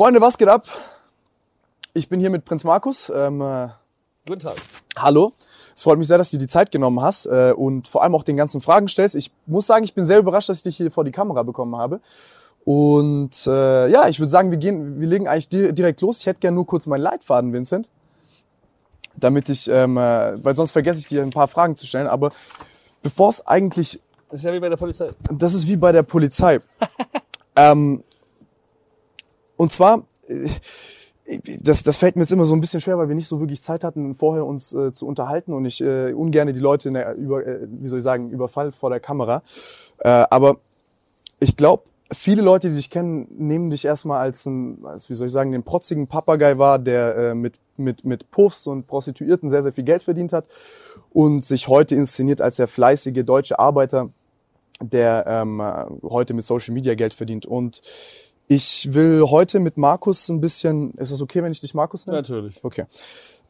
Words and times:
Freunde, 0.00 0.22
was 0.22 0.38
geht 0.38 0.48
ab? 0.48 0.64
Ich 1.92 2.08
bin 2.08 2.20
hier 2.20 2.30
mit 2.30 2.46
Prinz 2.46 2.64
Markus. 2.64 3.12
Ähm, 3.14 3.42
äh, 3.42 3.68
Guten 4.26 4.40
Tag. 4.40 4.54
hallo. 4.96 5.34
Es 5.76 5.82
freut 5.82 5.98
mich 5.98 6.08
sehr, 6.08 6.16
dass 6.16 6.30
du 6.30 6.38
dir 6.38 6.46
die 6.46 6.50
Zeit 6.50 6.72
genommen 6.72 7.02
hast 7.02 7.26
äh, 7.26 7.52
und 7.54 7.86
vor 7.86 8.02
allem 8.02 8.14
auch 8.14 8.22
den 8.22 8.38
ganzen 8.38 8.62
Fragen 8.62 8.88
stellst. 8.88 9.14
Ich 9.14 9.30
muss 9.44 9.66
sagen, 9.66 9.84
ich 9.84 9.92
bin 9.92 10.06
sehr 10.06 10.18
überrascht, 10.18 10.48
dass 10.48 10.56
ich 10.56 10.62
dich 10.62 10.78
hier 10.78 10.90
vor 10.90 11.04
die 11.04 11.10
Kamera 11.10 11.42
bekommen 11.42 11.76
habe. 11.76 12.00
Und 12.64 13.46
äh, 13.46 13.88
ja, 13.90 14.08
ich 14.08 14.18
würde 14.18 14.30
sagen, 14.30 14.50
wir 14.50 14.56
gehen, 14.56 14.98
wir 15.00 15.06
legen 15.06 15.28
eigentlich 15.28 15.50
di 15.50 15.70
direkt 15.74 16.00
los. 16.00 16.20
Ich 16.20 16.26
hätte 16.26 16.40
gerne 16.40 16.54
nur 16.54 16.66
kurz 16.66 16.86
meinen 16.86 17.02
Leitfaden, 17.02 17.52
Vincent, 17.52 17.90
damit 19.16 19.50
ich, 19.50 19.68
ähm, 19.68 19.98
äh, 19.98 20.42
weil 20.42 20.56
sonst 20.56 20.70
vergesse 20.70 21.00
ich 21.00 21.08
dir 21.08 21.20
ein 21.20 21.28
paar 21.28 21.46
Fragen 21.46 21.76
zu 21.76 21.86
stellen. 21.86 22.06
Aber 22.06 22.32
bevor 23.02 23.28
es 23.28 23.46
eigentlich 23.46 24.00
Das 24.30 24.40
ist 24.40 24.46
ja 24.46 24.52
wie 24.54 24.60
bei 24.60 24.70
der 24.70 24.78
Polizei. 24.78 25.10
das 25.30 25.52
ist 25.52 25.68
wie 25.68 25.76
bei 25.76 25.92
der 25.92 26.04
Polizei. 26.04 26.60
ähm, 27.54 28.02
und 29.60 29.70
zwar, 29.70 30.04
äh, 30.26 30.48
das, 31.60 31.82
das 31.82 31.98
fällt 31.98 32.16
mir 32.16 32.22
jetzt 32.22 32.32
immer 32.32 32.46
so 32.46 32.54
ein 32.54 32.62
bisschen 32.62 32.80
schwer, 32.80 32.96
weil 32.96 33.08
wir 33.08 33.14
nicht 33.14 33.28
so 33.28 33.40
wirklich 33.40 33.60
Zeit 33.60 33.84
hatten, 33.84 34.14
vorher 34.14 34.46
uns 34.46 34.72
äh, 34.72 34.90
zu 34.90 35.06
unterhalten 35.06 35.52
und 35.52 35.66
ich 35.66 35.82
äh, 35.82 36.14
ungerne 36.14 36.54
die 36.54 36.60
Leute 36.60 36.88
in 36.88 36.94
der, 36.94 37.14
über, 37.14 37.46
äh, 37.46 37.66
wie 37.68 37.86
soll 37.86 37.98
ich 37.98 38.04
sagen, 38.04 38.30
überfall 38.30 38.72
vor 38.72 38.88
der 38.88 39.00
Kamera. 39.00 39.42
Äh, 39.98 40.08
aber 40.30 40.56
ich 41.40 41.58
glaube, 41.58 41.82
viele 42.10 42.40
Leute, 42.40 42.70
die 42.70 42.76
dich 42.76 42.88
kennen, 42.88 43.28
nehmen 43.36 43.68
dich 43.68 43.84
erstmal 43.84 44.22
als 44.22 44.46
ein, 44.46 44.82
als, 44.86 45.10
wie 45.10 45.14
soll 45.14 45.26
ich 45.26 45.32
sagen, 45.34 45.52
den 45.52 45.62
protzigen 45.62 46.06
Papagei 46.06 46.56
wahr, 46.56 46.78
der 46.78 47.16
äh, 47.16 47.34
mit, 47.34 47.60
mit, 47.76 48.06
mit 48.06 48.30
Puffs 48.30 48.66
und 48.66 48.86
Prostituierten 48.86 49.50
sehr, 49.50 49.62
sehr 49.62 49.74
viel 49.74 49.84
Geld 49.84 50.02
verdient 50.02 50.32
hat 50.32 50.46
und 51.10 51.44
sich 51.44 51.68
heute 51.68 51.96
inszeniert 51.96 52.40
als 52.40 52.56
der 52.56 52.66
fleißige 52.66 53.26
deutsche 53.26 53.58
Arbeiter, 53.58 54.08
der 54.80 55.26
ähm, 55.28 55.60
äh, 55.60 55.84
heute 56.08 56.32
mit 56.32 56.46
Social 56.46 56.72
Media 56.72 56.94
Geld 56.94 57.12
verdient. 57.12 57.44
Und 57.44 57.82
ich 58.50 58.92
will 58.92 59.22
heute 59.30 59.60
mit 59.60 59.76
Markus 59.76 60.28
ein 60.28 60.40
bisschen, 60.40 60.90
ist 60.94 61.12
es 61.12 61.22
okay, 61.22 61.40
wenn 61.40 61.52
ich 61.52 61.60
dich 61.60 61.72
Markus 61.72 62.06
nenne? 62.06 62.18
Natürlich. 62.18 62.58
Okay. 62.64 62.84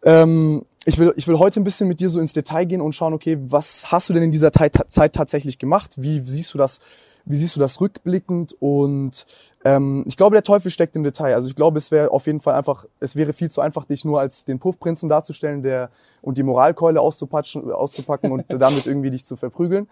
Ähm, 0.02 0.66
ich, 0.84 0.98
will, 0.98 1.14
ich 1.16 1.26
will 1.26 1.38
heute 1.38 1.58
ein 1.58 1.64
bisschen 1.64 1.88
mit 1.88 2.00
dir 2.00 2.10
so 2.10 2.20
ins 2.20 2.34
Detail 2.34 2.66
gehen 2.66 2.82
und 2.82 2.94
schauen, 2.94 3.14
okay, 3.14 3.38
was 3.40 3.90
hast 3.90 4.10
du 4.10 4.12
denn 4.12 4.24
in 4.24 4.30
dieser 4.30 4.52
Zeit, 4.52 4.76
Zeit 4.88 5.14
tatsächlich 5.14 5.56
gemacht? 5.56 5.94
Wie 5.96 6.20
siehst 6.20 6.52
du 6.52 6.58
das, 6.58 6.80
wie 7.24 7.36
siehst 7.36 7.56
du 7.56 7.60
das 7.60 7.80
rückblickend? 7.80 8.54
Und 8.60 9.24
ähm, 9.64 10.04
ich 10.06 10.18
glaube, 10.18 10.34
der 10.34 10.42
Teufel 10.42 10.70
steckt 10.70 10.94
im 10.96 11.02
Detail. 11.02 11.34
Also 11.34 11.48
ich 11.48 11.54
glaube, 11.54 11.78
es 11.78 11.90
wäre 11.90 12.10
auf 12.10 12.26
jeden 12.26 12.40
Fall 12.40 12.52
einfach, 12.52 12.84
es 13.00 13.16
wäre 13.16 13.32
viel 13.32 13.50
zu 13.50 13.62
einfach, 13.62 13.86
dich 13.86 14.04
nur 14.04 14.20
als 14.20 14.44
den 14.44 14.58
Puffprinzen 14.58 15.08
darzustellen, 15.08 15.62
der 15.62 15.88
und 16.20 16.36
die 16.36 16.42
Moralkeule 16.42 17.00
auszupatschen, 17.00 17.72
auszupacken 17.72 18.32
und 18.32 18.44
damit 18.52 18.86
irgendwie 18.86 19.08
dich 19.08 19.24
zu 19.24 19.36
verprügeln. 19.36 19.88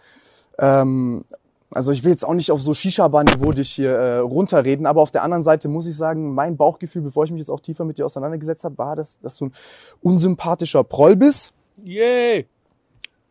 Ähm, 0.58 1.24
also 1.70 1.92
ich 1.92 2.02
will 2.02 2.10
jetzt 2.10 2.24
auch 2.24 2.34
nicht 2.34 2.50
auf 2.50 2.62
so 2.62 2.72
Shisha-Bar-Niveau 2.72 3.52
dich 3.52 3.70
hier 3.70 3.90
äh, 3.90 4.18
runterreden, 4.18 4.86
aber 4.86 5.02
auf 5.02 5.10
der 5.10 5.22
anderen 5.22 5.42
Seite 5.42 5.68
muss 5.68 5.86
ich 5.86 5.96
sagen, 5.96 6.34
mein 6.34 6.56
Bauchgefühl, 6.56 7.02
bevor 7.02 7.24
ich 7.24 7.30
mich 7.30 7.40
jetzt 7.40 7.50
auch 7.50 7.60
tiefer 7.60 7.84
mit 7.84 7.98
dir 7.98 8.06
auseinandergesetzt 8.06 8.64
habe, 8.64 8.78
war, 8.78 8.96
dass, 8.96 9.20
dass 9.20 9.36
du 9.36 9.46
ein 9.46 9.52
unsympathischer 10.00 10.82
Proll 10.84 11.16
bist. 11.16 11.52
Yay! 11.82 12.46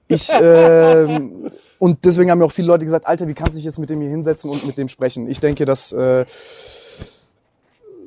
Ich, 0.09 0.29
ähm, 0.33 1.49
und 1.79 2.05
deswegen 2.05 2.31
haben 2.31 2.39
mir 2.39 2.45
auch 2.45 2.51
viele 2.51 2.67
Leute 2.67 2.85
gesagt, 2.85 3.07
Alter, 3.07 3.27
wie 3.27 3.33
kannst 3.33 3.53
du 3.53 3.55
dich 3.57 3.65
jetzt 3.65 3.77
mit 3.77 3.89
dem 3.89 3.99
hier 3.99 4.09
hinsetzen 4.09 4.49
und 4.49 4.65
mit 4.65 4.77
dem 4.77 4.87
sprechen? 4.87 5.29
Ich 5.29 5.39
denke, 5.39 5.65
das 5.65 5.91
äh, 5.91 6.25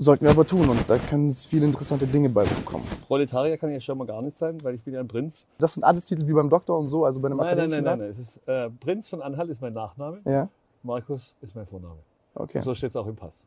sollten 0.01 0.25
wir 0.25 0.31
aber 0.31 0.47
tun 0.47 0.69
und 0.69 0.89
da 0.89 0.97
können 0.97 1.31
viele 1.31 1.67
interessante 1.67 2.07
Dinge 2.07 2.31
bei 2.31 2.45
rumkommen. 2.45 2.87
Proletarier 3.07 3.59
kann 3.59 3.71
ich 3.71 3.85
schon 3.85 3.99
mal 3.99 4.07
gar 4.07 4.23
nicht 4.23 4.37
sein, 4.37 4.57
weil 4.63 4.75
ich 4.75 4.83
bin 4.83 4.95
ja 4.95 5.01
ein 5.01 5.09
Prinz. 5.09 5.47
Das 5.59 5.75
sind 5.75 5.85
alles 5.85 6.07
Titel 6.07 6.27
wie 6.27 6.33
beim 6.33 6.49
Doktor 6.49 6.79
und 6.79 6.89
so, 6.89 7.05
also 7.05 7.21
bei 7.21 7.27
einem 7.27 7.37
Nein, 7.37 7.57
nein, 7.57 7.71
nein, 7.71 7.85
nein, 7.85 7.99
nein. 7.99 8.09
Es 8.09 8.19
ist, 8.19 8.41
äh, 8.49 8.71
Prinz 8.71 9.09
von 9.11 9.21
Anhalt 9.21 9.51
ist 9.51 9.61
mein 9.61 9.75
Nachname. 9.75 10.21
Ja, 10.25 10.49
Markus 10.83 11.37
ist 11.43 11.55
mein 11.55 11.67
Vorname. 11.67 11.99
okay. 12.35 12.63
So 12.63 12.75
steht 12.75 12.91
es 12.91 12.97
auch 12.97 13.07
im 13.07 13.17
Pass. 13.17 13.47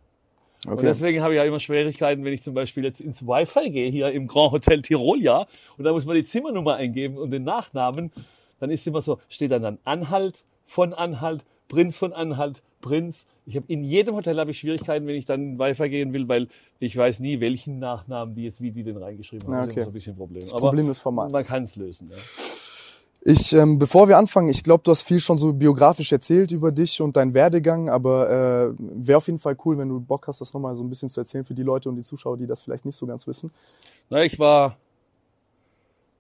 Und 0.68 0.74
okay. 0.74 0.86
deswegen 0.86 1.22
habe 1.22 1.34
ich 1.34 1.38
ja 1.38 1.44
immer 1.44 1.60
Schwierigkeiten, 1.60 2.24
wenn 2.24 2.34
ich 2.34 2.44
zum 2.44 2.54
Beispiel 2.54 2.84
jetzt 2.84 3.02
ins 3.02 3.26
Wi-Fi 3.26 3.72
gehe, 3.72 3.90
hier 3.90 4.12
im 4.12 4.28
Grand 4.28 4.52
Hotel 4.52 4.82
Tirolia, 4.82 5.48
und 5.78 5.84
da 5.84 5.92
muss 5.92 6.06
man 6.06 6.16
die 6.16 6.24
Zimmernummer 6.24 6.76
eingeben 6.76 7.18
und 7.18 7.32
den 7.32 7.44
Nachnamen, 7.44 8.12
dann 8.60 8.70
ist 8.70 8.86
immer 8.88 9.02
so, 9.02 9.20
steht 9.28 9.52
dann 9.52 9.64
dann 9.64 9.80
Anhalt, 9.84 10.46
von 10.64 10.94
Anhalt, 10.94 11.44
Prinz 11.68 11.98
von 11.98 12.14
Anhalt, 12.14 12.62
Prinz. 12.82 13.26
Ich 13.46 13.56
habe 13.56 13.66
in 13.68 13.84
jedem 13.84 14.16
Hotel 14.16 14.38
habe 14.38 14.52
ich 14.52 14.60
Schwierigkeiten, 14.60 15.08
wenn 15.08 15.16
ich 15.16 15.26
dann 15.26 15.58
Wi-Fi 15.58 15.90
gehen 15.90 16.14
will, 16.14 16.28
weil 16.28 16.48
ich 16.80 16.96
weiß 16.96 17.20
nie, 17.20 17.40
welchen 17.40 17.80
Nachnamen 17.80 18.36
die 18.36 18.44
jetzt, 18.44 18.62
wie 18.62 18.72
die 18.72 18.84
den 18.84 18.98
reingeschrieben 18.98 19.48
haben. 19.48 19.54
Ja, 19.54 19.60
Das 19.62 19.70
ist 19.70 19.78
okay. 19.78 19.88
ein 19.88 19.94
bisschen 19.94 20.14
ein 20.14 20.18
Problem. 20.18 20.42
Das 20.42 20.52
Problem 20.52 20.88
des 20.88 21.00
Formats. 21.00 21.32
Man 21.32 21.46
kann 21.46 21.64
es 21.64 21.76
lösen. 21.76 22.10
Ja. 22.12 22.18
Ich, 23.26 23.54
ähm, 23.54 23.80
bevor 23.80 24.10
wir 24.10 24.18
anfangen, 24.18 24.50
ich 24.50 24.64
glaube, 24.64 24.84
du 24.84 24.92
hast 24.92 25.02
viel 25.02 25.22
schon 25.22 25.38
so 25.38 25.54
biografisch 25.54 26.12
erzählt 26.12 26.52
über 26.52 26.74
dich 26.74 27.00
und 27.00 27.16
deinen 27.16 27.34
Werdegang, 27.34 27.90
aber 27.90 28.30
äh, 28.30 28.74
wäre 28.78 29.18
auf 29.18 29.28
jeden 29.28 29.40
Fall 29.40 29.56
cool, 29.64 29.78
wenn 29.78 29.88
du 29.88 30.02
Bock 30.02 30.28
hast, 30.28 30.42
das 30.42 30.54
nochmal 30.54 30.76
so 30.76 30.84
ein 30.84 30.90
bisschen 30.90 31.08
zu 31.08 31.22
erzählen 31.22 31.46
für 31.46 31.54
die 31.54 31.64
Leute 31.64 31.88
und 31.88 31.96
die 31.96 32.02
Zuschauer, 32.02 32.36
die 32.38 32.46
das 32.48 32.62
vielleicht 32.62 32.84
nicht 32.84 32.98
so 32.98 33.08
ganz 33.08 33.26
wissen. 33.26 33.50
Na, 34.10 34.24
ich 34.26 34.38
war 34.40 34.76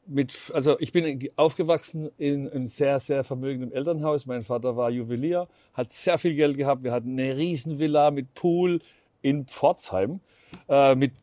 mit, 0.05 0.51
also 0.53 0.79
ich 0.79 0.91
bin 0.91 1.29
aufgewachsen 1.35 2.09
in 2.17 2.49
einem 2.49 2.67
sehr, 2.67 2.99
sehr 2.99 3.23
vermögendem 3.23 3.71
Elternhaus. 3.71 4.25
Mein 4.25 4.43
Vater 4.43 4.75
war 4.75 4.89
Juwelier, 4.89 5.47
hat 5.73 5.91
sehr 5.91 6.17
viel 6.17 6.35
Geld 6.35 6.57
gehabt. 6.57 6.83
Wir 6.83 6.91
hatten 6.91 7.11
eine 7.11 7.37
Riesenvilla 7.37 8.11
mit 8.11 8.33
Pool 8.33 8.79
in 9.21 9.45
Pforzheim 9.45 10.19
äh, 10.67 10.95
mit 10.95 11.13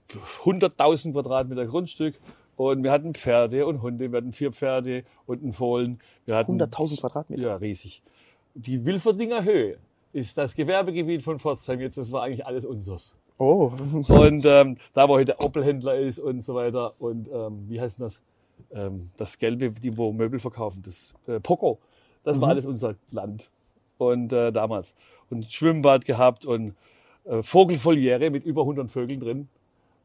100.000 0.44 1.12
Quadratmeter 1.12 1.66
Grundstück. 1.66 2.14
Und 2.56 2.82
wir 2.82 2.90
hatten 2.92 3.14
Pferde 3.14 3.66
und 3.66 3.80
Hunde. 3.80 4.12
Wir 4.12 4.18
hatten 4.18 4.32
vier 4.32 4.52
Pferde 4.52 5.04
und 5.26 5.42
einen 5.42 5.52
Fohlen. 5.52 5.98
Wir 6.26 6.36
hatten 6.36 6.60
100.000 6.60 7.00
Quadratmeter? 7.00 7.42
Ja, 7.42 7.56
riesig. 7.56 8.02
Die 8.54 8.84
Wilferdinger 8.84 9.44
Höhe 9.44 9.78
ist 10.12 10.36
das 10.36 10.54
Gewerbegebiet 10.54 11.22
von 11.22 11.38
Pforzheim 11.38 11.80
jetzt. 11.80 11.96
Das 11.96 12.12
war 12.12 12.22
eigentlich 12.22 12.44
alles 12.44 12.64
unseres. 12.64 13.16
Oh, 13.38 13.72
Und 14.08 14.44
ähm, 14.44 14.76
da, 14.92 15.08
wo 15.08 15.14
heute 15.14 15.40
Opel-Händler 15.40 15.96
ist 15.96 16.18
und 16.18 16.44
so 16.44 16.54
weiter. 16.54 16.92
Und 16.98 17.28
ähm, 17.32 17.64
wie 17.68 17.80
heißt 17.80 18.00
das? 18.00 18.20
Ähm, 18.72 19.10
das 19.16 19.38
Gelbe, 19.38 19.70
die 19.70 19.96
wo 19.96 20.12
Möbel 20.12 20.38
verkaufen, 20.40 20.82
das 20.84 21.14
äh, 21.26 21.40
Poco. 21.40 21.78
Das 22.24 22.40
war 22.40 22.48
alles 22.50 22.66
unser 22.66 22.94
Land. 23.10 23.50
Und 23.98 24.32
äh, 24.32 24.52
damals. 24.52 24.94
Und 25.30 25.50
Schwimmbad 25.52 26.04
gehabt 26.04 26.44
und 26.44 26.74
äh, 27.24 27.42
Vogelfoliere 27.42 28.30
mit 28.30 28.44
über 28.44 28.62
100 28.62 28.90
Vögeln 28.90 29.20
drin. 29.20 29.48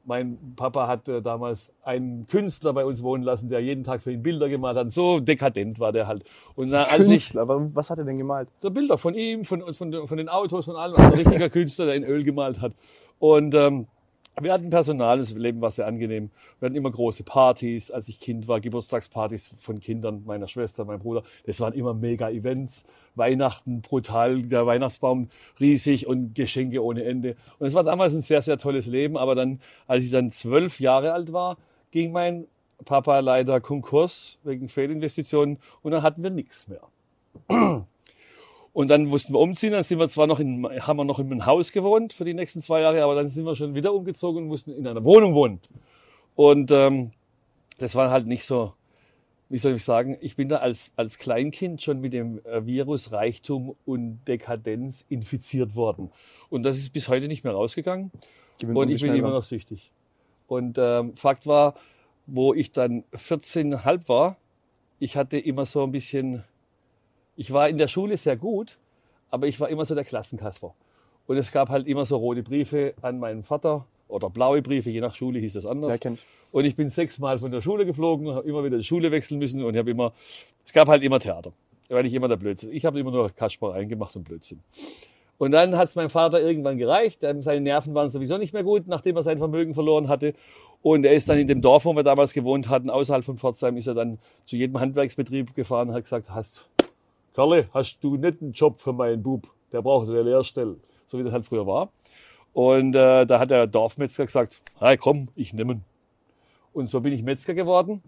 Mein 0.07 0.37
Papa 0.55 0.87
hat 0.87 1.07
äh, 1.09 1.21
damals 1.21 1.71
einen 1.83 2.27
Künstler 2.27 2.73
bei 2.73 2.85
uns 2.85 3.01
wohnen 3.01 3.23
lassen, 3.23 3.49
der 3.49 3.59
jeden 3.61 3.83
Tag 3.83 4.03
für 4.03 4.11
ihn 4.11 4.21
Bilder 4.21 4.47
gemalt 4.49 4.77
hat. 4.77 4.91
So 4.91 5.19
dekadent 5.19 5.79
war 5.79 5.91
der 5.91 6.05
halt. 6.05 6.23
Und 6.55 6.69
na, 6.69 6.83
als 6.83 7.03
ich, 7.05 7.07
Künstler, 7.09 7.41
aber 7.41 7.75
was 7.75 7.89
hat 7.89 7.97
er 7.97 8.05
denn 8.05 8.17
gemalt? 8.17 8.47
so 8.61 8.69
Bilder 8.69 8.97
von 8.99 9.15
ihm, 9.15 9.45
von, 9.45 9.73
von, 9.73 9.91
den- 9.91 10.05
von 10.07 10.17
den 10.17 10.29
Autos, 10.29 10.65
von 10.65 10.75
allem. 10.75 10.95
Also 10.95 11.07
ein 11.07 11.25
richtiger 11.25 11.49
Künstler, 11.49 11.85
der 11.87 11.95
in 11.95 12.03
Öl 12.03 12.23
gemalt 12.23 12.61
hat. 12.61 12.73
Und 13.17 13.55
ähm, 13.55 13.87
wir 14.41 14.51
hatten 14.53 14.69
Personal, 14.69 15.17
das 15.17 15.31
Leben 15.31 15.61
war 15.61 15.71
sehr 15.71 15.87
angenehm. 15.87 16.29
Wir 16.59 16.67
hatten 16.67 16.75
immer 16.75 16.91
große 16.91 17.23
Partys, 17.23 17.91
als 17.91 18.09
ich 18.09 18.19
Kind 18.19 18.47
war, 18.47 18.59
Geburtstagspartys 18.59 19.53
von 19.57 19.79
Kindern 19.79 20.23
meiner 20.25 20.47
Schwester, 20.47 20.85
meinem 20.85 20.99
Bruder. 20.99 21.23
Das 21.45 21.59
waren 21.59 21.73
immer 21.73 21.93
mega 21.93 22.29
Events. 22.29 22.85
Weihnachten 23.15 23.81
brutal, 23.81 24.41
der 24.43 24.65
Weihnachtsbaum 24.65 25.29
riesig 25.59 26.05
und 26.05 26.35
Geschenke 26.35 26.83
ohne 26.83 27.05
Ende. 27.05 27.35
Und 27.59 27.67
es 27.67 27.73
war 27.73 27.83
damals 27.83 28.13
ein 28.13 28.21
sehr, 28.21 28.41
sehr 28.41 28.57
tolles 28.57 28.87
Leben. 28.87 29.17
Aber 29.17 29.35
dann, 29.35 29.61
als 29.87 30.03
ich 30.03 30.11
dann 30.11 30.31
zwölf 30.31 30.79
Jahre 30.79 31.13
alt 31.13 31.31
war, 31.31 31.57
ging 31.91 32.11
mein 32.11 32.47
Papa 32.83 33.19
leider 33.19 33.61
Konkurs 33.61 34.37
wegen 34.43 34.67
Fehlinvestitionen 34.67 35.59
und 35.81 35.91
dann 35.91 36.03
hatten 36.03 36.23
wir 36.23 36.29
nichts 36.29 36.67
mehr. 36.67 37.85
Und 38.75 38.89
dann 38.89 39.05
mussten 39.05 39.31
wir 39.31 39.39
umziehen. 39.39 39.71
Dann 39.71 39.85
sind 39.85 39.99
wir 39.99 40.09
zwar 40.09 40.27
noch 40.27 40.41
in, 40.41 40.67
haben 40.85 40.97
wir 40.97 41.05
noch 41.05 41.17
in 41.19 41.31
einem 41.31 41.45
Haus 41.45 41.71
gewohnt 41.71 42.11
für 42.11 42.25
die 42.25 42.33
nächsten 42.33 42.59
zwei 42.59 42.81
Jahre, 42.81 43.01
aber 43.03 43.15
dann 43.15 43.29
sind 43.29 43.45
wir 43.45 43.55
schon 43.55 43.73
wieder 43.73 43.93
umgezogen 43.93 44.43
und 44.43 44.49
mussten 44.49 44.71
in 44.71 44.85
einer 44.85 45.01
Wohnung 45.05 45.33
wohnen. 45.33 45.61
Und 46.35 46.71
ähm, 46.71 47.11
das 47.77 47.95
war 47.95 48.11
halt 48.11 48.27
nicht 48.27 48.43
so, 48.43 48.73
wie 49.47 49.59
soll 49.59 49.75
ich 49.75 49.83
sagen, 49.85 50.17
ich 50.19 50.35
bin 50.35 50.49
da 50.49 50.57
als, 50.57 50.91
als 50.97 51.17
Kleinkind 51.17 51.81
schon 51.81 52.01
mit 52.01 52.11
dem 52.11 52.41
äh, 52.43 52.65
Virus 52.65 53.13
Reichtum 53.13 53.77
und 53.85 54.19
Dekadenz 54.27 55.05
infiziert 55.07 55.77
worden. 55.77 56.11
Und 56.49 56.63
das 56.63 56.75
ist 56.77 56.91
bis 56.91 57.07
heute 57.07 57.29
nicht 57.29 57.45
mehr 57.45 57.53
rausgegangen. 57.53 58.11
Gewöhnt 58.59 58.75
man 58.75 58.87
Und 58.87 58.93
ich 58.93 59.01
bin 59.01 59.15
immer 59.15 59.31
noch 59.31 59.45
süchtig. 59.45 59.93
Und 60.47 60.77
ähm, 60.77 61.15
Fakt 61.15 61.47
war, 61.47 61.75
wo 62.27 62.53
ich 62.53 62.73
dann 62.73 63.05
14,5 63.13 64.09
war, 64.09 64.35
ich 64.99 65.15
hatte 65.15 65.37
immer 65.37 65.65
so 65.65 65.81
ein 65.81 65.93
bisschen, 65.93 66.43
ich 67.35 67.51
war 67.51 67.69
in 67.69 67.77
der 67.77 67.87
Schule 67.87 68.17
sehr 68.17 68.37
gut, 68.37 68.77
aber 69.31 69.47
ich 69.47 69.59
war 69.59 69.69
immer 69.69 69.85
so 69.85 69.95
der 69.95 70.03
Klassenkasper. 70.03 70.73
Und 71.27 71.37
es 71.37 71.51
gab 71.51 71.69
halt 71.69 71.87
immer 71.87 72.05
so 72.05 72.17
rote 72.17 72.43
Briefe 72.43 72.93
an 73.01 73.19
meinen 73.19 73.43
Vater 73.43 73.85
oder 74.07 74.29
blaue 74.29 74.61
Briefe, 74.61 74.91
je 74.91 75.01
nach 75.01 75.15
Schule 75.15 75.39
hieß 75.39 75.53
das 75.53 75.65
anders. 75.65 75.99
Ja. 76.03 76.13
Und 76.51 76.65
ich 76.65 76.75
bin 76.75 76.89
sechsmal 76.89 77.39
von 77.39 77.51
der 77.51 77.61
Schule 77.61 77.85
geflogen, 77.85 78.33
habe 78.33 78.47
immer 78.47 78.63
wieder 78.63 78.77
die 78.77 78.83
Schule 78.83 79.11
wechseln 79.11 79.39
müssen 79.39 79.63
und 79.63 79.75
habe 79.75 79.91
immer, 79.91 80.13
es 80.63 80.71
gab 80.71 80.87
halt 80.87 81.03
immer 81.03 81.19
Theater, 81.19 81.51
weil 81.89 82.05
ich 82.05 82.13
immer 82.13 82.27
der 82.27 82.37
Blödsinn. 82.37 82.71
Ich 82.71 82.85
habe 82.85 82.99
immer 82.99 83.11
nur 83.11 83.29
Kaspereien 83.31 83.89
gemacht 83.89 84.15
und 84.15 84.23
Blödsinn. 84.23 84.61
Und 85.37 85.51
dann 85.51 85.75
hat 85.75 85.89
es 85.89 85.95
meinem 85.95 86.09
Vater 86.09 86.39
irgendwann 86.39 86.77
gereicht. 86.77 87.21
Seine 87.21 87.61
Nerven 87.61 87.93
waren 87.93 88.09
sowieso 88.09 88.37
nicht 88.37 88.53
mehr 88.53 88.63
gut, 88.63 88.87
nachdem 88.87 89.17
er 89.17 89.23
sein 89.23 89.37
Vermögen 89.37 89.73
verloren 89.73 90.07
hatte. 90.07 90.33
Und 90.81 91.03
er 91.03 91.13
ist 91.13 91.27
dann 91.27 91.39
in 91.39 91.47
dem 91.47 91.61
Dorf, 91.61 91.83
wo 91.85 91.93
wir 91.93 92.03
damals 92.03 92.31
gewohnt 92.31 92.69
hatten, 92.69 92.89
außerhalb 92.89 93.25
von 93.25 93.37
Pforzheim, 93.37 93.75
ist 93.75 93.87
er 93.87 93.95
dann 93.95 94.19
zu 94.45 94.55
jedem 94.55 94.79
Handwerksbetrieb 94.79 95.55
gefahren 95.55 95.89
und 95.89 95.95
hat 95.95 96.03
gesagt, 96.03 96.29
hast, 96.29 96.69
Kerle, 97.35 97.67
hast 97.73 98.01
du 98.01 98.15
nicht 98.15 98.41
einen 98.41 98.53
Job 98.53 98.79
für 98.79 98.93
meinen 98.93 99.21
Bub? 99.21 99.51
Der 99.73 99.81
braucht 99.81 100.07
eine 100.07 100.21
Lehrstelle. 100.21 100.77
So 101.05 101.19
wie 101.19 101.23
das 101.23 101.33
halt 101.33 101.45
früher 101.45 101.67
war. 101.67 101.91
Und 102.53 102.95
äh, 102.95 103.25
da 103.25 103.39
hat 103.39 103.51
der 103.51 103.67
Dorfmetzger 103.67 104.25
gesagt, 104.25 104.61
hey, 104.79 104.95
komm, 104.95 105.27
ich 105.35 105.53
nehme. 105.53 105.81
Und 106.71 106.87
so 106.87 107.01
bin 107.01 107.11
ich 107.11 107.23
Metzger 107.23 107.53
geworden. 107.53 108.01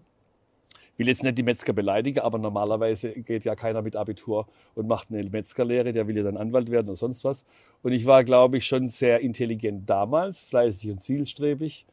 Will 0.96 1.08
jetzt 1.08 1.22
nicht 1.22 1.36
die 1.36 1.42
Metzger 1.42 1.74
beleidigen, 1.74 2.20
aber 2.20 2.38
normalerweise 2.38 3.12
geht 3.12 3.44
ja 3.44 3.54
keiner 3.54 3.82
mit 3.82 3.94
Abitur 3.94 4.48
und 4.74 4.88
macht 4.88 5.10
eine 5.10 5.22
Metzgerlehre, 5.28 5.92
der 5.92 6.08
will 6.08 6.16
ja 6.16 6.22
dann 6.22 6.38
Anwalt 6.38 6.70
werden 6.70 6.88
oder 6.88 6.96
sonst 6.96 7.22
was. 7.24 7.44
Und 7.82 7.92
ich 7.92 8.06
war, 8.06 8.24
glaube 8.24 8.56
ich, 8.56 8.66
schon 8.66 8.88
sehr 8.88 9.20
intelligent 9.20 9.88
damals, 9.88 10.42
fleißig 10.42 10.90
und 10.90 11.02
zielstrebig 11.02 11.84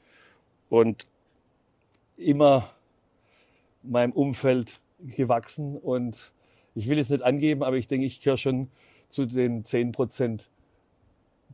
und 0.70 1.06
immer 2.16 2.72
meinem 3.84 4.14
Umfeld 4.14 4.80
gewachsen. 5.00 5.78
Und 5.78 6.32
ich 6.76 6.90
will 6.90 6.98
jetzt 6.98 7.10
nicht 7.10 7.24
angeben, 7.24 7.64
aber 7.64 7.78
ich 7.78 7.88
denke, 7.88 8.06
ich 8.06 8.20
gehöre 8.20 8.38
schon 8.38 8.68
zu 9.10 9.26
den 9.26 9.66
10 9.66 9.92
Prozent, 9.94 10.50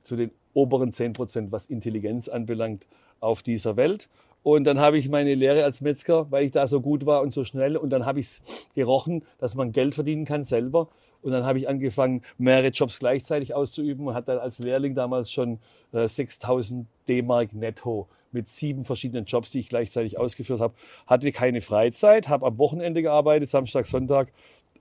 zu 0.03 0.15
den 0.15 0.31
oberen 0.53 0.91
10 0.91 1.13
Prozent, 1.13 1.51
was 1.51 1.67
Intelligenz 1.67 2.27
anbelangt, 2.27 2.87
auf 3.19 3.43
dieser 3.43 3.77
Welt. 3.77 4.09
Und 4.43 4.63
dann 4.63 4.79
habe 4.79 4.97
ich 4.97 5.07
meine 5.07 5.35
Lehre 5.35 5.63
als 5.63 5.81
Metzger, 5.81 6.31
weil 6.31 6.45
ich 6.45 6.51
da 6.51 6.67
so 6.67 6.81
gut 6.81 7.05
war 7.05 7.21
und 7.21 7.31
so 7.31 7.45
schnell. 7.45 7.77
Und 7.77 7.91
dann 7.91 8.05
habe 8.05 8.19
ich 8.19 8.25
es 8.25 8.41
gerochen, 8.73 9.23
dass 9.37 9.53
man 9.53 9.71
Geld 9.71 9.93
verdienen 9.93 10.25
kann 10.25 10.43
selber. 10.43 10.89
Und 11.21 11.31
dann 11.31 11.45
habe 11.45 11.59
ich 11.59 11.69
angefangen, 11.69 12.23
mehrere 12.39 12.69
Jobs 12.69 12.97
gleichzeitig 12.97 13.53
auszuüben 13.53 14.07
und 14.07 14.15
hatte 14.15 14.31
dann 14.31 14.39
als 14.39 14.57
Lehrling 14.57 14.95
damals 14.95 15.31
schon 15.31 15.59
äh, 15.93 16.07
6000 16.07 16.87
D-Mark 17.07 17.53
netto 17.53 18.07
mit 18.31 18.49
sieben 18.49 18.85
verschiedenen 18.85 19.25
Jobs, 19.25 19.51
die 19.51 19.59
ich 19.59 19.69
gleichzeitig 19.69 20.17
ausgeführt 20.17 20.61
habe. 20.61 20.73
Hatte 21.05 21.31
keine 21.31 21.61
Freizeit, 21.61 22.29
habe 22.29 22.47
am 22.47 22.57
Wochenende 22.57 23.03
gearbeitet, 23.03 23.49
Samstag, 23.49 23.85
Sonntag 23.85 24.31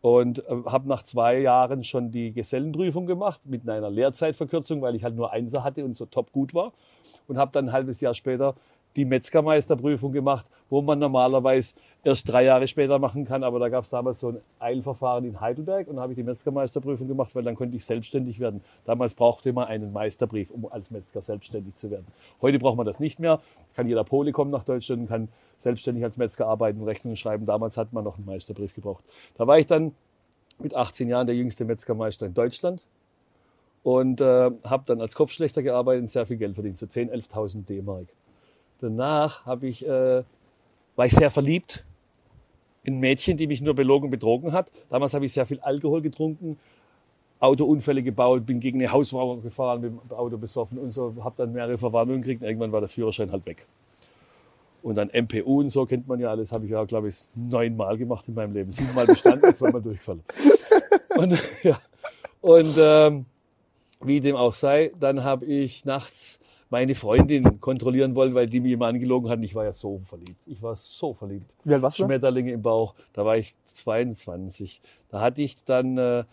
und 0.02 0.40
äh, 0.40 0.42
habe 0.66 0.88
nach 0.88 1.02
zwei 1.02 1.38
Jahren 1.38 1.84
schon 1.84 2.10
die 2.10 2.32
Gesellenprüfung 2.32 3.06
gemacht 3.06 3.42
mit 3.44 3.68
einer 3.68 3.90
Lehrzeitverkürzung, 3.90 4.82
weil 4.82 4.94
ich 4.94 5.04
halt 5.04 5.16
nur 5.16 5.32
Einser 5.32 5.64
hatte 5.64 5.84
und 5.84 5.96
so 5.96 6.06
top 6.06 6.32
gut 6.32 6.54
war. 6.54 6.72
Und 7.28 7.38
habe 7.38 7.52
dann 7.52 7.66
ein 7.66 7.72
halbes 7.72 8.00
Jahr 8.00 8.14
später 8.14 8.54
die 8.96 9.04
Metzgermeisterprüfung 9.04 10.12
gemacht, 10.12 10.46
wo 10.68 10.82
man 10.82 10.98
normalerweise 10.98 11.74
erst 12.02 12.28
drei 12.30 12.44
Jahre 12.44 12.66
später 12.66 12.98
machen 12.98 13.24
kann. 13.24 13.44
Aber 13.44 13.58
da 13.58 13.68
gab 13.68 13.84
es 13.84 13.90
damals 13.90 14.20
so 14.20 14.30
ein 14.30 14.40
Eilverfahren 14.58 15.24
in 15.24 15.40
Heidelberg 15.40 15.88
und 15.88 15.96
da 15.96 16.02
habe 16.02 16.12
ich 16.12 16.16
die 16.16 16.24
Metzgermeisterprüfung 16.24 17.06
gemacht, 17.06 17.34
weil 17.34 17.42
dann 17.42 17.54
konnte 17.54 17.76
ich 17.76 17.84
selbstständig 17.84 18.40
werden. 18.40 18.62
Damals 18.84 19.14
brauchte 19.14 19.52
man 19.52 19.68
einen 19.68 19.92
Meisterbrief, 19.92 20.50
um 20.50 20.66
als 20.70 20.90
Metzger 20.90 21.22
selbstständig 21.22 21.76
zu 21.76 21.90
werden. 21.90 22.06
Heute 22.42 22.58
braucht 22.58 22.76
man 22.76 22.86
das 22.86 22.98
nicht 22.98 23.20
mehr. 23.20 23.40
Kann 23.74 23.86
jeder 23.86 24.04
Pole 24.04 24.32
kommen 24.32 24.50
nach 24.50 24.64
Deutschland 24.64 25.02
und 25.02 25.08
kann 25.08 25.28
selbstständig 25.60 26.02
als 26.04 26.16
Metzger 26.16 26.46
arbeiten, 26.48 26.82
Rechnungen 26.82 27.16
schreiben. 27.16 27.46
Damals 27.46 27.76
hat 27.76 27.92
man 27.92 28.04
noch 28.04 28.16
einen 28.16 28.26
Meisterbrief 28.26 28.74
gebraucht. 28.74 29.04
Da 29.36 29.46
war 29.46 29.58
ich 29.58 29.66
dann 29.66 29.94
mit 30.58 30.74
18 30.74 31.08
Jahren 31.08 31.26
der 31.26 31.36
jüngste 31.36 31.64
Metzgermeister 31.64 32.26
in 32.26 32.34
Deutschland 32.34 32.86
und 33.82 34.20
äh, 34.20 34.50
habe 34.64 34.82
dann 34.86 35.00
als 35.00 35.14
Kopfschlechter 35.14 35.62
gearbeitet 35.62 36.02
und 36.02 36.08
sehr 36.08 36.26
viel 36.26 36.36
Geld 36.36 36.54
verdient, 36.54 36.78
so 36.78 36.86
10.000, 36.86 37.30
11.000 37.30 37.64
D-Mark. 37.66 38.06
Danach 38.80 39.46
habe 39.46 39.68
ich, 39.68 39.86
äh, 39.86 40.22
war 40.96 41.06
ich 41.06 41.12
sehr 41.12 41.30
verliebt 41.30 41.84
in 42.82 42.94
ein 42.94 43.00
Mädchen, 43.00 43.36
die 43.36 43.46
mich 43.46 43.60
nur 43.60 43.74
belogen 43.74 44.06
und 44.06 44.10
betrogen 44.10 44.52
hat. 44.52 44.70
Damals 44.88 45.14
habe 45.14 45.24
ich 45.24 45.32
sehr 45.32 45.46
viel 45.46 45.60
Alkohol 45.60 46.00
getrunken, 46.00 46.58
Autounfälle 47.38 48.02
gebaut, 48.02 48.46
bin 48.46 48.60
gegen 48.60 48.80
eine 48.80 48.92
Hausmauer 48.92 49.40
gefahren, 49.40 49.80
mit 49.80 49.92
dem 49.92 50.16
Auto 50.16 50.36
besoffen 50.36 50.78
und 50.78 50.92
so, 50.92 51.14
habe 51.22 51.34
dann 51.36 51.52
mehrere 51.52 51.78
Verwarnungen 51.78 52.20
gekriegt. 52.20 52.42
Irgendwann 52.42 52.72
war 52.72 52.80
der 52.80 52.88
Führerschein 52.88 53.32
halt 53.32 53.46
weg. 53.46 53.66
Und 54.82 54.96
dann 54.96 55.10
MPU 55.10 55.60
und 55.60 55.68
so 55.68 55.84
kennt 55.86 56.08
man 56.08 56.20
ja 56.20 56.30
alles, 56.30 56.52
habe 56.52 56.64
ich 56.64 56.70
ja, 56.70 56.84
glaube 56.84 57.08
ich, 57.08 57.16
neunmal 57.34 57.98
gemacht 57.98 58.26
in 58.28 58.34
meinem 58.34 58.54
Leben. 58.54 58.72
Siebenmal 58.72 59.06
bestanden, 59.06 59.54
zweimal 59.54 59.82
durchgefallen. 59.82 60.22
Und, 61.16 61.38
ja. 61.62 61.78
und 62.40 62.74
ähm, 62.78 63.26
wie 64.02 64.20
dem 64.20 64.36
auch 64.36 64.54
sei, 64.54 64.92
dann 64.98 65.22
habe 65.22 65.44
ich 65.44 65.84
nachts 65.84 66.40
meine 66.70 66.94
Freundin 66.94 67.60
kontrollieren 67.60 68.14
wollen, 68.14 68.34
weil 68.34 68.46
die 68.46 68.60
mir 68.60 68.74
immer 68.74 68.86
angelogen 68.86 69.28
hat. 69.28 69.40
Ich 69.42 69.54
war 69.54 69.64
ja 69.64 69.72
so 69.72 69.98
verliebt. 70.06 70.40
Ich 70.46 70.62
war 70.62 70.76
so 70.76 71.12
verliebt. 71.12 71.52
Wie 71.64 71.74
alt 71.74 71.82
warst 71.82 71.98
du? 71.98 72.04
Schmetterlinge 72.04 72.52
im 72.52 72.62
Bauch. 72.62 72.94
Da 73.12 73.24
war 73.24 73.36
ich 73.36 73.54
22. 73.66 74.80
Da 75.08 75.20
hatte 75.20 75.42
ich 75.42 75.64
dann 75.64 75.98
äh, 75.98 76.24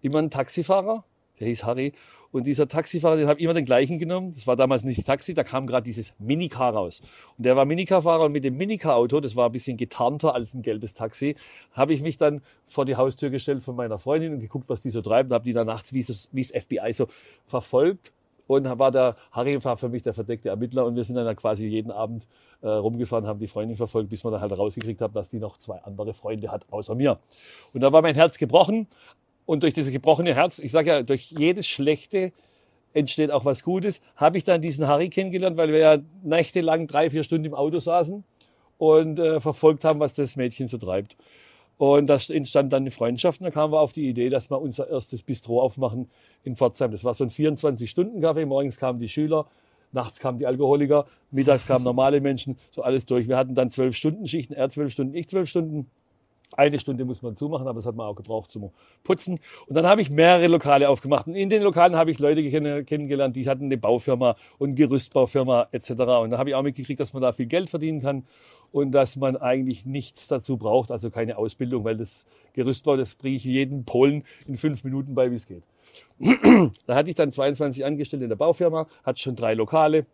immer 0.00 0.20
einen 0.20 0.30
Taxifahrer, 0.30 1.04
der 1.40 1.48
hieß 1.48 1.64
Harry. 1.64 1.92
Und 2.32 2.46
dieser 2.46 2.68
Taxifahrer, 2.68 3.16
den 3.16 3.28
habe 3.28 3.40
ich 3.40 3.44
immer 3.44 3.54
den 3.54 3.64
gleichen 3.64 3.98
genommen. 3.98 4.32
Das 4.34 4.46
war 4.46 4.56
damals 4.56 4.84
nicht 4.84 5.04
Taxi, 5.04 5.34
da 5.34 5.42
kam 5.42 5.66
gerade 5.66 5.84
dieses 5.84 6.14
Minicar 6.18 6.74
raus. 6.74 7.02
Und 7.36 7.44
der 7.44 7.56
war 7.56 7.64
Minicar-Fahrer 7.64 8.24
und 8.24 8.32
mit 8.32 8.44
dem 8.44 8.56
Minicar-Auto, 8.56 9.20
das 9.20 9.34
war 9.34 9.46
ein 9.46 9.52
bisschen 9.52 9.76
getarnter 9.76 10.34
als 10.34 10.54
ein 10.54 10.62
gelbes 10.62 10.94
Taxi, 10.94 11.36
habe 11.72 11.92
ich 11.92 12.02
mich 12.02 12.18
dann 12.18 12.42
vor 12.68 12.84
die 12.84 12.96
Haustür 12.96 13.30
gestellt 13.30 13.62
von 13.62 13.74
meiner 13.74 13.98
Freundin 13.98 14.34
und 14.34 14.40
geguckt, 14.40 14.68
was 14.68 14.80
die 14.80 14.90
so 14.90 15.02
treiben. 15.02 15.28
Da 15.28 15.34
habe 15.34 15.44
die 15.44 15.52
dann 15.52 15.66
nachts 15.66 15.92
wie 15.92 16.02
das, 16.02 16.28
wie 16.32 16.42
das 16.42 16.50
FBI 16.50 16.92
so 16.92 17.06
verfolgt 17.46 18.12
und 18.50 18.64
war 18.80 18.90
der 18.90 19.14
Harry 19.30 19.62
war 19.64 19.76
für 19.76 19.88
mich 19.88 20.02
der 20.02 20.12
verdeckte 20.12 20.48
Ermittler 20.48 20.84
und 20.84 20.96
wir 20.96 21.04
sind 21.04 21.14
dann 21.14 21.36
quasi 21.36 21.66
jeden 21.66 21.92
Abend 21.92 22.26
äh, 22.62 22.68
rumgefahren, 22.68 23.24
haben 23.28 23.38
die 23.38 23.46
Freundin 23.46 23.76
verfolgt, 23.76 24.10
bis 24.10 24.24
wir 24.24 24.32
dann 24.32 24.40
halt 24.40 24.50
rausgekriegt 24.50 25.00
haben, 25.00 25.14
dass 25.14 25.30
die 25.30 25.38
noch 25.38 25.56
zwei 25.58 25.78
andere 25.84 26.14
Freunde 26.14 26.50
hat, 26.50 26.66
außer 26.72 26.96
mir. 26.96 27.20
Und 27.72 27.82
da 27.82 27.92
war 27.92 28.02
mein 28.02 28.16
Herz 28.16 28.38
gebrochen 28.38 28.88
und 29.50 29.64
durch 29.64 29.72
dieses 29.72 29.92
gebrochene 29.92 30.32
Herz, 30.32 30.60
ich 30.60 30.70
sage 30.70 30.90
ja, 30.90 31.02
durch 31.02 31.32
jedes 31.36 31.66
Schlechte 31.66 32.32
entsteht 32.92 33.32
auch 33.32 33.44
was 33.44 33.64
Gutes, 33.64 34.00
habe 34.14 34.38
ich 34.38 34.44
dann 34.44 34.62
diesen 34.62 34.86
Harry 34.86 35.08
kennengelernt, 35.08 35.56
weil 35.56 35.72
wir 35.72 35.78
ja 35.80 35.98
nächtelang 36.22 36.86
drei, 36.86 37.10
vier 37.10 37.24
Stunden 37.24 37.46
im 37.46 37.54
Auto 37.54 37.80
saßen 37.80 38.22
und 38.78 39.18
äh, 39.18 39.40
verfolgt 39.40 39.82
haben, 39.82 39.98
was 39.98 40.14
das 40.14 40.36
Mädchen 40.36 40.68
so 40.68 40.78
treibt. 40.78 41.16
Und 41.78 42.06
da 42.06 42.20
entstand 42.28 42.72
dann 42.72 42.84
eine 42.84 42.92
Freundschaft 42.92 43.40
und 43.40 43.44
da 43.46 43.50
kamen 43.50 43.72
wir 43.72 43.80
auf 43.80 43.92
die 43.92 44.08
Idee, 44.08 44.30
dass 44.30 44.52
wir 44.52 44.60
unser 44.60 44.88
erstes 44.88 45.24
Bistro 45.24 45.60
aufmachen 45.60 46.08
in 46.44 46.54
Pforzheim. 46.54 46.92
Das 46.92 47.02
war 47.02 47.14
so 47.14 47.24
ein 47.24 47.30
24-Stunden-Café. 47.30 48.46
Morgens 48.46 48.76
kamen 48.76 49.00
die 49.00 49.08
Schüler, 49.08 49.46
nachts 49.90 50.20
kamen 50.20 50.38
die 50.38 50.46
Alkoholiker, 50.46 51.06
mittags 51.32 51.66
kamen 51.66 51.84
normale 51.84 52.20
Menschen, 52.20 52.56
so 52.70 52.82
alles 52.82 53.04
durch. 53.04 53.26
Wir 53.26 53.36
hatten 53.36 53.56
dann 53.56 53.68
zwölf 53.68 53.96
Stunden 53.96 54.28
Schichten, 54.28 54.52
er 54.52 54.70
zwölf 54.70 54.92
Stunden, 54.92 55.12
ich 55.16 55.28
zwölf 55.28 55.48
Stunden. 55.48 55.90
Eine 56.56 56.78
Stunde 56.78 57.04
muss 57.04 57.22
man 57.22 57.36
zumachen, 57.36 57.68
aber 57.68 57.76
das 57.76 57.86
hat 57.86 57.94
man 57.94 58.06
auch 58.06 58.16
gebraucht 58.16 58.50
zum 58.50 58.70
Putzen. 59.04 59.38
Und 59.66 59.76
dann 59.76 59.86
habe 59.86 60.02
ich 60.02 60.10
mehrere 60.10 60.48
Lokale 60.48 60.88
aufgemacht. 60.88 61.26
Und 61.26 61.34
in 61.34 61.48
den 61.48 61.62
Lokalen 61.62 61.94
habe 61.94 62.10
ich 62.10 62.18
Leute 62.18 62.42
kennengelernt, 62.84 63.36
die 63.36 63.48
hatten 63.48 63.66
eine 63.66 63.78
Baufirma 63.78 64.36
und 64.58 64.74
Gerüstbaufirma 64.74 65.68
etc. 65.70 65.90
Und 65.90 66.30
da 66.30 66.38
habe 66.38 66.50
ich 66.50 66.54
auch 66.56 66.62
mitgekriegt, 66.62 66.98
dass 66.98 67.12
man 67.12 67.22
da 67.22 67.32
viel 67.32 67.46
Geld 67.46 67.70
verdienen 67.70 68.02
kann 68.02 68.24
und 68.72 68.92
dass 68.92 69.16
man 69.16 69.36
eigentlich 69.36 69.86
nichts 69.86 70.28
dazu 70.28 70.56
braucht, 70.56 70.90
also 70.90 71.10
keine 71.10 71.38
Ausbildung, 71.38 71.84
weil 71.84 71.96
das 71.96 72.26
Gerüstbau, 72.52 72.96
das 72.96 73.14
bringe 73.14 73.36
ich 73.36 73.44
jedem 73.44 73.84
Polen 73.84 74.24
in 74.46 74.56
fünf 74.56 74.84
Minuten 74.84 75.14
bei, 75.14 75.30
wie 75.30 75.36
es 75.36 75.46
geht. 75.46 75.62
da 76.86 76.94
hatte 76.94 77.10
ich 77.10 77.16
dann 77.16 77.32
22 77.32 77.84
Angestellte 77.84 78.24
in 78.24 78.28
der 78.28 78.36
Baufirma, 78.36 78.86
hatte 79.04 79.20
schon 79.20 79.36
drei 79.36 79.54
Lokale 79.54 80.06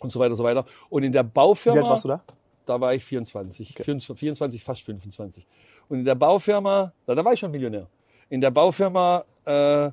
und 0.00 0.10
so 0.10 0.18
weiter 0.20 0.30
und 0.30 0.36
so 0.36 0.44
weiter. 0.44 0.64
Und 0.88 1.02
in 1.02 1.12
der 1.12 1.22
Baufirma. 1.22 1.76
Wie 1.76 1.82
alt 1.82 1.90
warst 1.90 2.04
du 2.04 2.08
da? 2.08 2.22
Da 2.66 2.80
war 2.80 2.94
ich 2.94 3.04
24, 3.04 3.70
okay. 3.70 4.00
24, 4.14 4.62
fast 4.62 4.82
25. 4.82 5.46
Und 5.88 6.00
in 6.00 6.04
der 6.04 6.14
Baufirma, 6.14 6.92
da, 7.06 7.14
da 7.14 7.24
war 7.24 7.32
ich 7.32 7.40
schon 7.40 7.50
Millionär. 7.50 7.88
In 8.28 8.40
der 8.40 8.50
Baufirma. 8.50 9.24
Äh, 9.44 9.90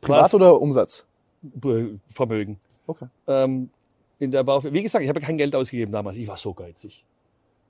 Privat 0.00 0.34
oder 0.34 0.60
Umsatz? 0.60 1.06
Vermögen. 2.10 2.58
Okay. 2.86 3.06
Ähm, 3.26 3.70
in 4.18 4.30
der 4.30 4.44
Baufirma, 4.44 4.76
wie 4.76 4.82
gesagt, 4.82 5.02
ich 5.02 5.08
habe 5.08 5.20
kein 5.20 5.38
Geld 5.38 5.54
ausgegeben 5.54 5.92
damals. 5.92 6.16
Ich 6.16 6.28
war 6.28 6.36
so 6.36 6.52
geizig. 6.52 7.04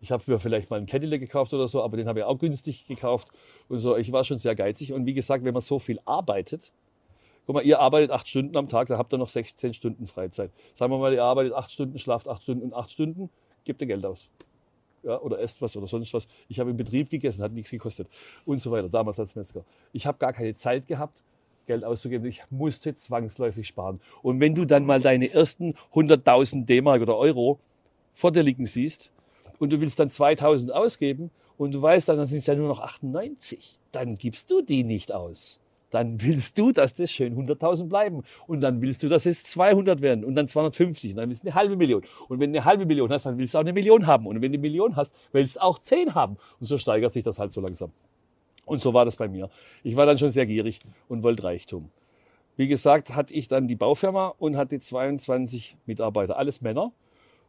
Ich 0.01 0.11
habe 0.11 0.39
vielleicht 0.39 0.71
mal 0.71 0.79
einen 0.79 0.87
Cadillac 0.87 1.21
gekauft 1.21 1.53
oder 1.53 1.69
so, 1.69 1.83
aber 1.83 1.97
den 1.97 2.09
habe 2.09 2.21
ich 2.21 2.25
auch 2.25 2.39
günstig 2.39 2.87
gekauft 2.87 3.29
und 3.69 3.79
so. 3.79 3.97
Ich 3.97 4.11
war 4.13 4.25
schon 4.25 4.39
sehr 4.39 4.55
geizig 4.55 4.93
und 4.93 5.05
wie 5.05 5.13
gesagt, 5.13 5.45
wenn 5.45 5.53
man 5.53 5.61
so 5.61 5.79
viel 5.79 6.01
arbeitet, 6.07 6.73
guck 7.47 7.57
mal, 7.57 7.65
ihr 7.65 7.81
arbeitet 7.81 8.11
acht 8.11 8.27
Stunden 8.27 8.57
am 8.57 8.69
Tag, 8.69 8.89
da 8.89 8.97
habt 8.97 9.13
ihr 9.13 9.19
noch 9.19 9.29
16 9.29 9.75
Stunden 9.75 10.07
Freizeit. 10.07 10.51
Sagen 10.73 10.91
wir 10.91 10.99
mal, 10.99 11.13
ihr 11.13 11.23
arbeitet 11.23 11.53
acht 11.53 11.71
Stunden, 11.71 11.99
schlaft 11.99 12.29
acht 12.29 12.43
Stunden 12.43 12.65
und 12.65 12.75
acht 12.75 12.91
Stunden, 12.91 13.29
gebt 13.65 13.81
ihr 13.81 13.87
Geld 13.87 14.05
aus. 14.05 14.29
Ja, 15.03 15.19
oder 15.21 15.41
esst 15.41 15.63
was 15.63 15.77
oder 15.77 15.87
sonst 15.87 16.13
was. 16.13 16.29
Ich 16.49 16.61
habe 16.61 16.71
im 16.71 16.77
Betrieb 16.77 17.09
gegessen, 17.09 17.43
hat 17.43 17.53
nichts 17.53 17.71
gekostet 17.71 18.07
und 18.45 18.61
so 18.61 18.71
weiter, 18.71 18.89
damals 18.89 19.19
als 19.19 19.35
Metzger. 19.35 19.65
Ich 19.93 20.07
habe 20.07 20.19
gar 20.19 20.33
keine 20.33 20.55
Zeit 20.55 20.87
gehabt, 20.87 21.23
Geld 21.67 21.85
auszugeben. 21.85 22.27
Ich 22.27 22.43
musste 22.51 22.95
zwangsläufig 22.95 23.67
sparen. 23.67 24.01
Und 24.23 24.41
wenn 24.41 24.55
du 24.55 24.67
dann 24.67 24.85
mal 24.85 25.01
deine 25.01 25.33
ersten 25.33 25.75
100.000 25.95 26.67
D-Mark 26.67 27.01
oder 27.01 27.17
Euro 27.17 27.59
vor 28.13 28.31
dir 28.31 28.43
liegen 28.43 28.67
siehst, 28.67 29.11
und 29.61 29.73
du 29.73 29.81
willst 29.81 30.01
dann 30.01 30.11
2000 30.11 30.75
ausgeben 30.75 31.31
und 31.57 31.73
du 31.73 31.81
weißt 31.81 32.09
dann, 32.09 32.17
dann 32.17 32.27
sind 32.27 32.39
es 32.39 32.47
ja 32.47 32.57
nur 32.57 32.67
noch 32.67 32.81
98, 32.81 33.79
dann 33.93 34.17
gibst 34.17 34.51
du 34.51 34.63
die 34.63 34.83
nicht 34.83 35.13
aus. 35.13 35.60
Dann 35.91 36.23
willst 36.23 36.59
du, 36.59 36.73
dass 36.73 36.95
das 36.95 37.11
schön 37.11 37.37
100.000 37.37 37.89
bleiben. 37.89 38.23
Und 38.47 38.61
dann 38.61 38.81
willst 38.81 39.03
du, 39.03 39.09
dass 39.09 39.27
es 39.27 39.45
200 39.45 40.01
werden 40.01 40.25
und 40.25 40.35
dann 40.35 40.49
250 40.49 41.13
und 41.13 41.17
dann 41.19 41.29
willst 41.29 41.45
du 41.45 41.49
eine 41.49 41.55
halbe 41.55 41.77
Million. 41.77 42.03
Und 42.29 42.41
wenn 42.41 42.53
du 42.53 42.59
eine 42.59 42.65
halbe 42.65 42.87
Million 42.87 43.11
hast, 43.11 43.27
dann 43.27 43.39
willst 43.39 43.55
du 43.55 43.59
auch 43.59 43.63
eine 43.63 43.73
Million 43.73 44.07
haben. 44.07 44.27
Und 44.27 44.37
wenn 44.37 44.53
du 44.53 44.57
eine 44.57 44.59
Million 44.59 44.97
hast, 44.97 45.15
willst 45.33 45.57
du 45.57 45.63
auch 45.63 45.79
10 45.79 46.15
haben. 46.15 46.37
Und 46.61 46.67
so 46.67 46.79
steigert 46.79 47.13
sich 47.13 47.25
das 47.25 47.39
halt 47.39 47.53
so 47.53 47.61
langsam. 47.61 47.91
Und 48.67 48.81
so 48.81 48.95
war 48.95 49.05
das 49.05 49.17
bei 49.17 49.29
mir. 49.29 49.51
Ich 49.83 49.97
war 49.97 50.07
dann 50.07 50.17
schon 50.17 50.31
sehr 50.31 50.47
gierig 50.47 50.79
und 51.09 51.23
wollte 51.23 51.43
Reichtum. 51.43 51.91
Wie 52.57 52.69
gesagt, 52.69 53.17
hatte 53.17 53.35
ich 53.35 53.49
dann 53.49 53.67
die 53.67 53.75
Baufirma 53.75 54.35
und 54.39 54.57
hatte 54.57 54.79
22 54.79 55.77
Mitarbeiter, 55.87 56.37
alles 56.37 56.61
Männer. 56.61 56.93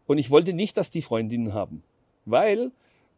Und 0.07 0.17
ich 0.17 0.31
wollte 0.31 0.53
nicht, 0.53 0.77
dass 0.77 0.89
die 0.89 1.01
Freundinnen 1.01 1.53
haben. 1.53 1.83
Weil, 2.25 2.71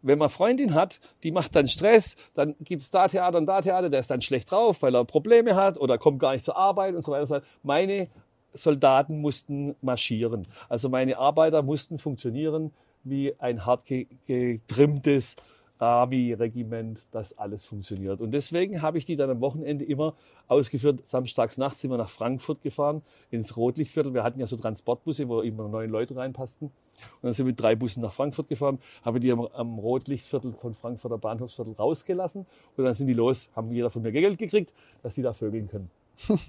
wenn 0.03 0.19
man 0.19 0.29
Freundin 0.29 0.75
hat, 0.75 0.99
die 1.23 1.31
macht 1.31 1.55
dann 1.55 1.67
Stress, 1.67 2.15
dann 2.35 2.55
gibt's 2.59 2.91
da 2.91 3.07
Theater 3.07 3.37
und 3.39 3.47
da 3.47 3.61
Theater, 3.61 3.89
der 3.89 4.01
ist 4.01 4.11
dann 4.11 4.21
schlecht 4.21 4.51
drauf, 4.51 4.81
weil 4.83 4.93
er 4.95 5.05
Probleme 5.05 5.55
hat 5.55 5.79
oder 5.79 5.97
kommt 5.97 6.19
gar 6.19 6.33
nicht 6.33 6.45
zur 6.45 6.57
Arbeit 6.57 6.93
und 6.93 7.03
so 7.03 7.11
weiter. 7.11 7.41
Meine 7.63 8.09
Soldaten 8.51 9.19
mussten 9.19 9.75
marschieren. 9.81 10.47
Also 10.69 10.89
meine 10.89 11.17
Arbeiter 11.17 11.63
mussten 11.63 11.97
funktionieren 11.97 12.71
wie 13.03 13.33
ein 13.39 13.65
hart 13.65 13.85
ge- 13.85 14.07
getrimmtes 14.27 15.35
Army-Regiment, 15.79 17.07
das 17.11 17.37
alles 17.37 17.65
funktioniert. 17.65 18.21
Und 18.21 18.31
deswegen 18.31 18.81
habe 18.81 18.97
ich 18.97 19.05
die 19.05 19.15
dann 19.15 19.29
am 19.29 19.41
Wochenende 19.41 19.83
immer 19.83 20.13
ausgeführt. 20.47 21.01
Samstags 21.07 21.57
nachts 21.57 21.79
sind 21.79 21.91
wir 21.91 21.97
nach 21.97 22.09
Frankfurt 22.09 22.61
gefahren, 22.61 23.01
ins 23.31 23.57
Rotlichtviertel. 23.57 24.13
Wir 24.13 24.23
hatten 24.23 24.39
ja 24.39 24.47
so 24.47 24.57
Transportbusse, 24.57 25.27
wo 25.27 25.41
immer 25.41 25.67
neun 25.67 25.89
Leute 25.89 26.15
reinpassten. 26.15 26.67
Und 26.67 27.23
dann 27.23 27.33
sind 27.33 27.45
wir 27.45 27.51
mit 27.51 27.59
drei 27.59 27.75
Bussen 27.75 28.01
nach 28.01 28.13
Frankfurt 28.13 28.47
gefahren, 28.49 28.79
habe 29.03 29.19
die 29.19 29.31
am, 29.31 29.41
am 29.41 29.79
Rotlichtviertel 29.79 30.53
von 30.53 30.73
Frankfurter 30.73 31.17
Bahnhofsviertel 31.17 31.73
rausgelassen. 31.73 32.45
Und 32.77 32.83
dann 32.83 32.93
sind 32.93 33.07
die 33.07 33.13
los, 33.13 33.49
haben 33.55 33.71
jeder 33.71 33.89
von 33.89 34.01
mir 34.01 34.11
Geld 34.11 34.37
gekriegt, 34.37 34.73
dass 35.01 35.15
die 35.15 35.21
da 35.21 35.33
vögeln 35.33 35.67
können. 35.67 35.89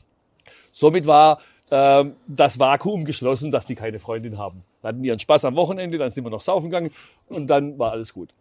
Somit 0.73 1.07
war 1.07 1.41
ähm, 1.71 2.15
das 2.27 2.59
Vakuum 2.59 3.05
geschlossen, 3.05 3.51
dass 3.51 3.67
die 3.67 3.75
keine 3.75 3.99
Freundin 3.99 4.39
haben. 4.39 4.65
Da 4.83 4.89
hatten 4.89 5.03
die 5.03 5.09
ihren 5.09 5.19
Spaß 5.19 5.47
am 5.47 5.57
Wochenende, 5.57 5.97
dann 5.99 6.11
sind 6.11 6.25
wir 6.25 6.31
noch 6.31 6.43
saufen 6.43 6.67
gegangen 6.67 6.91
und 7.29 7.47
dann 7.47 7.79
war 7.79 7.93
alles 7.93 8.13
gut. 8.13 8.35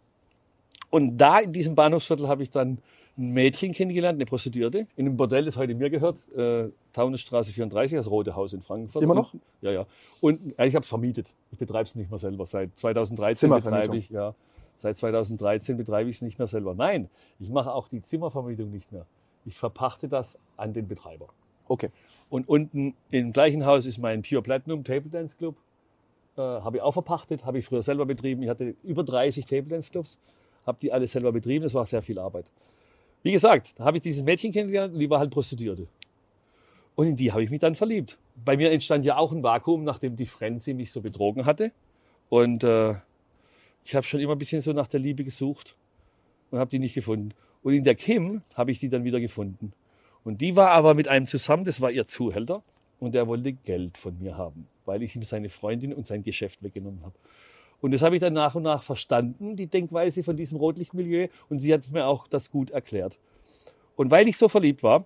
Und 0.94 1.18
da 1.18 1.40
in 1.40 1.52
diesem 1.52 1.74
Bahnhofsviertel 1.74 2.28
habe 2.28 2.44
ich 2.44 2.50
dann 2.50 2.78
ein 3.18 3.32
Mädchen 3.32 3.72
kennengelernt, 3.72 4.16
eine 4.16 4.26
Prostituierte, 4.26 4.86
in 4.94 5.06
einem 5.06 5.16
Bordell, 5.16 5.44
das 5.44 5.56
heute 5.56 5.74
mir 5.74 5.90
gehört, 5.90 6.18
äh, 6.36 6.68
Taunusstraße 6.92 7.50
34, 7.50 7.96
das 7.96 8.08
Rote 8.08 8.36
Haus 8.36 8.52
in 8.52 8.60
Frankfurt. 8.60 9.02
Immer 9.02 9.16
noch? 9.16 9.34
Und, 9.34 9.42
ja, 9.60 9.72
ja. 9.72 9.86
Und 10.20 10.54
ja, 10.56 10.64
ich 10.64 10.76
habe 10.76 10.84
es 10.84 10.88
vermietet. 10.88 11.34
Ich 11.50 11.58
betreibe 11.58 11.82
es 11.82 11.96
nicht 11.96 12.10
mehr 12.10 12.20
selber. 12.20 12.46
Seit 12.46 12.78
2013 12.78 13.48
Zimmervermietung. 13.48 13.80
betreibe 13.80 13.96
ich, 13.98 14.08
ja, 14.08 14.36
seit 14.76 14.96
2013 14.96 15.76
betreibe 15.76 16.10
ich 16.10 16.14
es 16.14 16.22
nicht 16.22 16.38
mehr 16.38 16.46
selber. 16.46 16.76
Nein, 16.76 17.08
ich 17.40 17.50
mache 17.50 17.72
auch 17.72 17.88
die 17.88 18.00
Zimmervermietung 18.00 18.70
nicht 18.70 18.92
mehr. 18.92 19.04
Ich 19.44 19.56
verpachte 19.56 20.06
das 20.06 20.38
an 20.56 20.74
den 20.74 20.86
Betreiber. 20.86 21.26
Okay. 21.66 21.90
Und 22.28 22.48
unten 22.48 22.94
im 23.10 23.32
gleichen 23.32 23.66
Haus 23.66 23.84
ist 23.84 23.98
mein 23.98 24.22
Pure 24.22 24.42
Platinum 24.42 24.84
Table 24.84 25.10
Dance 25.10 25.36
Club. 25.36 25.56
Äh, 26.36 26.40
habe 26.40 26.76
ich 26.76 26.82
auch 26.84 26.92
verpachtet, 26.92 27.44
habe 27.44 27.58
ich 27.58 27.64
früher 27.64 27.82
selber 27.82 28.06
betrieben. 28.06 28.44
Ich 28.44 28.48
hatte 28.48 28.76
über 28.84 29.02
30 29.02 29.44
Table 29.44 29.70
Dance 29.70 29.90
Clubs, 29.90 30.20
habe 30.66 30.78
die 30.80 30.92
alle 30.92 31.06
selber 31.06 31.32
betrieben. 31.32 31.62
Das 31.62 31.74
war 31.74 31.84
sehr 31.84 32.02
viel 32.02 32.18
Arbeit. 32.18 32.50
Wie 33.22 33.32
gesagt, 33.32 33.78
da 33.78 33.84
habe 33.84 33.96
ich 33.96 34.02
dieses 34.02 34.22
Mädchen 34.22 34.52
kennengelernt 34.52 34.94
und 34.94 35.00
die 35.00 35.08
war 35.08 35.18
halt 35.18 35.30
Prostituierte. 35.30 35.86
Und 36.94 37.08
in 37.08 37.16
die 37.16 37.32
habe 37.32 37.42
ich 37.42 37.50
mich 37.50 37.60
dann 37.60 37.74
verliebt. 37.74 38.18
Bei 38.44 38.56
mir 38.56 38.70
entstand 38.70 39.04
ja 39.04 39.16
auch 39.16 39.32
ein 39.32 39.42
Vakuum, 39.42 39.84
nachdem 39.84 40.16
die 40.16 40.26
Frenzy 40.26 40.74
mich 40.74 40.92
so 40.92 41.00
betrogen 41.00 41.46
hatte. 41.46 41.72
Und 42.28 42.64
äh, 42.64 42.94
ich 43.84 43.94
habe 43.94 44.06
schon 44.06 44.20
immer 44.20 44.32
ein 44.32 44.38
bisschen 44.38 44.60
so 44.60 44.72
nach 44.72 44.86
der 44.86 45.00
Liebe 45.00 45.24
gesucht 45.24 45.76
und 46.50 46.58
habe 46.58 46.70
die 46.70 46.78
nicht 46.78 46.94
gefunden. 46.94 47.32
Und 47.62 47.72
in 47.72 47.84
der 47.84 47.94
Kim 47.94 48.42
habe 48.54 48.70
ich 48.70 48.78
die 48.78 48.88
dann 48.88 49.04
wieder 49.04 49.20
gefunden. 49.20 49.72
Und 50.22 50.40
die 50.40 50.56
war 50.56 50.70
aber 50.70 50.94
mit 50.94 51.08
einem 51.08 51.26
zusammen, 51.26 51.64
das 51.64 51.80
war 51.80 51.90
ihr 51.90 52.06
Zuhälter, 52.06 52.62
und 53.00 53.14
der 53.14 53.26
wollte 53.26 53.52
Geld 53.52 53.98
von 53.98 54.18
mir 54.18 54.36
haben, 54.36 54.66
weil 54.84 55.02
ich 55.02 55.14
ihm 55.14 55.22
seine 55.22 55.48
Freundin 55.48 55.92
und 55.92 56.06
sein 56.06 56.22
Geschäft 56.22 56.62
weggenommen 56.62 57.02
habe. 57.02 57.14
Und 57.84 57.90
das 57.90 58.00
habe 58.00 58.16
ich 58.16 58.20
dann 58.22 58.32
nach 58.32 58.54
und 58.54 58.62
nach 58.62 58.82
verstanden, 58.82 59.56
die 59.56 59.66
Denkweise 59.66 60.22
von 60.22 60.38
diesem 60.38 60.56
Rotlichtmilieu, 60.56 61.28
und 61.50 61.58
sie 61.58 61.74
hat 61.74 61.86
mir 61.90 62.06
auch 62.06 62.26
das 62.26 62.50
gut 62.50 62.70
erklärt. 62.70 63.18
Und 63.94 64.10
weil 64.10 64.26
ich 64.26 64.38
so 64.38 64.48
verliebt 64.48 64.82
war 64.82 65.04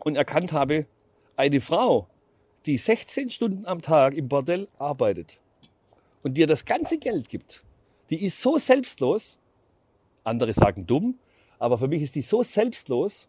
und 0.00 0.14
erkannt 0.14 0.52
habe, 0.52 0.84
eine 1.36 1.58
Frau, 1.58 2.06
die 2.66 2.76
16 2.76 3.30
Stunden 3.30 3.64
am 3.64 3.80
Tag 3.80 4.12
im 4.12 4.28
Bordell 4.28 4.68
arbeitet 4.76 5.40
und 6.22 6.36
dir 6.36 6.46
das 6.46 6.66
ganze 6.66 6.98
Geld 6.98 7.30
gibt, 7.30 7.64
die 8.10 8.26
ist 8.26 8.42
so 8.42 8.58
selbstlos, 8.58 9.38
andere 10.22 10.52
sagen 10.52 10.86
dumm, 10.86 11.18
aber 11.58 11.78
für 11.78 11.88
mich 11.88 12.02
ist 12.02 12.14
die 12.14 12.20
so 12.20 12.42
selbstlos 12.42 13.26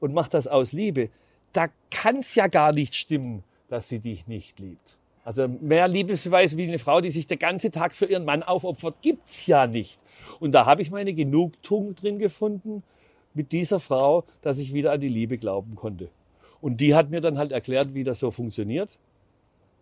und 0.00 0.12
macht 0.12 0.34
das 0.34 0.48
aus 0.48 0.72
Liebe, 0.72 1.08
da 1.54 1.68
kann 1.90 2.16
es 2.16 2.34
ja 2.34 2.46
gar 2.46 2.72
nicht 2.72 2.94
stimmen, 2.94 3.42
dass 3.68 3.88
sie 3.88 4.00
dich 4.00 4.26
nicht 4.26 4.60
liebt. 4.60 4.97
Also 5.28 5.46
mehr 5.46 5.88
Liebesbeweis 5.88 6.56
wie 6.56 6.62
eine 6.66 6.78
Frau, 6.78 7.02
die 7.02 7.10
sich 7.10 7.26
den 7.26 7.38
ganzen 7.38 7.70
Tag 7.70 7.94
für 7.94 8.06
ihren 8.06 8.24
Mann 8.24 8.42
aufopfert, 8.42 8.94
gibt's 9.02 9.46
ja 9.46 9.66
nicht. 9.66 10.00
Und 10.40 10.52
da 10.52 10.64
habe 10.64 10.80
ich 10.80 10.90
meine 10.90 11.12
Genugtuung 11.12 11.94
drin 11.94 12.18
gefunden 12.18 12.82
mit 13.34 13.52
dieser 13.52 13.78
Frau, 13.78 14.24
dass 14.40 14.56
ich 14.58 14.72
wieder 14.72 14.90
an 14.90 15.02
die 15.02 15.08
Liebe 15.08 15.36
glauben 15.36 15.74
konnte. 15.74 16.08
Und 16.62 16.80
die 16.80 16.94
hat 16.94 17.10
mir 17.10 17.20
dann 17.20 17.36
halt 17.36 17.52
erklärt, 17.52 17.92
wie 17.92 18.04
das 18.04 18.20
so 18.20 18.30
funktioniert 18.30 18.96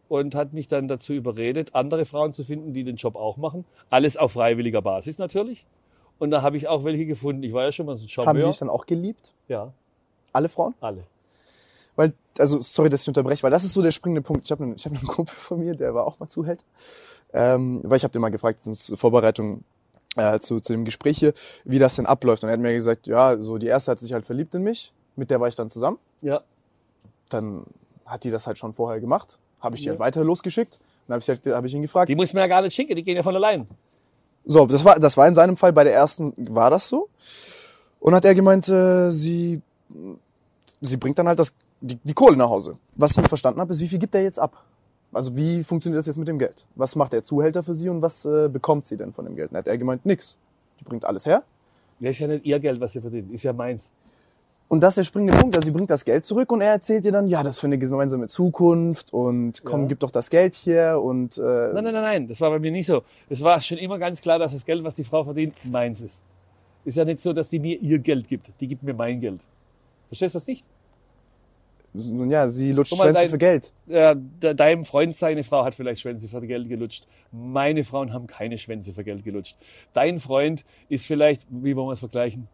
und 0.09 0.35
hat 0.35 0.53
mich 0.53 0.67
dann 0.67 0.89
dazu 0.89 1.13
überredet, 1.13 1.77
andere 1.77 2.07
Frauen 2.07 2.33
zu 2.33 2.43
finden, 2.43 2.73
die 2.73 2.83
den 2.83 2.97
Job 2.97 3.15
auch 3.15 3.37
machen. 3.37 3.65
Alles 3.89 4.17
auf 4.17 4.33
freiwilliger 4.33 4.83
Basis 4.83 5.19
natürlich. 5.19 5.65
Und 6.19 6.33
da 6.33 6.43
habe 6.43 6.57
ich 6.57 6.67
auch 6.67 6.83
welche 6.83 7.07
gefunden. 7.07 7.45
Ich 7.45 7.53
war 7.53 7.63
ja 7.63 7.71
schon 7.71 7.87
mal 7.87 7.97
so 7.97 8.05
ein 8.05 8.09
Haben 8.09 8.09
die 8.09 8.13
Charmeur. 8.41 8.49
dich 8.49 8.59
dann 8.59 8.69
auch 8.69 8.85
geliebt? 8.87 9.33
Ja, 9.47 9.73
Alle 10.33 10.49
Frauen? 10.49 10.75
alle. 10.81 11.05
Weil, 11.97 12.13
also, 12.39 12.61
sorry, 12.63 12.89
dass 12.91 13.03
ich 13.03 13.09
unterbreche, 13.09 13.43
weil 13.43 13.51
das 13.51 13.65
ist 13.65 13.73
so 13.73 13.83
der 13.83 13.91
springende 13.91 14.23
Punkt. 14.23 14.45
Ich 14.45 14.51
habe 14.53 14.65
einen, 14.65 14.75
ich 14.77 14.85
hab 14.85 14.93
einen 14.93 15.07
Kumpel 15.07 15.35
von 15.35 15.59
mir, 15.59 15.75
der 15.75 15.95
war 15.95 16.07
auch 16.07 16.19
mal 16.19 16.29
Zuhälter. 16.29 16.65
Ähm, 17.33 17.81
weil 17.85 17.97
ich 17.97 18.05
habe 18.05 18.13
den 18.13 18.23
mal 18.23 18.29
gefragt, 18.31 18.61
in 18.67 18.77
der 18.89 18.97
Vorbereitung 18.97 19.65
äh, 20.17 20.39
zu, 20.39 20.61
zu 20.61 20.73
dem 20.73 20.85
Gespräch 20.85 21.19
hier, 21.19 21.33
wie 21.65 21.79
das 21.79 21.97
denn 21.97 22.07
abläuft. 22.07 22.43
Und 22.45 22.51
er 22.51 22.55
hat 22.55 22.61
mir 22.61 22.73
gesagt, 22.75 23.07
ja, 23.07 23.37
so 23.43 23.59
die 23.59 23.67
erste 23.67 23.91
hat 23.91 23.99
sich 23.99 24.13
halt 24.13 24.25
verliebt 24.25 24.55
in 24.55 24.63
mich, 24.63 24.93
mit 25.17 25.31
der 25.31 25.41
war 25.41 25.49
ich 25.49 25.55
dann 25.55 25.69
zusammen. 25.69 25.99
Ja, 26.23 26.43
Dann 27.29 27.65
hat 28.05 28.25
die 28.25 28.31
das 28.31 28.47
halt 28.47 28.57
schon 28.59 28.73
vorher 28.73 29.01
gemacht, 29.01 29.39
habe 29.61 29.75
ich 29.75 29.83
die 29.83 29.87
Ja. 29.89 29.93
halt 29.93 30.01
weiter 30.01 30.23
losgeschickt. 30.25 30.79
Dann 31.09 31.15
habe 31.15 31.23
ich, 31.23 31.29
halt, 31.29 31.47
hab 31.47 31.65
ich 31.65 31.75
ihn 31.75 31.83
gefragt. 31.83 32.09
die 32.09 32.17
muss 32.17 32.33
man 32.33 32.43
ja 32.43 32.47
gar 32.49 32.63
nicht 32.63 32.75
schicken, 32.75 32.95
die 32.97 33.03
gehen 33.03 33.17
ja 33.17 33.23
von 33.23 33.35
allein. 33.35 33.67
So, 34.45 34.65
das 34.67 34.85
war, 34.85 34.99
das 34.99 35.17
war 35.17 35.27
in 35.27 35.35
seinem 35.35 35.57
Fall, 35.57 35.73
bei 35.73 35.85
der 35.85 35.95
ersten 35.95 36.33
war 36.55 36.71
das 36.71 36.89
so. 36.89 37.09
Und 38.01 38.15
hat 38.15 38.25
er 38.25 38.35
gemeint, 38.35 38.69
äh, 38.69 39.11
sie, 39.11 39.61
sie 40.81 40.97
bringt 40.97 41.19
dann 41.19 41.27
halt 41.29 41.39
das, 41.39 41.53
die, 41.87 41.97
die 42.03 42.15
Kohle 42.15 42.37
nach 42.37 42.49
Hause. 42.51 42.77
Was 42.95 43.13
ich 43.13 43.17
nicht 43.19 43.29
verstanden 43.29 43.61
habe, 43.61 43.73
ist, 43.73 43.81
wie 43.81 43.89
viel 43.89 43.99
gibt 43.99 44.15
er 44.15 44.23
jetzt 44.23 44.39
ab? 44.39 44.63
Also 45.13 45.35
wie 45.37 45.63
funktioniert 45.65 45.99
das 45.99 46.07
jetzt 46.07 46.19
mit 46.19 46.29
dem 46.29 46.39
Geld? 46.39 46.67
Was 46.75 46.95
macht 46.97 47.13
der 47.13 47.23
Zuhälter 47.23 47.63
für 47.63 47.75
sie 47.75 47.89
und 47.89 48.03
was 48.03 48.25
äh, 48.25 48.49
bekommt 48.53 48.85
sie 48.87 48.97
denn 48.97 49.13
von 49.13 49.25
dem 49.25 49.37
Geld? 49.37 49.51
Dann 49.53 49.59
hat 49.59 49.69
er 49.69 49.79
gemeint, 49.79 50.05
nix. 50.05 50.37
Die 50.81 50.85
bringt 50.85 51.05
alles 51.05 51.25
her. 51.27 51.43
Das 52.01 52.11
ist 52.11 52.19
ja 52.19 52.27
nicht 52.29 52.45
ihr 52.45 52.61
Geld, 52.61 52.81
was 52.81 52.93
sie 52.93 53.01
verdient, 53.01 53.33
ist 53.33 53.43
ja 53.43 53.53
meins. 53.55 53.93
Und 54.69 54.81
das 54.83 54.91
ist 54.93 54.97
der 54.99 55.05
springende 55.05 55.39
Punkt. 55.39 55.57
Also 55.57 55.67
sie 55.67 55.71
bringt 55.73 55.89
das 55.91 56.05
Geld 56.05 56.25
zurück 56.25 56.51
und 56.53 56.61
er 56.61 56.73
erzählt 56.73 57.05
ihr 57.07 57.13
dann, 57.13 57.29
ja, 57.29 57.43
das 57.43 57.55
ist 57.55 57.61
für 57.61 57.69
eine 57.69 57.79
gemeinsame 57.79 58.27
Zukunft 58.27 59.13
und 59.13 59.63
komm, 59.65 59.83
Ja. 59.83 59.87
gib 59.87 60.01
doch 60.01 60.11
das 60.11 60.29
Geld 60.29 60.55
hier 60.55 61.01
und 61.03 61.39
äh, 61.39 61.41
Nein, 61.41 61.85
nein, 61.85 61.95
nein, 61.95 62.03
nein, 62.03 62.29
das 62.29 62.41
war 62.41 62.51
bei 62.51 62.59
mir 62.59 62.73
nicht 62.73 62.87
so. 62.87 63.03
Es 63.31 63.41
war 63.43 63.61
schon 63.61 63.79
immer 63.79 63.99
ganz 63.99 64.21
klar, 64.21 64.39
dass 64.41 64.53
das 64.53 64.65
Geld, 64.67 64.83
was 64.85 64.97
die 64.97 65.05
Frau 65.05 65.23
verdient, 65.25 65.55
meins 65.65 66.01
ist. 66.01 66.21
Ist 66.85 66.97
ja 66.97 67.05
nicht 67.05 67.21
so, 67.21 67.33
dass 67.33 67.49
die 67.49 67.61
mir 67.61 67.81
ihr 67.81 68.01
Geld 68.01 68.27
gibt, 68.29 68.51
die 68.61 68.67
gibt 68.67 68.83
mir 68.83 68.93
mein 68.93 69.21
Geld. 69.21 69.41
Verstehst 70.09 70.35
du 70.35 70.39
das 70.41 70.47
nicht? 70.49 70.65
Nun 71.97 72.31
ja, 72.31 72.49
sie 72.49 72.73
lutscht 72.73 72.95
Schwänze 72.97 73.15
dein- 73.15 73.29
für 73.29 73.39
Geld. 73.39 73.73
Äh, 73.89 74.15
de- 74.17 74.55
deinem 74.55 74.85
Freund 74.85 75.17
seine 75.17 75.43
Frau 75.45 75.65
hat 75.65 75.75
vielleicht 75.75 76.01
Schwänze 76.03 76.29
für 76.29 76.41
Geld 76.47 76.69
gelutscht. 76.69 77.07
Meine 77.33 77.85
Frauen 77.85 78.13
haben 78.13 78.27
keine 78.27 78.59
Schwänze 78.59 78.93
für 78.93 79.05
Geld 79.05 79.25
gelutscht. 79.25 79.57
Dein 79.93 80.19
Freund 80.21 80.65
ist 80.89 81.07
vielleicht, 81.07 81.47
wie 81.51 81.75
wollen 81.77 81.89
wir 81.89 81.93
es 81.93 82.01
vergleichen? 82.01 82.49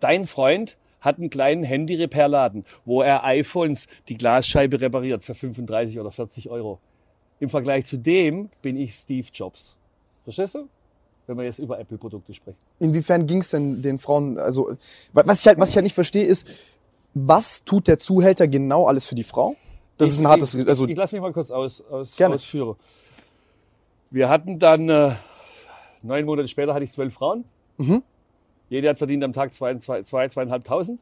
Dein 0.00 0.26
Freund 0.26 0.76
hat 1.00 1.18
einen 1.18 1.30
kleinen 1.30 1.64
Handy-Repairladen, 1.64 2.64
wo 2.84 3.02
er 3.02 3.24
iPhones 3.24 3.86
die 4.08 4.16
Glasscheibe 4.16 4.80
repariert 4.80 5.24
für 5.24 5.34
35 5.34 5.98
oder 5.98 6.12
40 6.12 6.48
Euro. 6.50 6.78
Im 7.40 7.48
Vergleich 7.48 7.86
zu 7.86 7.96
dem 7.96 8.50
bin 8.62 8.76
ich 8.76 8.94
Steve 8.94 9.26
Jobs. 9.32 9.76
Verstehst 10.24 10.54
du? 10.54 10.68
Wenn 11.26 11.38
wir 11.38 11.44
jetzt 11.44 11.58
über 11.58 11.78
Apple-Produkte 11.78 12.34
sprechen. 12.34 12.58
Inwiefern 12.78 13.26
ging 13.26 13.38
es 13.38 13.50
denn 13.50 13.80
den 13.82 13.98
Frauen, 13.98 14.38
also 14.38 14.72
was 15.12 15.40
ich 15.40 15.46
halt, 15.46 15.58
was 15.58 15.70
ich 15.70 15.76
halt 15.76 15.84
nicht 15.84 15.94
verstehe, 15.94 16.24
ist, 16.24 16.48
was 17.14 17.64
tut 17.64 17.88
der 17.88 17.98
Zuhälter 17.98 18.48
genau 18.48 18.86
alles 18.86 19.06
für 19.06 19.14
die 19.14 19.24
Frau? 19.24 19.56
Das 19.98 20.10
ist 20.10 20.20
ein 20.20 20.28
hartes, 20.28 20.54
ich, 20.54 20.66
also 20.66 20.86
ich 20.86 20.96
lass 20.96 21.12
mich 21.12 21.20
mal 21.20 21.32
kurz 21.32 21.50
aus, 21.50 21.82
aus, 21.90 22.16
Gerne. 22.16 22.34
ausführen. 22.34 22.76
Wir 24.10 24.28
hatten 24.28 24.58
dann, 24.58 24.88
äh, 24.88 25.12
neun 26.02 26.24
Monate 26.24 26.48
später 26.48 26.74
hatte 26.74 26.84
ich 26.84 26.92
zwölf 26.92 27.14
Frauen. 27.14 27.44
Mhm. 27.78 28.02
Jede 28.68 28.88
hat 28.88 28.98
verdient 28.98 29.22
am 29.22 29.32
Tag 29.32 29.52
zwei, 29.52 29.74
zwei, 29.76 30.02
zwei, 30.02 30.28
zweieinhalbtausend. 30.28 31.00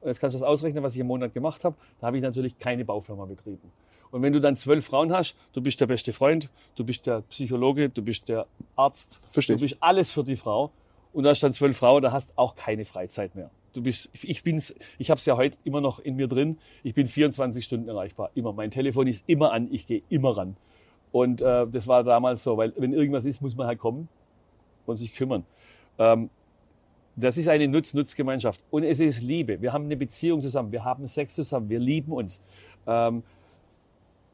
Und 0.00 0.08
jetzt 0.08 0.20
kannst 0.20 0.34
du 0.34 0.38
das 0.38 0.46
ausrechnen, 0.46 0.82
was 0.82 0.94
ich 0.94 1.00
im 1.00 1.06
Monat 1.06 1.34
gemacht 1.34 1.64
habe. 1.64 1.76
Da 2.00 2.06
habe 2.06 2.16
ich 2.16 2.22
natürlich 2.22 2.58
keine 2.58 2.84
Baufirma 2.84 3.24
betrieben. 3.24 3.72
Und 4.10 4.22
wenn 4.22 4.32
du 4.32 4.40
dann 4.40 4.56
zwölf 4.56 4.84
Frauen 4.86 5.12
hast, 5.12 5.34
du 5.52 5.60
bist 5.60 5.80
der 5.80 5.86
beste 5.86 6.12
Freund, 6.12 6.48
du 6.76 6.84
bist 6.84 7.06
der 7.06 7.22
Psychologe, 7.22 7.88
du 7.88 8.02
bist 8.02 8.28
der 8.28 8.46
Arzt, 8.76 9.20
Verstehe 9.28 9.56
du 9.56 9.64
ich. 9.64 9.72
bist 9.72 9.82
alles 9.82 10.10
für 10.10 10.24
die 10.24 10.36
Frau. 10.36 10.70
Und 11.12 11.24
da 11.24 11.30
hast 11.30 11.42
dann 11.42 11.52
zwölf 11.52 11.76
Frauen, 11.76 12.02
da 12.02 12.12
hast 12.12 12.36
auch 12.36 12.54
keine 12.54 12.84
Freizeit 12.84 13.34
mehr. 13.34 13.50
Du 13.72 13.82
bist, 13.82 14.08
ich 14.12 14.42
bin's, 14.42 14.74
ich 14.98 15.10
habe 15.10 15.18
es 15.18 15.26
ja 15.26 15.36
heute 15.36 15.56
immer 15.64 15.80
noch 15.80 16.00
in 16.00 16.16
mir 16.16 16.26
drin. 16.26 16.58
Ich 16.82 16.94
bin 16.94 17.06
24 17.06 17.64
Stunden 17.64 17.88
erreichbar, 17.88 18.30
immer. 18.34 18.52
Mein 18.52 18.70
Telefon 18.70 19.06
ist 19.06 19.24
immer 19.28 19.52
an, 19.52 19.68
ich 19.70 19.86
gehe 19.86 20.02
immer 20.08 20.36
ran. 20.36 20.56
Und 21.12 21.40
äh, 21.40 21.66
das 21.66 21.86
war 21.86 22.02
damals 22.04 22.42
so, 22.42 22.56
weil 22.56 22.72
wenn 22.76 22.92
irgendwas 22.92 23.24
ist, 23.24 23.40
muss 23.40 23.56
man 23.56 23.66
halt 23.66 23.78
kommen 23.78 24.08
und 24.86 24.96
sich 24.96 25.14
kümmern. 25.14 25.44
Ähm, 25.98 26.30
das 27.16 27.36
ist 27.36 27.48
eine 27.48 27.68
Nutz-Nutz-Gemeinschaft. 27.68 28.60
Und 28.70 28.84
es 28.84 29.00
ist 29.00 29.22
Liebe. 29.22 29.60
Wir 29.60 29.72
haben 29.72 29.84
eine 29.84 29.96
Beziehung 29.96 30.40
zusammen. 30.40 30.72
Wir 30.72 30.84
haben 30.84 31.06
Sex 31.06 31.34
zusammen. 31.34 31.68
Wir 31.68 31.78
lieben 31.78 32.12
uns. 32.12 32.40
Ähm, 32.86 33.22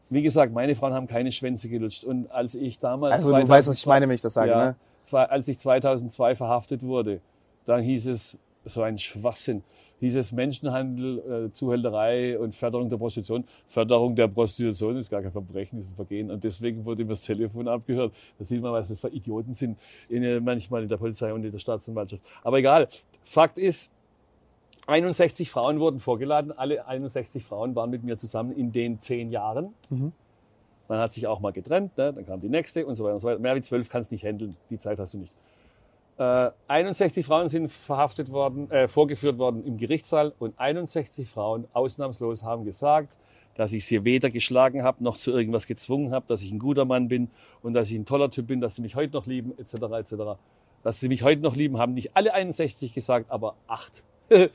wie 0.08 0.22
gesagt, 0.22 0.52
meine 0.52 0.74
Frauen 0.74 0.92
haben 0.92 1.08
keine 1.08 1.32
Schwänze 1.32 1.68
gelutscht. 1.68 2.04
Und 2.04 2.30
als 2.30 2.54
ich 2.54 2.78
damals. 2.78 3.12
also 3.12 3.34
du 3.34 3.48
weißt, 3.48 3.68
was 3.68 3.78
ich 3.78 3.86
meine, 3.86 4.06
wenn 4.08 4.14
ich 4.14 4.20
das 4.20 4.34
sage, 4.34 4.50
ja, 4.50 4.76
ne? 5.12 5.30
als 5.30 5.48
ich 5.48 5.58
2002 5.58 6.36
verhaftet 6.36 6.82
wurde, 6.82 7.20
dann 7.64 7.82
hieß 7.82 8.06
es, 8.06 8.38
so 8.66 8.82
ein 8.82 8.98
Schwachsinn. 8.98 9.62
Hieß 10.00 10.16
es 10.16 10.32
Menschenhandel, 10.32 11.46
äh, 11.46 11.52
Zuhälterei 11.52 12.38
und 12.38 12.54
Förderung 12.54 12.90
der 12.90 12.98
Prostitution. 12.98 13.44
Förderung 13.66 14.14
der 14.14 14.28
Prostitution 14.28 14.96
ist 14.96 15.08
gar 15.08 15.22
kein 15.22 15.30
Verbrechen, 15.30 15.78
ist 15.78 15.90
ein 15.90 15.94
Vergehen. 15.94 16.30
Und 16.30 16.44
deswegen 16.44 16.84
wurde 16.84 17.02
immer 17.02 17.12
das 17.12 17.22
Telefon 17.22 17.66
abgehört. 17.66 18.12
Da 18.38 18.44
sieht 18.44 18.60
man, 18.60 18.72
was 18.72 18.88
das 18.88 19.00
für 19.00 19.08
Idioten 19.08 19.54
sind, 19.54 19.78
in, 20.08 20.22
äh, 20.22 20.40
manchmal 20.40 20.82
in 20.82 20.88
der 20.88 20.98
Polizei 20.98 21.32
und 21.32 21.44
in 21.44 21.52
der 21.52 21.58
Staatsanwaltschaft. 21.58 22.22
Aber 22.42 22.58
egal. 22.58 22.88
Fakt 23.24 23.56
ist, 23.56 23.90
61 24.86 25.50
Frauen 25.50 25.80
wurden 25.80 25.98
vorgeladen. 25.98 26.52
Alle 26.52 26.86
61 26.86 27.44
Frauen 27.44 27.74
waren 27.74 27.90
mit 27.90 28.04
mir 28.04 28.16
zusammen 28.16 28.52
in 28.52 28.72
den 28.72 29.00
zehn 29.00 29.30
Jahren. 29.30 29.74
Mhm. 29.88 30.12
Man 30.88 30.98
hat 30.98 31.12
sich 31.12 31.26
auch 31.26 31.40
mal 31.40 31.52
getrennt, 31.52 31.96
ne? 31.96 32.12
dann 32.12 32.24
kam 32.26 32.40
die 32.40 32.48
nächste 32.48 32.86
und 32.86 32.94
so 32.94 33.02
weiter 33.02 33.14
und 33.14 33.20
so 33.20 33.26
weiter. 33.26 33.40
Mehr 33.40 33.56
wie 33.56 33.60
zwölf 33.60 33.88
kannst 33.88 34.12
nicht 34.12 34.24
handeln, 34.24 34.56
die 34.70 34.78
Zeit 34.78 34.98
hast 35.00 35.14
du 35.14 35.18
nicht. 35.18 35.34
Äh, 36.18 36.50
61 36.68 37.26
Frauen 37.26 37.48
sind 37.48 37.70
verhaftet 37.70 38.32
worden, 38.32 38.70
äh, 38.70 38.88
vorgeführt 38.88 39.38
worden 39.38 39.64
im 39.64 39.76
Gerichtssaal 39.76 40.32
und 40.38 40.58
61 40.58 41.28
Frauen 41.28 41.66
ausnahmslos 41.74 42.42
haben 42.42 42.64
gesagt, 42.64 43.18
dass 43.54 43.72
ich 43.72 43.84
sie 43.84 44.04
weder 44.04 44.30
geschlagen 44.30 44.82
habe 44.82 45.04
noch 45.04 45.18
zu 45.18 45.30
irgendwas 45.30 45.66
gezwungen 45.66 46.12
habe, 46.12 46.26
dass 46.26 46.42
ich 46.42 46.52
ein 46.52 46.58
guter 46.58 46.86
Mann 46.86 47.08
bin 47.08 47.28
und 47.62 47.74
dass 47.74 47.90
ich 47.90 47.98
ein 47.98 48.06
toller 48.06 48.30
Typ 48.30 48.46
bin, 48.46 48.60
dass 48.60 48.76
sie 48.76 48.82
mich 48.82 48.94
heute 48.94 49.12
noch 49.12 49.26
lieben, 49.26 49.52
etc. 49.58 49.74
etc. 49.98 50.14
Dass 50.82 51.00
sie 51.00 51.08
mich 51.08 51.22
heute 51.22 51.42
noch 51.42 51.54
lieben, 51.54 51.78
haben 51.78 51.92
nicht 51.92 52.16
alle 52.16 52.32
61 52.32 52.94
gesagt, 52.94 53.30
aber 53.30 53.56
acht. 53.66 54.02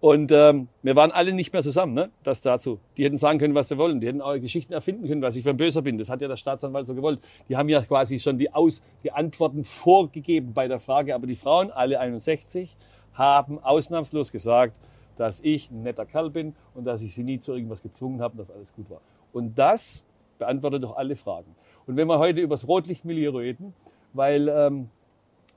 Und 0.00 0.30
ähm, 0.30 0.68
wir 0.82 0.94
waren 0.94 1.10
alle 1.10 1.32
nicht 1.32 1.52
mehr 1.52 1.62
zusammen, 1.62 1.92
ne? 1.92 2.10
Das 2.22 2.40
dazu. 2.40 2.78
Die 2.96 3.04
hätten 3.04 3.18
sagen 3.18 3.40
können, 3.40 3.56
was 3.56 3.68
sie 3.68 3.78
wollen. 3.78 4.00
Die 4.00 4.06
hätten 4.06 4.20
auch 4.20 4.38
Geschichten 4.38 4.72
erfinden 4.72 5.08
können, 5.08 5.22
was 5.22 5.34
ich 5.34 5.42
für 5.42 5.50
ein 5.50 5.56
Böser 5.56 5.82
bin. 5.82 5.98
Das 5.98 6.08
hat 6.08 6.20
ja 6.20 6.28
der 6.28 6.36
Staatsanwalt 6.36 6.86
so 6.86 6.94
gewollt. 6.94 7.20
Die 7.48 7.56
haben 7.56 7.68
ja 7.68 7.82
quasi 7.82 8.20
schon 8.20 8.38
die, 8.38 8.52
Aus 8.52 8.80
die 9.02 9.10
Antworten 9.10 9.64
vorgegeben 9.64 10.52
bei 10.54 10.68
der 10.68 10.78
Frage. 10.78 11.16
Aber 11.16 11.26
die 11.26 11.34
Frauen, 11.34 11.72
alle 11.72 11.98
61, 11.98 12.76
haben 13.14 13.58
ausnahmslos 13.58 14.30
gesagt, 14.30 14.78
dass 15.16 15.40
ich 15.40 15.72
ein 15.72 15.82
netter 15.82 16.06
Kerl 16.06 16.30
bin 16.30 16.54
und 16.74 16.84
dass 16.84 17.02
ich 17.02 17.12
sie 17.12 17.24
nie 17.24 17.40
zu 17.40 17.52
irgendwas 17.52 17.82
gezwungen 17.82 18.20
habe 18.22 18.32
und 18.32 18.38
dass 18.38 18.52
alles 18.52 18.72
gut 18.72 18.88
war. 18.88 19.00
Und 19.32 19.58
das 19.58 20.04
beantwortet 20.38 20.84
doch 20.84 20.96
alle 20.96 21.16
Fragen. 21.16 21.56
Und 21.88 21.96
wenn 21.96 22.06
wir 22.06 22.20
heute 22.20 22.40
über 22.40 22.54
das 22.54 22.68
Rotlichtmilieu 22.68 23.36
reden, 23.36 23.74
weil 24.12 24.48
ähm, 24.48 24.90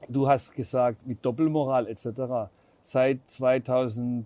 du 0.10 0.27
hast 0.27 0.53
gesagt, 0.55 1.05
mit 1.05 1.24
Doppelmoral 1.24 1.88
etc., 1.88 2.50
seit 2.81 3.19
2000, 3.29 4.25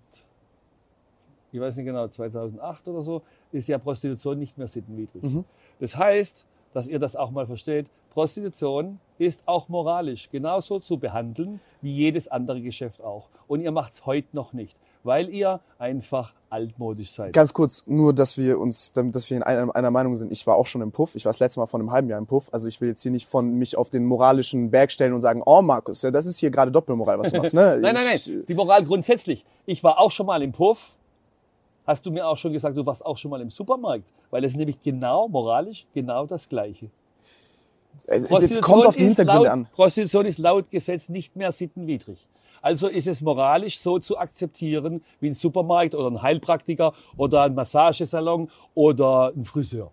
ich 1.52 1.60
weiß 1.60 1.76
nicht 1.76 1.86
genau, 1.86 2.08
2008 2.08 2.88
oder 2.88 3.02
so, 3.02 3.22
ist 3.52 3.68
ja 3.68 3.78
Prostitution 3.78 4.38
nicht 4.38 4.58
mehr 4.58 4.68
sittenwidrig. 4.68 5.22
Mhm. 5.22 5.44
Das 5.78 5.96
heißt, 5.96 6.46
dass 6.72 6.88
ihr 6.88 6.98
das 6.98 7.16
auch 7.16 7.30
mal 7.30 7.46
versteht, 7.46 7.86
Prostitution 8.10 8.98
ist 9.18 9.46
auch 9.46 9.68
moralisch 9.68 10.30
genauso 10.30 10.78
zu 10.78 10.98
behandeln 10.98 11.60
wie 11.82 11.90
jedes 11.90 12.28
andere 12.28 12.62
Geschäft 12.62 13.02
auch. 13.02 13.28
Und 13.46 13.60
ihr 13.60 13.72
macht 13.72 13.92
es 13.92 14.06
heute 14.06 14.28
noch 14.32 14.52
nicht, 14.52 14.76
weil 15.06 15.30
ihr 15.30 15.60
einfach 15.78 16.34
altmodisch 16.50 17.12
seid. 17.12 17.32
Ganz 17.32 17.54
kurz, 17.54 17.84
nur, 17.86 18.12
dass 18.12 18.36
wir 18.36 18.58
uns, 18.58 18.92
dass 18.92 19.30
wir 19.30 19.36
in 19.36 19.42
einer, 19.42 19.74
einer 19.74 19.90
Meinung 19.90 20.16
sind. 20.16 20.32
Ich 20.32 20.46
war 20.46 20.56
auch 20.56 20.66
schon 20.66 20.82
im 20.82 20.92
Puff. 20.92 21.14
Ich 21.14 21.24
war 21.24 21.30
das 21.30 21.38
letzte 21.38 21.60
Mal 21.60 21.66
vor 21.66 21.80
einem 21.80 21.90
halben 21.90 22.08
Jahr 22.08 22.18
im 22.18 22.26
Puff. 22.26 22.48
Also 22.52 22.68
ich 22.68 22.80
will 22.80 22.88
jetzt 22.88 23.02
hier 23.02 23.12
nicht 23.12 23.26
von 23.26 23.54
mich 23.54 23.76
auf 23.76 23.88
den 23.88 24.04
moralischen 24.04 24.70
Berg 24.70 24.90
stellen 24.90 25.12
und 25.12 25.20
sagen, 25.20 25.42
oh 25.46 25.62
Markus, 25.62 26.02
ja, 26.02 26.10
das 26.10 26.26
ist 26.26 26.38
hier 26.38 26.50
gerade 26.50 26.70
Doppelmoral, 26.70 27.18
was 27.18 27.30
du 27.30 27.38
machst. 27.38 27.54
Ne? 27.54 27.78
nein, 27.80 27.94
nein, 27.94 28.04
nein. 28.04 28.44
Die 28.46 28.54
Moral 28.54 28.84
grundsätzlich. 28.84 29.44
Ich 29.64 29.82
war 29.82 29.98
auch 29.98 30.10
schon 30.10 30.26
mal 30.26 30.42
im 30.42 30.52
Puff. 30.52 30.94
Hast 31.86 32.04
du 32.04 32.10
mir 32.10 32.26
auch 32.26 32.36
schon 32.36 32.52
gesagt, 32.52 32.76
du 32.76 32.84
warst 32.84 33.06
auch 33.06 33.16
schon 33.16 33.30
mal 33.30 33.40
im 33.40 33.50
Supermarkt? 33.50 34.04
Weil 34.30 34.44
es 34.44 34.52
ist 34.52 34.58
nämlich 34.58 34.82
genau 34.82 35.28
moralisch 35.28 35.86
genau 35.94 36.26
das 36.26 36.48
Gleiche. 36.48 36.90
Es 38.06 38.30
es 38.30 38.60
kommt 38.60 38.86
auf 38.86 38.96
die 38.96 39.04
Hintergründe 39.04 39.44
laut, 39.44 39.52
an. 39.52 39.68
Prostitution 39.72 40.26
ist 40.26 40.38
laut 40.38 40.70
Gesetz 40.70 41.08
nicht 41.08 41.36
mehr 41.36 41.52
sittenwidrig. 41.52 42.26
Also 42.62 42.88
ist 42.88 43.06
es 43.06 43.20
moralisch 43.20 43.78
so 43.78 43.98
zu 43.98 44.18
akzeptieren 44.18 45.02
wie 45.20 45.28
ein 45.28 45.34
Supermarkt 45.34 45.94
oder 45.94 46.10
ein 46.10 46.22
Heilpraktiker 46.22 46.92
oder 47.16 47.42
ein 47.42 47.54
Massagesalon 47.54 48.50
oder 48.74 49.32
ein 49.36 49.44
Friseur. 49.44 49.92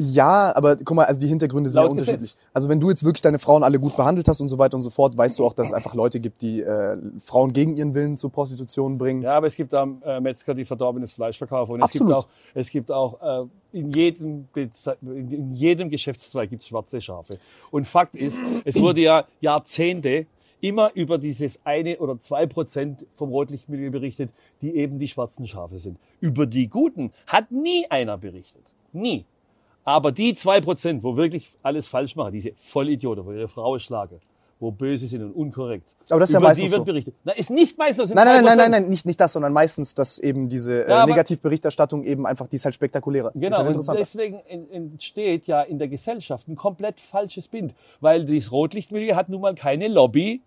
Ja, 0.00 0.54
aber 0.54 0.76
guck 0.76 0.94
mal, 0.94 1.06
also 1.06 1.20
die 1.20 1.26
Hintergründe 1.26 1.68
sind 1.68 1.76
ja 1.80 1.82
Laut 1.88 1.96
Gesetz. 1.98 2.14
unterschiedlich. 2.14 2.36
Also 2.54 2.68
wenn 2.68 2.78
du 2.78 2.88
jetzt 2.88 3.02
wirklich 3.02 3.20
deine 3.20 3.40
Frauen 3.40 3.64
alle 3.64 3.80
gut 3.80 3.96
behandelt 3.96 4.28
hast 4.28 4.40
und 4.40 4.46
so 4.48 4.56
weiter 4.56 4.76
und 4.76 4.82
so 4.82 4.90
fort, 4.90 5.16
weißt 5.18 5.40
du 5.40 5.44
auch, 5.44 5.52
dass 5.52 5.68
es 5.68 5.74
einfach 5.74 5.92
Leute 5.94 6.20
gibt, 6.20 6.40
die 6.40 6.60
äh, 6.62 6.96
Frauen 7.18 7.52
gegen 7.52 7.76
ihren 7.76 7.94
Willen 7.94 8.16
zur 8.16 8.30
Prostitution 8.30 8.96
bringen. 8.96 9.22
Ja, 9.22 9.36
aber 9.36 9.48
es 9.48 9.56
gibt 9.56 9.74
auch 9.74 9.88
äh, 10.04 10.20
Metzger, 10.20 10.54
die 10.54 10.64
verdorbenes 10.64 11.12
Fleisch 11.12 11.36
verkaufen. 11.36 11.72
Und 11.72 11.78
es 11.80 11.86
Absolut. 11.86 12.08
gibt 12.08 12.16
auch, 12.16 12.28
es 12.54 12.70
gibt 12.70 12.92
auch 12.92 13.42
äh, 13.42 13.78
in, 13.78 13.92
jedem, 13.92 14.48
Beze- 14.54 14.96
in 15.02 15.32
in 15.32 15.50
jedem 15.50 15.90
Geschäftszweig 15.90 16.48
gibt 16.48 16.62
es 16.62 16.68
schwarze 16.68 17.00
Schafe. 17.00 17.38
Und 17.72 17.84
Fakt 17.84 18.14
ist, 18.14 18.38
es 18.64 18.80
wurde 18.80 19.00
ja 19.00 19.24
Jahrzehnte 19.40 20.26
immer 20.60 20.92
über 20.94 21.18
dieses 21.18 21.58
eine 21.64 21.98
oder 21.98 22.20
zwei 22.20 22.46
Prozent 22.46 23.04
vom 23.16 23.30
Rotlichtmilieu 23.30 23.90
berichtet, 23.90 24.30
die 24.62 24.76
eben 24.76 25.00
die 25.00 25.08
schwarzen 25.08 25.46
Schafe 25.48 25.80
sind. 25.80 25.98
Über 26.20 26.46
die 26.46 26.68
Guten 26.68 27.10
hat 27.26 27.50
nie 27.50 27.84
einer 27.90 28.16
berichtet. 28.16 28.62
Nie. 28.92 29.24
Aber 29.88 30.12
die 30.12 30.34
zwei 30.34 30.60
Prozent, 30.60 31.02
wo 31.02 31.16
wirklich 31.16 31.48
alles 31.62 31.88
falsch 31.88 32.14
machen, 32.14 32.30
diese 32.34 32.52
Vollidioten, 32.56 33.24
wo 33.24 33.32
ihre 33.32 33.48
Frau 33.48 33.78
schlagen, 33.78 34.20
wo 34.60 34.70
böse 34.70 35.06
sind 35.06 35.22
und 35.22 35.32
unkorrekt, 35.32 35.96
Aber 36.10 36.20
das 36.20 36.28
ist 36.28 36.34
ja 36.34 36.40
über 36.40 36.48
meistens 36.48 36.66
die 36.66 36.70
wird 36.72 36.80
so. 36.80 36.84
berichtet. 36.84 37.14
Na, 37.24 37.32
ist 37.32 37.48
nicht 37.48 37.78
meistens 37.78 38.12
Nein, 38.12 38.26
nein, 38.26 38.44
nein, 38.44 38.52
2%. 38.52 38.56
nein, 38.58 38.70
nein, 38.70 38.88
nicht, 38.90 39.06
nicht 39.06 39.18
das, 39.18 39.32
sondern 39.32 39.54
meistens, 39.54 39.94
dass 39.94 40.18
eben 40.18 40.50
diese 40.50 40.84
äh, 40.84 40.90
Ja, 40.90 41.06
Negativberichterstattung 41.06 42.04
eben 42.04 42.26
einfach, 42.26 42.48
die 42.48 42.56
ist 42.56 42.66
halt 42.66 42.74
spektakulärer. 42.74 43.32
Genau, 43.34 43.56
halt 43.64 43.76
und 43.78 43.96
deswegen 43.96 44.40
en- 44.40 44.70
entsteht 44.70 45.46
ja 45.46 45.62
in 45.62 45.78
der 45.78 45.88
Gesellschaft 45.88 46.48
ein 46.48 46.56
komplett 46.56 47.00
falsches 47.00 47.48
Bild, 47.48 47.74
weil 48.00 48.26
das 48.26 48.52
Rotlichtmilieu 48.52 49.14
hat 49.16 49.30
nun 49.30 49.40
mal 49.40 49.54
keine 49.54 49.88
Lobby, 49.88 50.42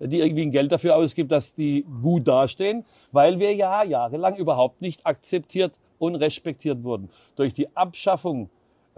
die 0.00 0.20
irgendwie 0.20 0.42
ein 0.42 0.50
Geld 0.52 0.72
dafür 0.72 0.96
ausgibt, 0.96 1.30
dass 1.32 1.54
die 1.54 1.84
gut 2.02 2.26
dastehen, 2.26 2.86
weil 3.12 3.38
wir 3.40 3.52
ja 3.54 3.82
jahrelang 3.82 4.36
überhaupt 4.36 4.80
nicht 4.80 5.04
akzeptiert 5.04 5.72
und 5.98 6.14
respektiert 6.14 6.82
wurden. 6.82 7.10
Durch 7.34 7.52
die 7.52 7.76
Abschaffung 7.76 8.48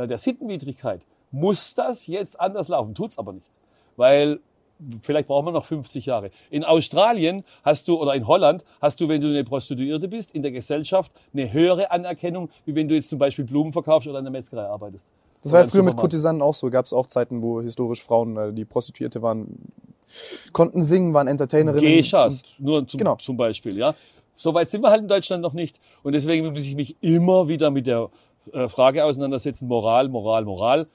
der 0.06 0.18
Sittenwidrigkeit 0.18 1.02
muss 1.30 1.74
das 1.74 2.06
jetzt 2.06 2.40
anders 2.40 2.68
laufen, 2.68 2.94
tut's 2.94 3.18
aber 3.18 3.32
nicht, 3.32 3.50
weil 3.96 4.40
vielleicht 5.02 5.26
brauchen 5.28 5.46
wir 5.46 5.52
noch 5.52 5.64
50 5.64 6.06
Jahre. 6.06 6.30
In 6.50 6.64
Australien 6.64 7.44
hast 7.64 7.88
du, 7.88 8.00
oder 8.00 8.14
in 8.14 8.26
Holland, 8.26 8.64
hast 8.80 9.00
du, 9.00 9.08
wenn 9.08 9.20
du 9.20 9.28
eine 9.28 9.44
Prostituierte 9.44 10.08
bist, 10.08 10.34
in 10.34 10.42
der 10.42 10.52
Gesellschaft 10.52 11.12
eine 11.32 11.52
höhere 11.52 11.90
Anerkennung, 11.90 12.48
wie 12.64 12.74
wenn 12.74 12.88
du 12.88 12.94
jetzt 12.94 13.10
zum 13.10 13.18
Beispiel 13.18 13.44
Blumen 13.44 13.72
verkaufst 13.72 14.08
oder 14.08 14.18
in 14.20 14.24
der 14.24 14.32
Metzgerei 14.32 14.66
arbeitest. 14.66 15.06
Das 15.42 15.52
war 15.52 15.62
ja 15.62 15.68
früher 15.68 15.82
mit. 15.82 15.96
Kurtisanen 15.96 16.42
auch 16.42 16.54
so. 16.54 16.68
Gab 16.70 16.84
es 16.84 16.92
auch 16.92 17.06
Zeiten, 17.06 17.42
wo 17.42 17.60
historisch 17.60 18.02
Frauen, 18.02 18.36
äh, 18.36 18.52
die 18.52 18.64
Prostituierte 18.64 19.22
waren, 19.22 19.46
konnten 20.52 20.82
singen, 20.82 21.14
waren 21.14 21.28
Entertainerinnen. 21.28 21.96
Geschas, 21.96 22.42
nur 22.58 22.86
zum, 22.86 22.98
Genau. 22.98 23.16
zum 23.16 23.36
Beispiel. 23.36 23.76
Ja? 23.76 23.94
So 24.34 24.54
weit 24.54 24.68
sind 24.70 24.82
wir 24.82 24.90
halt 24.90 25.02
in 25.02 25.08
Deutschland 25.08 25.42
noch 25.42 25.52
nicht. 25.52 25.80
Und 26.02 26.12
deswegen 26.12 26.52
muss 26.52 26.64
ich 26.64 26.74
mich 26.76 26.96
immer 27.00 27.48
wieder 27.48 27.70
mit 27.70 27.86
der 27.86 28.10
äh, 28.52 28.68
Frage 28.68 29.04
auseinandersetzen, 29.04 29.68
Moral, 29.68 30.08
Moral, 30.08 30.44
Moral. 30.44 30.86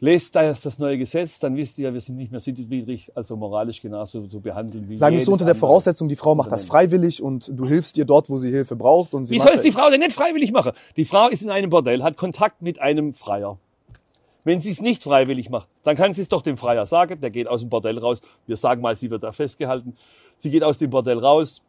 Lest 0.00 0.34
das, 0.34 0.62
das 0.62 0.80
neue 0.80 0.98
Gesetz, 0.98 1.38
dann 1.38 1.54
wisst 1.54 1.78
ihr, 1.78 1.94
wir 1.94 2.00
sind 2.00 2.16
nicht 2.16 2.32
mehr 2.32 2.40
sittenwidrig, 2.40 3.12
also 3.14 3.36
moralisch 3.36 3.80
genauso 3.80 4.26
zu 4.26 4.40
behandeln 4.40 4.88
wie 4.88 4.96
Sagen 4.96 5.14
wir 5.14 5.24
so 5.24 5.30
unter 5.30 5.44
der. 5.44 5.54
Voraussetzung, 5.54 6.08
die 6.08 6.16
Frau 6.16 6.34
macht 6.34 6.50
das 6.50 6.64
freiwillig 6.64 7.22
und 7.22 7.52
du 7.56 7.68
hilfst 7.68 7.96
ihr 7.96 8.04
dort, 8.04 8.28
wo 8.28 8.36
sie 8.36 8.50
Hilfe 8.50 8.74
braucht. 8.74 9.14
Und 9.14 9.26
sie 9.26 9.36
Wie 9.36 9.38
soll 9.38 9.52
es 9.54 9.62
die 9.62 9.70
Frau 9.70 9.90
denn 9.90 10.00
nicht 10.00 10.12
freiwillig 10.12 10.50
machen? 10.50 10.72
Die 10.96 11.04
Frau 11.04 11.28
ist 11.28 11.42
in 11.42 11.50
einem 11.50 11.70
Bordell, 11.70 12.02
hat 12.02 12.16
Kontakt 12.16 12.62
mit 12.62 12.80
einem 12.80 13.14
Freier. 13.14 13.58
Wenn 14.42 14.60
sie 14.60 14.70
es 14.70 14.80
nicht 14.80 15.04
freiwillig 15.04 15.50
macht, 15.50 15.68
dann 15.84 15.94
kann 15.94 16.12
sie 16.14 16.22
es 16.22 16.28
doch 16.28 16.42
dem 16.42 16.56
Freier 16.56 16.84
sagen, 16.84 17.20
der 17.20 17.30
geht 17.30 17.46
aus 17.46 17.60
dem 17.60 17.68
Bordell 17.68 17.98
raus. 17.98 18.22
Wir 18.46 18.56
sagen 18.56 18.82
mal, 18.82 18.96
sie 18.96 19.08
wird 19.08 19.22
da 19.22 19.30
festgehalten. 19.30 19.96
Sie 20.38 20.50
geht 20.50 20.64
aus 20.64 20.78
dem 20.78 20.90
Bordell 20.90 21.20
raus 21.20 21.62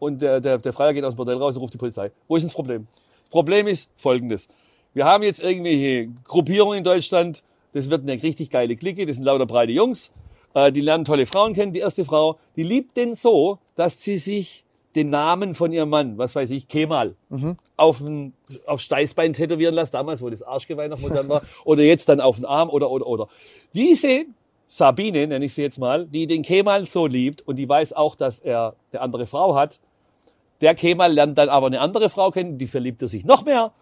und 0.00 0.20
der, 0.20 0.40
der, 0.40 0.58
der 0.58 0.72
Freier 0.72 0.92
geht 0.92 1.04
aus 1.04 1.14
dem 1.14 1.18
Bordell 1.18 1.36
raus 1.36 1.54
und 1.54 1.62
ruft 1.62 1.74
die 1.74 1.78
Polizei. 1.78 2.10
Wo 2.26 2.34
ist 2.34 2.42
das 2.42 2.52
Problem? 2.52 2.88
Das 3.22 3.30
Problem 3.30 3.68
ist 3.68 3.88
folgendes. 3.94 4.48
Wir 4.92 5.04
haben 5.04 5.22
jetzt 5.22 5.40
irgendwelche 5.40 6.08
Gruppierungen 6.26 6.78
in 6.78 6.84
Deutschland. 6.84 7.44
Das 7.72 7.88
wird 7.90 8.02
eine 8.02 8.20
richtig 8.20 8.50
geile 8.50 8.74
Clique. 8.74 9.06
Das 9.06 9.16
sind 9.16 9.24
lauter 9.24 9.46
breite 9.46 9.70
Jungs. 9.70 10.10
Äh, 10.54 10.72
Die 10.72 10.80
lernen 10.80 11.04
tolle 11.04 11.26
Frauen 11.26 11.54
kennen. 11.54 11.72
Die 11.72 11.78
erste 11.78 12.04
Frau, 12.04 12.38
die 12.56 12.64
liebt 12.64 12.96
den 12.96 13.14
so, 13.14 13.58
dass 13.76 14.02
sie 14.02 14.18
sich 14.18 14.64
den 14.96 15.08
Namen 15.10 15.54
von 15.54 15.72
ihrem 15.72 15.88
Mann, 15.88 16.18
was 16.18 16.34
weiß 16.34 16.50
ich, 16.50 16.66
Kemal, 16.66 17.14
auf 17.76 18.00
ein, 18.00 18.32
aufs 18.66 18.82
Steißbein 18.82 19.32
tätowieren 19.34 19.72
lässt, 19.72 19.94
damals, 19.94 20.20
wo 20.20 20.28
das 20.30 20.42
Arschgeweih 20.42 20.88
noch 20.88 20.98
modern 20.98 21.28
war, 21.28 21.42
oder 21.64 21.84
jetzt 21.84 22.08
dann 22.08 22.20
auf 22.20 22.36
den 22.36 22.44
Arm, 22.44 22.68
oder, 22.70 22.90
oder, 22.90 23.06
oder. 23.06 23.28
Diese 23.72 24.24
Sabine, 24.66 25.28
nenne 25.28 25.44
ich 25.44 25.54
sie 25.54 25.62
jetzt 25.62 25.78
mal, 25.78 26.06
die 26.06 26.26
den 26.26 26.42
Kemal 26.42 26.82
so 26.84 27.06
liebt 27.06 27.46
und 27.46 27.54
die 27.54 27.68
weiß 27.68 27.92
auch, 27.92 28.16
dass 28.16 28.40
er 28.40 28.74
eine 28.90 29.00
andere 29.00 29.26
Frau 29.26 29.54
hat, 29.54 29.78
der 30.60 30.74
Kemal 30.74 31.12
lernt 31.12 31.38
dann 31.38 31.48
aber 31.48 31.66
eine 31.66 31.80
andere 31.80 32.10
Frau 32.10 32.30
kennen, 32.30 32.58
die 32.58 32.66
verliebt 32.66 33.02
er 33.02 33.08
sich 33.08 33.24
noch 33.24 33.44
mehr. 33.44 33.72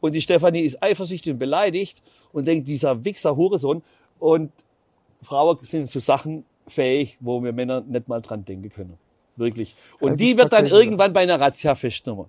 Und 0.00 0.12
die 0.14 0.20
Stefanie 0.20 0.60
ist 0.60 0.82
eifersüchtig 0.82 1.32
und 1.32 1.38
beleidigt 1.38 2.02
und 2.32 2.46
denkt, 2.46 2.68
dieser 2.68 3.04
Wichser 3.04 3.36
Hurensohn. 3.36 3.82
Und 4.18 4.52
Frauen 5.22 5.58
sind 5.62 5.88
zu 5.88 5.98
Sachen 5.98 6.44
fähig, 6.66 7.16
wo 7.20 7.42
wir 7.42 7.52
Männer 7.52 7.80
nicht 7.80 8.08
mal 8.08 8.20
dran 8.20 8.44
denken 8.44 8.70
können. 8.70 8.98
Wirklich. 9.36 9.74
Und 10.00 10.10
Ja, 10.10 10.16
die 10.16 10.24
die 10.24 10.38
wird 10.38 10.52
dann 10.52 10.66
irgendwann 10.66 11.12
bei 11.12 11.20
einer 11.20 11.40
Razzia 11.40 11.74
festgenommen. 11.74 12.26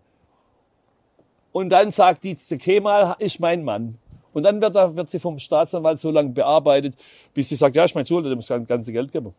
Und 1.52 1.70
dann 1.70 1.92
sagt 1.92 2.24
die, 2.24 2.38
der 2.50 2.58
Kemal 2.58 3.16
ist 3.20 3.40
mein 3.40 3.64
Mann. 3.64 3.98
Und 4.34 4.44
dann 4.44 4.62
wird, 4.62 4.76
er, 4.76 4.96
wird 4.96 5.10
sie 5.10 5.20
vom 5.20 5.40
Staatsanwalt 5.40 6.00
so 6.00 6.12
lange 6.12 6.30
bearbeitet, 6.30 6.96
bis 7.34 7.50
sie 7.50 7.56
sagt, 7.56 7.76
ja, 7.76 7.84
ist 7.84 7.96
mein 7.96 8.06
Zuhälter, 8.06 8.30
dem 8.30 8.38
muss 8.38 8.48
das 8.48 8.68
ganze 8.68 8.92
Geld 8.92 9.12
geben. 9.12 9.34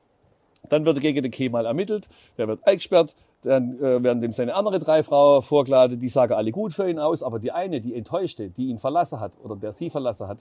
Dann 0.69 0.85
wird 0.85 1.01
gegen 1.01 1.23
den 1.23 1.31
Kemal 1.31 1.67
ermittelt, 1.67 2.09
der 2.37 2.49
wird 2.49 2.67
eingesperrt, 2.67 3.15
dann 3.43 3.79
äh, 3.79 4.03
werden 4.03 4.21
dem 4.21 4.33
seine 4.33 4.55
andere 4.55 4.79
drei 4.79 5.03
Frauen 5.03 5.43
vorgeladen, 5.43 5.99
die 5.99 6.09
sagen 6.09 6.35
alle 6.35 6.53
gut 6.53 6.73
für 6.73 6.89
ihn 6.89 6.99
aus, 6.99 7.23
aber 7.23 7.39
die 7.39 7.53
eine, 7.53 7.81
die 7.81 7.95
enttäuschte, 7.95 8.51
die 8.51 8.69
ihn 8.69 8.79
verlassen 8.79 9.21
hat 9.21 9.33
oder 9.43 9.57
der 9.57 9.73
sie 9.73 9.91
verlassen 9.91 10.29
hat, 10.29 10.39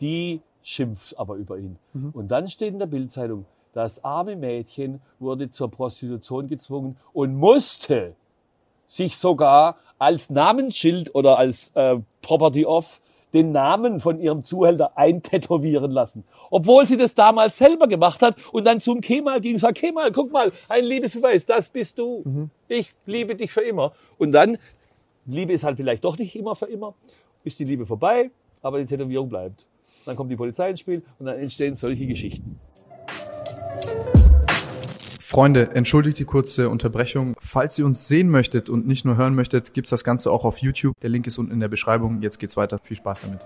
die 0.00 0.40
schimpft 0.62 1.18
aber 1.18 1.34
über 1.36 1.58
ihn. 1.58 1.78
Und 2.12 2.28
dann 2.30 2.48
steht 2.48 2.72
in 2.72 2.78
der 2.78 2.86
Bildzeitung, 2.86 3.46
das 3.72 4.04
arme 4.04 4.36
Mädchen 4.36 5.00
wurde 5.18 5.50
zur 5.50 5.70
Prostitution 5.70 6.46
gezwungen 6.46 6.96
und 7.12 7.34
musste 7.34 8.14
sich 8.86 9.16
sogar 9.16 9.76
als 9.98 10.28
Namensschild 10.28 11.14
oder 11.14 11.38
als 11.38 11.70
äh, 11.74 11.98
Property 12.20 12.66
of 12.66 13.00
den 13.32 13.52
Namen 13.52 14.00
von 14.00 14.20
ihrem 14.20 14.42
Zuhälter 14.44 14.96
eintätowieren 14.96 15.90
lassen. 15.90 16.24
Obwohl 16.50 16.86
sie 16.86 16.96
das 16.96 17.14
damals 17.14 17.58
selber 17.58 17.88
gemacht 17.88 18.22
hat 18.22 18.36
und 18.52 18.64
dann 18.64 18.80
zum 18.80 19.00
Kemal 19.00 19.40
ging 19.40 19.54
und 19.54 19.60
sagt, 19.60 19.78
Kemal, 19.78 20.12
guck 20.12 20.32
mal, 20.32 20.52
ein 20.68 20.84
Liebesbeweis, 20.84 21.46
das 21.46 21.70
bist 21.70 21.98
du. 21.98 22.48
Ich 22.68 22.94
liebe 23.06 23.34
dich 23.34 23.52
für 23.52 23.62
immer. 23.62 23.92
Und 24.18 24.32
dann, 24.32 24.58
Liebe 25.26 25.52
ist 25.52 25.64
halt 25.64 25.76
vielleicht 25.76 26.04
doch 26.04 26.18
nicht 26.18 26.34
immer 26.36 26.54
für 26.54 26.66
immer, 26.66 26.94
ist 27.44 27.58
die 27.58 27.64
Liebe 27.64 27.86
vorbei, 27.86 28.30
aber 28.60 28.78
die 28.78 28.86
Tätowierung 28.86 29.28
bleibt. 29.28 29.66
Dann 30.04 30.16
kommt 30.16 30.30
die 30.30 30.36
Polizei 30.36 30.70
ins 30.70 30.80
Spiel 30.80 31.02
und 31.18 31.26
dann 31.26 31.38
entstehen 31.38 31.74
solche 31.74 32.06
Geschichten. 32.06 32.58
Freunde, 35.32 35.70
entschuldigt 35.74 36.18
die 36.18 36.26
kurze 36.26 36.68
Unterbrechung. 36.68 37.34
Falls 37.40 37.78
ihr 37.78 37.86
uns 37.86 38.06
sehen 38.06 38.28
möchtet 38.28 38.68
und 38.68 38.86
nicht 38.86 39.06
nur 39.06 39.16
hören 39.16 39.34
möchtet, 39.34 39.72
gibt's 39.72 39.88
das 39.88 40.04
Ganze 40.04 40.30
auch 40.30 40.44
auf 40.44 40.58
YouTube. 40.58 40.94
Der 41.00 41.08
Link 41.08 41.26
ist 41.26 41.38
unten 41.38 41.52
in 41.52 41.60
der 41.60 41.68
Beschreibung. 41.68 42.20
Jetzt 42.20 42.38
geht's 42.38 42.54
weiter. 42.58 42.76
Viel 42.82 42.98
Spaß 42.98 43.22
damit. 43.22 43.40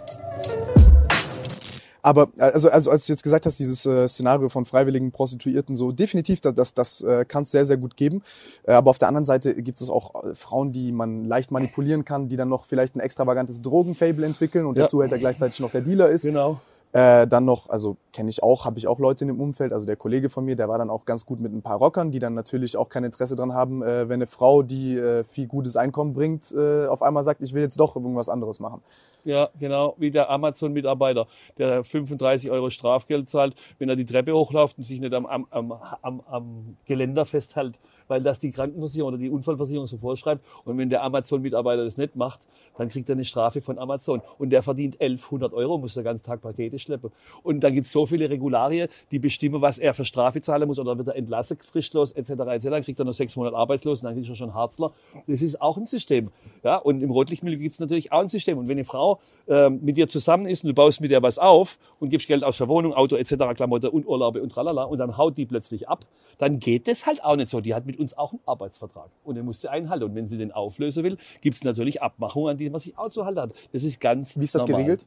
Aber 2.03 2.29
also, 2.41 2.71
also 2.71 2.91
als 2.91 3.07
du 3.07 3.13
jetzt 3.13 3.23
gesagt 3.23 3.47
hast, 3.47 3.61
dieses 3.61 3.87
äh, 3.87 4.09
Szenario 4.09 4.49
von 4.49 4.65
freiwilligen 4.65 5.13
Prostituierten, 5.13 5.77
so 5.77 5.93
definitiv, 5.93 6.41
das, 6.41 6.55
das, 6.55 6.75
das 6.75 7.03
äh, 7.03 7.25
kann 7.25 7.45
es 7.45 7.53
sehr, 7.53 7.65
sehr 7.65 7.77
gut 7.77 7.97
geben. 7.97 8.21
Äh, 8.65 8.73
aber 8.73 8.91
auf 8.91 8.99
der 8.99 9.07
anderen 9.07 9.25
Seite 9.25 9.55
gibt 9.55 9.81
es 9.81 9.89
auch 9.89 10.25
äh, 10.25 10.35
Frauen, 10.35 10.73
die 10.73 10.91
man 10.91 11.25
leicht 11.25 11.53
manipulieren 11.53 12.05
kann, 12.05 12.29
die 12.29 12.35
dann 12.35 12.49
noch 12.49 12.65
vielleicht 12.65 12.97
ein 12.97 13.01
extravagantes 13.01 13.63
Drogenfable 13.63 14.27
entwickeln 14.27 14.67
und 14.67 14.77
Ja. 14.77 14.83
der 14.83 14.89
Zuhälter 14.91 15.19
gleichzeitig 15.19 15.61
noch 15.61 15.71
der 15.71 15.83
Dealer 15.83 16.09
ist. 16.09 16.23
Genau. 16.23 16.61
Äh, 16.93 17.27
dann 17.27 17.45
noch, 17.45 17.69
also 17.69 17.97
kenne 18.13 18.31
ich 18.31 18.43
auch, 18.43 18.65
habe 18.65 18.79
ich 18.79 18.87
auch 18.87 18.99
Leute 18.99 19.25
in 19.25 19.29
dem 19.29 19.41
Umfeld, 19.41 19.73
also 19.73 19.85
der 19.85 19.97
Kollege 19.97 20.31
von 20.31 20.45
mir, 20.45 20.57
der 20.57 20.69
war 20.69 20.79
dann 20.79 20.89
auch 20.89 21.05
ganz 21.05 21.27
gut 21.27 21.41
mit 21.41 21.53
ein 21.53 21.61
paar 21.61 21.77
Rockern, 21.77 22.11
die 22.11 22.21
dann 22.21 22.35
natürlich 22.35 22.77
auch 22.77 22.89
kein 22.89 23.05
Interesse 23.05 23.37
dran 23.37 23.53
haben, 23.53 23.83
äh, 23.83 24.09
wenn 24.09 24.15
eine 24.15 24.27
Frau, 24.27 24.63
die 24.63 24.97
äh, 24.97 25.25
viel 25.25 25.47
gutes 25.47 25.77
Einkommen 25.77 26.15
bringt, 26.15 26.53
äh, 26.53 26.87
auf 26.87 27.03
einmal 27.03 27.23
sagt, 27.23 27.43
ich 27.43 27.53
will 27.53 27.63
jetzt 27.63 27.79
doch 27.79 27.97
irgendwas 27.97 28.29
anderes 28.29 28.61
machen. 28.61 28.83
Ja, 29.27 29.51
genau, 29.59 29.97
wie 29.99 30.13
der 30.13 30.31
Amazon-Mitarbeiter, 30.31 31.27
der 31.59 31.83
35 31.83 32.49
Euro 32.53 32.71
Strafgeld 32.71 33.29
zahlt, 33.29 33.57
wenn 33.81 33.89
er 33.89 33.97
die 33.97 34.05
Treppe 34.05 34.33
hochläuft 34.33 34.79
und 34.79 34.85
sich 34.85 35.01
nicht 35.01 35.13
am, 35.13 35.27
am, 35.27 35.49
am, 35.51 36.21
am, 36.21 36.77
Geländer 36.85 37.27
festhält, 37.27 37.81
weil 38.07 38.23
das 38.23 38.39
die 38.39 38.53
Krankenversicherung 38.53 39.09
oder 39.09 39.19
die 39.19 39.29
Unfallversicherung 39.29 39.89
so 39.89 39.99
vorschreibt. 39.99 40.47
Und 40.65 40.79
wenn 40.79 40.91
der 40.91 41.03
Amazon-Mitarbeiter 41.03 41.83
das 41.83 41.97
nicht 41.97 42.15
macht, 42.15 42.47
dann 42.79 42.89
kriegt 42.89 43.09
er 43.09 43.17
eine 43.17 43.25
Strafe 43.25 43.61
von 43.61 43.81
Amazon. 43.81 44.23
Und 44.39 44.51
der 44.51 44.63
verdient 44.63 45.01
1100 45.01 45.53
Euro, 45.55 45.77
muss 45.79 45.95
der 45.95 46.05
ganzen 46.05 46.25
Tag 46.25 46.41
Pakete 46.41 46.79
schleppen. 46.79 47.11
Und 47.43 47.65
dann 47.65 47.75
gibt 47.75 47.87
es 47.87 47.93
so 47.93 48.07
viele 48.07 48.31
Regularien, 48.31 48.89
die 49.11 49.19
bestimmen, 49.19 49.61
was 49.61 49.79
er 49.79 49.93
für 49.93 50.05
Strafe 50.05 50.41
zahlen 50.41 50.69
muss. 50.69 50.79
Oder 50.79 50.99
wird 50.99 51.09
er 51.09 51.17
entlassen, 51.17 51.59
frischlos, 51.61 52.13
etc. 52.13 52.31
etc. 52.31 52.69
Dann 52.71 52.83
kriegt 52.85 53.01
er 53.01 53.05
noch 53.05 53.13
sechs 53.13 53.35
Monate 53.35 53.57
arbeitslos 53.57 54.03
und 54.03 54.05
dann 54.05 54.15
kriegt 54.15 54.29
er 54.29 54.37
schon 54.37 54.55
Harzler. 54.55 54.93
Das 55.27 55.43
ist 55.43 55.61
auch 55.61 55.77
ein 55.77 55.87
System. 55.87 56.31
Ja? 56.63 56.77
Und 56.77 57.03
im 57.03 57.11
Rotlichtmilieu 57.11 57.59
gibt 57.59 57.75
es 57.75 57.81
natürlich 57.81 58.13
auch 58.13 58.21
ein 58.21 58.29
System. 58.29 58.59
Und 58.59 58.69
wenn 58.69 58.77
eine 58.77 58.85
Frau 58.85 59.16
ähm, 59.49 59.81
mit 59.83 59.97
dir 59.97 60.09
zusammen 60.09 60.47
ist 60.47 60.65
und 60.65 60.69
du 60.69 60.75
baust 60.75 61.01
mit 61.01 61.11
der 61.11 61.23
was 61.23 61.39
auf 61.39 61.79
und 62.01 62.11
gibst 62.11 62.27
Geld 62.29 62.45
aus 62.45 62.57
für 62.57 62.69
Wohnung, 62.69 62.95
Auto 62.95 63.17
etc., 63.17 63.35
Klamotte 63.55 63.91
und 63.91 64.07
Urlaube 64.07 64.43
und 64.43 64.51
tralala 64.51 64.85
und 64.85 64.99
dann 64.99 65.17
haut 65.17 65.37
die 65.37 65.47
plötzlich 65.47 65.89
ab, 65.89 66.05
dann 66.39 66.59
geht 66.59 66.87
das 66.89 67.07
halt 67.07 67.25
auch 67.25 67.37
nicht 67.37 67.49
so. 67.49 67.61
Die 67.61 67.75
hat 67.75 67.87
mit 67.87 67.99
uns 67.99 68.17
auch 68.17 68.33
einen 68.33 68.41
Arbeitsvertrag 68.47 69.09
und 69.25 69.35
den 69.37 69.45
muss 69.45 69.61
sie 69.61 69.69
einhalten. 69.71 70.05
Und 70.05 70.15
wenn 70.15 70.27
sie 70.27 70.39
den 70.39 70.53
auflösen 70.53 71.05
will, 71.05 71.17
gibt 71.41 71.57
es 71.57 71.65
natürlich 71.65 72.03
Abmachungen, 72.03 72.51
an 72.51 72.57
die 72.59 72.69
man 72.71 72.81
sich 72.81 72.99
auch 72.99 73.09
zu 73.09 73.25
halten 73.25 73.41
hat. 73.41 73.51
Das 73.73 73.83
ist 73.85 74.01
ganz 74.01 74.39
Wie 74.39 74.45
ist 74.45 74.55
das 74.55 74.63
normal. 74.63 74.83
geregelt? 74.85 75.07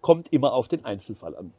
Kommt 0.00 0.32
immer 0.32 0.52
auf 0.52 0.68
den 0.68 0.84
Einzelfall 0.84 1.36
an. 1.36 1.52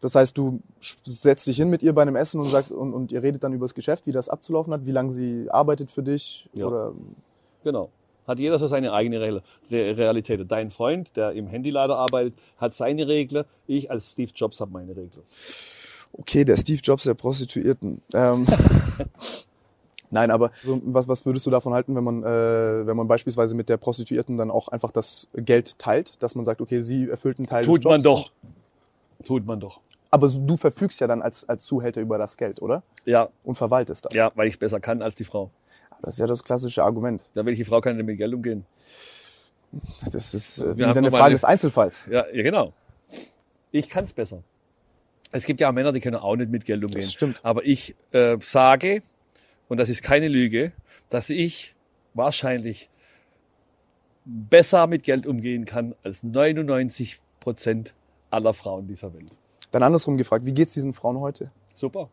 Das 0.00 0.14
heißt, 0.16 0.36
du 0.36 0.60
setzt 1.04 1.46
dich 1.46 1.56
hin 1.56 1.70
mit 1.70 1.82
ihr 1.82 1.94
bei 1.94 2.02
einem 2.02 2.16
Essen 2.16 2.38
und 2.40 2.50
sagst 2.50 2.70
und, 2.72 2.92
und 2.92 3.10
ihr 3.10 3.22
redet 3.22 3.42
dann 3.42 3.52
über 3.54 3.64
das 3.64 3.74
Geschäft, 3.74 4.06
wie 4.06 4.12
das 4.12 4.28
abzulaufen 4.28 4.72
hat, 4.72 4.84
wie 4.84 4.90
lange 4.90 5.10
sie 5.10 5.46
arbeitet 5.50 5.90
für 5.90 6.02
dich 6.02 6.48
Ja. 6.52 6.66
oder 6.66 6.92
Genau. 7.62 7.88
Hat 8.26 8.38
jeder 8.38 8.58
so 8.58 8.66
seine 8.66 8.92
eigene 8.92 9.20
Re 9.20 9.42
Re 9.70 9.96
Realität. 9.96 10.40
Dein 10.50 10.70
Freund, 10.70 11.14
der 11.16 11.32
im 11.32 11.46
Handylader 11.46 11.96
arbeitet, 11.96 12.34
hat 12.58 12.72
seine 12.74 13.06
Regler. 13.08 13.44
Ich 13.66 13.90
als 13.90 14.12
Steve 14.12 14.32
Jobs 14.34 14.60
habe 14.60 14.72
meine 14.72 14.96
Regler. 14.96 15.22
okay, 16.12 16.44
der 16.44 16.56
Steve 16.56 16.80
Jobs 16.82 17.04
der 17.04 17.14
Prostituierten. 17.14 18.00
Ähm, 18.14 18.46
Nein, 20.10 20.30
aber 20.30 20.52
so, 20.62 20.80
was, 20.84 21.08
was 21.08 21.26
würdest 21.26 21.44
du 21.46 21.50
davon 21.50 21.74
halten, 21.74 21.96
wenn 21.96 22.04
man, 22.04 22.22
äh, 22.22 22.86
wenn 22.86 22.96
man 22.96 23.08
beispielsweise 23.08 23.56
mit 23.56 23.68
der 23.68 23.78
Prostituierten 23.78 24.36
dann 24.36 24.50
auch 24.50 24.68
einfach 24.68 24.92
das 24.92 25.26
Geld 25.34 25.76
teilt, 25.78 26.22
dass 26.22 26.36
man 26.36 26.44
sagt, 26.44 26.60
okay, 26.60 26.82
sie 26.82 27.08
erfüllt 27.08 27.38
einen 27.38 27.48
Teil 27.48 27.64
Tut 27.64 27.78
des 27.78 27.84
Jobs. 27.84 27.92
man 27.94 28.02
doch. 28.02 28.30
Tut 29.24 29.46
man 29.46 29.58
doch. 29.58 29.80
Aber 30.12 30.28
du 30.28 30.56
verfügst 30.56 31.00
ja 31.00 31.08
dann 31.08 31.20
als, 31.20 31.48
als 31.48 31.64
Zuhälter 31.64 32.00
über 32.00 32.16
das 32.18 32.36
Geld, 32.36 32.62
oder? 32.62 32.84
Ja, 33.04 33.28
Und 33.42 33.56
verwaltest 33.56 34.04
das. 34.04 34.14
ja, 34.14 34.30
weil 34.36 34.46
ich 34.46 34.54
es 34.54 34.58
besser 34.58 34.78
kann 34.78 35.02
als 35.02 35.16
die 35.16 35.24
Frau. 35.24 35.50
Das 36.04 36.14
ist 36.14 36.18
ja 36.18 36.26
das 36.26 36.44
klassische 36.44 36.82
Argument. 36.84 37.30
Da 37.34 37.46
welche 37.46 37.64
Frau 37.64 37.80
kann 37.80 37.96
denn 37.96 38.04
mit 38.04 38.18
Geld 38.18 38.34
umgehen? 38.34 38.66
Das 40.12 40.34
ist 40.34 40.58
äh, 40.58 40.76
wieder 40.76 40.94
eine 40.94 41.10
Frage 41.10 41.24
eine- 41.24 41.34
des 41.34 41.44
Einzelfalls. 41.44 42.04
Ja, 42.10 42.26
ja 42.30 42.42
genau. 42.42 42.72
Ich 43.70 43.88
kann 43.88 44.04
es 44.04 44.12
besser. 44.12 44.42
Es 45.32 45.46
gibt 45.46 45.60
ja 45.60 45.68
auch 45.68 45.72
Männer, 45.72 45.92
die 45.92 46.00
können 46.00 46.16
auch 46.16 46.36
nicht 46.36 46.50
mit 46.50 46.64
Geld 46.64 46.84
umgehen. 46.84 47.00
Das 47.00 47.12
stimmt. 47.12 47.40
Aber 47.42 47.64
ich 47.64 47.96
äh, 48.12 48.36
sage, 48.38 49.02
und 49.68 49.78
das 49.78 49.88
ist 49.88 50.02
keine 50.02 50.28
Lüge, 50.28 50.72
dass 51.08 51.30
ich 51.30 51.74
wahrscheinlich 52.12 52.90
besser 54.24 54.86
mit 54.86 55.02
Geld 55.02 55.26
umgehen 55.26 55.64
kann 55.64 55.94
als 56.02 56.22
99 56.22 57.18
Prozent 57.40 57.94
aller 58.30 58.54
Frauen 58.54 58.86
dieser 58.86 59.12
Welt. 59.14 59.32
Dann 59.70 59.82
andersrum 59.82 60.16
gefragt, 60.16 60.44
wie 60.46 60.52
geht's 60.52 60.74
diesen 60.74 60.92
Frauen 60.92 61.18
heute? 61.18 61.50
Super. 61.74 62.08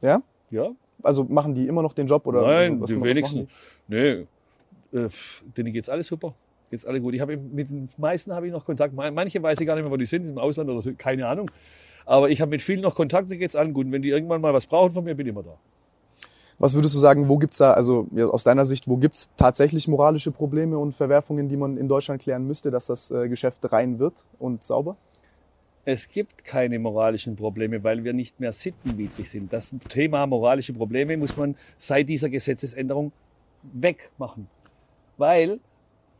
Ja? 0.00 0.22
Ja? 0.50 0.70
Also 1.02 1.24
machen 1.24 1.54
die 1.54 1.66
immer 1.68 1.82
noch 1.82 1.92
den 1.92 2.06
Job 2.06 2.26
oder 2.26 2.42
Nein, 2.42 2.80
was- 2.80 2.90
die 2.90 2.96
was 2.96 3.02
wenigsten. 3.04 3.38
machen 3.40 3.48
Nee, 3.88 4.26
äh, 4.92 5.08
denen 5.56 5.72
geht's 5.72 5.88
alles 5.88 6.06
super. 6.06 6.34
Geht's 6.70 6.84
alle 6.84 7.00
gut. 7.00 7.14
Ich 7.14 7.20
habe 7.20 7.36
mit 7.36 7.70
den 7.70 7.88
meisten 7.96 8.34
habe 8.34 8.46
ich 8.46 8.52
noch 8.52 8.64
Kontakt. 8.64 8.92
Man- 8.94 9.14
Manche 9.14 9.42
weiß 9.42 9.60
ich 9.60 9.66
gar 9.66 9.74
nicht 9.74 9.84
mehr, 9.84 9.90
wo 9.92 9.96
die 9.96 10.04
sind, 10.06 10.28
im 10.28 10.38
Ausland 10.38 10.68
oder 10.68 10.82
so, 10.82 10.92
keine 10.96 11.26
Ahnung. 11.26 11.50
Aber 12.04 12.28
ich 12.30 12.40
habe 12.40 12.50
mit 12.50 12.62
vielen 12.62 12.80
noch 12.80 12.94
Kontakt, 12.94 13.30
denen 13.30 13.38
geht's 13.40 13.56
allen 13.56 13.72
gut. 13.72 13.86
Und 13.86 13.92
wenn 13.92 14.02
die 14.02 14.08
irgendwann 14.10 14.40
mal 14.40 14.52
was 14.52 14.66
brauchen 14.66 14.92
von 14.92 15.04
mir, 15.04 15.14
bin 15.14 15.26
ich 15.26 15.30
immer 15.32 15.42
da. 15.42 15.56
Was 16.58 16.74
würdest 16.74 16.94
du 16.94 16.98
sagen, 16.98 17.28
wo 17.28 17.36
gibt's 17.38 17.58
da, 17.58 17.72
also 17.74 18.08
ja, 18.14 18.26
aus 18.26 18.42
deiner 18.42 18.66
Sicht, 18.66 18.88
wo 18.88 18.96
gibt's 18.96 19.30
tatsächlich 19.36 19.86
moralische 19.86 20.32
Probleme 20.32 20.76
und 20.76 20.92
Verwerfungen, 20.92 21.48
die 21.48 21.56
man 21.56 21.76
in 21.76 21.86
Deutschland 21.88 22.20
klären 22.20 22.46
müsste, 22.46 22.70
dass 22.72 22.86
das 22.86 23.10
äh, 23.12 23.28
Geschäft 23.28 23.70
rein 23.72 23.98
wird 24.00 24.24
und 24.40 24.64
sauber? 24.64 24.96
Es 25.90 26.10
gibt 26.10 26.44
keine 26.44 26.78
moralischen 26.78 27.34
Probleme, 27.34 27.82
weil 27.82 28.04
wir 28.04 28.12
nicht 28.12 28.40
mehr 28.40 28.52
sittenwidrig 28.52 29.30
sind. 29.30 29.50
Das 29.54 29.74
Thema 29.88 30.26
moralische 30.26 30.74
Probleme 30.74 31.16
muss 31.16 31.34
man 31.34 31.56
seit 31.78 32.10
dieser 32.10 32.28
Gesetzesänderung 32.28 33.10
wegmachen. 33.62 34.48
Weil 35.16 35.60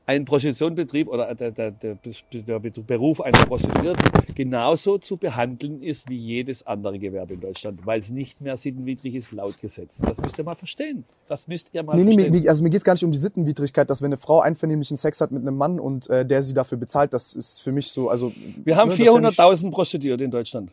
ein 0.09 0.25
Prostitutionsbetrieb 0.25 1.07
oder 1.07 1.35
der, 1.35 1.51
der, 1.51 1.71
der, 1.71 1.99
der 2.33 2.59
Beruf 2.87 3.21
einer 3.21 3.44
Prostituierten 3.44 4.11
genauso 4.35 4.97
zu 4.97 5.18
behandeln 5.18 5.83
ist 5.83 6.09
wie 6.09 6.16
jedes 6.16 6.66
andere 6.66 6.99
Gewerbe 6.99 7.35
in 7.35 7.40
Deutschland, 7.40 7.85
weil 7.85 8.01
es 8.01 8.09
nicht 8.09 8.40
mehr 8.40 8.57
sittenwidrig 8.57 9.14
ist 9.14 9.33
laut 9.33 9.61
Gesetz. 9.61 9.99
Das 9.99 10.18
müsst 10.23 10.38
ihr 10.38 10.44
mal 10.44 10.55
verstehen. 10.55 11.05
Das 11.29 11.47
müsst 11.47 11.68
ihr 11.75 11.83
mal 11.83 11.94
Nee, 11.94 12.05
nee, 12.05 12.12
verstehen. 12.14 12.33
mir, 12.33 12.40
mir- 12.40 12.49
also 12.49 12.62
mir 12.62 12.71
geht's 12.71 12.85
gar 12.85 12.94
nicht 12.94 13.05
um 13.05 13.12
die 13.12 13.18
Sittenwidrigkeit, 13.18 13.90
dass 13.90 14.01
wenn 14.01 14.07
eine 14.07 14.16
Frau 14.16 14.40
einvernehmlichen 14.40 14.97
Sex 14.97 15.21
hat 15.21 15.31
mit 15.31 15.42
einem 15.42 15.59
Mann 15.59 15.79
und 15.79 16.09
äh, 16.09 16.25
der 16.25 16.42
sie 16.42 16.55
dafür 16.55 16.79
bezahlt, 16.79 17.12
das 17.12 17.35
ist 17.37 17.61
für 17.61 17.73
mich 17.73 17.88
so, 17.88 18.09
also... 18.09 18.33
Wir 18.64 18.77
haben 18.77 18.88
ne, 18.88 18.97
das 18.97 19.01
ist 19.01 19.37
ja 19.37 19.44
400.000 19.44 19.71
Prostituierte 19.71 20.25
in 20.25 20.31
Deutschland. 20.31 20.71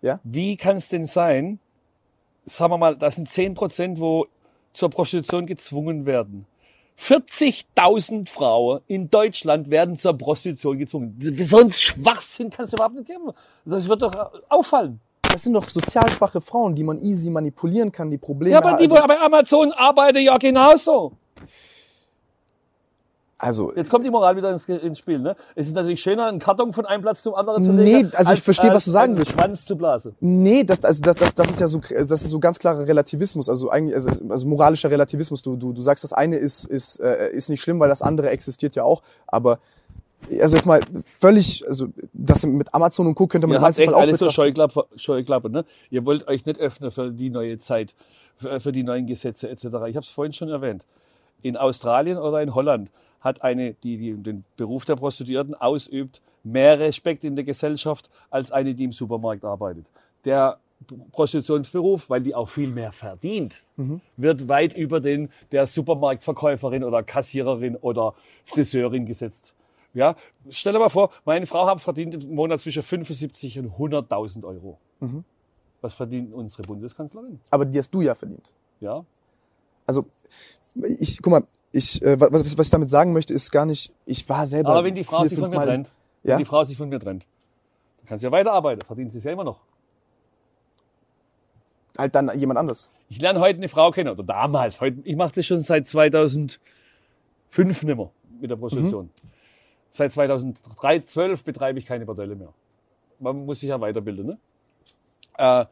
Ja? 0.00 0.18
Wie 0.24 0.56
kann 0.56 0.78
es 0.78 0.88
denn 0.88 1.06
sein, 1.06 1.60
sagen 2.46 2.72
wir 2.72 2.78
mal, 2.78 2.96
das 2.96 3.14
sind 3.14 3.28
10 3.28 3.54
Prozent, 3.54 4.00
wo 4.00 4.26
zur 4.72 4.90
Prostitution 4.90 5.46
gezwungen 5.46 6.04
werden. 6.04 6.46
40.000 7.02 8.28
Frauen 8.28 8.80
in 8.86 9.10
Deutschland 9.10 9.70
werden 9.70 9.98
zur 9.98 10.16
Prostitution 10.16 10.78
gezwungen. 10.78 11.18
So 11.20 11.58
ein 11.58 11.72
Schwachsinn 11.72 12.50
kann 12.50 12.64
es 12.64 12.72
überhaupt 12.72 12.94
nicht 12.94 13.06
geben. 13.06 13.32
Das 13.64 13.88
wird 13.88 14.02
doch 14.02 14.30
auffallen. 14.48 15.00
Das 15.22 15.42
sind 15.42 15.54
doch 15.54 15.68
sozial 15.68 16.10
schwache 16.10 16.40
Frauen, 16.40 16.74
die 16.74 16.84
man 16.84 17.02
easy 17.02 17.30
manipulieren 17.30 17.90
kann, 17.90 18.10
die 18.10 18.18
Probleme 18.18 18.52
Ja, 18.52 18.58
aber 18.58 18.76
die, 18.76 18.88
wo 18.88 18.96
also, 18.96 19.08
bei 19.08 19.18
Amazon 19.18 19.72
arbeiten, 19.72 20.18
ja 20.18 20.36
genauso. 20.36 21.12
Also 23.42 23.72
Jetzt 23.74 23.90
kommt 23.90 24.04
die 24.04 24.10
Moral 24.10 24.36
wieder 24.36 24.52
ins, 24.52 24.68
ins 24.68 24.98
Spiel. 24.98 25.18
Ne? 25.18 25.34
Es 25.56 25.66
ist 25.66 25.74
natürlich 25.74 26.00
schöner, 26.00 26.26
einen 26.26 26.38
Karton 26.38 26.72
von 26.72 26.86
einem 26.86 27.02
Platz 27.02 27.24
zum 27.24 27.34
anderen 27.34 27.64
zu 27.64 27.72
Nee, 27.72 27.96
legen. 27.96 28.12
also 28.14 28.32
ich 28.34 28.40
verstehe, 28.40 28.70
was 28.72 28.84
du 28.84 28.92
sagen 28.92 29.18
willst. 29.18 29.32
Schwanz 29.32 29.64
zu 29.64 29.76
blasen. 29.76 30.14
Nee, 30.20 30.62
das, 30.62 30.84
also 30.84 31.02
das, 31.02 31.16
das, 31.16 31.34
das 31.34 31.50
ist 31.50 31.60
ja 31.60 31.66
so, 31.66 31.80
das 31.80 32.10
ist 32.10 32.30
so 32.30 32.38
ganz 32.38 32.60
klarer 32.60 32.86
Relativismus, 32.86 33.48
also 33.48 33.68
eigentlich, 33.68 33.96
also, 33.96 34.10
also 34.28 34.46
moralischer 34.46 34.92
Relativismus. 34.92 35.42
Du, 35.42 35.56
du, 35.56 35.72
du 35.72 35.82
sagst, 35.82 36.04
das 36.04 36.12
eine 36.12 36.36
ist, 36.36 36.64
ist, 36.66 37.00
äh, 37.00 37.32
ist 37.32 37.48
nicht 37.50 37.60
schlimm, 37.60 37.80
weil 37.80 37.88
das 37.88 38.00
andere 38.00 38.30
existiert 38.30 38.76
ja 38.76 38.84
auch. 38.84 39.02
Aber 39.26 39.58
also 40.40 40.54
jetzt 40.54 40.66
mal 40.66 40.80
völlig, 41.04 41.66
also 41.66 41.88
das 42.12 42.46
mit 42.46 42.72
Amazon 42.72 43.08
und 43.08 43.16
Co. 43.16 43.26
könnte 43.26 43.48
man 43.48 43.56
Ihr 43.56 43.58
im 43.58 43.64
habt 43.64 43.72
echt 43.72 43.80
Einzelfall 43.80 43.98
auch 44.02 44.06
alles 44.06 44.18
so. 44.20 44.30
Scheuklappe, 44.30 44.84
Scheuklappe, 44.94 45.50
ne? 45.50 45.64
Ihr 45.90 46.06
wollt 46.06 46.28
euch 46.28 46.46
nicht 46.46 46.60
öffnen 46.60 46.92
für 46.92 47.10
die 47.10 47.30
neue 47.30 47.58
Zeit, 47.58 47.96
für, 48.36 48.60
für 48.60 48.70
die 48.70 48.84
neuen 48.84 49.06
Gesetze 49.08 49.48
etc. 49.50 49.64
Ich 49.64 49.96
habe 49.96 50.00
es 50.00 50.10
vorhin 50.10 50.32
schon 50.32 50.48
erwähnt. 50.48 50.86
In 51.42 51.56
Australien 51.56 52.18
oder 52.18 52.40
in 52.40 52.54
Holland 52.54 52.92
hat 53.22 53.42
eine, 53.42 53.74
die, 53.74 53.96
die 53.96 54.12
den 54.14 54.44
Beruf 54.56 54.84
der 54.84 54.96
Prostituierten 54.96 55.54
ausübt, 55.54 56.20
mehr 56.44 56.78
Respekt 56.78 57.24
in 57.24 57.34
der 57.36 57.44
Gesellschaft 57.44 58.10
als 58.30 58.52
eine, 58.52 58.74
die 58.74 58.84
im 58.84 58.92
Supermarkt 58.92 59.44
arbeitet. 59.44 59.90
Der 60.24 60.58
Prostitutionsberuf, 61.12 62.10
weil 62.10 62.22
die 62.22 62.34
auch 62.34 62.48
viel 62.48 62.68
mehr 62.68 62.90
verdient, 62.92 63.62
wird 64.16 64.48
weit 64.48 64.74
über 64.76 65.00
den 65.00 65.28
der 65.52 65.66
Supermarktverkäuferin 65.66 66.82
oder 66.84 67.02
Kassiererin 67.02 67.76
oder 67.76 68.14
Friseurin 68.44 69.06
gesetzt. 69.06 69.54
Ja, 69.94 70.16
stell 70.50 70.72
dir 70.72 70.78
mal 70.78 70.88
vor, 70.88 71.10
meine 71.24 71.46
Frau 71.46 71.66
hat 71.66 71.80
verdient 71.80 72.14
im 72.14 72.34
Monat 72.34 72.60
zwischen 72.60 72.82
75 72.82 73.58
und 73.58 73.72
100.000 73.74 74.44
Euro. 74.44 74.78
Was 75.80 75.94
verdient 75.94 76.32
unsere 76.32 76.62
Bundeskanzlerin? 76.62 77.38
Aber 77.50 77.64
die 77.64 77.78
hast 77.78 77.90
du 77.92 78.00
ja 78.00 78.14
verdient. 78.14 78.52
Ja, 78.80 79.04
Also 79.86 80.06
ich, 80.98 81.20
guck 81.20 81.30
mal, 81.32 81.42
ich, 81.72 82.02
äh, 82.02 82.20
was, 82.20 82.56
was 82.58 82.66
ich 82.66 82.70
damit 82.70 82.90
sagen 82.90 83.12
möchte, 83.12 83.32
ist 83.32 83.50
gar 83.50 83.66
nicht, 83.66 83.92
ich 84.04 84.28
war 84.28 84.46
selber. 84.46 84.70
aber 84.70 84.84
wenn 84.84 84.94
die 84.94 85.04
Frau 85.04 85.20
vier, 85.20 85.28
sich 85.30 85.38
von 85.38 85.48
mir 85.50 85.56
fünfmal- 85.56 85.66
trennt, 85.66 85.92
Ja? 86.22 86.32
wenn 86.32 86.38
die 86.38 86.44
Frau 86.44 86.64
sich 86.64 86.76
von 86.76 86.88
mir 86.88 86.98
trennt, 87.00 87.26
dann 87.98 88.06
kann 88.06 88.18
sie 88.18 88.26
ja 88.26 88.32
weiterarbeiten, 88.32 88.84
verdient 88.86 89.12
sie 89.12 89.18
es 89.18 89.24
ja 89.24 89.32
immer 89.32 89.44
noch. 89.44 89.60
Halt 91.98 92.14
dann 92.14 92.30
jemand 92.38 92.58
anderes. 92.58 92.88
Ich 93.08 93.20
lerne 93.20 93.40
heute 93.40 93.58
eine 93.58 93.68
Frau 93.68 93.90
kennen, 93.90 94.10
oder 94.10 94.22
damals, 94.22 94.80
heute, 94.80 94.98
ich 95.04 95.16
mache 95.16 95.34
das 95.34 95.44
schon 95.46 95.60
seit 95.60 95.86
2005 95.86 96.58
nimmer 97.82 98.10
mit 98.40 98.50
der 98.50 98.56
Prostitution. 98.56 99.10
Seit 99.90 100.10
2012 100.12 101.44
betreibe 101.44 101.78
ich 101.78 101.84
keine 101.86 102.06
Bordelle 102.06 102.34
mehr. 102.34 102.48
Man 103.18 103.44
muss 103.44 103.60
sich 103.60 103.68
ja 103.68 103.78
weiterbilden. 103.80 104.26
Ne? 104.26 104.38
Äh, 105.36 105.66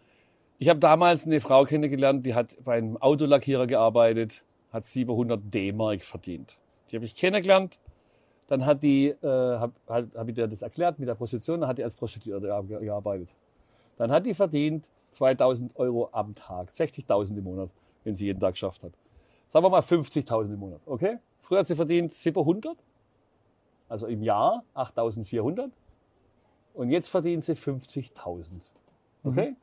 ich 0.59 0.69
habe 0.69 0.79
damals 0.79 1.25
eine 1.25 1.41
Frau 1.41 1.65
kennengelernt, 1.65 2.27
die 2.27 2.35
hat 2.35 2.55
bei 2.65 2.77
einem 2.77 2.99
Autolackierer 2.99 3.67
gearbeitet, 3.67 4.43
hat 4.73 4.85
700 4.85 5.41
D-Mark 5.53 6.03
verdient. 6.03 6.57
Die 6.91 6.97
habe 6.97 7.05
ich 7.05 7.15
kennengelernt. 7.15 7.79
Dann 8.49 8.67
hat 8.67 8.83
die, 8.83 9.09
äh, 9.09 9.17
habe 9.27 9.73
hab, 9.87 10.15
hab 10.17 10.29
ich 10.29 10.35
dir 10.35 10.49
das 10.49 10.63
erklärt 10.63 10.99
mit 10.99 11.09
der 11.09 11.15
Prostitution, 11.15 11.61
dann 11.61 11.69
hat 11.69 11.79
die 11.79 11.85
als 11.85 11.95
Prostituierte 11.95 12.49
ge- 12.67 12.81
gearbeitet. 12.81 13.29
Dann 13.97 14.11
hat 14.11 14.27
die 14.27 14.35
verdient 14.35 14.91
2000 15.13 15.77
Euro 15.77 16.09
am 16.13 16.35
Tag, 16.35 16.71
60.000 16.71 17.37
im 17.39 17.45
Monat, 17.45 17.71
wenn 18.03 18.15
sie 18.17 18.27
jeden 18.27 18.41
Tag 18.41 18.55
geschafft 18.55 18.83
hat. 18.83 18.93
Sagen 19.49 19.65
wir 19.65 19.71
mal 19.71 19.81
50.000 19.83 20.53
im 20.55 20.59
Monat, 20.59 20.81
okay? 20.87 21.19
Früher 21.39 21.61
hat 21.61 21.67
sie 21.69 21.75
verdient 21.77 22.13
700, 22.13 22.77
also 23.89 24.07
im 24.07 24.23
Jahr 24.23 24.65
8.400 24.75 25.71
und 26.75 26.91
jetzt 26.91 27.09
verdient 27.09 27.45
sie 27.45 27.55
50.000, 27.55 28.47
okay? 29.25 29.55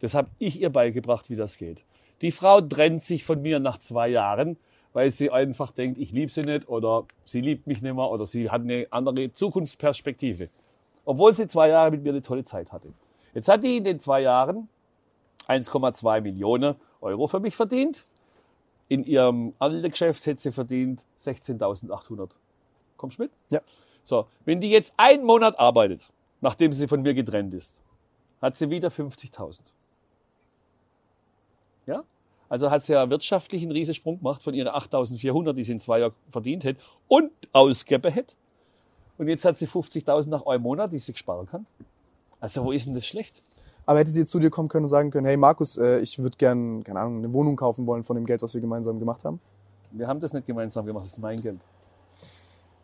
Das 0.00 0.14
habe 0.14 0.28
ich 0.38 0.60
ihr 0.60 0.70
beigebracht, 0.70 1.30
wie 1.30 1.36
das 1.36 1.56
geht. 1.56 1.84
Die 2.24 2.32
Frau 2.32 2.62
trennt 2.62 3.02
sich 3.02 3.22
von 3.22 3.42
mir 3.42 3.60
nach 3.60 3.76
zwei 3.76 4.08
Jahren, 4.08 4.56
weil 4.94 5.10
sie 5.10 5.30
einfach 5.30 5.72
denkt, 5.72 5.98
ich 5.98 6.10
liebe 6.10 6.32
sie 6.32 6.40
nicht 6.40 6.66
oder 6.70 7.04
sie 7.26 7.42
liebt 7.42 7.66
mich 7.66 7.82
nicht 7.82 7.94
mehr 7.94 8.10
oder 8.10 8.24
sie 8.24 8.48
hat 8.48 8.62
eine 8.62 8.86
andere 8.88 9.30
Zukunftsperspektive. 9.30 10.48
Obwohl 11.04 11.34
sie 11.34 11.46
zwei 11.48 11.68
Jahre 11.68 11.90
mit 11.90 12.02
mir 12.02 12.12
eine 12.12 12.22
tolle 12.22 12.42
Zeit 12.42 12.72
hatte. 12.72 12.88
Jetzt 13.34 13.48
hat 13.48 13.62
die 13.62 13.76
in 13.76 13.84
den 13.84 14.00
zwei 14.00 14.22
Jahren 14.22 14.70
1,2 15.48 16.22
Millionen 16.22 16.76
Euro 17.02 17.26
für 17.26 17.40
mich 17.40 17.56
verdient. 17.56 18.06
In 18.88 19.04
ihrem 19.04 19.52
anderen 19.58 19.90
Geschäft 19.90 20.24
hätte 20.24 20.40
sie 20.40 20.50
verdient 20.50 21.04
16.800. 21.20 22.30
Kommst 22.96 23.18
du 23.18 23.24
mit? 23.24 23.32
Ja. 23.50 23.60
So, 24.02 24.28
wenn 24.46 24.62
die 24.62 24.70
jetzt 24.70 24.94
einen 24.96 25.24
Monat 25.24 25.58
arbeitet, 25.58 26.10
nachdem 26.40 26.72
sie 26.72 26.88
von 26.88 27.02
mir 27.02 27.12
getrennt 27.12 27.52
ist, 27.52 27.76
hat 28.40 28.56
sie 28.56 28.70
wieder 28.70 28.88
50.000. 28.88 29.58
Ja? 31.84 32.02
Also 32.54 32.70
hat 32.70 32.82
sie 32.82 32.92
ja 32.92 33.10
wirtschaftlich 33.10 33.62
einen 33.62 33.72
Riesensprung 33.72 34.18
gemacht 34.18 34.40
von 34.40 34.54
ihren 34.54 34.68
8.400, 34.68 35.54
die 35.54 35.64
sie 35.64 35.72
in 35.72 35.80
zwei 35.80 35.98
Jahren 35.98 36.12
verdient 36.30 36.62
hätte 36.62 36.80
und 37.08 37.32
ausgegeben 37.52 38.12
hätte. 38.12 38.36
Und 39.18 39.26
jetzt 39.26 39.44
hat 39.44 39.58
sie 39.58 39.66
50.000 39.66 40.28
nach 40.28 40.46
einem 40.46 40.62
Monat, 40.62 40.92
die 40.92 41.00
sie 41.00 41.12
sparen 41.16 41.48
kann. 41.48 41.66
Also 42.38 42.64
wo 42.64 42.70
ist 42.70 42.86
denn 42.86 42.94
das 42.94 43.08
schlecht? 43.08 43.42
Aber 43.86 43.98
hätte 43.98 44.12
sie 44.12 44.20
jetzt 44.20 44.30
zu 44.30 44.38
dir 44.38 44.50
kommen 44.50 44.68
können 44.68 44.84
und 44.84 44.88
sagen 44.88 45.10
können, 45.10 45.26
hey 45.26 45.36
Markus, 45.36 45.76
äh, 45.78 45.98
ich 45.98 46.20
würde 46.20 46.36
gern, 46.36 46.84
keine 46.84 47.00
Ahnung, 47.00 47.18
eine 47.18 47.32
Wohnung 47.32 47.56
kaufen 47.56 47.88
wollen 47.88 48.04
von 48.04 48.14
dem 48.14 48.24
Geld, 48.24 48.40
was 48.40 48.54
wir 48.54 48.60
gemeinsam 48.60 49.00
gemacht 49.00 49.24
haben? 49.24 49.40
Wir 49.90 50.06
haben 50.06 50.20
das 50.20 50.32
nicht 50.32 50.46
gemeinsam 50.46 50.86
gemacht, 50.86 51.06
das 51.06 51.14
ist 51.14 51.18
mein 51.18 51.40
Geld. 51.40 51.58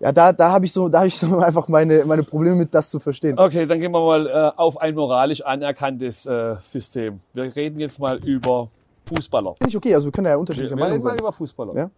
Ja, 0.00 0.10
da, 0.10 0.32
da 0.32 0.50
habe 0.50 0.64
ich 0.64 0.72
so, 0.72 0.88
da 0.88 0.98
habe 0.98 1.06
ich 1.06 1.14
so 1.14 1.38
einfach 1.38 1.68
meine, 1.68 2.04
meine 2.06 2.24
Probleme 2.24 2.56
mit, 2.56 2.74
das 2.74 2.90
zu 2.90 2.98
verstehen. 2.98 3.38
Okay, 3.38 3.66
dann 3.66 3.78
gehen 3.78 3.92
wir 3.92 4.00
mal 4.00 4.26
äh, 4.26 4.50
auf 4.56 4.80
ein 4.80 4.96
moralisch 4.96 5.42
anerkanntes 5.42 6.26
äh, 6.26 6.56
System. 6.58 7.20
Wir 7.34 7.54
reden 7.54 7.78
jetzt 7.78 8.00
mal 8.00 8.18
über 8.24 8.68
Fußballer. 9.14 9.54
Finde 9.56 9.68
ich 9.68 9.76
okay, 9.76 9.94
also 9.94 10.06
wir 10.06 10.12
können 10.12 10.26
ja 10.26 10.32
Wir, 10.32 10.38
unterschiedliche 10.38 10.76
wir 10.76 10.80
Meinungen 10.80 11.00
reden 11.00 11.04
mal 11.04 11.10
sein. 11.10 11.18
über 11.18 11.32
Fußballer. 11.32 11.74
Ja. 11.76 11.90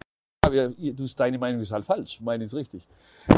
Wir, 0.49 0.69
du, 0.69 1.05
deine 1.15 1.37
Meinung 1.37 1.61
ist 1.61 1.71
halt 1.71 1.85
falsch, 1.85 2.19
meine 2.19 2.43
ist 2.43 2.53
richtig. 2.53 2.85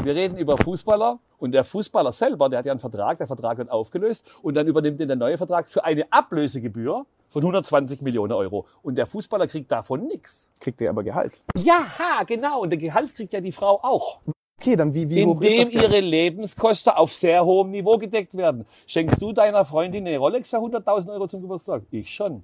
Wir 0.03 0.15
reden 0.15 0.37
über 0.37 0.57
Fußballer 0.57 1.19
und 1.37 1.51
der 1.51 1.63
Fußballer 1.63 2.11
selber, 2.11 2.49
der 2.49 2.59
hat 2.59 2.65
ja 2.65 2.71
einen 2.71 2.79
Vertrag, 2.79 3.19
der 3.19 3.27
Vertrag 3.27 3.59
wird 3.59 3.69
aufgelöst 3.69 4.25
und 4.41 4.55
dann 4.55 4.65
übernimmt 4.65 4.99
er 4.99 5.05
den 5.05 5.19
neue 5.19 5.37
Vertrag 5.37 5.69
für 5.69 5.85
eine 5.85 6.11
Ablösegebühr 6.11 7.05
von 7.29 7.41
120 7.43 8.01
Millionen 8.01 8.33
Euro. 8.33 8.65
Und 8.81 8.95
der 8.95 9.05
Fußballer 9.05 9.45
kriegt 9.45 9.71
davon 9.71 10.07
nichts. 10.07 10.51
Kriegt 10.59 10.79
der 10.79 10.89
aber 10.89 11.03
Gehalt. 11.03 11.41
Ja, 11.55 11.85
genau. 12.25 12.61
Und 12.61 12.71
der 12.71 12.79
Gehalt 12.79 13.13
kriegt 13.13 13.33
ja 13.33 13.41
die 13.41 13.51
Frau 13.51 13.79
auch. 13.83 14.21
Okay, 14.59 14.75
dann 14.75 14.93
wie, 14.93 15.09
wie 15.09 15.23
hoch 15.25 15.41
ist 15.41 15.49
indem 15.49 15.81
das 15.81 15.83
ihre 15.83 15.99
Lebenskosten 15.99 16.93
auf 16.93 17.13
sehr 17.13 17.45
hohem 17.45 17.71
Niveau 17.71 17.97
gedeckt 17.97 18.35
werden. 18.35 18.65
Schenkst 18.87 19.21
du 19.21 19.31
deiner 19.31 19.65
Freundin 19.65 20.07
eine 20.07 20.17
Rolex 20.17 20.49
für 20.49 20.57
100.000 20.57 21.11
Euro 21.11 21.27
zum 21.27 21.41
Geburtstag? 21.41 21.83
Ich 21.91 22.09
schon. 22.09 22.41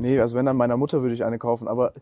Nee, 0.00 0.18
also 0.20 0.36
wenn 0.36 0.46
dann 0.46 0.56
meiner 0.56 0.76
Mutter 0.76 1.02
würde 1.02 1.14
ich 1.14 1.24
eine 1.24 1.38
kaufen, 1.38 1.68
aber 1.68 1.92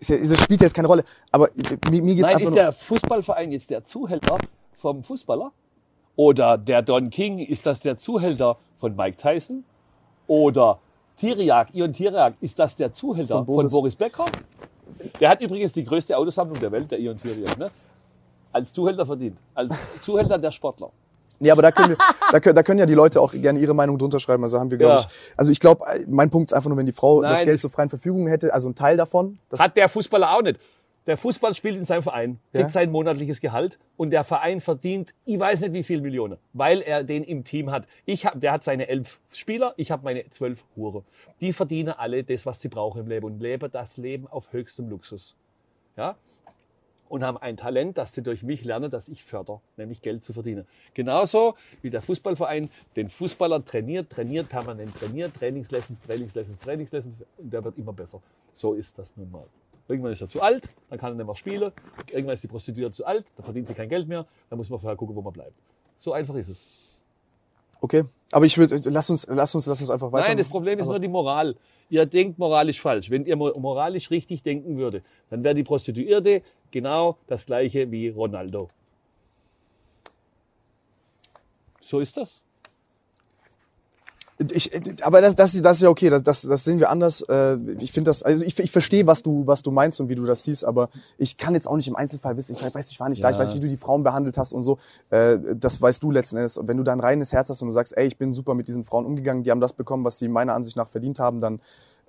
das 0.00 0.42
spielt 0.42 0.60
jetzt 0.60 0.74
keine 0.74 0.88
Rolle. 0.88 1.04
Aber 1.30 1.48
mir, 1.90 2.02
mir 2.02 2.14
geht's 2.14 2.28
Nein, 2.28 2.36
einfach 2.36 2.48
ist 2.48 2.56
der 2.56 2.72
Fußballverein 2.72 3.52
jetzt 3.52 3.70
der 3.70 3.84
Zuhälter 3.84 4.38
vom 4.74 5.02
Fußballer? 5.02 5.52
Oder 6.16 6.58
der 6.58 6.82
Don 6.82 7.10
King, 7.10 7.38
ist 7.38 7.66
das 7.66 7.80
der 7.80 7.96
Zuhälter 7.96 8.56
von 8.76 8.96
Mike 8.96 9.16
Tyson? 9.16 9.64
Oder 10.26 10.78
Tiriak, 11.16 11.74
Ion 11.74 11.92
Tiriak, 11.92 12.34
ist 12.40 12.58
das 12.58 12.76
der 12.76 12.92
Zuhälter 12.92 13.36
Von 13.36 13.46
von 13.46 13.56
Boris. 13.56 13.72
Boris, 13.72 13.96
Becker? 13.96 14.26
Der 15.20 15.30
hat 15.30 15.40
übrigens 15.40 15.72
die 15.72 15.84
größte 15.84 16.16
Autosammlung 16.16 16.58
der 16.60 16.72
Welt, 16.72 16.90
der 16.90 16.98
Ion 16.98 17.18
Tiriak. 17.18 17.58
Ne? 17.58 17.70
Als 18.52 18.72
Zuhälter 18.72 19.04
verdient. 19.04 19.38
Als 19.54 20.02
Zuhälter 20.02 20.38
der 20.38 20.50
Sportler. 20.50 20.90
Nee, 21.40 21.50
aber 21.50 21.62
da 21.62 21.70
können, 21.70 21.90
wir, 21.90 21.96
da, 22.32 22.40
können, 22.40 22.54
da 22.56 22.62
können 22.62 22.78
ja 22.80 22.86
die 22.86 22.94
Leute 22.94 23.20
auch 23.20 23.32
gerne 23.32 23.58
ihre 23.58 23.74
Meinung 23.74 23.98
drunter 23.98 24.20
schreiben. 24.20 24.42
Also 24.42 24.58
haben 24.58 24.70
wir, 24.70 24.78
glaube 24.78 24.94
Ja. 24.94 25.00
ich, 25.00 25.32
also 25.36 25.52
ich 25.52 25.60
glaube, 25.60 25.84
mein 26.06 26.30
Punkt 26.30 26.50
ist 26.50 26.54
einfach 26.54 26.68
nur, 26.68 26.78
wenn 26.78 26.86
die 26.86 26.92
Frau 26.92 27.22
das 27.22 27.38
Nein, 27.38 27.44
Geld 27.46 27.54
das- 27.56 27.60
zur 27.62 27.70
freien 27.70 27.88
Verfügung 27.88 28.26
hätte, 28.28 28.52
also 28.54 28.68
ein 28.68 28.74
Teil 28.74 28.96
davon, 28.96 29.38
das 29.50 29.60
Hat 29.60 29.76
der 29.76 29.88
Fußballer 29.88 30.32
auch 30.36 30.42
nicht. 30.42 30.60
Der 31.06 31.16
Fußball 31.16 31.54
spielt 31.54 31.74
in 31.76 31.84
seinem 31.84 32.02
Verein, 32.02 32.38
kriegt 32.52 32.64
Ja. 32.64 32.68
sein 32.68 32.90
monatliches 32.90 33.40
Gehalt 33.40 33.78
und 33.96 34.10
der 34.10 34.24
Verein 34.24 34.60
verdient, 34.60 35.14
ich 35.24 35.40
weiß 35.40 35.62
nicht 35.62 35.72
wie 35.72 35.82
viel 35.82 36.02
Millionen, 36.02 36.36
weil 36.52 36.82
er 36.82 37.02
den 37.02 37.24
im 37.24 37.44
Team 37.44 37.70
hat. 37.70 37.86
Ich 38.04 38.26
hab, 38.26 38.38
der 38.38 38.52
hat 38.52 38.62
seine 38.62 38.88
elf 38.88 39.18
Spieler, 39.32 39.72
ich 39.78 39.90
habe 39.90 40.04
meine 40.04 40.28
zwölf 40.28 40.64
Hure. 40.76 41.04
Die 41.40 41.54
verdienen 41.54 41.94
alle 41.96 42.24
das, 42.24 42.44
was 42.44 42.60
sie 42.60 42.68
brauchen 42.68 43.00
im 43.00 43.06
Leben 43.06 43.24
und 43.24 43.40
leben 43.40 43.70
das 43.72 43.96
Leben 43.96 44.26
auf 44.28 44.52
höchstem 44.52 44.90
Luxus. 44.90 45.34
Ja? 45.96 46.16
Und 47.08 47.24
haben 47.24 47.38
ein 47.38 47.56
Talent, 47.56 47.96
das 47.96 48.12
sie 48.12 48.22
durch 48.22 48.42
mich 48.42 48.64
lernen, 48.64 48.90
das 48.90 49.08
ich 49.08 49.24
förder, 49.24 49.62
nämlich 49.76 50.02
Geld 50.02 50.22
zu 50.22 50.32
verdienen. 50.34 50.66
Genauso 50.92 51.54
wie 51.80 51.88
der 51.88 52.02
Fußballverein 52.02 52.68
den 52.96 53.08
Fußballer 53.08 53.64
trainiert, 53.64 54.10
trainiert, 54.10 54.48
permanent 54.50 54.94
trainiert, 54.94 55.34
Trainingslessons, 55.34 56.02
Trainingslessons, 56.02 56.58
Trainingslessons 56.60 57.16
und 57.38 57.52
der 57.52 57.64
wird 57.64 57.78
immer 57.78 57.94
besser. 57.94 58.20
So 58.52 58.74
ist 58.74 58.98
das 58.98 59.16
nun 59.16 59.30
mal. 59.30 59.46
Irgendwann 59.88 60.12
ist 60.12 60.20
er 60.20 60.28
zu 60.28 60.42
alt, 60.42 60.70
dann 60.90 60.98
kann 60.98 61.12
er 61.12 61.16
nicht 61.16 61.26
mehr 61.26 61.34
spielen. 61.36 61.72
Irgendwann 62.10 62.34
ist 62.34 62.42
die 62.42 62.48
Prostituierte 62.48 62.92
zu 62.94 63.06
alt, 63.06 63.24
dann 63.36 63.44
verdient 63.44 63.68
sie 63.68 63.74
kein 63.74 63.88
Geld 63.88 64.06
mehr. 64.06 64.26
Dann 64.50 64.58
muss 64.58 64.68
man 64.68 64.78
vorher 64.78 64.96
gucken, 64.96 65.16
wo 65.16 65.22
man 65.22 65.32
bleibt. 65.32 65.54
So 65.98 66.12
einfach 66.12 66.34
ist 66.34 66.48
es. 66.50 66.66
okay. 67.80 68.04
Aber 68.30 68.44
ich 68.44 68.58
würde, 68.58 68.78
lass 68.90 69.08
uns, 69.08 69.26
lass 69.30 69.54
uns, 69.54 69.64
lass 69.64 69.80
uns 69.80 69.88
einfach 69.88 70.12
weiter. 70.12 70.28
Nein, 70.28 70.36
das 70.36 70.48
Problem 70.48 70.78
ist 70.78 70.86
nur 70.86 70.98
die 70.98 71.08
Moral. 71.08 71.56
Ihr 71.90 72.04
denkt 72.06 72.38
moralisch 72.38 72.80
falsch. 72.80 73.10
Wenn 73.10 73.24
ihr 73.24 73.36
mo- 73.36 73.58
moralisch 73.58 74.10
richtig 74.10 74.42
denken 74.42 74.76
würde, 74.76 75.02
dann 75.30 75.42
wäre 75.42 75.54
die 75.54 75.62
Prostituierte 75.64 76.42
genau 76.70 77.16
das 77.26 77.46
gleiche 77.46 77.90
wie 77.90 78.08
Ronaldo. 78.08 78.68
So 81.80 82.00
ist 82.00 82.16
das. 82.16 82.42
Ich, 84.52 84.70
aber 85.04 85.20
das, 85.20 85.34
das, 85.34 85.60
das 85.60 85.78
ist 85.78 85.82
ja 85.82 85.88
okay, 85.88 86.10
das, 86.10 86.22
das, 86.22 86.42
das 86.42 86.62
sehen 86.62 86.78
wir 86.78 86.90
anders. 86.90 87.22
Äh, 87.22 87.56
Ich 87.80 87.90
finde 87.90 88.10
das, 88.10 88.22
also 88.22 88.44
ich, 88.44 88.56
ich 88.58 88.70
verstehe, 88.70 89.04
was 89.06 89.24
du, 89.24 89.46
was 89.48 89.62
du 89.62 89.72
meinst 89.72 90.00
und 90.00 90.08
wie 90.08 90.14
du 90.14 90.26
das 90.26 90.44
siehst, 90.44 90.64
aber 90.64 90.90
ich 91.16 91.36
kann 91.38 91.54
jetzt 91.54 91.66
auch 91.66 91.74
nicht 91.76 91.88
im 91.88 91.96
Einzelfall 91.96 92.36
wissen. 92.36 92.54
Ich 92.54 92.74
weiß, 92.74 92.88
ich 92.90 93.00
war 93.00 93.08
nicht 93.08 93.22
da, 93.24 93.30
ich 93.30 93.36
Ja. 93.36 93.42
weiß, 93.42 93.54
wie 93.56 93.60
du 93.60 93.66
die 93.66 93.76
Frauen 93.76 94.04
behandelt 94.04 94.38
hast 94.38 94.52
und 94.52 94.62
so. 94.62 94.78
Äh, 95.10 95.38
Das 95.56 95.82
weißt 95.82 96.00
du 96.04 96.12
letzten 96.12 96.36
Endes. 96.36 96.56
Und 96.56 96.68
wenn 96.68 96.76
du 96.76 96.84
da 96.84 96.92
ein 96.92 97.00
reines 97.00 97.32
Herz 97.32 97.50
hast 97.50 97.62
und 97.62 97.68
du 97.68 97.72
sagst, 97.74 97.96
ey, 97.96 98.06
ich 98.06 98.16
bin 98.16 98.32
super 98.32 98.54
mit 98.54 98.68
diesen 98.68 98.84
Frauen 98.84 99.06
umgegangen, 99.06 99.42
die 99.42 99.50
haben 99.50 99.60
das 99.60 99.72
bekommen, 99.72 100.04
was 100.04 100.18
sie 100.20 100.28
meiner 100.28 100.54
Ansicht 100.54 100.76
nach 100.76 100.88
verdient 100.88 101.18
haben, 101.18 101.40
dann. 101.40 101.60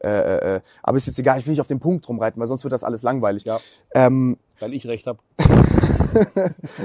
Äh, 0.02 0.56
äh, 0.56 0.62
aber 0.84 0.98
ist 0.98 1.08
jetzt 1.08 1.20
egal, 1.20 1.40
ich 1.40 1.46
will 1.48 1.52
nicht 1.52 1.62
auf 1.62 1.68
den 1.68 1.80
Punkt 1.82 2.08
rumreiten, 2.08 2.40
weil 2.40 2.48
sonst 2.48 2.64
wird 2.64 2.72
das 2.72 2.84
alles 2.86 3.02
langweilig. 3.02 3.44
Ja. 3.44 3.60
Ähm, 3.94 4.38
weil 4.60 4.74
ich 4.74 4.86
recht 4.88 5.08
habe. 5.08 5.20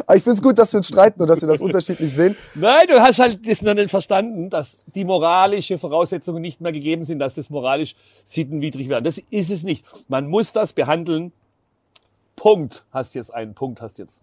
Aber 0.07 0.17
ich 0.17 0.23
finde 0.23 0.37
es 0.37 0.43
gut, 0.43 0.59
dass 0.59 0.73
wir 0.73 0.79
uns 0.79 0.89
streiten 0.89 1.21
und 1.23 1.29
dass 1.29 1.41
wir 1.41 1.49
das 1.49 1.63
unterschiedlich 1.63 2.13
sehen. 2.15 2.37
Nein, 2.55 2.87
du 2.89 3.01
hast 3.01 3.19
halt 3.19 3.49
das 3.49 3.63
noch 3.63 3.75
nicht 3.75 3.91
verstanden, 3.91 4.51
dass 4.51 4.77
die 4.95 5.05
moralische 5.05 5.79
Voraussetzungen 5.79 6.43
nicht 6.43 6.61
mehr 6.61 6.73
gegeben 6.73 7.05
sind, 7.05 7.19
dass 7.19 7.35
das 7.35 7.51
moralisch 7.51 7.95
sittenwidrig 8.23 8.89
wäre. 8.89 9.03
Das 9.03 9.19
ist 9.19 9.51
es 9.51 9.63
nicht. 9.65 9.85
Man 10.09 10.29
muss 10.29 10.53
das 10.53 10.73
behandeln. 10.73 11.33
Punkt. 12.37 12.85
Hast 12.93 13.15
jetzt 13.15 13.33
einen 13.33 13.55
Punkt, 13.55 13.81
hast 13.81 13.99
jetzt. 13.99 14.21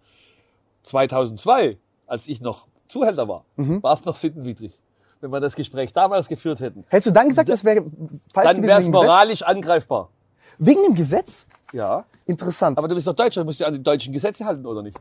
2002, 0.84 1.78
als 2.08 2.28
ich 2.28 2.42
noch 2.42 2.68
Zuhälter 2.88 3.28
war, 3.28 3.46
war 3.56 3.94
es 3.94 4.06
noch 4.06 4.16
sittenwidrig. 4.16 4.78
Wenn 5.22 5.32
wir 5.32 5.40
das 5.40 5.56
Gespräch 5.56 5.94
damals 5.94 6.28
geführt 6.28 6.60
hätten, 6.62 6.84
Hättest 6.90 7.08
du 7.08 7.12
dann 7.12 7.30
gesagt, 7.30 7.48
das 7.48 7.64
wäre 7.64 7.84
falsch 8.34 8.48
dann 8.48 8.58
gewesen 8.58 8.68
wäre 8.68 8.80
es 8.80 8.86
dem 8.86 8.92
Gesetz? 8.92 9.08
moralisch 9.08 9.42
angreifbar. 9.44 10.10
Wegen 10.58 10.84
dem 10.84 10.96
Gesetz? 10.96 11.46
Ja. 11.74 12.06
Interessant. 12.32 12.78
Aber 12.78 12.88
du 12.88 12.96
bist 12.96 13.08
doch 13.08 13.14
Deutscher, 13.14 13.42
du 13.42 13.46
musst 13.46 13.60
dich 13.60 13.68
an 13.68 13.74
die 13.74 13.84
deutschen 13.84 14.14
Gesetze 14.14 14.46
halten, 14.46 14.66
oder 14.66 14.82
nicht? 14.82 15.00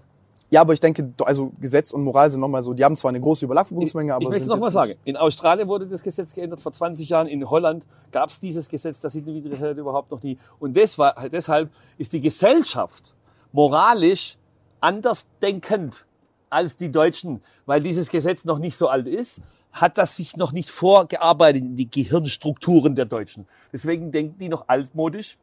ja, 0.51 0.61
aber 0.61 0.73
ich 0.73 0.81
denke, 0.81 1.13
also 1.25 1.53
Gesetz 1.61 1.93
und 1.93 2.03
Moral 2.03 2.31
sind 2.31 2.41
nochmal 2.41 2.63
so, 2.63 2.75
die 2.75 2.85
haben 2.85 2.97
zwar 2.97 3.11
eine 3.11 3.21
große 3.21 3.45
Überlappungsmenge, 3.45 4.15
aber 4.15 4.23
ich 4.23 4.29
möchte 4.29 4.45
sind 4.45 4.51
noch 4.51 4.59
mal 4.59 4.67
jetzt 4.67 4.75
sagen, 4.75 4.95
in 5.05 5.17
Australien 5.17 5.69
wurde 5.69 5.87
das 5.87 6.03
Gesetz 6.03 6.35
geändert 6.35 6.61
vor 6.61 6.73
20 6.73 7.09
Jahren, 7.09 7.29
in 7.29 7.49
Holland 7.49 7.87
gab 8.11 8.31
es 8.31 8.41
dieses 8.41 8.69
Gesetz, 8.69 9.01
das 9.01 9.13
Sittenwidrigkeit 9.13 9.77
überhaupt 9.77 10.11
noch 10.11 10.23
nie. 10.23 10.39
Und 10.59 10.77
das 10.77 10.99
war, 10.99 11.15
deshalb 11.29 11.71
ist 11.99 12.13
die 12.13 12.21
Gesellschaft 12.21 13.15
moralisch 13.53 14.37
anders 14.81 15.29
denkend 15.41 16.05
als 16.51 16.77
die 16.77 16.91
Deutschen, 16.91 17.43
weil 17.67 17.81
dieses 17.81 18.11
Gesetz 18.11 18.45
noch 18.45 18.59
nicht 18.59 18.77
so 18.77 18.89
alt 18.89 19.07
ist, 19.07 19.41
hat 19.71 19.99
das 19.99 20.17
sich 20.17 20.37
noch 20.37 20.51
nicht 20.51 20.71
vorgearbeitet 20.71 21.63
in 21.63 21.77
die 21.77 21.89
Gehirnstrukturen 21.89 22.97
der 22.97 23.05
Deutschen. 23.05 23.47
Deswegen 23.73 24.11
denken 24.11 24.37
die 24.39 24.49
noch 24.49 24.65
altmodisch, 24.67 25.39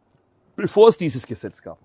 bevor 0.57 0.89
es 0.89 0.97
dieses 0.97 1.25
Gesetz 1.25 1.61
gab. 1.61 1.77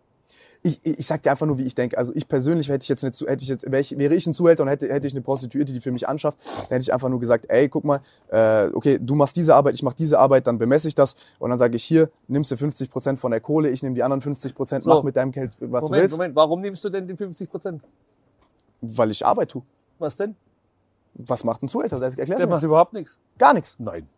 ich, 0.65 0.81
ich 0.85 0.99
ich 1.01 1.07
sag 1.07 1.23
dir 1.23 1.31
einfach 1.31 1.47
nur, 1.47 1.59
wie 1.59 1.65
ich 1.65 1.75
denke. 1.75 1.97
Also 1.99 2.13
ich 2.15 2.27
persönlich 2.27 2.69
hätte 2.69 2.83
ich 2.85 2.89
jetzt 2.89 3.05
eine, 3.05 3.31
hätte 3.31 3.43
ich 3.43 3.49
jetzt, 3.49 3.65
wäre 3.71 3.81
ich, 3.81 3.97
wäre 3.99 4.15
ich 4.15 4.27
ein 4.27 4.33
Zuhälter 4.35 4.63
und 4.65 4.69
hätte, 4.69 4.89
hätte 4.93 5.07
ich 5.07 5.13
eine 5.13 5.21
Prostituierte, 5.23 5.73
die 5.73 5.81
für 5.81 5.93
mich 5.93 6.09
anschafft, 6.09 6.39
dann 6.45 6.69
hätte 6.69 6.83
ich 6.83 6.93
einfach 6.93 7.09
nur 7.09 7.21
gesagt, 7.21 7.47
ey, 7.49 7.69
guck 7.69 7.85
mal, 7.85 8.01
äh, 8.31 8.67
okay, 8.73 8.99
du 9.01 9.15
machst 9.15 9.37
diese 9.37 9.55
Arbeit, 9.55 9.75
ich 9.75 9.83
mach 9.83 9.95
diese 9.95 10.19
Arbeit, 10.19 10.47
dann 10.47 10.59
bemesse 10.59 10.89
ich 10.89 10.95
das 10.95 11.15
und 11.39 11.51
dann 11.51 11.59
sage 11.59 11.77
ich 11.77 11.85
hier, 11.85 12.11
nimmst 12.29 12.51
du 12.51 12.57
50 12.57 12.91
Prozent 12.91 13.19
von 13.19 13.31
der 13.31 13.41
Kohle, 13.41 13.71
ich 13.71 13.83
nehme 13.83 13.95
die 13.95 14.03
anderen 14.03 14.21
50 14.23 14.55
Prozent, 14.55 14.85
So. 14.85 14.91
mach 14.91 15.03
mit 15.03 15.17
deinem 15.17 15.33
Geld, 15.33 15.51
was 15.61 15.61
du 15.85 15.87
Moment, 15.87 16.03
willst, 16.03 16.13
Moment, 16.17 16.37
warum 16.37 16.61
nimmst 16.61 16.85
du 16.85 16.91
denn 16.91 17.07
die 17.07 17.17
50 17.17 17.51
Prozent? 17.51 17.83
weil 18.81 19.11
ich 19.13 19.25
Arbeit 19.25 19.51
tue. 19.51 19.63
Was 19.99 20.17
denn? 20.17 20.35
Was 21.15 21.45
macht 21.45 21.63
ein 21.63 21.69
Zuhälter? 21.69 22.01
Erklär's 22.03 22.27
Der 22.27 22.39
mir. 22.39 22.47
macht 22.47 22.63
überhaupt 22.65 22.93
nichts. 22.95 23.19
Gar 23.39 23.55
nichts. 23.55 23.77
Nein. 23.79 24.09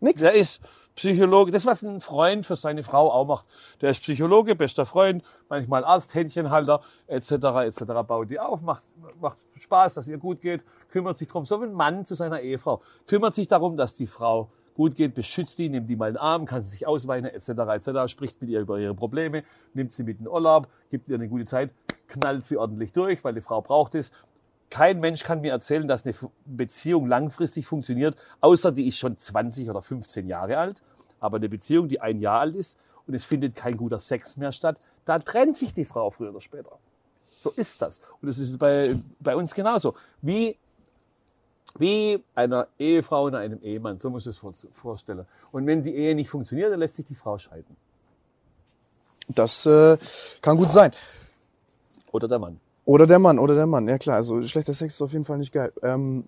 Nix. 0.00 0.22
Der 0.22 0.34
ist 0.34 0.60
Psychologe, 0.94 1.52
das 1.52 1.64
was 1.64 1.82
ein 1.82 2.00
Freund 2.00 2.44
für 2.44 2.56
seine 2.56 2.82
Frau 2.82 3.12
auch 3.12 3.26
macht. 3.26 3.46
Der 3.80 3.90
ist 3.90 4.02
Psychologe, 4.02 4.56
bester 4.56 4.84
Freund, 4.84 5.22
manchmal 5.48 5.84
Arzt, 5.84 6.14
Händchenhalter, 6.14 6.80
etc., 7.06 7.32
etc. 7.32 7.84
Baut 8.06 8.30
die 8.30 8.40
auf, 8.40 8.62
macht, 8.62 8.82
macht 9.20 9.38
Spaß, 9.58 9.94
dass 9.94 10.08
ihr 10.08 10.18
gut 10.18 10.40
geht, 10.40 10.64
kümmert 10.90 11.16
sich 11.16 11.28
drum, 11.28 11.44
so 11.44 11.60
wie 11.60 11.66
ein 11.66 11.72
Mann 11.72 12.04
zu 12.04 12.14
seiner 12.14 12.40
Ehefrau. 12.40 12.82
Kümmert 13.06 13.34
sich 13.34 13.46
darum, 13.46 13.76
dass 13.76 13.94
die 13.94 14.08
Frau 14.08 14.50
gut 14.74 14.94
geht, 14.94 15.14
beschützt 15.14 15.58
die, 15.58 15.68
nimmt 15.68 15.90
die 15.90 15.96
mal 15.96 16.08
in 16.08 16.14
den 16.14 16.20
Arm, 16.20 16.46
kann 16.46 16.62
sie 16.62 16.70
sich 16.70 16.86
ausweinen, 16.86 17.30
etc., 17.32 17.48
etc., 17.48 18.10
spricht 18.10 18.40
mit 18.40 18.50
ihr 18.50 18.60
über 18.60 18.78
ihre 18.78 18.94
Probleme, 18.94 19.42
nimmt 19.74 19.92
sie 19.92 20.04
mit 20.04 20.18
in 20.18 20.24
den 20.24 20.32
Urlaub, 20.32 20.68
gibt 20.90 21.08
ihr 21.08 21.16
eine 21.16 21.28
gute 21.28 21.46
Zeit, 21.46 21.70
knallt 22.06 22.44
sie 22.44 22.56
ordentlich 22.56 22.92
durch, 22.92 23.22
weil 23.24 23.34
die 23.34 23.40
Frau 23.40 23.60
braucht 23.60 23.94
es. 23.94 24.10
Kein 24.70 25.00
Mensch 25.00 25.24
kann 25.24 25.40
mir 25.40 25.52
erzählen, 25.52 25.88
dass 25.88 26.06
eine 26.06 26.14
Beziehung 26.44 27.06
langfristig 27.06 27.66
funktioniert, 27.66 28.16
außer 28.40 28.70
die 28.72 28.86
ist 28.86 28.98
schon 28.98 29.16
20 29.16 29.70
oder 29.70 29.80
15 29.80 30.26
Jahre 30.28 30.58
alt. 30.58 30.82
Aber 31.20 31.38
eine 31.38 31.48
Beziehung, 31.48 31.88
die 31.88 32.00
ein 32.00 32.20
Jahr 32.20 32.40
alt 32.40 32.54
ist 32.54 32.78
und 33.06 33.14
es 33.14 33.24
findet 33.24 33.54
kein 33.56 33.76
guter 33.76 33.98
Sex 33.98 34.36
mehr 34.36 34.52
statt, 34.52 34.78
da 35.04 35.18
trennt 35.18 35.56
sich 35.56 35.72
die 35.72 35.84
Frau 35.86 36.10
früher 36.10 36.30
oder 36.30 36.40
später. 36.42 36.78
So 37.38 37.50
ist 37.50 37.80
das. 37.80 38.00
Und 38.20 38.28
es 38.28 38.38
ist 38.38 38.58
bei, 38.58 38.96
bei 39.20 39.34
uns 39.34 39.54
genauso. 39.54 39.94
Wie, 40.20 40.56
wie 41.78 42.22
einer 42.34 42.68
Ehefrau 42.78 43.24
und 43.26 43.34
einem 43.34 43.62
Ehemann, 43.62 43.98
so 43.98 44.10
muss 44.10 44.26
ich 44.26 44.30
es 44.30 44.38
vor- 44.38 44.52
vorstellen. 44.72 45.24
Und 45.50 45.66
wenn 45.66 45.82
die 45.82 45.94
Ehe 45.94 46.14
nicht 46.14 46.28
funktioniert, 46.28 46.70
dann 46.72 46.80
lässt 46.80 46.96
sich 46.96 47.06
die 47.06 47.14
Frau 47.14 47.38
scheiden. 47.38 47.76
Das 49.28 49.66
äh, 49.66 49.96
kann 50.42 50.56
gut 50.56 50.70
sein. 50.70 50.92
Oder 52.12 52.28
der 52.28 52.38
Mann. 52.38 52.60
Oder 52.88 53.06
der 53.06 53.18
Mann, 53.18 53.38
oder 53.38 53.54
der 53.54 53.66
Mann. 53.66 53.86
Ja 53.86 53.98
klar, 53.98 54.16
also 54.16 54.40
schlechter 54.44 54.72
Sex 54.72 54.94
ist 54.94 55.02
auf 55.02 55.12
jeden 55.12 55.26
Fall 55.26 55.36
nicht 55.36 55.52
geil. 55.52 55.70
Ähm, 55.82 56.24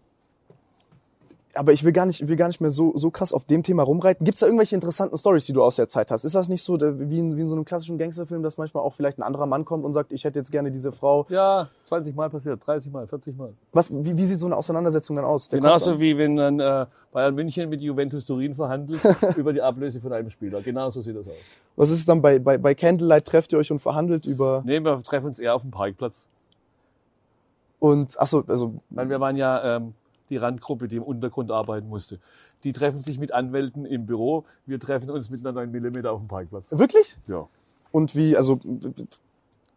aber 1.55 1.73
ich 1.73 1.85
will 1.85 1.93
gar 1.93 2.05
nicht, 2.05 2.21
ich 2.21 2.29
will 2.29 2.37
gar 2.37 2.49
nicht 2.49 2.61
mehr 2.61 2.71
so, 2.71 2.93
so 2.97 3.11
krass 3.11 3.33
auf 3.33 3.47
dem 3.47 3.63
Thema 3.63 3.83
rumreiten. 3.83 4.27
Gibt's 4.27 4.41
da 4.41 4.47
irgendwelche 4.47 4.75
interessanten 4.75 5.17
Stories, 5.17 5.47
die 5.47 5.55
du 5.55 5.63
aus 5.63 5.77
der 5.77 5.89
Zeit 5.89 6.11
hast? 6.11 6.27
Ist 6.27 6.35
das 6.35 6.51
nicht 6.51 6.63
so 6.63 6.79
wie 6.79 7.19
in, 7.19 7.35
wie 7.39 7.41
in 7.41 7.49
so 7.49 7.57
einem 7.57 7.65
klassischen 7.65 7.97
Gangsterfilm, 7.97 8.43
dass 8.43 8.59
manchmal 8.59 8.85
auch 8.85 8.93
vielleicht 8.93 9.19
ein 9.19 9.23
anderer 9.23 9.47
Mann 9.47 9.65
kommt 9.65 9.87
und 9.87 9.95
sagt, 9.95 10.13
ich 10.13 10.23
hätte 10.25 10.39
jetzt 10.39 10.53
gerne 10.53 10.71
diese 10.71 10.93
Frau? 10.93 11.25
Ja, 11.31 11.67
20 11.87 12.15
Mal 12.15 12.29
passiert, 12.29 12.61
30 12.67 12.93
Mal, 12.93 13.09
40 13.09 13.39
Mal. 13.39 13.55
Was, 13.73 13.91
wie, 13.91 14.19
wie 14.19 14.27
sieht 14.27 14.39
so 14.39 14.45
eine 14.45 14.57
Auseinandersetzung 14.57 15.17
dann 15.17 15.25
aus? 15.25 15.49
Der 15.49 15.61
Genauso 15.61 15.99
wie 15.99 16.19
wenn 16.19 16.37
dann 16.37 16.61
äh, 16.61 16.85
Bayern 17.11 17.35
München 17.35 17.71
mit 17.71 17.81
Juventus 17.81 18.27
Turin 18.27 18.55
verhandelt 18.55 19.01
über 19.39 19.55
die 19.55 19.63
Ablöse 19.63 19.99
von 19.99 20.13
einem 20.13 20.29
Spieler. 20.29 20.61
Genauso 20.61 21.01
sieht 21.01 21.17
das 21.17 21.27
aus. 21.27 21.35
was 21.77 21.89
ist 21.89 22.01
es 22.01 22.05
dann 22.05 22.21
bei, 22.21 22.39
bei, 22.39 22.59
bei 22.59 22.75
Candlelight? 22.75 23.25
Trefft 23.25 23.55
ihr 23.55 23.59
euch 23.59 23.73
und 23.73 23.79
verhandelt 23.79 24.27
über 24.27 24.63
Nee, 24.67 24.79
wir 24.81 25.03
treffen 25.03 25.29
uns 25.29 25.39
eher 25.39 25.55
auf 25.55 25.63
dem 25.63 25.71
Parkplatz. 25.71 26.29
Und 27.81 28.15
ach 28.19 28.27
so, 28.29 28.45
also 28.47 28.75
Weil 28.91 29.09
wir 29.09 29.19
waren 29.19 29.37
ja 29.37 29.77
ähm, 29.77 29.95
die 30.29 30.37
Randgruppe, 30.37 30.87
die 30.87 30.97
im 30.97 31.03
Untergrund 31.03 31.51
arbeiten 31.51 31.89
musste. 31.89 32.21
Die 32.63 32.73
treffen 32.73 32.99
sich 33.01 33.19
mit 33.19 33.33
Anwälten 33.33 33.85
im 33.87 34.07
Büro. 34.07 34.45
Wir 34.67 34.79
treffen 34.79 35.11
uns 35.11 35.29
mit 35.31 35.41
einer 35.45 35.53
9 35.53 35.71
mm 35.73 36.07
auf 36.07 36.21
dem 36.21 36.29
Parkplatz. 36.29 36.79
wirklich? 36.79 37.17
Ja. 37.27 37.49
Und 37.91 38.15
wie, 38.15 38.37
also 38.37 38.61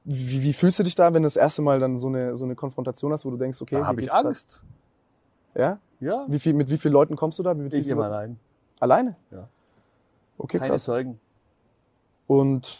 wie, 0.05 0.43
wie 0.43 0.53
fühlst 0.53 0.77
du 0.79 0.83
dich 0.83 0.95
da, 0.95 1.13
wenn 1.13 1.23
du 1.23 1.27
das 1.27 1.37
erste 1.37 1.61
Mal 1.61 1.79
dann 1.79 1.97
so 1.97 2.07
eine, 2.09 2.35
so 2.35 2.43
eine 2.45 2.55
Konfrontation 2.55 3.11
hast, 3.13 3.25
wo 3.25 3.31
du 3.31 3.37
denkst, 3.37 3.61
okay, 3.61 3.75
Da 3.75 3.87
habe 3.87 4.01
ich 4.01 4.07
geht's 4.07 4.13
grad- 4.15 4.25
Angst. 4.25 4.61
Ja? 5.55 5.79
Ja. 6.01 6.25
Wie 6.27 6.39
viel, 6.39 6.53
mit 6.53 6.69
wie 6.69 6.77
vielen 6.77 6.93
Leuten 6.93 7.15
kommst 7.15 7.39
du 7.39 7.43
da? 7.43 7.53
Mit 7.53 7.73
Ich 7.73 7.87
immer 7.87 8.05
allein. 8.05 8.37
Alleine? 8.79 9.15
Ja. 9.31 9.47
Okay, 10.37 10.57
Keine 10.59 10.71
krass. 10.71 10.83
Sorgen. 10.85 11.19
Und 12.27 12.77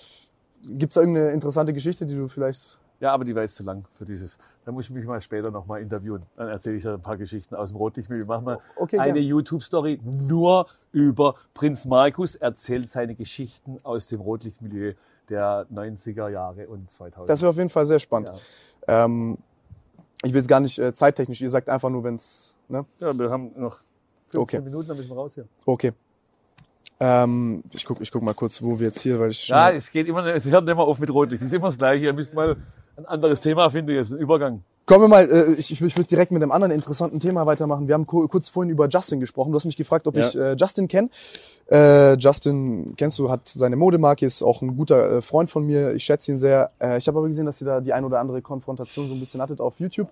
gibt's 0.66 0.96
da 0.96 1.02
irgendeine 1.02 1.30
interessante 1.32 1.72
Geschichte, 1.74 2.06
die 2.06 2.16
du 2.16 2.28
vielleicht. 2.28 2.80
Ja, 3.04 3.12
aber 3.12 3.26
die 3.26 3.36
war 3.36 3.42
jetzt 3.42 3.56
zu 3.56 3.64
lang 3.64 3.84
für 3.92 4.06
dieses. 4.06 4.38
Da 4.64 4.72
muss 4.72 4.86
ich 4.86 4.92
mich 4.92 5.06
mal 5.06 5.20
später 5.20 5.52
nochmal 5.52 5.82
interviewen. 5.82 6.26
Dann 6.38 6.48
erzähle 6.48 6.78
ich 6.78 6.84
dir 6.84 6.94
ein 6.94 7.02
paar 7.02 7.18
Geschichten 7.18 7.54
aus 7.54 7.68
dem 7.72 7.76
Rotlichtmilieu. 7.76 8.26
Machen 8.26 8.46
wir 8.46 8.60
Okay, 8.78 8.98
eine. 8.98 9.20
YouTube-Story 9.20 10.00
nur 10.06 10.68
über 10.94 11.36
Prinz 11.54 11.84
Markus 11.84 12.36
erzählt 12.36 12.90
seine 12.90 13.14
Geschichten 13.14 13.76
aus 13.84 14.06
dem 14.06 14.22
Rotlichtmilieu 14.22 14.94
der 15.28 15.68
90er 15.70 16.30
Jahre 16.30 16.70
und 16.70 16.90
2000. 16.90 17.30
Das 17.30 17.42
wäre 17.42 17.50
auf 17.50 17.58
jeden 17.58 17.68
Fall 17.68 17.86
sehr 17.86 18.00
spannend. 18.00 18.32
Ähm, 18.88 19.38
ich 20.24 20.32
will 20.32 20.40
es 20.40 20.48
gar 20.48 20.62
nicht 20.62 20.80
äh, 20.80 20.94
zeittechnisch, 20.94 21.42
ihr 21.42 21.50
sagt 21.50 21.68
einfach 21.68 21.90
nur, 21.90 22.06
wenn's. 22.06 22.56
Ne? 22.70 22.86
ja, 23.02 23.14
wir 23.14 23.30
haben 23.30 23.52
noch 23.58 23.80
15 24.28 24.40
Okay. 24.40 24.62
Minuten, 24.62 24.88
dann 24.88 24.96
müssen 24.96 25.10
wir 25.10 25.18
raus 25.18 25.34
hier. 25.34 25.46
Okay. 25.66 25.92
Ähm, 27.02 27.66
ich 27.74 27.84
guck, 27.84 28.00
ich 28.00 28.10
guck 28.10 28.22
mal 28.24 28.34
kurz, 28.34 28.62
wo 28.64 28.80
wir 28.80 28.88
jetzt 28.88 29.02
hier, 29.02 29.20
weil 29.20 29.32
ich. 29.32 29.50
Ja, 29.50 29.72
es 29.72 29.92
geht 29.92 30.08
immer, 30.08 30.26
es 30.28 30.50
hört 30.50 30.64
nicht 30.64 30.74
mehr 30.74 30.86
auf 30.86 31.00
mit 31.00 31.14
Rotlicht. 31.14 31.42
Es 31.42 31.48
ist 31.48 31.54
immer 31.54 31.68
das 31.68 31.78
Gleiche. 31.78 32.06
Ihr 32.06 32.14
müsst 32.14 32.34
mal 32.34 32.56
ein 32.96 33.06
anderes 33.06 33.42
Thema 33.42 33.70
finden, 33.70 33.92
jetzt 33.92 34.12
ein 34.12 34.20
Übergang. 34.20 34.64
Kommen 34.86 35.04
wir 35.06 35.08
mal, 35.08 35.30
äh, 35.32 35.54
ich, 35.54 35.72
ich, 35.72 35.80
würd- 35.80 35.86
ich 35.88 35.98
würde 35.98 36.10
direkt 36.10 36.32
mit 36.34 36.44
einem 36.44 36.52
anderen 36.52 36.74
interessanten 36.74 37.20
Thema 37.22 37.46
weitermachen. 37.46 37.88
Wir 37.88 37.94
haben 37.94 38.06
ku- 38.06 38.28
kurz 38.28 38.50
vorhin 38.50 38.70
über 38.70 38.90
Justin 38.90 39.22
gesprochen. 39.22 39.52
Du 39.52 39.56
hast 39.56 39.64
mich 39.64 39.78
gefragt, 39.78 40.08
ob 40.08 40.16
Ja. 40.18 40.28
ich 40.28 40.36
äh, 40.38 40.56
Justin 40.60 40.90
kenne. 40.90 41.10
Äh, 41.72 42.16
Justin, 42.18 42.94
kennst 42.98 43.18
du, 43.18 43.32
hat 43.32 43.48
seine 43.48 43.78
Modemarke, 43.78 44.26
ist 44.26 44.44
auch 44.44 44.62
ein 44.62 44.76
guter 44.76 45.22
Freund 45.22 45.50
von 45.50 45.66
mir. 45.66 45.94
Ich 45.94 46.04
schätze 46.04 46.32
ihn 46.32 46.38
sehr. 46.38 46.72
Ich 46.98 47.08
habe 47.08 47.18
aber 47.18 47.28
gesehen, 47.28 47.46
dass 47.46 47.62
ihr 47.62 47.66
da 47.66 47.80
die 47.80 47.94
ein 47.94 48.04
oder 48.04 48.20
andere 48.20 48.42
Konfrontation 48.42 49.08
so 49.08 49.14
ein 49.14 49.20
bisschen 49.22 49.42
hattet 49.42 49.62
auf 49.62 49.80
YouTube. 49.80 50.10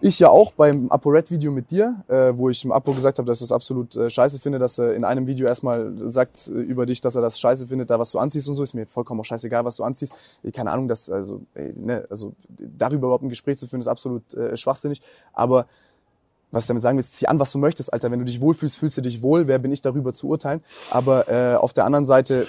Ich 0.00 0.18
ja 0.18 0.28
auch 0.28 0.52
beim 0.52 0.88
ApoRed-Video 0.90 1.52
mit 1.52 1.70
dir, 1.70 2.02
wo 2.34 2.50
ich 2.50 2.60
dem 2.62 2.72
Apo 2.72 2.92
gesagt 2.92 3.18
habe, 3.18 3.26
dass 3.26 3.38
ich 3.38 3.44
das 3.48 3.52
absolut 3.52 3.96
scheiße 4.08 4.40
finde, 4.40 4.58
dass 4.58 4.78
er 4.78 4.94
in 4.94 5.04
einem 5.04 5.28
Video 5.28 5.46
erstmal 5.46 5.92
sagt 6.10 6.48
über 6.48 6.84
dich, 6.84 7.00
dass 7.00 7.14
er 7.14 7.22
das 7.22 7.38
scheiße 7.38 7.68
findet, 7.68 7.90
da 7.90 7.98
was 8.00 8.10
du 8.10 8.18
anziehst 8.18 8.48
und 8.48 8.56
so. 8.56 8.64
Ist 8.64 8.74
mir 8.74 8.86
vollkommen 8.86 9.20
auch 9.20 9.24
scheißegal, 9.24 9.64
was 9.64 9.76
du 9.76 9.84
anziehst. 9.84 10.12
Keine 10.52 10.72
Ahnung, 10.72 10.88
dass, 10.88 11.08
also, 11.08 11.40
ey, 11.54 11.72
ne, 11.76 12.04
also 12.10 12.32
darüber 12.58 13.06
überhaupt 13.06 13.22
ein 13.24 13.28
Gespräch 13.28 13.56
zu 13.58 13.68
führen, 13.68 13.80
ist 13.80 13.88
absolut 13.88 14.07
äh, 14.34 14.56
schwachsinnig. 14.56 15.00
Aber 15.32 15.66
was 16.50 16.64
ich 16.64 16.68
damit 16.68 16.82
sagen 16.82 16.96
will, 16.96 17.04
zieh 17.04 17.26
an, 17.26 17.38
was 17.38 17.52
du 17.52 17.58
möchtest, 17.58 17.92
Alter. 17.92 18.10
Wenn 18.10 18.20
du 18.20 18.24
dich 18.24 18.40
wohlfühlst, 18.40 18.78
fühlst 18.78 18.96
du 18.96 19.00
dich 19.02 19.22
wohl. 19.22 19.48
Wer 19.48 19.58
bin 19.58 19.72
ich 19.72 19.82
darüber 19.82 20.14
zu 20.14 20.28
urteilen? 20.28 20.62
Aber 20.90 21.28
äh, 21.28 21.56
auf 21.56 21.72
der 21.72 21.84
anderen 21.84 22.06
Seite 22.06 22.46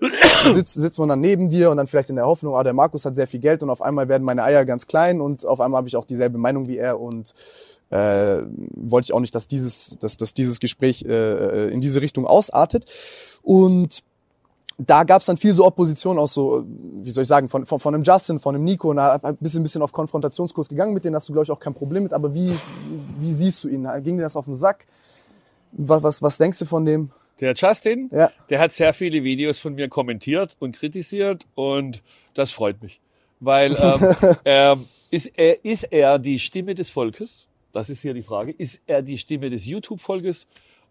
sitzt, 0.52 0.74
sitzt 0.74 0.98
man 0.98 1.08
dann 1.08 1.20
neben 1.20 1.48
dir 1.48 1.70
und 1.70 1.76
dann 1.76 1.86
vielleicht 1.86 2.10
in 2.10 2.16
der 2.16 2.26
Hoffnung, 2.26 2.54
ah, 2.54 2.62
der 2.62 2.72
Markus 2.72 3.04
hat 3.04 3.16
sehr 3.16 3.26
viel 3.26 3.40
Geld 3.40 3.62
und 3.62 3.70
auf 3.70 3.82
einmal 3.82 4.08
werden 4.08 4.24
meine 4.24 4.44
Eier 4.44 4.64
ganz 4.64 4.86
klein 4.86 5.20
und 5.20 5.44
auf 5.44 5.60
einmal 5.60 5.78
habe 5.78 5.88
ich 5.88 5.96
auch 5.96 6.04
dieselbe 6.04 6.38
Meinung 6.38 6.68
wie 6.68 6.78
er 6.78 7.00
und 7.00 7.34
äh, 7.90 8.42
wollte 8.76 9.06
ich 9.06 9.12
auch 9.12 9.20
nicht, 9.20 9.34
dass 9.34 9.48
dieses, 9.48 9.98
dass, 9.98 10.16
dass 10.16 10.32
dieses 10.32 10.60
Gespräch 10.60 11.04
äh, 11.04 11.68
in 11.70 11.80
diese 11.80 12.00
Richtung 12.00 12.26
ausartet. 12.26 12.84
Und 13.42 14.02
da 14.86 15.04
gab's 15.04 15.26
dann 15.26 15.36
viel 15.36 15.52
so 15.52 15.64
Opposition 15.66 16.18
aus 16.18 16.32
so, 16.34 16.64
wie 16.66 17.10
soll 17.10 17.22
ich 17.22 17.28
sagen, 17.28 17.48
von, 17.48 17.66
von, 17.66 17.80
von 17.80 17.94
einem 17.94 18.02
Justin, 18.04 18.40
von 18.40 18.54
einem 18.54 18.64
Nico, 18.64 18.90
und 18.90 18.96
da 18.96 19.14
ein 19.22 19.36
bisschen, 19.36 19.60
ein 19.60 19.62
bisschen 19.64 19.82
auf 19.82 19.92
Konfrontationskurs 19.92 20.68
gegangen, 20.68 20.94
mit 20.94 21.04
denen 21.04 21.16
hast 21.16 21.28
du, 21.28 21.32
glaube 21.32 21.44
ich, 21.44 21.50
auch 21.50 21.60
kein 21.60 21.74
Problem 21.74 22.02
mit, 22.04 22.12
aber 22.12 22.32
wie, 22.34 22.52
wie 23.18 23.32
siehst 23.32 23.64
du 23.64 23.68
ihn? 23.68 23.88
Ging 24.02 24.16
dir 24.16 24.22
das 24.22 24.36
auf 24.36 24.44
den 24.46 24.54
Sack? 24.54 24.86
Was, 25.72 26.02
was, 26.02 26.22
was 26.22 26.38
denkst 26.38 26.58
du 26.58 26.64
von 26.64 26.84
dem? 26.84 27.10
Der 27.40 27.54
Justin, 27.54 28.10
Ja. 28.12 28.30
der 28.50 28.58
hat 28.60 28.72
sehr 28.72 28.92
viele 28.92 29.22
Videos 29.24 29.60
von 29.60 29.74
mir 29.74 29.88
kommentiert 29.88 30.56
und 30.58 30.76
kritisiert 30.76 31.46
und 31.54 32.02
das 32.34 32.50
freut 32.52 32.82
mich. 32.82 33.00
weil 33.40 33.74
ähm, 33.80 34.36
er, 34.44 34.78
ist, 35.10 35.26
er, 35.38 35.64
ist 35.64 35.84
er 35.84 36.18
die 36.18 36.38
Stimme 36.38 36.74
des 36.74 36.90
Volkes? 36.90 37.46
Das 37.72 37.88
ist 37.88 38.02
hier 38.02 38.12
die 38.14 38.22
Frage. 38.22 38.50
Ist 38.52 38.80
er 38.86 39.00
die 39.00 39.16
Stimme 39.16 39.48
des 39.48 39.64
YouTube-Volkes 39.64 40.46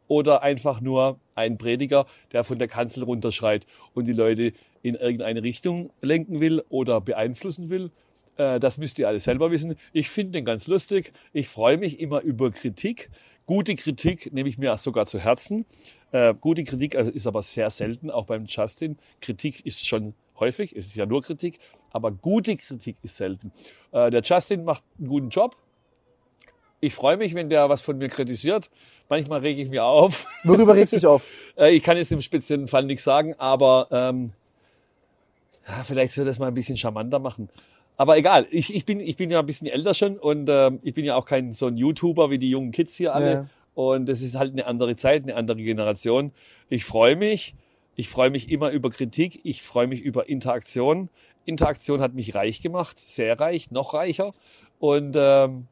oder 0.10 0.44
einfach 0.44 0.82
nur 0.82 1.18
ein 1.36 1.58
Prediger, 1.58 2.06
der 2.34 2.44
von 2.44 2.60
der 2.60 2.68
Kanzel 2.68 3.04
runterschreit 3.04 3.66
und 3.94 4.06
die 4.06 4.14
Leute 4.14 4.52
in 4.82 4.96
irgendeine 4.96 5.42
Richtung 5.44 5.92
lenken 6.02 6.42
will 6.42 6.62
oder 6.68 7.00
beeinflussen 7.00 7.70
will? 7.70 7.92
Äh, 8.36 8.60
das 8.60 8.78
müsst 8.78 9.00
ihr 9.00 9.08
alle 9.08 9.22
selber 9.22 9.52
wissen. 9.52 9.76
Ich 9.94 10.10
finde 10.10 10.34
den 10.34 10.46
ganz 10.46 10.68
lustig. 10.68 11.14
Ich 11.32 11.48
freue 11.48 11.78
mich 11.78 12.02
immer 12.02 12.22
über 12.22 12.52
Kritik. 12.52 13.10
Gute 13.46 13.76
Kritik 13.76 14.34
nehme 14.34 14.50
ich 14.50 14.58
mir 14.58 14.78
sogar 14.78 15.06
zu 15.06 15.20
Herzen. 15.20 15.66
Äh, 16.12 16.34
gute 16.34 16.64
Kritik 16.64 16.96
ist 16.96 17.28
aber 17.28 17.42
sehr 17.44 17.70
selten, 17.70 18.10
auch 18.10 18.26
beim 18.26 18.46
Justin. 18.46 18.98
Kritik 19.22 19.66
ist 19.66 19.86
schon 19.86 20.14
häufig, 20.40 20.76
es 20.76 20.88
ist 20.88 20.96
ja 20.96 21.06
nur 21.06 21.22
Kritik, 21.22 21.60
aber 21.92 22.12
gute 22.12 22.56
Kritik 22.56 22.98
ist 23.04 23.18
selten. 23.18 23.52
Äh, 23.92 24.10
der 24.10 24.22
Justin 24.24 24.64
macht 24.64 24.84
einen 24.98 25.08
guten 25.08 25.30
Job. 25.30 25.56
Ich 26.82 26.94
freue 26.94 27.18
mich, 27.18 27.34
wenn 27.36 27.50
der 27.50 27.70
was 27.70 27.82
von 27.82 27.98
mir 27.98 28.10
kritisiert. 28.10 28.70
Manchmal 29.10 29.42
rege 29.42 29.62
ich 29.62 29.70
mich 29.70 29.80
auf. 29.80 30.28
Worüber 30.44 30.76
regst 30.76 30.94
du 30.94 30.98
dich 30.98 31.08
auf? 31.08 31.28
Äh, 31.58 31.76
ich 31.76 31.84
kann 31.84 31.98
jetzt 31.98 32.12
im 32.12 32.22
speziellen 32.22 32.68
Fall 32.68 32.84
nichts 32.84 33.04
sagen, 33.04 33.36
aber 33.38 33.88
ähm, 33.92 34.32
ja, 35.68 35.84
vielleicht 35.84 36.14
soll 36.14 36.26
das 36.26 36.40
mal 36.40 36.48
ein 36.48 36.54
bisschen 36.54 36.78
charmanter 36.78 37.20
machen. 37.20 37.50
Aber 37.98 38.18
egal, 38.18 38.48
ich, 38.50 38.74
ich, 38.74 38.86
bin, 38.86 39.02
ich 39.02 39.18
bin 39.18 39.30
ja 39.30 39.40
ein 39.40 39.46
bisschen 39.46 39.68
älter 39.68 39.94
schon 39.94 40.18
und 40.18 40.48
ähm, 40.50 40.80
ich 40.84 40.94
bin 40.94 41.04
ja 41.04 41.16
auch 41.16 41.26
kein 41.26 41.52
so 41.52 41.68
ein 41.68 41.76
YouTuber 41.76 42.30
wie 42.30 42.40
die 42.40 42.50
jungen 42.50 42.72
Kids 42.72 42.96
hier 42.96 43.14
alle. 43.14 43.32
Ja. 43.32 43.46
Und 43.76 44.08
das 44.08 44.22
ist 44.22 44.36
halt 44.36 44.54
eine 44.54 44.66
andere 44.68 44.96
Zeit, 44.96 45.24
eine 45.24 45.36
andere 45.36 45.58
Generation. 45.58 46.32
Ich 46.70 46.86
freue 46.86 47.16
mich. 47.16 47.56
Ich 47.96 48.08
freue 48.08 48.30
mich 48.30 48.50
immer 48.50 48.70
über 48.70 48.90
Kritik. 48.90 49.42
Ich 49.44 49.64
freue 49.64 49.88
mich 49.88 50.02
über 50.02 50.30
Interaktion. 50.30 51.10
Interaktion 51.46 52.00
hat 52.00 52.14
mich 52.14 52.36
reich 52.36 52.62
gemacht, 52.62 53.00
sehr 53.00 53.40
reich, 53.40 53.72
noch 53.72 53.94
reicher. 53.94 54.34
Und 54.80 55.16
ähm, 55.18 55.68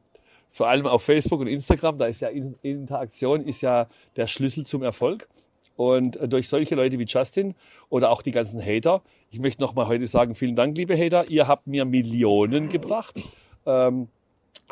vor 0.50 0.68
allem 0.68 0.86
auf 0.86 1.02
Facebook 1.02 1.40
und 1.40 1.46
Instagram, 1.46 1.98
da 1.98 2.06
ist 2.06 2.20
ja 2.20 2.28
Interaktion 2.28 3.42
ist 3.42 3.60
ja 3.60 3.88
der 4.16 4.26
Schlüssel 4.26 4.64
zum 4.64 4.82
Erfolg. 4.82 5.28
Und 5.76 6.16
äh, 6.16 6.28
durch 6.28 6.48
solche 6.48 6.74
Leute 6.74 6.98
wie 6.98 7.04
Justin 7.04 7.54
oder 7.88 8.10
auch 8.10 8.22
die 8.22 8.32
ganzen 8.32 8.60
Hater, 8.64 9.02
ich 9.30 9.38
möchte 9.38 9.62
nochmal 9.62 9.86
heute 9.86 10.06
sagen, 10.06 10.34
vielen 10.34 10.56
Dank, 10.56 10.76
liebe 10.76 10.98
Hater, 10.98 11.30
ihr 11.30 11.46
habt 11.46 11.66
mir 11.66 11.84
Millionen 11.84 12.68
gebracht, 12.68 13.20
ähm, 13.64 14.08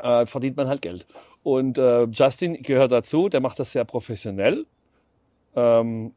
äh, 0.03 0.27
verdient 0.27 0.57
man 0.57 0.66
halt 0.66 0.83
Geld. 0.83 1.07
Und 1.45 1.79
äh, 1.79 2.05
Justin 2.05 2.55
gehört 2.55 2.91
dazu, 2.91 3.29
der 3.29 3.41
macht 3.41 3.61
das 3.61 3.70
sehr 3.70 3.85
professionell 3.85 4.66
ähm, 5.55 6.12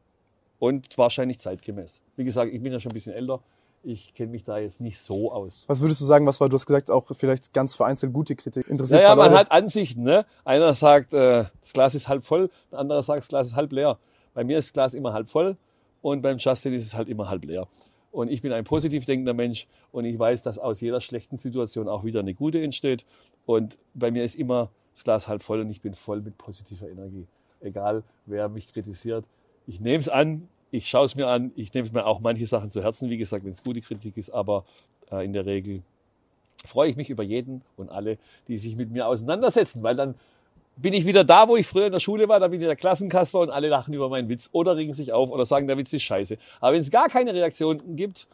und 0.58 0.98
wahrscheinlich 0.98 1.38
zeitgemäß. 1.38 2.02
Wie 2.16 2.24
gesagt, 2.24 2.52
ich 2.52 2.60
bin 2.60 2.72
ja 2.72 2.80
schon 2.80 2.90
ein 2.90 2.94
bisschen 2.94 3.12
älter, 3.12 3.40
ich 3.82 4.14
kenne 4.14 4.30
mich 4.30 4.44
da 4.44 4.58
jetzt 4.58 4.80
nicht 4.80 4.98
so 4.98 5.32
aus. 5.32 5.64
Was 5.66 5.80
würdest 5.80 6.00
du 6.00 6.04
sagen, 6.04 6.26
was 6.26 6.40
war, 6.40 6.48
du 6.48 6.54
hast 6.54 6.66
gesagt, 6.66 6.90
auch 6.90 7.06
vielleicht 7.12 7.52
ganz 7.52 7.74
vereinzelt 7.74 8.12
gute 8.12 8.36
Kritik. 8.36 8.68
Interessiert 8.68 9.02
Naja, 9.02 9.16
man 9.16 9.32
hat 9.32 9.50
Ansichten. 9.50 10.02
Ne? 10.02 10.26
Einer 10.44 10.74
sagt, 10.74 11.14
äh, 11.14 11.44
das 11.60 11.72
Glas 11.72 11.94
ist 11.94 12.08
halb 12.08 12.24
voll, 12.24 12.50
ein 12.70 12.76
anderer 12.76 13.02
sagt, 13.02 13.18
das 13.20 13.28
Glas 13.28 13.46
ist 13.48 13.56
halb 13.56 13.72
leer. 13.72 13.98
Bei 14.34 14.44
mir 14.44 14.58
ist 14.58 14.68
das 14.68 14.72
Glas 14.72 14.94
immer 14.94 15.12
halb 15.12 15.28
voll 15.28 15.56
und 16.02 16.22
beim 16.22 16.38
Justin 16.38 16.72
ist 16.74 16.86
es 16.86 16.94
halt 16.94 17.08
immer 17.08 17.28
halb 17.28 17.44
leer. 17.44 17.66
Und 18.12 18.30
ich 18.30 18.42
bin 18.42 18.52
ein 18.52 18.64
positiv 18.64 19.06
denkender 19.06 19.34
Mensch 19.34 19.66
und 19.92 20.04
ich 20.04 20.18
weiß, 20.18 20.42
dass 20.42 20.58
aus 20.58 20.80
jeder 20.80 21.00
schlechten 21.00 21.38
Situation 21.38 21.88
auch 21.88 22.04
wieder 22.04 22.20
eine 22.20 22.34
gute 22.34 22.60
entsteht. 22.60 23.04
Und 23.46 23.78
bei 23.94 24.10
mir 24.10 24.24
ist 24.24 24.34
immer 24.34 24.70
das 24.94 25.04
Glas 25.04 25.28
halb 25.28 25.42
voll 25.42 25.60
und 25.60 25.70
ich 25.70 25.80
bin 25.80 25.94
voll 25.94 26.20
mit 26.20 26.36
positiver 26.36 26.88
Energie. 26.88 27.26
Egal, 27.60 28.02
wer 28.26 28.48
mich 28.48 28.72
kritisiert. 28.72 29.24
Ich 29.66 29.80
nehme 29.80 30.00
es 30.00 30.08
an, 30.08 30.48
ich 30.70 30.88
schaue 30.88 31.04
es 31.04 31.14
mir 31.14 31.28
an, 31.28 31.52
ich 31.56 31.72
nehme 31.74 31.88
mir 31.92 32.06
auch 32.06 32.20
manche 32.20 32.46
Sachen 32.46 32.70
zu 32.70 32.82
Herzen, 32.82 33.10
wie 33.10 33.16
gesagt, 33.16 33.44
wenn 33.44 33.52
es 33.52 33.62
gute 33.62 33.80
Kritik 33.80 34.16
ist, 34.16 34.30
aber 34.30 34.64
äh, 35.10 35.24
in 35.24 35.32
der 35.32 35.46
Regel 35.46 35.82
freue 36.64 36.90
ich 36.90 36.96
mich 36.96 37.10
über 37.10 37.22
jeden 37.22 37.62
und 37.76 37.90
alle, 37.90 38.18
die 38.48 38.58
sich 38.58 38.76
mit 38.76 38.90
mir 38.90 39.06
auseinandersetzen, 39.06 39.82
weil 39.82 39.96
dann 39.96 40.14
bin 40.76 40.94
ich 40.94 41.04
wieder 41.04 41.24
da, 41.24 41.48
wo 41.48 41.56
ich 41.56 41.66
früher 41.66 41.86
in 41.86 41.92
der 41.92 42.00
Schule 42.00 42.28
war, 42.28 42.40
da 42.40 42.48
bin 42.48 42.60
ich 42.60 42.66
der 42.66 42.76
Klassenkasper 42.76 43.40
und 43.40 43.50
alle 43.50 43.68
lachen 43.68 43.92
über 43.92 44.08
meinen 44.08 44.28
Witz 44.28 44.48
oder 44.52 44.76
regen 44.76 44.94
sich 44.94 45.12
auf 45.12 45.30
oder 45.30 45.44
sagen, 45.44 45.66
der 45.66 45.76
Witz 45.76 45.92
ist 45.92 46.02
scheiße. 46.02 46.38
Aber 46.60 46.72
wenn 46.74 46.80
es 46.80 46.90
gar 46.90 47.08
keine 47.08 47.34
Reaktion 47.34 47.96
gibt, 47.96 48.26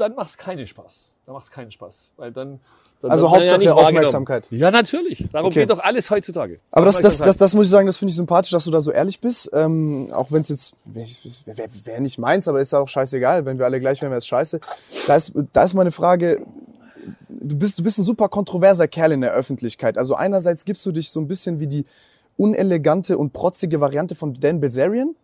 dann 0.00 0.14
macht 0.14 0.30
es 0.30 0.36
keinen 0.38 0.66
Spaß. 0.66 1.14
Dann 1.26 1.34
macht 1.34 1.44
es 1.44 1.50
keinen 1.50 1.70
Spaß, 1.70 2.10
weil 2.16 2.32
dann, 2.32 2.60
dann 3.02 3.10
Also 3.10 3.30
Hauptsache 3.30 3.52
wahrgenommen. 3.64 3.86
Aufmerksamkeit. 3.86 4.46
Ja, 4.50 4.70
natürlich. 4.70 5.26
Darum 5.32 5.48
Okay. 5.48 5.60
geht 5.60 5.70
doch 5.70 5.80
alles 5.80 6.10
heutzutage. 6.10 6.60
Aber 6.70 6.86
das, 6.86 7.00
das, 7.00 7.18
das, 7.18 7.36
das 7.36 7.54
muss 7.54 7.66
ich 7.66 7.70
sagen, 7.70 7.86
das 7.86 7.96
finde 7.98 8.10
ich 8.10 8.16
sympathisch, 8.16 8.50
dass 8.52 8.64
du 8.64 8.70
da 8.70 8.80
so 8.80 8.90
ehrlich 8.90 9.20
bist. 9.20 9.50
Ähm, 9.52 10.08
auch 10.12 10.32
wenn 10.32 10.40
es 10.40 10.48
jetzt, 10.48 10.74
wäre 10.84 11.68
wär 11.84 12.00
nicht 12.00 12.18
meins, 12.18 12.48
aber 12.48 12.60
ist 12.60 12.72
ja 12.72 12.80
auch 12.80 12.88
scheißegal. 12.88 13.44
Wenn 13.44 13.58
wir 13.58 13.66
alle 13.66 13.78
gleich 13.80 14.00
wären, 14.00 14.10
wäre 14.10 14.18
es 14.18 14.26
scheiße. 14.26 14.60
Da 15.06 15.16
ist, 15.16 15.32
da 15.52 15.64
ist 15.64 15.74
meine 15.74 15.90
Frage, 15.92 16.44
du 17.28 17.56
bist, 17.56 17.78
du 17.78 17.82
bist 17.82 17.98
ein 17.98 18.04
super 18.04 18.28
kontroverser 18.28 18.88
Kerl 18.88 19.12
in 19.12 19.20
der 19.20 19.32
Öffentlichkeit. 19.32 19.98
Also 19.98 20.14
einerseits 20.14 20.64
gibst 20.64 20.84
du 20.86 20.92
dich 20.92 21.10
so 21.10 21.20
ein 21.20 21.28
bisschen 21.28 21.60
wie 21.60 21.66
die 21.66 21.84
unelegante 22.36 23.18
und 23.18 23.32
protzige 23.32 23.80
Variante 23.80 24.14
von 24.14 24.34
Dan 24.34 24.60
Bilzerian. 24.60 25.14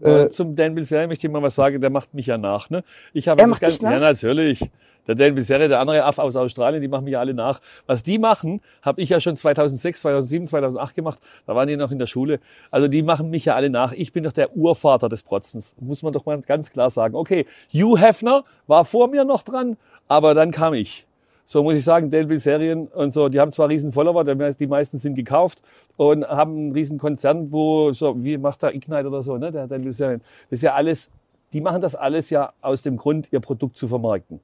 Äh, 0.00 0.30
Zum 0.30 0.54
Dan 0.54 0.74
Bilzerian 0.74 1.08
möchte 1.08 1.26
ich 1.26 1.32
mal 1.32 1.42
was 1.42 1.54
sagen, 1.54 1.80
der 1.80 1.90
macht 1.90 2.14
mich 2.14 2.26
ja 2.26 2.38
nach. 2.38 2.70
Ne? 2.70 2.84
Ich 3.12 3.28
habe 3.28 3.40
Er 3.40 3.48
macht 3.48 3.66
dich 3.66 3.82
nach? 3.82 3.92
Ja, 3.92 3.98
natürlich. 3.98 4.70
Der 5.06 5.14
Dan 5.14 5.34
Bilzerian, 5.34 5.70
der 5.70 5.80
andere 5.80 6.04
Aff 6.04 6.18
aus 6.18 6.36
Australien, 6.36 6.82
die 6.82 6.88
machen 6.88 7.04
mich 7.04 7.12
ja 7.12 7.20
alle 7.20 7.34
nach. 7.34 7.60
Was 7.86 8.02
die 8.02 8.18
machen, 8.18 8.60
habe 8.82 9.00
ich 9.00 9.08
ja 9.08 9.20
schon 9.20 9.36
2006, 9.36 10.02
2007, 10.02 10.46
2008 10.46 10.94
gemacht. 10.94 11.18
Da 11.46 11.56
waren 11.56 11.66
die 11.66 11.76
noch 11.76 11.90
in 11.90 11.98
der 11.98 12.06
Schule. 12.06 12.40
Also 12.70 12.88
die 12.88 13.02
machen 13.02 13.30
mich 13.30 13.46
ja 13.46 13.54
alle 13.54 13.70
nach. 13.70 13.92
Ich 13.92 14.12
bin 14.12 14.24
doch 14.24 14.32
der 14.32 14.54
Urvater 14.54 15.08
des 15.08 15.22
Protzens. 15.22 15.74
Muss 15.80 16.02
man 16.02 16.12
doch 16.12 16.26
mal 16.26 16.38
ganz 16.42 16.70
klar 16.70 16.90
sagen. 16.90 17.14
Okay, 17.14 17.46
Hugh 17.72 17.98
Hefner 17.98 18.44
war 18.66 18.84
vor 18.84 19.08
mir 19.08 19.24
noch 19.24 19.42
dran, 19.42 19.78
aber 20.08 20.34
dann 20.34 20.50
kam 20.50 20.74
ich. 20.74 21.07
So 21.50 21.62
muss 21.62 21.76
ich 21.76 21.84
sagen, 21.84 22.10
Delville 22.10 22.38
Serien 22.38 22.88
und 22.88 23.14
so, 23.14 23.30
die 23.30 23.40
haben 23.40 23.50
zwar 23.52 23.70
riesen 23.70 23.90
Follower, 23.90 24.22
der 24.22 24.34
die 24.52 24.66
meisten 24.66 24.98
sind 24.98 25.14
gekauft 25.14 25.62
und 25.96 26.28
haben 26.28 26.54
einen 26.54 26.72
riesen 26.72 26.98
Konzern, 26.98 27.50
wo 27.50 27.90
so, 27.94 28.22
wie 28.22 28.36
macht 28.36 28.62
da 28.62 28.68
Ignite 28.68 29.08
oder 29.08 29.22
so, 29.22 29.38
ne, 29.38 29.50
der 29.50 29.66
Delville 29.66 29.94
Serien. 29.94 30.20
Das 30.50 30.58
ist 30.58 30.62
ja 30.62 30.74
alles, 30.74 31.08
die 31.54 31.62
machen 31.62 31.80
das 31.80 31.94
alles 31.94 32.28
ja 32.28 32.52
aus 32.60 32.82
dem 32.82 32.98
Grund, 32.98 33.32
ihr 33.32 33.40
Produkt 33.40 33.78
zu 33.78 33.88
vermarkten. 33.88 34.40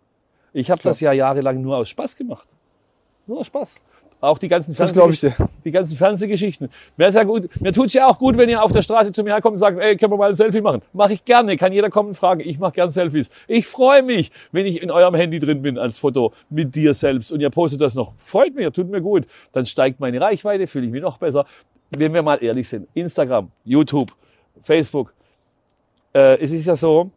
Ich 0.54 0.70
habe 0.70 0.80
das 0.82 0.98
ja 1.00 1.12
jahrelang 1.12 1.60
nur 1.60 1.76
aus 1.76 1.90
Spaß 1.90 2.16
gemacht. 2.16 2.48
Nur 3.26 3.40
aus 3.40 3.48
Spaß. 3.48 3.82
Auch 4.24 4.38
die 4.38 4.48
ganzen 4.48 4.74
Das 4.74 4.90
ich 4.90 5.18
dir. 5.20 5.34
Die 5.64 5.70
ganzen 5.70 5.96
Fernsehgeschichten. 5.96 6.70
Mir 6.96 7.08
ist 7.08 7.14
ja 7.14 7.24
gut, 7.24 7.48
mir 7.60 7.72
tut's 7.72 7.92
ja 7.92 8.06
auch 8.06 8.18
gut, 8.18 8.38
wenn 8.38 8.48
ihr 8.48 8.62
auf 8.62 8.72
der 8.72 8.82
Straße 8.82 9.12
zu 9.12 9.22
mir 9.22 9.34
herkommt 9.34 9.52
und 9.52 9.58
sagt, 9.58 9.78
ey, 9.78 9.96
können 9.96 10.12
wir 10.12 10.16
mal 10.16 10.30
ein 10.30 10.34
Selfie 10.34 10.62
machen? 10.62 10.80
Mache 10.92 11.12
ich 11.12 11.24
gerne, 11.24 11.56
kann 11.56 11.72
jeder 11.72 11.90
kommen 11.90 12.08
und 12.10 12.14
fragen. 12.14 12.40
Ich 12.40 12.58
mache 12.58 12.72
gern 12.72 12.90
Selfies. 12.90 13.30
Ich 13.46 13.66
freue 13.66 14.02
mich, 14.02 14.32
wenn 14.50 14.64
ich 14.64 14.82
in 14.82 14.90
eurem 14.90 15.14
Handy 15.14 15.38
drin 15.38 15.60
bin 15.60 15.78
als 15.78 15.98
Foto 15.98 16.32
mit 16.48 16.74
dir 16.74 16.94
selbst 16.94 17.32
und 17.32 17.40
ihr 17.40 17.50
postet 17.50 17.82
das 17.82 17.94
noch. 17.94 18.14
Freut 18.16 18.54
mich, 18.54 18.66
tut 18.70 18.88
mir 18.88 19.02
gut. 19.02 19.26
Dann 19.52 19.66
steigt 19.66 20.00
meine 20.00 20.20
Reichweite, 20.20 20.66
fühle 20.66 20.86
ich 20.86 20.92
mich 20.92 21.02
noch 21.02 21.18
besser. 21.18 21.44
Wenn 21.90 22.14
wir 22.14 22.22
mal 22.22 22.42
ehrlich 22.42 22.66
sind, 22.66 22.88
Instagram, 22.94 23.50
YouTube, 23.64 24.10
Facebook, 24.62 25.12
äh, 26.14 26.40
es 26.40 26.50
ist 26.50 26.66
ja 26.66 26.76
so, 26.76 27.10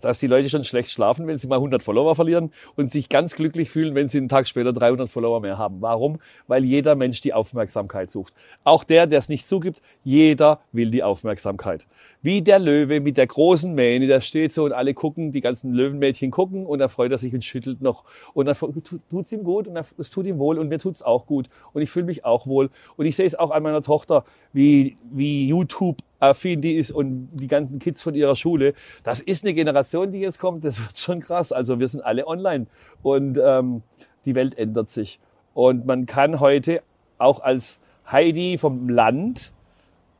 dass 0.00 0.18
die 0.18 0.26
Leute 0.26 0.48
schon 0.48 0.64
schlecht 0.64 0.90
schlafen, 0.90 1.26
wenn 1.26 1.36
sie 1.36 1.46
mal 1.46 1.56
100 1.56 1.82
Follower 1.82 2.14
verlieren 2.14 2.52
und 2.76 2.90
sich 2.90 3.08
ganz 3.08 3.34
glücklich 3.34 3.70
fühlen, 3.70 3.94
wenn 3.94 4.08
sie 4.08 4.18
einen 4.18 4.28
Tag 4.28 4.48
später 4.48 4.72
300 4.72 5.08
Follower 5.08 5.40
mehr 5.40 5.58
haben. 5.58 5.80
Warum? 5.80 6.18
Weil 6.46 6.64
jeder 6.64 6.94
Mensch 6.94 7.20
die 7.20 7.34
Aufmerksamkeit 7.34 8.10
sucht. 8.10 8.32
Auch 8.64 8.84
der, 8.84 9.06
der 9.06 9.18
es 9.18 9.28
nicht 9.28 9.46
zugibt, 9.46 9.82
jeder 10.04 10.60
will 10.72 10.90
die 10.90 11.02
Aufmerksamkeit. 11.02 11.86
Wie 12.22 12.42
der 12.42 12.58
Löwe 12.58 13.00
mit 13.00 13.16
der 13.16 13.26
großen 13.26 13.74
Mähne, 13.74 14.06
der 14.06 14.20
steht 14.20 14.52
so 14.52 14.64
und 14.64 14.72
alle 14.72 14.94
gucken, 14.94 15.32
die 15.32 15.40
ganzen 15.40 15.72
Löwenmädchen 15.72 16.30
gucken 16.30 16.66
und 16.66 16.78
da 16.78 16.88
freut 16.88 17.12
er 17.12 17.18
sich 17.18 17.32
und 17.32 17.44
schüttelt 17.44 17.80
noch 17.80 18.04
und 18.34 18.46
dann 18.46 18.56
tut 18.56 19.26
es 19.26 19.32
ihm 19.32 19.44
gut 19.44 19.66
und 19.66 19.78
es 19.98 20.10
tut 20.10 20.26
ihm 20.26 20.38
wohl 20.38 20.58
und 20.58 20.68
mir 20.68 20.78
tut's 20.78 21.02
auch 21.02 21.26
gut 21.26 21.48
und 21.72 21.82
ich 21.82 21.90
fühle 21.90 22.06
mich 22.06 22.24
auch 22.24 22.46
wohl 22.46 22.70
und 22.96 23.06
ich 23.06 23.16
sehe 23.16 23.26
es 23.26 23.34
auch 23.34 23.50
an 23.50 23.62
meiner 23.62 23.82
Tochter, 23.82 24.24
wie, 24.52 24.96
wie 25.10 25.48
YouTube 25.48 25.98
affin 26.20 26.60
die 26.60 26.74
ist 26.74 26.92
und 26.92 27.30
die 27.32 27.46
ganzen 27.46 27.78
Kids 27.78 28.02
von 28.02 28.14
ihrer 28.14 28.36
Schule. 28.36 28.74
Das 29.02 29.20
ist 29.20 29.44
eine 29.44 29.54
Generation, 29.54 30.12
die 30.12 30.20
jetzt 30.20 30.38
kommt, 30.38 30.64
das 30.64 30.80
wird 30.80 30.98
schon 30.98 31.20
krass. 31.20 31.52
Also 31.52 31.80
wir 31.80 31.88
sind 31.88 32.02
alle 32.02 32.26
online 32.26 32.66
und 33.02 33.40
ähm, 33.42 33.82
die 34.24 34.34
Welt 34.34 34.56
ändert 34.56 34.88
sich. 34.88 35.18
Und 35.54 35.86
man 35.86 36.06
kann 36.06 36.40
heute 36.40 36.82
auch 37.18 37.40
als 37.40 37.80
Heidi 38.10 38.58
vom 38.58 38.88
Land, 38.88 39.52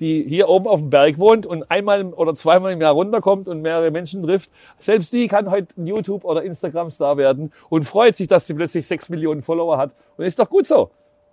die 0.01 0.25
hier 0.27 0.49
oben 0.49 0.67
auf 0.67 0.81
dem 0.81 0.91
Berg 0.91 1.19
wohnt 1.19 1.45
und 1.45 1.71
einmal 1.71 2.05
oder 2.15 2.35
zweimal 2.35 2.73
im 2.73 2.81
Jahr 2.81 2.95
runterkommt 2.95 3.49
und 3.49 3.61
mehrere 3.61 3.91
Menschen 3.91 4.23
trifft, 4.23 4.51
selbst 4.79 5.13
die 5.13 5.29
kann 5.29 5.51
heute 5.51 5.81
ein 5.81 5.87
YouTube- 5.87 6.25
oder 6.25 6.43
Instagram-Star 6.43 7.19
werden 7.19 7.53
und 7.69 7.85
freut 7.85 8.17
sich, 8.17 8.27
dass 8.27 8.47
sie 8.47 8.55
plötzlich 8.55 8.87
sechs 8.87 9.11
Millionen 9.11 9.43
Follower 9.43 9.77
hat. 9.77 9.93
Und 10.17 10.25
ist 10.25 10.39
doch 10.39 10.49
gut 10.49 10.67
so. 10.67 10.91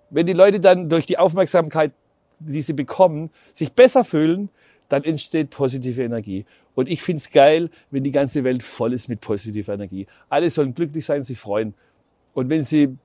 Wenn 0.09 0.25
die 0.25 0.33
Leute 0.33 0.59
dann 0.59 0.89
durch 0.89 1.05
die 1.05 1.17
Aufmerksamkeit 1.17 1.91
die 2.39 2.61
sie 2.61 2.73
bekommen, 2.73 3.29
sich 3.53 3.73
besser 3.73 4.03
fühlen, 4.03 4.49
dann 4.89 5.03
entsteht 5.03 5.49
positive 5.49 6.03
Energie. 6.03 6.45
Und 6.75 6.89
ich 6.89 7.01
find's 7.01 7.31
geil, 7.31 7.69
wenn 7.91 8.03
die 8.03 8.11
ganze 8.11 8.43
Welt 8.43 8.63
voll 8.63 8.93
ist 8.93 9.09
mit 9.09 9.21
positiver 9.21 9.73
Energie. 9.73 10.07
Alle 10.29 10.49
sollen 10.49 10.73
glücklich 10.73 11.05
sein, 11.05 11.23
sich 11.23 11.39
freuen. 11.39 11.73
Und 12.33 12.49
wenn 12.49 12.63
sie 12.63 12.95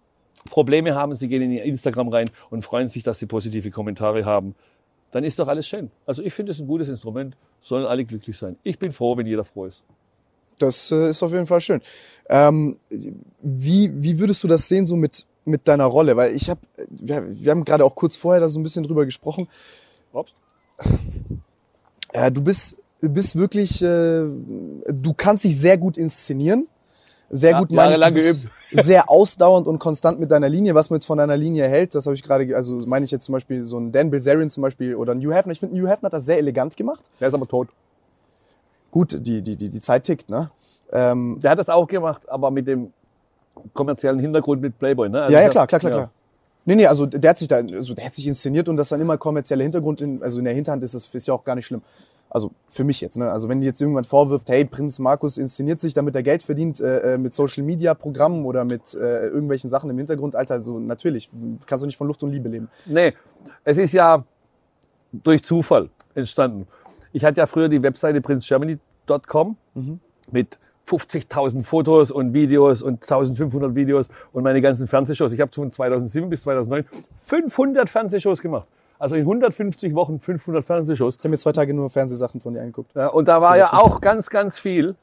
Probleme 0.50 0.94
haben, 0.94 1.14
sie 1.14 1.28
gehen 1.28 1.42
in 1.42 1.52
ihr 1.52 1.64
Instagram 1.64 2.08
rein 2.08 2.30
und 2.50 2.62
freuen 2.62 2.88
sich, 2.88 3.02
dass 3.02 3.18
sie 3.18 3.26
positive 3.26 3.70
Kommentare 3.70 4.24
haben, 4.24 4.54
dann 5.10 5.24
ist 5.24 5.38
doch 5.38 5.48
alles 5.48 5.66
schön. 5.66 5.90
Also 6.06 6.22
ich 6.22 6.34
finde 6.34 6.52
es 6.52 6.60
ein 6.60 6.66
gutes 6.66 6.88
Instrument, 6.88 7.36
sollen 7.60 7.86
alle 7.86 8.04
glücklich 8.04 8.36
sein. 8.36 8.56
Ich 8.62 8.78
bin 8.78 8.92
froh, 8.92 9.16
wenn 9.16 9.26
jeder 9.26 9.44
froh 9.44 9.66
ist. 9.66 9.84
Das 10.58 10.90
äh, 10.90 11.10
ist 11.10 11.22
auf 11.22 11.32
jeden 11.32 11.46
Fall 11.46 11.60
schön. 11.60 11.80
Ähm, 12.28 12.78
wie, 13.40 13.90
wie 13.94 14.18
würdest 14.18 14.42
du 14.44 14.48
das 14.48 14.68
sehen, 14.68 14.84
so 14.84 14.96
mit, 14.96 15.26
mit 15.45 15.66
deiner 15.68 15.86
Rolle? 15.86 16.16
Weil 16.16 16.34
ich 16.34 16.49
habe, 16.51 16.61
wir, 16.88 17.24
wir 17.28 17.51
haben 17.51 17.64
gerade 17.64 17.84
auch 17.84 17.95
kurz 17.95 18.16
vorher 18.16 18.40
da 18.40 18.49
so 18.49 18.59
ein 18.61 18.62
bisschen 18.62 18.84
drüber 18.84 19.05
gesprochen. 19.05 19.49
Ups. 20.12 20.32
Ja, 22.14 22.28
du 22.28 22.43
bist, 22.43 22.76
bist 23.01 23.36
wirklich, 23.36 23.80
äh, 23.82 23.86
du 24.26 25.14
kannst 25.16 25.45
dich 25.45 25.59
sehr 25.59 25.78
gut 25.78 25.97
inszenieren. 25.97 26.68
Sehr 27.30 27.53
Ja, 27.53 27.61
gut 27.61 27.72
meine 27.72 27.95
ich, 27.95 28.14
bist 28.14 28.49
sehr 28.72 29.09
ausdauernd 29.09 29.66
und 29.66 29.78
konstant 29.78 30.20
mit 30.20 30.30
deiner 30.30 30.51
Linie. 30.51 30.74
Was 30.74 30.90
man 30.90 30.99
jetzt 30.99 31.07
von 31.07 31.16
deiner 31.16 31.38
Linie 31.38 31.66
hält, 31.66 31.95
das 31.95 32.05
habe 32.05 32.14
ich 32.14 32.22
gerade, 32.22 32.55
also 32.55 32.84
meine 32.86 33.07
ich 33.07 33.11
jetzt 33.11 33.24
zum 33.24 33.32
Beispiel 33.32 33.64
so 33.64 33.78
einen 33.78 33.90
Dan 33.93 34.11
Bilzerian 34.11 34.51
zum 34.51 34.62
Beispiel 34.62 34.95
oder 34.95 35.12
einen 35.12 35.22
Hugh 35.22 35.34
Hefner. 35.34 35.53
Ich 35.53 35.61
finde, 35.61 35.80
Hugh 35.80 35.88
Hefner 35.88 36.09
hat 36.09 36.12
das 36.12 36.26
sehr 36.26 36.36
elegant 36.36 36.76
gemacht. 36.76 37.09
Der 37.18 37.28
ist 37.28 37.34
aber 37.34 37.49
tot. 37.49 37.68
Gut, 38.90 39.16
die, 39.26 39.40
die, 39.40 39.57
die, 39.57 39.70
die 39.70 39.80
Zeit 39.80 40.05
tickt, 40.05 40.28
ne? 40.28 40.51
Ähm, 40.93 41.38
Der 41.43 41.53
hat 41.53 41.59
das 41.59 41.70
auch 41.70 41.86
gemacht, 41.88 42.28
aber 42.28 42.51
mit 42.51 42.66
dem 42.66 42.93
kommerziellen 43.72 44.18
Hintergrund 44.18 44.62
mit 44.62 44.78
Playboy. 44.78 45.09
Ne? 45.09 45.22
Also 45.22 45.34
ja, 45.34 45.42
ja, 45.42 45.48
klar, 45.48 45.66
klar, 45.66 45.80
klar, 45.80 45.92
ja. 45.92 45.98
klar. 45.98 46.11
Nee, 46.64 46.76
nee, 46.76 46.86
also 46.86 47.07
der 47.07 47.30
hat 47.30 47.38
sich 47.38 47.48
da, 47.48 47.57
also 47.57 47.94
der 47.94 48.05
hat 48.05 48.14
sich 48.14 48.26
inszeniert 48.26 48.68
und 48.68 48.76
das 48.76 48.88
dann 48.88 49.00
immer 49.00 49.16
kommerzieller 49.18 49.64
Hintergrund, 49.64 50.00
in, 50.00 50.22
also 50.22 50.38
in 50.38 50.44
der 50.44 50.55
Hinterhand 50.55 50.84
ist 50.84 50.94
das 50.94 51.12
ist 51.12 51.26
ja 51.26 51.34
auch 51.34 51.44
gar 51.44 51.57
nicht 51.57 51.66
schlimm. 51.66 51.82
Also 52.30 52.50
für 52.70 52.84
mich 52.84 53.00
jetzt, 53.00 53.18
ne? 53.18 53.30
Also 53.30 53.48
wenn 53.48 53.61
die 53.61 53.66
jetzt 53.66 53.80
irgendwann 53.80 54.05
vorwirft, 54.05 54.48
hey, 54.48 54.64
Prinz 54.64 54.98
Markus 54.98 55.36
inszeniert 55.36 55.80
sich, 55.80 55.92
damit 55.92 56.14
er 56.14 56.22
Geld 56.22 56.42
verdient 56.42 56.80
äh, 56.80 57.14
äh, 57.14 57.18
mit 57.18 57.34
Social 57.34 57.62
Media 57.62 57.94
Programmen 57.94 58.46
oder 58.46 58.64
mit 58.64 58.94
äh, 58.94 59.26
irgendwelchen 59.26 59.68
Sachen 59.68 59.90
im 59.90 59.98
Hintergrund, 59.98 60.34
Alter, 60.34 60.61
so 60.61 60.78
natürlich 60.78 61.28
kannst 61.66 61.82
du 61.82 61.86
nicht 61.86 61.98
von 61.98 62.07
Luft 62.07 62.22
und 62.22 62.30
Liebe 62.30 62.48
leben. 62.48 62.70
Nee, 62.86 63.12
es 63.64 63.76
ist 63.76 63.92
ja 63.92 64.24
durch 65.12 65.42
Zufall 65.44 65.90
entstanden. 66.14 66.66
Ich 67.12 67.24
hatte 67.24 67.40
ja 67.40 67.46
früher 67.46 67.68
die 67.68 67.82
Webseite 67.82 68.22
princegermany.com 68.22 69.57
mit 70.30 70.59
50.000 70.86 71.62
Fotos 71.62 72.10
und 72.10 72.34
Videos 72.34 72.82
und 72.82 73.02
1500 73.02 73.74
Videos 73.74 74.08
und 74.32 74.42
meine 74.42 74.60
ganzen 74.60 74.86
Fernsehshows. 74.86 75.32
Ich 75.32 75.40
habe 75.40 75.52
von 75.52 75.72
2007 75.72 76.28
bis 76.28 76.42
2009 76.42 76.84
500 77.18 77.88
Fernsehshows 77.88 78.40
gemacht. 78.42 78.66
Also 78.98 79.16
in 79.16 79.22
150 79.22 79.94
Wochen 79.94 80.20
500 80.20 80.64
Fernsehshows. 80.64 81.16
Ich 81.16 81.20
habe 81.20 81.30
mir 81.30 81.38
zwei 81.38 81.52
Tage 81.52 81.74
nur 81.74 81.90
Fernsehsachen 81.90 82.40
von 82.40 82.54
dir 82.54 82.60
angeguckt. 82.60 82.94
Ja, 82.94 83.08
und 83.08 83.26
da 83.26 83.40
war 83.40 83.56
ja 83.56 83.72
auch 83.72 84.00
ganz, 84.00 84.30
ganz 84.30 84.58
viel 84.58 84.94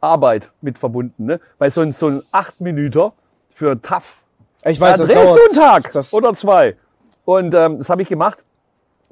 Arbeit 0.00 0.52
mit 0.60 0.78
verbunden. 0.78 1.24
Ne? 1.26 1.40
Weil 1.58 1.70
so 1.70 1.80
ein, 1.80 1.92
so 1.92 2.08
ein 2.08 2.22
8 2.30 2.60
Minüter 2.60 3.12
für 3.50 3.80
TAF 3.80 4.22
Ich 4.64 4.80
weiß, 4.80 4.92
da 4.92 4.98
das 4.98 5.08
drehst 5.08 5.24
dauert. 5.24 5.38
du 5.38 5.60
einen 5.60 5.82
Tag 5.82 5.92
Das, 5.92 6.12
oder 6.14 6.34
zwei. 6.34 6.76
Und 7.24 7.54
ähm, 7.54 7.78
das 7.78 7.88
habe 7.90 8.02
ich 8.02 8.08
gemacht. 8.08 8.44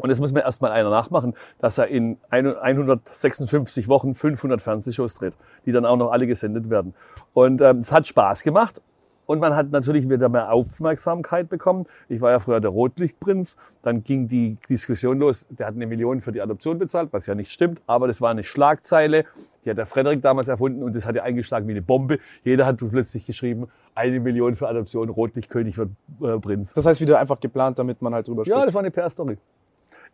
Und 0.01 0.09
das 0.09 0.19
muss 0.21 0.33
mir 0.33 0.41
erstmal 0.41 0.73
einer 0.73 0.91
nachmachen, 0.91 1.35
dass 1.59 1.79
er 1.79 1.89
in 1.89 2.17
ein- 2.31 2.47
156 2.57 3.89
Wochen 3.89 4.15
500 4.15 4.61
Fernsehshows 4.61 5.15
dreht, 5.17 5.35
die 5.67 5.73
dann 5.73 5.85
auch 5.87 5.97
noch 5.97 6.11
alle 6.11 6.27
gesendet 6.27 6.71
werden. 6.71 6.95
Und 7.35 7.61
ähm, 7.61 7.79
es 7.79 7.93
hat 7.93 8.07
Spaß 8.07 8.43
gemacht. 8.43 8.81
Und 9.27 9.39
man 9.39 9.55
hat 9.55 9.71
natürlich 9.71 10.09
wieder 10.11 10.29
mehr 10.29 10.51
Aufmerksamkeit 10.53 11.49
bekommen. 11.49 11.87
Ich 12.09 12.21
war 12.21 12.33
ja 12.33 12.41
früher 12.41 12.61
der 12.61 12.71
Rotlichtprinz. 12.73 13.57
Dann 13.81 14.03
ging 14.03 14.27
die 14.27 14.57
Diskussion 14.69 15.21
los. 15.21 15.47
Der 15.51 15.69
hat 15.69 15.77
eine 15.77 15.87
Million 15.87 16.21
für 16.21 16.33
die 16.33 16.43
Adoption 16.43 16.79
bezahlt, 16.81 17.11
was 17.13 17.27
ja 17.27 17.37
nicht 17.37 17.53
stimmt. 17.53 17.81
Aber 17.87 18.09
das 18.09 18.21
war 18.21 18.31
eine 18.33 18.43
Schlagzeile. 18.43 19.27
Die 19.65 19.71
hat 19.71 19.79
der 19.79 19.87
Frederik 19.87 20.21
damals 20.21 20.49
erfunden 20.49 20.83
und 20.83 20.97
das 20.97 21.07
hat 21.07 21.15
ja 21.15 21.23
eingeschlagen 21.23 21.69
wie 21.69 21.73
eine 21.73 21.83
Bombe. 21.83 22.19
Jeder 22.43 22.67
hat 22.67 22.79
plötzlich 22.79 23.25
geschrieben, 23.25 23.69
eine 23.95 24.19
Million 24.19 24.57
für 24.57 24.67
Adoption, 24.67 25.09
Rotlichtkönig 25.09 25.79
wird 25.79 25.91
äh, 26.23 26.39
Prinz. 26.41 26.73
das 26.73 26.87
heißt 26.87 27.01
wieder 27.01 27.21
einfach 27.21 27.39
geplant, 27.39 27.79
damit 27.79 28.03
man 28.03 28.13
halt 28.15 28.27
drüber 28.27 28.43
Ja, 28.43 28.55
spricht. 28.57 28.67
das 28.67 28.75
war 28.75 28.81
eine 28.81 28.91
PR-Story. 28.91 29.39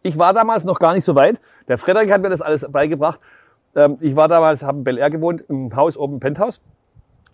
Ich 0.02 0.18
war 0.18 0.32
damals 0.32 0.64
noch 0.64 0.78
gar 0.78 0.94
nicht 0.94 1.04
so 1.04 1.14
weit. 1.14 1.40
Der 1.68 1.78
Frederik 1.78 2.10
hat 2.10 2.22
mir 2.22 2.30
das 2.30 2.42
alles 2.42 2.66
beigebracht. 2.70 3.20
Ähm, 3.74 3.98
ich 4.00 4.16
war 4.16 4.28
damals, 4.28 4.62
habe 4.62 4.78
in 4.78 4.84
Bel 4.84 4.98
Air 4.98 5.10
gewohnt, 5.10 5.44
im 5.48 5.74
Haus 5.74 5.96
oben 5.96 6.14
im 6.14 6.20
Penthouse 6.20 6.60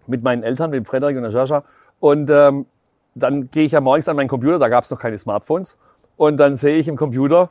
mit 0.06 0.22
meinen 0.22 0.42
Eltern, 0.42 0.70
mit 0.70 0.78
dem 0.78 0.84
Frederik 0.84 1.16
und 1.16 1.22
der 1.22 1.32
Jascha. 1.32 1.64
Und 2.00 2.30
ähm, 2.30 2.66
dann 3.14 3.50
gehe 3.50 3.64
ich 3.64 3.72
ja 3.72 3.80
morgens 3.80 4.08
an 4.08 4.16
meinen 4.16 4.28
Computer, 4.28 4.58
da 4.58 4.68
gab 4.68 4.84
es 4.84 4.90
noch 4.90 4.98
keine 4.98 5.18
Smartphones. 5.18 5.76
Und 6.16 6.38
dann 6.38 6.56
sehe 6.56 6.76
ich 6.76 6.88
im 6.88 6.96
Computer, 6.96 7.50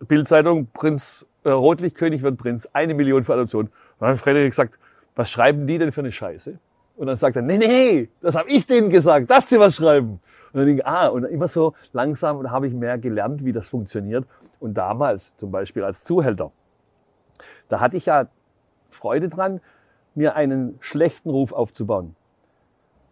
Bildzeitung, 0.00 0.68
Prinz, 0.72 1.26
äh, 1.44 1.50
Rotlichtkönig 1.50 2.22
wird 2.22 2.38
Prinz, 2.38 2.68
eine 2.72 2.94
Million 2.94 3.24
für 3.24 3.34
Adoption. 3.34 3.66
Und 3.66 3.72
dann 4.00 4.10
hat 4.10 4.18
Frederik 4.18 4.50
gesagt, 4.50 4.78
was 5.16 5.30
schreiben 5.30 5.66
die 5.66 5.78
denn 5.78 5.92
für 5.92 6.00
eine 6.00 6.12
Scheiße? 6.12 6.58
Und 6.96 7.06
dann 7.06 7.16
sagt 7.16 7.36
er, 7.36 7.42
nee, 7.42 7.58
nee, 7.58 8.08
das 8.20 8.36
habe 8.36 8.48
ich 8.48 8.66
denen 8.66 8.90
gesagt, 8.90 9.30
dass 9.30 9.48
sie 9.48 9.58
was 9.58 9.76
schreiben. 9.76 10.20
Und 10.54 10.60
dann 10.60 10.66
denke 10.66 10.82
ich, 10.82 10.86
ah, 10.86 11.08
und 11.08 11.24
immer 11.24 11.48
so 11.48 11.74
langsam 11.92 12.48
habe 12.48 12.68
ich 12.68 12.72
mehr 12.72 12.96
gelernt, 12.96 13.44
wie 13.44 13.52
das 13.52 13.66
funktioniert. 13.66 14.24
Und 14.60 14.74
damals, 14.74 15.36
zum 15.36 15.50
Beispiel 15.50 15.82
als 15.82 16.04
Zuhälter, 16.04 16.52
da 17.68 17.80
hatte 17.80 17.96
ich 17.96 18.06
ja 18.06 18.28
Freude 18.88 19.28
dran, 19.28 19.60
mir 20.14 20.36
einen 20.36 20.76
schlechten 20.78 21.28
Ruf 21.28 21.52
aufzubauen. 21.52 22.14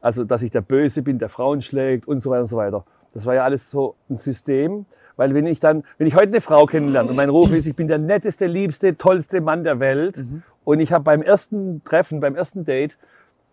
Also, 0.00 0.22
dass 0.22 0.42
ich 0.42 0.52
der 0.52 0.60
Böse 0.60 1.02
bin, 1.02 1.18
der 1.18 1.28
Frauen 1.28 1.62
schlägt 1.62 2.06
und 2.06 2.20
so 2.20 2.30
weiter 2.30 2.42
und 2.42 2.46
so 2.46 2.56
weiter. 2.56 2.84
Das 3.12 3.26
war 3.26 3.34
ja 3.34 3.42
alles 3.42 3.72
so 3.72 3.96
ein 4.08 4.18
System, 4.18 4.86
weil 5.16 5.34
wenn 5.34 5.46
ich 5.46 5.58
dann, 5.58 5.82
wenn 5.98 6.06
ich 6.06 6.14
heute 6.14 6.28
eine 6.28 6.40
Frau 6.40 6.66
kennenlerne 6.66 7.10
und 7.10 7.16
mein 7.16 7.28
Ruf 7.28 7.52
ist, 7.52 7.66
ich 7.66 7.74
bin 7.74 7.88
der 7.88 7.98
netteste, 7.98 8.46
liebste, 8.46 8.96
tollste 8.96 9.40
Mann 9.40 9.64
der 9.64 9.80
Welt 9.80 10.24
und 10.62 10.78
ich 10.78 10.92
habe 10.92 11.02
beim 11.02 11.22
ersten 11.22 11.82
Treffen, 11.82 12.20
beim 12.20 12.36
ersten 12.36 12.64
Date, 12.64 12.98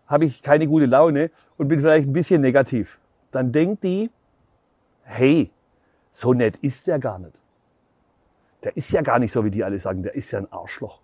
habe 0.07 0.25
ich 0.25 0.41
keine 0.41 0.67
gute 0.67 0.85
Laune 0.85 1.31
und 1.57 1.67
bin 1.67 1.79
vielleicht 1.79 2.07
ein 2.07 2.13
bisschen 2.13 2.41
negativ, 2.41 2.99
dann 3.31 3.51
denkt 3.51 3.83
die, 3.83 4.09
hey, 5.03 5.51
so 6.11 6.33
nett 6.33 6.57
ist 6.57 6.87
der 6.87 6.99
gar 6.99 7.19
nicht. 7.19 7.41
Der 8.63 8.75
ist 8.75 8.91
ja 8.91 9.01
gar 9.01 9.19
nicht 9.19 9.31
so, 9.31 9.45
wie 9.45 9.51
die 9.51 9.63
alle 9.63 9.79
sagen, 9.79 10.03
der 10.03 10.15
ist 10.15 10.31
ja 10.31 10.39
ein 10.39 10.51
Arschloch. 10.51 10.99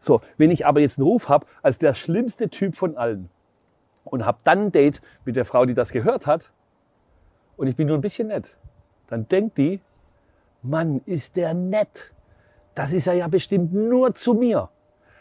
So, 0.00 0.20
wenn 0.36 0.50
ich 0.50 0.66
aber 0.66 0.80
jetzt 0.80 0.98
einen 0.98 1.06
Ruf 1.06 1.28
habe 1.28 1.46
als 1.62 1.78
der 1.78 1.94
schlimmste 1.94 2.48
Typ 2.48 2.76
von 2.76 2.96
allen 2.96 3.30
und 4.04 4.24
habe 4.24 4.38
dann 4.44 4.66
ein 4.66 4.72
Date 4.72 5.00
mit 5.24 5.36
der 5.36 5.44
Frau, 5.44 5.66
die 5.66 5.74
das 5.74 5.92
gehört 5.92 6.26
hat 6.26 6.50
und 7.56 7.66
ich 7.66 7.76
bin 7.76 7.86
nur 7.86 7.98
ein 7.98 8.00
bisschen 8.00 8.28
nett, 8.28 8.56
dann 9.08 9.28
denkt 9.28 9.58
die, 9.58 9.80
Mann, 10.62 11.00
ist 11.06 11.36
der 11.36 11.54
nett. 11.54 12.12
Das 12.74 12.92
ist 12.92 13.06
er 13.06 13.14
ja 13.14 13.28
bestimmt 13.28 13.72
nur 13.72 14.14
zu 14.14 14.34
mir. 14.34 14.68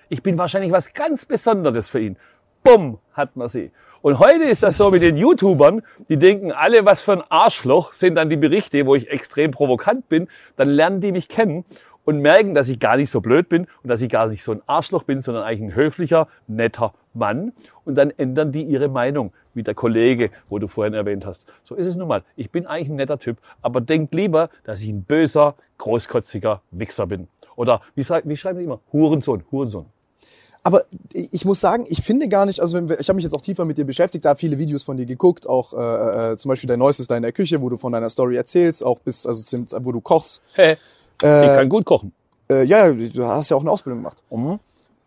Ich 0.09 0.23
bin 0.23 0.37
wahrscheinlich 0.37 0.71
was 0.71 0.93
ganz 0.93 1.25
Besonderes 1.25 1.89
für 1.89 1.99
ihn. 1.99 2.17
Bumm, 2.63 2.99
hat 3.13 3.35
man 3.35 3.47
sie. 3.47 3.71
Und 4.01 4.19
heute 4.19 4.45
ist 4.45 4.63
das 4.63 4.77
so 4.77 4.91
mit 4.91 5.01
den 5.01 5.17
YouTubern, 5.17 5.81
die 6.07 6.15
denken 6.15 6.53
alle, 6.53 6.85
was 6.85 7.01
für 7.01 7.11
ein 7.11 7.23
Arschloch 7.27 7.91
sind 7.91 8.15
dann 8.15 8.29
die 8.29 8.37
Berichte, 8.37 8.85
wo 8.85 8.95
ich 8.95 9.09
extrem 9.09 9.51
provokant 9.51 10.07
bin. 10.07 10.29
Dann 10.55 10.69
lernen 10.69 11.01
die 11.01 11.11
mich 11.11 11.27
kennen 11.27 11.65
und 12.05 12.21
merken, 12.21 12.53
dass 12.53 12.69
ich 12.69 12.79
gar 12.79 12.95
nicht 12.95 13.09
so 13.09 13.19
blöd 13.19 13.49
bin 13.49 13.67
und 13.83 13.89
dass 13.89 14.01
ich 14.01 14.09
gar 14.09 14.27
nicht 14.27 14.41
so 14.41 14.53
ein 14.53 14.61
Arschloch 14.67 15.03
bin, 15.03 15.19
sondern 15.19 15.43
eigentlich 15.43 15.71
ein 15.71 15.75
höflicher, 15.75 16.29
netter 16.47 16.93
Mann. 17.13 17.51
Und 17.83 17.95
dann 17.95 18.11
ändern 18.11 18.53
die 18.53 18.63
ihre 18.63 18.87
Meinung, 18.87 19.33
wie 19.53 19.63
der 19.63 19.75
Kollege, 19.75 20.31
wo 20.47 20.59
du 20.59 20.69
vorhin 20.69 20.93
erwähnt 20.93 21.25
hast. 21.25 21.45
So 21.65 21.75
ist 21.75 21.85
es 21.85 21.97
nun 21.97 22.07
mal. 22.07 22.23
Ich 22.37 22.51
bin 22.51 22.67
eigentlich 22.67 22.87
ein 22.87 22.95
netter 22.95 23.19
Typ, 23.19 23.37
aber 23.61 23.81
denkt 23.81 24.13
lieber, 24.13 24.49
dass 24.63 24.81
ich 24.81 24.87
ein 24.87 25.03
böser, 25.03 25.55
großkotziger 25.77 26.61
Wichser 26.71 27.05
bin. 27.05 27.27
Oder 27.57 27.81
wie, 27.95 28.07
wie 28.07 28.37
schreiben 28.37 28.59
die 28.59 28.63
immer? 28.63 28.79
Hurensohn, 28.93 29.43
Hurensohn. 29.51 29.87
Aber 30.63 30.83
ich 31.13 31.45
muss 31.45 31.61
sagen, 31.61 31.85
ich 31.87 32.01
finde 32.01 32.27
gar 32.27 32.45
nicht, 32.45 32.59
also 32.59 32.75
wenn 32.75 32.89
wir, 32.89 32.99
ich 32.99 33.07
habe 33.07 33.15
mich 33.15 33.23
jetzt 33.23 33.33
auch 33.33 33.41
tiefer 33.41 33.65
mit 33.65 33.77
dir 33.77 33.85
beschäftigt, 33.85 34.25
da 34.25 34.29
habe 34.29 34.39
viele 34.39 34.57
Videos 34.57 34.83
von 34.83 34.97
dir 34.97 35.05
geguckt, 35.05 35.47
auch 35.47 35.73
äh, 35.73 36.31
äh, 36.31 36.37
zum 36.37 36.49
Beispiel 36.49 36.67
dein 36.67 36.79
neuestes 36.79 37.07
da 37.07 37.15
in 37.15 37.23
der 37.23 37.31
Küche, 37.31 37.61
wo 37.61 37.69
du 37.69 37.77
von 37.77 37.93
deiner 37.93 38.09
Story 38.09 38.35
erzählst, 38.35 38.83
auch 38.83 38.99
bis, 38.99 39.25
also 39.25 39.41
zum, 39.41 39.65
wo 39.85 39.91
du 39.91 40.01
kochst. 40.01 40.41
Hä? 40.55 40.75
ich 41.21 41.27
kann 41.27 41.69
gut 41.69 41.85
kochen. 41.85 42.13
Äh, 42.49 42.63
ja, 42.63 42.91
du 42.91 43.25
hast 43.25 43.49
ja 43.49 43.57
auch 43.57 43.61
eine 43.61 43.71
Ausbildung 43.71 43.99
gemacht. 43.99 44.23
Mhm. 44.29 44.59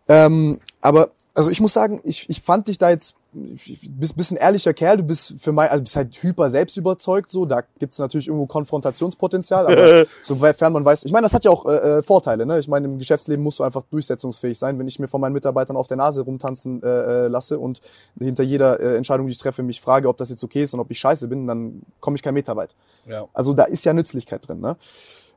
Ähm, 0.07 0.59
aber 0.81 1.09
also 1.33 1.49
ich 1.49 1.59
muss 1.59 1.73
sagen, 1.73 2.01
ich, 2.03 2.29
ich 2.29 2.41
fand 2.41 2.67
dich 2.67 2.77
da 2.77 2.89
jetzt, 2.89 3.15
bist, 3.33 4.15
bist 4.15 4.31
ein 4.31 4.37
ehrlicher 4.37 4.73
Kerl, 4.73 4.97
du 4.97 5.03
bist 5.03 5.35
für 5.37 5.51
mein, 5.51 5.69
also 5.69 5.83
bist 5.83 5.95
halt 5.95 6.15
hyper 6.21 6.49
selbst 6.49 6.77
überzeugt, 6.77 7.29
so, 7.29 7.45
da 7.45 7.61
gibt's 7.79 7.99
natürlich 7.99 8.27
irgendwo 8.27 8.45
Konfrontationspotenzial, 8.45 9.67
aber 9.67 10.05
sofern 10.21 10.73
man 10.73 10.85
weiß, 10.85 11.05
ich 11.05 11.11
meine, 11.11 11.25
das 11.25 11.33
hat 11.33 11.45
ja 11.45 11.51
auch 11.51 11.65
äh, 11.65 11.99
äh, 11.99 12.03
Vorteile, 12.03 12.45
ne? 12.45 12.59
Ich 12.59 12.67
meine, 12.67 12.85
im 12.85 12.99
Geschäftsleben 12.99 13.43
musst 13.43 13.59
du 13.59 13.63
einfach 13.63 13.83
durchsetzungsfähig 13.89 14.57
sein. 14.57 14.77
Wenn 14.79 14.87
ich 14.87 14.99
mir 14.99 15.07
von 15.07 15.21
meinen 15.21 15.33
Mitarbeitern 15.33 15.75
auf 15.75 15.87
der 15.87 15.97
Nase 15.97 16.21
rumtanzen 16.21 16.81
äh, 16.83 16.87
äh, 16.87 17.27
lasse 17.27 17.59
und 17.59 17.81
hinter 18.19 18.43
jeder 18.43 18.79
äh, 18.79 18.95
Entscheidung, 18.95 19.27
die 19.27 19.33
ich 19.33 19.39
treffe, 19.39 19.63
mich 19.63 19.81
frage, 19.81 20.07
ob 20.07 20.17
das 20.17 20.29
jetzt 20.29 20.43
okay 20.43 20.63
ist 20.63 20.73
und 20.73 20.79
ob 20.79 20.91
ich 20.91 20.99
scheiße 20.99 21.27
bin, 21.27 21.47
dann 21.47 21.81
komme 21.99 22.15
ich 22.15 22.21
kein 22.21 22.33
Meter 22.33 22.55
weit. 22.55 22.75
Ja. 23.07 23.27
Also 23.33 23.53
da 23.53 23.63
ist 23.63 23.83
ja 23.85 23.93
Nützlichkeit 23.93 24.47
drin, 24.47 24.59
ne? 24.59 24.77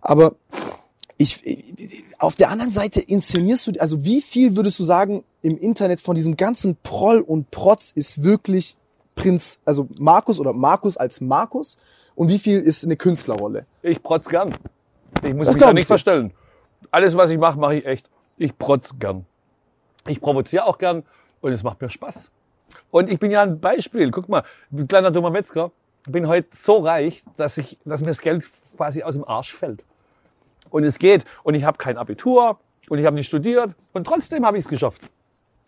Aber 0.00 0.34
ich, 1.18 2.04
auf 2.18 2.34
der 2.34 2.50
anderen 2.50 2.70
Seite 2.70 3.00
inszenierst 3.00 3.66
du, 3.66 3.72
also 3.78 4.04
wie 4.04 4.20
viel 4.20 4.56
würdest 4.56 4.78
du 4.78 4.84
sagen, 4.84 5.24
im 5.42 5.56
Internet 5.58 6.00
von 6.00 6.14
diesem 6.14 6.36
ganzen 6.36 6.76
Proll 6.82 7.20
und 7.20 7.50
Protz 7.50 7.90
ist 7.90 8.22
wirklich 8.22 8.76
Prinz, 9.14 9.60
also 9.64 9.88
Markus 9.98 10.38
oder 10.38 10.52
Markus 10.52 10.96
als 10.96 11.20
Markus 11.20 11.76
und 12.14 12.28
wie 12.28 12.38
viel 12.38 12.58
ist 12.60 12.84
eine 12.84 12.96
Künstlerrolle? 12.96 13.64
Ich 13.82 14.02
protz 14.02 14.26
gern. 14.28 14.54
Ich 15.22 15.32
muss 15.34 15.46
Das 15.46 15.54
mich 15.54 15.62
da 15.62 15.68
ich 15.68 15.74
nicht 15.74 15.84
dir. 15.84 15.88
verstellen. 15.88 16.32
Alles, 16.90 17.16
was 17.16 17.30
ich 17.30 17.38
mache, 17.38 17.58
mache 17.58 17.76
ich 17.76 17.86
echt. 17.86 18.10
Ich 18.36 18.56
protz 18.58 18.98
gern. 18.98 19.24
Ich 20.06 20.20
provoziere 20.20 20.66
auch 20.66 20.78
gern 20.78 21.02
und 21.40 21.52
es 21.52 21.62
macht 21.62 21.80
mir 21.80 21.90
Spaß. 21.90 22.30
Und 22.90 23.10
ich 23.10 23.18
bin 23.18 23.30
ja 23.30 23.42
ein 23.42 23.58
Beispiel. 23.60 24.10
Guck 24.10 24.28
mal, 24.28 24.44
kleiner 24.88 25.10
dummer 25.10 25.30
Metzger. 25.30 25.72
Ich 26.06 26.12
bin 26.12 26.28
heute 26.28 26.48
so 26.54 26.78
reich, 26.78 27.24
dass, 27.36 27.56
ich, 27.56 27.78
dass 27.84 28.00
mir 28.00 28.08
das 28.08 28.20
Geld 28.20 28.44
quasi 28.76 29.02
aus 29.02 29.14
dem 29.14 29.24
Arsch 29.24 29.54
fällt. 29.54 29.84
Und 30.70 30.84
es 30.84 30.98
geht. 30.98 31.24
Und 31.42 31.54
ich 31.54 31.64
habe 31.64 31.78
kein 31.78 31.96
Abitur 31.96 32.58
und 32.88 32.98
ich 32.98 33.06
habe 33.06 33.16
nicht 33.16 33.26
studiert 33.26 33.74
und 33.92 34.06
trotzdem 34.06 34.46
habe 34.46 34.58
ich 34.58 34.64
es 34.64 34.70
geschafft. 34.70 35.02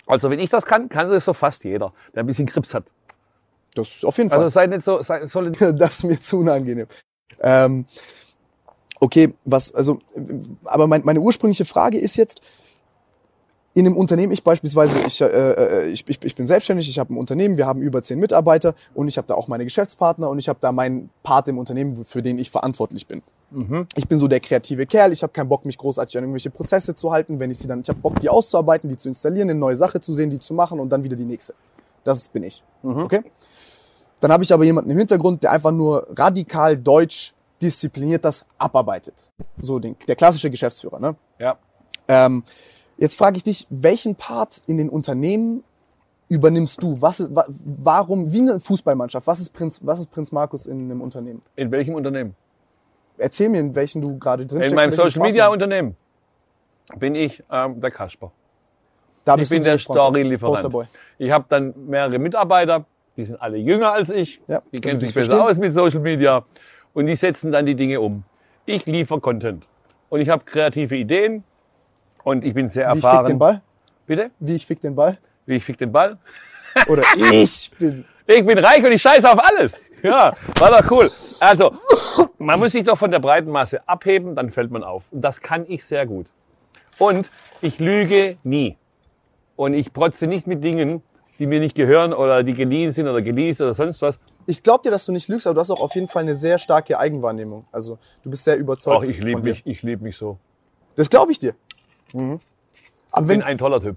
Also 0.07 0.31
wenn 0.31 0.39
ich 0.39 0.51
das 0.51 0.65
kann, 0.65 0.89
kann 0.89 1.11
das 1.11 1.25
so 1.25 1.33
fast 1.33 1.65
jeder, 1.65 1.93
der 2.15 2.23
ein 2.23 2.27
bisschen 2.27 2.47
Grips 2.47 2.75
hat. 2.75 2.85
Das 3.75 4.05
auf 4.05 4.17
jeden 4.17 4.31
Fall. 4.31 4.39
Also 4.39 4.49
sei 4.51 4.67
nicht 4.67 4.83
so, 4.83 5.03
sei, 5.03 5.27
soll 5.27 5.53
das 5.75 5.97
ist 5.97 6.05
mir 6.05 6.19
zu 6.19 6.39
unangenehm. 6.39 6.87
Ähm, 7.41 7.85
okay, 9.01 9.35
was, 9.45 9.75
also, 9.75 10.01
aber 10.65 10.87
mein, 10.87 11.03
meine 11.05 11.21
ursprüngliche 11.21 11.65
Frage 11.65 11.99
ist 11.99 12.17
jetzt, 12.17 12.41
in 13.75 13.87
einem 13.87 13.97
Unternehmen, 13.97 14.33
ich 14.33 14.43
beispielsweise, 14.43 14.99
ich, 15.07 15.21
äh, 15.21 15.27
äh, 15.27 15.89
ich, 15.89 16.09
ich, 16.09 16.19
ich 16.25 16.35
bin 16.35 16.47
selbstständig, 16.47 16.89
ich 16.89 16.99
habe 16.99 17.15
ein 17.15 17.17
Unternehmen, 17.17 17.59
wir 17.59 17.67
haben 17.67 17.81
über 17.81 18.03
zehn 18.03 18.19
Mitarbeiter 18.19 18.75
und 18.95 19.07
ich 19.07 19.19
habe 19.19 19.29
da 19.29 19.35
auch 19.35 19.47
meine 19.47 19.65
Geschäftspartner 19.65 20.29
und 20.29 20.39
ich 20.39 20.49
habe 20.49 20.59
da 20.61 20.73
meinen 20.73 21.11
Part 21.23 21.47
im 21.47 21.59
Unternehmen, 21.59 22.05
für 22.05 22.23
den 22.23 22.39
ich 22.39 22.51
verantwortlich 22.51 23.07
bin. 23.07 23.23
Ich 23.95 24.07
bin 24.07 24.19
so 24.19 24.29
der 24.29 24.41
kreative 24.41 24.87
Kerl, 24.87 25.13
ich 25.13 25.23
habe 25.23 25.33
keinen 25.33 25.49
Bock, 25.49 25.65
mich 25.65 25.79
großartig 25.79 26.17
an 26.19 26.25
irgendwelche 26.25 26.51
Prozesse 26.51 26.95
zu 26.95 27.11
halten, 27.11 27.41
wenn 27.41 27.51
ich 27.51 27.59
sie 27.59 27.67
dann, 27.67 27.81
ich 27.81 27.89
habe 27.89 27.99
Bock, 27.99 28.21
die 28.21 28.29
auszuarbeiten, 28.29 28.89
die 28.89 28.97
zu 28.97 29.09
installieren, 29.09 29.49
eine 29.49 29.59
neue 29.59 29.77
Sache 29.77 30.01
zu 30.01 30.13
sehen, 30.13 30.29
die 30.31 30.39
zu 30.39 30.53
machen 30.53 30.79
und 30.81 30.91
dann 30.91 31.03
wieder 31.03 31.17
die 31.17 31.25
nächste. 31.25 31.55
Das 32.05 32.29
bin 32.29 32.43
ich. 32.43 32.63
Okay? 32.83 33.23
Dann 34.21 34.33
habe 34.33 34.43
ich 34.43 34.53
aber 34.53 34.65
jemanden 34.65 34.91
im 34.91 34.99
Hintergrund, 34.99 35.43
der 35.43 35.53
einfach 35.53 35.71
nur 35.71 36.07
radikal 36.17 36.77
deutsch 36.77 37.35
diszipliniert 37.61 38.25
das 38.25 38.45
abarbeitet. 38.59 39.31
So 39.61 39.79
den, 39.79 39.97
der 40.07 40.17
klassische 40.17 40.51
Geschäftsführer. 40.51 40.99
Ne? 41.01 41.17
ja. 41.39 41.59
Ähm, 42.07 42.43
jetzt 42.97 43.17
frage 43.17 43.37
ich 43.37 43.43
dich, 43.43 43.67
welchen 43.71 44.15
Part 44.15 44.63
in 44.67 44.79
den 44.79 44.89
Unternehmen 44.89 45.63
übernimmst 46.29 46.83
du? 46.83 47.01
Was 47.01 47.21
ist, 47.21 47.35
wa, 47.35 47.45
warum, 47.49 48.33
wie 48.33 48.41
eine 48.41 48.61
Fußballmannschaft, 48.61 49.27
was 49.27 49.41
ist 49.41 49.51
Prinz, 49.51 49.81
was 49.83 50.01
ist 50.01 50.11
Prinz 50.11 50.33
Markus 50.33 50.67
in 50.67 50.85
einem 50.85 51.01
Unternehmen? 51.01 51.43
In 51.57 51.71
welchem 51.71 51.95
Unternehmen? 51.95 52.35
Erzähl 53.19 53.49
mir, 53.49 53.61
in 53.61 53.75
welchen 53.75 54.01
du 54.01 54.19
gerade 54.19 54.47
drin 54.47 54.59
In 54.59 54.65
steckst. 54.65 54.77
meinem 54.77 54.91
Social 54.93 55.23
Media. 55.23 55.49
Unternehmen 55.49 55.97
bin 56.97 57.15
ich 57.15 57.43
ähm, 57.51 57.81
der 57.81 57.91
Kasper. 57.91 58.33
Da 59.25 59.35
Ich 59.35 59.41
bist 59.41 59.51
bin 59.51 59.63
der 59.63 59.79
Story-Lieferant. 59.79 60.89
Ich 61.19 61.31
habe 61.31 61.45
dann 61.49 61.75
mehrere 61.87 62.19
Mitarbeiter, 62.19 62.87
die 63.17 63.25
sind 63.25 63.41
alle 63.43 63.59
jünger 63.59 63.93
als 63.93 64.11
ich, 64.11 64.41
Ja, 64.47 64.63
die 64.73 64.81
kennen 64.81 65.01
sich 65.01 65.13
besser 65.13 65.33
verstehen. 65.33 65.49
aus 65.51 65.59
mit 65.59 65.73
Social 65.73 66.01
Media 66.01 66.45
und 66.95 67.07
die 67.07 67.15
setzen 67.17 67.53
dann 67.53 67.67
die 67.67 67.75
Dinge 67.75 68.01
um. 68.01 68.25
Ich 68.65 68.87
liefere 68.87 69.21
Content 69.21 69.67
und 70.09 70.21
ich 70.21 70.29
habe 70.31 70.45
kreative 70.45 70.97
Ideen 70.97 71.45
und 72.25 72.45
ich 72.45 72.55
bin 72.55 72.69
sehr 72.69 72.87
Wie 72.89 72.93
ich 72.93 72.95
fick 72.97 73.05
erfahren. 73.05 73.27
den 73.27 73.39
Ball? 73.39 73.61
Bitte? 74.07 74.31
Wie 74.39 74.55
ich 74.55 74.65
fick 74.67 74.81
den 74.81 74.95
Ball? 74.95 75.19
Wie 75.45 75.57
ich 75.57 75.65
fick 75.65 75.77
den 75.77 75.93
Ball? 75.93 76.17
Oder 76.89 77.03
ich 77.17 77.71
bin. 77.79 78.05
Ich 78.27 78.45
bin 78.47 78.59
reich 78.59 78.85
und 78.85 78.93
ich 78.93 79.01
scheiße 79.03 79.31
auf 79.31 79.39
alles. 79.43 80.03
Ja, 80.03 80.31
war 80.59 80.71
doch 80.83 80.91
cool. 80.91 81.11
Also, 81.41 81.73
man 82.39 82.59
muss 82.59 82.73
sich 82.73 82.85
doch 82.85 82.99
von 82.99 83.11
der 83.11 83.19
breiten 83.19 83.51
Masse 83.51 83.87
abheben, 83.89 84.35
dann 84.35 84.51
fällt 84.51 84.71
man 84.71 84.83
auf. 84.85 85.05
Und 85.11 85.21
das 85.23 85.41
kann 85.41 85.65
ich 85.69 85.85
sehr 85.85 86.07
gut. 86.07 86.27
Und 86.99 87.31
ich 87.61 87.79
lüge 87.79 88.39
nie. 88.43 88.77
Und 89.57 89.75
ich 89.75 89.93
protze 89.93 90.27
nicht 90.27 90.47
mit 90.47 90.63
Dingen, 90.63 91.03
die 91.39 91.47
mir 91.47 91.61
nicht 91.61 91.75
gehören 91.75 92.13
oder 92.13 92.43
die 92.43 92.53
geliehen 92.55 92.91
sind 92.93 93.07
oder 93.07 93.23
geleast 93.23 93.61
oder 93.61 93.75
sonst 93.75 94.03
was. 94.03 94.19
Ich 94.47 94.63
glaube 94.63 94.83
dir, 94.83 94.91
dass 94.91 95.05
du 95.05 95.13
nicht 95.13 95.29
lügst, 95.29 95.47
aber 95.47 95.55
du 95.55 95.61
hast 95.61 95.71
auch 95.71 95.81
auf 95.81 95.95
jeden 95.95 96.09
Fall 96.09 96.23
eine 96.23 96.35
sehr 96.35 96.59
starke 96.59 96.99
Eigenwahrnehmung. 96.99 97.65
Also 97.71 97.99
du 98.23 98.31
bist 98.31 98.45
sehr 98.45 98.57
überzeugt. 98.57 98.99
Ach, 99.01 99.09
ich 99.09 99.19
liebe 99.19 99.41
mich, 99.43 99.63
ich 99.65 99.83
liebe 99.83 100.03
mich 100.03 100.17
so. 100.17 100.39
Das 100.97 101.09
glaube 101.11 101.33
ich 101.33 101.39
dir. 101.39 101.55
Aber 102.13 102.23
Mhm. 102.23 102.41
Ich 102.41 103.21
wenn 103.21 103.27
bin 103.27 103.43
ein 103.43 103.59
toller 103.59 103.81
Typ. 103.81 103.97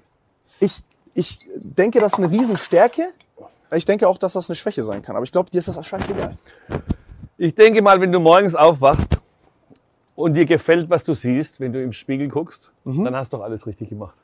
ich, 0.60 0.82
ich 1.14 1.39
denke, 1.58 2.00
das 2.00 2.14
ist 2.14 2.20
eine 2.20 2.32
Riesenstärke. 2.32 3.12
Ich 3.74 3.86
denke 3.86 4.08
auch, 4.08 4.18
dass 4.18 4.34
das 4.34 4.50
eine 4.50 4.56
Schwäche 4.56 4.84
sein 4.84 5.02
kann. 5.02 5.16
Aber 5.16 5.24
ich 5.24 5.32
glaube, 5.32 5.50
dir 5.50 5.60
ist 5.60 5.68
das 5.68 5.86
scheißegal. 5.86 6.38
Ich 7.44 7.56
denke 7.56 7.82
mal, 7.82 8.00
wenn 8.00 8.12
du 8.12 8.20
morgens 8.20 8.54
aufwachst 8.54 9.20
und 10.16 10.36
dir 10.36 10.46
gefällt, 10.46 10.92
was 10.92 11.04
du 11.04 11.16
siehst, 11.16 11.60
wenn 11.60 11.74
du 11.74 11.82
im 11.82 11.92
Spiegel 11.92 12.28
guckst, 12.28 12.72
dann 12.86 13.16
hast 13.16 13.34
du 13.34 13.38
doch 13.38 13.44
alles 13.44 13.66
richtig 13.66 13.89
gemacht. 13.89 14.16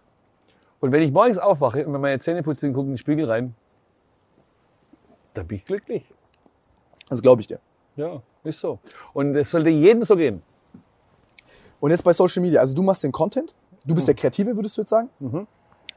Und 0.79 0.91
wenn 0.91 1.01
ich 1.01 1.11
morgens 1.11 1.39
aufwache 1.39 1.83
und 1.83 1.93
mir 1.93 1.97
meine 1.97 2.19
Zähne 2.19 2.43
putze 2.43 2.67
und 2.67 2.73
gucke 2.73 2.85
in 2.85 2.91
den 2.91 2.99
Spiegel 2.99 3.25
rein, 3.25 3.55
dann 5.33 5.47
bin 5.47 5.57
ich 5.57 5.65
glücklich. 5.65 6.05
Das 7.09 7.19
glaube 7.19 7.41
ich 7.41 7.47
dir. 7.47 7.59
Ja, 7.95 8.21
ist 8.43 8.59
so. 8.59 8.77
Und 9.13 9.35
es 9.35 9.49
sollte 9.49 9.71
jedem 9.71 10.03
so 10.03 10.15
gehen. 10.15 10.43
Und 11.79 11.89
jetzt 11.89 12.03
bei 12.03 12.13
Social 12.13 12.43
Media. 12.43 12.59
Also 12.59 12.75
du 12.75 12.83
machst 12.83 13.03
den 13.03 13.11
Content. 13.11 13.55
Du 13.83 13.95
bist 13.95 14.07
der 14.07 14.13
Kreative, 14.13 14.55
würdest 14.55 14.77
du 14.77 14.81
jetzt 14.81 14.89
sagen? 14.89 15.09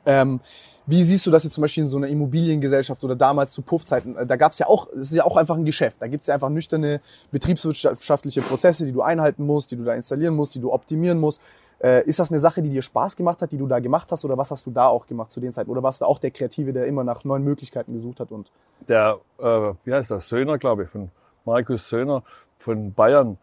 Ähm, 0.07 0.41
wie 0.87 1.05
siehst 1.05 1.25
du 1.27 1.31
das 1.31 1.45
jetzt 1.45 1.55
zum 1.55 1.63
Beispiel 1.63 1.83
in 1.85 1.89
so 1.89 1.99
einer 1.99 2.09
Immobiliengesellschaft 2.09 3.05
oder 3.05 3.15
damals 3.15 3.53
zu 3.53 3.63
Puffzeiten? 3.63 4.17
Äh, 4.17 4.27
Da 4.27 4.37
gab 4.37 4.53
es 4.53 4.59
ja 4.59 4.67
auch, 4.67 4.89
es 4.89 5.11
ist 5.11 5.15
ja 5.15 5.25
auch 5.25 5.37
einfach 5.37 5.57
ein 5.57 5.65
Geschäft. 5.65 5.97
Da 6.01 6.07
gibt 6.09 6.23
es 6.23 6.29
ja 6.29 6.35
einfach 6.35 6.49
nüchterne 6.49 7.01
betriebswirtschaftliche 7.31 8.43
Prozesse, 8.43 8.85
die 8.85 8.93
du 8.93 9.03
einhalten 9.03 9.45
musst, 9.45 9.71
die 9.71 9.77
du 9.77 9.85
da 9.85 9.95
installieren 9.95 10.35
musst, 10.35 10.55
die 10.55 10.61
du 10.61 10.73
optimieren 10.73 11.19
musst. 11.19 11.41
Äh, 11.83 12.05
ist 12.05 12.19
das 12.19 12.31
eine 12.31 12.41
Sache, 12.41 12.61
die 12.63 12.71
dir 12.71 12.83
Spaß 12.83 13.17
gemacht 13.17 13.41
hat, 13.41 13.53
die 13.53 13.57
du 13.59 13.67
da 13.67 13.79
gemacht 13.79 14.11
hast, 14.11 14.25
oder 14.25 14.37
was 14.37 14.51
hast 14.51 14.67
du 14.67 14.71
da 14.71 14.89
auch 14.89 15.07
gemacht 15.07 15.31
zu 15.31 15.41
den 15.41 15.53
Zeiten? 15.53 15.71
Oder 15.71 15.83
warst 15.83 16.01
du 16.01 16.05
auch 16.05 16.19
der 16.19 16.31
Kreative, 16.31 16.73
der 16.73 16.87
immer 16.87 17.05
nach 17.05 17.25
neuen 17.25 17.45
Möglichkeiten 17.45 17.95
gesucht 17.95 18.21
hat? 18.21 18.33
Und 18.33 18.51
Der, 18.87 19.19
äh, 19.39 19.73
wie 19.85 19.93
heißt 19.95 20.11
das, 20.11 20.29
Söhner, 20.29 20.59
glaube 20.59 20.85
ich, 20.85 20.91
von 20.91 21.11
Markus 21.45 21.89
Söhner 21.89 22.23
von 22.59 22.93
Bayern, 22.93 23.39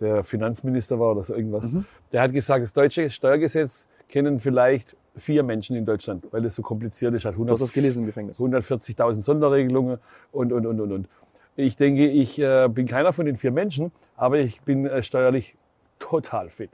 der 0.00 0.24
Finanzminister 0.24 0.98
war 0.98 1.12
oder 1.12 1.22
so 1.22 1.34
irgendwas, 1.34 1.64
der 2.12 2.22
hat 2.22 2.32
gesagt, 2.32 2.64
das 2.64 2.72
deutsche 2.72 3.10
Steuergesetz 3.10 3.86
kennen 4.08 4.40
vielleicht 4.40 4.96
vier 5.16 5.42
Menschen 5.42 5.76
in 5.76 5.84
Deutschland, 5.84 6.26
weil 6.30 6.44
es 6.44 6.54
so 6.54 6.62
kompliziert 6.62 7.14
ist. 7.14 7.24
Hat 7.24 7.36
du 7.36 7.46
hast 7.48 7.60
das 7.60 7.72
gelesen 7.72 8.00
im 8.00 8.06
Gefängnis. 8.06 8.40
140.000 8.40 9.20
Sonderregelungen 9.20 9.98
und, 10.32 10.52
und, 10.52 10.66
und, 10.66 10.80
und, 10.80 10.92
und. 10.92 11.08
Ich 11.56 11.76
denke, 11.76 12.08
ich 12.08 12.38
äh, 12.38 12.68
bin 12.68 12.86
keiner 12.86 13.12
von 13.12 13.26
den 13.26 13.36
vier 13.36 13.50
Menschen, 13.50 13.92
aber 14.16 14.38
ich 14.38 14.62
bin 14.62 14.86
äh, 14.86 15.02
steuerlich 15.02 15.54
total 15.98 16.48
fit. 16.48 16.70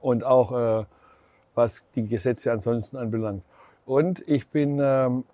Und 0.00 0.22
auch 0.24 0.80
äh, 0.82 0.84
was 1.54 1.84
die 1.96 2.06
Gesetze 2.06 2.52
ansonsten 2.52 2.96
anbelangt. 2.96 3.42
Und 3.86 4.22
ich 4.28 4.48
bin, 4.48 4.78
ähm, 4.80 5.24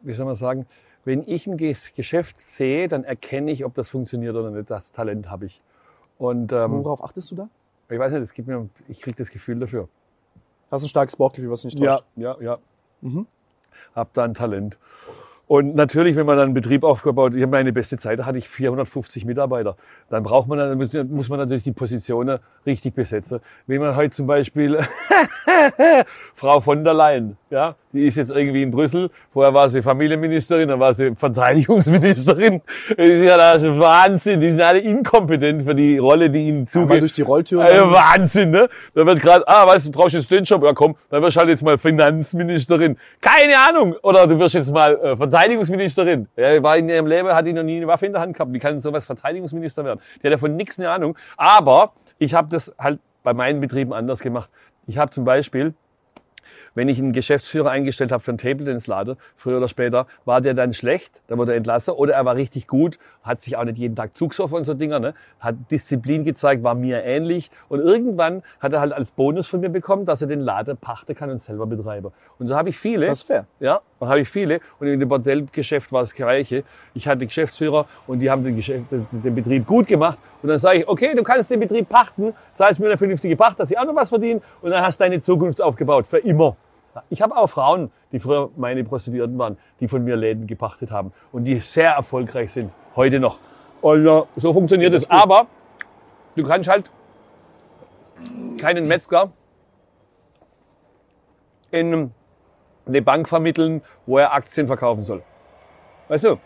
wie 0.00 0.12
soll 0.12 0.24
man 0.26 0.34
sagen, 0.34 0.66
wenn 1.04 1.22
ich 1.26 1.46
ein 1.46 1.58
Ges- 1.58 1.94
Geschäft 1.94 2.40
sehe, 2.40 2.88
dann 2.88 3.04
erkenne 3.04 3.50
ich, 3.50 3.64
ob 3.64 3.74
das 3.74 3.90
funktioniert 3.90 4.34
oder 4.34 4.50
nicht. 4.50 4.70
Das 4.70 4.92
Talent 4.92 5.30
habe 5.30 5.46
ich. 5.46 5.60
Und 6.16 6.52
ähm, 6.52 6.84
Worauf 6.84 7.04
achtest 7.04 7.30
du 7.30 7.34
da? 7.36 7.48
ich 7.90 7.98
weiß 7.98 8.12
nicht, 8.12 8.22
es 8.22 8.32
gibt 8.32 8.48
mir, 8.48 8.68
ich 8.88 9.00
kriege 9.00 9.16
das 9.16 9.30
Gefühl 9.30 9.58
dafür. 9.60 9.88
Hast 10.70 10.82
ein 10.82 10.88
starkes 10.88 11.16
Bauchgefühl, 11.16 11.50
was 11.50 11.64
nicht 11.64 11.78
Ja, 11.78 11.96
täuscht. 11.96 12.04
ja, 12.16 12.36
ja. 12.40 12.58
Hab 13.94 14.12
da 14.14 14.24
ein 14.24 14.34
Talent. 14.34 14.78
Und 15.48 15.74
natürlich, 15.74 16.14
wenn 16.14 16.26
man 16.26 16.36
dann 16.36 16.44
einen 16.48 16.54
Betrieb 16.54 16.84
aufgebaut, 16.84 17.32
ich 17.34 17.40
habe 17.40 17.50
meine 17.50 17.72
beste 17.72 17.96
Zeit, 17.96 18.18
da 18.18 18.26
hatte 18.26 18.36
ich 18.38 18.48
450 18.48 19.24
Mitarbeiter. 19.24 19.76
Dann 20.10 20.22
braucht 20.22 20.46
man, 20.46 20.58
dann 20.58 20.76
muss- 21.10 21.28
man 21.30 21.38
natürlich 21.38 21.64
die 21.64 21.72
Positionen 21.72 22.38
richtig 22.66 22.94
besetzen. 22.94 23.40
Wenn 23.66 23.80
man 23.80 23.96
heute 23.96 24.10
zum 24.10 24.26
Beispiel 24.26 24.78
Frau 26.34 26.60
von 26.60 26.84
der 26.84 26.92
Leyen, 26.94 27.36
ja, 27.50 27.74
die 27.92 28.06
ist 28.06 28.16
jetzt 28.16 28.30
irgendwie 28.30 28.62
in 28.62 28.70
Brüssel. 28.70 29.10
Vorher 29.32 29.54
war 29.54 29.68
sie 29.70 29.80
Familienministerin, 29.80 30.68
dann 30.68 30.78
war 30.80 30.92
sie 30.92 31.14
Verteidigungsministerin. 31.14 32.60
Das 32.96 33.06
ist 33.08 33.22
ja 33.22 33.36
das 33.36 33.62
Wahnsinn. 33.62 34.40
Die 34.40 34.50
sind 34.50 34.60
alle 34.60 34.78
inkompetent 34.80 35.62
für 35.64 35.74
die 35.74 35.98
Rolle, 35.98 36.28
die 36.30 36.48
ihnen 36.48 36.66
zugeht. 36.66 37.00
durch 37.02 37.12
die 37.12 37.22
Rolltür. 37.22 37.64
Äh, 37.64 37.90
Wahnsinn, 37.90 38.50
ne? 38.50 38.68
Da 38.94 39.06
wird 39.06 39.20
gerade, 39.20 39.46
ah, 39.48 39.66
was, 39.66 39.84
du 39.84 39.92
brauchst 39.92 40.14
jetzt 40.14 40.30
den 40.30 40.44
Job? 40.44 40.62
Ja, 40.62 40.72
komm, 40.74 40.96
dann 41.10 41.22
wirst 41.22 41.36
du 41.36 41.40
halt 41.40 41.48
jetzt 41.50 41.62
mal 41.62 41.78
Finanzministerin. 41.78 42.96
Keine 43.20 43.54
Ahnung. 43.68 43.94
Oder 44.02 44.26
du 44.26 44.38
wirst 44.38 44.54
jetzt 44.54 44.72
mal 44.72 44.94
äh, 44.96 45.16
Verteidigungsministerin. 45.16 45.37
Ja, 46.36 46.62
war 46.62 46.76
in 46.76 46.88
ihrem 46.88 47.06
Leben, 47.06 47.28
hat 47.28 47.46
die 47.46 47.52
noch 47.52 47.62
nie 47.62 47.76
eine 47.76 47.86
Waffe 47.86 48.06
in 48.06 48.12
der 48.12 48.20
Hand 48.20 48.34
gehabt. 48.34 48.52
Wie 48.52 48.58
kann 48.58 48.80
sowas 48.80 49.06
Verteidigungsminister 49.06 49.84
werden? 49.84 50.00
Die 50.22 50.26
hat 50.26 50.32
davon 50.32 50.56
nichts 50.56 50.78
eine 50.78 50.90
Ahnung. 50.90 51.16
Aber 51.36 51.92
ich 52.18 52.34
habe 52.34 52.48
das 52.48 52.74
halt 52.78 53.00
bei 53.22 53.32
meinen 53.34 53.60
Betrieben 53.60 53.92
anders 53.92 54.20
gemacht. 54.20 54.50
Ich 54.86 54.98
habe 54.98 55.10
zum 55.10 55.24
Beispiel 55.24 55.74
wenn 56.78 56.88
ich 56.88 57.00
einen 57.00 57.12
Geschäftsführer 57.12 57.70
eingestellt 57.70 58.12
habe 58.12 58.22
für 58.22 58.30
einen 58.30 58.38
Table 58.38 58.64
Dance 58.64 58.88
Laden, 58.88 59.16
früher 59.34 59.56
oder 59.56 59.66
später, 59.66 60.06
war 60.24 60.40
der 60.40 60.54
dann 60.54 60.72
schlecht, 60.72 61.22
dann 61.26 61.36
wurde 61.36 61.50
er 61.50 61.56
entlassen, 61.56 61.92
oder 61.94 62.14
er 62.14 62.24
war 62.24 62.36
richtig 62.36 62.68
gut, 62.68 63.00
hat 63.24 63.40
sich 63.40 63.56
auch 63.56 63.64
nicht 63.64 63.78
jeden 63.78 63.96
Tag 63.96 64.16
zugesoffen 64.16 64.58
und 64.58 64.62
so 64.62 64.74
Dinger, 64.74 65.00
ne? 65.00 65.12
hat 65.40 65.56
Disziplin 65.72 66.22
gezeigt, 66.22 66.62
war 66.62 66.76
mir 66.76 67.02
ähnlich 67.02 67.50
und 67.68 67.80
irgendwann 67.80 68.44
hat 68.60 68.74
er 68.74 68.80
halt 68.80 68.92
als 68.92 69.10
Bonus 69.10 69.48
von 69.48 69.58
mir 69.58 69.70
bekommen, 69.70 70.06
dass 70.06 70.22
er 70.22 70.28
den 70.28 70.38
Laden 70.38 70.76
pachten 70.76 71.16
kann 71.16 71.30
und 71.30 71.40
selber 71.40 71.66
betreiben. 71.66 72.12
Und 72.38 72.46
so 72.46 72.54
habe 72.54 72.68
ich 72.68 72.78
viele. 72.78 73.06
Das 73.06 73.22
ist 73.22 73.26
fair. 73.26 73.46
Ja, 73.58 73.80
dann 73.98 74.08
habe 74.08 74.20
ich 74.20 74.28
viele. 74.28 74.60
Und 74.78 74.86
in 74.86 75.00
dem 75.00 75.08
Bordellgeschäft 75.08 75.90
war 75.90 76.02
das 76.02 76.14
Gleiche. 76.14 76.62
Ich 76.94 77.08
hatte 77.08 77.26
Geschäftsführer 77.26 77.86
und 78.06 78.20
die 78.20 78.30
haben 78.30 78.44
den, 78.44 78.54
Geschäft, 78.54 78.84
den 78.90 79.34
Betrieb 79.34 79.66
gut 79.66 79.88
gemacht. 79.88 80.20
Und 80.42 80.48
dann 80.48 80.60
sage 80.60 80.78
ich, 80.78 80.88
okay, 80.88 81.12
du 81.16 81.24
kannst 81.24 81.50
den 81.50 81.58
Betrieb 81.58 81.88
pachten, 81.88 82.34
zahlst 82.54 82.78
mir 82.78 82.86
eine 82.86 82.96
vernünftige 82.96 83.34
Pacht, 83.34 83.58
dass 83.58 83.72
ich 83.72 83.78
auch 83.78 83.84
noch 83.84 83.96
was 83.96 84.10
verdiene. 84.10 84.40
Und 84.62 84.70
dann 84.70 84.84
hast 84.84 85.00
du 85.00 85.04
deine 85.04 85.18
Zukunft 85.20 85.60
aufgebaut, 85.60 86.06
für 86.06 86.18
immer. 86.18 86.56
Ich 87.10 87.22
habe 87.22 87.36
auch 87.36 87.48
Frauen, 87.48 87.90
die 88.12 88.20
früher 88.20 88.50
meine 88.56 88.84
Prostituierten 88.84 89.38
waren, 89.38 89.58
die 89.80 89.88
von 89.88 90.04
mir 90.04 90.16
Läden 90.16 90.46
gepachtet 90.46 90.90
haben 90.90 91.12
und 91.32 91.44
die 91.44 91.60
sehr 91.60 91.92
erfolgreich 91.92 92.52
sind, 92.52 92.72
heute 92.96 93.20
noch. 93.20 93.38
Und 93.80 94.04
so 94.36 94.52
funktioniert 94.52 94.92
es. 94.92 95.08
Aber 95.10 95.46
du 96.34 96.44
kannst 96.44 96.68
halt 96.68 96.90
keinen 98.60 98.88
Metzger 98.88 99.30
in 101.70 102.12
eine 102.86 103.02
Bank 103.02 103.28
vermitteln, 103.28 103.82
wo 104.06 104.18
er 104.18 104.32
Aktien 104.32 104.66
verkaufen 104.66 105.02
soll. 105.02 105.22
Weißt 106.08 106.24
du? 106.24 106.38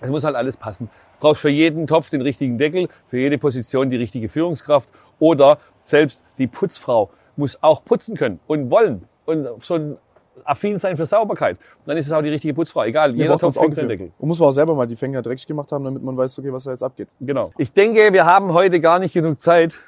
Es 0.00 0.10
muss 0.10 0.22
halt 0.22 0.36
alles 0.36 0.56
passen. 0.56 0.88
Du 1.14 1.26
brauchst 1.26 1.42
für 1.42 1.48
jeden 1.48 1.88
Topf 1.88 2.10
den 2.10 2.22
richtigen 2.22 2.56
Deckel, 2.56 2.88
für 3.08 3.18
jede 3.18 3.36
Position 3.36 3.90
die 3.90 3.96
richtige 3.96 4.28
Führungskraft 4.28 4.88
oder 5.18 5.58
selbst 5.82 6.20
die 6.38 6.46
Putzfrau 6.46 7.10
muss 7.34 7.62
auch 7.62 7.84
putzen 7.84 8.16
können 8.16 8.40
und 8.46 8.70
wollen. 8.70 9.08
Und 9.28 9.46
so 9.62 9.74
ein 9.74 9.96
affin 10.44 10.78
sein 10.78 10.96
für 10.96 11.04
Sauberkeit. 11.04 11.56
Und 11.58 11.88
dann 11.88 11.96
ist 11.96 12.06
es 12.06 12.12
auch 12.12 12.22
die 12.22 12.28
richtige 12.30 12.54
Putzfrau. 12.54 12.84
Egal, 12.84 13.12
Wir 13.12 13.24
jeder 13.24 13.38
Topf 13.38 13.56
auch 13.56 13.62
kriegt 13.62 13.74
seinen. 13.76 13.88
Deckel. 13.88 14.12
Und 14.18 14.28
muss 14.28 14.38
man 14.38 14.48
auch 14.48 14.52
selber 14.52 14.74
mal 14.74 14.86
die 14.86 14.96
Finger 14.96 15.20
dreckig 15.20 15.46
gemacht 15.46 15.70
haben, 15.72 15.84
damit 15.84 16.02
man 16.02 16.16
weiß, 16.16 16.38
okay, 16.38 16.52
was 16.52 16.64
da 16.64 16.70
jetzt 16.70 16.82
abgeht. 16.82 17.08
Genau. 17.20 17.50
Ich 17.58 17.72
denke, 17.72 18.12
wir 18.12 18.24
haben 18.24 18.52
heute 18.54 18.80
gar 18.80 18.98
nicht 18.98 19.12
genug 19.12 19.42
Zeit, 19.42 19.78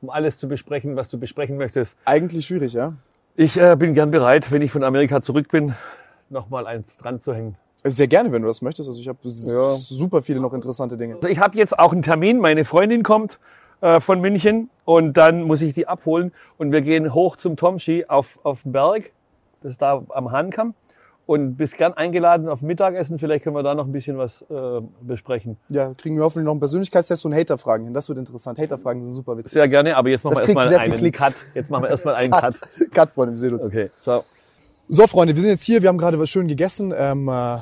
um 0.00 0.10
alles 0.10 0.38
zu 0.38 0.48
besprechen, 0.48 0.96
was 0.96 1.08
du 1.08 1.18
besprechen 1.18 1.56
möchtest. 1.58 1.96
Eigentlich 2.04 2.46
schwierig, 2.46 2.72
ja? 2.72 2.94
Ich 3.36 3.56
äh, 3.60 3.74
bin 3.76 3.94
gern 3.94 4.10
bereit, 4.10 4.52
wenn 4.52 4.62
ich 4.62 4.70
von 4.70 4.84
Amerika 4.84 5.20
zurück 5.20 5.48
bin, 5.50 5.74
nochmal 6.30 6.66
eins 6.66 6.96
dran 6.96 7.20
zu 7.20 7.34
hängen. 7.34 7.56
Sehr 7.82 8.06
gerne, 8.06 8.32
wenn 8.32 8.40
du 8.42 8.48
das 8.48 8.62
möchtest. 8.62 8.88
Also 8.88 8.98
ich 9.00 9.08
habe 9.08 9.18
Ja. 9.24 9.72
super 9.74 10.22
viele 10.22 10.40
noch 10.40 10.54
interessante 10.54 10.96
Dinge. 10.96 11.16
Also 11.16 11.28
ich 11.28 11.38
habe 11.38 11.58
jetzt 11.58 11.78
auch 11.78 11.92
einen 11.92 12.02
Termin. 12.02 12.38
Meine 12.38 12.64
Freundin 12.64 13.02
kommt 13.02 13.38
äh, 13.80 14.00
von 14.00 14.20
München 14.20 14.70
und 14.84 15.16
dann 15.16 15.42
muss 15.42 15.62
ich 15.62 15.74
die 15.74 15.86
abholen 15.88 16.32
und 16.58 16.72
wir 16.72 16.82
gehen 16.82 17.14
hoch 17.14 17.36
zum 17.36 17.56
Tomschi 17.56 18.04
auf, 18.06 18.38
auf 18.42 18.62
den 18.62 18.72
Berg. 18.72 19.10
Das 19.62 19.72
ist 19.72 19.82
da 19.82 20.02
am 20.10 20.30
Hahnkamm. 20.30 20.74
Und 21.26 21.56
bist 21.56 21.78
gern 21.78 21.94
eingeladen 21.94 22.50
auf 22.50 22.60
Mittagessen. 22.60 23.18
Vielleicht 23.18 23.44
können 23.44 23.56
wir 23.56 23.62
da 23.62 23.74
noch 23.74 23.86
ein 23.86 23.92
bisschen 23.92 24.18
was 24.18 24.42
äh, 24.50 24.82
besprechen. 25.00 25.56
Ja, 25.70 25.94
kriegen 25.94 26.16
wir 26.16 26.22
hoffentlich 26.22 26.44
noch 26.44 26.52
einen 26.52 26.60
Persönlichkeitstest 26.60 27.24
und 27.24 27.32
Haterfragen 27.34 27.84
hin. 27.86 27.94
Das 27.94 28.10
wird 28.10 28.18
interessant. 28.18 28.58
Haterfragen 28.58 29.02
sind 29.02 29.14
super 29.14 29.34
witzig. 29.38 29.54
Sehr 29.54 29.66
gerne, 29.66 29.96
aber 29.96 30.10
jetzt 30.10 30.22
machen 30.22 30.34
Das 30.34 30.46
wir 30.46 30.54
erstmal 30.54 30.82
einen 30.82 30.94
Klicks. 30.96 31.18
Cut. 31.18 31.34
Jetzt 31.54 31.70
machen 31.70 31.84
wir 31.84 31.88
erstmal 31.88 32.16
einen 32.16 32.30
Cut. 32.30 32.56
Cut, 32.92 33.10
Freunde, 33.10 33.32
wir 33.32 33.38
sehen 33.38 33.54
uns. 33.54 33.64
Okay, 33.64 33.88
ciao. 34.02 34.22
So, 34.90 35.06
Freunde, 35.06 35.34
wir 35.34 35.40
sind 35.40 35.52
jetzt 35.52 35.64
hier. 35.64 35.80
Wir 35.80 35.88
haben 35.88 35.96
gerade 35.96 36.18
was 36.18 36.28
schön 36.28 36.46
gegessen. 36.46 36.92
Ähm, 36.94 37.26
äh, 37.26 37.60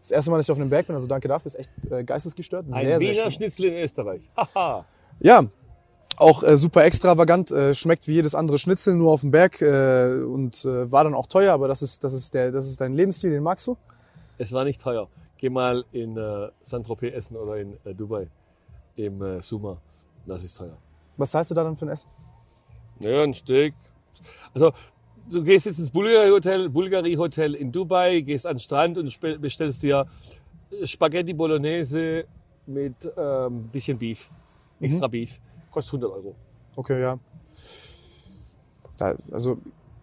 das 0.00 0.10
erste 0.10 0.32
Mal, 0.32 0.38
dass 0.38 0.46
ich 0.46 0.50
auf 0.50 0.58
einem 0.58 0.68
Berg 0.68 0.88
bin, 0.88 0.96
also 0.96 1.06
danke 1.06 1.28
dafür. 1.28 1.46
Ist 1.46 1.54
echt 1.60 1.70
äh, 1.88 2.02
geistesgestört. 2.02 2.66
Ein 2.66 2.72
Sehr, 2.72 2.98
sehr 2.98 3.00
Wiener 3.00 3.14
schön. 3.22 3.32
Schnitzel 3.32 3.66
in 3.66 3.74
Österreich. 3.74 4.28
Haha. 4.36 4.84
Ja, 5.22 5.44
auch 6.16 6.42
äh, 6.42 6.56
super 6.56 6.84
extravagant. 6.84 7.52
Äh, 7.52 7.74
schmeckt 7.74 8.08
wie 8.08 8.14
jedes 8.14 8.34
andere 8.34 8.58
Schnitzel, 8.58 8.94
nur 8.94 9.12
auf 9.12 9.20
dem 9.20 9.30
Berg. 9.30 9.62
Äh, 9.62 10.22
und 10.24 10.64
äh, 10.64 10.90
war 10.90 11.04
dann 11.04 11.14
auch 11.14 11.26
teuer, 11.26 11.52
aber 11.52 11.68
das 11.68 11.82
ist, 11.82 12.02
das, 12.02 12.12
ist 12.12 12.34
der, 12.34 12.50
das 12.50 12.66
ist 12.66 12.80
dein 12.80 12.92
Lebensstil, 12.94 13.30
den 13.30 13.42
magst 13.42 13.66
du? 13.66 13.76
Es 14.38 14.52
war 14.52 14.64
nicht 14.64 14.80
teuer. 14.80 15.08
Geh 15.38 15.48
mal 15.48 15.84
in 15.92 16.16
äh, 16.16 16.48
Saint-Tropez 16.62 17.14
essen 17.14 17.36
oder 17.36 17.56
in 17.56 17.74
äh, 17.84 17.94
Dubai 17.94 18.28
im 18.96 19.22
äh, 19.22 19.40
Suma. 19.42 19.78
Das 20.26 20.42
ist 20.42 20.56
teuer. 20.56 20.76
Was 21.16 21.30
zahlst 21.30 21.50
du 21.50 21.54
da 21.54 21.64
dann 21.64 21.76
für 21.76 21.86
ein 21.86 21.90
Essen? 21.90 22.08
Ja, 23.00 23.22
ein 23.22 23.34
Stück. 23.34 23.74
Also, 24.54 24.72
du 25.30 25.42
gehst 25.42 25.66
jetzt 25.66 25.78
ins 25.78 25.90
Bulgari 25.90 26.30
Hotel, 26.30 26.68
Bulgari 26.68 27.14
Hotel 27.14 27.54
in 27.54 27.72
Dubai, 27.72 28.20
gehst 28.20 28.46
an 28.46 28.54
den 28.54 28.60
Strand 28.60 28.98
und 28.98 29.40
bestellst 29.40 29.82
dir 29.82 30.06
Spaghetti 30.84 31.32
Bolognese 31.32 32.24
mit 32.66 32.94
ähm, 33.16 33.68
bisschen 33.68 33.98
Beef, 33.98 34.30
extra 34.82 35.06
Beef. 35.08 35.40
Kostet 35.70 35.94
100 35.94 36.10
Euro. 36.12 36.34
Okay, 36.76 37.00
ja. 37.00 37.18
Da, 38.96 39.14
also 39.30 39.58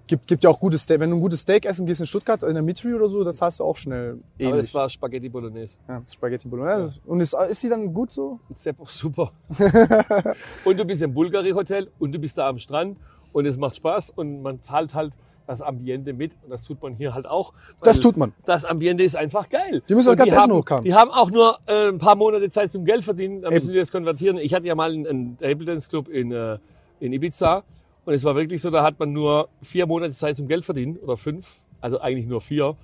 gibt, 0.09 0.27
gibt 0.27 0.43
ja 0.43 0.49
auch 0.49 0.59
gutes 0.59 0.82
Steak. 0.82 0.99
Wenn 0.99 1.11
du 1.11 1.17
ein 1.17 1.21
gutes 1.21 1.41
Steak 1.41 1.65
essen 1.65 1.86
gehst 1.86 2.01
in 2.01 2.07
Stuttgart, 2.07 2.41
in 2.43 2.53
der 2.55 2.63
Mitri 2.63 2.93
oder 2.93 3.07
so, 3.07 3.23
das 3.23 3.41
hast 3.41 3.59
du 3.59 3.63
auch 3.63 3.77
schnell 3.77 4.11
Aber 4.11 4.21
ähnlich. 4.39 4.61
das 4.65 4.73
war 4.73 4.89
Spaghetti 4.89 5.30
Bolognese. 5.30 5.77
ja, 5.88 6.01
Spaghetti 6.11 6.47
Bolognese. 6.47 6.99
Und 7.05 7.21
ist, 7.21 7.34
ist 7.34 7.63
die 7.63 7.69
dann 7.69 7.93
gut 7.93 8.11
so? 8.11 8.39
Super. 8.86 9.32
und 10.65 10.80
du 10.80 10.86
bist 10.86 11.01
im 11.01 11.13
Bulgari 11.13 11.51
Hotel 11.51 11.89
und 11.99 12.11
du 12.11 12.19
bist 12.19 12.38
da 12.38 12.49
am 12.49 12.57
Strand 12.59 12.97
und 13.32 13.45
es 13.45 13.57
macht 13.57 13.75
Spaß 13.75 14.09
und 14.11 14.41
man 14.41 14.61
zahlt 14.61 14.93
halt 14.93 15.13
das 15.49 15.63
Ambiente 15.63 16.13
mit 16.13 16.37
und 16.43 16.51
das 16.51 16.63
tut 16.63 16.79
man 16.81 16.93
hier 16.93 17.15
halt 17.15 17.25
auch. 17.25 17.53
Das 17.81 17.99
tut 17.99 18.17
man. 18.17 18.33
Das 18.45 18.65
Ambiente 18.65 19.03
ist 19.03 19.15
einfach 19.15 19.49
geil. 19.49 19.81
Die 19.89 19.95
müssen 19.95 20.09
das 20.09 20.17
ganze 20.17 20.35
Essen 20.35 20.43
haben, 20.43 20.53
hochkamen. 20.53 20.83
Die 20.83 20.93
haben 20.93 21.09
auch 21.09 21.31
nur 21.31 21.57
äh, 21.65 21.87
ein 21.87 21.97
paar 21.97 22.15
Monate 22.15 22.51
Zeit 22.51 22.69
zum 22.71 22.85
Geld 22.85 23.03
verdienen, 23.03 23.41
da 23.41 23.47
Eben. 23.47 23.55
müssen 23.55 23.73
die 23.73 23.79
das 23.79 23.91
konvertieren. 23.91 24.37
Ich 24.37 24.53
hatte 24.53 24.67
ja 24.67 24.75
mal 24.75 24.91
einen, 24.91 25.07
einen 25.07 25.37
Table 25.37 25.65
Dance 25.65 25.89
Club 25.89 26.07
in, 26.07 26.31
äh, 26.31 26.59
in 26.99 27.13
Ibiza 27.13 27.63
und 28.05 28.13
es 28.13 28.23
war 28.23 28.35
wirklich 28.35 28.61
so, 28.61 28.69
da 28.69 28.83
hat 28.83 28.99
man 28.99 29.11
nur 29.11 29.49
vier 29.61 29.87
Monate 29.87 30.11
Zeit 30.11 30.35
zum 30.35 30.47
Geld 30.47 30.63
verdienen 30.63 30.97
oder 30.97 31.17
fünf, 31.17 31.57
also 31.81 31.99
eigentlich 31.99 32.27
nur 32.27 32.41
vier. 32.41 32.75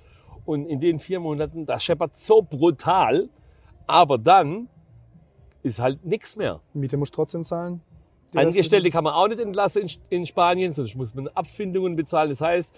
Und 0.44 0.66
in 0.66 0.80
den 0.80 0.98
vier 0.98 1.20
Monaten, 1.20 1.66
das 1.66 1.84
scheppert 1.84 2.16
so 2.16 2.42
brutal, 2.42 3.28
aber 3.86 4.18
dann 4.18 4.68
ist 5.62 5.78
halt 5.78 6.04
nichts 6.04 6.34
mehr. 6.34 6.60
Miete 6.74 6.96
musst 6.96 7.14
trotzdem 7.14 7.44
zahlen. 7.44 7.80
Angestellte 8.34 8.90
kann 8.90 9.04
man 9.04 9.14
auch 9.14 9.28
nicht 9.28 9.40
entlassen 9.40 9.82
in, 9.82 9.90
in 10.10 10.26
Spanien, 10.26 10.72
sonst 10.72 10.94
muss 10.94 11.14
man 11.14 11.28
Abfindungen 11.28 11.96
bezahlen. 11.96 12.30
Das 12.30 12.40
heißt, 12.40 12.74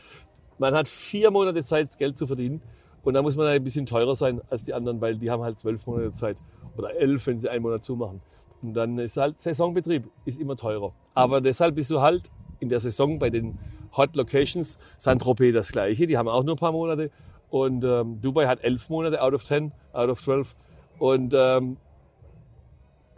man 0.58 0.74
hat 0.74 0.88
vier 0.88 1.30
Monate 1.30 1.62
Zeit, 1.62 1.88
das 1.88 1.98
Geld 1.98 2.16
zu 2.16 2.26
verdienen. 2.26 2.60
Und 3.02 3.14
da 3.14 3.22
muss 3.22 3.36
man 3.36 3.46
ein 3.46 3.64
bisschen 3.64 3.86
teurer 3.86 4.16
sein 4.16 4.40
als 4.50 4.64
die 4.64 4.74
anderen, 4.74 5.00
weil 5.00 5.16
die 5.16 5.30
haben 5.30 5.42
halt 5.42 5.58
zwölf 5.58 5.86
Monate 5.86 6.12
Zeit. 6.12 6.42
Oder 6.76 6.94
elf, 6.96 7.26
wenn 7.26 7.40
sie 7.40 7.48
einen 7.48 7.62
Monat 7.62 7.84
zumachen. 7.84 8.20
Und 8.60 8.74
dann 8.74 8.98
ist 8.98 9.16
halt 9.16 9.38
Saisonbetrieb, 9.38 10.08
ist 10.24 10.40
immer 10.40 10.56
teurer. 10.56 10.92
Aber 11.14 11.40
deshalb 11.40 11.76
bist 11.76 11.90
du 11.90 12.00
halt 12.00 12.30
in 12.60 12.68
der 12.68 12.80
Saison 12.80 13.18
bei 13.18 13.30
den 13.30 13.58
Hot 13.96 14.16
Locations, 14.16 14.78
Saint-Tropez 14.98 15.54
das 15.54 15.72
gleiche, 15.72 16.06
die 16.06 16.18
haben 16.18 16.28
auch 16.28 16.42
nur 16.42 16.54
ein 16.54 16.58
paar 16.58 16.72
Monate. 16.72 17.10
Und 17.50 17.84
ähm, 17.84 18.20
Dubai 18.20 18.46
hat 18.46 18.62
elf 18.62 18.90
Monate 18.90 19.22
out 19.22 19.32
of 19.32 19.44
ten, 19.44 19.72
out 19.92 20.10
of 20.10 20.20
zwölf. 20.20 20.54
Und 20.98 21.32
ähm, 21.34 21.78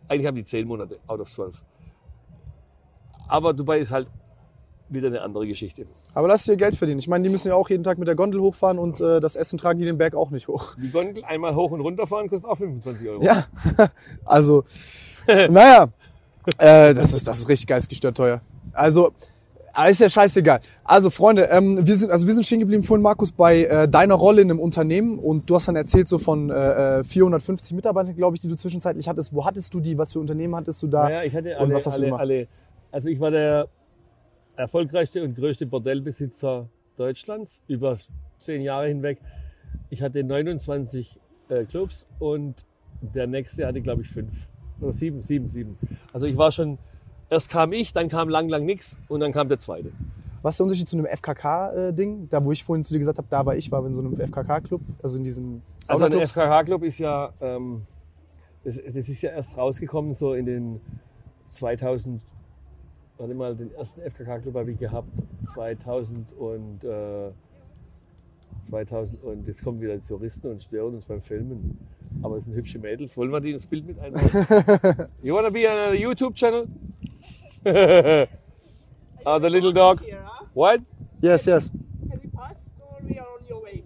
eigentlich 0.08 0.26
haben 0.26 0.36
die 0.36 0.44
zehn 0.44 0.68
Monate 0.68 1.00
out 1.06 1.20
of 1.20 1.30
zwölf. 1.30 1.64
Aber 3.30 3.52
Dubai 3.52 3.78
ist 3.78 3.90
halt 3.90 4.08
wieder 4.88 5.06
eine 5.06 5.22
andere 5.22 5.46
Geschichte. 5.46 5.84
Aber 6.14 6.28
lass 6.28 6.44
dir 6.44 6.56
Geld 6.56 6.74
verdienen. 6.74 6.98
Ich 6.98 7.08
meine, 7.08 7.22
die 7.22 7.30
müssen 7.30 7.48
ja 7.48 7.54
auch 7.54 7.70
jeden 7.70 7.84
Tag 7.84 7.98
mit 7.98 8.08
der 8.08 8.16
Gondel 8.16 8.40
hochfahren 8.40 8.78
und 8.78 9.00
äh, 9.00 9.20
das 9.20 9.36
Essen 9.36 9.56
tragen 9.56 9.78
die 9.78 9.84
den 9.84 9.98
Berg 9.98 10.14
auch 10.14 10.30
nicht 10.30 10.48
hoch. 10.48 10.74
Die 10.76 10.90
Gondel 10.90 11.24
einmal 11.24 11.54
hoch 11.54 11.70
und 11.70 11.80
runter 11.80 12.06
fahren 12.06 12.28
kostet 12.28 12.50
auch 12.50 12.56
25 12.56 13.08
Euro. 13.08 13.22
Ja, 13.22 13.46
also, 14.24 14.64
naja, 15.26 15.88
äh, 16.58 16.92
das, 16.94 17.12
ist, 17.12 17.28
das 17.28 17.38
ist 17.38 17.48
richtig 17.48 17.68
geistgestört 17.68 18.16
teuer. 18.16 18.40
Also, 18.72 19.12
aber 19.72 19.88
ist 19.88 20.00
ja 20.00 20.08
scheißegal. 20.08 20.60
Also, 20.82 21.10
Freunde, 21.10 21.44
ähm, 21.44 21.86
wir 21.86 21.96
sind, 21.96 22.10
also 22.10 22.26
wir 22.26 22.34
sind 22.34 22.44
stehen 22.44 22.58
geblieben 22.58 22.82
vorhin, 22.82 23.02
Markus, 23.02 23.30
bei 23.30 23.64
äh, 23.64 23.88
deiner 23.88 24.14
Rolle 24.14 24.42
in 24.42 24.50
einem 24.50 24.58
Unternehmen 24.58 25.18
und 25.20 25.48
du 25.48 25.54
hast 25.54 25.68
dann 25.68 25.76
erzählt 25.76 26.08
so 26.08 26.18
von 26.18 26.50
äh, 26.50 26.98
äh, 26.98 27.04
450 27.04 27.74
Mitarbeitern, 27.74 28.16
glaube 28.16 28.34
ich, 28.34 28.42
die 28.42 28.48
du 28.48 28.56
zwischenzeitlich 28.56 29.08
hattest. 29.08 29.32
Wo 29.32 29.44
hattest 29.44 29.72
du 29.72 29.78
die? 29.78 29.96
Was 29.96 30.12
für 30.12 30.18
Unternehmen 30.18 30.56
hattest 30.56 30.82
du 30.82 30.88
da? 30.88 31.04
Naja, 31.04 31.22
ich 31.22 31.34
hatte 31.34 31.50
Und 31.50 31.56
alle, 31.56 31.74
was 31.74 31.86
hast 31.86 31.98
du 31.98 32.02
alle, 32.02 32.06
gemacht? 32.06 32.20
alle, 32.22 32.48
also 32.90 33.08
ich 33.08 33.20
war 33.20 33.30
der 33.30 33.68
erfolgreichste 34.56 35.22
und 35.22 35.34
größte 35.34 35.66
Bordellbesitzer 35.66 36.68
Deutschlands 36.96 37.62
über 37.66 37.96
zehn 38.38 38.62
Jahre 38.62 38.88
hinweg. 38.88 39.20
Ich 39.88 40.02
hatte 40.02 40.22
29 40.22 41.18
äh, 41.48 41.64
Clubs 41.64 42.06
und 42.18 42.64
der 43.00 43.26
nächste 43.26 43.66
hatte, 43.66 43.80
glaube 43.80 44.02
ich, 44.02 44.08
fünf 44.08 44.48
oder 44.80 44.92
sieben, 44.92 45.22
sieben, 45.22 45.48
sieben. 45.48 45.78
Also 46.12 46.26
ich 46.26 46.36
war 46.36 46.52
schon, 46.52 46.78
erst 47.28 47.50
kam 47.50 47.72
ich, 47.72 47.92
dann 47.92 48.08
kam 48.08 48.28
lang, 48.28 48.48
lang 48.48 48.64
nix 48.64 48.98
und 49.08 49.20
dann 49.20 49.32
kam 49.32 49.48
der 49.48 49.58
zweite. 49.58 49.92
Was 50.42 50.54
ist 50.54 50.58
der 50.58 50.64
Unterschied 50.64 50.88
zu 50.88 50.96
einem 50.96 51.06
FKK-Ding? 51.06 52.28
Da, 52.30 52.42
wo 52.44 52.52
ich 52.52 52.64
vorhin 52.64 52.82
zu 52.82 52.94
dir 52.94 52.98
gesagt 52.98 53.18
habe, 53.18 53.28
da 53.30 53.44
war 53.44 53.56
ich, 53.56 53.70
war 53.70 53.84
in 53.86 53.94
so 53.94 54.00
einem 54.00 54.14
FKK-Club, 54.14 54.80
also 55.02 55.18
in 55.18 55.24
diesem 55.24 55.62
Also 55.86 56.04
ein. 56.04 56.12
FKH-Club 56.12 56.82
ist 56.82 56.98
ja, 56.98 57.32
ähm, 57.40 57.86
das, 58.64 58.76
das 58.76 59.08
ist 59.08 59.22
ja 59.22 59.30
erst 59.30 59.56
rausgekommen 59.56 60.14
so 60.14 60.32
in 60.34 60.46
den 60.46 60.80
2000, 61.50 62.22
warte 63.20 63.34
mal, 63.34 63.54
den 63.54 63.72
ersten 63.74 64.00
FKK-Club 64.00 64.54
habe 64.54 64.72
ich 64.72 64.78
gehabt 64.78 65.08
2000 65.52 66.32
und 66.32 66.82
äh, 66.84 67.30
2000 68.62 69.22
und 69.22 69.46
jetzt 69.46 69.62
kommen 69.62 69.80
wieder 69.80 69.96
die 69.96 70.06
Touristen 70.06 70.48
und 70.48 70.62
stören 70.62 70.94
uns 70.94 71.04
beim 71.04 71.20
Filmen. 71.20 71.78
Aber 72.22 72.38
es 72.38 72.46
sind 72.46 72.54
hübsche 72.54 72.78
Mädels. 72.78 73.16
Wollen 73.16 73.30
wir 73.30 73.40
die 73.40 73.52
ins 73.52 73.66
Bild 73.66 73.86
mit 73.86 73.98
einbauen? 73.98 75.08
you 75.22 75.34
wanna 75.34 75.50
be 75.50 75.68
on 75.68 75.76
a 75.76 75.92
YouTube 75.92 76.34
channel? 76.34 76.66
oh, 77.66 79.38
the 79.38 79.48
little 79.48 79.72
dog. 79.72 80.00
Here, 80.00 80.22
huh? 80.24 80.46
What? 80.54 80.80
Yes, 81.20 81.46
yes. 81.46 81.70
Can 82.10 82.20
you 82.22 82.30
pass 82.30 82.56
or 82.80 82.98
we 83.02 83.18
are 83.18 83.26
on 83.38 83.46
your 83.48 83.62
way? 83.62 83.84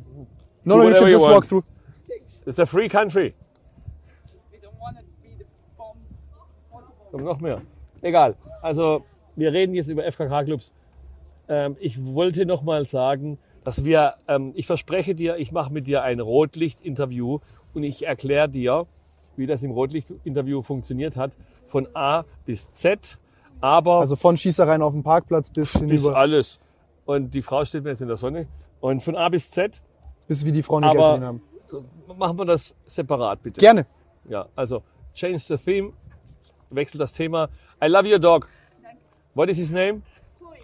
No, 0.65 0.77
no, 0.77 0.89
you 0.89 0.95
can 0.95 1.07
you 1.07 1.11
just 1.11 1.23
want. 1.23 1.35
walk 1.35 1.45
through. 1.45 1.65
It's 2.47 2.61
a 2.61 2.67
free 2.67 2.89
country. 2.89 3.35
We 4.53 4.59
don't 4.59 4.79
want 4.79 4.97
to 4.97 5.03
be 5.23 5.37
the 5.37 5.45
bomb. 5.77 5.99
Kommt 7.11 7.25
noch 7.25 7.41
mehr. 7.41 7.63
Egal. 8.01 8.37
Also, 8.63 9.05
wir 9.37 9.53
reden 9.53 9.75
jetzt 9.75 9.89
über 9.89 10.05
FKK-Clubs. 10.11 10.73
Ähm, 11.49 11.77
ich 11.81 12.03
wollte 12.05 12.47
noch 12.47 12.63
mal 12.63 12.87
sagen, 12.87 13.39
dass 13.65 13.85
wir, 13.85 14.15
ähm, 14.29 14.53
ich 14.55 14.67
verspreche 14.67 15.15
dir, 15.15 15.37
ich 15.37 15.53
mache 15.53 15.73
mit 15.73 15.87
dir 15.87 16.03
ein 16.03 16.21
Rotlicht-Interview 16.21 17.41
und 17.73 17.83
ich 17.83 18.07
erkläre 18.07 18.49
dir, 18.49 18.87
wie 19.37 19.47
das 19.47 19.63
im 19.63 19.71
Rotlicht-Interview 19.73 20.63
funktioniert 20.63 21.17
hat, 21.17 21.37
von 21.67 21.89
A 21.95 22.25
bis 22.45 22.73
Z, 22.73 23.19
aber 23.61 24.01
Also 24.01 24.17
von 24.17 24.37
Schießereien 24.37 24.83
auf 24.83 24.93
dem 24.93 25.03
Parkplatz 25.03 25.51
bis 25.51 25.73
bis 25.73 25.81
hinüber, 25.81 26.17
alles. 26.17 26.61
Und 27.07 27.35
die 27.35 27.43
Frau 27.43 27.65
steht 27.65 27.85
mir 27.85 27.91
jetzt 27.91 28.03
in 28.03 28.09
der 28.09 28.17
Sonne. 28.17 28.47
Und 28.81 29.03
von 29.03 29.17
A 29.17 29.29
bis 29.29 29.51
Z, 29.51 29.81
bis 30.27 30.45
wie 30.45 30.53
die 30.53 30.63
Frauen 30.63 30.85
aber 30.85 31.21
haben. 31.21 31.43
machen 32.19 32.39
wir 32.39 32.45
das 32.45 32.77
separat 32.87 33.43
bitte. 33.43 33.61
Gerne. 33.61 33.87
Ja, 34.29 34.47
also 34.55 34.83
change 35.15 35.39
the 35.41 35.57
theme, 35.57 35.93
wechsel 36.71 36.99
das 36.99 37.13
Thema. 37.13 37.49
I 37.83 37.89
love 37.89 38.11
your 38.11 38.19
dog. 38.19 38.49
What 39.35 39.51
is 39.51 39.57
his 39.57 39.73
name? 39.73 40.03
Chloe. 40.39 40.61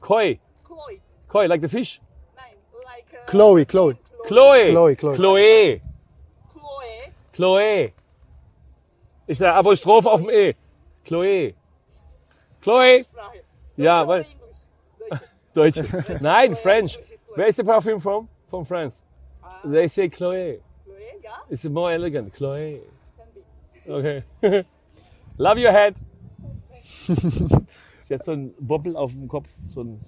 Koi. 0.00 0.38
Chloe. 0.64 1.00
Koi, 1.28 1.46
like 1.46 1.60
the 1.60 1.68
fish. 1.68 2.00
Nein, 2.36 2.54
like. 2.84 3.06
Uh, 3.12 3.30
Chloe, 3.30 3.64
Chloe. 3.64 3.96
Chloe. 4.26 4.70
Chloe, 4.70 4.96
Chloe. 4.96 5.16
Chloe. 5.16 5.80
Chloe. 6.52 7.12
Chloe. 7.32 7.92
Ist 9.26 9.40
der 9.40 9.54
Apostroph 9.56 10.06
auf 10.06 10.20
dem 10.20 10.30
E. 10.30 10.54
Chloe. 11.04 11.54
Chloe. 12.62 13.02
Sprache. 13.04 13.42
Ja, 13.76 14.04
Deutsch 14.04 14.08
oder 14.08 14.08
weil- 14.08 14.26
Deutsch. 15.54 15.76
Deutsch. 15.76 16.20
Nein, 16.20 16.56
French. 16.56 16.98
Where 17.34 17.48
is 17.48 17.56
the 17.56 17.64
perfume 17.64 18.00
from? 18.00 18.28
From 18.48 18.64
France. 18.64 19.02
They 19.64 19.88
say 19.88 20.08
Chloe. 20.08 20.60
Chloe, 20.84 20.96
yeah? 21.22 21.30
It's 21.50 21.64
more 21.64 21.92
elegant. 21.92 22.32
Chloe. 22.34 22.80
Can 23.16 23.26
be. 23.84 23.90
Okay. 24.42 24.64
Love 25.38 25.58
your 25.58 25.72
head. 25.72 25.96
Sie 28.06 28.12
hat 28.12 28.22
so 28.22 28.32
ein 28.32 28.52
Bobbel 28.60 28.96
auf 28.96 29.12
dem 29.12 29.28
Kopf, 29.28 29.48
so 29.66 29.80
ein 29.82 29.98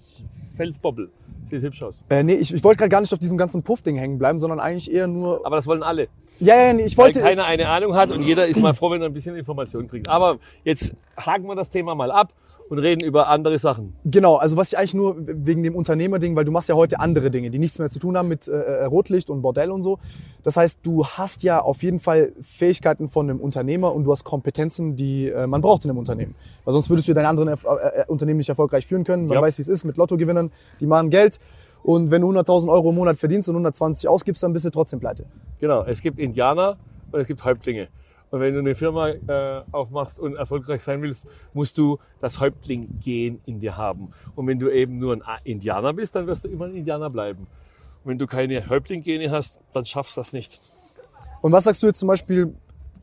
Felsbobbel. 0.55 1.11
Sieht 1.49 1.63
hübsch 1.63 1.83
aus. 1.83 2.05
Äh, 2.11 2.23
nee, 2.25 2.35
ich, 2.35 2.53
ich 2.53 2.63
wollte 2.63 2.79
gerade 2.81 2.91
gar 2.91 3.01
nicht 3.01 3.11
auf 3.11 3.19
diesem 3.19 3.39
ganzen 3.39 3.63
Puff-Ding 3.63 3.97
hängen 3.97 4.19
bleiben, 4.19 4.39
sondern 4.39 4.61
eigentlich 4.61 4.93
eher 4.93 5.07
nur. 5.07 5.47
Aber 5.47 5.57
das 5.57 5.67
wollen 5.67 5.83
alle. 5.83 6.09
Ja, 6.39 6.61
ja, 6.61 6.73
nee, 6.75 6.83
ich 6.83 6.99
Weil 6.99 7.07
wollte. 7.07 7.21
keiner 7.21 7.47
eine 7.47 7.69
Ahnung 7.69 7.95
hat 7.95 8.11
und 8.11 8.23
jeder 8.23 8.47
ist 8.47 8.61
mal 8.61 8.75
froh, 8.75 8.91
wenn 8.91 9.01
er 9.01 9.09
ein 9.09 9.15
bisschen 9.15 9.35
Information 9.35 9.87
kriegt. 9.87 10.09
Aber 10.11 10.39
jetzt 10.63 10.95
haken 11.17 11.47
wir 11.47 11.55
das 11.55 11.71
Thema 11.71 11.95
mal 11.95 12.11
ab 12.11 12.35
und 12.69 12.79
reden 12.79 13.05
über 13.05 13.29
andere 13.29 13.59
Sachen. 13.59 13.95
Genau, 14.05 14.37
also 14.37 14.57
was 14.57 14.73
ich 14.73 14.79
eigentlich 14.79 14.95
nur 14.95 15.15
wegen 15.19 15.63
dem 15.63 15.75
Unternehmerding, 15.77 16.35
weil 16.35 16.45
du 16.45 16.51
machst 16.51 16.69
ja 16.69 16.75
heute 16.75 16.99
andere 17.01 17.31
Dinge, 17.31 17.51
die 17.51 17.59
nichts 17.59 17.79
mehr 17.79 17.89
zu 17.89 17.99
tun 17.99 18.17
haben 18.17 18.29
mit 18.29 18.49
äh, 18.49 18.85
Rotlicht 18.85 19.31
und 19.31 19.43
Bordell 19.43 19.71
und 19.71 19.83
so. 19.83 19.99
Das 20.43 20.57
heißt, 20.57 20.81
du 20.83 21.05
hast 21.07 21.43
ja 21.43 21.61
auf 21.61 21.83
jeden 21.83 22.01
Fall 22.01 22.33
Fähigkeiten 22.43 23.09
von 23.09 23.31
einem 23.31 23.41
Unternehmer 23.41 23.95
und 23.95 24.05
du 24.05 24.13
hast 24.13 24.25
Kompetenzen, 24.25 24.97
die 24.97 25.29
äh, 25.29 25.47
man 25.47 25.61
braucht 25.63 25.85
in 25.85 25.91
einem 25.91 25.99
Unternehmen. 25.99 26.35
Weil 26.65 26.73
sonst 26.73 26.91
würdest 26.91 27.07
du 27.09 27.15
deine 27.15 27.29
anderen 27.29 27.51
Erf- 27.51 27.67
äh, 27.67 28.01
äh, 28.03 28.05
Unternehmen 28.09 28.39
nicht 28.39 28.49
erfolgreich 28.49 28.87
führen 28.87 29.05
können. 29.05 29.27
Man 29.27 29.37
Ja. 29.37 29.43
weiß, 29.43 29.59
wie 29.59 29.63
es 29.63 29.69
ist 29.69 29.85
mit 29.85 29.97
Lottogewinnern, 29.97 30.51
die 30.81 30.87
machen 30.87 31.11
Geld. 31.11 31.39
Und 31.83 32.11
wenn 32.11 32.23
du 32.23 32.29
100.000 32.33 32.69
Euro 32.69 32.89
im 32.91 32.97
Monat 32.97 33.17
verdienst 33.17 33.49
und 33.49 33.55
120 33.55 34.09
ausgibst, 34.09 34.43
dann 34.43 34.53
bist 34.53 34.65
du 34.65 34.71
trotzdem 34.71 34.99
pleite. 34.99 35.27
Genau, 35.61 35.85
es 35.85 36.01
gibt 36.01 36.19
Indianer 36.19 36.79
und 37.13 37.21
es 37.21 37.29
gibt 37.29 37.45
Häuptlinge. 37.45 37.89
Und 38.37 38.43
wenn 38.43 38.53
du 38.53 38.61
eine 38.61 38.75
Firma 38.75 39.09
äh, 39.09 39.63
aufmachst 39.73 40.21
und 40.21 40.37
erfolgreich 40.37 40.83
sein 40.83 41.01
willst, 41.01 41.27
musst 41.55 41.79
du 41.79 41.99
das 42.21 42.39
Häuptling-Gen 42.39 43.41
in 43.47 43.61
dir 43.61 43.79
haben. 43.79 44.11
Und 44.35 44.47
wenn 44.47 44.59
du 44.59 44.69
eben 44.69 44.99
nur 44.99 45.15
ein 45.15 45.23
Indianer 45.45 45.95
bist, 45.95 46.15
dann 46.15 46.27
wirst 46.27 46.45
du 46.45 46.49
immer 46.49 46.67
ein 46.67 46.77
Indianer 46.77 47.09
bleiben. 47.09 47.47
Und 48.05 48.11
wenn 48.11 48.19
du 48.19 48.27
keine 48.27 48.69
Häuptling-Gene 48.69 49.31
hast, 49.31 49.61
dann 49.73 49.87
schaffst 49.87 50.19
du 50.19 50.21
das 50.21 50.35
nicht. 50.35 50.61
Und 51.41 51.53
was 51.53 51.65
sagst 51.65 51.83
du 51.83 51.87
jetzt 51.87 51.99
zum 51.99 52.09
Beispiel, 52.09 52.53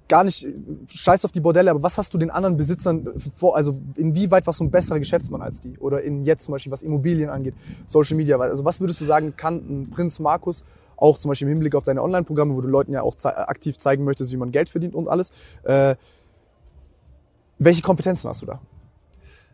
gar 0.08 0.24
nicht, 0.24 0.46
scheiß 0.94 1.26
auf 1.26 1.32
die 1.32 1.40
Bordelle, 1.40 1.72
aber 1.72 1.82
was 1.82 1.98
hast 1.98 2.14
du 2.14 2.20
den 2.20 2.30
anderen 2.30 2.56
Besitzern 2.56 3.08
vor, 3.36 3.56
also 3.56 3.82
inwieweit 3.96 4.46
warst 4.46 4.60
du 4.60 4.66
ein 4.66 4.70
besserer 4.70 5.00
Geschäftsmann 5.00 5.42
als 5.42 5.62
die? 5.62 5.80
Oder 5.80 6.04
in 6.04 6.24
jetzt 6.26 6.44
zum 6.44 6.52
Beispiel, 6.52 6.72
was 6.72 6.84
Immobilien 6.84 7.32
angeht, 7.32 7.56
Social 7.88 8.18
Media, 8.18 8.38
also 8.38 8.64
was 8.66 8.80
würdest 8.80 9.02
du 9.02 9.06
sagen, 9.06 9.36
kann 9.36 9.56
ein 9.56 9.90
Prinz 9.90 10.20
Markus 10.20 10.64
auch 11.04 11.18
zum 11.18 11.30
Beispiel 11.30 11.48
im 11.48 11.54
Hinblick 11.56 11.76
auf 11.76 11.84
deine 11.84 12.02
Online-Programme, 12.02 12.56
wo 12.56 12.62
du 12.62 12.70
Leuten 12.70 12.94
ja 12.94 13.02
auch 13.02 13.16
zei- 13.16 13.36
aktiv 13.36 13.78
zeigen 13.78 14.04
möchtest, 14.06 14.32
wie 14.32 14.38
man 14.38 14.52
Geld 14.52 14.70
verdient 14.70 14.96
und 14.96 15.08
alles, 15.10 15.32
äh, 15.64 15.96
welche 17.60 17.82
Kompetenzen 17.82 18.30
hast 18.30 18.42
du 18.42 18.46
da? 18.46 18.62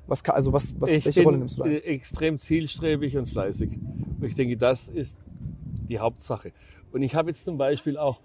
Was, 0.07 0.23
kann- 0.23 0.35
also 0.35 0.53
was, 0.53 0.79
was, 0.79 0.91
ich 0.91 1.05
welche 1.05 1.23
Rolle 1.23 1.37
nimmst 1.37 1.57
du 1.59 1.63
da? 1.63 1.69
extrem 1.69 2.37
zielstrebig 2.37 3.17
und 3.17 3.27
fleißig. 3.27 3.71
Und 4.19 4.23
ich 4.25 4.35
denke, 4.35 4.57
das 4.57 4.87
ist 4.87 5.17
die 5.89 5.99
Hauptsache. 5.99 6.51
Und 6.91 7.01
ich 7.01 7.15
habe 7.15 7.29
jetzt 7.29 7.43
zum 7.43 7.57
Beispiel 7.57 7.97
auch, 7.97 8.21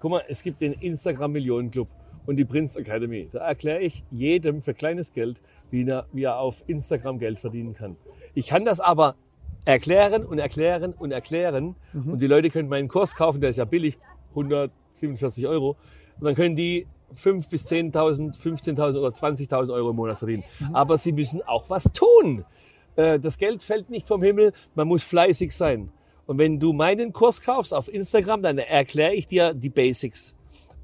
guck 0.00 0.10
mal, 0.10 0.22
es 0.28 0.42
gibt 0.42 0.60
den 0.60 0.72
Instagram 0.72 1.32
Millionen 1.32 1.70
Club 1.70 1.88
und 2.26 2.36
die 2.36 2.44
Prince 2.44 2.78
Academy. 2.78 3.28
Da 3.32 3.40
erkläre 3.40 3.80
ich 3.80 4.04
jedem 4.10 4.60
für 4.62 4.74
kleines 4.74 5.12
Geld, 5.12 5.40
wie 5.70 5.86
er, 5.88 6.06
wie 6.12 6.24
er 6.24 6.38
auf 6.38 6.62
Instagram 6.66 7.18
Geld 7.18 7.38
verdienen 7.38 7.74
kann. 7.74 7.96
Ich 8.34 8.48
kann 8.48 8.64
das 8.64 8.80
aber 8.80 9.16
erklären 9.64 10.24
und 10.24 10.38
erklären 10.38 10.92
und 10.92 11.10
erklären. 11.12 11.74
Und 11.92 12.20
die 12.20 12.26
Leute 12.26 12.50
können 12.50 12.68
meinen 12.68 12.88
Kurs 12.88 13.14
kaufen, 13.14 13.40
der 13.40 13.50
ist 13.50 13.56
ja 13.56 13.64
billig, 13.64 13.98
147 14.30 15.46
Euro. 15.46 15.76
Und 16.18 16.24
dann 16.24 16.34
können 16.34 16.56
die 16.56 16.86
5.000 17.16 17.48
bis 17.48 17.66
10.000, 17.70 18.38
15.000 18.40 18.98
oder 18.98 19.08
20.000 19.08 19.72
Euro 19.72 19.90
im 19.90 19.96
Monat 19.96 20.18
verdienen. 20.18 20.44
Aber 20.72 20.96
sie 20.96 21.12
müssen 21.12 21.42
auch 21.42 21.70
was 21.70 21.84
tun. 21.92 22.44
Äh, 22.96 23.18
Das 23.20 23.38
Geld 23.38 23.62
fällt 23.62 23.90
nicht 23.90 24.06
vom 24.08 24.22
Himmel, 24.22 24.52
man 24.74 24.88
muss 24.88 25.02
fleißig 25.02 25.54
sein. 25.54 25.90
Und 26.26 26.38
wenn 26.38 26.58
du 26.58 26.72
meinen 26.72 27.12
Kurs 27.12 27.42
kaufst 27.42 27.74
auf 27.74 27.92
Instagram, 27.92 28.42
dann 28.42 28.58
erkläre 28.58 29.14
ich 29.14 29.26
dir 29.26 29.52
die 29.54 29.68
Basics. 29.68 30.34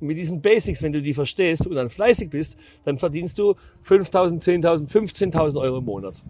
Und 0.00 0.06
mit 0.08 0.18
diesen 0.18 0.40
Basics, 0.40 0.82
wenn 0.82 0.92
du 0.92 1.02
die 1.02 1.14
verstehst 1.14 1.66
und 1.66 1.74
dann 1.74 1.90
fleißig 1.90 2.30
bist, 2.30 2.56
dann 2.84 2.98
verdienst 2.98 3.38
du 3.38 3.54
5.000, 3.86 4.42
10.000, 4.62 4.90
15.000 4.90 5.60
Euro 5.60 5.78
im 5.78 5.84
Monat 5.84 6.22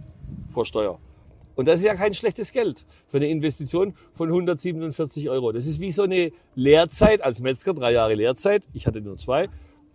vor 0.48 0.64
Steuer. 0.64 0.98
Und 1.57 1.68
das 1.68 1.80
ist 1.80 1.86
ja 1.86 1.94
kein 1.94 2.14
schlechtes 2.14 2.53
Geld 2.53 2.84
für 3.07 3.18
eine 3.18 3.28
Investition 3.28 3.94
von 4.12 4.28
147 4.28 5.28
Euro. 5.30 5.53
Das 5.53 5.66
ist 5.66 5.80
wie 5.80 5.90
so 5.92 6.03
eine 6.03 6.32
Lehrzeit 6.55 7.22
als 7.22 7.40
Metzger, 7.40 7.74
drei 7.74 7.92
Jahre 7.92 8.14
Lehrzeit. 8.14 8.68
Ich 8.72 8.86
hatte 8.86 9.01
nur 9.01 9.16
zwei. 9.16 9.48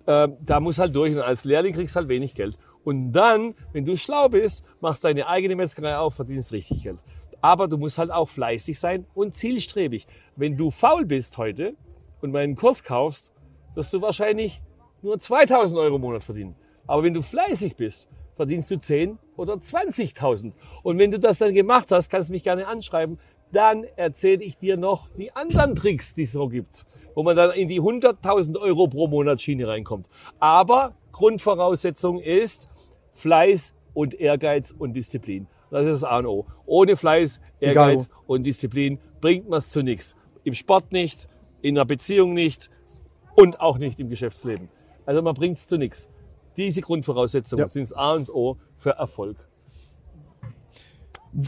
Ähm, 0.08 0.38
da 0.46 0.60
muss 0.60 0.78
halt 0.78 0.96
durch 0.96 1.14
und 1.14 1.22
als 1.22 1.46
Lehrling 1.46 1.74
kriegst 1.74 1.96
halt 1.96 2.08
wenig 2.08 2.36
Geld. 2.36 2.58
Und 2.84 3.14
dann, 3.14 3.56
wenn 3.74 3.86
du 3.86 3.98
schlau 3.98 4.30
bist, 4.30 4.64
machst 4.80 5.04
deine 5.04 5.28
eigene 5.28 5.56
Metzgerei 5.56 5.98
auf, 5.98 6.16
verdienst 6.16 6.52
richtig 6.52 6.84
Geld. 6.84 7.00
Aber 7.42 7.68
du 7.68 7.78
musst 7.78 7.98
halt 7.98 8.12
auch 8.12 8.30
fleißig 8.30 8.80
sein 8.80 9.06
und 9.16 9.34
zielstrebig. 9.34 10.08
Wenn 10.36 10.58
du 10.58 10.72
faul 10.72 11.06
bist 11.06 11.38
heute 11.38 11.76
und 12.22 12.32
meinen 12.32 12.56
Kurs 12.56 12.84
kaufst, 12.84 13.32
wirst 13.74 13.94
du 13.94 14.02
wahrscheinlich 14.02 14.62
nur 15.02 15.20
2000 15.20 15.80
Euro 15.80 15.96
im 15.96 16.02
Monat 16.02 16.24
verdienen. 16.24 16.56
Aber 16.88 17.04
wenn 17.04 17.14
du 17.14 17.22
fleißig 17.22 17.76
bist, 17.76 18.08
verdienst 18.36 18.72
du 18.72 18.78
10 18.78 19.18
oder 19.38 19.54
20.000. 19.54 20.54
Und 20.84 20.98
wenn 20.98 21.12
du 21.12 21.20
das 21.20 21.40
dann 21.40 21.54
gemacht 21.54 21.92
hast, 21.92 22.10
kannst 22.10 22.30
du 22.30 22.34
mich 22.34 22.44
gerne 22.44 22.68
anschreiben, 22.68 23.20
dann 23.52 23.84
erzähle 23.96 24.44
ich 24.44 24.58
dir 24.58 24.78
noch 24.78 25.08
die 25.18 25.32
anderen 25.36 25.76
Tricks, 25.76 26.14
die 26.14 26.24
es 26.24 26.34
so 26.34 26.48
gibt, 26.48 26.86
wo 27.14 27.24
man 27.24 27.36
dann 27.36 27.52
in 27.52 27.68
die 27.68 27.80
100.000 27.80 28.60
Euro 28.60 28.88
pro 28.88 29.08
Monat 29.08 29.42
Schiene 29.42 29.68
reinkommt. 29.68 30.10
Aber 30.40 30.96
Grundvoraussetzung 31.12 32.20
ist 32.20 32.70
Fleiß 33.14 33.74
und 33.94 34.14
Ehrgeiz 34.20 34.74
und 34.78 34.94
Disziplin. 34.94 35.48
Das 35.72 35.86
ist 35.86 36.04
das 36.04 36.04
A 36.04 36.20
und 36.20 36.26
O. 36.28 36.46
Ohne 36.66 36.96
Fleiß, 36.96 37.42
Egal 37.60 37.92
Ehrgeiz 37.92 38.10
und 38.28 38.44
Disziplin 38.44 39.00
bringt 39.22 39.50
man 39.50 39.60
es 39.60 39.70
zu 39.70 39.82
nichts. 39.82 40.16
Im 40.44 40.54
Sport 40.54 40.92
nicht, 40.92 41.28
in 41.62 41.78
einer 41.78 41.86
Beziehung 41.86 42.34
nicht 42.34 42.70
und 43.36 43.60
auch 43.60 43.78
nicht 43.78 44.00
im 44.00 44.10
Geschäftsleben. 44.10 44.70
Also 45.06 45.22
man 45.22 45.34
bringt 45.34 45.58
es 45.58 45.68
zu 45.68 45.78
nichts. 45.78 46.10
Diese 46.58 46.82
Grundvoraussetzungen 46.82 47.64
Ja. 47.66 47.70
sind 47.70 47.84
das 47.84 47.94
A 47.94 48.14
und 48.14 48.22
das 48.22 48.30
O 48.34 48.58
für 48.76 48.92
Erfolg. 48.92 49.38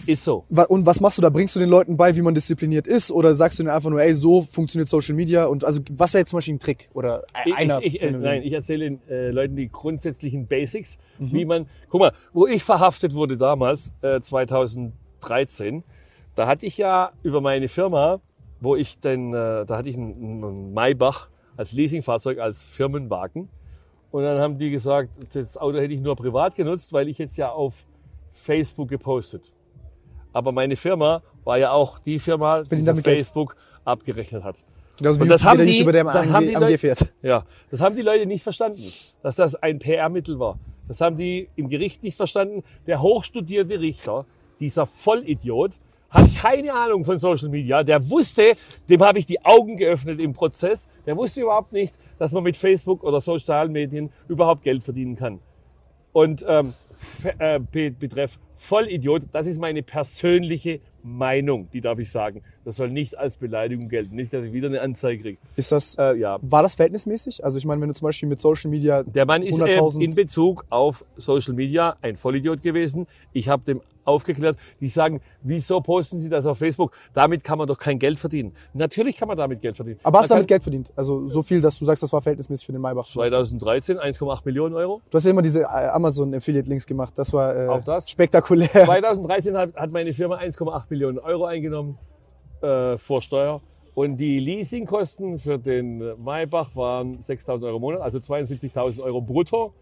Ist 0.06 0.26
so. 0.26 0.44
Und 0.68 0.86
was 0.86 1.00
machst 1.00 1.18
du 1.18 1.22
da? 1.22 1.30
Bringst 1.30 1.56
du 1.56 1.62
den 1.62 1.70
Leuten 1.70 1.96
bei, 1.96 2.14
wie 2.18 2.22
man 2.22 2.36
diszipliniert 2.36 2.88
ist? 2.88 3.10
Oder 3.10 3.34
sagst 3.36 3.58
du 3.58 3.64
denen 3.64 3.74
einfach 3.74 3.90
nur, 3.90 4.02
ey, 4.02 4.14
so 4.14 4.42
funktioniert 4.42 4.90
Social 4.90 5.16
Media? 5.16 5.46
Und 5.46 5.64
also, 5.64 5.80
was 5.92 6.14
wäre 6.14 6.20
jetzt 6.24 6.32
zum 6.32 6.38
Beispiel 6.38 6.56
ein 6.56 6.60
Trick? 6.60 6.90
Oder 6.94 7.24
Ich, 7.46 7.56
einer? 7.56 7.80
ich, 7.80 7.96
ich, 7.96 8.02
äh, 8.02 8.12
den- 8.12 8.22
nein, 8.22 8.44
ich 8.44 8.52
erzähle 8.52 8.84
den 8.84 9.02
äh, 9.10 9.30
Leuten 9.32 9.56
die 9.56 9.70
grundsätzlichen 9.70 10.46
Basics, 10.46 10.98
Mhm. 11.20 11.32
wie 11.32 11.46
man, 11.46 11.68
guck 11.90 12.02
mal, 12.02 12.12
wo 12.34 12.46
ich 12.48 12.66
verhaftet 12.66 13.14
wurde 13.16 13.38
damals, 13.38 13.94
äh, 14.02 14.20
2013, 14.20 15.86
da 16.36 16.48
hatte 16.48 16.66
ich 16.66 16.78
ja 16.78 17.14
über 17.24 17.40
meine 17.40 17.70
Firma, 17.70 18.20
wo 18.60 18.76
ich 18.76 19.00
denn, 19.00 19.34
äh, 19.34 19.66
da 19.66 19.78
hatte 19.78 19.88
ich 19.88 19.96
einen, 19.96 20.44
einen 20.44 20.74
Maybach 20.74 21.30
als 21.56 21.72
Leasingfahrzeug, 21.72 22.40
als 22.40 22.66
Firmenwagen. 22.66 23.48
Und 24.12 24.24
dann 24.24 24.40
haben 24.40 24.58
die 24.58 24.70
gesagt, 24.70 25.10
das 25.34 25.58
Auto 25.58 25.78
hätte 25.80 25.94
ich 25.94 26.00
nur 26.02 26.16
privat 26.16 26.56
genutzt, 26.56 26.94
weil 26.94 27.08
ich 27.10 27.18
jetzt 27.18 27.38
ja 27.38 27.52
auf 27.52 27.86
Facebook 28.32 28.88
gepostet. 28.90 29.52
Aber 30.34 30.52
meine 30.52 30.76
Firma 30.76 31.22
war 31.44 31.58
ja 31.58 31.72
auch 31.72 32.00
die 32.00 32.20
Firma, 32.20 32.64
die 32.64 32.84
damit 32.84 33.04
Geld. 33.04 33.18
Facebook 33.18 33.56
abgerechnet 33.84 34.44
hat. 34.44 34.64
Also 35.04 35.22
Und 35.22 35.28
das 35.30 35.44
haben 35.44 35.64
die- 35.66 35.84
der 35.84 36.02
am 36.02 36.08
das 36.08 36.28
haben 36.32 36.48
die 36.48 36.54
Leute- 36.54 36.78
fährt. 36.78 37.14
Ja, 37.22 37.44
das 37.70 37.82
haben 37.82 37.96
die 37.96 38.02
Leute 38.02 38.26
nicht 38.26 38.44
verstanden, 38.44 38.82
dass 39.22 39.36
das 39.36 39.56
ein 39.56 39.80
PR-Mittel 39.80 40.40
war. 40.40 40.58
Das 40.88 41.02
haben 41.02 41.18
die 41.18 41.50
im 41.56 41.68
Gericht 41.70 42.02
nicht 42.04 42.16
verstanden. 42.18 42.64
Der 42.88 43.02
hochstudierte 43.02 43.80
Richter, 43.80 44.26
dieser 44.60 44.86
Vollidiot, 44.86 45.80
hat 46.10 46.36
keine 46.42 46.74
Ahnung 46.74 47.04
von 47.06 47.20
Social 47.20 47.50
Media. 47.50 47.84
Der 47.84 48.10
wusste, 48.10 48.56
dem 48.90 49.02
habe 49.02 49.20
ich 49.20 49.26
die 49.26 49.44
Augen 49.44 49.78
geöffnet 49.78 50.20
im 50.20 50.34
Prozess. 50.34 50.88
Der 51.06 51.18
wusste 51.18 51.42
überhaupt 51.42 51.74
nicht, 51.74 51.96
dass 52.18 52.32
man 52.32 52.44
mit 52.44 52.58
Facebook 52.58 53.04
oder 53.04 53.22
sozialen 53.22 53.72
Medien 53.72 54.10
überhaupt 54.28 54.64
Geld 54.64 54.84
verdienen 54.84 55.16
kann. 55.16 55.40
Und 56.14 56.44
ähm, 56.48 56.74
äh, 57.40 57.60
be- 57.60 57.92
betreff 57.92 58.40
Vollidiot, 58.56 59.24
das 59.32 59.46
ist 59.46 59.60
meine 59.60 59.84
persönliche 59.84 60.80
Meinung, 61.04 61.70
die 61.72 61.82
darf 61.82 62.00
ich 62.00 62.10
sagen. 62.10 62.42
Das 62.68 62.76
soll 62.76 62.90
nicht 62.90 63.18
als 63.18 63.38
Beleidigung 63.38 63.88
gelten, 63.88 64.14
nicht, 64.18 64.34
dass 64.34 64.44
ich 64.44 64.52
wieder 64.52 64.68
eine 64.68 64.82
Anzeige 64.82 65.22
kriege. 65.24 65.38
Ist 65.56 65.72
das, 65.72 65.98
Äh, 65.98 66.16
ja, 66.18 66.38
war 66.42 66.64
das 66.64 66.76
verhältnismäßig? 66.76 67.46
Also 67.46 67.58
ich 67.60 67.64
meine, 67.64 67.80
wenn 67.80 67.88
du 67.88 67.96
zum 67.96 68.06
Beispiel 68.08 68.28
mit 68.28 68.42
Social 68.42 68.70
Media 68.70 69.04
Der 69.04 69.26
Mann 69.26 69.42
ist 69.42 69.58
100.000 69.58 70.02
in 70.02 70.14
Bezug 70.14 70.66
auf 70.70 71.06
Social 71.16 71.54
Media 71.54 71.96
ein 72.02 72.18
Vollidiot 72.18 72.62
gewesen. 72.62 73.08
Ich 73.32 73.48
habe 73.48 73.64
dem 73.64 73.80
aufgeklärt. 74.04 74.58
Die 74.82 74.90
sagen, 74.90 75.22
wieso 75.44 75.80
posten 75.80 76.20
Sie 76.20 76.28
das 76.28 76.46
auf 76.46 76.58
Facebook? 76.58 76.92
Damit 77.14 77.46
kann 77.46 77.58
man 77.58 77.70
doch 77.70 77.78
kein 77.78 78.00
Geld 78.00 78.20
verdienen. 78.20 78.52
Natürlich 78.74 79.16
kann 79.16 79.30
man 79.30 79.38
damit 79.38 79.62
Geld 79.62 79.78
verdienen. 79.78 80.02
Aber 80.04 80.20
hast 80.20 80.30
du 80.30 80.34
damit 80.34 80.50
Geld 80.50 80.64
verdient? 80.64 80.92
Also 80.98 81.26
so 81.28 81.44
viel, 81.44 81.62
dass 81.62 81.80
du 81.80 81.86
sagst, 81.86 82.04
das 82.04 82.12
war 82.12 82.22
verhältnismäßig 82.22 82.66
für 82.66 82.74
den 82.74 82.82
Maybach. 82.82 83.06
kann 83.06 83.14
2013 83.30 83.98
1,8 83.98 84.42
Millionen 84.44 84.76
Euro. 84.76 85.02
Du 85.10 85.16
hast 85.16 85.24
ja 85.24 85.32
immer 85.32 85.42
diese 85.42 85.62
äh, 85.62 85.66
Amazon-Affiliate-Links 85.66 86.86
gemacht. 86.86 87.14
Das 87.18 87.32
war 87.32 87.56
äh, 87.56 87.68
Auch 87.68 87.84
das? 87.84 88.10
spektakulär. 88.10 88.68
2013 88.70 89.56
hat, 89.56 89.74
hat 89.76 89.92
meine 89.92 90.14
Firma 90.14 90.38
1,8 90.38 90.84
Millionen 90.90 91.20
Euro 91.20 91.46
eingenommen 91.46 91.98
äh, 92.62 92.98
vor 92.98 93.22
Steuer. 93.22 93.62
Und 93.96 94.18
die 94.18 94.40
Leasingkosten 94.40 95.40
für 95.40 95.58
den 95.58 96.00
Maybach 96.24 96.76
waren 96.76 97.20
6.000 97.20 97.66
Euro 97.66 97.78
im 97.78 97.82
Monat, 97.82 98.02
also 98.02 98.20
72.000 98.20 99.02
Euro 99.02 99.22
brutto. 99.22 99.74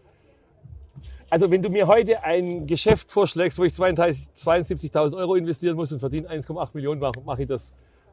Also 1.28 1.50
wenn 1.50 1.60
du 1.60 1.68
mir 1.68 1.86
heute 1.86 2.22
ein 2.22 2.66
Geschäft 2.66 3.10
vorschlägst, 3.10 3.58
wo 3.58 3.64
ich 3.64 3.74
32 3.74 4.30
72.000 4.36 5.16
Euro 5.16 5.34
investieren 5.34 5.76
muss 5.76 5.92
und 5.92 5.98
verdiene 5.98 6.28
1,8 6.30 6.68
Millionen, 6.72 7.00
mache 7.00 7.20
mach 7.24 7.38
ich 7.38 7.48
das 7.48 7.72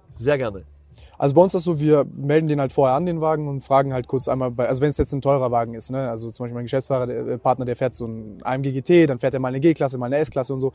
sehr 0.09 0.37
gerne. 0.37 0.63
Also 1.17 1.35
bei 1.35 1.41
uns 1.41 1.53
ist 1.53 1.59
das 1.59 1.63
so, 1.63 1.79
wir 1.79 2.05
melden 2.15 2.47
den 2.47 2.59
halt 2.59 2.73
vorher 2.73 2.95
an, 2.95 3.05
den 3.05 3.21
Wagen, 3.21 3.47
und 3.47 3.61
fragen 3.61 3.93
halt 3.93 4.07
kurz 4.07 4.27
einmal 4.27 4.51
bei, 4.51 4.67
also 4.67 4.81
wenn 4.81 4.89
es 4.89 4.97
jetzt 4.97 5.13
ein 5.13 5.21
teurer 5.21 5.51
Wagen 5.51 5.73
ist, 5.73 5.91
ne, 5.91 6.09
also 6.09 6.31
zum 6.31 6.43
Beispiel 6.43 6.55
mein 6.55 6.65
Geschäftsfahrer, 6.65 7.07
der 7.07 7.27
äh, 7.27 7.37
Partner, 7.37 7.65
der 7.65 7.75
fährt 7.75 7.95
so 7.95 8.07
ein 8.07 8.39
AMG 8.43 8.73
GT, 8.73 9.09
dann 9.09 9.19
fährt 9.19 9.33
er 9.33 9.39
mal 9.39 9.49
eine 9.49 9.59
G-Klasse, 9.59 9.97
mal 9.97 10.07
eine 10.07 10.17
S-Klasse 10.17 10.53
und 10.53 10.59
so, 10.59 10.73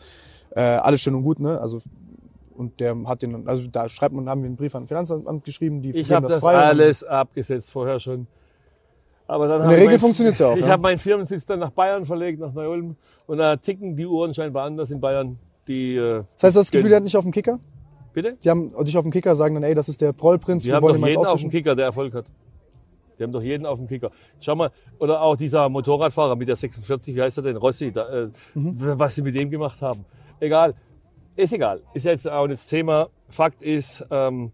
äh, 0.55 0.61
alles 0.61 1.01
schön 1.01 1.15
und 1.15 1.23
gut, 1.23 1.41
ne, 1.41 1.61
also 1.61 1.81
und 2.59 2.79
der 2.81 2.97
hat 3.07 3.23
den, 3.23 3.47
also 3.49 3.63
da 3.71 3.89
schreibt 3.89 4.15
man, 4.15 4.29
haben 4.29 4.43
wir 4.43 4.47
einen 4.49 4.57
Brief 4.57 4.75
an 4.75 4.83
das 4.83 4.89
Finanzamt 4.89 5.45
geschrieben, 5.45 5.81
die 5.81 5.91
Ich 5.91 6.11
habe 6.13 6.27
das 6.29 6.41
frei. 6.41 6.55
alles 6.57 7.05
abgesetzt 7.05 7.71
vorher 7.73 7.99
schon. 8.01 8.27
Aber 9.27 9.47
dann 9.47 9.63
In 9.63 9.69
der 9.69 9.79
Regel 9.79 9.91
mein- 9.93 9.99
funktioniert's 9.99 10.39
ja 10.39 10.49
auch, 10.49 10.57
Ich 10.57 10.65
ne? 10.65 10.71
habe 10.71 10.83
meinen 10.83 10.99
Firmensitz 10.99 11.45
dann 11.47 11.59
nach 11.59 11.71
Bayern 11.71 12.05
verlegt, 12.07 12.41
nach 12.41 12.53
Neu-Ulm. 12.53 12.97
Und 13.27 13.39
da 13.39 13.57
ticken 13.57 13.95
die 13.95 14.07
Uhren 14.07 14.33
scheinbar 14.35 14.65
anders 14.65 14.91
in 14.91 15.01
Bayern. 15.01 15.39
Die, 15.67 15.97
äh, 15.97 16.23
Das 16.35 16.45
heißt, 16.45 16.57
du 16.57 16.61
hast 16.61 16.67
das 16.67 16.71
Gefühl, 16.71 16.89
der 16.89 16.97
hat 16.97 17.03
nicht 17.05 17.17
auf 17.17 17.25
dem 17.25 17.33
Kicker? 17.33 17.61
Bitte? 18.15 18.37
Die 18.43 18.49
haben 18.49 18.73
dich 18.85 18.97
auf 18.97 19.03
dem 19.05 19.11
Kicker, 19.13 19.37
sagen 19.37 19.55
dann, 19.55 19.65
ey, 19.65 19.75
das 19.75 19.89
ist 19.91 20.01
der 20.01 20.13
Prollprinz, 20.15 20.63
Die 20.63 20.69
wir 20.69 20.77
haben 20.77 20.83
wollen 20.83 21.01
doch 21.01 21.07
jeden 21.09 21.27
auf 21.27 21.41
dem. 21.41 21.51
Kicker, 21.51 21.75
der 21.75 21.85
Erfolg 21.85 22.15
hat. 22.15 22.25
Die 23.19 23.23
haben 23.23 23.33
doch 23.33 23.43
jeden 23.43 23.67
auf 23.67 23.79
dem 23.79 23.87
Kicker. 23.87 24.11
Schau 24.41 24.55
mal, 24.55 24.71
oder 24.99 25.21
auch 25.21 25.37
dieser 25.37 25.69
Motorradfahrer 25.69 26.35
mit 26.37 26.49
der 26.49 26.57
46, 26.57 27.15
wie 27.15 27.21
heißt 27.21 27.37
er 27.39 27.43
denn? 27.43 27.57
Rossi, 27.57 27.93
da, 27.93 28.09
äh, 28.09 28.29
Mhm. 28.55 28.75
was 28.99 29.15
sie 29.15 29.23
mit 29.23 29.35
dem 29.35 29.51
gemacht 29.51 29.83
haben. 29.83 30.05
Egal. 30.41 30.75
Ist 31.39 31.53
egal. 31.53 31.83
Ist 31.95 32.05
jetzt 32.05 32.29
auch 32.29 32.49
nicht 32.49 32.61
das 32.61 32.67
Thema. 32.67 33.11
Fakt 33.29 33.63
ist, 33.63 34.05
ähm, 34.11 34.51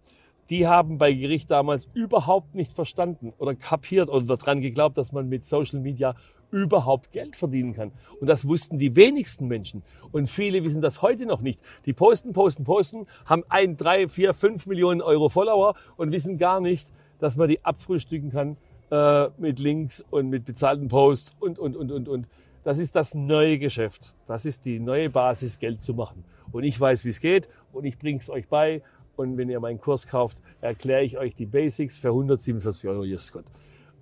die 0.51 0.67
haben 0.67 0.99
bei 0.99 1.15
Gericht 1.15 1.51
damals 1.51 1.89
überhaupt 1.95 2.55
nicht 2.55 2.75
verstanden 2.75 3.33
oder 3.39 3.55
kapiert 3.55 4.11
oder 4.11 4.37
daran 4.37 4.61
geglaubt, 4.61 4.99
dass 4.99 5.11
man 5.11 5.27
mit 5.31 5.47
Social 5.47 5.81
Media 5.81 6.15
überhaupt 6.51 7.11
Geld 7.11 7.37
verdienen 7.37 7.73
kann. 7.73 7.91
Und 8.21 8.27
das 8.27 8.47
wussten 8.47 8.79
die 8.79 8.97
wenigsten 8.97 9.49
Menschen. 9.49 9.83
Und 10.13 10.29
viele 10.29 10.63
wissen 10.63 10.83
das 10.83 11.01
heute 11.01 11.25
noch 11.25 11.41
nicht. 11.41 11.59
Die 11.87 11.95
posten, 11.95 12.35
posten, 12.35 12.65
posten, 12.65 13.07
haben 13.25 13.45
ein, 13.49 13.79
drei, 13.79 14.07
vier, 14.07 14.35
fünf 14.35 14.67
Millionen 14.67 15.01
Euro 15.01 15.31
Follower 15.31 15.77
und 15.97 16.13
wissen 16.13 16.37
gar 16.37 16.61
nicht, 16.61 16.93
dass 17.19 17.37
man 17.37 17.49
die 17.49 17.65
abfrühstücken 17.65 18.31
kann 18.31 18.59
äh, 18.91 19.31
mit 19.39 19.59
Links 19.59 20.05
und 20.11 20.29
mit 20.29 20.45
bezahlten 20.45 20.89
Posts 20.89 21.35
und, 21.41 21.59
und, 21.59 21.77
und, 21.77 21.91
und, 21.91 22.09
und. 22.11 22.27
Das 22.65 22.79
ist 22.79 22.97
das 22.97 23.15
neue 23.15 23.59
Geschäft. 23.59 24.17
Das 24.27 24.47
ist 24.47 24.65
die 24.65 24.81
neue 24.81 25.11
Basis, 25.11 25.59
Geld 25.59 25.83
zu 25.83 25.93
machen. 25.93 26.25
Und 26.51 26.65
ich 26.65 26.81
weiß, 26.81 27.05
wie 27.05 27.11
es 27.11 27.21
geht 27.21 27.49
und 27.73 27.85
ich 27.85 27.99
bringe 27.99 28.19
es 28.19 28.31
euch 28.31 28.49
bei. 28.49 28.83
Und 29.17 29.37
wenn 29.37 29.51
ihr 29.51 29.61
meinen 29.61 29.81
Kurs 29.81 30.07
kauft, 30.07 30.41
erkläre 30.61 31.03
ich 31.03 31.19
euch 31.19 31.37
die 31.37 31.47
Basics 31.47 31.99
für 31.99 32.09
147 32.09 32.89
Euro. 32.89 33.05
Yes, 33.05 33.31
Gott. 33.31 33.45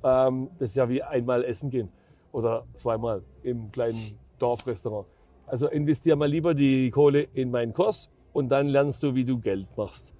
Ähm, 0.04 0.48
das 0.58 0.70
ist 0.70 0.76
ja 0.76 0.88
wie 0.88 1.02
einmal 1.02 1.44
essen 1.44 1.70
gehen 1.70 1.88
oder 2.30 2.64
zweimal 2.74 3.22
im 3.42 3.70
kleinen 3.72 4.18
Dorfrestaurant. 4.38 5.06
Also 5.46 5.68
investier 5.68 6.16
mal 6.16 6.28
lieber 6.28 6.54
die 6.54 6.90
Kohle 6.90 7.26
in 7.34 7.50
meinen 7.50 7.74
Kurs 7.74 8.10
und 8.32 8.48
dann 8.48 8.68
lernst 8.68 9.02
du, 9.02 9.14
wie 9.14 9.24
du 9.24 9.38
Geld 9.38 9.66
machst. 9.76 10.14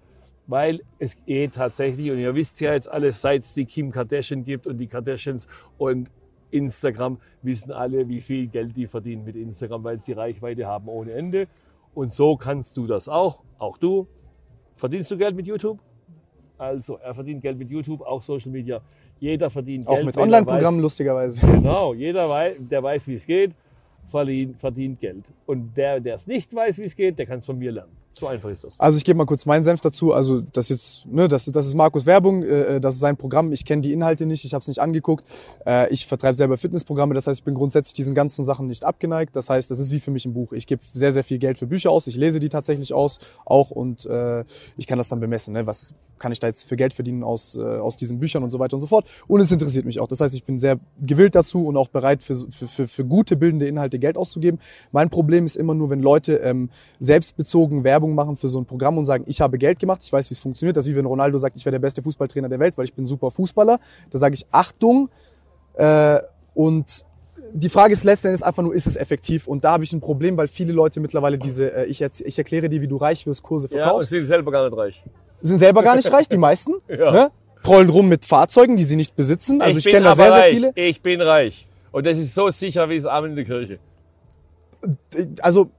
Weil 0.47 0.83
es 0.99 1.17
geht 1.25 1.55
tatsächlich, 1.55 2.11
und 2.11 2.19
ihr 2.19 2.35
wisst 2.35 2.61
ja 2.61 2.73
jetzt 2.75 2.91
alles, 2.91 3.21
seit 3.21 3.41
es 3.43 3.55
die 3.55 3.65
Kim 3.65 3.93
Kardashian 3.93 4.45
gibt 4.45 4.67
und 4.67 4.79
die 4.79 4.89
Kardashians 4.89 5.47
und 5.79 6.11
Instagram, 6.53 7.19
wissen 7.43 7.73
alle, 7.73 8.09
wie 8.09 8.21
viel 8.21 8.47
Geld 8.47 8.77
die 8.77 8.87
verdienen 8.87 9.25
mit 9.25 9.37
Instagram, 9.37 9.85
weil 9.85 10.01
sie 10.01 10.13
Reichweite 10.13 10.67
haben 10.67 10.89
ohne 10.89 11.13
Ende. 11.13 11.49
Und 11.95 12.13
so 12.13 12.37
kannst 12.37 12.77
du 12.77 12.87
das 12.87 13.09
auch, 13.09 13.43
auch 13.59 13.79
du. 13.79 14.07
Verdienst 14.77 15.11
du 15.11 15.17
Geld 15.17 15.37
mit 15.37 15.47
YouTube? 15.47 15.79
Also, 16.59 16.97
er 16.97 17.15
verdient 17.15 17.43
Geld 17.43 17.59
mit 17.59 17.71
YouTube, 17.71 18.03
auch 18.03 18.23
Social 18.23 18.53
Media. 18.53 18.81
Jeder 19.19 19.51
verdient 19.51 19.87
Auch 19.87 19.95
Geld. 19.95 20.07
mit 20.07 20.17
wenn 20.17 20.23
er 20.23 20.25
Online-Programmen, 20.25 20.81
lustigerweise. 20.81 21.47
Genau, 21.47 21.95
jeder, 21.95 22.29
weiß, 22.29 22.57
der 22.59 22.83
weiß, 22.83 23.07
wie 23.09 23.15
es 23.15 23.27
geht, 23.27 23.53
verdient, 24.09 24.59
verdient 24.59 25.01
Geld. 25.01 25.25
Und 25.47 25.77
der, 25.77 26.01
der 26.01 26.17
es 26.17 26.27
nicht 26.27 26.55
weiß, 26.55 26.79
wie 26.79 26.85
es 26.85 26.97
geht, 26.97 27.19
der 27.19 27.27
kann 27.27 27.39
es 27.39 27.47
von 27.47 27.59
mir 27.59 27.73
lernen. 27.73 28.02
So 28.15 28.27
einfach 28.27 28.51
ist 28.51 28.65
das. 28.65 28.79
Also 28.79 28.99
ich 28.99 29.05
gebe 29.05 29.17
mal 29.17 29.25
kurz 29.25 29.47
meinen 29.47 29.63
Senf 29.63 29.81
dazu. 29.81 30.13
Also 30.13 30.41
das 30.41 30.69
jetzt, 30.69 31.07
ne, 31.07 31.29
das, 31.29 31.47
das 31.47 31.67
ist 31.67 31.75
Markus 31.75 32.05
Werbung, 32.05 32.43
äh, 32.43 32.81
das 32.81 32.95
ist 32.95 33.01
sein 33.01 33.17
Programm. 33.17 33.53
Ich 33.53 33.65
kenne 33.65 33.83
die 33.83 33.93
Inhalte 33.93 34.27
nicht, 34.27 34.45
ich 34.45 34.55
habe 34.55 34.63
es 34.63 34.69
nicht 34.69 34.81
angeguckt. 34.81 35.25
Äh, 35.67 35.93
ich 35.93 36.07
vertreibe 36.07 36.35
selber 36.35 36.59
Fitnessprogramme, 36.59 37.15
das 37.15 37.27
heißt, 37.27 37.41
ich 37.41 37.45
bin 37.45 37.55
grundsätzlich 37.55 37.95
diesen 37.95 38.15
ganzen 38.15 38.45
Sachen 38.45 38.67
nicht 38.67 38.85
abgeneigt. 38.85 39.35
Das 39.35 39.49
heißt, 39.49 39.71
das 39.71 39.79
ist 39.79 39.91
wie 39.91 40.01
für 40.01 40.11
mich 40.11 40.27
ein 40.27 40.35
Buch. 40.35 40.53
Ich 40.53 40.67
gebe 40.67 40.83
sehr, 40.93 41.13
sehr 41.13 41.25
viel 41.25 41.39
Geld 41.39 41.59
für 41.59 41.67
Bücher 41.67 41.91
aus. 41.91 42.07
Ich 42.07 42.17
lese 42.17 42.39
die 42.39 42.49
tatsächlich 42.49 42.93
aus, 42.93 43.19
auch 43.47 43.71
und 43.71 44.05
äh, 44.07 44.45
ich 44.77 44.87
kann 44.87 44.99
das 44.99 45.09
dann 45.09 45.21
bemessen. 45.21 45.55
Ne? 45.55 45.67
Was 45.67 45.95
kann 46.23 46.33
ich 46.33 46.39
da 46.39 46.47
jetzt 46.47 46.69
für 46.69 46.77
Geld 46.77 46.95
verdienen 46.95 47.25
aus, 47.25 47.57
äh, 47.57 47.61
aus 47.61 47.97
diesen 47.97 48.21
Büchern 48.21 48.43
und 48.43 48.51
so 48.51 48.59
weiter 48.59 48.75
und 48.75 48.81
so 48.81 48.87
fort. 48.87 49.07
Und 49.27 49.41
es 49.41 49.51
interessiert 49.51 49.85
mich 49.85 50.01
auch. 50.01 50.07
Das 50.07 50.21
heißt, 50.21 50.35
ich 50.35 50.45
bin 50.45 50.59
sehr 50.59 50.79
gewillt 51.01 51.35
dazu 51.35 51.67
und 51.67 51.77
auch 51.77 51.89
bereit 51.89 52.23
für, 52.23 52.35
für, 52.35 52.69
für, 52.69 52.89
für 52.89 53.05
gute 53.05 53.37
bildende 53.37 53.67
Inhalte 53.67 53.99
Geld 53.99 54.17
auszugeben. 54.17 54.61
Mein 54.93 55.11
Problem 55.11 55.45
ist 55.45 55.57
immer 55.57 55.75
nur, 55.75 55.91
wenn 55.91 56.01
Leute 56.01 56.37
ähm, 56.37 56.71
selbstbezogen 57.01 57.83
Werbung 57.85 58.02
machen 58.09 58.37
für 58.37 58.49
so 58.49 58.59
ein 58.61 58.65
Programm 58.67 58.99
und 58.99 59.05
sagen, 59.05 59.25
ich 59.27 59.41
habe 59.41 59.59
Geld 59.59 59.79
gemacht, 59.79 60.01
ich 60.05 60.13
weiß, 60.13 60.31
wie 60.31 60.35
es 60.35 60.41
funktioniert. 60.41 60.77
Das 60.77 60.85
ist 60.87 60.93
wie 60.93 60.97
wenn 60.97 61.07
Ronaldo 61.07 61.39
sagt, 61.39 61.57
ich 61.57 61.65
wäre 61.65 61.73
der 61.73 61.79
beste 61.79 62.03
Fußballtrainer 62.03 62.49
der 62.49 62.59
Welt, 62.59 62.77
weil 62.79 62.85
ich 62.85 62.95
bin 62.95 63.07
super 63.07 63.31
Fußballer. 63.31 63.79
Da 64.11 64.19
sage 64.19 64.35
ich 64.35 64.47
Achtung. 64.51 65.09
Äh, 65.75 66.19
und 66.55 67.05
die 67.55 67.69
Frage 67.69 67.93
ist 67.93 68.05
letzten 68.05 68.29
Endes 68.29 68.43
einfach 68.43 68.63
nur, 68.63 68.75
ist 68.75 68.87
es 68.87 68.97
effektiv? 68.97 69.47
Und 69.47 69.65
da 69.65 69.73
habe 69.73 69.85
ich 69.85 69.93
ein 69.93 70.01
Problem, 70.01 70.37
weil 70.37 70.49
viele 70.49 70.73
Leute 70.73 71.01
mittlerweile 71.01 71.39
diese, 71.39 71.75
äh, 71.75 71.85
ich, 71.87 72.01
ich 72.03 72.39
erkläre 72.39 72.69
dir, 72.69 72.81
wie 72.81 72.89
du 72.89 72.97
reich 72.97 73.27
wirst, 73.27 73.43
Kurse 73.43 73.69
Ja, 73.69 73.73
und 73.73 73.83
verkaufst, 73.83 74.09
sind 74.11 74.27
selber 74.27 74.51
gar 74.53 74.69
nicht 74.69 74.77
reich. 74.77 75.05
sind 75.41 75.59
selber 75.59 75.83
gar 75.83 75.97
nicht 75.97 76.11
reich, 76.13 76.29
die 76.29 76.39
meisten. 76.39 76.75
Ja. 76.89 77.11
Ne? 77.13 77.31
Prollen 77.63 77.91
rum 77.91 78.09
mit 78.09 78.25
Fahrzeugen, 78.25 78.75
die 78.77 78.83
sie 78.85 78.97
nicht 78.97 79.15
besitzen. 79.15 79.61
Also 79.63 79.79
ich, 79.79 79.85
bin 79.85 79.93
kenne 79.95 80.07
da 80.07 80.17
sehr, 80.17 80.27
sehr 80.27 80.35
reich. 80.35 80.55
viele. 80.55 80.73
Ich 80.75 81.01
bin 81.01 81.21
reich. 81.21 81.69
Und 81.93 82.07
das 82.07 82.19
ist 82.19 82.35
so 82.35 82.51
sicher 82.51 82.89
wie 82.89 82.97
das 82.97 83.07
Amen 83.07 83.31
in 83.31 83.37
der 83.37 83.45
Kirche. 83.45 83.79
also 85.43 85.71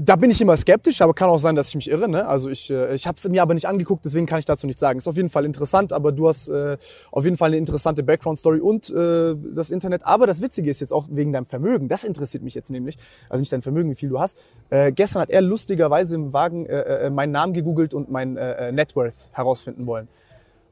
da 0.00 0.16
bin 0.16 0.30
ich 0.30 0.40
immer 0.40 0.56
skeptisch, 0.56 1.00
aber 1.02 1.14
kann 1.14 1.28
auch 1.28 1.38
sein, 1.38 1.54
dass 1.54 1.68
ich 1.68 1.74
mich 1.74 1.90
irre. 1.90 2.08
Ne? 2.08 2.26
Also 2.26 2.48
ich, 2.48 2.70
äh, 2.70 2.94
ich 2.94 3.06
habe 3.06 3.16
es 3.16 3.28
mir 3.28 3.42
aber 3.42 3.54
nicht 3.54 3.66
angeguckt, 3.66 4.04
deswegen 4.04 4.26
kann 4.26 4.38
ich 4.38 4.44
dazu 4.44 4.66
nichts 4.66 4.80
sagen. 4.80 4.98
Ist 4.98 5.08
auf 5.08 5.16
jeden 5.16 5.28
Fall 5.28 5.44
interessant, 5.44 5.92
aber 5.92 6.12
du 6.12 6.28
hast 6.28 6.48
äh, 6.48 6.76
auf 7.10 7.24
jeden 7.24 7.36
Fall 7.36 7.48
eine 7.48 7.56
interessante 7.58 8.02
Background-Story 8.02 8.60
und 8.60 8.90
äh, 8.90 9.34
das 9.54 9.70
Internet. 9.70 10.06
Aber 10.06 10.26
das 10.26 10.40
Witzige 10.40 10.70
ist 10.70 10.80
jetzt 10.80 10.92
auch 10.92 11.06
wegen 11.10 11.32
deinem 11.32 11.44
Vermögen. 11.44 11.88
Das 11.88 12.04
interessiert 12.04 12.42
mich 12.42 12.54
jetzt 12.54 12.70
nämlich. 12.70 12.96
Also 13.28 13.40
nicht 13.42 13.52
dein 13.52 13.62
Vermögen, 13.62 13.90
wie 13.90 13.94
viel 13.94 14.08
du 14.08 14.18
hast. 14.18 14.38
Äh, 14.70 14.92
gestern 14.92 15.22
hat 15.22 15.30
er 15.30 15.42
lustigerweise 15.42 16.14
im 16.14 16.32
Wagen 16.32 16.66
äh, 16.66 17.06
äh, 17.06 17.10
meinen 17.10 17.32
Namen 17.32 17.52
gegoogelt 17.52 17.94
und 17.94 18.10
mein 18.10 18.36
äh, 18.36 18.68
äh, 18.68 18.72
Net 18.72 18.96
Worth 18.96 19.30
herausfinden 19.32 19.86
wollen. 19.86 20.08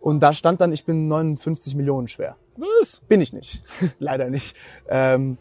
Und 0.01 0.21
da 0.21 0.33
stand 0.33 0.61
dann, 0.61 0.73
ich 0.73 0.87
bin 0.87 1.09
59 1.09 1.75
Millionen 1.75 2.09
schwer. 2.09 2.37
Was? 2.57 3.03
Bin 3.09 3.21
ich 3.21 3.33
nicht. 3.33 3.62
Leider 3.99 4.31
nicht. 4.31 4.57
Ähm, 4.89 5.37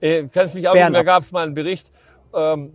Äh, 0.00 0.28
kannst 0.32 0.54
mich 0.54 0.68
auch 0.68 0.74
da 0.74 1.02
gab 1.02 1.22
es 1.22 1.32
mal 1.32 1.44
einen 1.44 1.54
Bericht 1.54 1.90
ähm, 2.32 2.72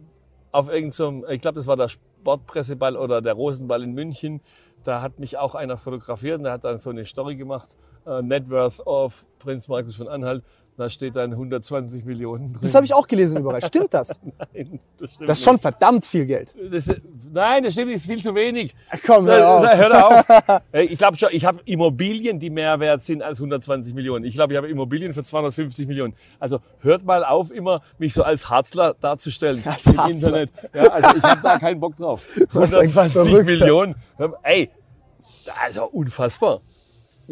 auf 0.53 0.69
irgendeinem, 0.69 1.25
ich 1.29 1.41
glaube, 1.41 1.55
das 1.55 1.67
war 1.67 1.75
der 1.75 1.89
Sportpresseball 1.89 2.95
oder 2.95 3.21
der 3.21 3.33
Rosenball 3.33 3.83
in 3.83 3.93
München. 3.93 4.39
Da 4.83 5.01
hat 5.01 5.19
mich 5.19 5.37
auch 5.37 5.55
einer 5.55 5.77
fotografiert 5.77 6.37
und 6.37 6.43
der 6.43 6.53
hat 6.53 6.63
dann 6.63 6.77
so 6.77 6.91
eine 6.91 7.05
Story 7.05 7.35
gemacht, 7.35 7.69
äh, 8.05 8.21
Net 8.21 8.49
Worth 8.49 8.85
of 8.85 9.25
Prinz 9.39 9.67
Markus 9.67 9.97
von 9.97 10.07
Anhalt. 10.07 10.43
Da 10.75 10.89
steht 10.89 11.15
dann 11.15 11.31
120 11.31 12.03
Millionen 12.03 12.51
drin. 12.53 12.61
das 12.63 12.73
habe 12.73 12.83
ich 12.83 12.95
auch 12.95 13.07
gelesen 13.07 13.37
überall. 13.37 13.61
Stimmt 13.61 13.93
das? 13.93 14.19
Nein, 14.53 14.79
das 14.97 15.11
stimmt 15.11 15.29
Das 15.29 15.37
ist 15.37 15.43
schon 15.43 15.59
verdammt 15.59 16.03
viel 16.03 16.25
Geld. 16.25 16.55
nicht. 16.55 16.73
Das, 16.73 16.95
nein, 17.31 17.63
das 17.63 17.73
stimmt 17.73 17.87
nicht, 17.89 17.97
das 17.97 18.01
ist 18.05 18.11
viel 18.11 18.23
zu 18.23 18.33
wenig. 18.33 18.73
Komm, 19.05 19.27
hör 19.27 19.37
Da- 19.37 19.57
auf. 19.57 19.63
da- 19.63 19.77
Hör 19.77 19.89
da 19.89 20.01
auf. 20.55 20.61
Ich 20.89 20.97
glaube 20.97 21.15
schon, 21.17 21.29
ich 21.31 21.45
habe 21.45 21.59
Immobilien, 21.65 22.39
die 22.39 22.49
mehr 22.49 22.79
wert 22.79 23.03
sind 23.03 23.21
als 23.21 23.37
120 23.37 23.93
Millionen. 23.93 24.25
Ich 24.25 24.33
glaube, 24.33 24.53
ich 24.53 24.57
habe 24.57 24.67
Immobilien 24.67 25.13
für 25.13 25.23
250 25.23 25.87
Millionen. 25.87 26.15
Also 26.39 26.59
hört 26.79 27.05
mal 27.05 27.23
auf, 27.23 27.51
immer 27.51 27.83
mich 27.99 28.15
so 28.15 28.23
als 28.23 28.49
Harzler 28.49 28.95
darzustellen 28.99 29.61
Als 29.65 29.85
im 29.85 29.97
Harzler. 29.97 30.09
Internet. 30.09 30.51
Ja, 30.73 30.87
also 30.91 31.17
ich 31.17 31.23
habe 31.23 31.41
da 31.43 31.59
keinen 31.59 31.79
Bock 31.79 31.95
drauf. 31.97 32.25
Was 32.51 32.73
ein 32.73 32.79
120 32.87 33.11
Verrückter. 33.31 33.43
Millionen. 33.43 33.95
Ey, 34.41 34.71
also 35.63 35.85
unfassbar. 35.85 36.61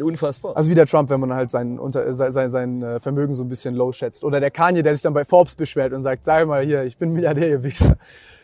Unfassbar. 0.02 0.56
Also 0.56 0.70
wie 0.70 0.74
der 0.74 0.86
Trump, 0.86 1.10
wenn 1.10 1.20
man 1.20 1.32
halt 1.32 1.50
sein, 1.50 1.78
unter, 1.78 2.12
sein, 2.12 2.50
sein, 2.50 2.82
äh, 2.82 3.00
Vermögen 3.00 3.34
so 3.34 3.42
ein 3.44 3.48
bisschen 3.48 3.74
low 3.74 3.92
schätzt. 3.92 4.24
Oder 4.24 4.40
der 4.40 4.50
Kanye, 4.50 4.82
der 4.82 4.94
sich 4.94 5.02
dann 5.02 5.14
bei 5.14 5.24
Forbes 5.24 5.54
beschwert 5.54 5.92
und 5.92 6.02
sagt, 6.02 6.24
sag 6.24 6.46
mal 6.46 6.64
hier, 6.64 6.84
ich 6.84 6.96
bin 6.96 7.12
Milliardär, 7.12 7.48
ihr 7.48 7.62
Wichser. 7.62 7.96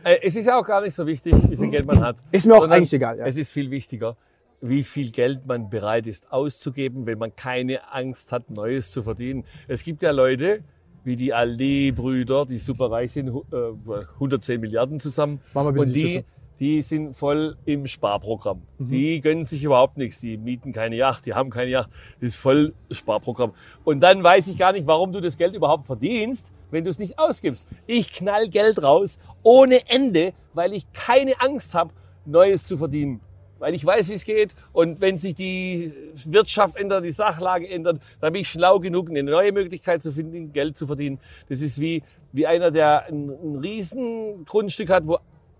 Äh, 0.04 0.16
Es 0.22 0.36
ist 0.36 0.46
ja 0.46 0.59
auch 0.59 0.66
gar 0.66 0.80
nicht 0.80 0.94
so 0.94 1.06
wichtig, 1.06 1.34
wie 1.48 1.56
viel 1.56 1.70
Geld 1.70 1.86
man 1.86 2.00
hat. 2.00 2.16
Ist 2.32 2.46
mir 2.46 2.54
auch 2.54 2.61
Sondern 2.61 2.78
eigentlich 2.78 2.92
egal, 2.94 3.18
ja. 3.18 3.26
Es 3.26 3.36
ist 3.36 3.50
viel 3.50 3.70
wichtiger, 3.70 4.16
wie 4.61 4.82
viel 4.82 5.11
Geld 5.11 5.46
man 5.46 5.70
bereit 5.70 6.06
ist 6.06 6.32
auszugeben, 6.32 7.06
wenn 7.06 7.18
man 7.18 7.34
keine 7.36 7.92
Angst 7.92 8.32
hat, 8.32 8.50
Neues 8.50 8.90
zu 8.90 9.02
verdienen. 9.02 9.44
Es 9.66 9.82
gibt 9.84 10.02
ja 10.02 10.11
Leute, 10.11 10.61
wie 11.04 11.16
die 11.16 11.32
Ali-Brüder, 11.32 12.44
die 12.46 12.59
super 12.59 12.90
reich 12.90 13.12
sind, 13.12 13.32
hu- 13.32 13.44
äh, 13.52 14.02
110 14.14 14.61
Milliarden 14.61 15.00
zusammen. 15.00 15.40
Mach 15.54 15.64
mal 15.64 15.72
bitte 15.72 15.86
Und 15.86 15.92
die 15.94 16.02
die. 16.04 16.24
Die 16.61 16.82
sind 16.82 17.14
voll 17.14 17.56
im 17.64 17.86
Sparprogramm. 17.86 18.62
Mhm. 18.78 18.88
Die 18.88 19.20
gönnen 19.20 19.44
sich 19.44 19.62
überhaupt 19.62 19.96
nichts. 19.96 20.20
Die 20.20 20.36
mieten 20.38 20.72
keine 20.72 20.96
Yacht, 20.96 21.26
die 21.26 21.34
haben 21.34 21.50
keine 21.50 21.70
Yacht. 21.70 21.90
Das 22.20 22.30
ist 22.30 22.36
voll 22.36 22.74
Sparprogramm. 22.90 23.52
Und 23.84 24.00
dann 24.00 24.22
weiß 24.22 24.48
ich 24.48 24.59
gar 24.59 24.72
nicht, 24.72 24.86
warum 24.86 25.12
du 25.12 25.20
das 25.20 25.36
Geld 25.36 25.54
überhaupt 25.54 25.86
verdienst, 25.86 26.52
wenn 26.70 26.84
du 26.84 26.90
es 26.90 26.98
nicht 26.98 27.18
ausgibst. 27.18 27.66
Ich 27.86 28.12
knall 28.12 28.48
Geld 28.48 28.82
raus 28.82 29.18
ohne 29.42 29.88
Ende, 29.88 30.32
weil 30.54 30.72
ich 30.72 30.90
keine 30.92 31.40
Angst 31.40 31.74
habe, 31.74 31.92
Neues 32.26 32.66
zu 32.66 32.76
verdienen. 32.76 33.20
Weil 33.59 33.74
ich 33.74 33.84
weiß, 33.84 34.09
wie 34.09 34.14
es 34.14 34.24
geht. 34.24 34.54
Und 34.72 35.00
wenn 35.00 35.18
sich 35.18 35.34
die 35.34 35.92
Wirtschaft 36.26 36.76
ändert, 36.76 37.04
die 37.04 37.11
Sachlage 37.11 37.68
ändert, 37.68 38.00
dann 38.20 38.32
bin 38.32 38.42
ich 38.42 38.48
schlau 38.48 38.78
genug, 38.78 39.11
eine 39.11 39.22
neue 39.22 39.52
Möglichkeit 39.52 40.02
zu 40.02 40.12
finden, 40.12 40.52
Geld 40.52 40.76
zu 40.76 40.86
verdienen. 40.86 41.18
Das 41.48 41.61
ist 41.61 41.80
wie, 41.80 42.02
wie 42.32 42.46
einer, 42.46 42.70
der 42.70 43.06
ein, 43.06 43.30
ein 43.30 43.56
riesen 43.56 44.44
Grundstück 44.44 44.90
hat, 44.90 45.06
wo 45.06 45.18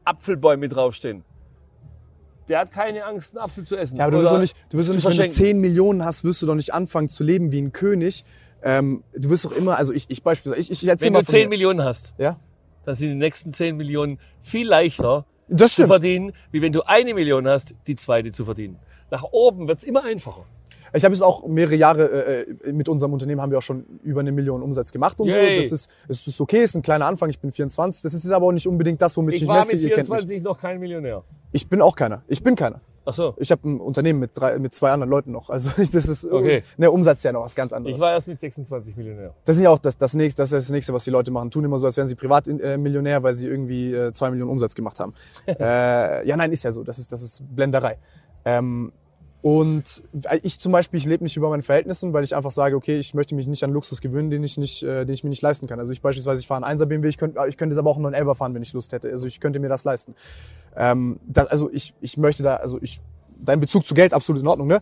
Apfelbäume 0.09 0.69
draufstehen. 0.69 1.25
Der 2.49 2.61
hat 2.61 2.71
keine 2.71 3.05
Angst, 3.05 3.37
einen 3.37 3.45
Apfel 3.45 3.65
zu 3.65 3.77
essen. 3.77 3.97
Ja, 3.99 4.05
aber 4.07 4.13
du 4.17 4.23
wirst 4.23 4.33
doch 4.33 4.41
nicht, 4.41 4.57
du 4.71 4.79
wirst 4.79 4.89
doch 4.89 4.95
nicht 4.95 5.05
wenn 5.05 5.11
du 5.13 5.17
verschenken. 5.17 5.37
10 5.47 5.61
Millionen 5.61 6.05
hast, 6.05 6.25
wirst 6.25 6.41
du 6.41 6.47
doch 6.47 6.55
nicht 6.55 6.73
anfangen 6.73 7.09
zu 7.09 7.23
leben 7.23 7.53
wie 7.53 7.61
ein 7.61 7.73
König. 7.73 8.25
Ähm, 8.63 9.05
du 9.15 9.29
wirst 9.31 9.45
doch 9.45 9.53
immer, 9.53 9.77
also 9.77 9.93
ich, 9.93 10.07
ich 10.09 10.23
beispielsweise, 10.23 10.61
ich, 10.73 10.83
ich 10.83 10.89
erzähl 10.89 11.07
Wenn 11.07 11.13
mal 11.13 11.19
du 11.21 11.27
von 11.27 11.33
10 11.35 11.43
mir. 11.43 11.49
Millionen 11.51 11.85
hast, 11.85 12.15
Ja? 12.19 12.39
dann 12.85 12.97
sind 12.97 13.11
die 13.11 13.15
nächsten 13.17 13.53
10 13.53 13.77
Millionen 13.77 14.19
viel 14.41 14.67
leichter 14.67 15.27
Das 15.49 15.75
zu 15.75 15.87
verdienen, 15.87 16.33
wie 16.51 16.63
wenn 16.63 16.73
du 16.73 16.83
eine 16.83 17.13
Million 17.13 17.47
hast, 17.47 17.75
die 17.87 17.97
zweite 17.97 18.33
zu 18.33 18.47
verdienen. 18.47 18.79
Nach 19.11 19.25
oben 19.25 19.69
wird's 19.69 19.85
immer 19.85 20.05
einfacher. 20.05 20.47
Ich 20.93 21.05
habe 21.05 21.15
jetzt 21.15 21.23
auch 21.23 21.47
mehrere 21.47 21.75
Jahre 21.75 22.05
äh, 22.07 22.43
äh, 22.69 22.73
mit 22.73 22.89
unserem 22.89 23.13
Unternehmen 23.13 23.41
haben 23.41 23.51
wir 23.51 23.59
auch 23.59 23.63
schon 23.63 23.85
über 24.03 24.21
eine 24.21 24.33
Million 24.33 24.63
Umsatz 24.63 24.93
gemacht 24.93 25.21
und 25.21 25.29
Yay. 25.29 25.57
so. 25.57 25.63
Das 25.63 25.73
ist, 25.73 25.91
das 26.09 26.27
ist 26.27 26.41
okay, 26.41 26.63
ist 26.63 26.75
ein 26.75 26.83
kleiner 26.83 27.07
Anfang. 27.07 27.31
Ich 27.31 27.41
bin 27.41 27.53
24. 27.53 28.03
Das 28.03 28.15
ist 28.15 28.31
aber 28.31 28.47
auch 28.47 28.53
nicht 28.53 28.67
unbedingt 28.67 29.01
das, 29.03 29.17
womit 29.17 29.35
ich, 29.35 29.43
Ich 29.43 29.43
mich 29.43 29.49
war 29.49 29.59
messe. 29.59 29.75
mit 29.75 29.83
Ihr 29.83 29.89
kennt 29.91 30.09
mich. 30.09 30.19
24 30.19 30.43
noch 30.43 30.61
kein 30.61 30.79
Millionär. 30.81 31.23
Ich 31.53 31.69
bin 31.69 31.83
auch 31.83 31.97
keiner. 31.97 32.23
Ich 32.29 32.43
bin 32.43 32.55
keiner. 32.55 32.81
Ach 33.11 33.15
so. 33.15 33.35
Ich 33.39 33.51
habe 33.51 33.67
ein 33.67 33.81
Unternehmen 33.81 34.19
mit 34.19 34.33
drei, 34.35 34.59
mit 34.59 34.75
zwei 34.75 34.91
anderen 34.91 35.09
Leuten 35.09 35.33
noch. 35.33 35.49
Also 35.49 35.71
das 35.79 35.95
ist 35.95 36.31
Okay. 36.31 36.63
ne 36.77 36.91
Umsatz 36.91 37.19
ist 37.19 37.25
ja 37.25 37.33
noch 37.33 37.43
was 37.43 37.55
ganz 37.55 37.73
anderes. 37.73 37.97
Ich 37.97 38.03
war 38.03 38.13
erst 38.13 38.29
mit 38.29 38.39
26 38.39 38.97
Millionär. 38.97 39.33
Das 39.47 39.57
ist 39.57 39.63
ja 39.63 39.71
auch 39.71 39.79
das, 39.79 39.97
das 39.97 40.13
nächste, 40.13 40.43
das 40.43 40.53
ist 40.53 40.67
das 40.67 40.73
nächste, 40.73 40.93
was 40.93 41.05
die 41.05 41.11
Leute 41.11 41.31
machen. 41.31 41.51
Tun 41.51 41.65
immer 41.65 41.79
so, 41.79 41.87
als 41.87 41.97
wären 41.97 42.07
sie 42.07 42.17
Privatmillionär, 42.17 43.23
weil 43.23 43.33
sie 43.33 43.47
irgendwie 43.47 43.95
äh, 43.95 44.13
zwei 44.13 44.31
Millionen 44.31 44.51
Umsatz 44.51 44.75
gemacht 44.75 45.01
haben. 45.01 45.15
äh, 45.47 46.29
ja, 46.29 46.37
nein, 46.37 46.53
ist 46.53 46.65
ja 46.65 46.73
so. 46.73 46.85
Das 46.85 46.99
ist, 46.99 47.11
das 47.11 47.23
ist 47.23 47.43
Blenderei. 47.57 47.97
Ähm, 48.45 48.93
und 49.41 50.03
ich 50.43 50.59
zum 50.59 50.73
Beispiel, 50.73 50.99
ich 50.99 51.07
lebe 51.07 51.23
nicht 51.23 51.37
über 51.37 51.49
meinen 51.49 51.63
Verhältnissen, 51.63 52.13
weil 52.13 52.25
ich 52.25 52.35
einfach 52.35 52.51
sage, 52.51 52.75
okay, 52.75 52.99
ich 52.99 53.15
möchte 53.15 53.37
mich 53.37 53.47
nicht 53.47 53.63
an 53.63 53.71
Luxus 53.71 54.01
gewöhnen, 54.01 54.31
den 54.31 54.43
ich 54.43 54.57
nicht, 54.59 54.83
äh, 54.83 55.05
den 55.05 55.15
ich 55.15 55.23
mir 55.23 55.31
nicht 55.31 55.43
leisten 55.43 55.69
kann. 55.69 55.79
Also 55.79 55.93
ich 55.93 56.03
beispielsweise, 56.03 56.41
ich 56.41 56.49
fahre 56.49 56.65
einen 56.65 56.79
1er 56.79 56.87
BMW, 56.87 57.09
ich 57.09 57.19
könnte, 57.19 57.39
ich 57.49 57.57
könnte 57.57 57.75
jetzt 57.75 57.79
aber 57.79 57.91
auch 57.91 57.97
einen 57.97 58.03
911 58.03 58.37
fahren, 58.37 58.55
wenn 58.55 58.63
ich 58.63 58.73
Lust 58.73 58.93
hätte. 58.93 59.11
Also 59.11 59.29
ich 59.29 59.39
könnte 59.39 59.61
mir 59.61 59.69
das 59.69 59.85
leisten. 59.85 60.17
Ähm, 60.77 61.21
das, 61.27 61.47
also 61.47 61.71
ich, 61.73 61.95
ich 62.01 62.17
möchte 62.17 62.43
da, 62.43 62.57
also 62.57 62.79
ich, 62.83 63.01
dein 63.41 63.61
Bezug 63.61 63.87
zu 63.87 63.95
Geld 63.95 64.13
absolut 64.13 64.43
in 64.43 64.49
Ordnung, 64.49 64.67
ne? 64.67 64.81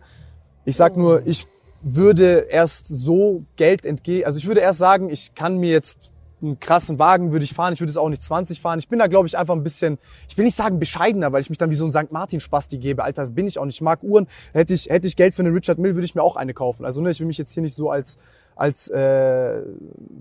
Ich 0.65 0.75
sag 0.75 0.97
nur, 0.97 1.25
ich 1.25 1.45
würde 1.83 2.47
erst 2.49 2.87
so 2.87 3.43
Geld 3.57 3.85
entgehen, 3.85 4.25
also 4.25 4.39
ich 4.39 4.47
würde 4.47 4.61
erst 4.61 4.79
sagen, 4.79 5.09
ich 5.09 5.35
kann 5.35 5.59
mir 5.59 5.69
jetzt 5.69 6.11
einen 6.41 6.59
krassen 6.59 6.99
Wagen 6.99 7.31
würde 7.31 7.45
ich 7.45 7.53
fahren, 7.53 7.73
ich 7.73 7.79
würde 7.79 7.89
es 7.89 7.97
auch 7.97 8.09
nicht 8.09 8.21
20 8.21 8.61
fahren. 8.61 8.77
Ich 8.79 8.87
bin 8.87 8.99
da, 8.99 9.07
glaube 9.07 9.27
ich, 9.27 9.37
einfach 9.37 9.55
ein 9.55 9.63
bisschen, 9.63 9.97
ich 10.29 10.37
will 10.37 10.45
nicht 10.45 10.55
sagen 10.55 10.77
bescheidener, 10.79 11.31
weil 11.33 11.41
ich 11.41 11.49
mich 11.49 11.57
dann 11.57 11.69
wie 11.71 11.75
so 11.75 11.85
ein 11.85 11.91
St. 11.91 12.11
Martin-Spasti 12.11 12.77
gebe. 12.77 13.03
Alter, 13.03 13.23
das 13.23 13.33
bin 13.33 13.47
ich 13.47 13.57
auch 13.57 13.65
nicht. 13.65 13.75
Ich 13.75 13.81
mag 13.81 14.03
Uhren. 14.03 14.27
Hätte 14.53 14.73
ich, 14.73 14.87
hätte 14.89 15.07
ich 15.07 15.15
Geld 15.15 15.33
für 15.33 15.41
eine 15.41 15.53
Richard 15.53 15.79
Mill, 15.79 15.95
würde 15.95 16.05
ich 16.05 16.13
mir 16.15 16.21
auch 16.21 16.35
eine 16.35 16.53
kaufen. 16.53 16.85
Also 16.85 17.01
ne, 17.01 17.09
ich 17.09 17.19
will 17.19 17.27
mich 17.27 17.37
jetzt 17.39 17.53
hier 17.53 17.63
nicht 17.63 17.75
so 17.75 17.89
als 17.89 18.17
als 18.55 18.87
äh, 18.89 19.61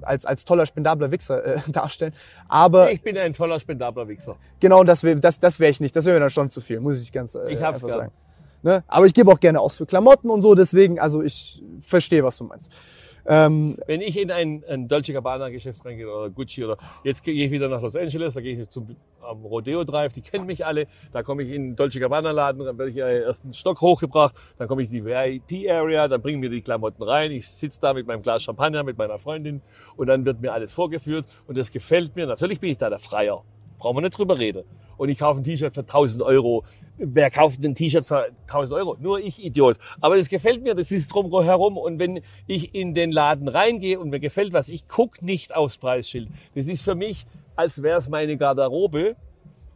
als 0.02 0.26
als 0.26 0.44
toller 0.44 0.66
spendabler 0.66 1.10
Wichser 1.10 1.44
äh, 1.44 1.58
darstellen. 1.72 2.12
Aber 2.48 2.90
Ich 2.92 3.02
bin 3.02 3.16
ein 3.16 3.32
toller, 3.32 3.58
spendabler 3.60 4.08
Wichser. 4.08 4.36
genau 4.60 4.84
das 4.84 5.02
wär, 5.02 5.14
das 5.16 5.40
das 5.40 5.58
wäre 5.58 5.70
ich 5.70 5.80
nicht. 5.80 5.96
Das 5.96 6.04
wäre 6.04 6.16
mir 6.16 6.20
dann 6.20 6.30
schon 6.30 6.50
zu 6.50 6.60
viel, 6.60 6.80
muss 6.80 7.00
ich 7.02 7.12
ganz 7.12 7.34
äh, 7.34 7.50
Ich 7.52 7.60
hab's 7.62 7.76
einfach 7.76 7.88
gern. 7.88 7.98
sagen. 7.98 8.12
Ne? 8.62 8.84
Aber 8.88 9.06
ich 9.06 9.14
gebe 9.14 9.30
auch 9.30 9.40
gerne 9.40 9.60
aus 9.60 9.76
für 9.76 9.86
Klamotten 9.86 10.28
und 10.28 10.42
so. 10.42 10.54
Deswegen, 10.54 10.98
also 10.98 11.22
ich 11.22 11.62
verstehe, 11.80 12.24
was 12.24 12.36
du 12.38 12.44
meinst. 12.44 12.72
Ähm, 13.28 13.76
Wenn 13.86 14.00
ich 14.00 14.18
in 14.18 14.30
ein, 14.30 14.62
ein 14.68 14.88
Dolce 14.88 15.12
Gabbana 15.12 15.48
Geschäft 15.48 15.84
reingehe 15.84 16.08
oder 16.08 16.30
Gucci 16.30 16.64
oder 16.64 16.76
jetzt 17.02 17.24
gehe 17.24 17.34
ich 17.34 17.50
wieder 17.50 17.68
nach 17.68 17.82
Los 17.82 17.96
Angeles, 17.96 18.34
da 18.34 18.40
gehe 18.40 18.62
ich 18.62 18.68
zum 18.68 18.96
am 19.26 19.44
Rodeo 19.44 19.84
Drive, 19.84 20.12
die 20.12 20.22
kennen 20.22 20.46
mich 20.46 20.64
alle. 20.64 20.86
Da 21.12 21.22
komme 21.22 21.42
ich 21.42 21.50
in 21.50 21.70
den 21.70 21.76
Dolce 21.76 21.98
Gabbana 21.98 22.30
Laden, 22.30 22.64
dann 22.64 22.78
werde 22.78 22.90
ich 22.90 22.96
in 22.96 23.06
den 23.06 23.22
ersten 23.22 23.52
Stock 23.52 23.80
hochgebracht, 23.80 24.34
dann 24.58 24.68
komme 24.68 24.82
ich 24.82 24.92
in 24.92 24.94
die 24.94 25.04
VIP 25.04 25.68
Area, 25.68 26.08
dann 26.08 26.22
bringen 26.22 26.40
mir 26.40 26.50
die 26.50 26.62
Klamotten 26.62 27.02
rein. 27.02 27.32
Ich 27.32 27.48
sitze 27.48 27.80
da 27.80 27.92
mit 27.92 28.06
meinem 28.06 28.22
Glas 28.22 28.42
Champagner 28.44 28.84
mit 28.84 28.96
meiner 28.96 29.18
Freundin 29.18 29.62
und 29.96 30.06
dann 30.06 30.24
wird 30.24 30.40
mir 30.40 30.52
alles 30.52 30.72
vorgeführt 30.72 31.26
und 31.46 31.58
das 31.58 31.70
gefällt 31.70 32.16
mir. 32.16 32.26
Natürlich 32.26 32.60
bin 32.60 32.70
ich 32.70 32.78
da 32.78 32.88
der 32.88 32.98
Freier. 32.98 33.42
Brauchen 33.78 33.96
wir 33.96 34.02
nicht 34.02 34.18
drüber 34.18 34.38
reden. 34.38 34.64
Und 34.96 35.08
ich 35.08 35.18
kaufe 35.18 35.40
ein 35.40 35.44
T-Shirt 35.44 35.74
für 35.74 35.80
1000 35.80 36.22
Euro. 36.22 36.64
Wer 36.96 37.30
kauft 37.30 37.62
ein 37.62 37.74
T-Shirt 37.74 38.04
für 38.04 38.30
1000 38.46 38.78
Euro? 38.78 38.96
Nur 38.98 39.20
ich, 39.20 39.44
Idiot. 39.44 39.76
Aber 40.00 40.16
das 40.16 40.28
gefällt 40.28 40.62
mir, 40.62 40.74
das 40.74 40.90
ist 40.90 41.08
drum 41.08 41.30
herum. 41.42 41.76
Und 41.76 41.98
wenn 41.98 42.22
ich 42.46 42.74
in 42.74 42.94
den 42.94 43.12
Laden 43.12 43.48
reingehe 43.48 44.00
und 44.00 44.08
mir 44.08 44.20
gefällt 44.20 44.52
was, 44.52 44.68
ich 44.68 44.88
guck 44.88 45.20
nicht 45.22 45.54
aufs 45.54 45.76
Preisschild. 45.78 46.30
Das 46.54 46.68
ist 46.68 46.82
für 46.82 46.94
mich, 46.94 47.26
als 47.54 47.82
wäre 47.82 47.98
es 47.98 48.08
meine 48.08 48.36
Garderobe 48.36 49.16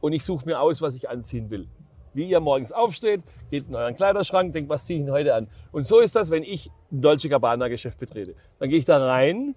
und 0.01 0.13
ich 0.13 0.25
suche 0.25 0.47
mir 0.47 0.61
aus, 0.61 0.81
was 0.81 0.97
ich 0.97 1.09
anziehen 1.09 1.51
will. 1.51 1.69
Wie 2.13 2.29
ihr 2.29 2.41
morgens 2.41 2.73
aufsteht, 2.73 3.23
geht 3.51 3.69
in 3.69 3.77
euren 3.77 3.95
Kleiderschrank, 3.95 4.53
denkt, 4.53 4.69
was 4.69 4.85
ziehe 4.85 4.99
ich 4.99 5.05
denn 5.05 5.15
heute 5.15 5.35
an? 5.35 5.49
Und 5.71 5.87
so 5.87 6.01
ist 6.01 6.17
das, 6.17 6.31
wenn 6.31 6.43
ich 6.43 6.71
ein 6.91 7.03
Dolce 7.03 7.29
Gabbana 7.29 7.69
Geschäft 7.69 7.99
betrete. 7.99 8.35
Dann 8.59 8.69
gehe 8.69 8.79
ich 8.79 8.85
da 8.85 9.05
rein 9.05 9.55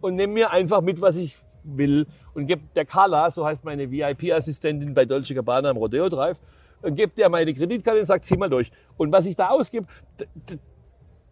und 0.00 0.16
nehme 0.16 0.32
mir 0.32 0.50
einfach 0.50 0.80
mit, 0.80 1.00
was 1.00 1.16
ich 1.16 1.36
will 1.62 2.06
und 2.36 2.46
gebe 2.46 2.62
der 2.76 2.84
Carla, 2.84 3.30
so 3.30 3.46
heißt 3.46 3.64
meine 3.64 3.90
VIP-Assistentin 3.90 4.92
bei 4.92 5.06
Dolce 5.06 5.34
Gabbana 5.34 5.70
im 5.70 5.78
Rodeo 5.78 6.08
Drive, 6.10 6.38
und 6.82 6.94
gebe 6.94 7.12
der 7.16 7.30
meine 7.30 7.52
Kreditkarte 7.54 7.98
und 7.98 8.04
sagt, 8.04 8.24
zieh 8.26 8.36
mal 8.36 8.50
durch. 8.50 8.70
Und 8.98 9.10
was 9.10 9.24
ich 9.24 9.34
da 9.34 9.48
ausgebe, 9.48 9.86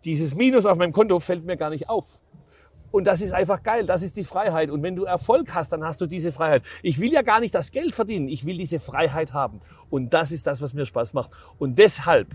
dieses 0.02 0.34
Minus 0.34 0.64
auf 0.64 0.78
meinem 0.78 0.92
Konto 0.92 1.20
fällt 1.20 1.44
mir 1.44 1.58
gar 1.58 1.68
nicht 1.68 1.90
auf. 1.90 2.06
Und 2.90 3.04
das 3.06 3.20
ist 3.20 3.32
einfach 3.32 3.62
geil, 3.62 3.84
das 3.84 4.02
ist 4.02 4.16
die 4.16 4.24
Freiheit. 4.24 4.70
Und 4.70 4.82
wenn 4.82 4.96
du 4.96 5.04
Erfolg 5.04 5.54
hast, 5.54 5.72
dann 5.72 5.84
hast 5.84 6.00
du 6.00 6.06
diese 6.06 6.32
Freiheit. 6.32 6.62
Ich 6.82 6.98
will 6.98 7.12
ja 7.12 7.20
gar 7.20 7.40
nicht 7.40 7.54
das 7.54 7.70
Geld 7.70 7.94
verdienen, 7.94 8.28
ich 8.28 8.46
will 8.46 8.56
diese 8.56 8.80
Freiheit 8.80 9.34
haben. 9.34 9.60
Und 9.90 10.14
das 10.14 10.32
ist 10.32 10.46
das, 10.46 10.62
was 10.62 10.72
mir 10.72 10.86
Spaß 10.86 11.12
macht. 11.12 11.32
Und 11.58 11.78
deshalb 11.78 12.28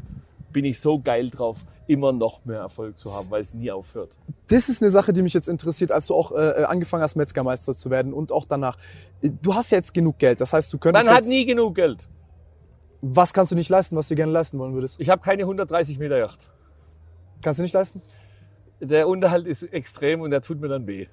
bin 0.51 0.65
ich 0.65 0.79
so 0.79 0.99
geil 0.99 1.29
drauf, 1.29 1.59
immer 1.87 2.11
noch 2.11 2.45
mehr 2.45 2.59
Erfolg 2.59 2.97
zu 2.97 3.13
haben, 3.13 3.29
weil 3.29 3.41
es 3.41 3.53
nie 3.53 3.71
aufhört. 3.71 4.11
das 4.47 4.69
ist 4.69 4.81
eine 4.81 4.89
Sache, 4.91 5.13
die 5.13 5.21
mich 5.21 5.33
jetzt 5.33 5.49
interessiert, 5.49 5.91
als 5.91 6.07
du 6.07 6.15
auch 6.15 6.31
äh, 6.31 6.63
angefangen 6.63 7.03
hast, 7.03 7.15
Metzgermeister 7.15 7.73
zu 7.73 7.89
werden 7.89 8.13
und 8.13 8.31
auch 8.31 8.45
danach. 8.47 8.77
Du 9.21 9.53
hast 9.55 9.71
ja 9.71 9.77
jetzt 9.77 9.93
genug 9.93 10.17
Geld, 10.19 10.41
das 10.41 10.53
heißt, 10.53 10.71
du 10.73 10.77
könntest 10.77 11.05
Man 11.05 11.15
hat 11.15 11.25
nie 11.25 11.45
genug 11.45 11.75
Geld. 11.75 12.07
was 13.01 13.33
kannst 13.33 13.51
du 13.51 13.55
nicht 13.55 13.69
leisten, 13.69 13.95
was 13.95 14.07
du 14.07 14.15
gerne 14.15 14.31
leisten 14.31 14.57
wollen 14.59 14.73
würdest? 14.73 14.99
Ich 14.99 15.09
habe 15.09 15.21
keine 15.21 15.43
130 15.43 15.99
Meter 15.99 16.17
Yacht. 16.17 16.47
Kannst 17.41 17.59
du 17.59 17.63
nicht 17.63 17.73
leisten? 17.73 18.01
Der 18.81 19.07
Unterhalt 19.07 19.47
ist 19.47 19.63
extrem 19.63 20.21
und 20.21 20.31
der 20.31 20.41
tut 20.41 20.59
mir 20.61 20.67
dann 20.67 20.87
weh. 20.87 21.07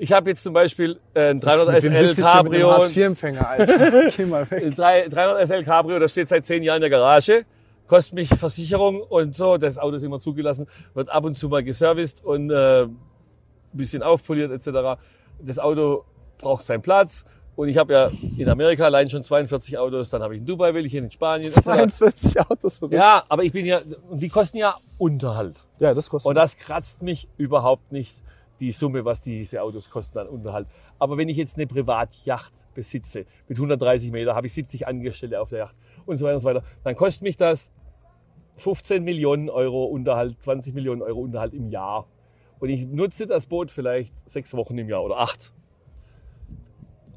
Ich 0.00 0.12
habe 0.12 0.30
jetzt 0.30 0.44
zum 0.44 0.52
Beispiel 0.52 1.00
äh, 1.14 1.30
ein 1.30 1.36
Mit 1.36 1.44
wem 1.44 1.50
300 1.50 1.80
sitze 1.82 1.94
SL 1.94 2.10
ich 2.10 2.16
hier 2.16 2.24
mit 2.24 2.24
einem 2.24 2.44
Cabrio. 2.44 2.70
Hartz-IV-Empfänger, 2.72 3.48
Alter. 3.48 4.10
Geh 4.16 4.26
mal 4.26 4.48
weg. 4.50 4.62
Ein 4.64 4.74
3 4.74 5.08
300 5.08 5.46
SL 5.48 5.64
Cabrio, 5.64 5.98
das 5.98 6.12
steht 6.12 6.28
seit 6.28 6.46
zehn 6.46 6.62
Jahren 6.62 6.76
in 6.76 6.82
der 6.82 6.90
Garage, 6.90 7.44
kostet 7.88 8.14
mich 8.14 8.28
Versicherung 8.28 9.00
und 9.00 9.34
so. 9.34 9.56
Das 9.56 9.78
Auto 9.78 9.96
ist 9.96 10.02
immer 10.04 10.20
zugelassen, 10.20 10.66
wird 10.94 11.08
ab 11.08 11.24
und 11.24 11.34
zu 11.34 11.48
mal 11.48 11.64
geserviced 11.64 12.24
und 12.24 12.50
äh, 12.50 12.82
ein 12.84 12.96
bisschen 13.72 14.02
aufpoliert 14.02 14.52
etc. 14.52 15.00
Das 15.40 15.58
Auto 15.58 16.04
braucht 16.38 16.64
seinen 16.64 16.82
Platz. 16.82 17.24
Und 17.56 17.68
ich 17.68 17.76
habe 17.76 17.92
ja 17.92 18.10
in 18.36 18.48
Amerika 18.48 18.84
allein 18.84 19.10
schon 19.10 19.24
42 19.24 19.76
Autos, 19.78 20.10
dann 20.10 20.22
habe 20.22 20.34
ich 20.36 20.40
in 20.40 20.46
Dubai 20.46 20.72
welche, 20.74 20.98
in 20.98 21.10
Spanien 21.10 21.48
etc. 21.48 21.62
42 21.62 22.40
Autos 22.48 22.78
verrückt. 22.78 22.94
Ja, 22.94 23.24
aber 23.28 23.42
ich 23.42 23.50
bin 23.50 23.66
ja, 23.66 23.80
und 24.08 24.22
die 24.22 24.28
kosten 24.28 24.58
ja 24.58 24.76
Unterhalt. 24.96 25.64
ja, 25.80 25.92
das 25.92 26.08
kostet. 26.08 26.28
Und 26.28 26.36
das 26.36 26.56
kratzt 26.56 27.02
mich 27.02 27.28
überhaupt 27.36 27.90
nicht, 27.90 28.22
die 28.60 28.72
Summe, 28.72 29.04
was 29.04 29.20
diese 29.22 29.62
Autos 29.62 29.90
kosten 29.90 30.18
an 30.18 30.28
Unterhalt. 30.28 30.66
Aber 30.98 31.16
wenn 31.16 31.28
ich 31.28 31.36
jetzt 31.36 31.56
eine 31.56 31.66
Privatjacht 31.66 32.52
besitze, 32.74 33.24
mit 33.48 33.58
130 33.58 34.10
Meter, 34.10 34.34
habe 34.34 34.46
ich 34.46 34.54
70 34.54 34.86
Angestellte 34.86 35.40
auf 35.40 35.50
der 35.50 35.58
Yacht 35.58 35.76
und 36.06 36.18
so 36.18 36.26
weiter 36.26 36.36
und 36.36 36.40
so 36.40 36.48
weiter, 36.48 36.62
dann 36.84 36.94
kostet 36.94 37.22
mich 37.22 37.36
das 37.36 37.70
15 38.58 39.02
Millionen 39.02 39.48
Euro 39.50 39.84
Unterhalt, 39.84 40.42
20 40.42 40.74
Millionen 40.74 41.02
Euro 41.02 41.20
Unterhalt 41.20 41.54
im 41.54 41.70
Jahr. 41.70 42.06
Und 42.58 42.70
ich 42.70 42.86
nutze 42.86 43.26
das 43.26 43.46
Boot 43.46 43.70
vielleicht 43.70 44.12
sechs 44.28 44.54
Wochen 44.54 44.76
im 44.78 44.88
Jahr 44.88 45.02
oder 45.04 45.18
acht. 45.18 45.52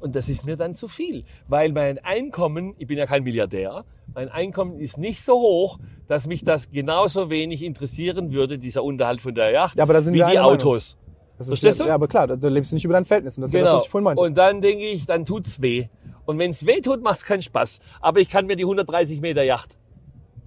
Und 0.00 0.16
das 0.16 0.28
ist 0.28 0.44
mir 0.44 0.56
dann 0.56 0.74
zu 0.74 0.88
viel, 0.88 1.24
weil 1.46 1.70
mein 1.72 1.98
Einkommen, 2.00 2.74
ich 2.78 2.88
bin 2.88 2.98
ja 2.98 3.06
kein 3.06 3.22
Milliardär, 3.22 3.84
mein 4.14 4.28
Einkommen 4.28 4.80
ist 4.80 4.98
nicht 4.98 5.22
so 5.22 5.34
hoch, 5.34 5.78
dass 6.08 6.26
mich 6.26 6.42
das 6.42 6.70
genauso 6.70 7.30
wenig 7.30 7.62
interessieren 7.62 8.32
würde, 8.32 8.58
dieser 8.58 8.82
Unterhalt 8.82 9.20
von 9.20 9.34
der 9.34 9.50
Yacht, 9.52 9.78
Ja, 9.78 9.84
aber 9.84 9.92
da 9.92 10.02
sind 10.02 10.14
wie 10.14 10.18
die 10.18 10.24
Meinung. 10.24 10.42
Autos. 10.42 10.96
das 11.38 11.46
ist, 11.46 11.60
verstehst 11.60 11.80
du? 11.80 11.84
Ja, 11.84 11.94
aber 11.94 12.08
klar, 12.08 12.26
da, 12.26 12.36
da 12.36 12.48
lebst 12.48 12.72
du 12.72 12.76
nicht 12.76 12.84
über 12.84 12.94
deinen 12.94 13.04
Verhältnissen. 13.04 13.42
Das 13.42 13.50
ist 13.50 13.54
ja 13.54 13.60
das, 13.60 13.72
was 13.72 13.84
ich 13.84 13.90
vorhin 13.90 14.04
meinte. 14.04 14.20
Genau. 14.20 14.28
Und 14.28 14.36
dann 14.36 14.60
denke 14.60 14.86
ich, 14.86 15.06
dann 15.06 15.24
tut's 15.24 15.62
weh. 15.62 15.86
Und 16.24 16.38
wenn's 16.38 16.66
weh 16.66 16.80
tut, 16.80 17.02
macht's 17.02 17.24
keinen 17.24 17.42
Spaß. 17.42 17.78
Aber 18.00 18.20
ich 18.20 18.28
kann 18.28 18.46
mir 18.46 18.56
die 18.56 18.64
130 18.64 19.20
Meter 19.20 19.44
Yacht 19.44 19.76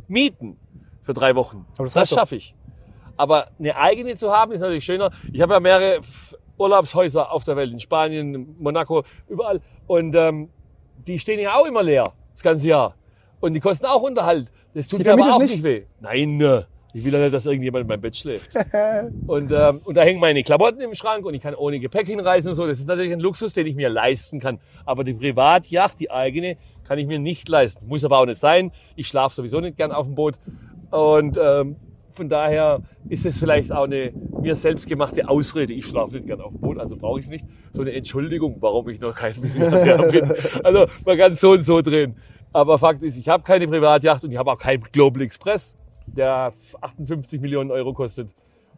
mieten 0.07 0.57
für 1.05 1.13
drei 1.13 1.35
Wochen. 1.35 1.65
Aber 1.75 1.83
das 1.85 1.93
das 1.93 2.09
schaffe 2.09 2.35
ich. 2.35 2.55
Aber 3.15 3.47
eine 3.59 3.77
eigene 3.77 4.15
zu 4.15 4.31
haben, 4.35 4.51
ist 4.51 4.59
natürlich 4.61 4.83
schöner. 4.83 5.11
Ich 5.31 5.41
habe 5.41 5.53
ja 5.53 5.59
mehrere 5.59 6.01
Urlaubshäuser 6.57 7.31
auf 7.31 7.43
der 7.43 7.55
Welt, 7.55 7.71
in 7.71 7.79
Spanien, 7.79 8.55
Monaco, 8.59 9.03
überall. 9.29 9.61
Und 9.87 10.15
ähm, 10.15 10.49
die 11.07 11.19
stehen 11.19 11.39
ja 11.39 11.55
auch 11.55 11.65
immer 11.65 11.83
leer, 11.83 12.11
das 12.33 12.41
ganze 12.41 12.67
Jahr. 12.67 12.95
Und 13.39 13.53
die 13.53 13.59
kosten 13.59 13.85
auch 13.85 14.01
Unterhalt. 14.01 14.51
Das 14.73 14.87
tut 14.87 14.99
Die 14.99 15.03
mir 15.05 15.13
aber 15.13 15.35
auch 15.35 15.39
nicht? 15.39 15.63
weh. 15.63 15.83
Nein, 16.01 16.41
äh, 16.41 16.63
ich 16.93 17.03
will 17.03 17.13
ja 17.13 17.19
nicht, 17.19 17.33
dass 17.33 17.45
irgendjemand 17.45 17.83
in 17.83 17.87
meinem 17.87 18.01
Bett 18.01 18.15
schläft. 18.17 18.51
Und, 19.27 19.51
ähm, 19.51 19.81
und 19.83 19.95
da 19.95 20.01
hängen 20.01 20.19
meine 20.19 20.43
Klamotten 20.43 20.79
im 20.81 20.95
Schrank 20.95 21.25
und 21.25 21.33
ich 21.33 21.41
kann 21.41 21.53
ohne 21.53 21.79
Gepäck 21.79 22.07
hinreisen 22.07 22.49
und 22.49 22.55
so. 22.55 22.65
Das 22.65 22.79
ist 22.79 22.87
natürlich 22.87 23.11
ein 23.11 23.19
Luxus, 23.19 23.53
den 23.53 23.67
ich 23.67 23.75
mir 23.75 23.89
leisten 23.89 24.39
kann. 24.39 24.59
Aber 24.85 25.03
die 25.03 25.13
Privatjacht, 25.13 25.99
die 25.99 26.09
eigene, 26.09 26.57
Kann 26.87 26.99
ich 26.99 27.07
mir 27.07 27.19
nicht 27.19 27.49
leisten. 27.49 27.87
Muss 27.87 28.05
aber 28.05 28.19
auch 28.19 28.25
nicht 28.25 28.39
sein. 28.39 28.71
Ich 28.95 29.07
schlafe 29.07 29.35
sowieso 29.35 29.59
nicht 29.59 29.75
gern 29.75 29.91
auf 29.91 30.05
dem 30.05 30.15
Boot. 30.15 30.35
Und 30.95 31.37
ähm, 31.41 31.75
von 32.13 32.29
daher 32.29 32.81
ist 33.09 33.25
es 33.25 33.37
vielleicht 33.37 33.71
auch 33.71 33.83
eine 33.83 34.13
mir 34.41 34.55
selbst 34.55 34.87
gemachte 34.87 35.27
Ausrede. 35.27 35.73
Ich 35.73 35.85
schlafe 35.85 36.15
nicht 36.15 36.27
gern 36.27 36.39
auf 36.39 36.53
dem 36.53 36.61
Boot, 36.61 36.79
also 36.79 36.95
brauche 36.95 37.19
ich 37.19 37.25
es 37.25 37.31
nicht. 37.31 37.45
So 37.73 37.81
eine 37.81 37.91
Entschuldigung, 37.91 38.55
warum 38.61 38.87
ich 38.87 39.01
noch 39.01 39.13
kein 39.13 39.33
Milliardär 39.41 40.07
bin. 40.07 40.33
Also 40.63 40.85
man 41.05 41.17
kann 41.17 41.33
es 41.33 41.41
so 41.41 41.51
und 41.51 41.63
so 41.63 41.81
drehen. 41.81 42.15
Aber 42.53 42.79
Fakt 42.79 43.03
ist, 43.03 43.17
ich 43.17 43.27
habe 43.27 43.43
keine 43.43 43.67
Privatjacht 43.67 44.23
und 44.23 44.31
ich 44.31 44.37
habe 44.37 44.49
auch 44.51 44.57
keinen 44.57 44.83
Global 44.83 45.21
Express, 45.21 45.77
der 46.07 46.53
58 46.79 47.41
Millionen 47.41 47.71
Euro 47.71 47.93
kostet 47.93 48.29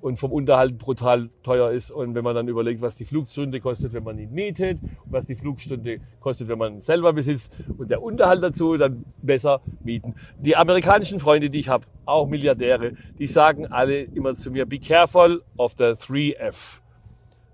und 0.02 0.18
vom 0.18 0.32
Unterhalt 0.32 0.78
brutal 0.78 1.30
teuer 1.44 1.72
ist. 1.72 1.92
Und 1.92 2.16
wenn 2.16 2.24
man 2.24 2.36
dann 2.36 2.48
überlegt, 2.48 2.82
was 2.82 2.96
die 2.96 3.06
Flugstunde 3.06 3.60
kostet, 3.60 3.94
wenn 3.94 4.04
man 4.04 4.18
ihn 4.18 4.32
mietet, 4.32 4.80
und 4.82 5.12
was 5.12 5.26
die 5.26 5.36
Flugstunde 5.36 6.00
kostet, 6.20 6.48
wenn 6.48 6.58
man 6.58 6.76
ihn 6.76 6.82
selber 6.82 7.14
besitzt 7.14 7.56
und 7.78 7.90
der 7.90 8.02
Unterhalt 8.02 8.44
dazu, 8.44 8.78
dann 8.78 9.06
besser 9.22 9.62
mieten. 9.84 10.16
Die 10.40 10.56
amerikanischen 10.56 11.20
Freunde, 11.20 11.50
die 11.50 11.60
ich 11.60 11.70
habe, 11.70 11.86
auch 12.06 12.28
Milliardäre, 12.28 12.94
die 13.20 13.28
sagen 13.28 13.68
alle 13.68 14.02
immer 14.02 14.34
zu 14.36 14.52
mir, 14.52 14.66
be 14.66 14.80
careful 14.80 15.42
of 15.58 15.74
the 15.78 15.84
3F. 15.84 16.80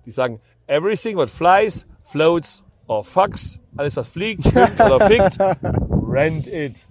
Die 0.06 0.12
sagen, 0.12 0.40
everything 0.68 1.16
what 1.16 1.30
flies, 1.30 1.88
floats 2.04 2.64
or 2.88 3.04
fucks, 3.04 3.62
alles 3.78 3.96
was 3.96 4.08
fliegt, 4.08 4.44
schwimmt 4.44 4.80
oder 4.80 5.00
fickt, 5.08 5.38
rent 6.08 6.48
it, 6.48 6.86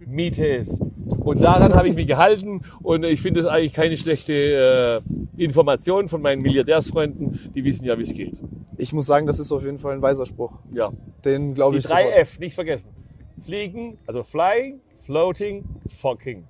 miete 0.00 0.46
es. 0.46 0.80
Und 1.26 1.42
daran 1.42 1.74
habe 1.74 1.88
ich 1.88 1.96
mich 1.96 2.06
gehalten 2.06 2.62
und 2.82 3.04
ich 3.04 3.20
finde 3.20 3.40
es 3.40 3.46
eigentlich 3.46 3.72
keine 3.72 3.96
schlechte 3.96 5.02
äh, 5.36 5.42
Information 5.42 6.06
von 6.06 6.22
meinen 6.22 6.40
Milliardärsfreunden, 6.40 7.50
die 7.52 7.64
wissen 7.64 7.84
ja, 7.84 7.98
wie 7.98 8.02
es 8.02 8.14
geht. 8.14 8.40
Ich 8.76 8.92
muss 8.92 9.06
sagen, 9.06 9.26
das 9.26 9.40
ist 9.40 9.50
auf 9.50 9.64
jeden 9.64 9.78
Fall 9.78 9.94
ein 9.94 10.02
weiser 10.02 10.24
Spruch. 10.24 10.52
Ja. 10.72 10.90
Den 11.24 11.54
glaube 11.54 11.72
Die 11.72 11.78
ich 11.80 11.86
drei 11.86 12.04
sofort. 12.04 12.20
F, 12.20 12.38
nicht 12.38 12.54
vergessen. 12.54 12.90
Fliegen, 13.44 13.98
also 14.06 14.22
flying, 14.22 14.80
floating, 15.04 15.64
fucking. 15.88 16.44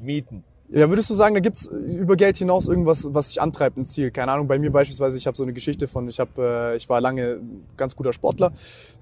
Mieten. 0.00 0.44
Ja, 0.68 0.88
würdest 0.88 1.10
du 1.10 1.14
sagen, 1.14 1.34
da 1.34 1.40
gibt's 1.40 1.66
über 1.68 2.16
Geld 2.16 2.38
hinaus 2.38 2.68
irgendwas, 2.68 3.06
was 3.12 3.28
dich 3.28 3.40
antreibt, 3.40 3.76
ein 3.76 3.84
Ziel? 3.84 4.10
Keine 4.10 4.32
Ahnung, 4.32 4.48
bei 4.48 4.58
mir 4.58 4.72
beispielsweise, 4.72 5.18
ich 5.18 5.26
habe 5.26 5.36
so 5.36 5.42
eine 5.42 5.52
Geschichte 5.52 5.88
von, 5.88 6.08
ich 6.08 6.18
habe, 6.18 6.72
äh, 6.72 6.76
ich 6.76 6.88
war 6.88 7.00
lange 7.02 7.40
ganz 7.76 7.94
guter 7.94 8.12
Sportler. 8.12 8.52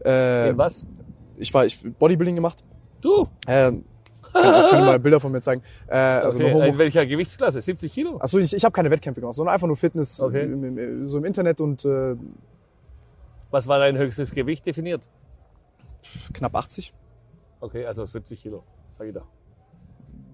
Äh, 0.05 0.51
In 0.51 0.59
was? 0.59 0.87
ich 1.37 1.55
war, 1.55 1.65
ich 1.65 1.81
Bodybuilding 1.99 2.35
gemacht. 2.35 2.65
Du? 3.01 3.29
Äh, 3.47 3.73
kann, 4.35 4.71
kann 4.71 4.81
mal 4.87 4.99
Bilder 4.99 5.21
von 5.21 5.33
mir 5.33 5.41
zeigen. 5.41 5.63
Äh, 5.87 5.97
also 5.97 6.39
Okay, 6.39 6.69
in 6.69 6.79
welcher 6.79 7.07
Gewichtsklasse? 7.07 7.61
70 7.61 7.93
Kilo? 7.93 8.19
Achso, 8.21 8.39
ich, 8.39 8.53
ich 8.53 8.65
habe 8.65 8.73
keine 8.73 8.91
Wettkämpfe 8.91 9.21
gemacht, 9.21 9.37
sondern 9.37 9.55
einfach 9.55 9.67
nur 9.67 9.77
Fitness 9.77 10.21
Okay. 10.21 10.43
im, 10.45 10.79
im, 10.79 11.07
so 11.07 11.19
im 11.19 11.25
Internet 11.25 11.61
und 11.61 11.85
äh, 11.85 12.17
Was 13.51 13.67
war 13.67 13.79
dein 13.79 13.97
höchstes 13.97 14.33
Gewicht 14.33 14.67
definiert? 14.67 15.09
knapp 16.35 16.55
80. 16.55 16.93
Okay, 17.61 17.87
also 17.87 18.05
70 18.05 18.43
Kilo. 18.43 18.63
Sag 18.99 19.07
ich 19.07 19.15
da. 19.15 19.23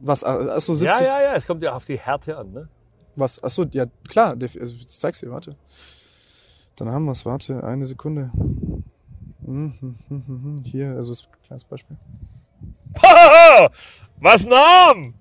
Was? 0.01 0.25
Achso, 0.25 0.75
70? 0.75 1.01
Ja, 1.01 1.05
ja, 1.19 1.23
ja, 1.31 1.35
es 1.37 1.47
kommt 1.47 1.63
ja 1.63 1.75
auf 1.75 1.85
die 1.85 1.99
Härte 1.99 2.37
an, 2.37 2.51
ne? 2.53 2.69
Was? 3.15 3.43
Achso, 3.43 3.65
ja, 3.71 3.87
klar. 4.09 4.31
Also, 4.41 4.57
ich 4.75 4.89
zeig's 4.89 5.21
dir, 5.21 5.31
warte. 5.31 5.57
Dann 6.77 6.89
haben 6.89 7.05
wir's, 7.05 7.25
warte, 7.27 7.63
eine 7.63 7.85
Sekunde. 7.85 8.31
Mhm, 9.43 9.97
mhm, 10.09 10.25
mhm. 10.27 10.57
Hier, 10.65 10.93
also 10.97 11.13
ist 11.13 11.29
ein 11.29 11.43
kleines 11.43 11.65
Beispiel. 11.65 11.97
Was 14.21 14.47
nahm? 14.47 15.15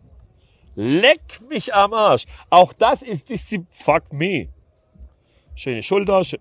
Leck 0.75 1.21
mich 1.49 1.73
am 1.73 1.93
Arsch. 1.93 2.25
Auch 2.49 2.73
das 2.73 3.01
ist 3.03 3.29
Disziplin. 3.29 3.67
Fuck 3.71 4.13
me. 4.13 4.49
Schöne 5.55 5.83
Schulter. 5.83 6.23
Schön. 6.23 6.39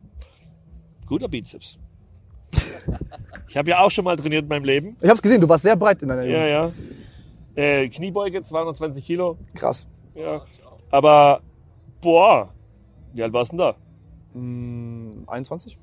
Guter 1.06 1.28
Bizeps. 1.28 1.78
Ich 3.48 3.56
habe 3.56 3.70
ja 3.70 3.80
auch 3.80 3.90
schon 3.90 4.04
mal 4.04 4.16
trainiert 4.16 4.42
in 4.44 4.48
meinem 4.48 4.64
Leben. 4.64 4.96
Ich 5.02 5.08
hab's 5.08 5.20
gesehen, 5.22 5.40
du 5.40 5.48
warst 5.48 5.64
sehr 5.64 5.76
breit 5.76 6.02
in 6.02 6.08
deiner 6.08 6.22
Ja, 6.24 6.62
Jugend. 6.62 6.76
ja. 7.56 7.62
Äh, 7.62 7.88
Kniebeuge 7.88 8.42
220 8.42 9.04
Kilo. 9.04 9.36
Krass. 9.54 9.88
Ja. 10.14 10.42
Aber, 10.90 11.40
boah. 12.00 12.52
Wie 13.12 13.22
alt 13.22 13.32
warst 13.32 13.52
du 13.52 13.56
denn 13.56 13.66
da? 13.66 13.76
Hm, 14.34 15.24
21? 15.26 15.78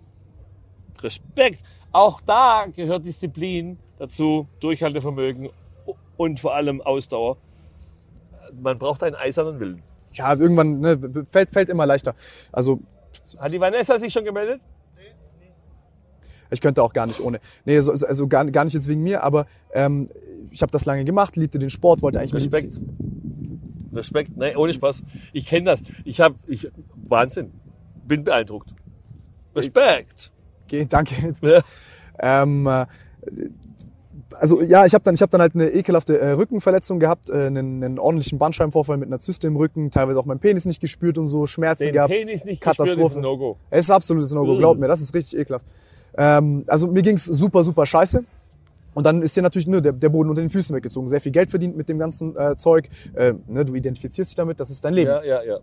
Respekt. 1.02 1.60
Auch 1.92 2.22
da 2.22 2.66
gehört 2.74 3.06
Disziplin 3.06 3.78
dazu, 3.98 4.48
Durchhaltevermögen 4.60 5.50
und 6.18 6.40
vor 6.40 6.56
allem 6.56 6.82
Ausdauer. 6.82 7.38
Man 8.62 8.78
braucht 8.78 9.04
einen 9.04 9.16
eisernen 9.16 9.60
Willen. 9.60 9.82
Ja, 10.14 10.34
irgendwann 10.34 10.80
ne, 10.80 11.26
fällt, 11.26 11.52
fällt 11.52 11.70
immer 11.70 11.86
leichter. 11.86 12.16
Also 12.52 12.80
Hat 13.38 13.52
die 13.52 13.60
Vanessa 13.60 14.00
sich 14.00 14.14
schon 14.14 14.26
gemeldet? 14.26 14.62
ich 16.52 16.62
könnte 16.62 16.82
auch 16.84 16.94
gar 16.94 17.06
nicht 17.06 17.20
ohne. 17.20 17.40
Nee, 17.66 17.80
so, 17.80 17.92
also 17.92 18.28
gar, 18.28 18.46
gar 18.46 18.64
nicht 18.64 18.74
jetzt 18.74 18.88
wegen 18.88 19.04
mir, 19.04 19.24
aber 19.24 19.46
ähm, 19.74 20.08
ich 20.52 20.62
habe 20.62 20.72
das 20.72 20.86
lange 20.86 21.04
gemacht, 21.04 21.36
liebte 21.36 21.60
den 21.60 21.70
Sport, 21.70 22.02
wollte 22.02 22.20
eigentlich 22.20 22.34
Respekt. 22.34 22.80
Respekt. 23.94 24.38
Nein, 24.38 24.56
ohne 24.56 24.74
Spaß. 24.74 25.04
Ich 25.34 25.46
kenne 25.46 25.66
das. 25.66 25.82
Ich 26.04 26.22
habe, 26.22 26.36
ich, 26.48 26.70
Wahnsinn. 26.96 27.52
Bin 28.08 28.24
beeindruckt. 28.24 28.76
Respekt. 29.56 30.32
Okay, 30.66 30.86
danke. 30.88 31.16
Jetzt, 31.22 31.44
Ja. 31.44 31.62
ähm, 32.20 32.68
äh, 32.68 32.86
also 34.40 34.62
ja, 34.62 34.86
ich 34.86 34.94
habe 34.94 35.04
dann, 35.04 35.16
ich 35.16 35.22
hab 35.22 35.30
dann 35.32 35.42
halt 35.42 35.56
eine 35.56 35.70
ekelhafte 35.70 36.20
äh, 36.20 36.32
Rückenverletzung 36.32 37.00
gehabt, 37.00 37.30
äh, 37.30 37.48
einen, 37.48 37.84
einen 37.84 38.00
ordentlichen 38.00 38.38
Bandscheibenvorfall 38.40 38.98
mit 38.98 39.08
einer 39.08 39.20
Zyste 39.20 39.48
im 39.48 39.56
Rücken, 39.56 39.92
teilweise 39.92 40.20
auch 40.20 40.26
meinen 40.26 40.40
Penis 40.40 40.66
nicht 40.66 40.82
gespürt 40.82 41.18
und 41.18 41.28
so, 41.28 41.46
Schmerzen 41.46 41.84
Den 41.86 41.94
gehabt. 41.94 42.12
Penis 42.12 42.46
nicht 42.46 42.62
gespürt 42.62 42.90
ist 42.90 43.16
ein 43.16 43.22
No-Go. 43.22 43.58
Es 43.70 43.86
ist 43.86 43.92
absolutes 43.92 44.32
No-Go, 44.34 44.54
Ugh. 44.54 44.58
glaub 44.60 44.78
mir, 44.78 44.88
das 44.88 45.02
ist 45.02 45.14
richtig 45.14 45.40
ekelhaft. 45.40 45.66
Ähm, 46.18 46.64
also 46.68 46.88
mir 46.88 47.02
ging's 47.02 47.26
super, 47.26 47.64
super 47.64 47.86
scheiße. 47.86 48.24
Und 48.94 49.06
dann 49.06 49.22
ist 49.22 49.36
dir 49.36 49.42
natürlich 49.42 49.68
nur 49.68 49.82
der, 49.82 49.92
der 49.92 50.08
Boden 50.10 50.30
unter 50.30 50.42
den 50.42 50.50
Füßen 50.50 50.74
weggezogen. 50.76 51.10
Sehr 51.10 51.20
viel 51.20 51.34
Geld 51.34 51.50
verdient 51.50 51.76
mit 51.76 51.90
dem 51.90 52.00
ganzen 52.00 52.34
äh, 52.38 52.56
Zeug. 52.56 52.88
Äh, 53.14 53.34
ne, 53.48 53.66
du 53.66 53.76
identifizierst 53.76 54.30
dich 54.32 54.36
damit, 54.36 54.60
das 54.60 54.70
ist 54.70 54.86
dein 54.86 54.94
Leben. 54.94 55.10
Ja, 55.10 55.22
ja, 55.24 55.44
ja. 55.44 55.58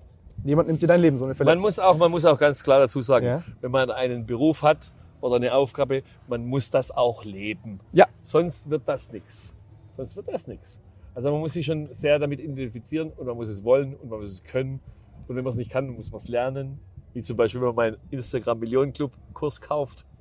Niemand 0.45 0.69
nimmt 0.69 0.83
dir 0.83 0.87
dein 0.87 1.01
Leben, 1.01 1.17
so 1.17 1.25
eine 1.25 1.31
Man 1.31 1.37
Verletzung. 1.37 1.63
muss 1.63 1.79
auch, 1.79 1.97
man 1.97 2.11
muss 2.11 2.27
auch 2.27 2.39
ganz 2.39 2.63
klar 2.63 2.81
dazu 2.81 3.01
sagen, 3.01 3.25
Ja. 3.27 3.43
wenn 3.63 3.71
man 3.71 3.91
einen 3.91 4.27
Beruf 4.27 4.63
hat 4.63 4.91
oder 5.23 5.37
eine 5.37 5.55
Aufgabe, 5.55 6.03
man 6.29 6.45
muss 6.47 6.69
das 6.71 6.91
auch 6.91 7.25
leben. 7.25 7.81
ja, 7.93 8.07
Sonst 8.23 8.69
wird 8.69 8.83
das 8.87 9.11
nichts. 9.11 9.55
Sonst 9.97 10.17
wird 10.17 10.29
das 10.29 10.47
nichts. 10.47 10.81
Also 11.15 11.31
man 11.31 11.41
muss 11.41 11.53
sich 11.55 11.67
schon 11.67 11.93
sehr 11.93 12.19
damit 12.19 12.41
identifizieren 12.41 13.11
und 13.17 13.27
man 13.27 13.37
muss 13.37 13.49
es 13.49 13.65
wollen 13.65 13.95
und 13.97 14.11
man 14.11 14.21
muss 14.21 14.31
es 14.31 14.45
können. 14.45 14.81
Und 15.29 15.37
wenn 15.37 15.45
man 15.45 15.51
es 15.53 15.57
nicht 15.57 15.71
kann, 15.71 15.89
muss 15.89 16.11
man 16.11 16.21
es 16.21 16.29
lernen. 16.29 16.79
Wie 17.13 17.21
zum 17.23 17.37
Beispiel, 17.37 17.61
wenn 17.61 17.69
man 17.69 17.77
meinen 17.77 17.97
Instagram 18.11 18.59
Millionen 18.59 18.93
Club 18.93 19.13
Kurs 19.35 19.61
kauft. 19.61 20.07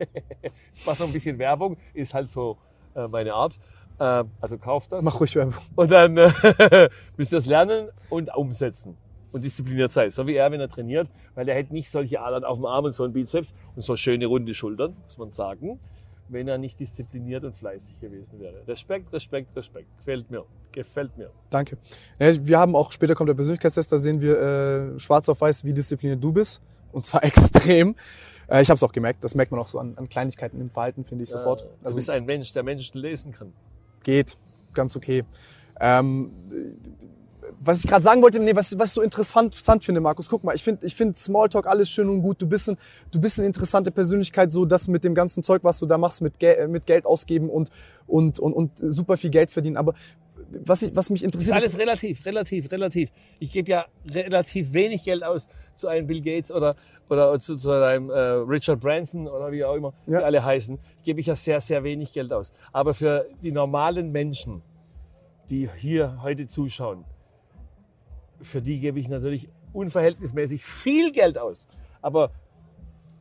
ich 0.73 0.85
mache 0.85 1.01
noch 1.01 1.07
ein 1.07 1.13
bisschen 1.13 1.39
Werbung, 1.39 1.77
ist 1.93 2.13
halt 2.13 2.27
so 2.27 2.57
äh, 2.95 3.07
meine 3.07 3.33
Art. 3.33 3.59
Äh, 3.99 4.23
also 4.41 4.57
kauft 4.57 4.91
das. 4.91 5.03
mach 5.03 5.19
ruhig 5.19 5.35
Werbung. 5.35 5.55
Und 5.75 5.91
dann 5.91 6.17
äh, 6.17 6.89
müsst 7.17 7.31
ihr 7.31 7.37
es 7.37 7.45
lernen 7.45 7.89
und 8.09 8.35
umsetzen. 8.35 8.97
Und 9.31 9.43
diszipliniert 9.43 9.91
sein. 9.91 10.09
So 10.09 10.27
wie 10.27 10.35
er, 10.35 10.51
wenn 10.51 10.59
er 10.59 10.67
trainiert, 10.69 11.07
weil 11.35 11.47
er 11.47 11.55
hätte 11.55 11.71
nicht 11.73 11.89
solche 11.89 12.19
Adern 12.21 12.43
auf 12.43 12.57
dem 12.57 12.65
Arm 12.65 12.85
und 12.85 12.91
so 12.93 13.03
einen 13.03 13.13
Bizeps 13.13 13.53
und 13.75 13.81
so 13.81 13.95
schöne 13.95 14.25
runde 14.25 14.53
Schultern, 14.53 14.95
muss 15.05 15.17
man 15.17 15.31
sagen, 15.31 15.79
wenn 16.27 16.47
er 16.47 16.57
nicht 16.57 16.79
diszipliniert 16.79 17.43
und 17.43 17.55
fleißig 17.55 17.99
gewesen 17.99 18.39
wäre. 18.39 18.65
Respekt, 18.67 19.11
Respekt, 19.13 19.55
Respekt. 19.55 19.87
Gefällt 19.97 20.29
mir. 20.31 20.45
Gefällt 20.71 21.17
mir. 21.17 21.29
Danke. 21.49 21.77
Wir 22.19 22.59
haben 22.59 22.75
auch, 22.75 22.91
später 22.91 23.15
kommt 23.15 23.29
der 23.29 23.33
Persönlichkeitstest, 23.35 23.91
da 23.91 23.97
sehen 23.97 24.21
wir 24.21 24.39
äh, 24.95 24.99
schwarz 24.99 25.27
auf 25.29 25.39
weiß, 25.41 25.63
wie 25.65 25.73
diszipliniert 25.73 26.23
du 26.23 26.31
bist. 26.33 26.61
Und 26.91 27.03
zwar 27.05 27.23
extrem. 27.25 27.95
Äh, 28.49 28.61
ich 28.61 28.69
habe 28.69 28.75
es 28.75 28.83
auch 28.83 28.91
gemerkt. 28.91 29.23
Das 29.23 29.35
merkt 29.35 29.51
man 29.51 29.59
auch 29.61 29.67
so 29.67 29.79
an, 29.79 29.93
an 29.97 30.07
Kleinigkeiten 30.09 30.59
im 30.59 30.69
Verhalten, 30.69 31.03
finde 31.05 31.23
ich 31.23 31.29
sofort. 31.29 31.61
Äh, 31.61 31.65
du 31.65 31.85
Also 31.85 31.95
bist 31.97 32.09
ein 32.09 32.25
Mensch, 32.25 32.51
der 32.53 32.63
Menschen 32.63 32.99
lesen 32.99 33.31
kann. 33.31 33.53
geht. 34.03 34.35
Ganz 34.73 34.95
okay. 34.95 35.23
Ähm, 35.81 36.31
was 37.59 37.83
ich 37.83 37.89
gerade 37.89 38.03
sagen 38.03 38.21
wollte, 38.21 38.39
nee, 38.39 38.55
was, 38.55 38.77
was 38.77 38.89
ich 38.89 38.93
so 38.93 39.01
interessant, 39.01 39.47
interessant 39.53 39.83
finde, 39.83 40.01
Markus, 40.01 40.29
guck 40.29 40.43
mal, 40.43 40.55
ich 40.55 40.63
finde 40.63 40.85
ich 40.85 40.95
find 40.95 41.17
Smalltalk 41.17 41.67
alles 41.67 41.89
schön 41.89 42.09
und 42.09 42.21
gut. 42.21 42.41
Du 42.41 42.47
bist, 42.47 42.69
ein, 42.69 42.77
du 43.11 43.19
bist 43.19 43.39
eine 43.39 43.47
interessante 43.47 43.91
Persönlichkeit, 43.91 44.51
so 44.51 44.65
das 44.65 44.87
mit 44.87 45.03
dem 45.03 45.15
ganzen 45.15 45.43
Zeug, 45.43 45.63
was 45.63 45.79
du 45.79 45.85
da 45.85 45.97
machst, 45.97 46.21
mit, 46.21 46.39
Gel 46.39 46.67
mit 46.67 46.85
Geld 46.85 47.05
ausgeben 47.05 47.49
und, 47.49 47.69
und, 48.07 48.39
und, 48.39 48.53
und 48.53 48.71
super 48.77 49.17
viel 49.17 49.29
Geld 49.29 49.49
verdienen. 49.49 49.77
Aber 49.77 49.93
was, 50.51 50.81
ich, 50.81 50.95
was 50.95 51.09
mich 51.09 51.23
interessiert, 51.23 51.57
ist 51.57 51.63
alles 51.63 51.79
relativ, 51.79 52.25
relativ, 52.25 52.71
relativ. 52.71 53.11
Ich 53.39 53.51
gebe 53.51 53.71
ja 53.71 53.85
relativ 54.05 54.73
wenig 54.73 55.03
Geld 55.03 55.23
aus 55.23 55.47
zu 55.75 55.87
einem 55.87 56.07
Bill 56.07 56.21
Gates 56.21 56.51
oder, 56.51 56.75
oder 57.09 57.39
zu, 57.39 57.55
zu 57.55 57.71
einem 57.71 58.09
äh, 58.09 58.19
Richard 58.19 58.79
Branson 58.79 59.27
oder 59.27 59.51
wie 59.51 59.63
auch 59.63 59.75
immer 59.75 59.93
Ja. 60.07 60.19
die 60.19 60.25
alle 60.25 60.43
heißen, 60.43 60.77
gebe 61.03 61.19
ich 61.19 61.27
ja 61.27 61.35
sehr, 61.35 61.61
sehr 61.61 61.83
wenig 61.83 62.13
Geld 62.13 62.31
aus. 62.33 62.53
Aber 62.71 62.93
für 62.93 63.27
die 63.41 63.51
normalen 63.51 64.11
Menschen, 64.11 64.61
die 65.49 65.69
hier 65.77 66.19
heute 66.21 66.47
zuschauen, 66.47 67.05
für 68.41 68.61
die 68.61 68.79
gebe 68.79 68.99
ich 68.99 69.09
natürlich 69.09 69.49
unverhältnismäßig 69.73 70.63
viel 70.63 71.11
Geld 71.11 71.37
aus. 71.37 71.67
Aber 72.01 72.31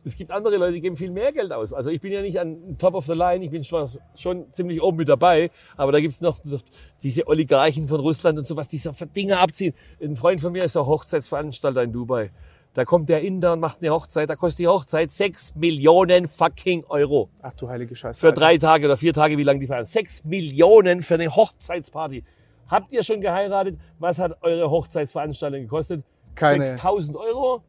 es 0.05 0.17
gibt 0.17 0.31
andere 0.31 0.57
Leute, 0.57 0.73
die 0.73 0.81
geben 0.81 0.97
viel 0.97 1.11
mehr 1.11 1.33
Geld 1.33 1.53
aus. 1.53 1.73
Also 1.73 1.91
ich 1.91 2.01
bin 2.01 2.13
ja 2.13 2.23
nicht 2.23 2.41
an 2.41 2.79
Top 2.79 2.95
of 2.95 3.07
the 3.07 3.13
Line, 3.13 3.45
ich 3.45 3.51
bin 3.51 3.63
zwar 3.63 3.91
schon 4.15 4.51
ziemlich 4.53 4.83
oben 4.83 4.97
mit 4.97 5.09
dabei, 5.09 5.51
aber 5.77 5.93
da 5.93 6.01
gibt's 6.01 6.21
noch, 6.21 6.43
noch 6.45 6.63
diese 7.03 7.27
Oligarchen 7.27 7.87
von 7.87 8.01
Russland 8.01 8.39
und 8.39 8.45
sowas, 8.45 8.69
die 8.69 8.79
so 8.79 8.93
für 8.93 9.07
Dinge 9.07 9.39
abziehen. 9.39 9.75
Ein 10.03 10.17
Freund 10.17 10.41
von 10.41 10.53
mir 10.53 10.65
ist 10.65 10.77
auch 10.77 10.87
Hochzeitsveranstalter 10.87 11.83
in 11.83 11.93
Dubai. 11.93 12.31
Da 12.73 12.85
kommt 12.85 13.09
der 13.09 13.21
Inder 13.23 13.55
und 13.55 13.61
macht 13.61 13.83
eine 13.83 13.91
Hochzeit, 13.91 14.31
da 14.31 14.37
kostet 14.37 14.61
die 14.61 14.69
Hochzeit 14.69 15.11
6 15.11 15.57
Millionen 15.57 16.29
fucking 16.29 16.85
Euro. 16.89 17.29
Ach 17.43 17.53
du 17.53 17.69
heilige 17.69 17.97
Scheiße. 17.97 18.21
Für 18.21 18.33
drei 18.33 18.59
Tage 18.59 18.87
oder 18.87 18.97
vier 18.97 19.13
Tage, 19.13 19.37
wie 19.39 19.43
lange 19.43 19.59
die 19.59 19.67
feiern. 19.67 19.87
6 19.87 20.25
Millionen 20.25 21.03
für 21.03 21.15
eine 21.15 21.35
Hochzeitsparty. 21.35 22.25
Habt 22.71 22.93
ihr 22.93 23.03
schon 23.03 23.21
geheiratet? 23.21 23.79
Was 23.99 24.19
hat 24.19 24.39
eure 24.43 24.71
Hochzeitsveranstaltung 24.71 25.63
gekostet? 25.63 26.05
Keine. 26.37 26.65
6000 26.65 27.17
Euro? 27.17 27.63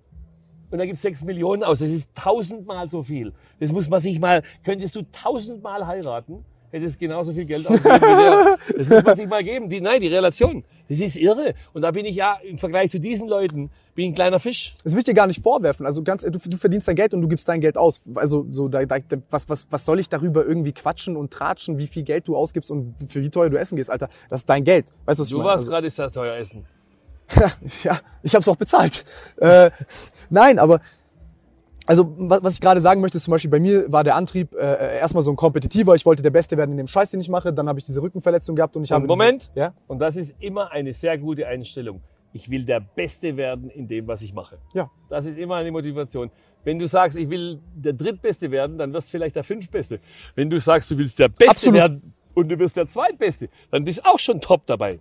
Und 0.70 0.78
da 0.78 0.86
gibt's 0.86 1.02
6 1.02 1.24
Millionen 1.24 1.64
aus. 1.64 1.80
Das 1.80 1.90
ist 1.90 2.14
tausendmal 2.16 2.88
so 2.88 3.04
viel. 3.04 3.34
Das 3.60 3.72
muss 3.72 3.90
man 3.90 4.00
sich 4.00 4.20
mal, 4.20 4.42
könntest 4.64 4.96
du 4.96 5.02
tausendmal 5.12 5.86
heiraten, 5.86 6.46
hättest 6.72 7.00
genauso 7.00 7.34
viel 7.34 7.46
Geld 7.46 7.68
ausgegeben 7.68 8.02
wie 8.02 8.22
der. 8.22 8.58
Das 8.78 8.90
muss 8.90 9.04
man 9.04 9.18
sich 9.18 9.28
mal 9.28 9.44
geben. 9.44 9.70
Die, 9.70 9.82
nein, 9.82 10.02
die 10.02 10.08
Relation. 10.08 10.64
Das 10.90 11.00
ist 11.00 11.16
irre. 11.16 11.54
Und 11.74 11.82
da 11.84 11.92
bin 11.92 12.06
ich 12.06 12.16
ja 12.16 12.38
im 12.44 12.58
Vergleich 12.58 12.92
zu 12.92 13.00
diesen 13.00 13.28
Leuten, 13.28 13.70
bin 13.96 14.06
ich 14.06 14.12
ein 14.12 14.16
kleiner 14.16 14.40
Fisch. 14.40 14.76
Das 14.84 14.94
will 14.94 15.00
ich 15.00 15.06
dir 15.06 15.14
gar 15.14 15.28
nicht 15.28 15.42
vorwerfen. 15.42 15.86
Also 15.86 16.02
ganz, 16.04 16.24
du, 16.24 16.32
du 16.32 16.58
verdienst 16.58 16.88
dein 16.88 16.96
Geld 16.96 17.14
und 17.14 17.22
du 17.22 17.28
gibst 17.28 17.48
dein 17.48 17.62
Geld 17.62 17.78
aus. 17.78 18.02
Also 18.16 18.46
so, 18.52 18.68
da, 18.68 18.86
da, 18.86 18.98
was, 19.30 19.48
was, 19.50 19.68
was 19.70 19.86
soll 19.86 20.00
ich 20.00 20.10
darüber 20.10 20.46
irgendwie 20.46 20.72
quatschen 20.72 21.16
und 21.18 21.32
tratschen, 21.32 21.78
wie 21.78 21.88
viel 21.88 22.04
Geld 22.04 22.28
du 22.28 22.36
ausgibst 22.36 22.72
und 22.72 22.96
für 23.08 23.22
wie 23.22 23.30
teuer 23.30 23.50
du 23.50 23.58
essen 23.58 23.76
gehst, 23.76 23.92
Alter? 23.92 24.10
Das 24.30 24.42
ist 24.42 24.50
dein 24.50 24.64
Geld. 24.64 24.88
Weißt 25.06 25.20
du, 25.20 25.22
was 25.22 25.28
ich 25.28 25.32
Du 25.32 25.38
meine? 25.38 25.50
warst 25.50 25.60
Also- 25.62 25.72
gerade 25.72 25.90
sehr 25.90 26.12
teuer 26.12 26.36
essen. 26.36 26.66
ja, 27.84 28.00
ich 28.24 28.34
habe 28.36 28.42
es 28.42 28.48
auch 28.50 28.58
bezahlt. 28.58 29.06
Äh, 29.38 29.72
nein, 30.30 30.60
aber 30.60 30.82
also 31.92 32.16
wa- 32.18 32.40
was 32.42 32.54
ich 32.54 32.62
gerade 32.62 32.80
sagen 32.82 33.02
möchte, 33.02 33.18
ist 33.18 33.26
zum 33.26 33.32
Beispiel 33.34 33.52
bei 33.52 33.60
mir 33.60 33.92
war 33.92 34.04
der 34.04 34.16
Antrieb 34.16 34.54
äh, 34.56 34.98
erstmal 35.00 35.22
so 35.24 35.32
ein 35.32 35.36
kompetitiver. 35.36 35.94
Ich 35.96 36.06
wollte 36.06 36.24
der 36.24 36.30
Beste 36.30 36.56
werden 36.58 36.72
in 36.72 36.78
dem 36.78 36.88
Scheiß, 36.88 37.12
den 37.12 37.20
ich 37.20 37.30
mache. 37.30 37.52
Dann 37.52 37.68
habe 37.68 37.80
ich 37.80 37.86
diese 37.86 38.02
Rückenverletzung 38.02 38.56
gehabt 38.56 38.76
und 38.78 38.84
ich 38.84 38.92
habe 38.92 39.06
Moment. 39.06 39.50
Diese, 39.54 39.60
ja, 39.60 39.74
Und 39.88 40.00
das 40.00 40.16
ist 40.16 40.34
immer 40.40 40.72
eine 40.72 40.94
sehr 40.94 41.18
gute 41.18 41.46
Einstellung. 41.48 42.02
Ich 42.34 42.50
will 42.50 42.64
der 42.64 42.80
Beste 42.80 43.36
werden 43.36 43.70
in 43.70 43.88
dem, 43.90 44.08
was 44.08 44.22
ich 44.22 44.34
mache. 44.34 44.58
ja, 44.74 44.90
Das 45.10 45.26
ist 45.26 45.38
immer 45.38 45.56
eine 45.56 45.70
Motivation. 45.72 46.32
Wenn 46.64 46.80
du 46.80 46.88
sagst, 46.88 47.18
ich 47.18 47.30
will 47.30 47.60
der 47.76 47.94
Drittbeste 47.94 48.50
werden, 48.52 48.78
dann 48.78 48.94
wirst 48.94 49.10
du 49.10 49.12
vielleicht 49.12 49.36
der 49.36 49.44
Fünftbeste. 49.44 50.00
Wenn 50.36 50.50
du 50.50 50.60
sagst, 50.60 50.90
du 50.92 50.98
willst 50.98 51.20
der 51.20 51.28
Beste 51.28 51.50
Absolut. 51.50 51.76
werden 51.80 52.14
und 52.34 52.48
du 52.50 52.58
wirst 52.58 52.78
der 52.78 52.88
Zweitbeste, 52.88 53.50
dann 53.72 53.84
bist 53.84 54.00
du 54.00 54.04
auch 54.10 54.20
schon 54.20 54.40
top 54.40 54.66
dabei. 54.66 55.00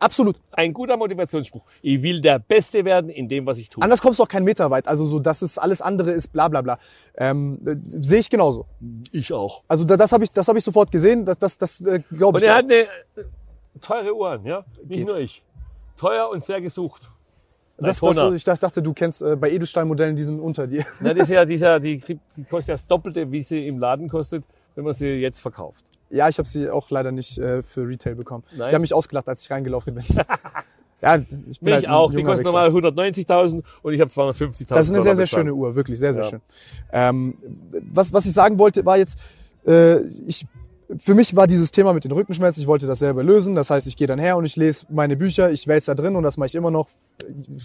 Absolut. 0.00 0.36
Ein 0.52 0.72
guter 0.72 0.96
Motivationsspruch. 0.96 1.62
Ich 1.82 2.02
will 2.02 2.20
der 2.20 2.38
Beste 2.38 2.84
werden 2.84 3.10
in 3.10 3.28
dem, 3.28 3.46
was 3.46 3.58
ich 3.58 3.68
tue. 3.68 3.82
Anders 3.82 4.00
kommst 4.00 4.18
du 4.18 4.24
auch 4.24 4.28
keinen 4.28 4.44
Meter 4.44 4.70
weit. 4.70 4.88
Also 4.88 5.04
so, 5.04 5.18
dass 5.18 5.42
es 5.42 5.58
alles 5.58 5.82
andere 5.82 6.10
ist, 6.12 6.32
bla 6.32 6.48
bla 6.48 6.60
bla. 6.62 6.78
Ähm, 7.16 7.58
äh, 7.66 7.76
Sehe 7.84 8.20
ich 8.20 8.30
genauso. 8.30 8.66
Ich 9.12 9.32
auch. 9.32 9.62
Also 9.68 9.84
da, 9.84 9.96
das 9.96 10.12
habe 10.12 10.24
ich, 10.24 10.30
das 10.30 10.48
habe 10.48 10.58
ich 10.58 10.64
sofort 10.64 10.90
gesehen. 10.90 11.24
Das, 11.24 11.38
das, 11.38 11.58
das 11.58 11.80
äh, 11.80 12.00
glaube 12.10 12.36
Und 12.36 12.42
ich. 12.42 12.48
er 12.48 12.54
auch. 12.54 12.58
hat 12.58 12.64
eine 12.64 12.74
äh, 12.74 12.86
teure 13.80 14.14
Uhr 14.14 14.30
an, 14.30 14.44
ja? 14.44 14.64
Nicht 14.84 14.98
Geht. 14.98 15.08
nur 15.08 15.18
ich. 15.18 15.42
Teuer 15.96 16.28
und 16.30 16.42
sehr 16.42 16.60
gesucht. 16.60 17.02
das, 17.76 18.00
das, 18.00 18.16
Daytona. 18.16 18.36
ich 18.36 18.44
dachte, 18.44 18.82
du 18.82 18.92
kennst 18.92 19.22
äh, 19.22 19.36
bei 19.36 19.50
Edelstahlmodellen 19.50 20.16
diesen 20.16 20.40
unter 20.40 20.66
dir. 20.66 20.84
Na, 21.00 21.14
das 21.14 21.28
ist 21.28 21.34
ja 21.34 21.44
dieser, 21.44 21.78
die, 21.80 21.98
die 21.98 22.44
kostet 22.44 22.68
ja 22.68 22.74
das 22.74 22.86
Doppelte, 22.86 23.30
wie 23.30 23.42
sie 23.42 23.66
im 23.66 23.78
Laden 23.78 24.08
kostet, 24.08 24.44
wenn 24.74 24.84
man 24.84 24.94
sie 24.94 25.06
jetzt 25.06 25.40
verkauft. 25.40 25.84
Ja, 26.12 26.28
ich 26.28 26.38
habe 26.38 26.46
sie 26.46 26.68
auch 26.68 26.90
leider 26.90 27.10
nicht 27.10 27.38
äh, 27.38 27.62
für 27.62 27.88
Retail 27.88 28.14
bekommen. 28.14 28.44
Nein? 28.56 28.68
Die 28.68 28.74
haben 28.74 28.82
mich 28.82 28.92
ausgelacht, 28.92 29.28
als 29.28 29.42
ich 29.44 29.50
reingelaufen 29.50 29.94
bin. 29.94 30.04
ja, 31.00 31.16
ich 31.16 31.26
bin 31.28 31.44
Mich 31.62 31.74
halt 31.74 31.88
auch. 31.88 32.12
Die 32.12 32.22
kostet 32.22 32.44
normal 32.46 32.68
190.000 32.68 33.62
und 33.82 33.94
ich 33.94 34.00
habe 34.00 34.10
250.000. 34.10 34.68
Das 34.68 34.86
ist 34.86 34.92
eine 34.92 35.02
sehr, 35.02 35.16
sehr 35.16 35.26
schöne 35.26 35.54
Uhr, 35.54 35.74
wirklich 35.74 35.98
sehr, 35.98 36.12
sehr 36.12 36.24
Ja. 36.24 36.30
schön. 36.30 36.40
Ähm, 36.92 37.34
was, 37.90 38.12
was 38.12 38.26
ich 38.26 38.34
sagen 38.34 38.58
wollte, 38.58 38.84
war 38.84 38.98
jetzt, 38.98 39.18
äh, 39.66 40.00
ich, 40.26 40.46
für 40.98 41.14
mich 41.14 41.36
war 41.36 41.46
dieses 41.46 41.70
Thema 41.70 41.92
mit 41.92 42.04
den 42.04 42.12
Rückenschmerzen, 42.12 42.60
ich 42.62 42.66
wollte 42.66 42.86
das 42.86 42.98
selber 42.98 43.22
lösen. 43.22 43.54
Das 43.54 43.70
heißt, 43.70 43.86
ich 43.86 43.96
gehe 43.96 44.06
dann 44.06 44.18
her 44.18 44.36
und 44.36 44.44
ich 44.44 44.56
lese 44.56 44.86
meine 44.88 45.16
Bücher, 45.16 45.50
ich 45.50 45.66
wälze 45.66 45.94
da 45.94 46.02
drin 46.02 46.16
und 46.16 46.22
das 46.22 46.36
mache 46.36 46.46
ich 46.46 46.54
immer 46.54 46.70
noch. 46.70 46.88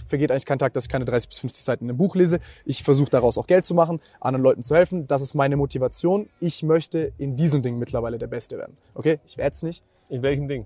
Vergeht 0.08 0.32
eigentlich 0.32 0.46
kein 0.46 0.60
Tag, 0.60 0.74
dass 0.74 0.86
ich 0.86 0.90
keine 0.90 1.06
30 1.06 1.30
bis 1.30 1.40
50 1.40 1.64
Seiten 1.64 1.86
in 1.86 1.90
einem 1.90 1.98
Buch 1.98 2.16
lese. 2.16 2.40
Ich 2.66 2.84
versuche 2.84 3.10
daraus 3.10 3.38
auch 3.38 3.48
Geld 3.48 3.66
zu 3.66 3.74
machen, 3.74 4.00
anderen 4.20 4.44
Leuten 4.44 4.62
zu 4.62 4.76
helfen. 4.76 5.08
Das 5.08 5.22
ist 5.22 5.34
meine 5.34 5.58
Motivation. 5.58 6.28
Ich 6.40 6.64
möchte 6.64 7.14
in 7.18 7.36
diesen 7.36 7.62
Dingen 7.62 7.80
mittlerweile 7.80 8.18
der 8.18 8.28
Beste 8.28 8.58
werden. 8.58 8.78
Okay? 8.94 9.20
Ich 9.26 9.38
werde 9.38 9.54
es 9.54 9.64
nicht. 9.64 9.84
In 10.10 10.22
welchem 10.22 10.48
Ding? 10.48 10.66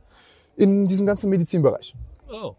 In 0.55 0.87
diesem 0.87 1.05
ganzen 1.05 1.29
Medizinbereich. 1.29 1.95
Oh. 2.31 2.55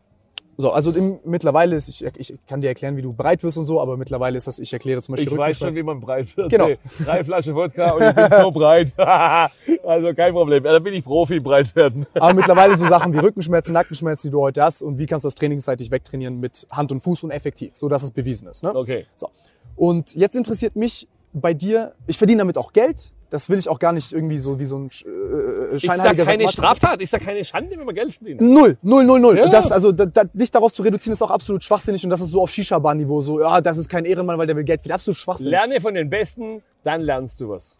So, 0.56 0.70
also 0.70 0.92
im, 0.92 1.18
mittlerweile 1.24 1.76
ist, 1.76 1.88
ich, 1.88 2.04
ich 2.04 2.34
kann 2.46 2.60
dir 2.60 2.68
erklären, 2.68 2.96
wie 2.96 3.02
du 3.02 3.12
breit 3.12 3.42
wirst 3.42 3.56
und 3.58 3.64
so, 3.64 3.80
aber 3.80 3.96
mittlerweile 3.96 4.36
ist 4.36 4.46
das, 4.46 4.58
ich 4.58 4.72
erkläre 4.72 5.00
zum 5.00 5.14
Beispiel 5.14 5.32
Ich 5.32 5.38
weiß 5.38 5.58
schon, 5.58 5.74
wie 5.74 5.82
man 5.82 6.00
breit 6.00 6.36
wird. 6.36 6.50
Genau. 6.50 6.66
Hey, 6.66 6.78
Drei 7.04 7.24
Flaschen 7.24 7.54
Wodka 7.54 7.92
und 7.92 8.02
ich 8.02 8.14
bin 8.14 8.26
so 8.40 8.50
breit. 8.50 8.92
also 8.98 10.14
kein 10.14 10.32
Problem. 10.32 10.62
Da 10.62 10.78
bin 10.78 10.94
ich 10.94 11.04
Profi 11.04 11.36
im 11.36 11.42
Breitwerden. 11.42 12.06
Aber 12.14 12.34
mittlerweile 12.34 12.76
so 12.76 12.86
Sachen 12.86 13.12
wie 13.12 13.18
Rückenschmerzen, 13.18 13.72
Nackenschmerzen, 13.72 14.28
die 14.28 14.32
du 14.32 14.40
heute 14.40 14.62
hast 14.62 14.82
und 14.82 14.98
wie 14.98 15.06
kannst 15.06 15.24
du 15.24 15.28
das 15.28 15.34
trainingsseitig 15.36 15.90
wegtrainieren 15.90 16.38
mit 16.38 16.66
Hand 16.70 16.92
und 16.92 17.00
Fuß 17.00 17.24
und 17.24 17.30
effektiv, 17.30 17.74
so 17.74 17.88
dass 17.88 18.02
es 18.02 18.10
bewiesen 18.10 18.48
ist. 18.48 18.62
Ne? 18.62 18.74
Okay. 18.74 19.06
So. 19.16 19.28
Und 19.76 20.14
jetzt 20.14 20.36
interessiert 20.36 20.76
mich 20.76 21.08
bei 21.32 21.54
dir, 21.54 21.94
ich 22.06 22.18
verdiene 22.18 22.40
damit 22.40 22.58
auch 22.58 22.72
Geld. 22.72 23.12
Das 23.32 23.48
will 23.48 23.58
ich 23.58 23.66
auch 23.70 23.78
gar 23.78 23.94
nicht 23.94 24.12
irgendwie 24.12 24.36
so 24.36 24.58
wie 24.60 24.66
so 24.66 24.76
ein 24.76 24.90
äh, 25.06 25.76
Ist 25.76 25.88
da 25.88 26.12
keine 26.12 26.46
Straftat? 26.50 27.00
Ist 27.00 27.14
da 27.14 27.18
keine 27.18 27.42
Schande, 27.44 27.78
wenn 27.78 27.86
man 27.86 27.94
Geld 27.94 28.12
verdient? 28.12 28.42
Null, 28.42 28.76
null, 28.82 29.04
null, 29.06 29.20
null. 29.20 29.38
Ja. 29.38 29.48
Das, 29.48 29.72
also, 29.72 29.90
da, 29.90 30.04
da, 30.04 30.24
dich 30.24 30.50
darauf 30.50 30.70
zu 30.74 30.82
reduzieren, 30.82 31.14
ist 31.14 31.22
auch 31.22 31.30
absolut 31.30 31.64
schwachsinnig 31.64 32.04
und 32.04 32.10
das 32.10 32.20
ist 32.20 32.28
so 32.28 32.42
auf 32.42 32.50
Shisha-Bar-Niveau, 32.50 33.22
so, 33.22 33.40
ja, 33.40 33.62
das 33.62 33.78
ist 33.78 33.88
kein 33.88 34.04
Ehrenmann, 34.04 34.36
weil 34.38 34.46
der 34.46 34.54
will 34.54 34.64
Geld 34.64 34.80
verdienen. 34.82 34.96
Absolut 34.96 35.16
schwachsinnig. 35.16 35.50
Lerne 35.52 35.80
von 35.80 35.94
den 35.94 36.10
Besten, 36.10 36.62
dann 36.84 37.00
lernst 37.00 37.40
du 37.40 37.48
was. 37.48 37.78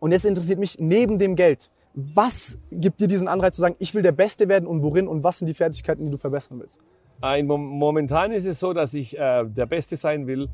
Und 0.00 0.10
jetzt 0.10 0.26
interessiert 0.26 0.58
mich 0.58 0.78
neben 0.80 1.20
dem 1.20 1.36
Geld, 1.36 1.70
was 1.94 2.58
gibt 2.72 3.00
dir 3.00 3.06
diesen 3.06 3.28
Anreiz 3.28 3.54
zu 3.54 3.60
sagen, 3.60 3.76
ich 3.78 3.94
will 3.94 4.02
der 4.02 4.12
Beste 4.12 4.48
werden 4.48 4.66
und 4.66 4.82
worin 4.82 5.06
und 5.06 5.22
was 5.22 5.38
sind 5.38 5.46
die 5.46 5.54
Fertigkeiten, 5.54 6.04
die 6.06 6.10
du 6.10 6.16
verbessern 6.18 6.58
willst? 6.58 6.80
Ein, 7.20 7.46
mom- 7.46 7.68
momentan 7.78 8.32
ist 8.32 8.46
es 8.46 8.58
so, 8.58 8.72
dass 8.72 8.94
ich 8.94 9.16
äh, 9.16 9.44
der 9.46 9.66
Beste 9.66 9.96
sein 9.96 10.26
will. 10.26 10.48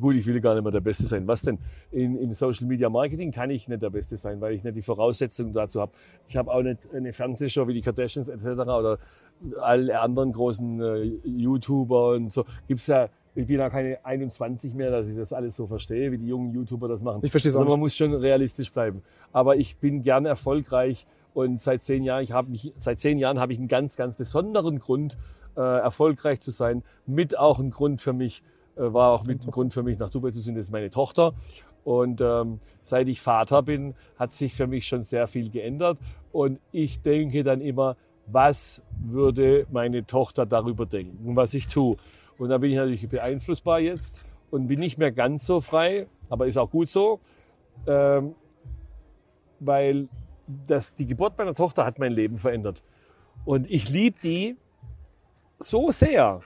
Gut, 0.00 0.16
ich 0.16 0.26
will 0.26 0.40
gar 0.40 0.54
nicht 0.54 0.62
mehr 0.64 0.72
der 0.72 0.80
Beste 0.80 1.06
sein. 1.06 1.26
Was 1.26 1.42
denn? 1.42 1.58
In, 1.92 2.16
Im 2.16 2.32
Social 2.32 2.66
Media 2.66 2.88
Marketing 2.90 3.30
kann 3.32 3.50
ich 3.50 3.68
nicht 3.68 3.82
der 3.82 3.90
Beste 3.90 4.16
sein, 4.16 4.40
weil 4.40 4.54
ich 4.54 4.64
nicht 4.64 4.76
die 4.76 4.82
Voraussetzungen 4.82 5.52
dazu 5.52 5.80
habe. 5.80 5.92
Ich 6.26 6.36
habe 6.36 6.52
auch 6.52 6.62
nicht 6.62 6.78
eine 6.92 7.12
Fernsehshow 7.12 7.68
wie 7.68 7.74
die 7.74 7.80
Kardashians 7.80 8.28
etc. 8.28 8.46
oder 8.46 8.98
alle 9.60 10.00
anderen 10.00 10.32
großen 10.32 10.80
äh, 10.80 11.02
YouTuber 11.24 12.10
und 12.10 12.32
so. 12.32 12.44
Gibt's 12.68 12.86
ja, 12.88 13.08
ich 13.34 13.46
bin 13.46 13.58
ja 13.60 13.70
keine 13.70 14.04
21 14.04 14.74
mehr, 14.74 14.90
dass 14.90 15.08
ich 15.08 15.16
das 15.16 15.32
alles 15.32 15.56
so 15.56 15.66
verstehe, 15.66 16.10
wie 16.12 16.18
die 16.18 16.26
jungen 16.26 16.52
YouTuber 16.52 16.88
das 16.88 17.00
machen. 17.00 17.20
Ich 17.22 17.30
verstehe 17.30 17.50
es 17.50 17.56
auch 17.56 17.60
Also 17.60 17.70
man 17.70 17.78
nicht. 17.78 17.84
muss 17.84 17.96
schon 17.96 18.12
realistisch 18.14 18.72
bleiben. 18.72 19.02
Aber 19.32 19.56
ich 19.56 19.76
bin 19.76 20.02
gern 20.02 20.26
erfolgreich 20.26 21.06
und 21.32 21.60
seit 21.60 21.82
zehn 21.82 22.02
Jahren, 22.02 22.24
ich 22.24 22.32
habe 22.32 22.50
mich, 22.50 22.72
seit 22.76 22.98
zehn 22.98 23.18
Jahren 23.18 23.38
habe 23.38 23.52
ich 23.52 23.58
einen 23.60 23.68
ganz, 23.68 23.96
ganz 23.96 24.16
besonderen 24.16 24.80
Grund, 24.80 25.16
äh, 25.56 25.60
erfolgreich 25.60 26.40
zu 26.40 26.50
sein. 26.50 26.82
Mit 27.06 27.38
auch 27.38 27.58
ein 27.60 27.70
Grund 27.70 28.00
für 28.00 28.12
mich, 28.12 28.42
war 28.80 29.12
auch 29.12 29.24
mit 29.24 29.46
ein 29.46 29.50
Grund 29.50 29.72
für 29.74 29.82
mich 29.82 29.98
nach 29.98 30.10
Dubai 30.10 30.30
zu 30.30 30.40
sind, 30.40 30.56
das 30.56 30.66
ist 30.66 30.72
meine 30.72 30.90
Tochter. 30.90 31.32
Und 31.84 32.20
ähm, 32.20 32.60
seit 32.82 33.08
ich 33.08 33.20
Vater 33.20 33.62
bin, 33.62 33.94
hat 34.18 34.32
sich 34.32 34.54
für 34.54 34.66
mich 34.66 34.86
schon 34.86 35.02
sehr 35.02 35.26
viel 35.26 35.50
geändert. 35.50 35.98
Und 36.32 36.60
ich 36.72 37.02
denke 37.02 37.42
dann 37.42 37.60
immer, 37.60 37.96
was 38.26 38.82
würde 39.00 39.66
meine 39.70 40.06
Tochter 40.06 40.46
darüber 40.46 40.86
denken, 40.86 41.36
was 41.36 41.54
ich 41.54 41.66
tue. 41.66 41.96
Und 42.38 42.50
da 42.50 42.58
bin 42.58 42.70
ich 42.70 42.76
natürlich 42.76 43.08
beeinflussbar 43.08 43.80
jetzt 43.80 44.22
und 44.50 44.68
bin 44.68 44.80
nicht 44.80 44.98
mehr 44.98 45.12
ganz 45.12 45.46
so 45.46 45.60
frei, 45.60 46.06
aber 46.28 46.46
ist 46.46 46.56
auch 46.56 46.70
gut 46.70 46.88
so, 46.88 47.20
ähm, 47.86 48.34
weil 49.58 50.08
das, 50.66 50.94
die 50.94 51.06
Geburt 51.06 51.36
meiner 51.38 51.54
Tochter 51.54 51.84
hat 51.84 51.98
mein 51.98 52.12
Leben 52.12 52.38
verändert. 52.38 52.82
Und 53.44 53.70
ich 53.70 53.88
liebe 53.90 54.18
die 54.22 54.56
so 55.58 55.90
sehr. 55.90 56.40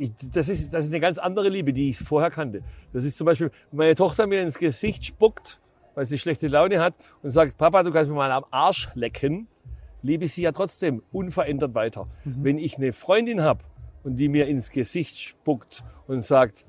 Ich, 0.00 0.12
das, 0.32 0.48
ist, 0.48 0.72
das 0.72 0.86
ist 0.86 0.92
eine 0.92 1.00
ganz 1.00 1.18
andere 1.18 1.48
Liebe, 1.48 1.72
die 1.72 1.90
ich 1.90 1.98
vorher 1.98 2.30
kannte. 2.30 2.62
Das 2.92 3.04
ist 3.04 3.18
zum 3.18 3.24
Beispiel, 3.24 3.50
wenn 3.70 3.78
meine 3.78 3.94
Tochter 3.96 4.26
mir 4.28 4.40
ins 4.40 4.58
Gesicht 4.58 5.04
spuckt, 5.04 5.60
weil 5.94 6.04
sie 6.06 6.18
schlechte 6.18 6.46
Laune 6.46 6.80
hat 6.80 6.94
und 7.22 7.30
sagt, 7.30 7.58
Papa, 7.58 7.82
du 7.82 7.90
kannst 7.90 8.08
mir 8.08 8.16
mal 8.16 8.30
am 8.30 8.44
Arsch 8.52 8.88
lecken, 8.94 9.48
liebe 10.02 10.26
ich 10.26 10.32
sie 10.32 10.42
ja 10.42 10.52
trotzdem 10.52 11.02
unverändert 11.10 11.74
weiter. 11.74 12.06
Wenn 12.24 12.58
ich 12.58 12.76
eine 12.76 12.92
Freundin 12.92 13.42
habe 13.42 13.64
und 14.04 14.16
die 14.16 14.28
mir 14.28 14.46
ins 14.46 14.70
Gesicht 14.70 15.18
spuckt 15.18 15.82
und 16.06 16.20
sagt, 16.20 16.64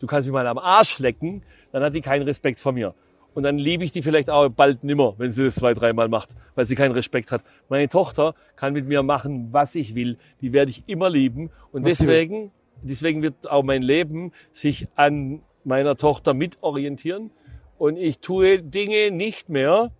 du 0.00 0.06
kannst 0.06 0.26
mich 0.26 0.34
mal 0.34 0.46
am 0.46 0.58
Arsch 0.58 0.98
lecken, 0.98 1.42
dann 1.72 1.82
hat 1.82 1.94
die 1.94 2.02
keinen 2.02 2.24
Respekt 2.24 2.58
vor 2.58 2.72
mir. 2.72 2.94
Und 3.32 3.42
dann 3.42 3.58
liebe 3.58 3.82
ich 3.82 3.90
die 3.90 4.02
vielleicht 4.02 4.30
auch 4.30 4.48
bald 4.48 4.84
nimmer, 4.84 5.14
wenn 5.18 5.32
sie 5.32 5.44
das 5.44 5.56
zwei, 5.56 5.74
dreimal 5.74 6.08
macht, 6.08 6.36
weil 6.54 6.66
sie 6.66 6.76
keinen 6.76 6.92
Respekt 6.92 7.32
hat. 7.32 7.42
Meine 7.68 7.88
Tochter 7.88 8.34
kann 8.54 8.72
mit 8.74 8.86
mir 8.86 9.02
machen, 9.02 9.52
was 9.52 9.74
ich 9.74 9.94
will. 9.94 10.18
Die 10.40 10.52
werde 10.52 10.70
ich 10.70 10.84
immer 10.86 11.10
lieben. 11.10 11.50
Und 11.72 11.84
Was 11.84 11.98
deswegen, 11.98 12.52
deswegen 12.88 13.22
wird 13.22 13.50
auch 13.50 13.62
mein 13.62 13.82
Leben 13.82 14.32
sich 14.52 14.86
an 14.94 15.42
meiner 15.64 15.96
Tochter 15.96 16.34
mitorientieren. 16.34 17.30
Und 17.78 17.96
ich 17.96 18.18
tue 18.20 18.62
Dinge 18.62 19.10
nicht 19.10 19.48
mehr, 19.48 19.90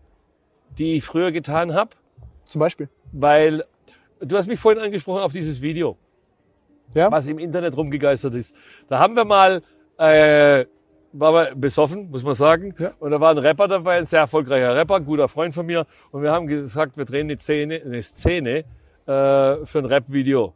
die 0.79 0.97
ich 0.97 1.05
früher 1.05 1.33
getan 1.33 1.75
habe, 1.75 1.91
Zum 2.47 2.61
Beispiel. 2.61 2.89
weil 3.13 3.65
du 4.21 4.37
hast 4.37 4.47
mich 4.47 4.61
vorhin 4.61 4.83
angesprochen 4.83 5.23
auf 5.23 5.33
dieses 5.33 5.61
Video 5.61 5.97
Ja? 6.95 7.11
was 7.11 7.27
im 7.27 7.39
Internet 7.39 7.77
rumgegeistert 7.77 8.35
ist. 8.35 8.55
Da 8.89 8.99
haben 8.99 9.17
wir 9.17 9.25
mal, 9.25 9.63
äh, 9.99 10.65
waren 11.13 11.35
wir 11.35 11.55
besoffen, 11.55 12.11
muss 12.11 12.25
man 12.25 12.35
sagen. 12.35 12.75
Ja. 12.79 12.93
Und 12.99 13.11
da 13.13 13.21
war 13.21 13.31
ein 13.31 13.39
Rapper 13.39 13.69
dabei, 13.69 13.99
ein 13.99 14.05
sehr 14.05 14.21
erfolgreicher 14.21 14.75
Rapper, 14.75 15.01
guter 15.01 15.29
Freund 15.29 15.55
von 15.55 15.67
mir. 15.67 15.87
Und 16.11 16.23
wir 16.23 16.33
haben 16.33 16.47
gesagt, 16.47 16.97
wir 16.97 17.05
drehen 17.05 17.29
eine 17.29 17.39
Szene, 17.39 17.81
eine 17.85 18.03
Szene 18.03 18.59
äh, 18.59 18.65
für 19.65 19.79
ein 19.79 19.85
Rap-Video. 19.85 20.55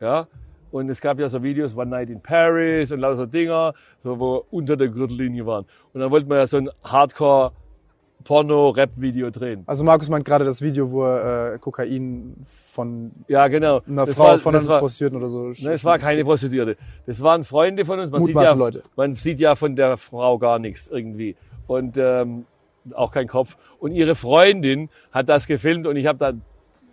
Ja. 0.00 0.26
Und 0.70 0.88
es 0.88 1.00
gab 1.00 1.18
ja 1.18 1.28
so 1.28 1.42
Videos, 1.42 1.76
One 1.76 1.90
Night 1.90 2.10
in 2.10 2.20
Paris 2.20 2.92
und 2.92 3.00
lauter 3.00 3.26
Dinger, 3.26 3.74
so, 4.04 4.18
wo 4.18 4.44
unter 4.50 4.76
der 4.76 4.88
Gürtellinie 4.88 5.44
waren. 5.46 5.64
Und 5.92 6.00
dann 6.00 6.10
wollte 6.10 6.28
man 6.28 6.38
ja 6.38 6.46
so 6.46 6.58
ein 6.58 6.70
Hardcore-Porno-Rap-Video 6.84 9.30
drehen. 9.30 9.64
Also 9.66 9.84
Markus 9.84 10.08
meint 10.08 10.24
gerade 10.24 10.44
das 10.44 10.62
Video, 10.62 10.90
wo 10.90 11.04
er 11.04 11.54
äh, 11.54 11.58
Kokain 11.58 12.34
von 12.44 13.12
Ja, 13.28 13.48
genau. 13.48 13.80
einer 13.86 14.06
Das 14.06 14.16
Frau, 14.16 14.24
war- 14.24 14.38
von 14.38 14.54
einer 14.54 14.66
war- 14.66 14.80
Prostituierten 14.80 15.18
oder 15.18 15.28
so. 15.28 15.52
Nein, 15.60 15.74
es 15.74 15.84
war 15.84 15.98
keine 15.98 16.24
Prostituierte. 16.24 16.76
Das 17.06 17.22
waren 17.22 17.44
Freunde 17.44 17.84
von 17.84 17.98
uns. 17.98 18.10
Man 18.10 18.22
sieht, 18.24 18.34
ja, 18.36 18.52
Leute. 18.54 18.82
man 18.96 19.14
sieht 19.14 19.40
ja 19.40 19.54
von 19.54 19.76
der 19.76 19.96
Frau 19.96 20.38
gar 20.38 20.58
nichts 20.58 20.88
irgendwie. 20.88 21.36
Und 21.66 21.96
ähm, 21.98 22.46
auch 22.94 23.12
kein 23.12 23.28
Kopf. 23.28 23.56
Und 23.78 23.92
ihre 23.92 24.14
Freundin 24.14 24.88
hat 25.12 25.28
das 25.28 25.46
gefilmt 25.46 25.86
und 25.86 25.96
ich 25.96 26.06
habe 26.06 26.18
da, 26.18 26.32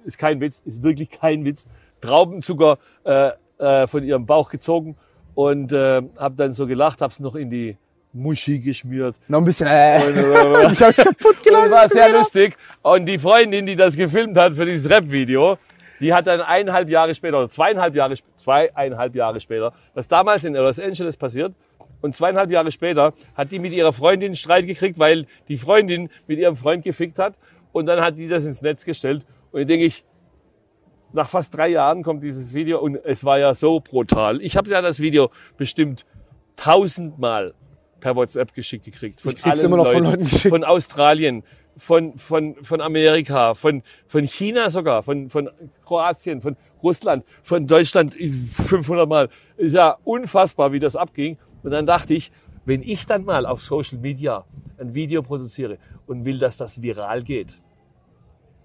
ist 0.03 0.17
kein 0.17 0.39
Witz, 0.41 0.61
ist 0.65 0.83
wirklich 0.83 1.09
kein 1.09 1.45
Witz, 1.45 1.67
Traubenzucker 2.01 2.77
äh, 3.03 3.31
äh, 3.59 3.87
von 3.87 4.03
ihrem 4.03 4.25
Bauch 4.25 4.49
gezogen 4.49 4.95
und 5.35 5.71
äh, 5.71 6.01
habe 6.17 6.35
dann 6.35 6.53
so 6.53 6.67
gelacht, 6.67 7.01
habe 7.01 7.11
es 7.11 7.19
noch 7.19 7.35
in 7.35 7.49
die 7.49 7.77
Muschi 8.13 8.59
geschmiert. 8.59 9.15
Noch 9.27 9.39
ein 9.39 9.45
bisschen, 9.45 9.67
äh, 9.67 10.01
Und, 10.05 10.15
äh, 10.17 10.71
ich 10.71 10.81
hab 10.81 10.95
kaputt 10.95 11.43
gelassen. 11.43 11.71
das 11.71 11.71
war 11.71 11.89
sehr 11.89 12.11
lustig. 12.11 12.57
Und 12.81 13.05
die 13.05 13.19
Freundin, 13.19 13.65
die 13.65 13.75
das 13.75 13.95
gefilmt 13.95 14.37
hat 14.37 14.55
für 14.55 14.65
dieses 14.65 14.89
Rap-Video, 14.89 15.57
die 15.99 16.13
hat 16.13 16.27
dann 16.27 16.41
eineinhalb 16.41 16.89
Jahre 16.89 17.13
später 17.13 17.39
oder 17.39 17.49
zweieinhalb 17.49 17.95
Jahre, 17.95 18.15
zweieinhalb 18.35 19.15
Jahre 19.15 19.39
später, 19.39 19.73
was 19.93 20.07
damals 20.07 20.45
in 20.45 20.53
Los 20.53 20.79
Angeles 20.79 21.17
passiert, 21.17 21.53
und 22.01 22.15
zweieinhalb 22.15 22.51
Jahre 22.51 22.71
später 22.71 23.13
hat 23.35 23.51
die 23.51 23.59
mit 23.59 23.73
ihrer 23.73 23.93
Freundin 23.93 24.27
einen 24.27 24.35
Streit 24.35 24.67
gekriegt, 24.67 24.99
weil 24.99 25.25
die 25.47 25.57
Freundin 25.57 26.09
mit 26.27 26.39
ihrem 26.39 26.55
Freund 26.55 26.83
gefickt 26.83 27.19
hat. 27.19 27.35
Und 27.71 27.85
dann 27.85 28.01
hat 28.01 28.17
die 28.17 28.27
das 28.27 28.45
ins 28.45 28.61
Netz 28.61 28.85
gestellt. 28.85 29.25
Und 29.51 29.61
ich 29.61 29.67
denke 29.67 29.85
ich, 29.85 30.03
nach 31.17 31.27
fast 31.27 31.57
drei 31.57 31.69
Jahren 31.69 32.03
kommt 32.03 32.23
dieses 32.23 32.53
Video 32.53 32.79
und 32.79 32.95
es 32.95 33.25
war 33.25 33.39
ja 33.39 33.53
so 33.53 33.79
brutal. 33.81 34.41
Ich 34.41 34.55
habe 34.55 34.69
ja 34.69 34.81
das 34.81 34.99
Video 34.99 35.31
bestimmt 35.57 36.05
tausendmal 36.55 37.53
per 37.99 38.15
WhatsApp 38.15 38.53
geschickt 38.53 38.85
gekriegt. 38.85 39.19
Von 39.19 39.31
Ich 39.31 39.41
krieg's 39.41 39.59
allen 39.59 39.65
immer 39.65 39.77
noch 39.77 39.91
von 39.91 40.03
Leuten 40.03 40.23
geschickt. 40.23 40.49
Von 40.49 40.63
Australien, 40.63 41.43
von, 41.75 42.17
von, 42.17 42.55
von 42.61 42.81
Amerika, 42.81 43.55
von, 43.55 43.81
von 44.05 44.23
China 44.23 44.69
sogar, 44.69 45.03
von, 45.03 45.29
von 45.29 45.49
Kroatien, 45.83 46.41
von 46.41 46.55
Russland, 46.83 47.25
von 47.41 47.65
Deutschland 47.65 48.13
500 48.13 49.09
Mal. 49.09 49.29
Ist 49.57 49.73
ja 49.73 49.97
unfassbar, 50.03 50.71
wie 50.71 50.79
das 50.79 50.95
abging. 50.95 51.37
Und 51.63 51.71
dann 51.71 51.87
dachte 51.87 52.13
ich, 52.13 52.31
wenn 52.65 52.83
ich 52.83 53.07
dann 53.07 53.25
mal 53.25 53.45
auf 53.47 53.61
Social 53.61 53.97
Media 53.97 54.45
ein 54.77 54.93
Video 54.93 55.23
produziere 55.23 55.79
und 56.05 56.25
will, 56.25 56.37
dass 56.37 56.57
das 56.57 56.81
viral 56.81 57.23
geht, 57.23 57.59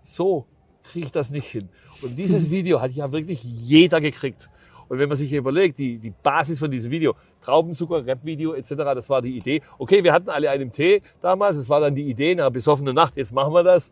so 0.03 0.47
kriege 0.83 1.07
ich 1.07 1.13
das 1.13 1.31
nicht 1.31 1.49
hin. 1.49 1.69
Und 2.03 2.17
dieses 2.17 2.51
Video 2.51 2.81
hat 2.81 2.93
ja 2.93 3.11
wirklich 3.13 3.43
jeder 3.43 4.01
gekriegt. 4.01 4.49
Und 4.89 4.99
wenn 4.99 5.09
man 5.09 5.17
sich 5.17 5.33
überlegt, 5.33 5.79
die, 5.79 5.99
die 5.99 6.11
Basis 6.11 6.59
von 6.59 6.71
diesem 6.71 6.91
Video, 6.91 7.15
Traubenzucker, 7.41 8.05
Rap-Video 8.05 8.53
etc., 8.53 8.75
das 8.77 9.09
war 9.09 9.23
die 9.23 9.37
Idee. 9.39 9.63
Okay, 9.79 10.05
wir 10.05 10.13
hatten 10.13 10.29
alle 10.29 10.51
einen 10.51 10.71
Tee 10.71 11.03
damals, 11.23 11.57
es 11.57 11.69
war 11.71 11.81
dann 11.81 11.95
die 11.95 12.11
Idee, 12.11 12.35
na, 12.35 12.51
besoffene 12.51 12.93
Nacht, 12.93 13.17
jetzt 13.17 13.33
machen 13.33 13.55
wir 13.55 13.63
das. 13.63 13.91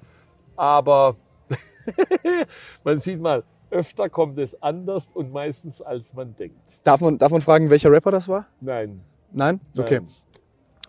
Aber 0.57 1.17
man 2.85 3.01
sieht 3.01 3.21
mal, 3.21 3.45
öfter 3.71 4.09
kommt 4.11 4.39
es 4.39 4.61
anders 4.63 5.09
und 5.15 5.33
meistens 5.33 5.81
als 5.81 6.13
man 6.13 6.35
denkt. 6.37 6.59
Darf 6.85 7.01
man, 7.01 7.17
darf 7.17 7.33
man 7.33 7.41
fragen, 7.41 7.71
welcher 7.71 7.91
Rapper 7.91 8.11
das 8.11 8.29
war? 8.29 8.47
Nein. 8.61 9.01
Nein? 9.33 9.61
Okay. 9.79 10.01
Nein. 10.01 10.09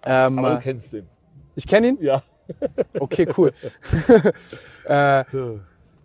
Ähm, 0.03 0.39
Aber 0.39 0.49
du 0.49 0.57
äh, 0.57 0.61
kennst 0.61 0.93
den. 0.93 1.07
ich 1.55 1.67
kenne 1.67 1.89
ihn? 1.89 1.97
Ja. 2.01 2.23
Okay, 2.99 3.27
cool. 3.37 3.53
äh, 4.85 5.23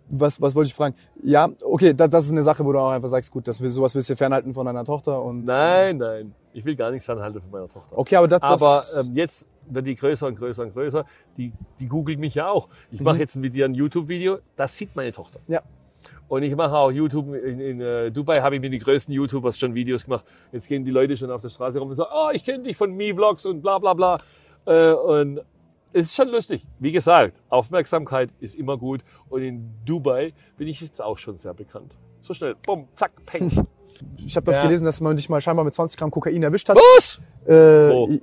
was, 0.09 0.41
was 0.41 0.55
wollte 0.55 0.67
ich 0.67 0.73
fragen? 0.73 0.95
Ja, 1.21 1.49
okay, 1.63 1.93
das, 1.93 2.09
das 2.09 2.25
ist 2.25 2.31
eine 2.31 2.43
Sache, 2.43 2.63
wo 2.63 2.71
du 2.71 2.79
auch 2.79 2.91
einfach 2.91 3.09
sagst, 3.09 3.31
gut, 3.31 3.47
das 3.47 3.61
will, 3.61 3.69
sowas 3.69 3.93
willst 3.95 4.09
du 4.09 4.13
dir 4.13 4.17
fernhalten 4.17 4.53
von 4.53 4.65
deiner 4.65 4.85
Tochter 4.85 5.21
und. 5.21 5.43
Nein, 5.43 5.97
nein. 5.97 6.33
Ich 6.53 6.65
will 6.65 6.75
gar 6.75 6.91
nichts 6.91 7.05
fernhalten 7.05 7.39
von 7.41 7.51
meiner 7.51 7.67
Tochter. 7.67 7.97
Okay, 7.97 8.15
aber 8.15 8.27
das, 8.27 8.41
Aber 8.41 8.81
ähm, 8.99 9.13
jetzt 9.13 9.45
wird 9.69 9.85
die 9.85 9.95
größer 9.95 10.27
und 10.27 10.35
größer 10.35 10.63
und 10.63 10.73
größer. 10.73 11.05
Die, 11.37 11.53
die 11.79 11.87
googelt 11.87 12.19
mich 12.19 12.35
ja 12.35 12.49
auch. 12.49 12.69
Ich 12.91 13.01
mache 13.01 13.19
jetzt 13.19 13.35
mit 13.35 13.53
ihr 13.53 13.65
ein 13.65 13.75
YouTube-Video. 13.75 14.39
Das 14.55 14.75
sieht 14.75 14.95
meine 14.95 15.11
Tochter. 15.11 15.39
ja. 15.47 15.61
Und 16.29 16.43
ich 16.43 16.53
mache 16.55 16.75
auch 16.75 16.91
YouTube. 16.91 17.33
In, 17.35 17.59
in 17.61 17.81
äh, 17.81 18.11
Dubai 18.11 18.41
habe 18.41 18.55
ich 18.55 18.61
mit 18.61 18.73
den 18.73 18.81
größten 18.81 19.13
YouTubers 19.13 19.57
schon 19.57 19.73
Videos 19.73 20.03
gemacht. 20.03 20.25
Jetzt 20.51 20.67
gehen 20.67 20.83
die 20.83 20.91
Leute 20.91 21.15
schon 21.15 21.31
auf 21.31 21.41
der 21.41 21.49
Straße 21.49 21.79
rum 21.79 21.89
und 21.89 21.95
sagen, 21.95 22.09
oh, 22.13 22.29
ich 22.33 22.43
kenne 22.43 22.63
dich 22.63 22.75
von 22.75 22.91
Me-Vlogs 22.91 23.45
und 23.45 23.61
bla 23.61 23.79
bla 23.79 23.93
bla. 23.93 24.19
Äh, 24.65 24.91
und 24.91 25.41
es 25.93 26.05
ist 26.05 26.15
schon 26.15 26.27
lustig. 26.29 26.63
Wie 26.79 26.91
gesagt, 26.91 27.39
Aufmerksamkeit 27.49 28.29
ist 28.39 28.55
immer 28.55 28.77
gut. 28.77 29.01
Und 29.29 29.41
in 29.43 29.69
Dubai 29.85 30.33
bin 30.57 30.67
ich 30.67 30.81
jetzt 30.81 31.01
auch 31.01 31.17
schon 31.17 31.37
sehr 31.37 31.53
bekannt. 31.53 31.97
So 32.21 32.33
schnell. 32.33 32.55
Bumm, 32.65 32.87
zack, 32.93 33.11
peng. 33.25 33.51
Ich 34.23 34.35
habe 34.35 34.45
das 34.45 34.57
Ja. 34.57 34.61
gelesen, 34.61 34.85
dass 34.85 35.01
man 35.01 35.15
dich 35.17 35.27
mal 35.27 35.41
scheinbar 35.41 35.65
mit 35.65 35.73
20 35.73 35.97
Gramm 35.97 36.11
Kokain 36.11 36.43
erwischt 36.43 36.69
hat. 36.69 36.75
Was? 36.77 37.19
Äh, 37.49 38.13
ich- 38.13 38.21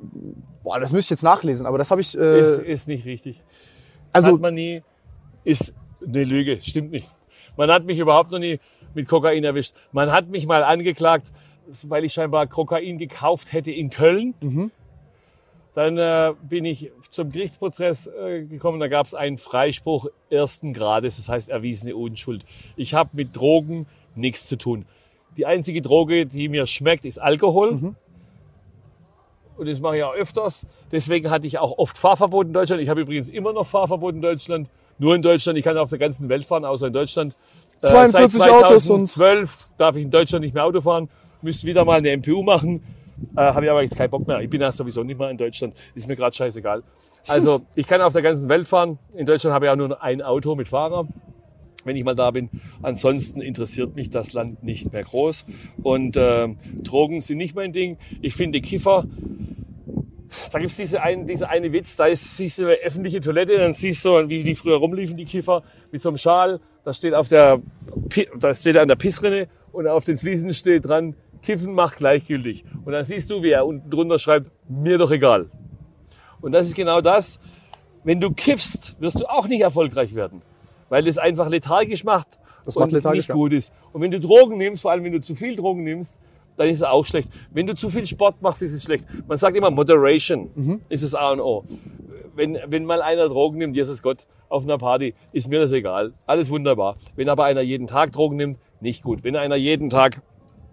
Boah, 0.62 0.78
das 0.78 0.92
müsste 0.92 1.06
ich 1.14 1.18
jetzt 1.18 1.24
nachlesen, 1.24 1.66
aber 1.66 1.78
das 1.78 1.90
habe 1.90 2.00
ich. 2.00 2.16
Äh, 2.16 2.38
Ist, 2.38 2.58
ist 2.60 2.86
nicht 2.88 3.04
richtig. 3.06 3.42
also, 4.12 4.34
hat 4.34 4.40
man 4.40 4.54
nie, 4.54 4.82
ist 5.42 5.74
eine 6.06 6.22
Lüge, 6.22 6.60
stimmt 6.62 6.92
nicht. 6.92 7.12
Man 7.56 7.72
hat 7.72 7.84
mich 7.86 7.98
überhaupt 7.98 8.30
noch 8.30 8.38
nie 8.38 8.60
mit 8.94 9.08
Kokain 9.08 9.42
erwischt. 9.42 9.74
Man 9.90 10.12
hat 10.12 10.28
mich 10.28 10.46
mal 10.46 10.62
angeklagt, 10.62 11.32
weil 11.88 12.04
ich 12.04 12.12
scheinbar 12.12 12.46
Kokain 12.46 12.96
gekauft 12.96 13.52
hätte 13.52 13.72
in 13.72 13.90
Köln. 13.90 14.70
Dann 15.74 15.98
äh, 15.98 16.34
bin 16.42 16.64
ich 16.64 16.92
zum 17.10 17.32
Gerichtsprozess 17.32 18.06
äh, 18.06 18.44
gekommen, 18.44 18.78
da 18.78 18.86
gab 18.88 19.06
es 19.06 19.14
einen 19.14 19.38
Freispruch 19.38 20.06
ersten 20.30 20.72
Grades, 20.72 21.16
das 21.16 21.28
heißt 21.28 21.48
erwiesene 21.48 21.96
Unschuld. 21.96 22.44
Ich 22.76 22.94
habe 22.94 23.10
mit 23.12 23.34
Drogen 23.34 23.86
nichts 24.14 24.46
zu 24.46 24.56
tun. 24.56 24.86
Die 25.36 25.46
einzige 25.46 25.82
Droge, 25.82 26.26
die 26.26 26.48
mir 26.48 26.68
schmeckt, 26.68 27.04
ist 27.04 27.18
Alkohol. 27.18 27.70
Und 29.56 29.68
das 29.68 29.80
mache 29.80 29.96
ich 29.98 30.02
auch 30.04 30.14
öfters. 30.14 30.66
Deswegen 30.92 31.30
hatte 31.30 31.46
ich 31.46 31.58
auch 31.58 31.76
oft 31.78 31.98
Fahrverbot 31.98 32.46
in 32.46 32.52
Deutschland. 32.52 32.80
Ich 32.82 32.88
habe 32.88 33.00
übrigens 33.00 33.28
immer 33.28 33.52
noch 33.52 33.66
Fahrverbot 33.66 34.14
in 34.14 34.22
Deutschland. 34.22 34.68
Nur 34.98 35.14
in 35.16 35.22
Deutschland. 35.22 35.58
Ich 35.58 35.64
kann 35.64 35.76
auf 35.76 35.90
der 35.90 35.98
ganzen 35.98 36.28
Welt 36.28 36.44
fahren, 36.44 36.64
außer 36.64 36.86
in 36.86 36.92
Deutschland. 36.92 37.36
Äh, 37.82 37.88
42 37.88 38.40
seit 38.40 38.50
Autos 38.52 38.90
und- 38.90 39.08
2012 39.08 39.68
darf 39.76 39.96
ich 39.96 40.02
in 40.04 40.10
Deutschland 40.10 40.44
nicht 40.44 40.54
mehr 40.54 40.64
Auto 40.64 40.80
fahren. 40.80 41.08
Müsste 41.42 41.66
wieder 41.66 41.84
mal 41.84 41.98
eine 41.98 42.10
MPU 42.16 42.42
machen. 42.44 42.82
Äh, 43.36 43.40
habe 43.40 43.64
ich 43.64 43.70
aber 43.70 43.82
jetzt 43.82 43.96
keinen 43.96 44.10
Bock 44.10 44.26
mehr. 44.26 44.40
Ich 44.40 44.50
bin 44.50 44.60
ja 44.60 44.72
sowieso 44.72 45.02
nicht 45.02 45.18
mehr 45.18 45.30
in 45.30 45.38
Deutschland. 45.38 45.74
Ist 45.94 46.08
mir 46.08 46.16
gerade 46.16 46.34
scheißegal. 46.34 46.82
Also 47.26 47.62
ich 47.74 47.86
kann 47.86 48.00
auf 48.00 48.12
der 48.12 48.22
ganzen 48.22 48.48
Welt 48.48 48.68
fahren. 48.68 48.98
In 49.14 49.26
Deutschland 49.26 49.54
habe 49.54 49.66
ich 49.66 49.70
auch 49.70 49.76
nur 49.76 50.02
ein 50.02 50.22
Auto 50.22 50.54
mit 50.54 50.68
Fahrer 50.68 51.08
wenn 51.86 51.96
ich 51.96 52.04
mal 52.04 52.14
da 52.14 52.30
bin. 52.30 52.48
Ansonsten 52.82 53.42
interessiert 53.42 53.94
mich 53.94 54.08
das 54.08 54.32
Land 54.32 54.62
nicht 54.62 54.92
mehr 54.94 55.04
groß. 55.04 55.44
Und 55.82 56.16
äh, 56.16 56.48
Drogen 56.82 57.20
sind 57.20 57.36
nicht 57.36 57.54
mein 57.54 57.72
Ding. 57.72 57.98
Ich 58.22 58.34
finde 58.34 58.62
Kiffer, 58.62 59.04
da 60.52 60.58
gibt's 60.58 60.76
diese 60.76 61.02
ein, 61.02 61.26
diese 61.26 61.48
eine 61.48 61.72
Witz, 61.72 61.96
da 61.96 62.06
ist, 62.06 62.36
siehst 62.36 62.58
du 62.58 62.64
eine 62.64 62.74
öffentliche 62.74 63.20
Toilette, 63.20 63.56
dann 63.56 63.74
siehst 63.74 64.04
du, 64.04 64.28
wie 64.28 64.42
die 64.42 64.54
früher 64.54 64.76
rumliefen, 64.76 65.16
die 65.16 65.24
Kiffer, 65.24 65.62
mit 65.92 66.02
so 66.02 66.08
einem 66.08 66.18
Schal. 66.18 66.60
Da 66.84 66.92
steht 66.92 67.14
auf 67.14 67.28
der, 67.28 67.60
da 68.38 68.54
steht 68.54 68.76
er 68.76 68.82
an 68.82 68.88
der 68.88 68.96
Pissrinne 68.96 69.48
und 69.72 69.86
auf 69.86 70.04
den 70.04 70.16
Fliesen 70.16 70.52
steht 70.52 70.86
dran, 70.86 71.14
Kiffen 71.44 71.74
macht 71.74 71.98
gleichgültig. 71.98 72.64
Und 72.84 72.92
dann 72.92 73.04
siehst 73.04 73.30
du, 73.30 73.42
wie 73.42 73.50
er 73.50 73.66
unten 73.66 73.90
drunter 73.90 74.18
schreibt, 74.18 74.50
mir 74.68 74.98
doch 74.98 75.10
egal. 75.10 75.50
Und 76.40 76.52
das 76.52 76.66
ist 76.66 76.74
genau 76.74 77.00
das. 77.00 77.38
Wenn 78.02 78.20
du 78.20 78.30
kiffst, 78.32 78.96
wirst 79.00 79.20
du 79.20 79.26
auch 79.26 79.46
nicht 79.48 79.60
erfolgreich 79.62 80.14
werden. 80.14 80.42
Weil 80.88 81.04
das 81.04 81.16
einfach 81.18 81.48
lethargisch 81.48 82.04
macht 82.04 82.38
Das 82.64 82.76
und 82.76 82.82
macht 82.82 82.92
lethargisch, 82.92 83.28
nicht 83.28 83.34
gut 83.34 83.52
ist. 83.52 83.72
Und 83.92 84.02
wenn 84.02 84.10
du 84.10 84.20
Drogen 84.20 84.58
nimmst, 84.58 84.82
vor 84.82 84.90
allem 84.90 85.04
wenn 85.04 85.12
du 85.12 85.20
zu 85.20 85.34
viel 85.34 85.56
Drogen 85.56 85.84
nimmst, 85.84 86.18
dann 86.56 86.68
ist 86.68 86.76
es 86.78 86.82
auch 86.82 87.04
schlecht. 87.04 87.30
Wenn 87.50 87.66
du 87.66 87.74
zu 87.74 87.90
viel 87.90 88.06
Sport 88.06 88.40
machst, 88.42 88.62
ist 88.62 88.72
es 88.72 88.82
schlecht. 88.84 89.06
Man 89.26 89.38
sagt 89.38 89.56
immer, 89.56 89.70
Moderation 89.70 90.50
Mhm. 90.54 90.80
ist 90.88 91.02
das 91.02 91.14
A 91.14 91.30
und 91.30 91.40
O. 91.40 91.64
Wenn, 92.36 92.58
wenn 92.66 92.84
mal 92.84 93.00
einer 93.02 93.28
Drogen 93.28 93.58
nimmt, 93.58 93.76
Jesus 93.76 94.02
Gott, 94.02 94.26
auf 94.48 94.64
einer 94.64 94.78
Party, 94.78 95.14
ist 95.32 95.48
mir 95.48 95.60
das 95.60 95.72
egal. 95.72 96.12
Alles 96.26 96.50
wunderbar. 96.50 96.96
Wenn 97.16 97.28
aber 97.28 97.44
einer 97.44 97.60
jeden 97.62 97.86
Tag 97.86 98.12
Drogen 98.12 98.36
nimmt, 98.36 98.58
nicht 98.80 99.02
gut. 99.02 99.24
Wenn 99.24 99.34
einer 99.36 99.56
jeden 99.56 99.88
Tag 99.90 100.22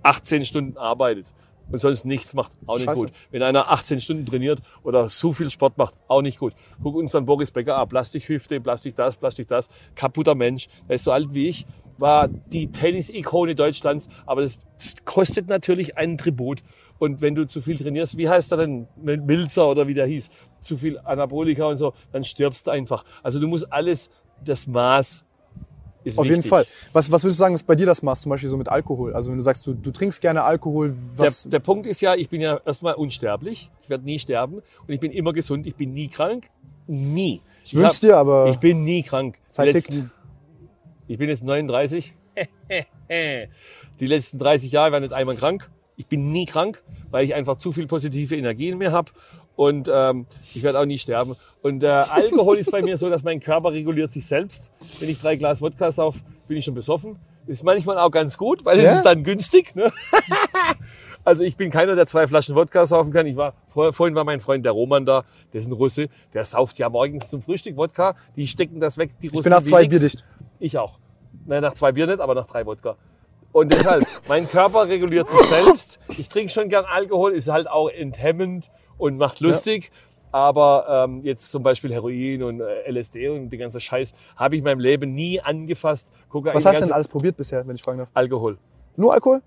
18 0.03 0.45
Stunden 0.45 0.77
arbeitet 0.77 1.27
und 1.71 1.79
sonst 1.79 2.05
nichts 2.05 2.33
macht, 2.33 2.51
auch 2.67 2.75
nicht 2.75 2.85
Scheiße. 2.85 3.01
gut. 3.01 3.11
Wenn 3.31 3.43
einer 3.43 3.71
18 3.71 4.01
Stunden 4.01 4.25
trainiert 4.25 4.59
oder 4.83 5.07
so 5.07 5.33
viel 5.33 5.49
Sport 5.49 5.77
macht, 5.77 5.95
auch 6.07 6.21
nicht 6.21 6.39
gut. 6.39 6.53
Guck 6.81 6.95
uns 6.95 7.15
an 7.15 7.25
Boris 7.25 7.51
Becker 7.51 7.77
ab. 7.77 7.89
Plastikhüfte, 7.89 8.59
Plastik 8.59 8.95
das, 8.95 9.17
Plastik 9.17 9.47
das. 9.47 9.69
Kaputter 9.95 10.35
Mensch. 10.35 10.67
Der 10.87 10.95
ist 10.95 11.05
so 11.05 11.11
alt 11.11 11.33
wie 11.33 11.47
ich. 11.47 11.65
War 11.97 12.27
die 12.27 12.71
Tennis-Ikone 12.71 13.55
Deutschlands. 13.55 14.09
Aber 14.25 14.41
das 14.41 14.59
kostet 15.05 15.47
natürlich 15.47 15.97
einen 15.97 16.17
Tribut. 16.17 16.61
Und 16.99 17.21
wenn 17.21 17.35
du 17.35 17.47
zu 17.47 17.61
viel 17.61 17.77
trainierst, 17.77 18.17
wie 18.17 18.29
heißt 18.29 18.51
er 18.51 18.57
denn? 18.57 18.87
Milzer 19.01 19.67
oder 19.67 19.87
wie 19.87 19.93
der 19.93 20.05
hieß? 20.05 20.29
Zu 20.59 20.77
viel 20.77 20.99
Anabolika 20.99 21.65
und 21.65 21.77
so, 21.77 21.93
dann 22.11 22.23
stirbst 22.23 22.67
du 22.67 22.71
einfach. 22.71 23.05
Also 23.23 23.39
du 23.39 23.47
musst 23.47 23.71
alles, 23.71 24.09
das 24.43 24.67
Maß 24.67 25.25
ist 26.03 26.17
auf 26.17 26.25
wichtig. 26.25 26.37
jeden 26.37 26.49
Fall. 26.49 26.65
Was, 26.93 27.11
was 27.11 27.23
würdest 27.23 27.39
du 27.39 27.43
sagen, 27.43 27.55
ist 27.55 27.67
bei 27.67 27.75
dir 27.75 27.85
das 27.85 28.01
Maß, 28.01 28.21
zum 28.21 28.29
Beispiel 28.29 28.49
so 28.49 28.57
mit 28.57 28.69
Alkohol? 28.69 29.13
Also 29.13 29.31
wenn 29.31 29.37
du 29.37 29.43
sagst, 29.43 29.65
du, 29.67 29.73
du 29.73 29.91
trinkst 29.91 30.21
gerne 30.21 30.43
Alkohol, 30.43 30.95
was. 31.15 31.43
Der, 31.43 31.51
der 31.51 31.59
Punkt 31.59 31.85
ist 31.87 32.01
ja, 32.01 32.15
ich 32.15 32.29
bin 32.29 32.41
ja 32.41 32.59
erstmal 32.65 32.93
unsterblich. 32.95 33.69
Ich 33.81 33.89
werde 33.89 34.03
nie 34.05 34.19
sterben. 34.19 34.55
Und 34.55 34.89
ich 34.89 34.99
bin 34.99 35.11
immer 35.11 35.33
gesund. 35.33 35.67
Ich 35.67 35.75
bin 35.75 35.93
nie 35.93 36.07
krank. 36.07 36.49
Nie. 36.87 37.41
ich 37.63 37.75
wünsch's 37.75 37.99
dir, 37.99 38.17
aber. 38.17 38.47
Ich 38.49 38.57
bin 38.57 38.83
nie 38.83 39.03
krank. 39.03 39.37
Zeit 39.49 39.73
Letzten- 39.73 40.11
Ich 41.07 41.17
bin 41.17 41.29
jetzt 41.29 41.43
39. 41.43 42.13
Die 43.99 44.05
letzten 44.07 44.39
30 44.39 44.71
Jahre 44.71 44.91
war 44.93 44.99
nicht 44.99 45.13
einmal 45.13 45.35
krank. 45.35 45.69
Ich 45.97 46.07
bin 46.07 46.31
nie 46.31 46.45
krank, 46.45 46.81
weil 47.11 47.25
ich 47.25 47.35
einfach 47.35 47.57
zu 47.57 47.71
viel 47.73 47.85
positive 47.85 48.35
Energie 48.35 48.69
in 48.69 48.77
mir 48.77 48.91
habe. 48.91 49.11
Und 49.61 49.87
ähm, 49.93 50.25
ich 50.55 50.63
werde 50.63 50.79
auch 50.79 50.85
nie 50.85 50.97
sterben. 50.97 51.35
Und 51.61 51.83
äh, 51.83 51.87
Alkohol 51.87 52.57
ist 52.57 52.71
bei 52.71 52.81
mir 52.81 52.97
so, 52.97 53.11
dass 53.11 53.21
mein 53.21 53.39
Körper 53.39 53.71
reguliert 53.71 54.11
sich 54.11 54.25
selbst. 54.25 54.71
Wenn 54.99 55.07
ich 55.07 55.21
drei 55.21 55.35
Glas 55.35 55.61
Wodka 55.61 55.91
sauf, 55.91 56.15
bin 56.47 56.57
ich 56.57 56.65
schon 56.65 56.73
besoffen. 56.73 57.19
Ist 57.45 57.63
manchmal 57.63 57.99
auch 57.99 58.09
ganz 58.09 58.39
gut, 58.39 58.65
weil 58.65 58.79
es 58.79 58.85
Ja? 58.85 58.91
ist 58.93 59.03
dann 59.03 59.23
günstig. 59.23 59.75
Ne? 59.75 59.91
Also 61.23 61.43
ich 61.43 61.55
bin 61.55 61.69
keiner, 61.69 61.95
der 61.95 62.07
zwei 62.07 62.25
Flaschen 62.25 62.55
Wodka 62.55 62.83
saufen 62.87 63.13
kann. 63.13 63.27
Ich 63.27 63.35
war, 63.35 63.53
vor, 63.67 63.93
vorhin 63.93 64.15
war 64.15 64.23
mein 64.23 64.39
Freund 64.39 64.65
der 64.65 64.71
Roman 64.71 65.05
da, 65.05 65.23
der 65.53 65.61
ist 65.61 65.67
ein 65.67 65.73
Russe, 65.73 66.07
der 66.33 66.43
sauft 66.43 66.79
ja 66.79 66.89
morgens 66.89 67.29
zum 67.29 67.43
Frühstück 67.43 67.77
Wodka. 67.77 68.15
Die 68.35 68.47
stecken 68.47 68.79
das 68.79 68.97
weg, 68.97 69.11
die 69.21 69.27
Russen 69.27 69.37
Ich 69.37 69.43
bin 69.43 69.51
nach 69.51 69.61
zwei. 69.61 69.87
Bier 69.87 69.99
dicht. 69.99 70.25
Ich 70.59 70.79
auch. 70.79 70.97
Nein, 71.45 71.61
nach 71.61 71.75
zwei 71.75 71.91
Bier 71.91 72.07
nicht, 72.07 72.21
aber 72.21 72.33
nach 72.33 72.47
drei 72.47 72.65
Wodka. 72.65 72.95
Und 73.51 73.71
deshalb, 73.71 74.03
mein 74.27 74.49
Körper 74.49 74.87
reguliert 74.89 75.29
sich 75.29 75.41
selbst. 75.41 75.99
Ich 76.17 76.27
trinke 76.27 76.51
schon 76.51 76.69
gern 76.69 76.85
Alkohol, 76.85 77.33
ist 77.33 77.49
halt 77.49 77.69
auch 77.69 77.89
enthemmend 77.89 78.71
und 79.01 79.17
macht 79.17 79.39
lustig. 79.39 79.91
Aber 80.31 80.85
ähm, 81.09 81.21
jetzt 81.25 81.51
zum 81.51 81.61
Beispiel 81.61 81.91
Heroin 81.91 82.41
und 82.43 82.61
äh, 82.61 82.89
LSD 82.89 83.27
und 83.27 83.49
den 83.49 83.59
ganzen 83.59 83.81
Scheiß 83.81 84.13
habe 84.37 84.55
ich 84.55 84.59
in 84.59 84.63
meinem 84.63 84.79
Leben 84.79 85.13
nie 85.13 85.41
angefasst. 85.41 86.11
Kokain, 86.29 86.53
Was 86.55 86.65
hast 86.65 86.75
du 86.75 86.79
ganze- 86.79 86.85
denn 86.87 86.93
alles 86.93 87.07
probiert 87.09 87.35
bisher, 87.35 87.67
wenn 87.67 87.75
ich 87.75 87.81
fragen 87.83 87.97
darf? 87.97 88.09
Alkohol. 88.13 88.57
Nur 88.95 89.13
Alkohol? 89.13 89.41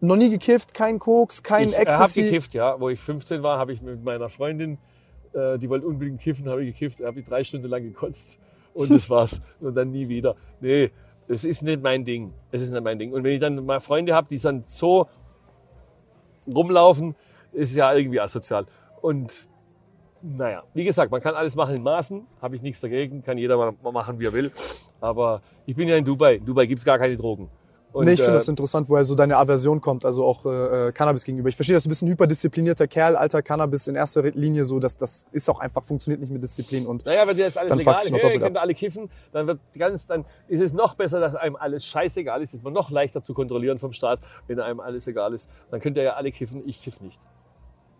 Noch 0.00 0.14
nie 0.16 0.30
gekifft, 0.30 0.72
kein 0.72 0.98
Koks, 1.00 1.42
kein 1.42 1.70
ich 1.70 1.74
habe 1.74 1.82
Ecstasy? 1.82 2.22
gekifft, 2.22 2.54
ja. 2.54 2.78
Wo 2.80 2.88
ich 2.90 3.00
15 3.00 3.42
war, 3.42 3.58
habe 3.58 3.72
ich 3.72 3.82
mit 3.82 4.04
meiner 4.04 4.28
Freundin, 4.28 4.78
äh, 5.32 5.58
die 5.58 5.68
wollte 5.68 5.86
unbedingt 5.86 6.20
kiffen, 6.20 6.48
habe 6.48 6.64
ich 6.64 6.78
gekifft, 6.78 7.04
habe 7.04 7.18
ich 7.18 7.26
drei 7.26 7.42
Stunden 7.42 7.66
lang 7.68 7.82
gekotzt 7.82 8.38
und 8.72 8.90
das 8.92 9.10
war's. 9.10 9.40
und 9.60 9.74
dann 9.74 9.90
nie 9.90 10.08
wieder. 10.08 10.36
Nee, 10.60 10.90
es 11.26 11.44
ist 11.44 11.62
nicht 11.62 11.82
mein 11.82 12.04
Ding. 12.04 12.32
Es 12.52 12.60
ist 12.60 12.70
nicht 12.70 12.84
mein 12.84 12.98
Ding. 13.00 13.12
Und 13.12 13.24
wenn 13.24 13.32
ich 13.34 13.40
dann 13.40 13.64
mal 13.66 13.80
Freunde 13.80 14.14
habe, 14.14 14.28
die 14.28 14.38
dann 14.38 14.62
so 14.62 15.08
rumlaufen, 16.46 17.14
ist 17.52 17.70
es 17.70 17.76
ja 17.76 17.92
irgendwie 17.92 18.20
asozial. 18.20 18.66
Und 19.00 19.48
naja, 20.22 20.62
wie 20.74 20.84
gesagt, 20.84 21.10
man 21.10 21.20
kann 21.20 21.34
alles 21.34 21.56
machen 21.56 21.76
in 21.76 21.82
Maßen, 21.82 22.26
habe 22.42 22.56
ich 22.56 22.62
nichts 22.62 22.80
dagegen, 22.80 23.22
kann 23.22 23.38
jeder 23.38 23.56
mal 23.56 23.92
machen, 23.92 24.20
wie 24.20 24.26
er 24.26 24.32
will. 24.32 24.52
Aber 25.00 25.40
ich 25.66 25.74
bin 25.74 25.88
ja 25.88 25.96
in 25.96 26.04
Dubai. 26.04 26.34
In 26.34 26.44
Dubai 26.44 26.66
gibt's 26.66 26.84
gar 26.84 26.98
keine 26.98 27.16
Drogen. 27.16 27.48
Und, 27.92 28.04
nee, 28.04 28.12
ich 28.12 28.20
finde 28.20 28.32
äh, 28.32 28.34
das 28.34 28.46
interessant, 28.46 28.88
woher 28.88 29.04
so 29.04 29.16
deine 29.16 29.36
Aversion 29.36 29.80
kommt, 29.80 30.04
also 30.04 30.24
auch 30.24 30.46
äh, 30.46 30.88
äh, 30.88 30.92
Cannabis 30.92 31.24
gegenüber. 31.24 31.48
Ich 31.48 31.56
verstehe, 31.56 31.74
dass 31.74 31.82
du 31.82 31.88
bist 31.88 32.02
ein 32.02 32.08
hyperdisziplinierter 32.08 32.86
Kerl, 32.86 33.16
alter 33.16 33.42
Cannabis 33.42 33.88
in 33.88 33.96
erster 33.96 34.22
Linie 34.22 34.62
so, 34.62 34.78
dass 34.78 34.96
das 34.96 35.24
ist 35.32 35.48
auch 35.48 35.58
einfach, 35.58 35.82
funktioniert 35.82 36.20
nicht 36.20 36.30
mit 36.30 36.40
Disziplin 36.40 36.86
und 36.86 37.04
Naja, 37.04 37.26
wenn 37.26 37.36
jetzt 37.36 37.58
alles 37.58 37.70
Dann 37.70 37.78
legal 37.78 37.96
ist, 37.96 38.12
hey, 38.12 38.20
doppelt 38.20 38.42
könnt 38.42 38.56
alle 38.58 38.74
kiffen, 38.74 39.10
dann 39.32 39.48
wird 39.48 39.58
ganz, 39.76 40.06
dann 40.06 40.24
ist 40.46 40.60
es 40.60 40.72
noch 40.72 40.94
besser, 40.94 41.18
dass 41.18 41.34
einem 41.34 41.56
alles 41.56 41.84
scheißegal 41.84 42.40
ist. 42.40 42.54
Ist 42.54 42.62
man 42.62 42.72
noch 42.72 42.90
leichter 42.90 43.24
zu 43.24 43.34
kontrollieren 43.34 43.78
vom 43.78 43.92
Staat, 43.92 44.20
wenn 44.46 44.60
einem 44.60 44.78
alles 44.78 45.08
egal 45.08 45.34
ist. 45.34 45.50
Dann 45.72 45.80
könnt 45.80 45.96
ihr 45.96 46.04
ja 46.04 46.12
alle 46.12 46.30
kiffen, 46.30 46.62
ich 46.66 46.80
kiff 46.80 47.00
nicht. 47.00 47.18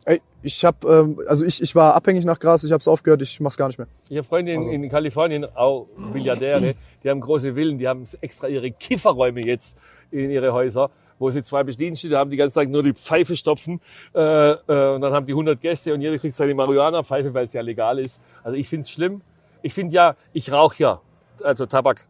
Ey, 0.04 0.20
ich 0.42 0.64
habe, 0.64 0.86
ähm, 0.88 1.20
also 1.28 1.44
ich, 1.44 1.62
ich 1.62 1.74
war 1.74 1.94
abhängig 1.94 2.24
nach 2.24 2.38
Gras, 2.38 2.64
ich 2.64 2.72
habe 2.72 2.80
es 2.80 2.88
aufgehört, 2.88 3.20
ich 3.22 3.40
mach's 3.40 3.56
gar 3.56 3.66
nicht 3.68 3.78
mehr. 3.78 3.88
Ich 4.08 4.16
habe 4.16 4.26
Freunde 4.26 4.52
in, 4.52 4.58
Also- 4.58 4.70
in 4.70 4.88
Kalifornien, 4.88 5.44
auch 5.54 5.86
Milliardäre, 5.96 6.74
die 7.04 7.10
haben 7.10 7.20
große 7.20 7.54
Villen, 7.54 7.78
die 7.78 7.86
haben 7.88 8.04
extra 8.20 8.48
ihre 8.48 8.70
Kifferräume 8.70 9.44
jetzt 9.44 9.78
in 10.10 10.30
ihre 10.30 10.52
Häuser, 10.52 10.90
wo 11.18 11.30
sie 11.30 11.42
zwei 11.42 11.62
Bedienstete 11.62 12.16
haben, 12.16 12.30
die 12.30 12.36
ganze 12.38 12.54
Zeit 12.54 12.68
nur 12.70 12.82
die 12.82 12.94
Pfeife 12.94 13.36
stopfen 13.36 13.80
äh, 14.14 14.20
äh, 14.52 14.94
und 14.94 15.02
dann 15.02 15.12
haben 15.12 15.26
die 15.26 15.32
100 15.32 15.60
Gäste 15.60 15.92
und 15.92 16.00
jeder 16.00 16.16
kriegt 16.18 16.34
seine 16.34 16.54
Marihuana-Pfeife, 16.54 17.34
weil 17.34 17.46
es 17.46 17.52
ja 17.52 17.60
legal 17.60 17.98
ist. 17.98 18.20
Also 18.42 18.56
ich 18.56 18.68
find's 18.68 18.90
schlimm. 18.90 19.20
Ich 19.62 19.74
find 19.74 19.92
ja, 19.92 20.16
ich 20.32 20.50
rauche 20.50 20.76
ja, 20.82 21.00
also 21.44 21.66
Tabak. 21.66 22.06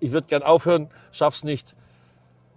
Ich 0.00 0.12
würde 0.12 0.26
gern 0.26 0.42
aufhören, 0.42 0.88
schaff's 1.12 1.42
nicht. 1.44 1.74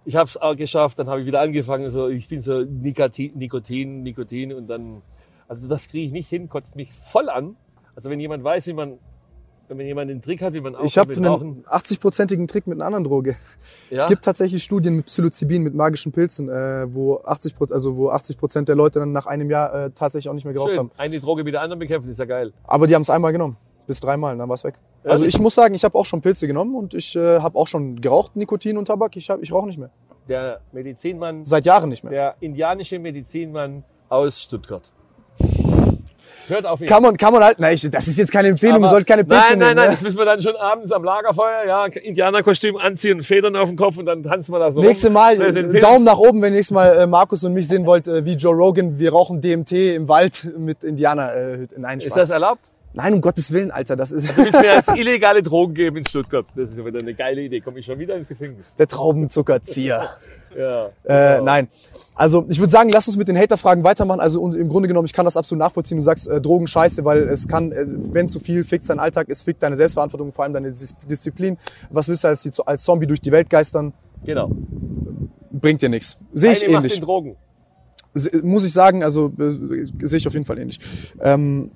Ich 0.08 0.16
habe 0.16 0.26
es 0.26 0.38
auch 0.38 0.56
geschafft, 0.56 0.98
dann 0.98 1.06
habe 1.06 1.20
ich 1.20 1.26
wieder 1.26 1.42
angefangen. 1.42 1.90
So, 1.90 2.08
ich 2.08 2.28
bin 2.28 2.40
so 2.40 2.62
Nikotin, 2.62 3.36
Nikotin, 3.36 4.02
Nikotin 4.02 4.54
und 4.54 4.66
dann, 4.66 5.02
also 5.48 5.68
das 5.68 5.86
kriege 5.86 6.06
ich 6.06 6.12
nicht 6.12 6.30
hin, 6.30 6.48
kotzt 6.48 6.76
mich 6.76 6.94
voll 6.94 7.28
an. 7.28 7.56
Also 7.94 8.08
wenn 8.08 8.18
jemand 8.18 8.42
weiß, 8.42 8.68
wie 8.68 8.72
man, 8.72 8.94
wenn 9.68 9.78
jemand 9.80 10.08
den 10.08 10.22
Trick 10.22 10.40
hat, 10.40 10.54
wie 10.54 10.62
man 10.62 10.74
aufhört 10.76 10.90
Ich 10.90 10.96
habe 10.96 11.12
einen 11.12 11.26
Rauchen, 11.26 11.64
80-prozentigen 11.64 12.48
Trick 12.48 12.66
mit 12.66 12.78
einer 12.78 12.86
anderen 12.86 13.04
Droge. 13.04 13.36
ja, 13.90 14.04
Es 14.04 14.06
gibt 14.06 14.24
tatsächlich 14.24 14.64
Studien 14.64 14.96
mit 14.96 15.04
Psilocybin, 15.04 15.62
mit 15.62 15.74
magischen 15.74 16.10
Pilzen, 16.10 16.48
äh, 16.48 16.86
wo 16.88 17.18
80 17.18 17.54
also 17.70 17.94
wo 17.94 18.08
80 18.08 18.38
Prozent 18.38 18.68
der 18.70 18.76
Leute 18.76 19.00
dann 19.00 19.12
nach 19.12 19.26
einem 19.26 19.50
Jahr 19.50 19.74
äh, 19.74 19.90
tatsächlich 19.90 20.30
auch 20.30 20.34
nicht 20.34 20.46
mehr 20.46 20.54
geraucht 20.54 20.70
schön. 20.70 20.78
haben. 20.78 20.90
Eine 20.96 21.20
Droge 21.20 21.44
mit 21.44 21.52
der 21.52 21.60
anderen 21.60 21.80
bekämpfen, 21.80 22.08
ist 22.08 22.18
ja 22.18 22.24
geil. 22.24 22.54
Aber 22.64 22.86
die 22.86 22.94
haben 22.94 23.02
es 23.02 23.10
einmal 23.10 23.32
genommen, 23.32 23.58
bis 23.86 24.00
dreimal, 24.00 24.38
dann 24.38 24.48
war's 24.48 24.64
weg. 24.64 24.78
Also 25.04 25.24
ich 25.24 25.38
muss 25.38 25.54
sagen, 25.54 25.74
ich 25.74 25.84
habe 25.84 25.96
auch 25.96 26.04
schon 26.06 26.20
Pilze 26.20 26.46
genommen 26.46 26.74
und 26.74 26.94
ich 26.94 27.14
äh, 27.16 27.40
habe 27.40 27.56
auch 27.58 27.66
schon 27.66 28.00
geraucht, 28.00 28.36
Nikotin 28.36 28.76
und 28.76 28.86
Tabak. 28.86 29.16
Ich, 29.16 29.30
hab- 29.30 29.42
ich 29.42 29.52
rauche 29.52 29.66
nicht 29.66 29.78
mehr. 29.78 29.90
Der 30.28 30.60
Medizinmann, 30.72 31.46
Seit 31.46 31.64
Jahren 31.64 31.88
nicht 31.88 32.04
mehr. 32.04 32.10
der 32.12 32.34
indianische 32.40 32.98
Medizinmann 32.98 33.84
aus 34.10 34.42
Stuttgart. 34.42 34.92
Hört 36.48 36.64
auf 36.66 36.80
ihn. 36.80 36.86
Kann 36.86 37.02
man, 37.02 37.16
kann 37.16 37.32
man 37.32 37.42
halt, 37.44 37.58
nein, 37.58 37.74
ich, 37.74 37.88
das 37.90 38.08
ist 38.08 38.16
jetzt 38.18 38.32
keine 38.32 38.48
Empfehlung, 38.48 38.80
man 38.80 38.88
sollte 38.90 39.04
keine 39.04 39.22
Pilze 39.24 39.40
nein, 39.50 39.58
nein, 39.58 39.68
nehmen. 39.68 39.76
nein, 39.76 39.84
ne? 39.86 39.90
das 39.92 40.02
müssen 40.02 40.16
wir 40.18 40.24
dann 40.24 40.40
schon 40.40 40.56
abends 40.56 40.90
am 40.92 41.04
Lagerfeuer, 41.04 41.64
ja, 41.66 41.84
Indianerkostüm 41.86 42.76
anziehen, 42.76 43.20
Federn 43.22 43.54
auf 43.56 43.68
dem 43.68 43.76
Kopf 43.76 43.98
und 43.98 44.06
dann 44.06 44.22
tanzen 44.22 44.52
wir 44.52 44.58
da 44.58 44.70
so. 44.70 44.80
Nächste 44.80 45.08
rum. 45.08 45.14
Mal, 45.14 45.36
So, 45.36 45.42
äh, 45.44 45.52
Pilz. 45.64 45.80
Daumen 45.84 46.04
nach 46.04 46.18
oben, 46.18 46.40
wenn 46.42 46.54
nächstes 46.54 46.74
Mal 46.74 46.88
äh, 46.98 47.06
Markus 47.06 47.44
und 47.44 47.52
mich 47.52 47.68
sehen 47.68 47.84
wollt, 47.86 48.08
äh, 48.08 48.24
wie 48.24 48.32
Joe 48.32 48.54
Rogan, 48.54 48.98
wir 48.98 49.12
rauchen 49.12 49.40
DMT 49.42 49.72
im 49.72 50.08
Wald 50.08 50.46
mit 50.58 50.84
Indianer. 50.84 51.34
Äh, 51.34 51.66
nein, 51.76 51.98
Ist 51.98 52.04
Spaß. 52.06 52.14
das 52.14 52.30
erlaubt? 52.30 52.70
Nein, 53.00 53.14
um 53.14 53.20
Gottes 53.20 53.52
Willen, 53.52 53.70
Alter, 53.70 53.94
das 53.94 54.10
ist 54.10 54.28
Du 54.36 54.36
willst 54.44 54.60
mir 54.60 54.74
jetzt 54.74 54.88
illegale 54.96 55.40
Drogen 55.42 55.72
geben 55.72 55.98
in 55.98 56.04
Stuttgart. 56.04 56.44
Das 56.56 56.72
ist 56.72 56.78
ja 56.78 56.84
wieder 56.84 56.98
eine 56.98 57.14
geile 57.14 57.42
Idee. 57.42 57.60
Komme 57.60 57.78
ich 57.78 57.86
schon 57.86 57.98
wieder 57.98 58.16
ins 58.16 58.26
Gefängnis. 58.28 58.74
der 58.76 58.86
Traubenzuckerzieher. 58.88 60.10
Ja. 60.58 60.86
Äh, 61.04 61.34
Genau. 61.34 61.44
Nein. 61.44 61.68
Also 62.14 62.46
ich 62.48 62.58
würde 62.58 62.70
sagen, 62.72 62.88
lass 62.88 63.06
uns 63.06 63.16
mit 63.18 63.28
den 63.28 63.36
Haterfragen 63.36 63.84
weitermachen. 63.84 64.18
Also 64.18 64.40
und 64.40 64.54
im 64.56 64.68
Grunde 64.68 64.88
genommen, 64.88 65.04
ich 65.04 65.12
kann 65.12 65.26
das 65.26 65.36
absolut 65.36 65.60
nachvollziehen. 65.60 65.98
Du 65.98 66.02
sagst 66.02 66.26
äh, 66.26 66.40
Drogen 66.40 66.66
scheiße, 66.66 67.04
weil 67.04 67.18
es 67.24 67.46
kann, 67.46 67.70
äh, 67.70 67.84
wenn 67.86 68.26
zu 68.28 68.40
viel, 68.40 68.64
fickt 68.64 68.88
dein 68.88 68.98
Alltag, 68.98 69.26
es 69.28 69.42
fickt 69.42 69.62
deine 69.62 69.76
Selbstverantwortung, 69.76 70.32
vor 70.32 70.44
allem 70.44 70.54
deine 70.54 70.70
Dis 70.70 70.94
Disziplin. 71.08 71.58
Was 71.90 72.08
willst 72.08 72.24
du 72.24 72.28
als, 72.28 72.60
als 72.60 72.82
Zombie 72.82 73.06
durch 73.06 73.20
die 73.20 73.30
Welt 73.30 73.50
geistern? 73.50 73.92
Genau. 74.24 74.50
Bringt 75.52 75.82
dir 75.82 75.90
nichts. 75.90 76.16
Sehe 76.32 76.52
ich 76.52 76.62
Eine 76.64 76.72
macht 76.72 76.80
ähnlich. 76.84 76.94
den 76.94 77.04
Drogen. 77.04 77.36
Se- 78.14 78.40
Muss 78.42 78.64
ich 78.64 78.72
sagen, 78.72 79.04
also 79.04 79.26
äh, 79.38 79.86
sehe 80.06 80.16
ich 80.16 80.26
auf 80.26 80.32
jeden 80.32 80.46
Fall 80.46 80.58
ähnlich. 80.58 80.80
Ähm, 81.20 81.70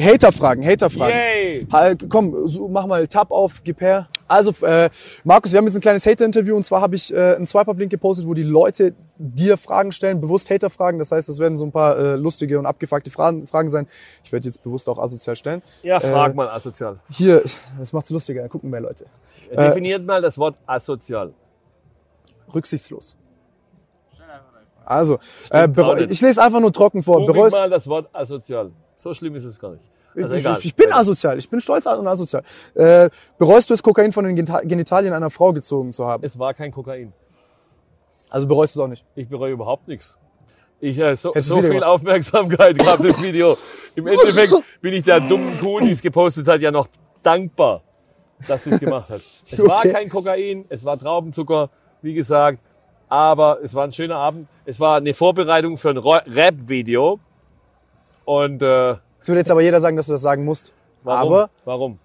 Haterfragen, 0.00 0.64
Haterfragen. 0.64 1.16
Yay! 1.16 1.66
Ha, 1.72 1.94
komm, 2.08 2.48
so, 2.48 2.68
mach 2.68 2.86
mal 2.86 3.06
Tab 3.06 3.30
auf, 3.30 3.62
gib 3.62 3.80
her. 3.80 4.08
Also, 4.26 4.52
äh, 4.66 4.90
Markus, 5.22 5.52
wir 5.52 5.58
haben 5.58 5.66
jetzt 5.66 5.76
ein 5.76 5.80
kleines 5.80 6.04
Hater-Interview 6.04 6.56
und 6.56 6.64
zwar 6.64 6.80
habe 6.80 6.96
ich 6.96 7.14
äh, 7.14 7.36
einen 7.36 7.46
Swipe-Up-Link 7.46 7.90
gepostet, 7.90 8.26
wo 8.26 8.34
die 8.34 8.42
Leute 8.42 8.94
dir 9.16 9.56
Fragen 9.56 9.92
stellen, 9.92 10.20
bewusst 10.20 10.50
Hater-Fragen. 10.50 10.98
Das 10.98 11.12
heißt, 11.12 11.28
es 11.28 11.38
werden 11.38 11.56
so 11.56 11.64
ein 11.64 11.70
paar 11.70 11.96
äh, 11.96 12.16
lustige 12.16 12.58
und 12.58 12.66
abgefuckte 12.66 13.10
Fragen, 13.10 13.46
Fragen 13.46 13.70
sein. 13.70 13.86
Ich 14.24 14.32
werde 14.32 14.48
jetzt 14.48 14.62
bewusst 14.64 14.88
auch 14.88 14.98
asozial 14.98 15.36
stellen. 15.36 15.62
Ja, 15.82 16.00
frag 16.00 16.32
Äh, 16.32 16.34
mal 16.34 16.48
asozial. 16.48 16.98
Hier, 17.10 17.42
das 17.78 17.92
macht's 17.92 18.10
lustiger, 18.10 18.48
gucken 18.48 18.70
mehr 18.70 18.80
Leute. 18.80 19.06
Definiert 19.56 20.04
mal 20.04 20.20
das 20.20 20.36
Wort 20.38 20.56
asozial. 20.66 21.32
Rücksichtslos. 22.52 23.14
Also, 24.84 25.18
äh, 25.50 25.68
ich 26.10 26.20
lese 26.20 26.42
einfach 26.42 26.60
nur 26.60 26.72
trocken 26.72 27.02
vor. 27.02 27.24
Google 27.26 27.50
mal 27.50 27.70
das 27.70 27.86
Wort 27.86 28.08
asozial. 28.12 28.70
So 29.04 29.12
schlimm 29.12 29.34
ist 29.34 29.44
es 29.44 29.58
gar 29.60 29.72
nicht. 29.72 29.84
Also 30.16 30.34
ich, 30.34 30.46
ich, 30.46 30.64
ich 30.64 30.74
bin 30.74 30.90
asozial, 30.90 31.36
ich 31.36 31.50
bin 31.50 31.60
stolz 31.60 31.84
und 31.84 32.08
asozial. 32.08 32.42
Äh, 32.74 33.10
bereust 33.36 33.68
du 33.68 33.74
es, 33.74 33.82
Kokain 33.82 34.12
von 34.12 34.24
den 34.24 34.34
Genita- 34.34 34.62
Genitalien 34.66 35.12
einer 35.12 35.28
Frau 35.28 35.52
gezogen 35.52 35.92
zu 35.92 36.06
haben? 36.06 36.24
Es 36.24 36.38
war 36.38 36.54
kein 36.54 36.72
Kokain. 36.72 37.12
Also 38.30 38.46
bereust 38.48 38.74
du 38.74 38.80
es 38.80 38.84
auch 38.84 38.88
nicht. 38.88 39.04
Ich 39.14 39.28
bereue 39.28 39.52
überhaupt 39.52 39.88
nichts. 39.88 40.18
Ich 40.80 40.98
äh, 40.98 41.16
so, 41.16 41.34
so 41.36 41.60
viel 41.60 41.68
gemacht. 41.68 41.84
Aufmerksamkeit 41.84 42.78
gab 42.78 43.02
das 43.02 43.22
Video. 43.22 43.58
Im 43.94 44.06
Endeffekt 44.06 44.54
bin 44.80 44.94
ich 44.94 45.02
der 45.02 45.20
dummen 45.20 45.58
Kuh, 45.60 45.80
die 45.80 45.92
es 45.92 46.00
gepostet 46.00 46.48
hat, 46.48 46.62
ja 46.62 46.70
noch 46.70 46.88
dankbar, 47.22 47.82
dass 48.48 48.64
sie 48.64 48.70
es 48.70 48.80
gemacht 48.80 49.10
hat. 49.10 49.20
Es 49.50 49.58
war 49.58 49.80
Okay. 49.80 49.92
kein 49.92 50.08
Kokain, 50.08 50.64
es 50.70 50.82
war 50.82 50.98
Traubenzucker, 50.98 51.68
wie 52.00 52.14
gesagt. 52.14 52.58
Aber 53.10 53.58
es 53.62 53.74
war 53.74 53.84
ein 53.84 53.92
schöner 53.92 54.16
Abend. 54.16 54.48
Es 54.64 54.80
war 54.80 54.96
eine 54.96 55.12
Vorbereitung 55.12 55.76
für 55.76 55.90
ein 55.90 55.98
Rap-Video. 55.98 57.20
Und 58.24 58.62
äh, 58.62 58.90
Jetzt 58.90 59.28
würde 59.28 59.38
jetzt 59.38 59.50
aber 59.50 59.62
jeder 59.62 59.80
sagen, 59.80 59.96
dass 59.96 60.06
du 60.06 60.12
das 60.12 60.22
sagen 60.22 60.44
musst. 60.44 60.74
warum? 61.02 61.32
Aber 61.32 61.50
warum? 61.64 61.98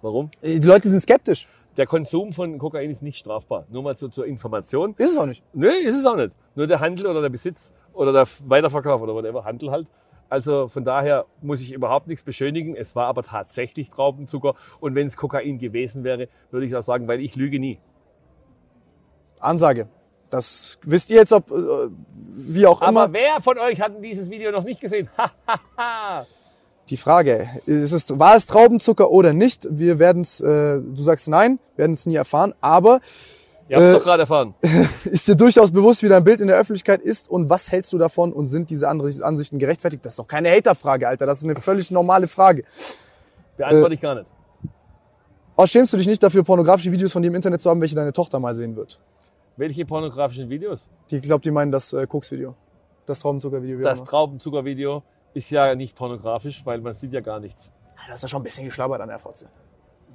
Warum? 0.00 0.30
äh, 0.40 0.58
die 0.60 0.66
Leute 0.66 0.88
sind 0.88 1.00
skeptisch. 1.00 1.48
Der 1.76 1.86
Konsum 1.86 2.32
von 2.32 2.58
Kokain 2.58 2.90
ist 2.90 3.02
nicht 3.02 3.18
strafbar. 3.18 3.64
Nur 3.70 3.82
mal 3.82 3.96
so 3.96 4.08
zur 4.08 4.26
Information. 4.26 4.94
Ist 4.98 5.12
es 5.12 5.16
auch 5.18 5.26
nicht. 5.26 5.42
Nee, 5.54 5.68
ist 5.68 5.94
es 5.96 6.04
auch 6.04 6.16
nicht. 6.16 6.36
Nur 6.54 6.66
der 6.66 6.80
Handel 6.80 7.06
oder 7.06 7.22
der 7.22 7.30
Besitz 7.30 7.72
oder 7.94 8.12
der 8.12 8.26
Weiterverkauf 8.46 9.00
oder 9.00 9.14
whatever, 9.14 9.44
Handel 9.44 9.70
halt. 9.70 9.86
Also 10.28 10.68
von 10.68 10.84
daher 10.84 11.26
muss 11.40 11.60
ich 11.60 11.72
überhaupt 11.72 12.06
nichts 12.06 12.24
beschönigen. 12.24 12.74
Es 12.76 12.94
war 12.94 13.06
aber 13.06 13.22
tatsächlich 13.22 13.90
Traubenzucker. 13.90 14.54
Und 14.80 14.94
wenn 14.94 15.06
es 15.06 15.16
Kokain 15.16 15.58
gewesen 15.58 16.04
wäre, 16.04 16.28
würde 16.50 16.66
ich 16.66 16.76
auch 16.76 16.82
sagen, 16.82 17.08
weil 17.08 17.20
ich 17.20 17.36
lüge 17.36 17.58
nie. 17.58 17.78
Ansage. 19.40 19.88
Das 20.32 20.78
wisst 20.82 21.10
ihr 21.10 21.16
jetzt, 21.16 21.32
ob 21.32 21.50
äh, 21.50 21.54
wie 22.34 22.66
auch 22.66 22.80
Aber 22.80 23.04
immer. 23.04 23.12
wer 23.12 23.40
von 23.42 23.58
euch 23.58 23.80
hat 23.80 23.92
dieses 24.02 24.30
Video 24.30 24.50
noch 24.50 24.64
nicht 24.64 24.80
gesehen? 24.80 25.08
Die 26.88 26.96
Frage, 26.96 27.48
ist 27.66 27.92
es, 27.92 28.18
war 28.18 28.34
es 28.34 28.46
Traubenzucker 28.46 29.10
oder 29.10 29.32
nicht? 29.32 29.66
Wir 29.70 29.98
werden 29.98 30.22
es, 30.22 30.40
äh, 30.40 30.80
du 30.80 31.02
sagst 31.02 31.28
nein, 31.28 31.58
werden 31.76 31.92
es 31.92 32.06
nie 32.06 32.16
erfahren. 32.16 32.54
Aber 32.60 33.00
Ihr 33.68 33.76
habt 33.76 33.84
Äh, 33.86 33.90
es 33.90 33.94
doch 33.98 34.02
gerade 34.04 34.22
erfahren. 34.22 34.54
Ist 35.04 35.28
dir 35.28 35.36
durchaus 35.36 35.70
bewusst, 35.70 36.02
wie 36.02 36.08
dein 36.08 36.24
Bild 36.24 36.40
in 36.40 36.48
der 36.48 36.56
Öffentlichkeit 36.56 37.00
ist 37.00 37.30
und 37.30 37.48
was 37.48 37.70
hältst 37.70 37.92
du 37.92 37.98
davon 37.98 38.32
und 38.32 38.46
sind 38.46 38.68
diese 38.70 38.88
Ansicht- 38.88 39.22
Ansichten 39.22 39.58
gerechtfertigt? 39.58 40.04
Das 40.04 40.14
ist 40.14 40.18
doch 40.18 40.26
keine 40.26 40.50
Haterfrage, 40.50 41.06
Alter. 41.08 41.24
Das 41.26 41.38
ist 41.38 41.44
eine 41.44 41.54
völlig 41.54 41.90
normale 41.90 42.26
Frage. 42.26 42.64
Beantworte 43.56 43.94
ich 43.94 44.00
gar 44.00 44.16
nicht. 44.16 44.26
Oh, 45.56 45.64
schämst 45.66 45.92
du 45.92 45.96
dich 45.96 46.08
nicht 46.08 46.22
dafür, 46.22 46.42
pornografische 46.42 46.90
Videos 46.90 47.12
von 47.12 47.22
dir 47.22 47.28
im 47.28 47.34
Internet 47.36 47.60
zu 47.60 47.70
haben, 47.70 47.80
welche 47.80 47.94
deine 47.94 48.12
Tochter 48.12 48.40
mal 48.40 48.54
sehen 48.54 48.74
wird? 48.74 48.98
Welche 49.62 49.86
pornografischen 49.86 50.50
Videos? 50.50 50.88
Die, 51.08 51.18
ich 51.18 51.22
glaube, 51.22 51.40
die 51.40 51.52
meinen 51.52 51.70
das 51.70 51.92
äh, 51.92 52.04
Koks-Video. 52.04 52.56
Das 53.06 53.20
Traubenzucker-Video. 53.20 53.78
Das. 53.78 54.02
Traubenzucker-Video 54.02 55.04
ist 55.34 55.50
ja 55.50 55.72
nicht 55.76 55.94
pornografisch, 55.94 56.62
weil 56.66 56.80
man 56.80 56.94
sieht 56.94 57.12
ja 57.12 57.20
gar 57.20 57.38
nichts. 57.38 57.70
Ah, 57.94 58.06
Du 58.06 58.12
hast 58.12 58.22
ja 58.22 58.28
schon 58.28 58.40
ein 58.40 58.42
bisschen 58.42 58.64
geschlabbert 58.64 59.00
an 59.00 59.08
der 59.08 59.20
Fotze. 59.20 59.48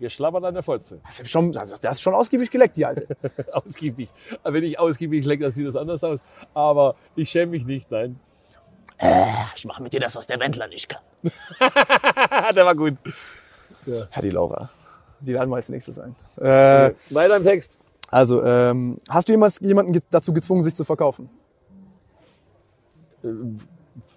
Geschlabbert 0.01 0.43
an 0.43 0.53
der 0.53 0.63
Fotze. 0.63 0.99
Das 1.05 1.21
ist 1.21 1.31
schon, 1.31 1.53
das 1.53 1.71
ist 1.71 2.01
schon 2.01 2.13
ausgiebig 2.13 2.51
geleckt, 2.51 2.75
die 2.75 2.85
Alte. 2.85 3.07
ausgiebig. 3.53 4.09
Wenn 4.43 4.65
ich 4.65 4.77
ausgiebig 4.77 5.25
lecke, 5.25 5.43
dann 5.43 5.53
sieht 5.53 5.65
das 5.65 5.77
anders 5.77 6.03
aus. 6.03 6.19
Aber 6.53 6.97
ich 7.15 7.29
schäme 7.29 7.51
mich 7.51 7.63
nicht, 7.63 7.89
nein. 7.89 8.19
Ich 9.55 9.63
mache 9.63 9.81
mit 9.81 9.93
dir 9.93 10.01
das, 10.01 10.13
was 10.17 10.27
der 10.27 10.41
Wendler 10.41 10.67
nicht 10.67 10.89
kann. 10.89 11.01
der 12.53 12.65
war 12.65 12.75
gut. 12.75 12.97
Ja, 13.85 14.21
die 14.21 14.29
Laura. 14.29 14.69
Die 15.21 15.31
laden 15.31 15.49
wir 15.49 15.55
als 15.55 15.69
nächstes 15.69 15.99
ein. 15.99 16.17
Äh, 16.35 16.91
Weiter 17.11 17.37
im 17.37 17.43
Text. 17.43 17.79
Also, 18.07 18.43
ähm, 18.43 18.99
hast 19.09 19.27
du 19.27 19.33
jemals 19.33 19.59
jemanden 19.59 19.99
dazu 20.09 20.33
gezwungen, 20.33 20.61
sich 20.61 20.75
zu 20.75 20.83
verkaufen? 20.83 21.29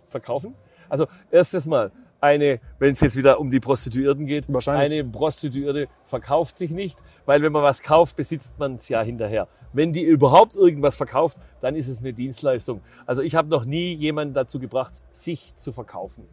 Verkaufen? 0.08 0.54
Also, 0.88 1.06
erstes 1.30 1.66
Mal. 1.66 1.90
Eine, 2.22 2.60
wenn 2.78 2.92
es 2.92 3.00
jetzt 3.00 3.16
wieder 3.16 3.40
um 3.40 3.50
die 3.50 3.60
Prostituierten 3.60 4.26
geht, 4.26 4.44
Wahrscheinlich. 4.48 5.00
eine 5.00 5.10
Prostituierte 5.10 5.88
verkauft 6.04 6.58
sich 6.58 6.70
nicht, 6.70 6.98
weil 7.24 7.40
wenn 7.40 7.50
man 7.50 7.62
was 7.62 7.82
kauft, 7.82 8.14
besitzt 8.14 8.58
man 8.58 8.74
es 8.74 8.90
ja 8.90 9.00
hinterher. 9.00 9.48
Wenn 9.72 9.94
die 9.94 10.02
überhaupt 10.02 10.54
irgendwas 10.54 10.98
verkauft, 10.98 11.38
dann 11.62 11.76
ist 11.76 11.88
es 11.88 12.00
eine 12.00 12.12
Dienstleistung. 12.12 12.82
Also 13.06 13.22
ich 13.22 13.34
habe 13.36 13.48
noch 13.48 13.64
nie 13.64 13.94
jemanden 13.94 14.34
dazu 14.34 14.58
gebracht, 14.58 14.92
sich 15.12 15.54
zu 15.56 15.72
verkaufen. 15.72 16.24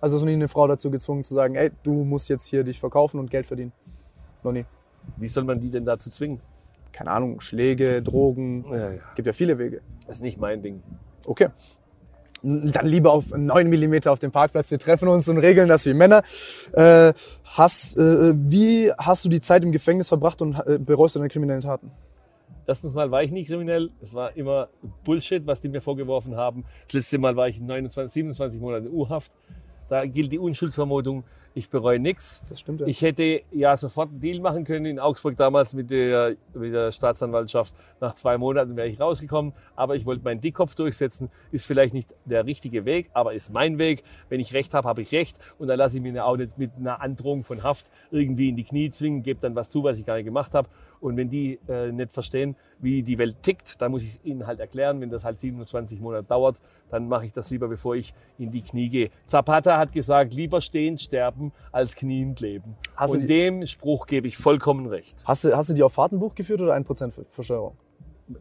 Also 0.00 0.16
hast 0.16 0.22
du 0.22 0.26
nie 0.26 0.32
eine 0.32 0.48
Frau 0.48 0.66
dazu 0.66 0.90
gezwungen 0.90 1.22
zu 1.22 1.34
sagen, 1.34 1.54
ey, 1.54 1.70
du 1.84 1.92
musst 1.92 2.28
jetzt 2.28 2.46
hier 2.46 2.64
dich 2.64 2.80
verkaufen 2.80 3.20
und 3.20 3.30
Geld 3.30 3.46
verdienen? 3.46 3.72
Noch 4.42 4.50
nie. 4.52 4.64
Wie 5.18 5.28
soll 5.28 5.44
man 5.44 5.60
die 5.60 5.70
denn 5.70 5.84
dazu 5.84 6.10
zwingen? 6.10 6.40
Keine 6.92 7.10
Ahnung, 7.10 7.40
Schläge, 7.40 8.02
Drogen. 8.02 8.64
Ja, 8.70 8.92
ja. 8.92 9.00
Gibt 9.14 9.26
ja 9.26 9.32
viele 9.32 9.58
Wege. 9.58 9.80
Das 10.06 10.16
ist 10.16 10.22
nicht 10.22 10.38
mein 10.38 10.62
Ding. 10.62 10.82
Okay. 11.26 11.48
Dann 12.42 12.86
lieber 12.86 13.12
auf 13.12 13.36
9 13.36 13.68
mm 13.68 14.08
auf 14.08 14.20
dem 14.20 14.30
Parkplatz. 14.30 14.70
Wir 14.70 14.78
treffen 14.78 15.08
uns 15.08 15.28
und 15.28 15.38
regeln 15.38 15.68
das 15.68 15.86
wie 15.86 15.94
Männer. 15.94 16.22
Äh, 16.72 17.12
hast, 17.44 17.96
äh, 17.96 18.32
wie 18.34 18.92
hast 18.96 19.24
du 19.24 19.28
die 19.28 19.40
Zeit 19.40 19.64
im 19.64 19.72
Gefängnis 19.72 20.08
verbracht 20.08 20.40
und 20.40 20.54
äh, 20.66 20.78
bereust 20.78 21.16
du 21.16 21.18
deine 21.18 21.28
kriminellen 21.28 21.62
Taten? 21.62 21.90
Erstens 22.66 22.92
mal 22.92 23.10
war 23.10 23.22
ich 23.22 23.30
nie 23.30 23.44
kriminell. 23.44 23.90
Es 24.02 24.12
war 24.14 24.36
immer 24.36 24.68
Bullshit, 25.04 25.46
was 25.46 25.60
die 25.62 25.68
mir 25.68 25.80
vorgeworfen 25.80 26.36
haben. 26.36 26.64
Das 26.86 26.94
letzte 26.94 27.18
Mal 27.18 27.34
war 27.34 27.48
ich 27.48 27.58
in 27.58 27.66
29, 27.66 28.12
27 28.12 28.60
Monate 28.60 28.92
U-Haft. 28.92 29.32
Da 29.88 30.04
gilt 30.04 30.30
die 30.32 30.38
Unschuldsvermutung. 30.38 31.24
Ich 31.58 31.70
bereue 31.70 31.98
nichts. 31.98 32.44
Das 32.48 32.60
stimmt 32.60 32.82
ja. 32.82 32.86
Ich 32.86 33.02
hätte 33.02 33.42
ja 33.50 33.76
sofort 33.76 34.10
einen 34.10 34.20
Deal 34.20 34.38
machen 34.38 34.62
können 34.62 34.86
in 34.86 35.00
Augsburg 35.00 35.36
damals 35.36 35.74
mit 35.74 35.90
der, 35.90 36.36
mit 36.54 36.72
der 36.72 36.92
Staatsanwaltschaft. 36.92 37.74
Nach 38.00 38.14
zwei 38.14 38.38
Monaten 38.38 38.76
wäre 38.76 38.86
ich 38.86 39.00
rausgekommen, 39.00 39.52
aber 39.74 39.96
ich 39.96 40.06
wollte 40.06 40.22
meinen 40.22 40.40
Dickkopf 40.40 40.76
durchsetzen. 40.76 41.30
Ist 41.50 41.66
vielleicht 41.66 41.94
nicht 41.94 42.14
der 42.26 42.46
richtige 42.46 42.84
Weg, 42.84 43.10
aber 43.12 43.34
ist 43.34 43.52
mein 43.52 43.76
Weg. 43.80 44.04
Wenn 44.28 44.38
ich 44.38 44.54
Recht 44.54 44.72
habe, 44.72 44.88
habe 44.88 45.02
ich 45.02 45.10
Recht 45.10 45.40
und 45.58 45.66
dann 45.66 45.78
lasse 45.78 45.96
ich 45.96 46.02
mir 46.04 46.24
auch 46.24 46.36
nicht 46.36 46.56
mit 46.58 46.70
einer 46.78 47.00
Androhung 47.00 47.42
von 47.42 47.64
Haft 47.64 47.90
irgendwie 48.12 48.50
in 48.50 48.54
die 48.54 48.62
Knie 48.62 48.90
zwingen, 48.90 49.24
gebe 49.24 49.40
dann 49.40 49.56
was 49.56 49.68
zu, 49.68 49.82
was 49.82 49.98
ich 49.98 50.06
gar 50.06 50.14
nicht 50.14 50.26
gemacht 50.26 50.54
habe. 50.54 50.68
Und 51.00 51.16
wenn 51.16 51.28
die 51.28 51.58
äh, 51.68 51.92
nicht 51.92 52.12
verstehen, 52.12 52.56
wie 52.80 53.02
die 53.02 53.18
Welt 53.18 53.42
tickt, 53.42 53.80
dann 53.80 53.90
muss 53.90 54.02
ich 54.02 54.10
es 54.10 54.24
ihnen 54.24 54.46
halt 54.46 54.60
erklären. 54.60 55.00
Wenn 55.00 55.10
das 55.10 55.24
halt 55.24 55.38
27 55.38 56.00
Monate 56.00 56.24
dauert, 56.24 56.60
dann 56.90 57.08
mache 57.08 57.26
ich 57.26 57.32
das 57.32 57.50
lieber, 57.50 57.68
bevor 57.68 57.94
ich 57.94 58.14
in 58.38 58.50
die 58.50 58.62
Knie 58.62 58.88
gehe. 58.88 59.10
Zapata 59.26 59.76
hat 59.76 59.92
gesagt, 59.92 60.34
lieber 60.34 60.60
stehend 60.60 61.00
sterben 61.00 61.47
als 61.72 61.94
kniend 61.94 62.40
leben. 62.40 62.76
Hast 62.96 63.14
Und 63.14 63.26
dem 63.26 63.66
Spruch 63.66 64.06
gebe 64.06 64.26
ich 64.26 64.36
vollkommen 64.36 64.86
recht. 64.86 65.22
Hast 65.24 65.44
du, 65.44 65.56
hast 65.56 65.70
du 65.70 65.74
die 65.74 65.82
auf 65.82 65.92
Fahrtenbuch 65.94 66.34
geführt 66.34 66.60
oder 66.60 66.74
1% 66.74 67.10
Ver- 67.10 67.24
Versteuerung? 67.24 67.76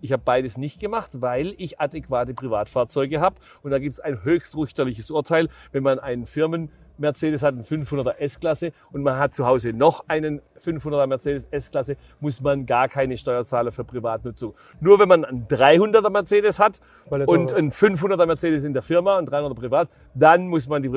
Ich 0.01 0.11
habe 0.11 0.21
beides 0.25 0.57
nicht 0.57 0.81
gemacht, 0.81 1.21
weil 1.21 1.55
ich 1.57 1.79
adäquate 1.79 2.33
Privatfahrzeuge 2.33 3.21
habe. 3.21 3.37
Und 3.63 3.71
da 3.71 3.79
gibt 3.79 3.93
es 3.93 3.99
ein 4.01 4.23
höchst 4.23 4.57
richterliches 4.57 5.11
Urteil, 5.11 5.47
wenn 5.71 5.83
man 5.83 5.99
einen 5.99 6.25
Firmen 6.25 6.69
Mercedes 6.97 7.43
hat, 7.43 7.53
einen 7.53 7.63
500er 7.63 8.17
S-Klasse 8.17 8.71
und 8.91 9.03
man 9.03 9.17
hat 9.19 9.31
zu 9.33 9.45
Hause 9.45 9.71
noch 9.71 10.05
einen 10.07 10.41
500er 10.59 11.05
Mercedes 11.05 11.47
S-Klasse, 11.51 11.95
muss 12.19 12.41
man 12.41 12.65
gar 12.65 12.87
keine 12.89 13.17
Steuer 13.17 13.43
zahlen 13.45 13.71
für 13.71 13.83
Privatnutzung. 13.83 14.55
Nur 14.81 14.99
wenn 14.99 15.07
man 15.07 15.23
einen 15.23 15.47
300er 15.47 16.09
Mercedes 16.09 16.59
hat 16.59 16.81
und 17.27 17.51
einen 17.53 17.69
500er 17.71 18.25
Mercedes 18.25 18.63
in 18.63 18.73
der 18.73 18.81
Firma 18.81 19.19
und 19.19 19.29
300er 19.31 19.53
privat, 19.53 19.89
dann 20.15 20.47
muss 20.47 20.67
man 20.67 20.81
die 20.81 20.89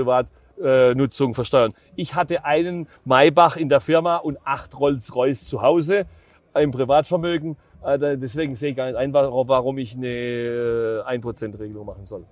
Privatnutzung 0.61 1.35
versteuern. 1.35 1.73
Ich 1.97 2.15
hatte 2.15 2.45
einen 2.45 2.87
Maybach 3.05 3.57
in 3.57 3.69
der 3.69 3.81
Firma 3.81 4.17
und 4.17 4.39
acht 4.45 4.79
Rolls-Royce 4.79 5.47
zu 5.47 5.63
Hause 5.63 6.07
im 6.55 6.71
Privatvermögen. 6.71 7.57
Äh, 7.85 8.17
Deswegen 8.19 8.57
sehe 8.57 8.71
ich 8.71 8.77
gar 8.77 8.87
nicht 8.87 8.97
ein, 8.97 9.13
warum 9.13 9.79
ich 9.79 9.97
eine 9.97 10.09
äh, 10.09 11.17
1%-Regelung 11.19 11.87
machen 11.87 12.05
soll. 12.05 12.25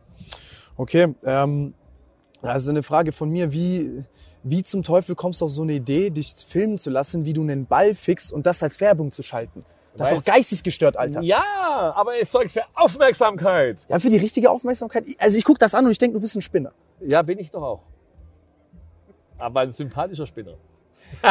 Okay, 0.77 1.15
ähm, 1.25 1.75
also 2.43 2.71
eine 2.71 2.83
Frage 2.83 3.13
von 3.13 3.31
mir, 3.31 3.53
wie, 3.53 4.05
wie 4.43 4.63
zum 4.63 4.83
Teufel 4.83 5.15
kommst 5.15 5.41
du 5.41 5.47
auf 5.47 5.51
so 5.51 5.63
eine 5.63 5.73
Idee, 5.73 6.11
dich 6.11 6.35
filmen 6.47 6.79
zu 6.79 6.91
lassen, 6.91 7.25
wie 7.25 7.33
du 7.33 7.43
einen 7.43 7.67
Ball 7.67 7.95
fixst 7.95 8.33
und 8.33 8.47
das 8.47 8.63
als 8.63 8.81
Werbung 8.81 9.11
zu 9.11 9.23
schalten? 9.23 9.65
Das 9.97 10.13
ist 10.13 10.19
doch 10.19 10.25
geistesgestört, 10.25 10.97
Alter. 10.97 11.23
Ja, 11.23 11.93
aber 11.97 12.21
es 12.21 12.31
sorgt 12.31 12.53
für 12.53 12.63
Aufmerksamkeit. 12.75 13.79
Ja, 13.89 13.99
für 13.99 14.11
die 14.11 14.19
richtige 14.19 14.49
Aufmerksamkeit. 14.49 15.05
Also 15.19 15.37
ich 15.37 15.45
guck 15.45 15.59
das 15.59 15.75
an 15.75 15.87
und 15.87 15.91
ich 15.91 15.99
denke, 15.99 16.15
du 16.15 16.21
bist 16.21 16.37
ein 16.37 16.43
Spinner. 16.43 16.71
Ja, 17.01 17.23
bin 17.23 17.41
ich 17.41 17.51
doch 17.51 17.63
auch. 17.63 17.83
Aber 19.39 19.61
ein 19.61 19.73
sympathischer 19.73 20.27
Spinner. 20.27 20.55
Für 21.21 21.29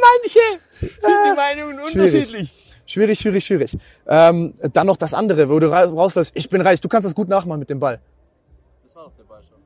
manche 0.00 0.60
sind 0.80 1.00
die 1.02 1.36
Meinungen 1.36 1.78
Schwierig. 1.88 1.94
unterschiedlich. 1.94 2.50
Schwierig, 2.86 3.18
schwierig, 3.18 3.44
schwierig. 3.44 3.78
Ähm, 4.06 4.54
dann 4.72 4.86
noch 4.86 4.96
das 4.96 5.14
andere, 5.14 5.48
wo 5.48 5.58
du 5.60 5.70
ra- 5.70 5.84
rausläufst. 5.84 6.32
Ich 6.36 6.48
bin 6.48 6.60
reich. 6.60 6.80
Du 6.80 6.88
kannst 6.88 7.06
das 7.06 7.14
gut 7.14 7.28
nachmachen 7.28 7.60
mit 7.60 7.70
dem 7.70 7.78
Ball. 7.80 8.00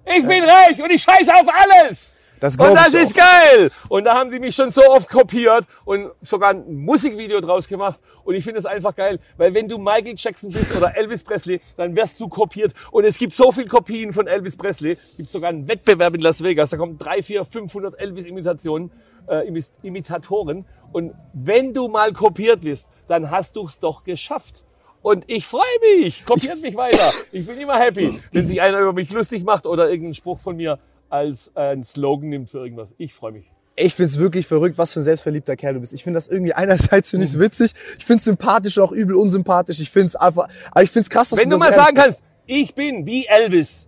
Ich 0.06 0.26
bin 0.26 0.44
reich 0.44 0.80
und 0.82 0.90
ich 0.90 1.02
scheiße 1.02 1.32
auf 1.34 1.46
alles. 1.48 2.13
Das 2.44 2.58
Und 2.58 2.74
das 2.74 2.92
ist 2.92 3.16
geil. 3.16 3.70
Und 3.88 4.04
da 4.04 4.18
haben 4.18 4.30
die 4.30 4.38
mich 4.38 4.54
schon 4.54 4.68
so 4.68 4.82
oft 4.90 5.08
kopiert 5.08 5.64
und 5.86 6.10
sogar 6.20 6.50
ein 6.50 6.84
Musikvideo 6.84 7.40
draus 7.40 7.66
gemacht. 7.68 7.98
Und 8.22 8.34
ich 8.34 8.44
finde 8.44 8.58
es 8.58 8.66
einfach 8.66 8.94
geil, 8.94 9.18
weil 9.38 9.54
wenn 9.54 9.66
du 9.66 9.78
Michael 9.78 10.14
Jackson 10.14 10.50
bist 10.50 10.76
oder 10.76 10.94
Elvis 10.94 11.24
Presley, 11.24 11.62
dann 11.78 11.96
wirst 11.96 12.20
du 12.20 12.28
kopiert. 12.28 12.74
Und 12.90 13.04
es 13.04 13.16
gibt 13.16 13.32
so 13.32 13.50
viel 13.50 13.66
Kopien 13.66 14.12
von 14.12 14.26
Elvis 14.26 14.58
Presley. 14.58 14.98
Gibt 15.16 15.30
sogar 15.30 15.48
einen 15.48 15.66
Wettbewerb 15.68 16.12
in 16.12 16.20
Las 16.20 16.42
Vegas. 16.42 16.68
Da 16.68 16.76
kommen 16.76 16.98
drei, 16.98 17.22
vier, 17.22 17.46
500 17.46 17.98
Elvis-Imitationen, 17.98 18.90
äh, 19.26 19.50
Imitatoren. 19.82 20.66
Und 20.92 21.14
wenn 21.32 21.72
du 21.72 21.88
mal 21.88 22.12
kopiert 22.12 22.62
wirst, 22.62 22.88
dann 23.08 23.30
hast 23.30 23.56
du 23.56 23.66
es 23.66 23.78
doch 23.78 24.04
geschafft. 24.04 24.62
Und 25.00 25.24
ich 25.28 25.46
freue 25.46 25.62
mich. 25.94 26.26
Kopiert 26.26 26.60
mich 26.60 26.76
weiter. 26.76 27.10
Ich 27.32 27.46
bin 27.46 27.58
immer 27.58 27.78
happy, 27.78 28.20
wenn 28.32 28.44
sich 28.44 28.60
einer 28.60 28.80
über 28.80 28.92
mich 28.92 29.10
lustig 29.12 29.44
macht 29.44 29.64
oder 29.64 29.88
irgendeinen 29.88 30.14
Spruch 30.14 30.40
von 30.40 30.56
mir 30.56 30.78
als 31.14 31.54
einen 31.54 31.84
Slogan 31.84 32.28
nimmt 32.28 32.50
für 32.50 32.58
irgendwas. 32.58 32.92
Ich 32.98 33.14
freue 33.14 33.30
mich. 33.30 33.44
Ich 33.76 33.94
find's 33.94 34.18
wirklich 34.18 34.48
verrückt, 34.48 34.78
was 34.78 34.92
für 34.92 35.00
ein 35.00 35.04
selbstverliebter 35.04 35.54
Kerl 35.54 35.74
du 35.74 35.80
bist. 35.80 35.92
Ich 35.92 36.02
finde 36.02 36.16
das 36.16 36.26
irgendwie 36.26 36.52
einerseits 36.54 37.10
finde 37.10 37.24
ich's 37.24 37.38
witzig, 37.38 37.72
ich 37.98 38.04
find's 38.04 38.24
sympathisch 38.24 38.78
und 38.78 38.84
auch 38.84 38.92
übel 38.92 39.14
unsympathisch. 39.14 39.78
Ich 39.80 39.90
find's 39.90 40.16
einfach, 40.16 40.48
aber 40.72 40.82
ich 40.82 40.90
find's 40.90 41.08
krass, 41.08 41.30
dass 41.30 41.38
Wenn 41.38 41.50
du 41.50 41.56
mal 41.56 41.72
sagen 41.72 41.96
kannst, 41.96 42.24
ich 42.46 42.74
bin 42.74 43.06
wie 43.06 43.26
Elvis, 43.26 43.86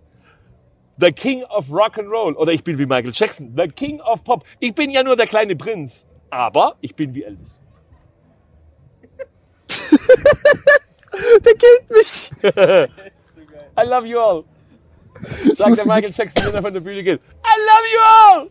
the 0.97 1.11
King 1.11 1.43
of 1.43 1.69
Rock 1.69 1.97
and 1.97 2.09
Roll, 2.09 2.33
oder 2.33 2.53
ich 2.53 2.63
bin 2.63 2.77
wie 2.79 2.85
Michael 2.85 3.11
Jackson, 3.13 3.53
the 3.57 3.67
King 3.67 3.99
of 3.99 4.23
Pop. 4.23 4.45
Ich 4.59 4.73
bin 4.73 4.89
ja 4.89 5.03
nur 5.03 5.17
der 5.17 5.27
kleine 5.27 5.57
Prinz, 5.57 6.05
aber 6.29 6.77
ich 6.79 6.95
bin 6.95 7.13
wie 7.13 7.23
Elvis. 7.23 7.59
Der 11.43 11.53
killt 11.55 11.89
mich. 11.89 12.31
I 13.77 13.83
love 13.85 14.07
you 14.07 14.19
all. 14.19 14.43
Sagt 15.21 15.77
der 15.77 15.87
Michael 15.87 16.11
Jackson, 16.13 16.45
wenn 16.47 16.55
er 16.55 16.61
von 16.61 16.73
der 16.73 16.81
Bühne 16.81 17.03
geht. 17.03 17.19
I 17.19 17.55
love 17.69 17.87
you 17.93 17.99
all. 18.01 18.49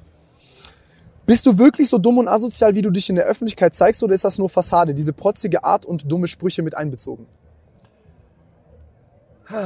Bist 1.26 1.44
du 1.44 1.58
wirklich 1.58 1.88
so 1.88 1.98
dumm 1.98 2.18
und 2.18 2.28
asozial, 2.28 2.74
wie 2.76 2.82
du 2.82 2.90
dich 2.90 3.10
in 3.10 3.16
der 3.16 3.24
Öffentlichkeit 3.24 3.74
zeigst, 3.74 4.00
oder 4.02 4.14
ist 4.14 4.24
das 4.24 4.38
nur 4.38 4.48
Fassade, 4.48 4.94
diese 4.94 5.12
protzige 5.12 5.64
Art 5.64 5.84
und 5.84 6.10
dumme 6.10 6.28
Sprüche 6.28 6.62
mit 6.62 6.76
einbezogen? 6.76 7.26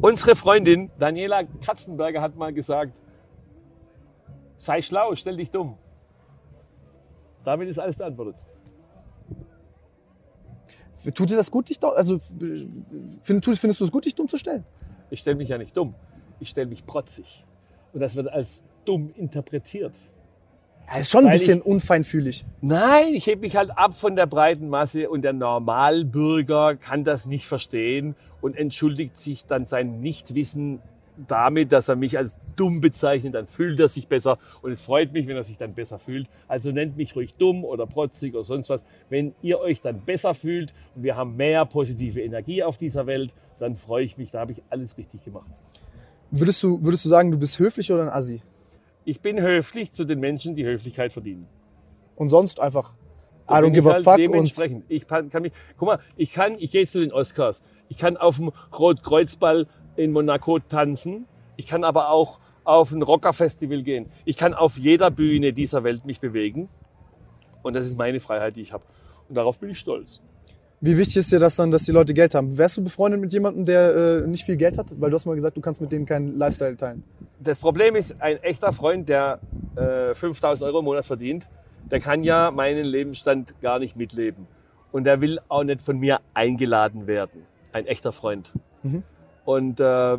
Unsere 0.00 0.34
Freundin 0.36 0.90
Daniela 0.98 1.44
Katzenberger 1.44 2.22
hat 2.22 2.36
mal 2.36 2.52
gesagt, 2.52 2.92
sei 4.56 4.80
schlau, 4.82 5.14
stell 5.14 5.36
dich 5.36 5.50
dumm. 5.50 5.76
Damit 7.44 7.68
ist 7.68 7.78
alles 7.78 7.96
beantwortet. 7.96 8.36
Tut 11.14 11.30
dir 11.30 11.36
das 11.36 11.50
gut, 11.50 11.68
dich, 11.68 11.78
also 11.82 12.18
find, 13.22 13.44
findest 13.44 13.80
du 13.80 13.84
es 13.84 13.92
gut, 13.92 14.04
dich 14.04 14.14
dumm 14.14 14.28
zu 14.28 14.36
stellen? 14.36 14.64
Ich 15.10 15.20
stelle 15.20 15.36
mich 15.36 15.48
ja 15.48 15.58
nicht 15.58 15.76
dumm. 15.76 15.94
Ich 16.40 16.50
stelle 16.50 16.66
mich 16.66 16.86
protzig. 16.86 17.44
Und 17.92 18.00
das 18.00 18.14
wird 18.14 18.28
als 18.28 18.62
dumm 18.84 19.12
interpretiert. 19.16 19.94
Ja, 20.88 20.98
ist 20.98 21.10
schon 21.10 21.20
ein 21.20 21.26
Weil 21.26 21.32
bisschen 21.32 21.60
unfeinfühlig. 21.60 22.46
Nein, 22.60 23.14
ich 23.14 23.26
hebe 23.26 23.42
mich 23.42 23.56
halt 23.56 23.70
ab 23.76 23.94
von 23.94 24.16
der 24.16 24.26
breiten 24.26 24.68
Masse 24.68 25.10
und 25.10 25.22
der 25.22 25.34
Normalbürger 25.34 26.76
kann 26.76 27.04
das 27.04 27.26
nicht 27.26 27.46
verstehen 27.46 28.14
und 28.40 28.56
entschuldigt 28.56 29.16
sich 29.20 29.44
dann 29.44 29.66
sein 29.66 30.00
Nichtwissen 30.00 30.80
damit, 31.26 31.72
dass 31.72 31.88
er 31.88 31.96
mich 31.96 32.16
als 32.16 32.38
dumm 32.56 32.80
bezeichnet, 32.80 33.34
dann 33.34 33.46
fühlt 33.46 33.80
er 33.80 33.88
sich 33.88 34.08
besser 34.08 34.38
und 34.62 34.72
es 34.72 34.82
freut 34.82 35.12
mich, 35.12 35.26
wenn 35.26 35.36
er 35.36 35.44
sich 35.44 35.56
dann 35.56 35.74
besser 35.74 35.98
fühlt. 35.98 36.28
Also 36.46 36.70
nennt 36.70 36.96
mich 36.96 37.16
ruhig 37.16 37.34
dumm 37.34 37.64
oder 37.64 37.86
protzig 37.86 38.34
oder 38.34 38.44
sonst 38.44 38.70
was. 38.70 38.84
Wenn 39.08 39.34
ihr 39.42 39.58
euch 39.58 39.80
dann 39.80 40.00
besser 40.04 40.34
fühlt 40.34 40.74
und 40.94 41.02
wir 41.02 41.16
haben 41.16 41.36
mehr 41.36 41.64
positive 41.66 42.20
Energie 42.20 42.62
auf 42.62 42.78
dieser 42.78 43.06
Welt, 43.06 43.34
dann 43.58 43.76
freue 43.76 44.04
ich 44.04 44.16
mich, 44.16 44.30
da 44.30 44.40
habe 44.40 44.52
ich 44.52 44.62
alles 44.70 44.96
richtig 44.96 45.24
gemacht. 45.24 45.50
Würdest 46.30 46.62
du, 46.62 46.82
würdest 46.82 47.04
du 47.04 47.08
sagen, 47.08 47.30
du 47.30 47.38
bist 47.38 47.58
höflich 47.58 47.90
oder 47.90 48.02
ein 48.02 48.10
Assi? 48.10 48.42
Ich 49.04 49.20
bin 49.20 49.40
höflich 49.40 49.92
zu 49.92 50.04
den 50.04 50.20
Menschen, 50.20 50.54
die 50.54 50.66
Höflichkeit 50.66 51.12
verdienen. 51.12 51.46
Und 52.16 52.28
sonst 52.28 52.60
einfach, 52.60 52.92
I 53.48 53.54
don't 53.54 53.70
give 53.70 53.88
a 53.88 53.94
halt 53.94 54.04
fuck 54.04 54.14
und 54.14 54.20
dementsprechend. 54.20 54.84
Ich 54.88 55.06
kann, 55.06 55.30
kann 55.30 55.42
mich, 55.42 55.52
guck 55.78 55.86
mal, 55.86 55.98
ich 56.16 56.32
kann, 56.32 56.56
ich 56.58 56.70
gehe 56.70 56.82
jetzt 56.82 56.92
zu 56.92 57.00
den 57.00 57.12
Oscars. 57.12 57.62
Ich 57.88 57.96
kann 57.96 58.18
auf 58.18 58.36
dem 58.36 58.52
Rotkreuzball 58.78 59.66
in 59.98 60.12
Monaco 60.12 60.58
tanzen. 60.58 61.26
Ich 61.56 61.66
kann 61.66 61.84
aber 61.84 62.10
auch 62.10 62.38
auf 62.64 62.92
ein 62.92 63.02
Rockerfestival 63.02 63.82
gehen. 63.82 64.06
Ich 64.24 64.36
kann 64.36 64.54
auf 64.54 64.78
jeder 64.78 65.10
Bühne 65.10 65.52
dieser 65.52 65.84
Welt 65.84 66.04
mich 66.04 66.20
bewegen. 66.20 66.68
Und 67.62 67.74
das 67.74 67.86
ist 67.86 67.98
meine 67.98 68.20
Freiheit, 68.20 68.56
die 68.56 68.62
ich 68.62 68.72
habe. 68.72 68.84
Und 69.28 69.34
darauf 69.34 69.58
bin 69.58 69.70
ich 69.70 69.78
stolz. 69.78 70.20
wie 70.80 70.96
wichtig 70.96 71.16
ist 71.16 71.32
dir 71.32 71.40
das 71.40 71.56
dann, 71.56 71.70
dass 71.70 71.82
die 71.82 71.92
Leute 71.92 72.14
Geld 72.14 72.34
haben? 72.34 72.56
Wärst 72.56 72.76
du 72.76 72.84
befreundet 72.84 73.20
mit 73.20 73.32
jemandem, 73.32 73.64
der 73.64 74.22
äh, 74.22 74.26
nicht 74.28 74.44
viel 74.44 74.56
Geld 74.56 74.78
hat? 74.78 74.94
Weil 75.00 75.10
du 75.10 75.16
hast 75.16 75.26
mal 75.26 75.34
gesagt, 75.34 75.56
du 75.56 75.60
kannst 75.60 75.80
mit 75.80 75.90
denen 75.90 76.06
keinen 76.06 76.38
Lifestyle 76.38 76.76
teilen. 76.76 77.02
Das 77.40 77.58
Problem 77.58 77.96
ist, 77.96 78.20
ein 78.20 78.36
echter 78.42 78.72
Freund, 78.72 79.08
der 79.08 79.40
äh, 79.76 80.14
5000 80.14 80.64
Euro 80.68 80.78
im 80.78 80.84
Monat 80.84 81.04
verdient, 81.04 81.48
der 81.90 82.00
kann 82.00 82.22
ja 82.22 82.50
meinen 82.50 82.84
Lebensstand 82.84 83.60
gar 83.60 83.78
nicht 83.78 83.96
mitleben. 83.96 84.46
Und 84.92 85.04
der 85.04 85.20
will 85.20 85.40
auch 85.48 85.64
nicht 85.64 85.82
von 85.82 85.98
mir 85.98 86.20
eingeladen 86.34 87.06
werden. 87.06 87.42
Ein 87.72 87.86
echter 87.86 88.12
Freund. 88.12 88.52
Und 89.48 89.80
äh, 89.80 90.18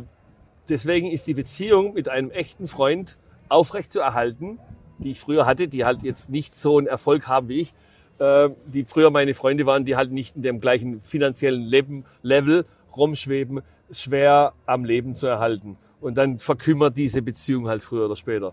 deswegen 0.68 1.08
ist 1.08 1.28
die 1.28 1.34
Beziehung 1.34 1.94
mit 1.94 2.08
einem 2.08 2.32
echten 2.32 2.66
Freund 2.66 3.16
aufrecht 3.48 3.92
zu 3.92 4.00
erhalten, 4.00 4.58
die 4.98 5.12
ich 5.12 5.20
früher 5.20 5.46
hatte, 5.46 5.68
die 5.68 5.84
halt 5.84 6.02
jetzt 6.02 6.30
nicht 6.30 6.60
so 6.60 6.78
einen 6.78 6.88
Erfolg 6.88 7.28
haben 7.28 7.48
wie 7.48 7.60
ich, 7.60 7.74
äh, 8.18 8.48
die 8.66 8.84
früher 8.84 9.10
meine 9.10 9.34
Freunde 9.34 9.66
waren, 9.66 9.84
die 9.84 9.94
halt 9.94 10.10
nicht 10.10 10.34
in 10.34 10.42
dem 10.42 10.58
gleichen 10.58 11.00
finanziellen 11.00 11.62
Leben, 11.62 12.04
Level 12.22 12.64
rumschweben, 12.96 13.62
schwer 13.92 14.52
am 14.66 14.84
Leben 14.84 15.14
zu 15.14 15.28
erhalten. 15.28 15.76
Und 16.00 16.18
dann 16.18 16.38
verkümmert 16.38 16.96
diese 16.96 17.22
Beziehung 17.22 17.68
halt 17.68 17.84
früher 17.84 18.06
oder 18.06 18.16
später. 18.16 18.52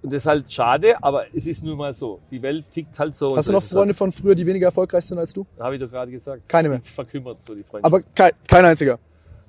Und 0.00 0.10
das 0.10 0.22
ist 0.22 0.26
halt 0.26 0.50
schade, 0.50 0.94
aber 1.02 1.26
es 1.34 1.46
ist 1.46 1.62
nun 1.62 1.76
mal 1.76 1.92
so. 1.92 2.20
Die 2.30 2.40
Welt 2.40 2.64
tickt 2.72 2.98
halt 2.98 3.14
so. 3.14 3.36
Hast 3.36 3.50
du 3.50 3.52
noch 3.52 3.62
Freunde 3.62 3.92
von 3.92 4.10
früher, 4.10 4.34
die 4.34 4.46
weniger 4.46 4.68
erfolgreich 4.68 5.04
sind 5.04 5.18
als 5.18 5.34
du? 5.34 5.44
Habe 5.58 5.74
ich 5.74 5.82
doch 5.82 5.90
gerade 5.90 6.10
gesagt. 6.10 6.48
Keine 6.48 6.70
mehr. 6.70 6.80
Verkümmert 6.94 7.42
so 7.42 7.54
die 7.54 7.62
Freundschaft. 7.62 7.84
Aber 7.84 8.02
kein, 8.14 8.32
kein 8.48 8.64
einziger. 8.64 8.98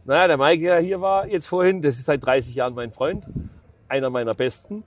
Naja, 0.08 0.28
der 0.28 0.38
Mike, 0.38 0.62
der 0.62 0.80
hier 0.82 1.02
war 1.02 1.28
jetzt 1.28 1.48
vorhin, 1.48 1.82
das 1.82 1.96
ist 1.96 2.06
seit 2.06 2.24
30 2.24 2.54
Jahren 2.54 2.76
mein 2.76 2.92
Freund, 2.92 3.26
einer 3.88 4.12
meiner 4.12 4.36
besten. 4.36 4.84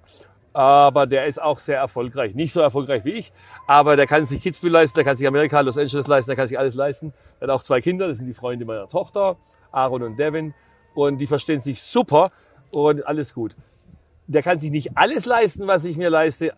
Aber 0.53 1.07
der 1.09 1.27
ist 1.27 1.43
auch 1.43 1.59
sehr 1.59 1.77
erfolgreich. 1.79 2.37
Nicht 2.37 2.53
so 2.53 2.61
erfolgreich 2.61 3.05
wie 3.05 3.13
ich, 3.13 3.33
aber 3.67 3.97
der 3.97 4.07
kann 4.07 4.25
sich 4.25 4.41
Kitzbühel 4.41 4.73
leisten, 4.73 4.97
der 4.97 5.05
kann 5.05 5.17
sich 5.17 5.27
Amerika, 5.27 5.61
Los 5.61 5.77
Angeles 5.77 6.07
leisten, 6.07 6.31
der 6.31 6.37
kann 6.37 6.47
sich 6.47 6.59
alles 6.59 6.77
leisten. 6.77 7.13
Er 7.41 7.49
hat 7.49 7.55
auch 7.55 7.65
zwei 7.65 7.81
Kinder, 7.81 8.07
das 8.07 8.19
sind 8.19 8.29
die 8.29 8.35
Freunde 8.35 8.65
meiner 8.65 8.89
Tochter, 8.89 9.37
Aaron 9.73 10.05
und 10.05 10.19
Devin. 10.19 10.55
Und 10.95 11.19
die 11.19 11.27
verstehen 11.27 11.61
sich 11.61 11.83
super 11.83 12.31
und 12.71 13.05
alles 13.05 13.35
gut. 13.35 13.57
Der 14.29 14.43
kann 14.43 14.59
sich 14.59 14.71
nicht 14.71 14.97
alles 14.97 15.27
leisten, 15.27 15.67
was 15.67 15.85
ich 15.85 15.97
mir 15.97 16.11
leiste. 16.11 16.55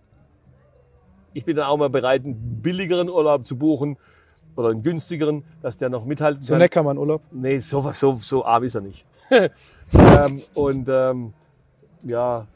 Ich 1.32 1.46
bin 1.46 1.56
dann 1.56 1.66
auch 1.66 1.78
mal 1.78 1.90
bereit, 1.90 2.24
einen 2.24 2.60
billigeren 2.60 3.08
Urlaub 3.08 3.46
zu 3.46 3.56
buchen 3.56 3.96
oder 4.56 4.70
einen 4.70 4.82
günstigeren, 4.82 5.44
dass 5.62 5.76
der 5.76 5.88
noch 5.88 6.04
mithalten 6.04 6.42
So 6.42 6.54
kann. 6.54 6.60
Neckermann 6.60 6.98
Urlaub. 6.98 7.22
Nee, 7.30 7.58
so, 7.58 7.90
so, 7.92 8.16
so 8.16 8.44
arm 8.44 8.64
ist 8.64 8.74
er 8.74 8.80
nicht. 8.80 9.04
ähm, 9.30 10.40
und 10.54 10.88
ähm, 10.88 11.32
ja, 12.02 12.46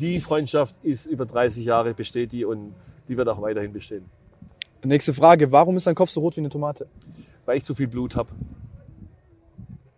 die 0.00 0.20
Freundschaft 0.20 0.74
ist 0.82 1.06
über 1.06 1.26
30 1.26 1.64
Jahre 1.64 1.94
besteht 1.94 2.32
die 2.32 2.44
und 2.44 2.74
die 3.08 3.16
wird 3.16 3.28
auch 3.28 3.40
weiterhin 3.40 3.72
bestehen, 3.72 4.04
Nächste 4.84 5.12
Frage. 5.12 5.50
Warum 5.50 5.76
ist 5.76 5.88
dein 5.88 5.96
Kopf 5.96 6.10
so 6.10 6.20
rot 6.20 6.36
wie 6.36 6.40
eine 6.40 6.50
Tomate? 6.50 6.86
weil 7.48 7.56
ich 7.56 7.64
zu 7.64 7.74
viel 7.74 7.88
Blut 7.88 8.14
habe. 8.14 8.28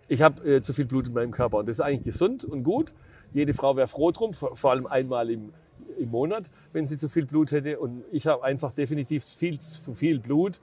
Ich 0.07 0.23
habe 0.23 0.49
äh, 0.49 0.63
zu 0.63 0.73
viel 0.73 0.85
Blut 0.85 1.09
in 1.09 1.15
meinem 1.15 1.33
Körper 1.33 1.59
und 1.59 1.69
das 1.69 1.79
ist 1.79 1.81
eigentlich 1.81 2.05
gesund 2.05 2.45
und 2.45 2.63
gut. 2.63 2.95
Jede 3.33 3.55
Frau 3.55 3.75
wäre 3.75 3.89
froh 3.89 4.13
drum, 4.13 4.35
vor, 4.35 4.57
vor 4.57 4.71
allem 4.71 4.87
einmal 4.87 5.29
im, 5.31 5.53
im 5.99 6.11
Monat, 6.11 6.45
wenn 6.73 6.87
sie 6.87 6.97
zu 6.97 7.09
viel 7.09 7.27
Blut 7.27 7.51
hätte. 7.51 7.81
Und 7.81 8.05
ich 8.13 8.29
habe 8.29 8.45
einfach 8.45 8.71
definitiv 8.71 9.25
viel 9.25 9.59
zu 9.59 9.95
viel 9.95 10.21
Blut 10.21 10.61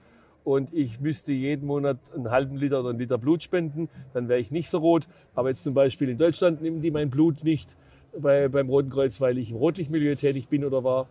und 0.48 0.74
ich 0.74 1.02
müsste 1.02 1.34
jeden 1.34 1.68
Monat 1.68 1.98
einen 2.16 2.32
halben 2.32 2.56
Liter 2.56 2.80
oder 2.80 2.92
einen 2.92 3.00
Liter 3.00 3.18
Blut 3.18 3.44
spenden, 3.44 3.90
dann 4.14 4.30
wäre 4.30 4.40
ich 4.40 4.50
nicht 4.50 4.70
so 4.70 4.78
rot. 4.78 5.06
Aber 5.36 5.50
jetzt 5.50 5.66
zum 5.66 5.74
Beispiel 5.74 6.08
in 6.08 6.18
Deutschland 6.18 6.62
nehmen 6.62 6.82
die 6.82 6.90
mein 6.90 7.10
Blut 7.10 7.44
nicht 7.44 7.76
bei, 8.18 8.48
beim 8.48 8.70
Roten 8.70 8.90
Kreuz, 8.90 9.20
weil 9.20 9.38
ich 9.40 9.52
im 9.52 9.58
Rotlichtmilieu 9.58 10.16
tätig 10.16 10.48
bin 10.48 10.64
oder 10.64 10.86
war. 10.86 11.08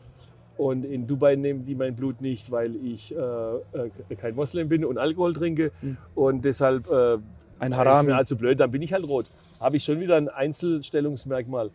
Und 0.57 0.87
in 0.87 1.07
Dubai 1.07 1.37
nehmen 1.37 1.67
die 1.67 1.75
mein 1.75 1.95
Blut 1.95 2.23
nicht, 2.23 2.51
weil 2.51 2.77
ich 2.77 3.15
äh, 3.15 3.19
äh, 3.19 4.17
kein 4.17 4.35
Moslem 4.35 4.71
bin 4.71 4.87
und 4.87 4.97
Alkohol 4.97 5.35
trinke. 5.35 5.71
Und 6.15 6.47
deshalb 6.47 6.89
äh, 6.89 7.19
Ein 7.59 7.73
ist 7.73 7.77
Harami. 7.77 8.09
mir 8.09 8.17
also 8.17 8.37
blöd, 8.37 8.59
dann 8.59 8.71
bin 8.71 8.81
ich 8.81 8.95
halt 8.95 9.07
rot. 9.07 9.27
Habe 9.61 9.77
ich 9.77 9.85
schon 9.85 10.01
wieder 10.01 10.17
ein 10.17 10.31
Einzelstellungsmerkmal. 10.31 11.69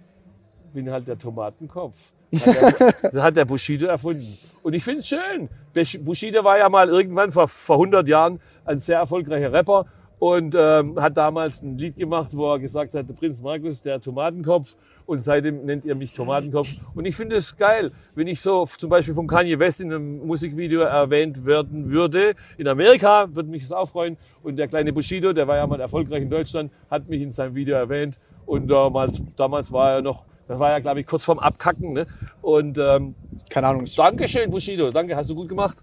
Bin 0.73 0.89
halt 0.89 1.07
der 1.07 1.19
Tomatenkopf. 1.19 2.11
Hat 2.33 2.81
der, 3.01 3.11
das 3.11 3.21
hat 3.23 3.37
der 3.37 3.45
Bushido 3.45 3.87
erfunden. 3.87 4.37
Und 4.63 4.73
ich 4.73 4.83
finde 4.83 4.99
es 4.99 5.07
schön. 5.07 5.49
Bush- 5.73 5.99
Bushido 6.01 6.43
war 6.43 6.57
ja 6.57 6.69
mal 6.69 6.87
irgendwann 6.89 7.31
vor, 7.31 7.47
vor 7.47 7.75
100 7.77 8.07
Jahren 8.07 8.39
ein 8.65 8.79
sehr 8.79 8.99
erfolgreicher 8.99 9.51
Rapper 9.51 9.85
und 10.19 10.53
ähm, 10.55 11.01
hat 11.01 11.17
damals 11.17 11.63
ein 11.63 11.77
Lied 11.79 11.97
gemacht, 11.97 12.29
wo 12.33 12.53
er 12.53 12.59
gesagt 12.59 12.93
hat, 12.93 13.09
der 13.09 13.13
Prinz 13.15 13.41
Markus, 13.41 13.81
der 13.81 13.99
Tomatenkopf. 13.99 14.75
Und 15.07 15.17
seitdem 15.19 15.65
nennt 15.65 15.83
ihr 15.83 15.95
mich 15.95 16.13
Tomatenkopf. 16.13 16.69
Und 16.93 17.05
ich 17.05 17.15
finde 17.15 17.35
es 17.35 17.57
geil, 17.57 17.91
wenn 18.13 18.27
ich 18.27 18.39
so 18.39 18.65
zum 18.65 18.89
Beispiel 18.91 19.15
von 19.15 19.25
Kanye 19.27 19.57
West 19.57 19.81
in 19.81 19.91
einem 19.91 20.25
Musikvideo 20.25 20.81
erwähnt 20.81 21.43
werden 21.45 21.89
würde. 21.89 22.35
In 22.57 22.67
Amerika 22.67 23.27
würde 23.33 23.49
mich 23.49 23.63
das 23.63 23.71
auch 23.71 23.89
freuen. 23.89 24.15
Und 24.43 24.57
der 24.57 24.67
kleine 24.67 24.93
Bushido, 24.93 25.33
der 25.33 25.47
war 25.47 25.57
ja 25.57 25.65
mal 25.65 25.81
erfolgreich 25.81 26.21
in 26.21 26.29
Deutschland, 26.29 26.71
hat 26.89 27.09
mich 27.09 27.21
in 27.21 27.31
seinem 27.31 27.55
Video 27.55 27.75
erwähnt. 27.75 28.19
Und 28.45 28.67
damals, 28.67 29.21
damals 29.35 29.71
war 29.71 29.95
er 29.95 30.01
noch, 30.03 30.23
das 30.52 30.60
war 30.60 30.72
ja 30.72 30.80
glaube 30.80 30.99
ich 30.99 31.07
kurz 31.07 31.23
vorm 31.23 31.40
Abkacken. 31.40 31.94
Ne? 31.94 32.06
Und 32.41 32.78
ähm, 32.78 33.15
Keine 33.49 33.68
Ahnung. 33.68 33.86
Dankeschön, 33.95 34.52
Bushido. 34.52 34.91
Danke, 34.91 35.15
hast 35.15 35.30
du 35.30 35.36
gut 35.36 35.48
gemacht. 35.48 35.78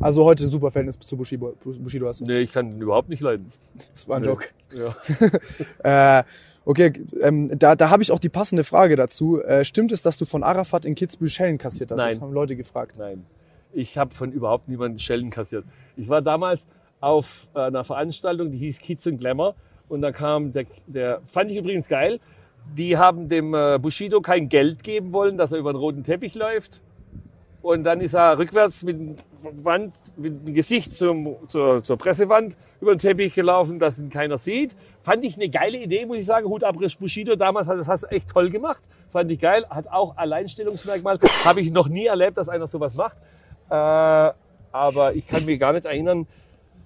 also 0.00 0.24
heute 0.24 0.44
ein 0.44 0.50
super 0.50 0.72
Verhältnis 0.72 0.98
zu 0.98 1.16
Bushido, 1.16 1.54
Bushido 1.62 2.08
hast 2.08 2.20
du. 2.20 2.24
Nee, 2.24 2.40
ich 2.40 2.52
kann 2.52 2.66
ihn 2.74 2.82
überhaupt 2.82 3.08
nicht 3.08 3.20
leiden. 3.20 3.50
Das 3.92 4.08
war 4.08 4.16
ein 4.16 4.22
Nee. 4.22 4.28
Joke. 4.28 4.46
Ja. 4.76 6.18
Äh, 6.18 6.24
okay, 6.64 6.92
ähm, 7.22 7.56
da, 7.56 7.76
da 7.76 7.90
habe 7.90 8.02
ich 8.02 8.10
auch 8.10 8.18
die 8.18 8.28
passende 8.28 8.64
Frage 8.64 8.96
dazu. 8.96 9.40
Äh, 9.42 9.64
stimmt 9.64 9.92
es, 9.92 10.02
dass 10.02 10.18
du 10.18 10.24
von 10.24 10.42
Arafat 10.42 10.84
in 10.86 10.96
Kitzbühel 10.96 11.28
Schellen 11.30 11.58
kassiert 11.58 11.92
hast? 11.92 11.98
Das 11.98 12.14
Nein. 12.14 12.20
haben 12.22 12.32
Leute 12.32 12.56
gefragt. 12.56 12.96
Nein, 12.98 13.24
ich 13.72 13.96
habe 13.96 14.12
von 14.12 14.32
überhaupt 14.32 14.68
niemandem 14.68 14.98
Schellen 14.98 15.30
kassiert. 15.30 15.64
Ich 15.96 16.08
war 16.08 16.20
damals 16.20 16.66
auf 17.00 17.48
äh, 17.54 17.60
einer 17.60 17.84
Veranstaltung, 17.84 18.50
die 18.50 18.58
hieß 18.58 18.78
Kids 18.80 19.06
and 19.06 19.20
Glamour. 19.20 19.54
Und 19.88 20.00
da 20.00 20.10
kam 20.10 20.52
der, 20.52 20.64
der, 20.86 21.20
fand 21.26 21.50
ich 21.50 21.58
übrigens 21.58 21.86
geil, 21.88 22.18
die 22.76 22.96
haben 22.96 23.28
dem 23.28 23.54
äh, 23.54 23.78
Bushido 23.80 24.20
kein 24.20 24.48
Geld 24.48 24.82
geben 24.82 25.12
wollen, 25.12 25.36
dass 25.36 25.52
er 25.52 25.58
über 25.58 25.72
den 25.72 25.78
roten 25.78 26.04
Teppich 26.04 26.34
läuft. 26.34 26.80
Und 27.64 27.84
dann 27.84 28.02
ist 28.02 28.12
er 28.12 28.38
rückwärts 28.38 28.82
mit 28.82 29.00
dem, 29.00 29.16
Wand, 29.62 29.94
mit 30.18 30.46
dem 30.46 30.54
Gesicht 30.54 30.92
zum, 30.92 31.36
zur, 31.48 31.82
zur 31.82 31.96
Pressewand 31.96 32.58
über 32.78 32.94
den 32.94 32.98
Teppich 32.98 33.34
gelaufen, 33.34 33.78
dass 33.78 33.98
ihn 33.98 34.10
keiner 34.10 34.36
sieht. 34.36 34.76
Fand 35.00 35.24
ich 35.24 35.36
eine 35.36 35.48
geile 35.48 35.78
Idee, 35.78 36.04
muss 36.04 36.18
ich 36.18 36.26
sagen. 36.26 36.46
Hut 36.46 36.62
ab, 36.62 36.76
Bushido 37.00 37.36
damals 37.36 37.66
hat 37.66 37.78
das 37.78 37.88
hast 37.88 38.04
echt 38.12 38.28
toll 38.28 38.50
gemacht. 38.50 38.82
Fand 39.10 39.30
ich 39.30 39.40
geil. 39.40 39.64
Hat 39.70 39.88
auch 39.88 40.14
Alleinstellungsmerkmal. 40.18 41.18
Habe 41.46 41.62
ich 41.62 41.70
noch 41.70 41.88
nie 41.88 42.04
erlebt, 42.04 42.36
dass 42.36 42.50
einer 42.50 42.66
sowas 42.66 42.96
macht. 42.96 43.16
Äh, 43.70 43.72
aber 43.72 45.14
ich 45.14 45.26
kann 45.26 45.46
mir 45.46 45.56
gar 45.56 45.72
nicht 45.72 45.86
erinnern. 45.86 46.26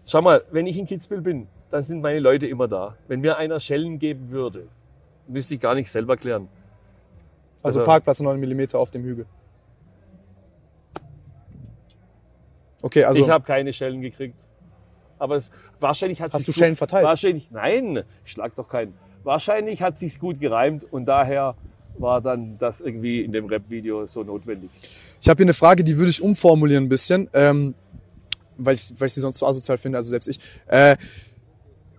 Schau 0.06 0.22
mal, 0.22 0.44
wenn 0.52 0.68
ich 0.68 0.78
in 0.78 0.86
Kitzbühel 0.86 1.22
bin, 1.22 1.48
dann 1.70 1.82
sind 1.82 2.02
meine 2.02 2.20
Leute 2.20 2.46
immer 2.46 2.68
da. 2.68 2.94
Wenn 3.08 3.20
mir 3.20 3.36
einer 3.36 3.58
Schellen 3.58 3.98
geben 3.98 4.30
würde, 4.30 4.68
müsste 5.28 5.54
ich 5.54 5.60
gar 5.60 5.74
nicht 5.74 5.90
selber 5.90 6.16
klären. 6.16 6.48
Also 7.62 7.80
Also- 7.80 7.84
Parkplatz 7.90 8.20
9 8.20 8.40
mm 8.40 8.74
auf 8.74 8.90
dem 8.90 9.02
Hügel. 9.04 9.26
Okay, 12.82 13.04
also 13.04 13.22
ich 13.22 13.28
habe 13.30 13.44
keine 13.44 13.72
Schellen 13.72 14.00
gekriegt. 14.00 14.36
Aber 15.18 15.34
es, 15.36 15.50
wahrscheinlich 15.80 16.20
hat 16.20 16.32
Hast 16.32 16.46
du 16.46 16.52
Schellen 16.52 16.76
verteilt? 16.76 17.04
Wahrscheinlich, 17.04 17.48
nein, 17.50 18.04
ich 18.24 18.30
schlag 18.32 18.54
doch 18.54 18.68
keinen. 18.68 18.94
Wahrscheinlich 19.24 19.82
hat 19.82 19.98
sich's 19.98 20.18
gut 20.20 20.38
gereimt 20.38 20.86
und 20.92 21.06
daher 21.06 21.56
war 21.98 22.20
dann 22.20 22.56
das 22.58 22.80
irgendwie 22.80 23.22
in 23.22 23.32
dem 23.32 23.46
Rap-Video 23.46 24.06
so 24.06 24.22
notwendig. 24.22 24.70
Ich 25.20 25.28
habe 25.28 25.38
hier 25.38 25.46
eine 25.46 25.54
Frage, 25.54 25.82
die 25.82 25.96
würde 25.98 26.10
ich 26.10 26.22
umformulieren 26.22 26.84
ein 26.84 26.88
bisschen, 26.88 27.28
ähm, 27.32 27.74
weil, 28.56 28.74
ich, 28.74 28.92
weil 28.96 29.06
ich 29.06 29.14
sie 29.14 29.20
sonst 29.20 29.38
zu 29.38 29.46
asozial 29.46 29.76
finde, 29.76 29.98
also 29.98 30.10
selbst 30.10 30.28
ich. 30.28 30.38
Äh, 30.68 30.96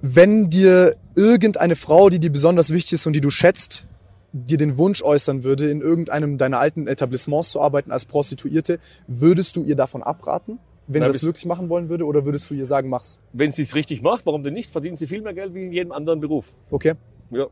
wenn 0.02 0.50
dir 0.50 0.96
irgendeine 1.16 1.76
Frau, 1.76 2.10
die 2.10 2.20
dir 2.20 2.32
besonders 2.32 2.72
wichtig 2.72 2.94
ist 2.94 3.08
und 3.08 3.14
die 3.14 3.22
du 3.22 3.30
schätzt, 3.30 3.86
dir 4.32 4.58
den 4.58 4.78
Wunsch 4.78 5.02
äußern 5.02 5.44
würde, 5.44 5.70
in 5.70 5.82
irgendeinem 5.82 6.38
deiner 6.38 6.60
alten 6.60 6.88
Etablissements 6.88 7.50
zu 7.52 7.62
arbeiten 7.62 7.92
als 7.92 8.06
Prostituierte, 8.06 8.80
würdest 9.08 9.56
du 9.56 9.64
ihr 9.64 9.76
davon 9.76 10.04
abraten, 10.04 10.60
wenn 10.88 11.04
sie 11.04 11.12
das 11.12 11.24
wirklich 11.24 11.46
machen 11.46 11.70
wollen 11.70 11.90
würde, 11.90 12.06
oder 12.06 12.26
würdest 12.26 12.50
du 12.50 12.54
ihr 12.54 12.66
sagen, 12.66 12.90
mach's? 12.90 13.20
Wenn 13.34 13.52
sie 13.52 13.64
es 13.64 13.76
richtig 13.76 14.02
macht, 14.02 14.26
warum 14.26 14.44
denn 14.44 14.54
nicht? 14.54 14.72
Verdienen 14.72 14.96
sie 14.96 15.08
viel 15.08 15.22
mehr 15.22 15.34
Geld 15.34 15.54
wie 15.54 15.64
in 15.66 15.72
jedem 15.72 15.92
anderen 15.92 16.20
Beruf. 16.20 16.54
Okay, 16.72 16.94
Ja. 17.32 17.48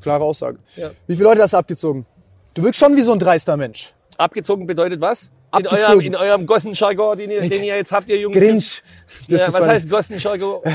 klare 0.00 0.24
Aussage. 0.24 0.58
Ja. 0.76 0.90
Wie 1.06 1.14
viele 1.16 1.28
Leute 1.28 1.42
hast 1.42 1.52
du 1.52 1.56
abgezogen? 1.58 2.06
Du 2.54 2.62
wirkst 2.62 2.80
schon 2.80 2.96
wie 2.96 3.02
so 3.02 3.12
ein 3.12 3.18
dreister 3.18 3.56
Mensch. 3.56 3.94
Abgezogen 4.16 4.66
bedeutet 4.66 5.00
was? 5.00 5.30
In 5.56 5.66
eurem, 5.66 6.00
in 6.00 6.14
eurem 6.14 6.46
Gossenjargon, 6.46 7.18
den 7.18 7.30
ihr, 7.30 7.40
den 7.40 7.64
ihr 7.64 7.76
jetzt 7.76 7.92
habt, 7.92 8.08
ihr 8.08 8.18
Jungen. 8.18 8.38
Grinch. 8.38 8.82
Das 9.28 9.40
Ja, 9.40 9.46
was 9.52 9.66
heißt 9.66 9.90
Gossenjargon? 9.90 10.62
äh, 10.64 10.68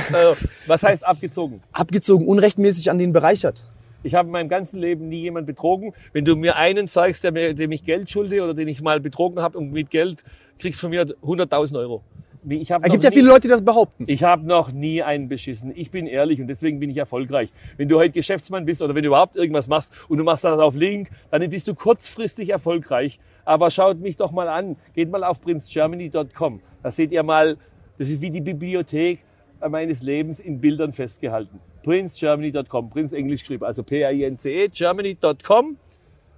was 0.66 0.84
heißt 0.84 1.06
abgezogen? 1.06 1.62
Abgezogen, 1.72 2.28
unrechtmäßig 2.28 2.90
an 2.90 2.98
den 2.98 3.14
bereichert. 3.14 3.64
Ich 4.02 4.16
habe 4.16 4.28
in 4.28 4.32
meinem 4.32 4.50
ganzen 4.50 4.80
Leben 4.80 5.10
nie 5.10 5.22
jemand 5.22 5.48
betrogen. 5.48 5.94
Wenn 6.12 6.26
du 6.26 6.36
mir 6.36 6.56
einen 6.56 6.88
zeigst, 6.88 7.24
der 7.24 7.32
mir, 7.32 7.54
dem 7.54 7.72
ich 7.72 7.86
Geld 7.86 8.10
schulde 8.10 8.44
oder 8.44 8.54
den 8.54 8.68
ich 8.68 8.82
mal 8.82 9.00
betrogen 9.00 9.42
habe 9.42 9.58
und 9.58 9.72
mit 9.72 9.90
Geld 9.90 10.24
kriegst 10.60 10.82
von 10.82 10.90
mir 10.90 11.04
100.000 11.04 11.78
Euro. 11.80 12.04
Ich 12.50 12.70
Es 12.70 12.82
gibt 12.92 13.04
ja 13.04 13.12
viele 13.12 13.28
Leute, 13.28 13.42
die 13.42 13.48
das 13.48 13.64
behaupten. 13.64 14.04
Ich 14.08 14.24
habe 14.24 14.46
noch 14.46 14.72
nie 14.72 15.02
einen 15.02 15.30
beschissen. 15.30 15.72
Ich 15.74 15.92
bin 15.92 16.08
ehrlich 16.08 16.42
und 16.42 16.48
deswegen 16.48 16.80
bin 16.80 16.90
ich 16.90 16.98
erfolgreich. 16.98 17.50
Wenn 17.78 17.88
du 17.88 17.98
heute 17.98 18.12
Geschäftsmann 18.12 18.66
bist 18.66 18.82
oder 18.82 18.94
wenn 18.96 19.04
du 19.04 19.08
überhaupt 19.08 19.38
irgendwas 19.38 19.70
machst 19.70 19.94
und 20.10 20.18
du 20.18 20.26
machst 20.26 20.44
das 20.44 20.60
auf 20.60 20.76
Link, 20.76 21.10
dann 21.32 21.50
bist 21.50 21.70
du 21.70 21.76
kurzfristig 21.76 22.50
erfolgreich. 22.50 23.20
Aber 23.46 23.72
schaut 23.72 24.00
mich 24.00 24.18
doch 24.18 24.32
mal 24.32 24.48
an. 24.48 24.78
Geht 24.94 25.12
mal 25.12 25.24
auf 25.24 25.42
princegermany.com. 25.42 26.62
Da 26.82 26.92
seht 26.92 27.12
ihr 27.12 27.24
mal, 27.24 27.58
das 27.98 28.10
ist 28.10 28.22
wie 28.22 28.32
die 28.32 28.42
Bibliothek 28.42 29.24
meines 29.70 30.02
Lebens 30.02 30.40
in 30.40 30.60
Bildern 30.60 30.94
festgehalten. 30.94 31.60
princegermany.com. 31.84 32.90
Prince 32.90 33.16
Englisch 33.16 33.42
geschrieben, 33.42 33.66
also 33.66 33.84
P-R-I-N-C-E, 33.84 34.70
germany.com. 34.70 35.78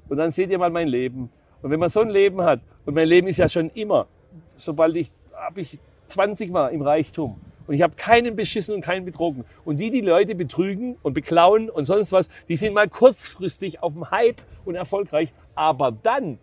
Und 0.09 0.17
dann 0.17 0.31
seht 0.31 0.49
ihr 0.49 0.59
mal 0.59 0.69
mein 0.69 0.87
Leben. 0.87 1.29
Und 1.61 1.71
wenn 1.71 1.79
man 1.79 1.89
so 1.89 2.01
ein 2.01 2.09
Leben 2.09 2.41
hat, 2.41 2.61
und 2.85 2.93
mein 2.93 3.07
Leben 3.07 3.27
ist 3.27 3.37
ja 3.37 3.49
schon 3.49 3.69
immer, 3.69 4.07
sobald 4.55 4.95
ich, 4.95 5.11
ab 5.33 5.57
ich 5.57 5.79
20 6.07 6.53
war 6.53 6.71
im 6.71 6.81
Reichtum. 6.81 7.39
Und 7.67 7.73
ich 7.73 7.81
habe 7.81 7.95
keinen 7.95 8.35
beschissen 8.35 8.75
und 8.75 8.81
keinen 8.81 9.05
betrogen. 9.05 9.43
Und 9.63 9.77
die, 9.77 9.89
die 9.89 10.01
Leute 10.01 10.35
betrügen 10.35 10.97
und 11.01 11.13
beklauen 11.13 11.69
und 11.69 11.85
sonst 11.85 12.11
was, 12.11 12.29
die 12.47 12.55
sind 12.55 12.75
mal 12.75 12.87
kurzfristig 12.87 13.81
auf 13.81 13.93
dem 13.93 14.11
Hype 14.11 14.41
und 14.65 14.75
erfolgreich. 14.75 15.33
Aber 15.55 15.91
dann 15.91 16.37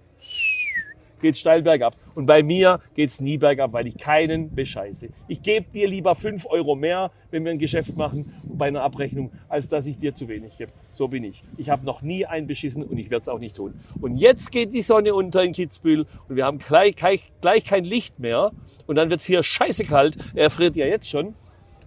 geht's 1.23 1.39
steil 1.39 1.63
bergab. 1.63 1.97
Und 2.15 2.27
bei 2.27 2.43
mir 2.43 2.81
geht's 2.95 3.21
nie 3.21 3.39
bergab, 3.39 3.73
weil 3.73 3.87
ich 3.87 3.97
keinen 3.97 4.55
bescheiße. 4.55 5.09
Ich 5.29 5.43
gebe 5.43 5.67
dir 5.73 5.89
lieber 5.89 6.15
5 6.15 6.47
Euro 6.47 6.75
mehr, 6.75 7.11
wenn 7.31 7.45
wir 7.45 7.53
ein 7.53 7.59
Geschäft 7.59 7.97
machen 7.97 8.35
bei 8.45 8.67
einer 8.67 8.83
Abrechnung, 8.83 9.31
als 9.49 9.69
dass 9.69 9.87
ich 9.87 9.99
dir 9.99 10.15
zu 10.15 10.29
wenig 10.29 10.59
gebe. 10.59 10.73
So 10.93 11.09
bin 11.09 11.25
ich. 11.25 11.43
Ich 11.57 11.71
habe 11.71 11.87
noch 11.87 12.03
nie 12.03 12.27
einen 12.27 12.47
beschissen 12.47 12.83
und 12.83 12.99
ich 12.99 13.11
werde 13.11 13.23
es 13.23 13.29
auch 13.29 13.39
nicht 13.39 13.57
tun. 13.57 13.75
Und 14.01 14.19
jetzt 14.19 14.53
geht 14.53 14.75
die 14.75 14.83
Sonne 14.83 15.15
unter 15.15 15.43
in 15.43 15.53
Kitzbühel 15.53 16.07
und 16.29 16.37
wir 16.37 16.45
haben 16.45 16.59
gleich, 16.59 16.97
gleich, 16.97 17.33
gleich 17.41 17.65
kein 17.65 17.85
Licht 17.85 18.19
mehr. 18.19 18.53
Und 18.87 18.97
dann 18.97 19.09
wird's 19.09 19.25
hier 19.25 19.43
scheiße 19.43 19.85
kalt. 19.85 20.17
Er 20.35 20.51
friert 20.51 20.77
ja 20.77 20.87
jetzt 20.87 21.09
schon. 21.09 21.35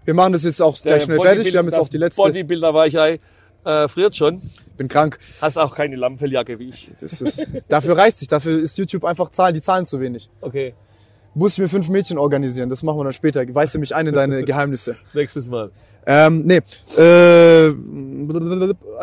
Wir 0.06 0.14
machen 0.14 0.34
das 0.34 0.44
jetzt 0.44 0.62
auch 0.62 0.80
gleich 0.80 1.04
schnell 1.04 1.20
fertig. 1.20 1.52
Wir 1.52 1.60
haben 1.60 1.66
jetzt 1.66 1.80
auch 1.80 1.90
die 1.90 1.98
letzte. 1.98 2.22
Bodybuilder-Weichei 2.22 3.20
äh, 3.66 3.88
friert 3.88 4.16
schon. 4.16 4.42
Bin 4.78 4.88
krank. 4.88 5.18
Hast 5.42 5.58
auch 5.58 5.76
keine 5.76 5.96
Lammfelljacke 5.96 6.60
wie 6.60 6.70
ich. 6.70 6.90
Das 7.00 7.22
ist, 7.22 7.48
dafür 7.70 7.98
reicht 7.98 8.18
sich. 8.18 8.28
Dafür 8.28 8.60
ist 8.60 8.78
YouTube 8.78 9.04
einfach 9.06 9.30
Zahlen, 9.30 9.54
die 9.54 9.62
zahlen 9.62 9.86
zu 9.86 10.00
wenig. 10.00 10.30
Okay, 10.42 10.74
Muss 11.34 11.54
ich 11.54 11.60
mir 11.60 11.68
fünf 11.68 11.90
Mädchen 11.90 12.18
organisieren. 12.18 12.70
Das 12.70 12.82
machen 12.84 12.98
wir 13.00 13.04
dann 13.04 13.14
später. 13.14 13.44
Weißt 13.54 13.76
du 13.76 13.80
mich 13.80 13.94
ein 13.94 14.08
in 14.08 14.14
deine 14.14 14.44
Geheimnisse. 14.46 14.96
nächstes 15.14 15.48
Mal. 15.48 15.72
Ähm, 16.06 16.44
nee. 16.46 16.62
Äh, 16.98 17.74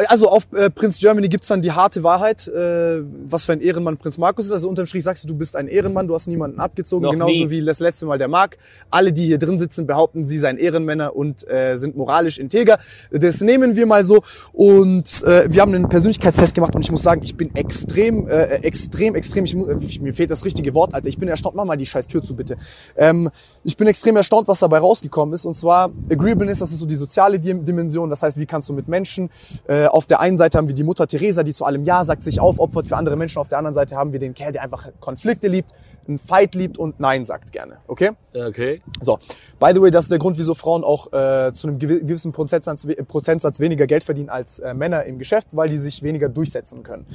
also 0.07 0.29
auf 0.29 0.47
äh, 0.53 0.71
Prinz 0.71 0.99
Germany 0.99 1.29
gibt's 1.29 1.49
dann 1.49 1.63
die 1.63 1.73
harte 1.73 2.03
Wahrheit, 2.03 2.47
äh, 2.49 3.03
was 3.27 3.45
für 3.45 3.53
ein 3.53 3.61
Ehrenmann 3.61 3.97
Prinz 3.97 4.19
Markus 4.19 4.47
ist. 4.47 4.53
Also 4.53 4.69
unterm 4.69 4.87
Strich 4.87 5.05
sagst 5.05 5.25
du, 5.25 5.29
du 5.29 5.35
bist 5.35 5.57
ein 5.57 5.69
Ehrenmann, 5.69 6.07
du 6.07 6.15
hast 6.15 6.27
niemanden 6.29 6.61
abgezogen, 6.61 7.05
Noch 7.05 7.13
genauso 7.13 7.45
nie. 7.45 7.51
wie 7.51 7.65
das 7.65 7.81
letzte 7.81 8.07
Mal 8.07 8.19
der 8.19 8.29
Marc. 8.29 8.57
Alle, 8.91 9.13
die 9.13 9.27
hier 9.27 9.39
drin 9.39 9.59
sitzen, 9.59 9.87
behaupten, 9.87 10.27
sie 10.27 10.39
seien 10.39 10.59
Ehrenmänner 10.59 11.15
und 11.17 11.49
äh, 11.51 11.77
sind 11.77 11.97
moralisch 11.97 12.39
integer. 12.39 12.79
Das 13.11 13.41
nehmen 13.41 13.77
wir 13.77 13.87
mal 13.87 14.05
so. 14.05 14.23
Und 14.53 15.23
äh, 15.25 15.47
wir 15.49 15.61
haben 15.63 15.75
einen 15.75 15.89
Persönlichkeitstest 15.89 16.55
gemacht 16.55 16.75
und 16.75 16.83
ich 16.83 16.91
muss 16.91 17.03
sagen, 17.03 17.23
ich 17.25 17.37
bin 17.37 17.55
extrem, 17.55 18.29
äh, 18.29 18.45
extrem, 18.63 19.15
extrem, 19.15 19.45
ich, 19.45 19.55
äh, 19.55 20.01
mir 20.01 20.15
fehlt 20.15 20.31
das 20.31 20.45
richtige 20.45 20.75
Wort, 20.75 20.95
Alter. 20.95 21.09
Ich 21.09 21.19
bin 21.19 21.29
erstaunt, 21.29 21.57
mach 21.57 21.65
mal 21.65 21.77
die 21.77 21.87
scheiß 21.87 22.07
Tür 22.07 22.23
zu, 22.23 22.35
bitte. 22.37 22.57
Ähm, 22.97 23.31
ich 23.65 23.77
bin 23.77 23.87
extrem 23.87 24.17
erstaunt, 24.17 24.49
was 24.49 24.61
dabei 24.61 24.79
rausgekommen 24.79 25.35
ist. 25.35 25.45
Und 25.45 25.55
zwar 25.55 25.91
Agreeableness, 26.11 26.61
das 26.61 26.73
ist 26.73 26.79
so 26.79 26.87
die 26.93 26.97
soziale 26.99 27.41
Dim- 27.41 27.65
Dimension. 27.65 28.11
Das 28.11 28.23
heißt, 28.23 28.39
wie 28.39 28.47
kannst 28.47 28.69
du 28.69 28.73
mit 28.75 28.87
Menschen, 28.89 29.31
äh, 29.67 29.87
auf 29.87 30.07
der 30.07 30.21
einen 30.21 30.37
Seite 30.37 30.59
haben 30.59 30.69
wir 30.69 30.75
die 30.75 30.85
Mutter 30.85 31.07
Teresa, 31.07 31.43
die 31.43 31.55
zu 31.55 31.65
allem 31.65 31.85
Ja 31.85 32.05
sagt, 32.05 32.23
sich 32.23 32.41
aufopfert 32.41 32.87
für 32.87 32.97
andere 32.97 33.17
Menschen. 33.17 33.39
Auf 33.39 33.49
der 33.49 33.59
anderen 33.59 33.75
Seite 33.75 33.97
haben 33.97 34.13
wir 34.13 34.19
den 34.21 34.35
Kerl, 34.35 34.53
der 34.53 34.63
einfach 34.63 34.87
Konflikte 35.01 35.49
liebt, 35.49 35.71
einen 36.09 36.19
Fight 36.19 36.57
liebt 36.57 36.79
und 36.79 36.99
Nein 36.99 37.25
sagt 37.25 37.53
gerne. 37.53 37.77
Okay? 37.87 38.11
Okay. 38.35 38.83
So, 39.01 39.19
by 39.61 39.71
the 39.73 39.81
way, 39.81 39.91
das 39.93 40.07
ist 40.07 40.11
der 40.11 40.19
Grund, 40.19 40.37
wieso 40.37 40.55
Frauen 40.55 40.83
auch 40.83 41.07
äh, 41.13 41.53
zu 41.53 41.69
einem 41.69 41.79
gewi- 41.79 42.01
gewissen 42.01 42.33
Prozentsatz, 42.33 42.85
Prozentsatz 43.07 43.61
weniger 43.61 43.87
Geld 43.87 44.03
verdienen 44.03 44.29
als 44.29 44.59
äh, 44.59 44.75
Männer 44.75 45.05
im 45.05 45.19
Geschäft, 45.21 45.49
weil 45.53 45.69
die 45.69 45.79
sich 45.79 46.03
weniger 46.03 46.29
durchsetzen 46.29 46.83
können. 46.83 47.07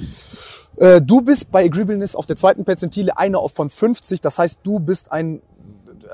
Äh, 0.76 1.02
du 1.02 1.20
bist 1.20 1.50
bei 1.52 1.64
Agreeableness 1.66 2.16
auf 2.16 2.24
der 2.24 2.36
zweiten 2.36 2.64
Perzentile 2.64 3.18
einer 3.18 3.46
von 3.50 3.68
50. 3.68 4.22
Das 4.22 4.38
heißt, 4.38 4.60
du 4.62 4.80
bist 4.80 5.12
ein, 5.12 5.42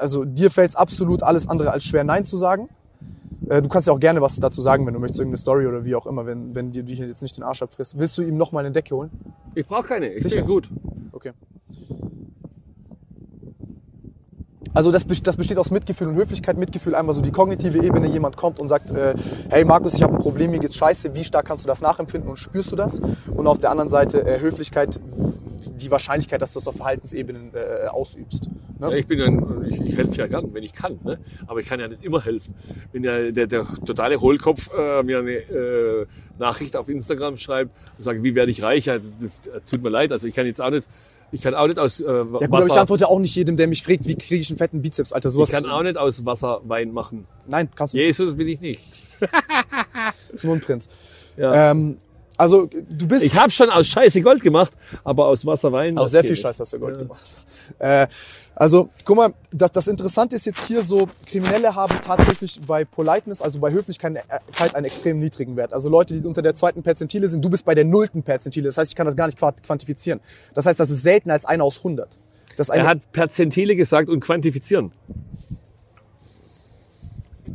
also 0.00 0.24
dir 0.24 0.50
fällt 0.50 0.70
es 0.70 0.76
absolut 0.76 1.22
alles 1.22 1.48
andere 1.48 1.70
als 1.70 1.84
schwer, 1.84 2.02
Nein 2.02 2.24
zu 2.24 2.36
sagen. 2.36 2.68
Äh, 3.48 3.62
du 3.62 3.68
kannst 3.68 3.86
ja 3.86 3.92
auch 3.92 4.00
gerne 4.00 4.20
was 4.20 4.36
dazu 4.36 4.60
sagen, 4.60 4.86
wenn 4.86 4.94
du 4.94 5.00
möchtest, 5.00 5.20
irgendeine 5.20 5.38
Story 5.38 5.66
oder 5.66 5.84
wie 5.84 5.94
auch 5.94 6.06
immer, 6.06 6.26
wenn, 6.26 6.54
wenn 6.54 6.72
dir 6.72 6.82
die 6.82 6.94
jetzt 6.94 7.22
nicht 7.22 7.36
den 7.36 7.44
Arsch 7.44 7.62
abfrisst. 7.62 7.98
Willst 7.98 8.16
du 8.18 8.22
ihm 8.22 8.36
noch 8.36 8.52
mal 8.52 8.60
eine 8.60 8.72
Decke 8.72 8.94
holen? 8.94 9.10
Ich 9.54 9.66
brauche 9.66 9.84
keine. 9.84 10.12
Ich 10.12 10.22
Sicher? 10.22 10.36
bin 10.36 10.46
gut. 10.46 10.70
Okay. 11.12 11.32
Also 14.74 14.90
das, 14.90 15.06
das 15.06 15.36
besteht 15.36 15.56
aus 15.58 15.70
Mitgefühl 15.70 16.08
und 16.08 16.16
Höflichkeit. 16.16 16.58
Mitgefühl 16.58 16.94
einmal 16.96 17.14
so 17.14 17.22
die 17.22 17.30
kognitive 17.30 17.78
Ebene. 17.78 18.08
Jemand 18.08 18.36
kommt 18.36 18.58
und 18.58 18.66
sagt, 18.66 18.90
äh, 18.90 19.14
hey 19.48 19.64
Markus, 19.64 19.94
ich 19.94 20.02
habe 20.02 20.14
ein 20.14 20.18
Problem, 20.18 20.50
mir 20.50 20.58
geht's 20.58 20.76
scheiße. 20.76 21.14
Wie 21.14 21.24
stark 21.24 21.46
kannst 21.46 21.64
du 21.64 21.68
das 21.68 21.80
nachempfinden 21.80 22.28
und 22.28 22.36
spürst 22.38 22.72
du 22.72 22.76
das? 22.76 23.00
Und 23.34 23.46
auf 23.46 23.58
der 23.58 23.70
anderen 23.70 23.88
Seite 23.88 24.26
äh, 24.26 24.40
Höflichkeit, 24.40 25.00
die 25.80 25.90
Wahrscheinlichkeit, 25.90 26.42
dass 26.42 26.52
du 26.52 26.58
das 26.58 26.66
auf 26.66 26.76
Verhaltensebenen 26.76 27.52
äh, 27.54 27.86
ausübst. 27.86 28.48
Ja, 28.80 28.88
Ne? 28.90 28.98
ich 28.98 29.06
bin 29.06 29.20
ein, 29.20 29.64
ich, 29.68 29.80
ich 29.80 29.96
helfe 29.96 30.16
ja 30.16 30.26
gern, 30.26 30.52
wenn 30.52 30.62
ich 30.62 30.72
kann, 30.72 30.98
ne? 31.04 31.18
aber 31.46 31.60
ich 31.60 31.66
kann 31.66 31.80
ja 31.80 31.88
nicht 31.88 32.04
immer 32.04 32.24
helfen. 32.24 32.54
Wenn 32.92 33.04
ja 33.04 33.30
der, 33.30 33.46
der 33.46 33.66
totale 33.86 34.20
Hohlkopf 34.20 34.70
äh, 34.76 35.02
mir 35.02 35.18
eine 35.18 35.32
äh, 35.32 36.06
Nachricht 36.38 36.76
auf 36.76 36.88
Instagram 36.88 37.36
schreibt 37.36 37.70
und 37.96 38.02
sagt, 38.02 38.22
wie 38.22 38.34
werde 38.34 38.50
ich 38.50 38.62
reich, 38.62 38.86
ja, 38.86 38.98
das, 38.98 39.10
das, 39.20 39.64
tut 39.70 39.82
mir 39.82 39.90
leid, 39.90 40.12
also 40.12 40.26
ich 40.26 40.34
kann 40.34 40.46
jetzt 40.46 40.60
auch 40.60 40.70
nicht, 40.70 40.88
ich 41.34 41.42
kann 41.42 41.54
auch 41.54 41.66
nicht 41.66 41.78
aus 41.78 42.00
äh, 42.00 42.04
Ja 42.06 42.22
gut, 42.22 42.42
aber 42.42 42.66
ich 42.66 42.72
antworte 42.72 43.08
auch 43.08 43.18
nicht 43.18 43.34
jedem, 43.34 43.56
der 43.56 43.66
mich 43.66 43.82
fragt, 43.82 44.06
wie 44.06 44.14
kriege 44.14 44.40
ich 44.40 44.50
einen 44.50 44.58
fetten 44.58 44.80
Bizeps, 44.80 45.12
Alter. 45.12 45.30
Sowas. 45.30 45.50
ich 45.50 45.54
kann 45.54 45.68
auch 45.68 45.82
nicht 45.82 45.96
aus 45.96 46.24
Wasser 46.24 46.60
Wein 46.64 46.92
machen. 46.92 47.26
Nein, 47.46 47.68
kannst 47.74 47.94
du 47.94 47.98
nicht. 47.98 48.06
Jesus 48.06 48.36
bin 48.36 48.48
ich 48.48 48.60
nicht. 48.60 48.80
Simon 50.34 50.60
Prinz. 50.60 50.88
Ja. 51.36 51.72
Ähm, 51.72 51.98
also 52.36 52.66
du 52.66 53.06
bist... 53.08 53.24
Ich 53.24 53.34
habe 53.34 53.50
schon 53.50 53.70
aus 53.70 53.86
Scheiße 53.86 54.20
Gold 54.22 54.42
gemacht, 54.42 54.72
aber 55.04 55.26
aus 55.26 55.44
Wasser 55.46 55.70
Wein. 55.72 55.96
Auch 55.98 56.02
das 56.02 56.12
sehr 56.12 56.22
viel 56.22 56.30
nicht. 56.32 56.40
Scheiß 56.40 56.60
hast 56.60 56.72
du 56.72 56.78
Gold 56.78 56.96
Ja. 56.96 57.02
gemacht. 57.02 57.22
Äh, 57.78 58.06
also, 58.56 58.88
guck 59.04 59.16
mal, 59.16 59.34
das, 59.52 59.72
das 59.72 59.88
Interessante 59.88 60.36
ist 60.36 60.46
jetzt 60.46 60.66
hier 60.66 60.80
so, 60.82 61.08
Kriminelle 61.26 61.74
haben 61.74 61.98
tatsächlich 62.00 62.60
bei 62.66 62.84
Politeness, 62.84 63.42
also 63.42 63.58
bei 63.58 63.72
Höflichkeit 63.72 64.22
einen 64.74 64.84
extrem 64.84 65.18
niedrigen 65.18 65.56
Wert. 65.56 65.72
Also 65.74 65.88
Leute, 65.88 66.14
die 66.18 66.26
unter 66.26 66.40
der 66.42 66.54
zweiten 66.54 66.82
Perzentile 66.84 67.26
sind, 67.26 67.44
du 67.44 67.50
bist 67.50 67.64
bei 67.64 67.74
der 67.74 67.84
nullten 67.84 68.22
Perzentile. 68.22 68.66
Das 68.66 68.78
heißt, 68.78 68.90
ich 68.92 68.96
kann 68.96 69.06
das 69.06 69.16
gar 69.16 69.26
nicht 69.26 69.38
quant- 69.38 69.60
quantifizieren. 69.64 70.20
Das 70.54 70.66
heißt, 70.66 70.78
das 70.78 70.90
ist 70.90 71.02
selten 71.02 71.30
als 71.32 71.44
einer 71.44 71.64
aus 71.64 71.78
100. 71.78 72.18
Das 72.56 72.70
eine, 72.70 72.84
Er 72.84 72.88
hat 72.90 73.10
Perzentile 73.10 73.74
gesagt 73.74 74.08
und 74.08 74.20
quantifizieren. 74.20 74.92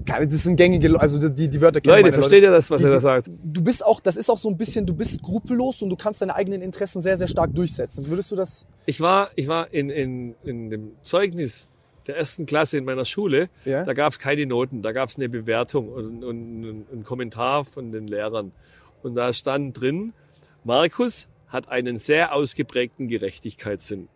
Das 0.05 0.43
sind 0.43 0.55
gängige, 0.55 0.99
also 0.99 1.17
die, 1.29 1.47
die 1.49 1.61
Wörter 1.61 1.81
kennen 1.81 2.03
Leute, 2.03 2.13
versteht 2.13 2.43
ihr 2.43 2.51
das, 2.51 2.69
was 2.69 2.81
Die- 2.81 2.87
er 2.87 2.91
da 2.93 3.01
sagt? 3.01 3.29
Du 3.43 3.63
bist 3.63 3.83
auch, 3.85 3.99
das 3.99 4.17
ist 4.17 4.29
auch 4.29 4.37
so 4.37 4.49
ein 4.49 4.57
bisschen, 4.57 4.85
du 4.85 4.93
bist 4.93 5.15
skrupellos 5.15 5.81
und 5.81 5.89
du 5.89 5.95
kannst 5.95 6.21
deine 6.21 6.35
eigenen 6.35 6.61
Interessen 6.61 7.01
sehr, 7.01 7.17
sehr 7.17 7.27
stark 7.27 7.53
durchsetzen. 7.55 8.07
Würdest 8.07 8.31
du 8.31 8.35
das? 8.35 8.67
Ich 8.85 9.01
war, 9.01 9.29
ich 9.35 9.47
war 9.47 9.73
in, 9.73 9.89
in, 9.89 10.35
in 10.43 10.69
dem 10.69 10.91
Zeugnis 11.03 11.67
der 12.07 12.17
ersten 12.17 12.45
Klasse 12.45 12.77
in 12.77 12.85
meiner 12.85 13.05
Schule. 13.05 13.49
Ja. 13.65 13.83
Da 13.83 13.93
gab 13.93 14.11
es 14.13 14.19
keine 14.19 14.45
Noten, 14.45 14.81
da 14.81 14.91
gab 14.91 15.09
es 15.09 15.17
eine 15.17 15.29
Bewertung 15.29 15.89
und, 15.89 16.23
und, 16.23 16.65
und 16.65 16.85
einen 16.91 17.03
Kommentar 17.03 17.65
von 17.65 17.91
den 17.91 18.07
Lehrern. 18.07 18.51
Und 19.03 19.15
da 19.15 19.31
stand 19.33 19.79
drin, 19.79 20.13
Markus 20.63 21.27
hat 21.47 21.69
einen 21.69 21.97
sehr 21.97 22.33
ausgeprägten 22.33 23.07
Gerechtigkeitssinn. 23.07 24.07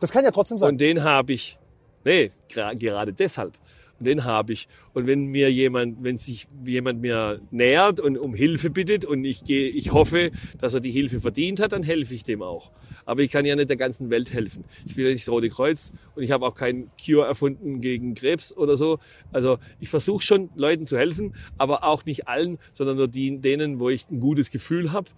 Das 0.00 0.12
kann 0.12 0.24
ja 0.24 0.30
trotzdem 0.30 0.56
sein. 0.58 0.70
Und 0.70 0.78
den 0.78 1.02
habe 1.04 1.32
ich, 1.32 1.58
nee, 2.04 2.30
gerade 2.48 3.12
deshalb. 3.12 3.52
Und 4.00 4.06
den 4.06 4.24
habe 4.24 4.54
ich. 4.54 4.66
Und 4.94 5.06
wenn 5.06 5.26
mir 5.26 5.52
jemand, 5.52 6.02
wenn 6.02 6.16
sich 6.16 6.48
jemand 6.64 7.02
mir 7.02 7.42
nähert 7.50 8.00
und 8.00 8.16
um 8.16 8.34
Hilfe 8.34 8.70
bittet 8.70 9.04
und 9.04 9.26
ich 9.26 9.44
gehe, 9.44 9.68
ich 9.68 9.92
hoffe, 9.92 10.30
dass 10.58 10.72
er 10.72 10.80
die 10.80 10.90
Hilfe 10.90 11.20
verdient 11.20 11.60
hat, 11.60 11.72
dann 11.72 11.82
helfe 11.82 12.14
ich 12.14 12.24
dem 12.24 12.40
auch. 12.40 12.72
Aber 13.04 13.20
ich 13.20 13.30
kann 13.30 13.44
ja 13.44 13.54
nicht 13.54 13.68
der 13.68 13.76
ganzen 13.76 14.08
Welt 14.08 14.32
helfen. 14.32 14.64
Ich 14.86 14.94
bin 14.94 15.04
ja 15.04 15.10
nicht 15.10 15.26
das 15.26 15.32
Rote 15.32 15.50
Kreuz 15.50 15.92
und 16.16 16.22
ich 16.22 16.30
habe 16.30 16.46
auch 16.46 16.54
kein 16.54 16.90
Cure 16.98 17.26
erfunden 17.26 17.82
gegen 17.82 18.14
Krebs 18.14 18.56
oder 18.56 18.74
so. 18.74 18.98
Also 19.32 19.58
ich 19.80 19.90
versuche 19.90 20.24
schon 20.24 20.48
Leuten 20.56 20.86
zu 20.86 20.96
helfen, 20.96 21.34
aber 21.58 21.84
auch 21.84 22.06
nicht 22.06 22.26
allen, 22.26 22.58
sondern 22.72 22.96
nur 22.96 23.08
denen, 23.08 23.80
wo 23.80 23.90
ich 23.90 24.10
ein 24.10 24.20
gutes 24.20 24.50
Gefühl 24.50 24.92
habe 24.92 25.10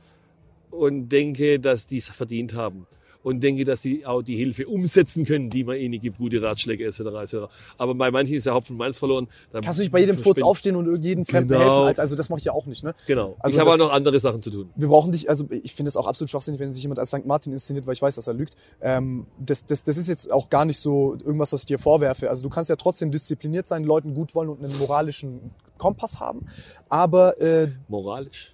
und 0.71 1.09
denke, 1.11 1.61
dass 1.61 1.87
die 1.87 1.99
es 1.99 2.09
verdient 2.09 2.55
haben. 2.55 2.89
Und 3.23 3.41
denke, 3.43 3.65
dass 3.65 3.83
sie 3.83 4.05
auch 4.05 4.23
die 4.23 4.37
Hilfe 4.37 4.67
umsetzen 4.67 5.25
können, 5.25 5.49
die 5.51 5.65
man 5.65 5.77
ihnen 5.77 6.01
gibt, 6.01 6.19
gute 6.19 6.43
Ratschläge 6.43 6.85
etc. 6.87 7.01
etc. 7.01 7.37
Aber 7.79 7.95
bei 7.95 8.11
manchen 8.11 8.35
ist 8.35 8.47
der 8.47 8.55
Hopfen 8.55 8.77
Malz 8.77 8.99
verloren. 8.99 9.29
Da 9.53 9.61
Kannst 9.61 9.79
du 9.79 9.83
nicht 9.83 9.93
bei 9.93 10.01
jedem 10.01 10.19
Furz 10.19 10.43
aufstehen 10.43 10.77
und 10.77 11.05
jedem 11.05 11.25
Fremden 11.25 11.51
Genau. 11.53 11.87
helfen? 11.87 12.01
Also 12.01 12.17
das 12.17 12.29
mache 12.29 12.39
ich 12.39 12.45
ja 12.47 12.53
auch 12.53 12.67
nicht, 12.67 12.83
ne? 12.83 12.95
Genau. 13.07 13.37
Also 13.39 13.57
ich 13.57 13.61
habe 13.61 13.71
auch 13.73 13.79
noch 13.79 13.93
andere 13.93 14.19
Sachen 14.19 14.43
zu 14.43 14.51
tun. 14.51 14.71
wir 14.75 14.89
brauchen 14.89 15.13
dich, 15.13 15.29
also 15.29 15.47
ich 15.51 15.75
finde 15.75 15.89
es 15.89 15.97
auch 15.97 16.07
absolut 16.07 16.31
schwachsinnig, 16.31 16.61
wenn 16.61 16.73
sich 16.73 16.83
jemand 16.83 16.99
als 16.99 17.11
St. 17.11 17.25
Martin 17.27 17.53
inszeniert, 17.53 17.87
weil 17.87 17.95
ich 17.95 18.03
weiß, 18.03 18.17
dass 18.17 18.27
er 18.27 18.35
lügt. 18.35 18.55
Ähm, 18.81 19.27
das, 19.39 19.65
das, 19.67 19.85
das 19.85 19.97
ist 19.97 20.09
jetzt 20.09 20.33
auch 20.33 20.51
gar 20.51 20.65
nicht 20.65 20.79
so 20.79 21.17
irgendwas, 21.25 21.53
was 21.53 21.61
ich 21.61 21.67
dir 21.67 21.79
vorwerfe. 21.79 22.29
Also 22.29 22.43
du 22.43 22.49
kannst 22.49 22.71
ja 22.71 22.77
trotzdem 22.77 23.11
diszipliniert 23.11 23.67
sein, 23.67 23.85
Leuten 23.85 24.15
gut 24.15 24.35
wollen 24.35 24.49
und 24.49 24.65
einen 24.65 24.77
moralischen 24.79 25.53
Kompass 25.79 26.21
haben. 26.21 26.47
Aber 26.89 27.41
äh, 27.41 27.69
Moralisch. 27.89 28.52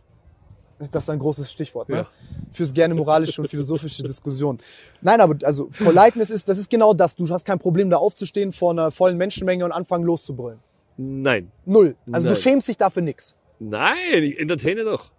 Das 0.90 1.04
ist 1.04 1.10
ein 1.10 1.18
großes 1.18 1.50
Stichwort, 1.50 1.88
ne? 1.88 1.96
Ja. 1.96 2.06
Fürs 2.52 2.72
gerne 2.72 2.94
moralische 2.94 3.40
und 3.40 3.48
philosophische 3.48 4.02
Diskussion. 4.02 4.58
Nein, 5.00 5.20
aber 5.20 5.36
also 5.44 5.70
Politeness 5.78 6.30
ist, 6.30 6.48
das 6.48 6.58
ist 6.58 6.70
genau 6.70 6.94
das. 6.94 7.16
Du 7.16 7.28
hast 7.28 7.44
kein 7.44 7.58
Problem, 7.58 7.90
da 7.90 7.96
aufzustehen 7.96 8.52
vor 8.52 8.70
einer 8.70 8.90
vollen 8.90 9.16
Menschenmenge 9.16 9.64
und 9.64 9.72
anfangen 9.72 10.04
loszubrüllen. 10.04 10.60
Nein. 10.96 11.50
Null. 11.64 11.96
Also 12.10 12.26
Nein. 12.26 12.34
du 12.34 12.40
schämst 12.40 12.68
dich 12.68 12.76
dafür 12.76 13.02
nix. 13.02 13.34
Nein, 13.60 14.22
ich 14.22 14.38
entertaine 14.38 14.84
doch. 14.84 15.10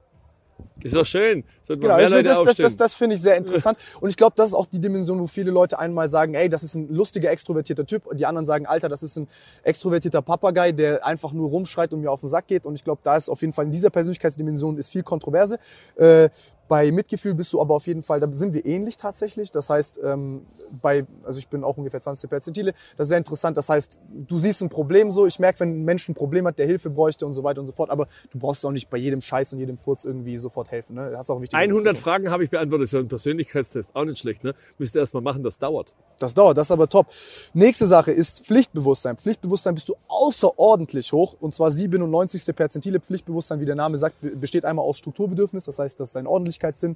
Ist 0.81 0.95
doch 0.95 1.05
schön. 1.05 1.43
Sollten 1.61 1.81
Genau, 1.81 1.97
mehr 1.97 2.09
Leute 2.09 2.23
das, 2.23 2.41
das, 2.43 2.55
das, 2.55 2.77
das 2.77 2.95
finde 2.95 3.15
ich 3.15 3.21
sehr 3.21 3.35
interessant. 3.35 3.77
Und 3.99 4.09
ich 4.09 4.15
glaube, 4.15 4.33
das 4.35 4.49
ist 4.49 4.53
auch 4.53 4.65
die 4.65 4.79
Dimension, 4.79 5.19
wo 5.19 5.27
viele 5.27 5.51
Leute 5.51 5.77
einmal 5.77 6.07
sagen, 6.09 6.33
ey, 6.33 6.47
das 6.47 6.63
ist 6.63 6.75
ein 6.75 6.87
lustiger, 6.89 7.31
extrovertierter 7.31 7.85
Typ. 7.85 8.05
Und 8.05 8.19
die 8.19 8.25
anderen 8.25 8.45
sagen, 8.45 8.65
Alter, 8.65 8.87
das 8.87 9.03
ist 9.03 9.17
ein 9.17 9.27
extrovertierter 9.63 10.21
Papagei, 10.21 10.71
der 10.71 11.05
einfach 11.05 11.33
nur 11.33 11.49
rumschreit 11.49 11.93
und 11.93 12.01
mir 12.01 12.11
auf 12.11 12.21
den 12.21 12.29
Sack 12.29 12.47
geht. 12.47 12.65
Und 12.65 12.75
ich 12.75 12.83
glaube, 12.83 13.01
da 13.03 13.15
ist 13.17 13.29
auf 13.29 13.41
jeden 13.41 13.53
Fall 13.53 13.65
in 13.65 13.71
dieser 13.71 13.89
Persönlichkeitsdimension 13.89 14.77
ist 14.77 14.91
viel 14.91 15.03
Kontroverse. 15.03 15.59
Äh, 15.97 16.29
bei 16.69 16.89
Mitgefühl 16.91 17.33
bist 17.33 17.51
du 17.51 17.59
aber 17.59 17.75
auf 17.75 17.85
jeden 17.87 18.03
Fall, 18.03 18.21
da 18.21 18.31
sind 18.31 18.53
wir 18.53 18.65
ähnlich 18.65 18.95
tatsächlich. 18.95 19.51
Das 19.51 19.69
heißt, 19.69 19.99
ähm, 20.01 20.45
bei, 20.81 21.05
also 21.25 21.39
ich 21.39 21.49
bin 21.49 21.65
auch 21.65 21.75
ungefähr 21.77 21.99
20 21.99 22.29
Perzentile. 22.29 22.71
Das 22.95 23.07
ist 23.07 23.09
sehr 23.09 23.17
interessant. 23.17 23.57
Das 23.57 23.67
heißt, 23.67 23.99
du 24.09 24.37
siehst 24.37 24.61
ein 24.61 24.69
Problem 24.69 25.11
so. 25.11 25.25
Ich 25.27 25.39
merke, 25.39 25.59
wenn 25.61 25.81
ein 25.81 25.83
Mensch 25.83 26.07
ein 26.07 26.13
Problem 26.13 26.47
hat, 26.47 26.57
der 26.59 26.67
Hilfe 26.67 26.89
bräuchte 26.89 27.25
und 27.25 27.33
so 27.33 27.43
weiter 27.43 27.59
und 27.59 27.65
so 27.65 27.73
fort. 27.73 27.89
Aber 27.89 28.07
du 28.31 28.39
brauchst 28.39 28.65
auch 28.65 28.71
nicht 28.71 28.89
bei 28.89 28.97
jedem 28.97 29.19
Scheiß 29.19 29.51
und 29.53 29.59
jedem 29.59 29.77
Furz 29.77 30.05
irgendwie 30.05 30.37
sofort 30.37 30.71
helfen. 30.71 30.95
Ne? 30.95 31.09
Das 31.11 31.25
ist 31.25 31.29
auch 31.31 31.41
wichtig. 31.41 31.57
100 31.59 31.97
Fragen 31.97 32.29
habe 32.29 32.43
ich 32.43 32.49
beantwortet 32.49 32.89
für 32.89 32.99
einen 32.99 33.07
Persönlichkeitstest. 33.07 33.95
Auch 33.95 34.05
nicht 34.05 34.19
schlecht, 34.19 34.43
ne? 34.43 34.53
Müsst 34.77 34.95
ihr 34.95 35.01
erst 35.01 35.13
mal 35.15 35.21
machen, 35.21 35.43
das 35.43 35.57
dauert. 35.57 35.95
Das 36.19 36.33
dauert, 36.35 36.57
das 36.57 36.67
ist 36.67 36.71
aber 36.71 36.87
top. 36.87 37.07
Nächste 37.53 37.87
Sache 37.87 38.11
ist 38.11 38.45
Pflichtbewusstsein. 38.45 39.17
Pflichtbewusstsein 39.17 39.73
bist 39.73 39.89
du 39.89 39.95
außerordentlich 40.07 41.11
hoch. 41.11 41.35
Und 41.39 41.53
zwar 41.53 41.71
97. 41.71 42.55
Perzentile. 42.55 42.99
Pflichtbewusstsein, 42.99 43.59
wie 43.59 43.65
der 43.65 43.75
Name 43.75 43.97
sagt, 43.97 44.21
be- 44.21 44.35
besteht 44.35 44.65
einmal 44.65 44.85
aus 44.85 44.97
Strukturbedürfnis. 44.99 45.65
Das 45.65 45.79
heißt, 45.79 45.99
das 45.99 46.09
ist 46.09 46.15
dein 46.15 46.27
Ordentlichkeitssinn. 46.63 46.95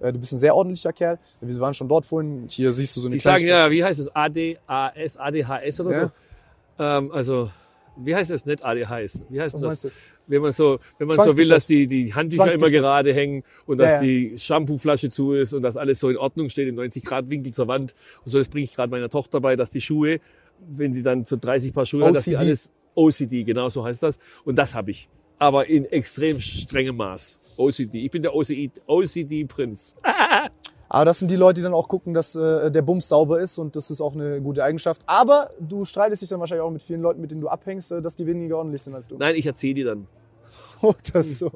Äh, 0.00 0.12
Du 0.12 0.18
bist 0.18 0.32
ein 0.32 0.38
sehr 0.38 0.54
ordentlicher 0.54 0.92
Kerl. 0.92 1.18
Wir 1.40 1.60
waren 1.60 1.74
schon 1.74 1.88
dort 1.88 2.04
vorhin. 2.06 2.46
Hier 2.48 2.72
siehst 2.72 2.96
du 2.96 3.00
so 3.00 3.06
eine 3.08 3.18
sagen 3.20 3.36
Kleinigkeit. 3.44 3.64
ja, 3.66 3.70
wie 3.70 3.84
heißt 3.84 4.00
es? 4.00 4.08
ADAS, 4.14 5.16
ADHS 5.16 5.80
oder 5.80 5.90
Ja. 5.92 6.00
so? 6.06 6.82
Ähm, 6.82 7.12
also, 7.12 7.50
wie 7.96 8.16
heißt 8.16 8.30
das? 8.30 8.44
Nicht 8.46 8.64
ADHS. 8.64 9.24
Wie 9.28 9.40
heißt 9.40 9.60
Was 9.62 9.82
das? 9.82 10.02
Wenn 10.26 10.42
man 10.42 10.52
so, 10.52 10.80
wenn 10.98 11.06
man 11.08 11.16
so 11.16 11.36
will, 11.36 11.46
dass 11.48 11.66
die, 11.66 11.86
die 11.86 12.12
Handtücher 12.14 12.50
immer 12.52 12.70
gerade 12.70 13.12
hängen 13.14 13.44
und 13.66 13.78
dass 13.78 13.88
Ja, 13.88 13.94
ja. 13.96 14.00
die 14.00 14.38
Shampooflasche 14.38 15.10
zu 15.10 15.34
ist 15.34 15.52
und 15.52 15.62
dass 15.62 15.76
alles 15.76 16.00
so 16.00 16.08
in 16.08 16.16
Ordnung 16.16 16.48
steht 16.48 16.68
im 16.68 16.76
90-Grad-Winkel 16.76 17.52
zur 17.52 17.68
Wand. 17.68 17.94
Und 18.24 18.30
so, 18.30 18.38
das 18.38 18.48
bringe 18.48 18.64
ich 18.64 18.74
gerade 18.74 18.90
meiner 18.90 19.10
Tochter 19.10 19.40
bei, 19.40 19.54
dass 19.56 19.70
die 19.70 19.80
Schuhe, 19.80 20.20
wenn 20.68 20.92
sie 20.94 21.02
dann 21.02 21.24
so 21.24 21.36
30 21.36 21.72
Paar 21.74 21.86
Schuhe 21.86 22.06
hat, 22.06 22.16
dass 22.16 22.24
die 22.24 22.36
alles 22.36 22.70
OCD, 22.94 23.44
genau 23.44 23.68
so 23.68 23.84
heißt 23.84 24.02
das. 24.02 24.18
Und 24.44 24.56
das 24.56 24.74
habe 24.74 24.90
ich. 24.90 25.08
Aber 25.42 25.68
in 25.68 25.86
extrem 25.86 26.40
strengem 26.40 26.96
Maß. 26.96 27.40
OCD. 27.56 28.04
Ich 28.04 28.12
bin 28.12 28.22
der 28.22 28.32
OCD-Prinz. 28.32 29.96
Aber 30.88 31.04
das 31.04 31.18
sind 31.18 31.32
die 31.32 31.36
Leute, 31.36 31.54
die 31.54 31.62
dann 31.62 31.74
auch 31.74 31.88
gucken, 31.88 32.14
dass 32.14 32.36
äh, 32.36 32.70
der 32.70 32.82
Bums 32.82 33.08
sauber 33.08 33.40
ist 33.40 33.58
und 33.58 33.74
das 33.74 33.90
ist 33.90 34.00
auch 34.00 34.14
eine 34.14 34.40
gute 34.40 34.62
Eigenschaft. 34.62 35.02
Aber 35.04 35.50
du 35.58 35.84
streitest 35.84 36.22
dich 36.22 36.28
dann 36.28 36.38
wahrscheinlich 36.38 36.62
auch 36.62 36.70
mit 36.70 36.84
vielen 36.84 37.00
Leuten, 37.00 37.20
mit 37.20 37.32
denen 37.32 37.40
du 37.40 37.48
abhängst, 37.48 37.90
äh, 37.90 38.00
dass 38.00 38.14
die 38.14 38.24
weniger 38.24 38.58
ordentlich 38.58 38.82
sind 38.82 38.94
als 38.94 39.08
du. 39.08 39.16
Nein, 39.18 39.34
ich 39.34 39.44
erzähle 39.44 39.74
die 39.74 39.82
dann. 39.82 40.06
Oder 40.80 41.24
so. 41.24 41.50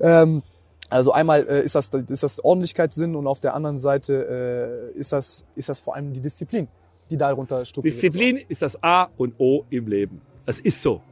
Ähm, 0.00 0.42
also 0.88 1.12
einmal 1.12 1.46
äh, 1.46 1.62
ist, 1.62 1.74
das, 1.74 1.90
ist 1.90 2.22
das 2.22 2.42
Ordentlichkeitssinn 2.42 3.14
und 3.16 3.26
auf 3.26 3.40
der 3.40 3.54
anderen 3.54 3.76
Seite 3.76 4.92
äh, 4.94 4.98
ist, 4.98 5.12
das, 5.12 5.44
ist 5.56 5.68
das 5.68 5.80
vor 5.80 5.94
allem 5.94 6.14
die 6.14 6.20
Disziplin, 6.20 6.68
die 7.10 7.18
darunter 7.18 7.66
strukturiert 7.66 7.96
ist. 7.96 8.02
Disziplin 8.02 8.40
ist 8.48 8.62
das 8.62 8.82
A 8.82 9.10
und 9.18 9.34
O 9.38 9.66
im 9.68 9.88
Leben. 9.88 10.22
Das 10.46 10.58
ist 10.60 10.80
so. 10.80 11.02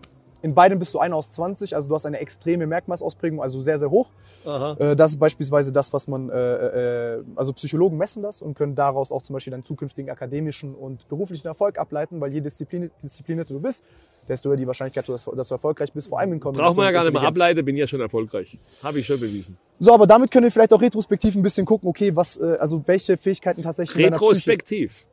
In 0.44 0.54
beidem 0.54 0.78
bist 0.78 0.92
du 0.92 0.98
einer 0.98 1.16
aus 1.16 1.32
20, 1.32 1.74
also 1.74 1.88
du 1.88 1.94
hast 1.94 2.04
eine 2.04 2.20
extreme 2.20 2.66
Merkmalsausprägung, 2.66 3.40
also 3.40 3.62
sehr, 3.62 3.78
sehr 3.78 3.88
hoch. 3.90 4.10
Aha. 4.44 4.76
Äh, 4.78 4.94
das 4.94 5.12
ist 5.12 5.16
beispielsweise 5.16 5.72
das, 5.72 5.90
was 5.94 6.06
man, 6.06 6.28
äh, 6.28 7.14
äh, 7.16 7.24
also 7.34 7.54
Psychologen 7.54 7.96
messen 7.96 8.22
das 8.22 8.42
und 8.42 8.52
können 8.52 8.74
daraus 8.74 9.10
auch 9.10 9.22
zum 9.22 9.32
Beispiel 9.32 9.52
deinen 9.52 9.64
zukünftigen 9.64 10.10
akademischen 10.10 10.74
und 10.74 11.08
beruflichen 11.08 11.46
Erfolg 11.46 11.78
ableiten, 11.78 12.20
weil 12.20 12.30
je 12.30 12.42
disziplin 12.42 12.90
disziplinierter 13.02 13.54
du 13.54 13.60
bist, 13.60 13.84
desto 14.28 14.50
höher 14.50 14.58
die 14.58 14.66
Wahrscheinlichkeit, 14.66 15.08
dass, 15.08 15.24
dass 15.24 15.48
du 15.48 15.54
erfolgreich 15.54 15.94
bist, 15.94 16.08
vor 16.08 16.18
allem 16.18 16.34
in 16.34 16.40
Kombination 16.40 16.66
Braucht 16.66 16.76
man 16.76 16.84
ja 16.84 16.92
gar 16.92 17.04
nicht 17.04 17.14
mehr 17.14 17.22
ableiten, 17.22 17.64
bin 17.64 17.78
ja 17.78 17.86
schon 17.86 18.02
erfolgreich. 18.02 18.58
Habe 18.82 18.98
ich 18.98 19.06
schon 19.06 19.18
bewiesen. 19.18 19.56
So, 19.78 19.94
aber 19.94 20.06
damit 20.06 20.30
können 20.30 20.44
wir 20.44 20.52
vielleicht 20.52 20.74
auch 20.74 20.82
retrospektiv 20.82 21.36
ein 21.36 21.42
bisschen 21.42 21.64
gucken, 21.64 21.88
okay, 21.88 22.14
was, 22.14 22.38
also 22.38 22.82
welche 22.84 23.16
Fähigkeiten 23.16 23.62
tatsächlich. 23.62 24.08
Retrospektiv. 24.08 25.06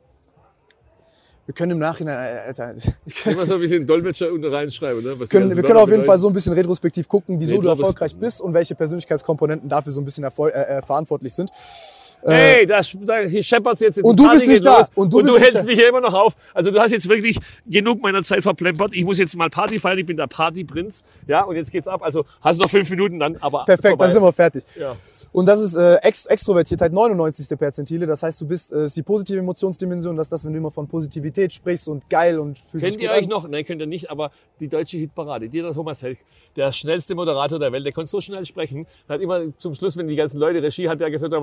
Wir 1.46 1.54
können 1.54 1.72
im 1.72 1.78
Nachhinein, 1.78 2.16
äh, 2.16 2.38
Alter, 2.48 2.74
wir 3.24 3.32
Immer 3.32 3.46
so 3.46 3.54
ein 3.54 3.60
bisschen 3.60 3.86
Dolmetscher 3.86 4.32
unten 4.32 4.46
reinschreiben. 4.52 5.02
Ne? 5.02 5.18
Was 5.18 5.28
können, 5.28 5.44
ganzen 5.48 5.56
wir 5.56 5.64
können 5.64 5.78
auf 5.78 5.90
jeden 5.90 6.04
Fall 6.04 6.18
so 6.18 6.28
ein 6.28 6.32
bisschen 6.32 6.52
retrospektiv 6.52 7.08
gucken, 7.08 7.40
wieso 7.40 7.60
du 7.60 7.68
Retros- 7.68 7.78
erfolgreich 7.80 8.14
bist 8.16 8.40
und 8.40 8.54
welche 8.54 8.74
Persönlichkeitskomponenten 8.76 9.68
dafür 9.68 9.92
so 9.92 10.00
ein 10.00 10.04
bisschen 10.04 10.24
äh, 10.24 10.48
äh, 10.48 10.82
verantwortlich 10.82 11.34
sind. 11.34 11.50
Hey, 12.24 12.66
da, 12.66 12.80
da 13.00 13.20
hier 13.20 13.42
scheppert's 13.42 13.80
jetzt. 13.80 13.96
jetzt 13.96 14.04
Und 14.04 14.18
du 14.18 14.30
bist 14.30 14.46
nicht 14.46 14.58
geht 14.58 14.66
da. 14.66 14.78
los. 14.78 14.88
Und 14.94 15.04
Und 15.06 15.10
du 15.12 15.18
du, 15.18 15.24
bist 15.24 15.34
nicht 15.38 15.44
hältst 15.44 15.62
da. 15.62 15.66
mich 15.66 15.78
ja 15.78 15.88
immer 15.88 16.00
noch 16.00 16.14
auf. 16.14 16.34
Also 16.54 16.70
du 16.70 16.78
hast 16.80 16.92
jetzt 16.92 17.08
wirklich 17.08 17.36
genug 17.66 18.00
meiner 18.02 18.22
Zeit 18.22 18.42
verplempert. 18.42 18.94
Ich 18.94 19.04
muss 19.04 19.18
jetzt 19.18 19.36
mal 19.36 19.50
Party 19.50 19.78
feiern. 19.78 19.98
Ich 19.98 20.06
bin 20.06 20.16
der 20.16 20.26
Partyprinz. 20.28 21.02
Ja, 21.26 21.42
und 21.42 21.56
jetzt 21.56 21.72
geht's 21.72 21.88
ab. 21.88 22.02
Also 22.02 22.24
hast 22.40 22.58
du 22.58 22.62
noch 22.62 22.70
fünf 22.70 22.88
Minuten 22.90 23.18
dann, 23.18 23.36
aber 23.40 23.64
Perfekt, 23.64 23.88
vorbei. 23.88 24.04
dann 24.04 24.12
sind 24.14 24.22
wir 24.22 24.32
fertig. 24.32 24.64
Ja. 24.78 24.94
Und 25.32 25.46
das 25.46 25.60
ist 25.60 25.74
äh, 25.74 25.96
Ex 25.96 26.26
Extrovertiertheit 26.26 26.92
99. 26.92 27.58
Perzentile. 27.58 28.06
Das 28.06 28.22
heißt, 28.22 28.40
du 28.40 28.46
bist 28.46 28.72
äh, 28.72 28.84
ist 28.84 28.96
die 28.96 29.02
positive 29.02 29.38
Emotionsdimension. 29.38 30.16
Das 30.16 30.26
ist 30.26 30.32
das, 30.32 30.44
wenn 30.44 30.52
du 30.52 30.58
immer 30.58 30.70
von 30.70 30.86
Positivität 30.88 31.52
sprichst 31.52 31.88
und 31.88 32.08
geil 32.08 32.38
und 32.38 32.58
fühlst 32.58 32.86
Kennt 32.86 33.00
ihr 33.00 33.10
euch 33.10 33.24
an. 33.24 33.28
noch? 33.28 33.48
Nein, 33.48 33.64
könnt 33.64 33.80
ihr 33.80 33.86
nicht, 33.86 34.10
aber 34.10 34.30
die 34.60 34.68
deutsche 34.68 34.96
Hitparade, 34.98 35.48
Dieter 35.48 35.74
Thomas 35.74 36.02
Helk, 36.02 36.18
der 36.56 36.72
schnellste 36.72 37.14
Moderator 37.14 37.58
der 37.58 37.72
Welt, 37.72 37.84
der 37.84 37.92
konnte 37.92 38.10
so 38.10 38.20
schnell 38.20 38.44
sprechen, 38.44 38.86
hat 39.08 39.20
immer 39.20 39.40
zum 39.58 39.74
Schluss, 39.74 39.96
wenn 39.96 40.06
die 40.06 40.16
ganzen 40.16 40.38
Leute 40.38 40.62
Regie 40.62 40.88
hat, 40.88 41.00
der 41.00 41.10
geführt 41.10 41.32
hat, 41.32 41.40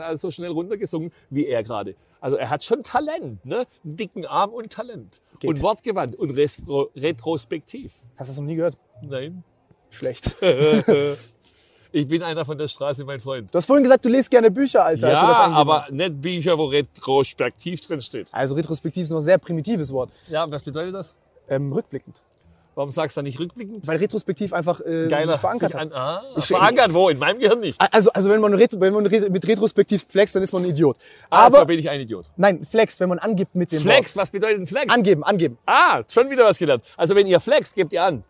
hat 0.00 0.10
er 0.10 0.16
so 0.16 0.30
schnell 0.30 0.50
runtergesungen 0.50 1.12
wie 1.30 1.46
er 1.46 1.62
gerade. 1.62 1.94
Also 2.20 2.36
er 2.36 2.50
hat 2.50 2.64
schon 2.64 2.82
Talent, 2.82 3.44
ne? 3.44 3.66
Einen 3.84 3.96
dicken 3.96 4.26
Arm 4.26 4.50
und 4.50 4.72
Talent. 4.72 5.20
Geht. 5.40 5.50
Und 5.50 5.62
wortgewandt 5.62 6.16
und 6.16 6.30
retro 6.30 6.90
retrospektiv. 6.96 7.94
Hast 8.16 8.28
du 8.28 8.32
das 8.32 8.38
noch 8.38 8.46
nie 8.46 8.56
gehört? 8.56 8.76
Nein. 9.02 9.44
Schlecht. 9.90 10.36
Ich 11.96 12.08
bin 12.08 12.24
einer 12.24 12.44
von 12.44 12.58
der 12.58 12.66
Straße, 12.66 13.04
mein 13.04 13.20
Freund. 13.20 13.54
Du 13.54 13.56
hast 13.56 13.66
vorhin 13.66 13.84
gesagt, 13.84 14.04
du 14.04 14.08
liest 14.08 14.28
gerne 14.28 14.50
Bücher, 14.50 14.84
Alter. 14.84 15.12
Ja, 15.12 15.22
aber 15.22 15.86
nicht 15.92 16.20
Bücher, 16.20 16.58
wo 16.58 16.64
retrospektiv 16.64 17.80
drin 17.82 18.00
steht. 18.02 18.26
Also 18.32 18.56
retrospektiv 18.56 19.04
ist 19.04 19.10
noch 19.10 19.18
ein 19.18 19.24
sehr 19.24 19.38
primitives 19.38 19.92
Wort. 19.92 20.10
Ja, 20.28 20.50
was 20.50 20.64
bedeutet 20.64 20.92
das? 20.92 21.14
Ähm, 21.48 21.72
rückblickend. 21.72 22.20
Warum 22.74 22.90
sagst 22.90 23.16
du 23.16 23.22
nicht 23.22 23.38
rückblickend? 23.38 23.86
Weil 23.86 23.98
retrospektiv 23.98 24.52
einfach 24.52 24.80
äh, 24.80 25.06
Geiler. 25.08 25.28
sich 25.32 25.36
verankert 25.40 25.70
sich 25.72 25.80
hat. 25.80 25.92
an, 25.92 25.96
ah, 25.96 26.22
Ich- 26.36 26.46
verankert 26.46 26.92
wo? 26.92 27.08
In 27.08 27.18
meinem 27.18 27.38
Gehirn 27.38 27.60
nicht. 27.60 27.80
Also, 27.92 28.10
also 28.12 28.30
wenn 28.30 28.40
man, 28.40 28.52
retro, 28.54 28.80
wenn 28.80 28.92
man 28.92 29.04
mit 29.04 29.46
retrospektiv 29.46 30.04
flext, 30.08 30.34
dann 30.34 30.42
ist 30.42 30.52
man 30.52 30.62
ein 30.64 30.70
Idiot. 30.70 30.96
Aber 31.30 31.58
Aber, 31.58 31.66
bin 31.66 31.78
ich 31.78 31.88
ein 31.88 32.00
Idiot. 32.00 32.26
nein, 32.36 32.64
flext, 32.64 32.98
wenn 33.00 33.08
man 33.08 33.18
angibt 33.20 33.54
mit 33.54 33.70
dem 33.72 33.82
Flex, 33.82 34.16
was 34.16 34.30
bedeutet 34.30 34.60
ein 34.60 34.66
Flex? 34.66 34.92
Angeben, 34.92 35.22
angeben. 35.22 35.58
Ah, 35.66 36.02
schon 36.08 36.28
wieder 36.30 36.44
was 36.44 36.58
gelernt. 36.58 36.82
Also 36.96 37.14
wenn 37.14 37.26
ihr 37.26 37.38
flext, 37.40 37.74
gebt 37.76 37.92
ihr 37.92 38.02
an. 38.02 38.24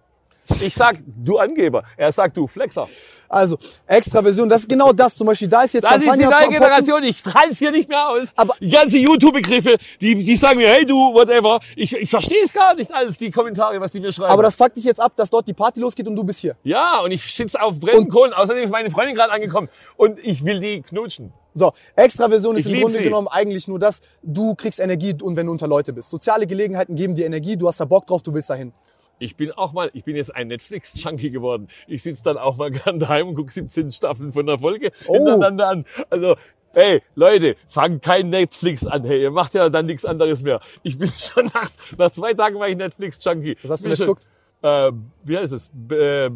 Ich 0.61 0.75
sag, 0.75 0.97
du 1.07 1.39
Angeber. 1.39 1.83
Er 1.97 2.12
sagt, 2.12 2.37
du 2.37 2.47
Flexer. 2.47 2.87
Also, 3.29 3.59
Extraversion, 3.87 4.49
das 4.49 4.61
ist 4.62 4.69
genau 4.69 4.93
das. 4.93 5.16
Zum 5.16 5.27
Beispiel, 5.27 5.49
da 5.49 5.62
ist 5.62 5.75
jetzt 5.75 5.85
Das 5.85 6.01
ist 6.01 6.03
die 6.15 6.25
neue. 6.25 6.49
Generation. 6.49 7.03
Ich 7.03 7.23
trans 7.23 7.59
hier 7.59 7.71
nicht 7.73 7.89
mehr 7.89 8.09
aus. 8.09 8.33
Aber- 8.37 8.55
die 8.61 8.69
ganzen 8.71 9.01
YouTube-Begriffe, 9.01 9.77
die, 10.01 10.23
die 10.23 10.37
sagen 10.37 10.59
mir, 10.59 10.69
hey 10.69 10.85
du, 10.87 10.95
whatever. 11.15 11.59
Ich, 11.75 11.93
ich 11.97 12.09
verstehe 12.11 12.43
es 12.45 12.53
gar 12.53 12.75
nicht 12.75 12.93
alles, 12.93 13.19
die 13.19 13.31
Kommentare, 13.31 13.81
was 13.81 13.91
die 13.93 14.01
mir 14.01 14.12
schreiben. 14.12 14.31
Aber 14.33 14.43
das 14.43 14.57
fuckt 14.57 14.77
dich 14.77 14.85
jetzt 14.85 15.01
ab, 15.01 15.12
dass 15.16 15.31
dort 15.31 15.49
die 15.49 15.55
Party 15.55 15.81
losgeht 15.81 16.07
und 16.07 16.15
du 16.16 16.23
bist 16.25 16.41
hier. 16.41 16.57
ja, 16.62 16.99
und 17.01 17.11
ich 17.11 17.35
sitze 17.35 17.61
auf 17.61 17.81
brennenden 17.81 18.11
Kohlen. 18.11 18.33
Außerdem 18.33 18.62
ist 18.65 18.71
meine 18.71 18.91
Freundin 18.91 19.15
gerade 19.16 19.33
angekommen. 19.33 19.69
Und 19.97 20.19
ich 20.23 20.45
will 20.45 20.61
die 20.61 20.83
knutschen. 20.83 21.33
So, 21.55 21.73
Extraversion 21.97 22.57
ist 22.57 22.66
Ich 22.66 22.73
im 22.73 22.81
Grunde 22.81 22.97
sie. 22.99 23.05
genommen 23.05 23.29
eigentlich 23.29 23.66
nur 23.69 23.79
das, 23.79 24.01
du 24.23 24.55
kriegst 24.57 24.81
Energie 24.81 25.15
und 25.23 25.37
wenn 25.37 25.47
du 25.47 25.53
unter 25.53 25.69
Leute 25.69 25.93
bist. 25.93 26.11
Soziale 26.11 26.47
Gelegenheiten 26.49 26.97
geben 26.97 27.15
dir 27.15 27.27
Energie, 27.27 27.57
du 27.57 27.69
hast 27.69 27.79
da 27.81 27.85
Bock 27.85 28.07
drauf, 28.07 28.23
du 28.23 28.35
willst 28.35 28.51
dahin. 28.51 28.73
Ich 29.19 29.36
bin 29.36 29.53
auch 29.53 29.73
mal, 29.73 29.91
ich 29.95 30.05
bin 30.05 30.16
jetzt 30.16 30.35
ein 30.35 30.49
Netflix-Junkie 30.49 31.31
geworden. 31.31 31.69
Ich 31.86 32.03
sitze 32.03 32.23
dann 32.24 32.36
auch 32.36 32.57
mal 32.57 32.70
gern 32.73 32.99
daheim 32.99 33.28
und 33.28 33.35
gucke 33.36 33.53
17 33.53 33.91
Staffeln 33.93 34.32
von 34.32 34.47
der 34.47 34.59
Folge 34.59 34.91
Oh. 35.07 35.15
hintereinander 35.15 35.69
an. 35.69 35.85
Also, 36.11 36.36
hey, 36.73 37.01
Leute, 37.15 37.57
fangt 37.69 38.03
kein 38.03 38.31
Netflix 38.31 38.86
an. 38.86 39.05
Hey, 39.05 39.23
ihr 39.23 39.31
macht 39.31 39.55
ja 39.55 39.69
dann 39.69 39.86
nichts 39.86 40.05
anderes 40.05 40.43
mehr. 40.43 40.61
Ich 40.82 40.99
bin 40.99 41.09
schon 41.19 41.47
nach, 41.55 41.70
nach 41.97 42.11
zwei 42.11 42.35
Tagen 42.35 42.59
war 42.59 42.69
ich 42.69 42.77
Netflix-Junkie. 42.77 43.57
Was 43.62 43.70
hast 43.70 43.85
du 43.85 43.91
geguckt? 43.91 44.27
Äh, 44.62 44.93
wie 45.24 45.39
heißt 45.39 45.53
es? 45.53 45.70
B 45.73 45.95
äh, 45.95 46.31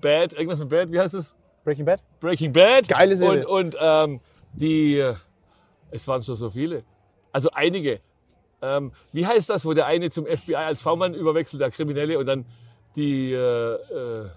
Bad, 0.00 0.32
irgendwas 0.34 0.58
mit 0.58 0.68
Bad, 0.68 0.92
wie 0.92 1.00
heißt 1.00 1.14
es? 1.14 1.34
Breaking 1.64 1.84
Bad? 1.84 2.02
Breaking 2.20 2.52
Bad. 2.52 2.88
Geile 2.88 3.16
Serie. 3.16 3.46
Und, 3.48 3.74
und 3.74 3.76
ähm, 3.80 4.20
die, 4.52 5.04
es 5.90 6.06
waren 6.06 6.22
schon 6.22 6.34
so 6.34 6.50
viele. 6.50 6.84
Also 7.32 7.50
einige. 7.52 8.00
Ähm, 8.60 8.92
wie 9.12 9.26
heißt 9.26 9.50
das, 9.50 9.64
wo 9.64 9.72
der 9.72 9.86
eine 9.86 10.10
zum 10.10 10.26
FBI 10.26 10.56
als 10.56 10.82
V-Mann 10.82 11.14
überwechselt, 11.14 11.60
der 11.60 11.70
Kriminelle, 11.70 12.18
und 12.18 12.26
dann 12.26 12.44
die 12.96 13.32
äh, 13.32 13.36
äh, 13.36 14.28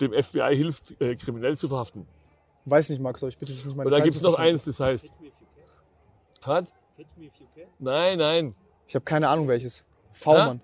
dem 0.00 0.12
FBI 0.12 0.56
hilft, 0.56 1.00
äh, 1.00 1.16
kriminell 1.16 1.56
zu 1.56 1.68
verhaften. 1.68 2.06
Weiß 2.64 2.88
nicht, 2.90 3.00
Max, 3.00 3.22
aber 3.22 3.28
ich 3.28 3.38
bitte 3.38 3.52
dich 3.52 3.64
nicht 3.64 3.76
meine 3.76 3.88
Und 3.88 3.96
da 3.96 4.02
gibt's 4.02 4.18
zu 4.18 4.24
noch 4.24 4.38
eins, 4.38 4.64
das 4.64 4.78
heißt. 4.78 5.10
Hat? 6.42 6.72
Nein, 7.78 8.18
nein. 8.18 8.54
Ich 8.86 8.94
habe 8.94 9.04
keine 9.04 9.28
Ahnung 9.28 9.48
welches. 9.48 9.84
V-Mann. 10.12 10.60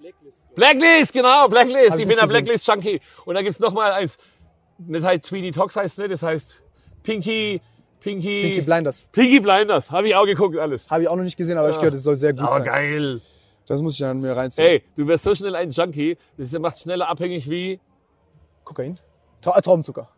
Blacklist, 0.55 1.13
genau, 1.13 1.49
Blacklist. 1.49 1.91
Hab 1.93 1.99
ich 1.99 2.05
Ich 2.05 2.09
bin 2.09 2.19
ein. 2.19 2.29
Blacklist-Junkie. 2.29 3.01
Und 3.25 3.35
da 3.35 3.43
gibt's 3.43 3.59
noch 3.59 3.73
mal 3.73 3.93
eins. 3.93 4.19
Das 4.79 5.03
heißt 5.03 5.25
Tweety 5.25 5.51
Talks 5.51 5.75
heißt 5.75 5.99
nicht, 5.99 6.13
das 6.13 6.23
heißt 6.23 6.63
Pinky, 7.03 7.61
Pinky, 8.01 8.43
Peaky 8.43 8.61
Blinders. 8.63 9.05
Pinky 9.13 9.41
Blinders. 9.41 9.91
Habe 9.91 10.09
ich 10.09 10.15
auch 10.15 10.27
geguckt, 10.27 10.57
alles. 10.57 10.89
Habe 10.89 11.03
ich 11.03 11.09
auch 11.09 11.17
noch 11.17 11.25
nicht 11.25 11.37
gesehen, 11.37 11.59
aber 11.59 11.69
ich 11.71 11.77
gehört, 11.77 11.95
es 11.95 12.05
soll 12.05 12.17
sehr 12.17 12.33
gut 12.33 12.43
Aber 12.43 12.57
sein. 12.57 12.65
geil. 12.65 13.21
Das 13.67 13.83
muss 13.83 13.95
ich 13.95 14.01
dann 14.01 14.21
mir 14.21 14.37
reinziehen. 14.37 14.67
Ey, 14.67 14.83
du 14.97 15.07
wirst 15.07 15.25
so 15.25 15.35
schnell 15.35 15.55
ein 15.55 15.71
Junkie, 15.71 16.17
das 16.37 16.53
macht 16.59 16.79
schneller 16.79 17.09
abhängig 17.09 17.51
wie. 17.51 17.81
Kokain? 18.65 18.99
Tra 19.41 19.57
äh, 19.59 19.61
Traubenzucker. 19.63 20.09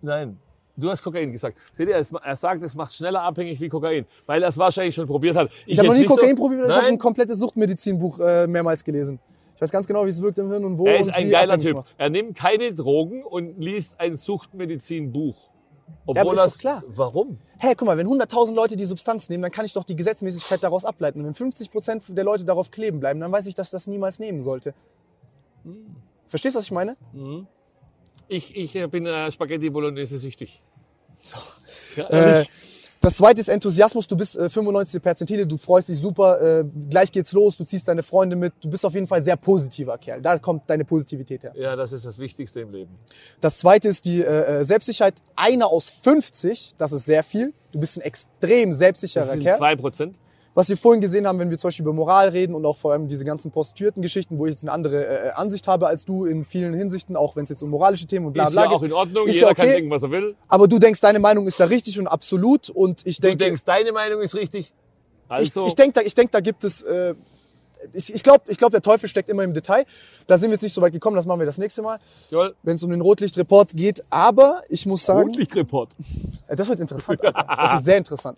Nein. 0.00 0.38
Du 0.76 0.88
hast 0.88 1.02
Kokain 1.02 1.30
gesagt. 1.30 1.58
Seht 1.72 1.88
ihr, 1.88 1.94
er 1.94 2.36
sagt, 2.36 2.62
es 2.62 2.74
macht 2.74 2.94
schneller 2.94 3.20
abhängig 3.22 3.60
wie 3.60 3.68
Kokain, 3.68 4.06
weil 4.24 4.42
er 4.42 4.48
es 4.48 4.56
wahrscheinlich 4.56 4.94
schon 4.94 5.06
probiert 5.06 5.36
hat. 5.36 5.50
Ich 5.66 5.78
habe 5.78 5.88
noch 5.88 5.94
nie 5.94 6.06
Kokain 6.06 6.30
so, 6.30 6.42
probiert, 6.42 6.60
ich 6.68 6.72
habe 6.72 6.84
ein 6.84 6.90
Nein, 6.92 6.98
komplettes 6.98 7.38
Suchtmedizinbuch 7.38 8.18
äh, 8.20 8.46
mehrmals 8.46 8.82
gelesen. 8.82 9.20
Ich 9.56 9.60
weiß 9.60 9.72
ganz 9.72 9.86
genau, 9.86 10.06
wie 10.06 10.08
es 10.08 10.22
wirkt 10.22 10.38
im 10.38 10.48
Hirn 10.48 10.64
und 10.64 10.78
wo. 10.78 10.86
er 10.86 10.98
ist 10.98 11.14
ein 11.14 11.28
geiler 11.28 11.58
Typ. 11.58 11.76
macht. 11.76 11.94
Er 11.98 12.08
nimmt 12.08 12.34
keine 12.34 12.72
Drogen 12.72 13.22
und 13.24 13.58
liest 13.58 14.00
ein 14.00 14.16
Suchtmedizinbuch. 14.16 15.49
Obwohl 16.06 16.20
aber 16.20 16.32
ist 16.32 16.38
das, 16.38 16.52
doch 16.54 16.58
klar. 16.60 16.82
Warum? 16.88 17.38
Hey, 17.58 17.74
guck 17.74 17.86
mal, 17.86 17.96
wenn 17.96 18.06
100.000 18.06 18.54
Leute 18.54 18.76
die 18.76 18.84
Substanz 18.84 19.28
nehmen, 19.28 19.42
dann 19.42 19.52
kann 19.52 19.64
ich 19.64 19.72
doch 19.72 19.84
die 19.84 19.96
Gesetzmäßigkeit 19.96 20.62
daraus 20.62 20.84
ableiten. 20.84 21.20
Und 21.20 21.26
wenn 21.26 21.50
50% 21.50 22.14
der 22.14 22.24
Leute 22.24 22.44
darauf 22.44 22.70
kleben 22.70 23.00
bleiben, 23.00 23.20
dann 23.20 23.30
weiß 23.30 23.46
ich, 23.46 23.54
dass 23.54 23.70
das 23.70 23.86
niemals 23.86 24.18
nehmen 24.18 24.40
sollte. 24.40 24.74
Verstehst 26.26 26.54
du, 26.54 26.58
was 26.58 26.64
ich 26.64 26.70
meine? 26.70 26.96
Ich, 28.28 28.56
ich 28.56 28.76
äh, 28.76 28.86
bin 28.86 29.06
äh, 29.06 29.30
Spaghetti 29.30 29.68
Bolognese 29.70 30.18
süchtig. 30.18 30.62
Ja, 31.96 32.08
Äh. 32.08 32.44
Das 33.00 33.14
zweite 33.14 33.40
ist 33.40 33.48
Enthusiasmus. 33.48 34.06
Du 34.06 34.16
bist 34.16 34.36
äh, 34.36 34.50
95 34.50 35.02
Perzentile, 35.02 35.46
du 35.46 35.56
freust 35.56 35.88
dich 35.88 35.98
super, 35.98 36.40
äh, 36.60 36.64
gleich 36.90 37.10
geht's 37.10 37.32
los, 37.32 37.56
du 37.56 37.64
ziehst 37.64 37.88
deine 37.88 38.02
Freunde 38.02 38.36
mit. 38.36 38.52
Du 38.60 38.68
bist 38.68 38.84
auf 38.84 38.94
jeden 38.94 39.06
Fall 39.06 39.22
sehr 39.22 39.36
positiver 39.36 39.96
Kerl. 39.98 40.20
Da 40.20 40.38
kommt 40.38 40.68
deine 40.68 40.84
Positivität 40.84 41.44
her. 41.44 41.52
ja, 41.56 41.76
das 41.76 41.92
ist 41.92 42.04
das 42.04 42.18
Wichtigste 42.18 42.60
im 42.60 42.70
Leben. 42.72 42.98
Das 43.40 43.58
zweite 43.58 43.88
ist 43.88 44.04
die 44.04 44.20
äh, 44.20 44.60
äh, 44.60 44.64
Selbstsicherheit. 44.64 45.14
Einer 45.34 45.68
aus 45.68 45.88
50, 45.90 46.74
das 46.76 46.92
ist 46.92 47.06
sehr 47.06 47.22
viel. 47.22 47.54
Du 47.72 47.80
bist 47.80 47.96
ein 47.96 48.02
extrem 48.02 48.70
Das 48.70 48.78
selbstsicherer 48.78 49.24
sind 49.24 49.42
Kerl. 49.42 49.56
zwei 49.58 49.76
Prozent. 49.76 50.16
Was 50.52 50.68
wir 50.68 50.76
vorhin 50.76 51.00
gesehen 51.00 51.28
haben, 51.28 51.38
wenn 51.38 51.48
wir 51.48 51.58
zum 51.58 51.68
Beispiel 51.68 51.84
über 51.84 51.92
Moral 51.92 52.30
reden 52.30 52.54
und 52.56 52.66
auch 52.66 52.76
vor 52.76 52.92
allem 52.92 53.06
diese 53.06 53.24
ganzen 53.24 53.52
Prostituierten-Geschichten, 53.52 54.36
wo 54.36 54.46
ich 54.46 54.52
jetzt 54.52 54.64
eine 54.64 54.72
andere 54.72 55.06
äh, 55.06 55.30
Ansicht 55.30 55.68
habe 55.68 55.86
als 55.86 56.04
du 56.04 56.24
in 56.24 56.44
vielen 56.44 56.74
Hinsichten, 56.74 57.14
auch 57.16 57.36
wenn 57.36 57.44
es 57.44 57.50
jetzt 57.50 57.62
um 57.62 57.70
moralische 57.70 58.06
Themen 58.06 58.26
und 58.26 58.32
bla 58.32 58.46
Ist 58.48 58.52
bla 58.52 58.62
ja 58.64 58.68
geht. 58.68 58.78
auch 58.78 58.82
in 58.82 58.92
Ordnung. 58.92 59.28
Ist 59.28 59.36
Jeder 59.36 59.48
ja 59.48 59.54
kann 59.54 59.66
okay. 59.66 59.74
denken, 59.74 59.90
was 59.90 60.02
er 60.02 60.10
will. 60.10 60.34
Aber 60.48 60.66
du 60.66 60.78
denkst, 60.80 61.00
deine 61.00 61.20
Meinung 61.20 61.46
ist 61.46 61.60
da 61.60 61.66
richtig 61.66 61.98
und 62.00 62.08
absolut 62.08 62.68
und 62.68 63.06
ich 63.06 63.20
Du 63.20 63.28
denke, 63.28 63.44
denkst, 63.44 63.64
deine 63.64 63.92
Meinung 63.92 64.20
ist 64.22 64.34
richtig. 64.34 64.72
ich, 64.72 64.72
Also, 65.28 65.66
ich 65.66 65.74
denke, 65.76 65.92
da, 65.92 66.00
ich 66.00 66.14
denk, 66.14 66.32
da 66.32 66.40
gibt 66.40 66.64
es, 66.64 66.82
äh, 66.82 67.14
ich, 67.92 68.12
ich 68.12 68.22
glaube, 68.24 68.42
ich 68.48 68.58
glaub, 68.58 68.72
der 68.72 68.82
Teufel 68.82 69.08
steckt 69.08 69.28
immer 69.28 69.44
im 69.44 69.54
Detail. 69.54 69.84
Da 70.26 70.36
sind 70.36 70.50
wir 70.50 70.54
jetzt 70.54 70.62
nicht 70.62 70.74
so 70.74 70.82
weit 70.82 70.92
gekommen, 70.92 71.14
das 71.16 71.26
machen 71.26 71.38
wir 71.38 71.46
das 71.46 71.58
nächste 71.58 71.80
Mal, 71.82 71.98
wenn 72.62 72.74
es 72.74 72.82
um 72.82 72.90
den 72.90 73.00
Rotlichtreport 73.00 73.72
geht. 73.74 74.02
Aber 74.10 74.62
ich 74.68 74.84
muss 74.84 75.04
sagen, 75.04 75.28
Rotlichtreport. 75.28 75.90
das 76.48 76.68
wird 76.68 76.80
interessant, 76.80 77.24
Alter. 77.24 77.46
Das 77.56 77.72
wird 77.74 77.84
sehr 77.84 77.96
interessant. 77.98 78.36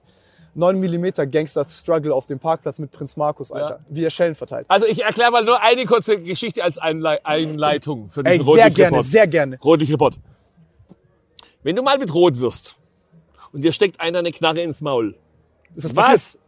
9 0.54 0.78
mm 0.78 1.30
Gangster 1.30 1.64
Struggle 1.68 2.14
auf 2.14 2.26
dem 2.26 2.38
Parkplatz 2.38 2.78
mit 2.78 2.90
Prinz 2.92 3.16
Markus, 3.16 3.50
Alter. 3.52 3.80
Wie 3.88 4.04
er 4.04 4.10
Schellen 4.10 4.34
verteilt. 4.34 4.66
Also 4.68 4.86
ich 4.86 5.02
erkläre 5.02 5.30
mal 5.30 5.44
nur 5.44 5.62
eine 5.62 5.86
kurze 5.86 6.16
Geschichte 6.18 6.62
als 6.62 6.76
Einlei 6.78 7.24
Einleitung 7.24 8.10
für 8.10 8.24
Ey, 8.24 8.38
diesen 8.38 8.52
sehr 8.54 8.70
gerne, 8.70 8.96
Rotlichtreport. 8.96 9.04
sehr 9.04 9.26
gerne. 9.26 9.58
Rotlichtreport. 9.62 10.18
Wenn 11.62 11.76
du 11.76 11.82
mal 11.82 11.96
mit 11.98 12.12
Rot 12.12 12.38
wirst 12.38 12.76
und 13.52 13.62
dir 13.62 13.72
steckt 13.72 14.00
einer 14.00 14.18
eine 14.18 14.32
Knarre 14.32 14.60
ins 14.60 14.80
Maul, 14.82 15.16
Ist 15.74 15.84
das 15.84 15.94
passiert? 15.94 16.14
was? 16.16 16.38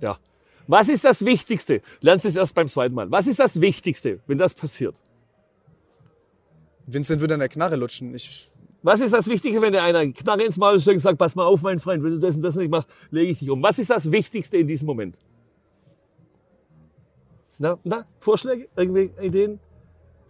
Ja. 0.00 0.18
Was 0.66 0.88
ist 0.88 1.04
das 1.04 1.24
Wichtigste? 1.24 1.82
Lernst 2.00 2.24
es 2.24 2.36
erst 2.36 2.54
beim 2.54 2.68
zweiten 2.68 2.94
Mal. 2.94 3.10
Was 3.10 3.26
ist 3.26 3.38
das 3.38 3.60
Wichtigste, 3.60 4.20
wenn 4.26 4.38
das 4.38 4.54
passiert? 4.54 4.94
Vincent 6.86 7.20
würde 7.20 7.34
an 7.34 7.40
der 7.40 7.48
Knarre 7.48 7.76
lutschen. 7.76 8.14
Ich, 8.14 8.50
Was 8.82 9.00
ist 9.00 9.12
das 9.12 9.28
Wichtige, 9.28 9.62
wenn 9.62 9.72
dir 9.72 9.82
einer 9.82 10.00
eine 10.00 10.12
Knarre 10.12 10.42
ins 10.42 10.56
Maul 10.56 10.80
steckt 10.80 10.96
und 10.96 11.00
sagt, 11.00 11.18
pass 11.18 11.34
mal 11.36 11.44
auf, 11.44 11.62
mein 11.62 11.78
Freund, 11.78 12.02
wenn 12.02 12.12
du 12.12 12.18
das 12.18 12.34
und 12.34 12.42
das 12.42 12.56
nicht 12.56 12.70
machst, 12.70 12.88
lege 13.10 13.30
ich 13.30 13.38
dich 13.38 13.50
um. 13.50 13.62
Was 13.62 13.78
ist 13.78 13.90
das 13.90 14.10
Wichtigste 14.10 14.56
in 14.56 14.66
diesem 14.66 14.86
Moment? 14.86 15.18
Na, 17.58 17.78
na, 17.84 18.06
Vorschläge? 18.18 18.68
Irgendwie 18.76 19.10
Ideen? 19.20 19.60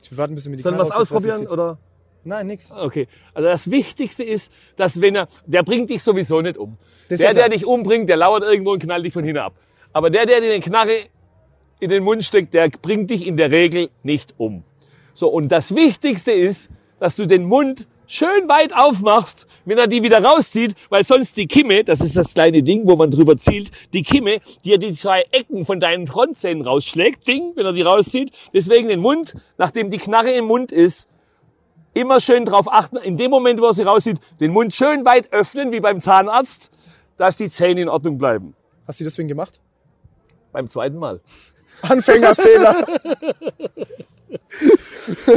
ich 0.03 0.11
will 0.11 0.19
warten, 0.19 0.35
bis 0.35 0.47
er 0.47 0.51
mir 0.51 0.57
die 0.57 0.63
Sollen 0.63 0.75
wir 0.75 0.81
was 0.81 0.91
ausprobieren? 0.91 1.47
Oder? 1.47 1.79
Nein, 2.25 2.47
nix. 2.47 2.71
Okay. 2.71 3.09
Also 3.35 3.49
das 3.49 3.71
Wichtigste 3.71 4.23
ist, 4.23 4.53
dass 4.77 5.01
wenn 5.01 5.17
er, 5.17 5.29
der 5.47 5.63
bringt 5.63 5.91
dich 5.91 6.03
sowieso 6.03 6.41
nicht 6.41 6.57
um. 6.57 6.77
Das 7.09 7.19
Der, 7.19 7.29
ja 7.29 7.35
der 7.35 7.49
dich 7.49 7.67
umbringt, 7.67 8.09
der 8.09 8.17
lauert 8.17 8.43
irgendwo 8.43 8.73
und 8.73 8.83
knallt 8.83 9.05
dich 9.05 9.13
von 9.13 9.25
hinten 9.25 9.41
ab. 9.41 9.55
Aber 9.93 10.11
der, 10.11 10.27
der 10.27 10.41
dir 10.41 10.53
eine 10.53 10.61
Knarre 10.61 11.07
in 11.81 11.91
den 11.91 12.05
Mund 12.05 12.23
steckt, 12.25 12.55
der 12.55 12.69
bringt 12.69 13.11
dich 13.11 13.27
in 13.27 13.37
der 13.37 13.51
Regel 13.51 13.91
nicht 14.03 14.35
um. 14.37 14.63
So, 15.15 15.29
und 15.29 15.49
das 15.49 15.75
Wichtigste 15.75 16.33
ist, 16.33 16.71
dass 17.01 17.17
du 17.17 17.27
den 17.27 17.45
Mund 17.45 17.87
schön 18.13 18.47
weit 18.47 18.77
aufmachst, 18.77 19.47
wenn 19.65 19.79
er 19.79 19.87
die 19.87 20.03
wieder 20.03 20.23
rauszieht, 20.23 20.75
weil 20.91 21.05
sonst 21.05 21.35
die 21.39 21.47
Kimme, 21.47 21.83
das 21.83 22.03
ist 22.03 22.15
das 22.15 22.35
kleine 22.35 22.63
Ding, 22.63 22.87
wo 22.87 22.95
man 22.95 23.11
drüber 23.11 23.39
zielt, 23.39 23.71
die 23.95 24.03
Kimme, 24.03 24.41
die 24.65 24.73
er 24.73 24.79
die 24.79 24.95
zwei 24.95 25.25
Ecken 25.31 25.65
von 25.65 25.81
deinen 25.81 26.07
Frontzähnen 26.07 26.63
rausschlägt, 26.63 27.27
Ding, 27.27 27.53
wenn 27.55 27.65
er 27.65 27.73
die 27.73 27.81
rauszieht, 27.81 28.31
deswegen 28.53 28.89
den 28.89 29.01
Mund, 29.01 29.35
nachdem 29.57 29.91
die 29.91 29.97
Knarre 29.97 30.31
im 30.33 30.45
Mund 30.45 30.73
ist, 30.73 31.09
immer 31.95 32.21
schön 32.21 32.45
drauf 32.45 32.71
achten, 32.71 32.99
in 32.99 33.17
dem 33.17 33.31
Moment, 33.31 33.61
wo 33.63 33.67
er 33.67 33.75
sie 33.75 33.83
rauszieht, 33.83 34.19
den 34.41 34.51
Mund 34.51 34.75
schön 34.75 35.07
weit 35.07 35.33
öffnen, 35.33 35.73
wie 35.73 35.81
beim 35.81 35.99
Zahnarzt, 35.99 36.71
dass 37.17 37.37
die 37.37 37.49
Zähne 37.49 37.81
in 37.81 37.89
Ordnung 37.89 38.19
bleiben. 38.19 38.55
Hast 38.87 39.01
du 39.01 39.05
deswegen 39.05 39.29
gemacht? 39.29 39.59
Beim 40.53 40.69
zweiten 40.69 40.99
Mal. 40.99 41.21
Anfängerfehler. 41.81 42.87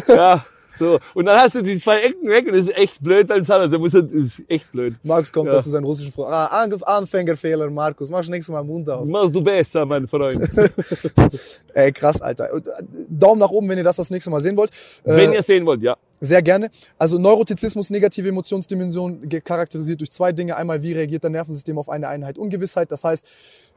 Ja, 0.08 0.46
so. 0.80 1.00
Und 1.14 1.26
dann 1.26 1.40
hast 1.40 1.56
du 1.56 1.62
die 1.62 1.78
zwei 1.78 2.02
Ecken 2.02 2.30
weg 2.30 2.46
und 2.48 2.54
das 2.54 2.68
ist 2.68 2.76
echt 2.78 3.02
blöd 3.04 3.28
beim 3.28 3.44
Zahnarzt. 3.44 3.74
Da 3.74 3.78
muss 3.78 3.94
er, 3.94 4.04
das 4.04 4.14
ist 4.16 4.42
echt 4.48 4.72
blöd. 4.72 4.96
Markus 5.04 5.32
kommt 5.32 5.48
Ja. 5.48 5.58
dazu 5.58 5.70
seinen 5.70 5.84
russischen 5.86 6.12
Freund. 6.12 6.32
Ah, 6.34 6.46
An- 6.48 6.74
Anfängerfehler, 6.84 7.70
Markus. 7.70 8.10
Mach 8.10 8.28
nächstes 8.28 8.52
Mal 8.54 8.64
Mund 8.64 8.90
auf. 8.90 9.06
Machst 9.08 9.36
du 9.36 9.42
besser, 9.42 9.86
mein 9.86 10.08
Freund. 10.08 10.48
Ey, 11.74 11.92
krass, 11.92 12.22
Alter. 12.22 12.54
Äh, 12.54 12.62
Daumen 13.10 13.40
nach 13.40 13.50
oben, 13.50 13.68
wenn 13.70 13.78
ihr 13.78 13.84
das 13.84 13.98
das 13.98 14.10
nächste 14.10 14.30
Mal 14.30 14.40
sehen 14.42 14.56
wollt. 14.58 14.72
Äh, 15.04 15.16
Wenn 15.16 15.34
ihr 15.34 15.44
sehen 15.44 15.66
wollt, 15.66 15.82
ja. 15.82 15.98
Sehr 16.22 16.42
gerne. 16.42 16.70
Also 16.98 17.18
Neurotizismus, 17.20 17.90
negative 17.90 18.30
Emotionsdimension, 18.30 19.28
charakterisiert 19.44 20.00
durch 20.00 20.12
zwei 20.12 20.32
Dinge. 20.32 20.56
Einmal, 20.56 20.82
wie 20.82 20.94
reagiert 20.94 21.24
dein 21.24 21.34
Nervensystem 21.34 21.78
auf 21.78 21.90
eine 21.90 22.08
Einheit 22.08 22.38
Ungewissheit. 22.38 22.92
Das 22.92 23.04
heißt, 23.04 23.26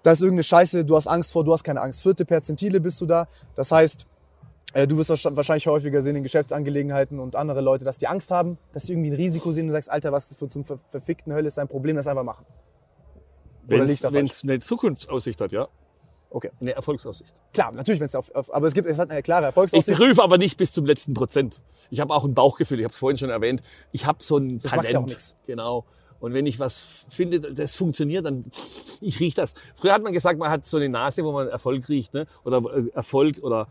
da 0.05 0.13
ist 0.13 0.21
irgendeine 0.23 0.45
Scheiße, 0.45 0.85
du 0.85 0.95
hast 0.97 1.09
Angst 1.09 1.33
vor, 1.33 1.45
du 1.45 1.53
hast 1.53 1.65
keine 1.65 1.81
Angst. 1.81 2.03
Vierte 2.03 2.25
Perzentile 2.25 2.81
bist 2.81 3.01
du 3.01 3.07
da. 3.07 3.27
Das 3.57 3.73
heißt, 3.73 4.03
äh, 4.03 4.05
du 4.75 4.97
wirst 4.99 5.11
das 5.11 5.25
wahrscheinlich 5.25 5.67
häufiger 5.67 6.03
sehen 6.03 6.17
in 6.17 6.23
Geschäftsangelegenheiten 6.23 7.19
und 7.19 7.37
andere 7.37 7.61
Leute, 7.61 7.85
dass 7.85 7.99
die 7.99 8.07
Angst 8.07 8.31
haben, 8.31 8.59
dass 8.73 8.85
die 8.85 8.93
irgendwie 8.93 9.11
ein 9.11 9.17
Risiko 9.17 9.51
sehen 9.51 9.63
und 9.65 9.69
du 9.69 9.73
sagst, 9.73 9.91
Alter, 9.91 10.13
was 10.13 10.35
für 10.37 10.49
zum 10.49 10.65
ver 10.65 10.79
verfickten 10.91 11.33
Hölle 11.33 11.49
ist 11.49 11.59
dein 11.59 11.69
Problem, 11.69 11.97
das 11.97 12.07
einfach 12.07 12.25
machen. 12.25 12.45
Oder 13.67 13.85
liegt 13.85 14.05
da 14.05 14.13
Wenn 14.13 14.27
es 14.27 14.43
eine 14.43 14.59
Zukunftsaussicht 14.61 15.41
hat, 15.41 15.53
ja. 15.53 15.69
Okay. 16.31 16.51
Eine 16.61 16.73
Erfolgsaussicht. 16.73 17.33
Klar, 17.55 17.73
natürlich, 17.73 18.01
wenn 18.01 18.07
es 18.07 18.15
auf, 18.15 18.31
auf, 18.35 18.53
aber 18.53 18.67
es 18.67 18.75
gibt, 18.75 18.87
es 18.87 18.99
hat 18.99 19.11
eine 19.11 19.23
klare 19.23 19.45
Ich 19.45 19.47
Erfolgsaussicht. 19.47 19.97
prüfe 19.99 20.23
aber 20.23 20.37
nicht 20.37 20.59
bis 20.59 20.73
zum 20.73 20.85
letzten 20.85 21.15
Prozent. 21.15 21.63
Ich 21.91 22.01
habe 22.01 22.13
auch 22.13 22.25
ein 22.25 22.35
Bauchgefühl, 22.35 22.79
ich 22.81 22.85
habe 22.85 22.93
es 22.93 22.99
vorhin 22.99 23.17
schon 23.17 23.31
erwähnt. 23.31 23.63
Ich 23.93 24.05
habe 24.05 24.23
so 24.23 24.37
ein 24.37 24.59
Das 24.59 24.65
Talent. 24.65 24.77
macht 24.85 24.93
ja 24.93 25.01
auch 25.01 25.07
nix. 25.07 25.37
Genau. 25.47 25.87
Und 26.21 26.35
wenn 26.35 26.45
ich 26.47 26.59
was 26.59 26.81
finde, 27.09 27.41
das 27.41 27.77
funktioniert, 27.77 28.27
dann 28.27 28.45
ich 29.01 29.21
riech 29.21 29.35
das. 29.35 29.55
Früher 29.77 29.93
hat 29.95 30.03
man 30.03 30.13
gesagt, 30.13 30.39
man 30.39 30.51
hat 30.51 30.67
so 30.67 30.77
eine 30.77 30.89
Nase, 30.89 31.25
wo 31.25 31.33
man 31.33 31.49
Erfolg 31.49 31.89
riecht, 31.89 32.13
ne? 32.13 32.27
Oder 32.45 32.59
äh, 32.75 32.89
Erfolg 32.93 33.39
oder 33.43 33.69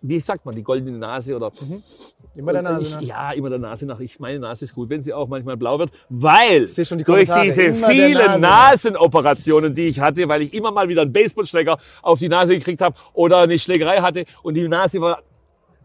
wie 0.00 0.20
sagt 0.20 0.44
man, 0.46 0.54
die 0.54 0.62
goldene 0.62 0.96
Nase 0.96 1.34
oder 1.34 1.50
Immer 2.34 2.52
der 2.52 2.62
Nase 2.62 2.86
ich, 2.86 2.94
nach. 2.94 3.02
Ja, 3.02 3.32
immer 3.32 3.50
der 3.50 3.58
Nase 3.58 3.84
nach. 3.86 3.98
Ich 4.00 4.20
meine 4.20 4.38
Nase 4.38 4.64
ist 4.64 4.74
gut, 4.74 4.88
wenn 4.90 5.02
sie 5.02 5.12
auch 5.12 5.26
manchmal 5.28 5.56
blau 5.56 5.78
wird, 5.78 5.90
weil 6.08 6.66
die 6.66 7.04
durch 7.04 7.28
diese 7.42 7.62
Immer 7.62 7.88
vielen 7.88 8.14
Nase. 8.14 8.40
Nasenoperationen, 8.40 9.74
die 9.74 9.88
ich 9.88 9.98
hatte, 10.00 10.28
weil 10.28 10.42
ich 10.42 10.54
immer 10.54 10.70
mal 10.70 10.88
wieder 10.88 11.02
einen 11.02 11.12
Baseballschläger 11.12 11.78
auf 12.02 12.20
die 12.20 12.28
Nase 12.28 12.54
gekriegt 12.56 12.80
habe 12.80 12.96
oder 13.12 13.38
eine 13.38 13.58
Schlägerei 13.58 13.98
hatte 13.98 14.24
und 14.42 14.54
die 14.54 14.68
Nase 14.68 15.00
war 15.00 15.22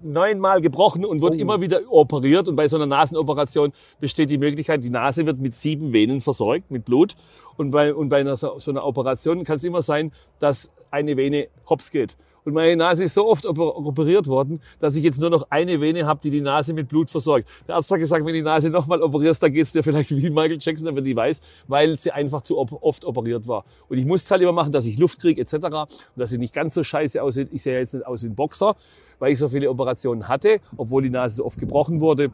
neunmal 0.03 0.61
gebrochen 0.61 1.05
und 1.05 1.19
Oh. 1.19 1.21
wurde 1.23 1.37
immer 1.37 1.61
wieder 1.61 1.79
operiert. 1.89 2.47
Und 2.47 2.55
bei 2.55 2.67
so 2.67 2.75
einer 2.75 2.85
Nasenoperation 2.85 3.71
besteht 3.99 4.29
die 4.29 4.37
Möglichkeit, 4.37 4.83
die 4.83 4.89
Nase 4.89 5.25
wird 5.25 5.39
mit 5.39 5.55
sieben 5.55 5.93
Venen 5.93 6.21
versorgt, 6.21 6.69
mit 6.69 6.85
Blut. 6.85 7.15
Und 7.57 7.71
bei, 7.71 7.93
und 7.93 8.09
bei 8.09 8.19
einer, 8.19 8.35
so 8.35 8.59
einer 8.67 8.85
Operation 8.85 9.43
kann 9.43 9.57
es 9.57 9.63
immer 9.63 9.81
sein, 9.81 10.11
dass 10.39 10.69
eine 10.91 11.17
Vene 11.17 11.47
hops 11.69 11.89
geht. 11.89 12.17
Und 12.45 12.53
meine 12.53 12.75
Nase 12.75 13.05
ist 13.05 13.13
so 13.13 13.27
oft 13.27 13.45
oper- 13.45 13.75
operiert 13.75 14.27
worden, 14.27 14.61
dass 14.79 14.95
ich 14.95 15.03
jetzt 15.03 15.19
nur 15.19 15.29
noch 15.29 15.47
eine 15.49 15.79
Vene 15.79 16.05
habe, 16.05 16.19
die 16.21 16.29
die 16.29 16.41
Nase 16.41 16.73
mit 16.73 16.89
Blut 16.89 17.09
versorgt. 17.09 17.47
Der 17.67 17.75
Arzt 17.75 17.89
hat 17.89 17.99
gesagt, 17.99 18.25
wenn 18.25 18.33
die 18.33 18.41
Nase 18.41 18.69
nochmal 18.69 19.01
operierst, 19.01 19.41
dann 19.41 19.53
geht's 19.53 19.71
dir 19.71 19.83
vielleicht 19.83 20.11
wie 20.11 20.29
Michael 20.29 20.57
Jackson, 20.59 20.87
aber 20.87 21.01
die 21.01 21.15
weiß, 21.15 21.41
weil 21.67 21.97
sie 21.97 22.11
einfach 22.11 22.41
zu 22.41 22.57
oft 22.57 23.05
operiert 23.05 23.47
war. 23.47 23.63
Und 23.87 23.97
ich 23.97 24.05
muss 24.05 24.23
es 24.23 24.31
halt 24.31 24.41
immer 24.41 24.51
machen, 24.51 24.71
dass 24.71 24.85
ich 24.85 24.97
Luft 24.97 25.19
kriege 25.19 25.41
etc. 25.41 25.53
Und 25.53 25.87
dass 26.15 26.29
sie 26.31 26.37
nicht 26.37 26.53
ganz 26.53 26.73
so 26.73 26.83
scheiße 26.83 27.21
aussieht. 27.23 27.49
Ich 27.51 27.63
sehe 27.63 27.77
jetzt 27.79 27.93
nicht 27.93 28.05
aus 28.05 28.23
wie 28.23 28.27
ein 28.27 28.35
Boxer, 28.35 28.75
weil 29.19 29.31
ich 29.31 29.39
so 29.39 29.47
viele 29.49 29.69
Operationen 29.69 30.27
hatte, 30.27 30.59
obwohl 30.75 31.03
die 31.03 31.09
Nase 31.09 31.37
so 31.37 31.45
oft 31.45 31.57
gebrochen 31.59 32.01
wurde. 32.01 32.31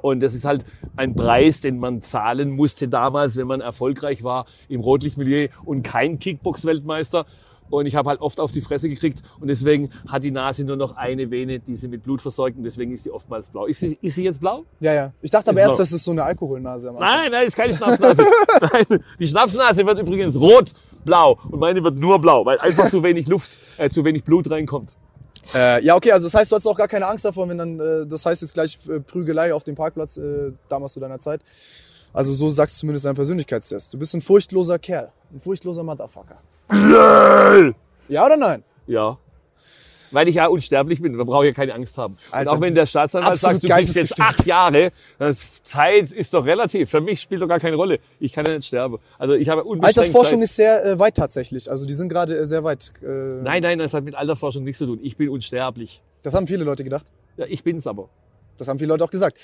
Und 0.00 0.22
das 0.22 0.34
ist 0.34 0.46
halt 0.46 0.64
ein 0.96 1.14
Preis, 1.14 1.60
den 1.60 1.78
man 1.78 2.00
zahlen 2.00 2.50
musste 2.50 2.88
damals, 2.88 3.36
wenn 3.36 3.46
man 3.46 3.60
erfolgreich 3.60 4.24
war 4.24 4.46
im 4.68 4.80
Rotlichtmilieu 4.80 5.48
und 5.64 5.82
kein 5.82 6.18
Kickbox-Weltmeister. 6.18 7.26
Und 7.74 7.86
ich 7.86 7.94
habe 7.96 8.08
halt 8.10 8.20
oft 8.20 8.40
auf 8.40 8.52
die 8.52 8.60
Fresse 8.60 8.88
gekriegt 8.88 9.22
und 9.40 9.48
deswegen 9.48 9.90
hat 10.08 10.22
die 10.22 10.30
Nase 10.30 10.64
nur 10.64 10.76
noch 10.76 10.96
eine 10.96 11.30
Vene, 11.30 11.58
die 11.60 11.76
sie 11.76 11.88
mit 11.88 12.02
Blut 12.02 12.22
versorgt 12.22 12.56
und 12.56 12.64
deswegen 12.64 12.92
ist 12.92 13.04
die 13.04 13.10
oftmals 13.10 13.48
blau. 13.50 13.66
Ist 13.66 13.80
sie, 13.80 13.98
ist 14.00 14.14
sie 14.14 14.24
jetzt 14.24 14.40
blau? 14.40 14.64
Ja, 14.80 14.92
ja. 14.94 15.12
Ich 15.22 15.30
dachte 15.30 15.50
aber 15.50 15.60
Ist 15.60 15.64
erst, 15.66 15.72
noch- 15.72 15.78
das 15.78 15.92
ist 15.92 16.04
so 16.04 16.10
eine 16.12 16.24
Alkoholnase. 16.24 16.92
Nein, 16.98 17.30
nein, 17.32 17.46
ist 17.46 17.56
keine 17.56 17.72
Schnapsnase. 17.76 18.24
nein, 18.60 19.04
die 19.18 19.26
Schnapsnase 19.28 19.84
wird 19.86 19.98
übrigens 19.98 20.36
rot-blau 20.36 21.38
und 21.50 21.58
meine 21.58 21.82
wird 21.82 21.96
nur 21.96 22.18
blau, 22.20 22.44
weil 22.46 22.58
einfach 22.60 22.90
zu 22.90 23.02
wenig 23.02 23.26
Luft, 23.28 23.56
äh, 23.78 23.88
zu 23.90 24.04
wenig 24.04 24.24
Blut 24.24 24.50
reinkommt. 24.50 24.96
Äh, 25.54 25.84
ja, 25.84 25.94
okay, 25.94 26.12
also 26.12 26.26
das 26.26 26.34
heißt, 26.34 26.50
du 26.50 26.56
hattest 26.56 26.68
auch 26.68 26.76
gar 26.76 26.88
keine 26.88 27.06
Angst 27.06 27.24
davor, 27.24 27.48
wenn 27.48 27.58
dann, 27.58 27.78
äh, 27.78 28.06
das 28.06 28.24
heißt 28.24 28.40
jetzt 28.42 28.54
gleich 28.54 28.78
äh, 28.88 29.00
Prügelei 29.00 29.52
auf 29.52 29.62
dem 29.62 29.74
Parkplatz, 29.74 30.16
äh, 30.16 30.52
damals 30.70 30.94
zu 30.94 31.00
deiner 31.00 31.18
Zeit. 31.18 31.42
Also 32.14 32.32
so 32.32 32.48
sagst 32.48 32.76
du 32.76 32.80
zumindest 32.80 33.04
dein 33.04 33.14
Persönlichkeitstest. 33.14 33.92
Du 33.92 33.98
bist 33.98 34.14
ein 34.14 34.20
furchtloser 34.22 34.78
Kerl. 34.78 35.10
Ein 35.32 35.40
furchtloser 35.40 35.82
Motherfucker. 35.82 36.38
Ja 38.08 38.26
oder 38.26 38.36
nein? 38.36 38.62
Ja. 38.86 39.18
Weil 40.10 40.28
ich 40.28 40.36
ja 40.36 40.46
unsterblich 40.46 41.02
bin, 41.02 41.18
da 41.18 41.24
brauche 41.24 41.44
ich 41.44 41.48
ja 41.50 41.54
keine 41.54 41.74
Angst 41.74 41.98
haben. 41.98 42.16
Alter, 42.30 42.52
und 42.52 42.56
auch 42.56 42.60
wenn 42.60 42.74
der 42.76 42.86
Staatsanwalt 42.86 43.36
sagt, 43.36 43.64
du 43.64 43.68
kriegst 43.68 43.96
jetzt 43.96 44.20
acht 44.20 44.46
Jahre, 44.46 44.92
das 45.18 45.64
Zeit 45.64 46.12
ist 46.12 46.32
doch 46.34 46.46
relativ. 46.46 46.88
Für 46.90 47.00
mich 47.00 47.20
spielt 47.20 47.42
doch 47.42 47.48
gar 47.48 47.58
keine 47.58 47.74
Rolle. 47.74 47.98
Ich 48.20 48.32
kann 48.32 48.46
ja 48.46 48.54
nicht 48.54 48.66
sterben. 48.68 48.98
Also 49.18 49.34
ich 49.34 49.48
habe 49.48 49.64
unbeschränkt 49.64 49.98
Altersforschung 49.98 50.38
Zeit. 50.38 50.44
ist 50.44 50.56
sehr 50.56 50.84
äh, 50.84 50.98
weit 51.00 51.16
tatsächlich. 51.16 51.68
Also 51.68 51.84
die 51.84 51.94
sind 51.94 52.10
gerade 52.10 52.36
äh, 52.38 52.46
sehr 52.46 52.62
weit. 52.62 52.92
Äh, 53.02 53.06
Nein, 53.06 53.62
nein, 53.64 53.80
das 53.80 53.92
hat 53.92 54.04
mit 54.04 54.14
Altersforschung 54.14 54.62
nichts 54.62 54.78
zu 54.78 54.86
tun. 54.86 55.00
Ich 55.02 55.16
bin 55.16 55.28
unsterblich. 55.30 56.00
Das 56.22 56.34
haben 56.34 56.46
viele 56.46 56.62
Leute 56.62 56.84
gedacht. 56.84 57.06
Ja, 57.36 57.46
ich 57.48 57.64
bin's 57.64 57.86
aber. 57.88 58.08
Das 58.56 58.68
haben 58.68 58.78
viele 58.78 58.90
Leute 58.90 59.02
auch 59.02 59.10
gesagt. 59.10 59.38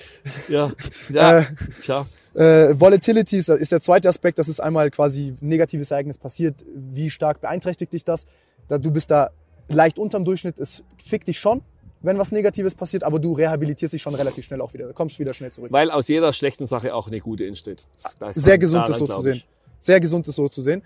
Ja, 0.49 0.71
ja, 1.09 1.39
Äh, 1.41 1.45
klar. 1.83 2.07
Äh, 2.35 2.79
Volatility 2.79 3.37
ist, 3.37 3.49
der 3.49 3.81
zweite 3.81 4.09
Aspekt. 4.09 4.39
Das 4.39 4.49
ist 4.49 4.61
einmal 4.61 4.91
quasi 4.91 5.35
negatives 5.41 5.91
Ereignis 5.91 6.19
passiert. 6.19 6.65
Wie 6.75 7.11
stark 7.11 7.41
beeinträchtigt 7.41 7.93
dich 7.93 8.05
das? 8.05 8.25
Da, 8.69 8.79
du 8.79 8.91
bist 8.91 9.11
da 9.11 9.31
leicht 9.69 9.99
unterm 9.99 10.25
Durchschnitt. 10.25 10.59
Es 10.59 10.85
fickt 11.03 11.29
dich 11.29 11.39
schon, 11.39 11.63
wenn 12.03 12.19
was 12.19 12.33
Negatives 12.33 12.75
passiert, 12.75 13.05
aber 13.05 13.19
du 13.19 13.33
rehabilitierst 13.33 13.95
dich 13.95 14.03
schon 14.03 14.15
relativ 14.15 14.45
schnell 14.45 14.61
auch 14.61 14.73
wieder. 14.75 14.87
Du 14.87 14.93
kommst 14.95 15.19
wieder 15.19 15.35
schnell 15.35 15.51
zurück. 15.51 15.73
Weil 15.73 15.91
aus 15.91 16.09
jeder 16.09 16.33
schlechten 16.33 16.67
Sache 16.67 16.95
auch 16.95 17.09
eine 17.09 17.21
gute 17.21 17.47
entsteht. 17.47 17.87
Sehr 18.35 18.59
gesund, 18.59 18.89
das 18.89 18.99
so 18.99 19.07
zu 19.07 19.29
ich. 19.29 19.47
Sehr 19.81 19.99
gesund, 20.01 20.29
das 20.29 20.37
so 20.37 20.49
zu 20.49 20.63
sehen. 20.63 20.83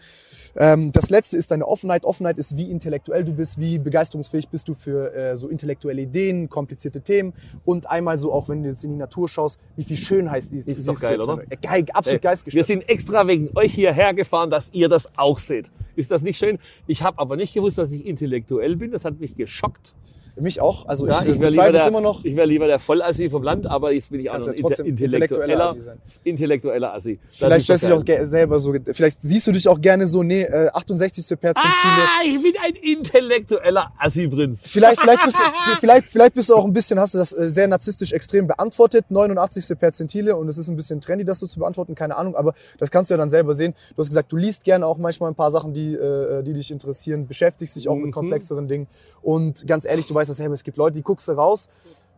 Ähm, 0.56 0.92
das 0.92 1.10
letzte 1.10 1.36
ist 1.36 1.50
deine 1.50 1.66
Offenheit. 1.66 2.04
Offenheit 2.04 2.38
ist, 2.38 2.56
wie 2.56 2.70
intellektuell 2.70 3.24
du 3.24 3.32
bist, 3.32 3.58
wie 3.58 3.78
begeisterungsfähig 3.78 4.48
bist 4.48 4.68
du 4.68 4.74
für 4.74 5.12
äh, 5.12 5.36
so 5.36 5.48
intellektuelle 5.48 6.02
Ideen, 6.02 6.48
komplizierte 6.48 7.00
Themen 7.00 7.32
und 7.64 7.90
einmal 7.90 8.18
so 8.18 8.32
auch, 8.32 8.48
wenn 8.48 8.62
du 8.62 8.68
jetzt 8.68 8.84
in 8.84 8.92
die 8.92 8.98
Natur 8.98 9.28
schaust, 9.28 9.58
wie 9.76 9.82
viel 9.84 9.96
Schönheit 9.96 10.44
siehst. 10.44 10.68
Ist 10.68 10.76
siehst 10.76 10.88
doch 10.88 11.00
geil, 11.00 11.20
oder? 11.20 11.42
Äh, 11.50 11.56
Geil, 11.60 11.84
absolut 11.92 12.06
Ey, 12.06 12.12
Wir 12.12 12.30
geistgestört. 12.30 12.66
sind 12.66 12.88
extra 12.88 13.26
wegen 13.26 13.50
euch 13.56 13.74
hierher 13.74 14.14
gefahren, 14.14 14.50
dass 14.50 14.68
ihr 14.72 14.88
das 14.88 15.08
auch 15.16 15.38
seht. 15.40 15.72
Ist 15.96 16.10
das 16.10 16.22
nicht 16.22 16.38
schön? 16.38 16.58
Ich 16.86 17.02
habe 17.02 17.18
aber 17.18 17.36
nicht 17.36 17.54
gewusst, 17.54 17.78
dass 17.78 17.90
ich 17.90 18.06
intellektuell 18.06 18.76
bin. 18.76 18.92
Das 18.92 19.04
hat 19.04 19.18
mich 19.18 19.34
geschockt. 19.34 19.94
Mich 20.36 20.60
auch. 20.60 20.86
Also 20.86 21.06
Ja, 21.06 21.20
ich, 21.22 21.28
ich 21.28 21.40
wäre 21.40 21.50
bezweifle 21.50 21.78
es 21.78 21.86
immer 21.86 22.00
noch. 22.00 22.24
ich 22.24 22.34
wär 22.34 22.44
lieber 22.46 22.66
der 22.66 22.78
Vollassi 22.80 23.30
vom 23.30 23.42
Land, 23.44 23.66
aber 23.66 23.92
jetzt 23.92 24.10
bin 24.10 24.20
ich 24.20 24.30
auch 24.30 24.38
noch 24.38 24.46
ja 24.46 24.52
ein 24.52 24.58
inter- 24.58 24.84
intellektueller 24.84 25.24
intellektueller, 25.54 25.64
Assi 25.70 25.80
sein. 25.80 25.98
intellektueller 26.24 26.94
Assi. 26.94 27.20
Das 27.24 27.36
Vielleicht 27.36 27.64
stellst 27.66 27.84
du 27.84 27.98
dich 28.02 28.18
auch 28.20 28.24
selber 28.26 28.58
so, 28.58 28.74
vielleicht 28.92 29.22
siehst 29.22 29.46
du 29.46 29.52
dich 29.52 29.68
auch 29.68 29.80
gerne 29.80 30.06
so, 30.08 30.22
nee, 30.24 30.42
äh, 30.42 30.68
68. 30.72 31.38
Perzentile. 31.38 31.72
Ah, 31.84 32.24
ich 32.26 32.42
bin 32.42 32.52
ein 32.62 32.74
intellektueller 32.74 33.92
Assi-Prinz. 33.98 34.66
Vielleicht, 34.66 35.00
vielleicht, 35.00 35.22
bist 35.24 35.38
du, 35.38 35.42
vielleicht, 35.80 36.10
vielleicht 36.10 36.34
bist 36.34 36.48
du 36.50 36.54
auch 36.54 36.64
ein 36.64 36.72
bisschen, 36.72 36.98
hast 36.98 37.14
du 37.14 37.18
das 37.18 37.32
äh, 37.32 37.48
sehr 37.48 37.68
narzisstisch 37.68 38.12
extrem 38.12 38.46
beantwortet, 38.46 39.06
89. 39.10 39.78
Perzentile 39.78 40.36
und 40.36 40.48
es 40.48 40.58
ist 40.58 40.68
ein 40.68 40.76
bisschen 40.76 41.00
trendy, 41.00 41.24
das 41.24 41.38
so 41.40 41.46
zu 41.46 41.58
beantworten, 41.60 41.94
keine 41.94 42.16
Ahnung, 42.16 42.34
aber 42.34 42.54
das 42.78 42.90
kannst 42.90 43.10
du 43.10 43.14
ja 43.14 43.18
dann 43.18 43.30
selber 43.30 43.54
sehen. 43.54 43.74
Du 43.94 43.98
hast 43.98 44.08
gesagt, 44.08 44.32
du 44.32 44.36
liest 44.36 44.64
gerne 44.64 44.86
auch 44.86 44.98
manchmal 44.98 45.30
ein 45.30 45.34
paar 45.36 45.50
Sachen, 45.50 45.72
die, 45.72 45.94
äh, 45.94 46.42
die 46.42 46.54
dich 46.54 46.70
interessieren, 46.70 47.26
beschäftigst 47.28 47.76
dich 47.76 47.88
auch 47.88 47.94
mit 47.96 48.06
Mhm. 48.06 48.10
komplexeren 48.12 48.66
Dingen 48.68 48.86
und 49.22 49.66
ganz 49.66 49.84
ehrlich, 49.84 50.06
du 50.06 50.14
weißt 50.14 50.23
das 50.28 50.36
selber, 50.38 50.54
es 50.54 50.64
gibt 50.64 50.76
Leute, 50.76 50.96
die 50.96 51.02
guckst 51.02 51.28
du 51.28 51.32
raus, 51.32 51.68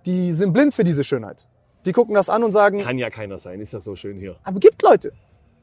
die 0.07 0.33
sind 0.33 0.53
blind 0.53 0.75
für 0.75 0.85
diese 0.85 1.05
Schönheit. 1.05 1.47
Die 1.85 1.93
gucken 1.93 2.15
das 2.15 2.29
an 2.29 2.43
und 2.43 2.51
sagen, 2.53 2.81
Kann 2.81 2.99
ja 2.99 3.11
keiner 3.11 3.39
sein, 3.39 3.61
ist 3.61 3.73
ja 3.73 3.81
so 3.81 3.95
schön 3.97 4.19
hier. 4.19 4.37
aber 4.45 4.59
gibt 4.61 4.83
Leute. 4.83 5.13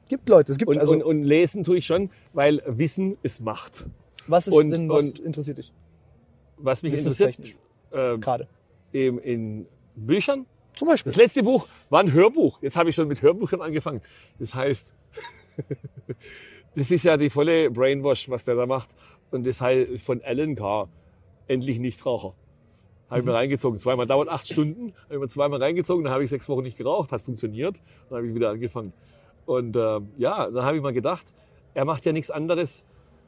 Gibt 0.08 0.28
Leute. 0.30 0.52
Es 0.52 0.58
gibt 0.58 0.70
Und, 0.70 0.78
also, 0.78 0.94
und, 0.94 1.04
und 1.04 1.24
lesen 1.24 1.64
tue 1.64 1.78
ich 1.78 1.86
schon, 1.86 2.10
weil 2.34 2.62
Wissen 2.66 3.18
ist 3.24 3.42
Macht. 3.42 3.86
was 4.28 4.48
ist 4.48 4.54
und- 4.54 4.70
denn, 4.72 4.90
was 4.90 5.02
und- 5.12 5.20
interessiert 5.20 5.58
dich? 5.58 5.74
Was 6.58 6.84
mich 6.84 6.94
interessiert, 6.94 7.30
Wissenstechnisch. 7.30 7.56
äh, 7.92 8.18
Gerade. 8.20 8.48
in, 8.92 9.18
in 9.20 9.66
Büchern, 9.96 10.46
Zum 10.76 10.88
Beispiel. 10.88 11.12
Das 11.12 11.18
letzte 11.18 11.44
Buch 11.44 11.68
war 11.90 12.00
ein 12.02 12.12
Hörbuch. 12.14 12.62
Jetzt 12.62 12.78
habe 12.78 12.90
ich 12.90 12.96
schon 12.96 13.08
mit 13.08 13.22
Hörbüchern 13.22 13.62
angefangen. 13.62 14.02
Das 14.40 14.54
heißt, 14.56 14.94
das 16.76 16.92
ist 16.92 17.04
ja 17.06 17.18
die 17.18 17.30
volle 17.30 17.70
Brainwash, 17.70 18.30
was 18.30 18.46
der 18.46 18.56
da 18.56 18.66
macht. 18.66 18.90
Und 19.32 19.46
das 19.46 19.62
heißt 19.62 20.02
von 20.02 20.22
Alan 20.24 20.56
Carr, 20.56 20.90
endlich 21.48 21.80
Nichtraucher. 21.80 22.34
Habe 23.10 23.20
ich 23.20 23.26
mir 23.26 23.34
reingezogen. 23.34 23.78
Zweimal 23.78 24.08
dauert 24.08 24.30
acht 24.30 24.48
Stunden. 24.48 24.94
Habe 25.04 25.16
ich 25.16 25.20
mir 25.20 25.28
zweimal 25.28 25.62
reingezogen. 25.62 26.04
Dann 26.04 26.14
habe 26.14 26.24
ich 26.24 26.30
sechs 26.30 26.50
Wochen 26.50 26.64
nicht 26.64 26.78
geraucht. 26.78 27.12
Hat 27.12 27.22
funktioniert. 27.22 27.82
Dann 28.10 28.18
habe 28.18 28.28
ich 28.28 28.34
wieder 28.34 28.50
angefangen. 28.50 28.94
Und 29.46 29.76
äh, 29.76 30.00
ja, 30.18 30.50
dann 30.50 30.64
habe 30.64 30.78
ich 30.78 30.84
mal 30.84 30.94
gedacht, 30.94 31.34
er 31.74 31.86
macht 31.86 32.06
ja 32.06 32.12
nichts 32.12 32.32
anderes. 32.32 32.86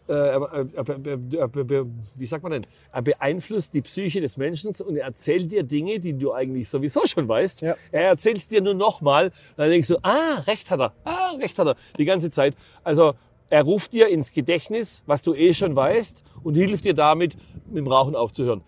Äh, 0.08 0.14
er, 0.14 0.42
er, 0.42 0.68
er, 0.74 0.88
er, 0.88 1.50
er, 1.56 1.72
er, 1.72 1.86
wie 2.16 2.26
sagt 2.26 2.44
man 2.44 2.52
denn? 2.52 2.68
Er 2.92 3.02
beeinflusst 3.02 3.74
die 3.74 3.82
Psyche 3.82 4.22
des 4.22 4.38
Menschen 4.38 4.74
und 4.76 4.96
er 4.96 5.06
erzählt 5.06 5.52
dir 5.52 5.64
Dinge, 5.64 6.00
die 6.00 6.14
du 6.14 6.32
eigentlich 6.34 6.70
sowieso 6.70 7.06
schon 7.06 7.28
weißt. 7.28 7.62
Ja. 7.62 7.76
Er 7.92 8.10
erzählt 8.10 8.38
es 8.38 8.48
dir 8.48 8.62
nur 8.62 8.76
nochmal. 8.76 9.32
Dann 9.58 9.70
denkst 9.70 9.88
du, 9.88 9.98
ah, 10.04 10.42
recht 10.48 10.72
hat 10.72 10.80
er. 10.80 10.94
Ah, 11.04 11.32
recht 11.40 11.58
hat 11.60 11.68
er. 11.68 11.76
Die 11.98 12.06
ganze 12.06 12.30
Zeit. 12.30 12.56
Also 12.84 13.14
er 13.50 13.64
ruft 13.64 13.94
dir 13.94 14.08
ins 14.08 14.32
Gedächtnis, 14.34 15.04
was 15.06 15.22
du 15.22 15.34
eh 15.34 15.54
schon 15.54 15.76
weißt 15.76 16.24
und 16.44 16.56
hilft 16.56 16.86
dir 16.86 16.94
damit, 16.94 17.36
mit 17.68 17.78
dem 17.78 17.88
Rauchen 17.88 18.16
aufzuhören. 18.16 18.62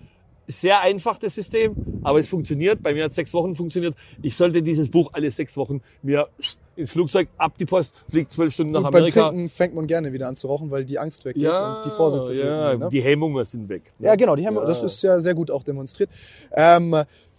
Sehr 0.49 0.79
einfach 0.79 1.17
das 1.17 1.35
System, 1.35 1.75
aber 2.03 2.19
es 2.19 2.29
funktioniert. 2.29 2.81
Bei 2.81 2.93
mir 2.93 3.03
hat 3.03 3.09
es 3.09 3.17
sechs 3.17 3.33
Wochen 3.33 3.53
funktioniert. 3.53 3.95
Ich 4.21 4.33
sollte 4.35 4.61
dieses 4.63 4.89
Buch 4.89 5.09
alle 5.11 5.29
sechs 5.29 5.57
Wochen 5.57 5.81
mir 6.01 6.29
ins 6.77 6.91
Flugzeug 6.91 7.27
ab 7.37 7.57
die 7.59 7.65
Post, 7.65 7.93
fliegt 8.09 8.31
zwölf 8.31 8.53
Stunden 8.53 8.71
nach 8.71 8.79
Und 8.79 8.83
beim 8.91 8.95
Amerika. 8.95 9.27
Trinken 9.27 9.49
fängt 9.49 9.75
man 9.75 9.87
gerne 9.87 10.13
wieder 10.13 10.27
an 10.29 10.35
zu 10.35 10.47
rauchen, 10.47 10.71
weil 10.71 10.85
die 10.85 10.97
Angst 10.99 11.25
weggeht 11.25 11.43
Ja, 11.43 11.77
und 11.77 11.85
die 11.85 11.89
Vorsätze 11.89 12.33
ja, 12.35 12.67
fehlen, 12.69 12.79
ne? 12.79 12.89
die 12.89 13.01
Hemmungen 13.01 13.43
sind 13.43 13.67
weg. 13.67 13.91
Ja, 13.99 14.15
genau, 14.15 14.37
die 14.37 14.45
Hemmung, 14.45 14.63
Ja. 14.63 14.69
das 14.69 14.83
ist 14.83 15.01
ja 15.01 15.19
sehr 15.19 15.33
gut 15.33 15.51
auch 15.51 15.63
demonstriert. 15.63 16.11
Ähm, 16.55 16.95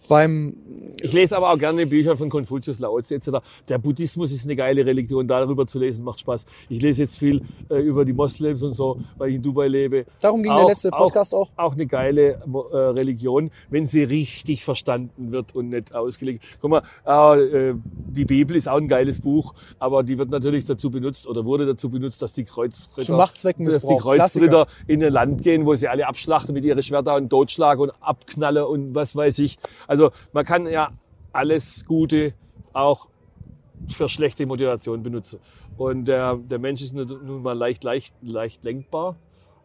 beim, 0.09 0.57
Ich 1.01 1.13
lese 1.13 1.37
aber 1.37 1.51
auch 1.51 1.57
gerne 1.57 1.85
Bücher 1.85 2.17
von 2.17 2.29
Konfuzius, 2.29 2.79
Lao 2.79 2.99
Tse 2.99 3.15
etc. 3.15 3.29
Der 3.69 3.77
Buddhismus 3.77 4.33
ist 4.33 4.43
eine 4.43 4.55
geile 4.55 4.85
Religion, 4.85 5.27
darüber 5.27 5.65
zu 5.65 5.79
lesen 5.79 6.03
macht 6.03 6.19
Spaß. 6.19 6.45
Ich 6.67 6.81
lese 6.81 7.03
jetzt 7.03 7.17
viel 7.17 7.41
äh, 7.69 7.75
über 7.77 8.03
die 8.03 8.11
Moslems 8.11 8.61
und 8.63 8.73
so, 8.73 8.99
weil 9.17 9.29
ich 9.29 9.35
in 9.35 9.43
Dubai 9.43 9.67
lebe. 9.67 10.05
darum 10.19 10.43
ging 10.43 10.53
der 10.53 10.65
letzte 10.65 10.89
Podcast 10.89 11.33
auch. 11.33 11.49
Auch 11.55 11.73
eine 11.73 11.85
geile 11.85 12.41
äh, 12.41 12.77
Religion, 12.77 13.51
wenn 13.69 13.85
sie 13.85 14.03
richtig 14.03 14.65
verstanden 14.65 15.31
wird 15.31 15.55
und 15.55 15.69
nicht 15.69 15.93
ausgelegt. 15.93 16.43
Guck 16.59 16.71
mal, 16.71 16.83
äh, 17.05 17.69
äh, 17.69 17.75
die 17.85 18.25
Bibel 18.25 18.57
ist 18.57 18.67
auch 18.67 18.77
ein 18.77 18.87
geiles 18.87 19.21
Buch, 19.21 19.53
aber 19.77 20.03
die 20.03 20.17
wird 20.17 20.31
natürlich 20.31 20.65
dazu 20.65 20.89
benutzt 20.89 21.27
oder 21.27 21.45
wurde 21.45 21.65
dazu 21.67 21.89
benutzt, 21.89 22.21
dass 22.21 22.33
die 22.33 22.43
Kreuzritter, 22.43 23.05
Zu 23.05 23.13
Machtzwecken 23.13 23.65
dass 23.65 23.81
die. 23.81 23.97
Kreuzritter 23.97 24.65
in 24.87 25.03
ein 25.03 25.13
Land 25.13 25.43
gehen, 25.43 25.67
wo 25.67 25.75
sie 25.75 25.87
alle 25.87 26.07
abschlachten 26.07 26.53
mit 26.53 26.65
ihren 26.65 26.81
Schwerter 26.81 27.15
und 27.15 27.29
totschlagen 27.29 27.83
und 27.83 27.93
abknallen 28.01 28.65
und 28.65 28.95
was 28.95 29.15
weiß 29.15 29.37
ich. 29.39 29.59
Also 29.87 29.98
man 30.33 30.45
kann 30.45 30.67
ja 30.67 30.91
alles 31.31 31.85
Gute 31.85 32.33
auch 32.73 33.07
für 33.87 34.09
schlechte 34.09 34.45
Motivation 34.45 35.03
benutzen. 35.03 35.39
Und 35.77 36.05
der, 36.05 36.35
der 36.35 36.59
Mensch 36.59 36.81
ist 36.81 36.93
nun 36.93 37.41
mal 37.41 37.57
leicht, 37.57 37.83
leicht, 37.83 38.13
leicht 38.21 38.63
lenkbar. 38.63 39.15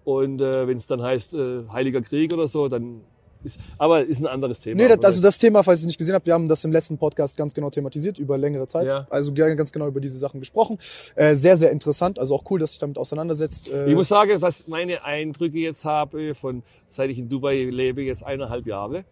Und 0.04 0.40
äh, 0.40 0.68
wenn 0.68 0.76
es 0.76 0.86
dann 0.86 1.02
heißt 1.02 1.34
äh, 1.34 1.64
Heiliger 1.72 2.02
Krieg 2.02 2.32
oder 2.32 2.46
so, 2.46 2.68
dann 2.68 3.00
ist, 3.42 3.58
aber 3.78 4.04
ist 4.04 4.20
ein 4.20 4.26
anderes 4.26 4.60
Thema. 4.60 4.82
Nee, 4.82 4.88
das, 4.88 5.04
also 5.04 5.20
das 5.20 5.38
Thema, 5.38 5.62
falls 5.62 5.80
ihr 5.80 5.82
es 5.82 5.86
nicht 5.86 5.98
gesehen 5.98 6.14
habt, 6.14 6.26
wir 6.26 6.34
haben 6.34 6.48
das 6.48 6.64
im 6.64 6.72
letzten 6.72 6.98
Podcast 6.98 7.36
ganz 7.36 7.52
genau 7.52 7.70
thematisiert, 7.70 8.18
über 8.18 8.38
längere 8.38 8.66
Zeit. 8.66 8.86
Ja. 8.86 9.06
Also 9.10 9.32
ganz 9.32 9.72
genau 9.72 9.86
über 9.86 10.00
diese 10.00 10.18
Sachen 10.18 10.40
gesprochen. 10.40 10.78
Äh, 11.14 11.34
sehr, 11.34 11.56
sehr 11.56 11.70
interessant. 11.70 12.18
Also 12.18 12.34
auch 12.34 12.44
cool, 12.50 12.58
dass 12.58 12.70
sich 12.70 12.78
damit 12.78 12.96
auseinandersetzt. 12.96 13.68
Äh, 13.68 13.88
Ich 13.88 13.94
muss 13.94 14.08
sagen, 14.08 14.40
was 14.40 14.68
meine 14.68 15.04
Eindrücke 15.04 15.58
jetzt 15.58 15.84
habe, 15.84 16.34
von 16.34 16.62
seit 16.88 17.10
ich 17.10 17.18
in 17.18 17.28
Dubai 17.28 17.64
lebe, 17.64 18.02
jetzt 18.02 18.24
eineinhalb 18.24 18.66
Jahre, 18.66 19.04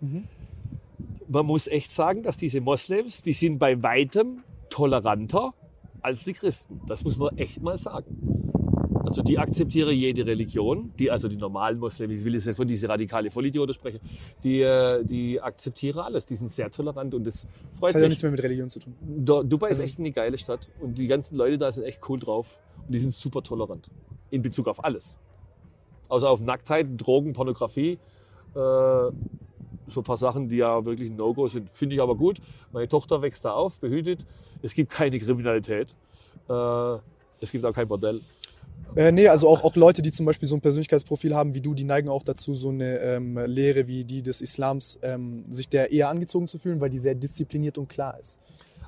man 1.33 1.47
muss 1.47 1.67
echt 1.67 1.91
sagen, 1.93 2.23
dass 2.23 2.37
diese 2.37 2.61
Moslems, 2.61 3.23
die 3.23 3.33
sind 3.33 3.59
bei 3.59 3.83
weitem 3.83 4.43
toleranter 4.71 5.55
als 6.01 6.25
die 6.25 6.33
Christen. 6.33 6.81
Das 6.87 7.05
muss 7.05 7.17
man 7.17 7.37
echt 7.39 7.63
mal 7.63 7.79
sagen. 7.79 8.39
Also 9.05 9.23
die 9.23 9.39
akzeptiere 9.39 9.93
jede 9.93 10.25
Religion, 10.27 10.93
die, 10.99 11.11
also 11.11 11.29
die 11.29 11.37
normalen 11.37 11.79
Muslime, 11.79 12.13
ich 12.15 12.25
will 12.25 12.35
jetzt 12.35 12.47
nicht 12.47 12.57
von 12.57 12.69
diese 12.69 12.89
radikale 12.89 13.31
Vollidioten 13.31 13.75
sprechen, 13.75 14.01
die, 14.45 14.61
äh, 14.63 15.05
die 15.05 15.41
akzeptiere 15.41 16.05
alles, 16.05 16.25
die 16.25 16.37
sind 16.37 16.49
sehr 16.51 16.71
tolerant 16.71 17.13
und 17.15 17.25
das 17.27 17.47
freut 17.79 17.91
Das 17.91 17.95
hat 17.95 17.95
ja 17.95 18.01
mich. 18.03 18.09
nichts 18.11 18.23
mehr 18.23 18.31
mit 18.33 18.43
Religion 18.43 18.71
zu 18.71 18.79
tun. 18.79 18.95
Du- 19.03 19.43
Dubai 19.43 19.71
ist 19.71 19.79
Also- 19.79 19.89
echt 19.89 19.99
eine 19.99 20.13
geile 20.13 20.39
Stadt 20.39 20.69
und 20.81 20.97
die 20.99 21.09
ganzen 21.09 21.37
Leute 21.37 21.59
da 21.59 21.71
sind 21.73 21.85
echt 21.85 22.01
cool 22.09 22.19
drauf 22.21 22.59
und 22.87 22.93
die 22.95 22.99
sind 22.99 23.13
super 23.13 23.43
tolerant 23.43 23.91
in 24.31 24.41
Bezug 24.41 24.69
auf 24.69 24.83
alles. 24.85 25.19
Außer 26.09 26.31
auf 26.31 26.41
Nacktheit, 26.41 26.87
Drogen, 26.97 27.33
Pornografie, 27.33 27.99
äh, 28.55 29.11
so 29.87 30.01
ein 30.01 30.05
paar 30.05 30.17
Sachen, 30.17 30.49
die 30.49 30.57
ja 30.57 30.85
wirklich 30.85 31.11
ein 31.11 31.17
No-Go 31.17 31.49
sind. 31.49 31.71
Finde 31.71 31.95
ich 31.95 32.01
aber 32.03 32.17
gut. 32.17 32.39
Meine 32.73 32.89
Tochter 32.89 33.23
wächst 33.23 33.45
da 33.45 33.53
auf, 33.53 33.79
behütet. 33.79 34.25
Es 34.63 34.75
gibt 34.75 34.91
keine 34.91 35.19
Kriminalität. 35.19 35.95
Äh, 36.49 36.97
es 37.41 37.51
gibt 37.51 37.65
auch 37.65 37.73
kein 37.73 37.89
Bordell. 37.89 38.21
Äh, 38.95 39.11
nee, 39.11 39.27
also 39.29 39.49
auch, 39.49 39.65
auch 39.65 39.75
Leute, 39.75 40.03
die 40.03 40.11
zum 40.13 40.27
Beispiel 40.27 40.47
so 40.47 40.55
ein 40.55 40.61
Persönlichkeitsprofil 40.61 41.35
haben 41.35 41.55
wie 41.55 41.61
du, 41.61 41.73
die 41.73 41.85
neigen 41.85 42.09
auch 42.09 42.23
dazu, 42.23 42.55
so 42.55 42.69
eine 42.69 42.99
ähm, 42.99 43.39
Lehre 43.47 43.87
wie 43.87 44.05
die 44.05 44.23
des 44.23 44.41
Islams, 44.41 44.99
ähm, 45.03 45.45
sich 45.49 45.69
der 45.69 45.93
eher 45.93 46.09
angezogen 46.09 46.47
zu 46.47 46.59
fühlen, 46.59 46.81
weil 46.81 46.91
die 46.91 46.99
sehr 46.99 47.15
diszipliniert 47.15 47.79
und 47.79 47.89
klar 47.89 48.19
ist. 48.19 48.39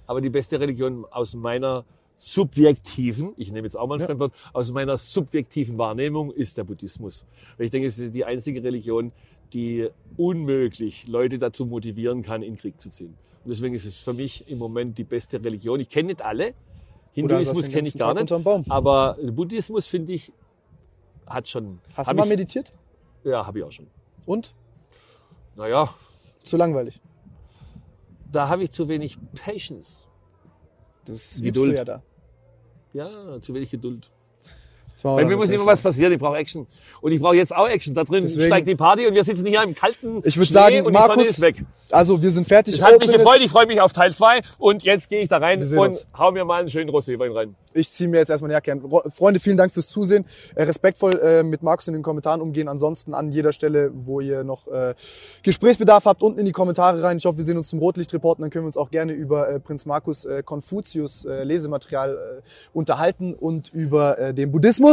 Aber 0.07 0.21
die 0.21 0.29
beste 0.29 0.61
Religion 0.61 1.07
aus 1.11 1.35
meiner 1.35 1.85
subjektiven, 2.17 3.33
ich 3.37 3.51
nehme 3.51 3.67
jetzt 3.67 3.77
auch 3.77 3.87
mal 3.87 3.95
ein 3.95 4.01
Ja. 4.01 4.07
Fremdwort, 4.07 4.35
aus 4.53 4.71
meiner 4.73 4.99
subjektiven 4.99 5.79
Wahrnehmung 5.79 6.31
ist 6.31 6.59
der 6.59 6.65
Buddhismus. 6.65 7.25
Weil 7.57 7.67
ich 7.67 7.73
denke, 7.73 7.89
es 7.89 7.99
ist 7.99 8.15
die 8.15 8.25
einzige 8.25 8.63
Religion, 8.63 9.11
die 9.55 9.89
unmöglich 10.17 11.07
Leute 11.07 11.39
dazu 11.39 11.65
motivieren 11.65 12.23
kann, 12.23 12.43
in 12.43 12.57
Krieg 12.57 12.81
zu 12.81 12.91
ziehen. 12.91 13.17
Und 13.45 13.51
deswegen 13.51 13.75
ist 13.75 13.85
es 13.85 14.01
für 14.01 14.13
mich 14.13 14.49
im 14.49 14.59
Moment 14.59 14.99
die 14.99 15.05
beste 15.05 15.43
Religion. 15.43 15.79
Ich 15.81 15.89
kenne 15.89 16.09
nicht 16.09 16.23
alle. 16.23 16.55
Hinduismus 17.13 17.69
kenne 17.69 17.87
ich 17.89 17.97
gar 17.97 18.15
Tag 18.15 18.45
nicht. 18.45 18.71
Aber 18.71 19.17
Buddhismus 19.23 19.87
finde 19.87 20.15
ich, 20.15 20.33
hat 21.27 21.49
schon. 21.49 21.81
Hast 21.95 22.11
du 22.11 22.15
mal 22.17 22.25
ich, 22.25 22.31
meditiert? 22.31 22.73
Ja, 23.23 23.47
habe 23.47 23.59
ich 23.59 23.65
auch 23.65 23.73
schon. 23.73 23.87
Und? 24.27 24.55
Naja, 25.57 25.95
Zu 26.43 26.57
langweilig. 26.57 27.01
da 28.33 28.49
habe 28.49 28.65
ich 28.65 28.73
zu 28.73 28.89
wenig 28.89 29.19
Patience. 29.35 30.09
Das 31.05 31.41
Geduld. 31.41 31.73
du 31.73 31.77
ja 31.77 31.85
da. 31.85 32.03
Ja, 32.93 33.41
zu 33.41 33.55
wenig 33.55 33.71
Geduld. 33.71 34.11
Bei 35.03 35.25
mir 35.25 35.37
muss 35.37 35.51
immer 35.51 35.67
was 35.67 35.83
passieren. 35.83 36.13
Ich 36.13 36.19
brauche 36.19 36.37
Action. 36.37 36.67
Und 37.01 37.13
ich 37.13 37.21
brauche 37.21 37.37
jetzt 37.37 37.55
auch 37.55 37.69
Action. 37.69 37.95
Da 37.95 38.05
drin 38.05 38.23
Deswegen- 38.23 38.47
steigt 38.47 38.67
die 38.69 38.75
Party 38.75 39.07
und 39.07 39.15
wir 39.15 39.25
sitzen 39.25 39.47
hier 39.47 39.63
im 39.63 39.75
kalten 39.75 40.23
Ich 40.25 40.37
würd 40.37 40.47
Schnee 40.49 40.55
sagen, 40.55 40.93
Markus, 40.93 41.29
ist 41.29 41.41
weg. 41.41 41.61
Mal. 41.61 41.67
Also, 41.91 42.21
wir 42.23 42.31
sind 42.31 42.49
fertig. 42.49 42.75
Es 42.77 42.83
hat 42.83 42.99
mich 42.99 43.13
gefreut. 43.13 43.41
Ich 43.41 43.51
freue 43.51 43.67
mich 43.67 43.81
auf 43.81 43.93
Teil 43.93 44.13
2 44.13 44.41
und 44.59 44.83
jetzt 44.83 45.11
gehe 45.11 45.21
ich 45.23 45.29
da 45.29 45.37
rein 45.37 45.63
und 45.63 45.79
uns. 45.79 46.07
hau 46.17 46.33
mir 46.33 46.45
mal 46.45 46.61
einen 46.61 46.69
schönen 46.71 46.91
Roséwein 46.91 47.33
rein. 47.33 47.55
Ich 47.75 47.91
ziehe 47.91 48.09
mir 48.09 48.19
jetzt 48.19 48.31
erstmal 48.31 48.49
eine 48.51 48.55
Jacke 48.55 48.73
an. 48.73 48.83
Freunde, 49.13 49.39
vielen 49.39 49.57
Dank 49.57 49.73
fürs 49.73 49.89
Zusehen. 49.89 50.25
Äh, 50.55 50.63
respektvoll 50.65 51.19
äh, 51.21 51.43
mit 51.43 51.63
Markus 51.63 51.87
in 51.89 51.95
den 51.95 52.03
Kommentaren 52.03 52.41
umgehen. 52.41 52.69
Ansonsten 52.69 53.15
an 53.15 53.31
jeder 53.33 53.53
Stelle, 53.53 53.91
wo 53.95 54.21
ihr 54.21 54.45
noch 54.45 54.67
äh, 54.69 54.95
Gesprächsbedarf 55.43 56.07
habt, 56.07 56.23
unten 56.23 56.39
in 56.39 56.47
die 56.47 56.53
Kommentare 56.53 57.03
rein. 57.03 57.19
Ich 57.19 57.27
hoffe, 57.27 57.37
wir 57.39 57.45
sehen 57.45 57.59
uns 57.59 57.69
zum 57.69 57.81
Rotlichtreport. 57.81 58.41
Dann 58.41 58.51
können 58.51 58.65
wir 58.65 58.69
uns 58.69 58.77
auch 58.79 58.91
gerne 58.91 59.13
über 59.13 59.49
äh, 59.51 59.61
Prinz 59.61 59.85
Markus 59.87 60.25
äh, 60.25 60.43
Konfuzius 60.43 61.25
äh, 61.27 61.45
Lesematerial 61.45 62.43
unterhalten 62.73 63.35
und 63.35 63.73
über 63.73 64.33
den 64.33 64.51
Buddhismus 64.51 64.84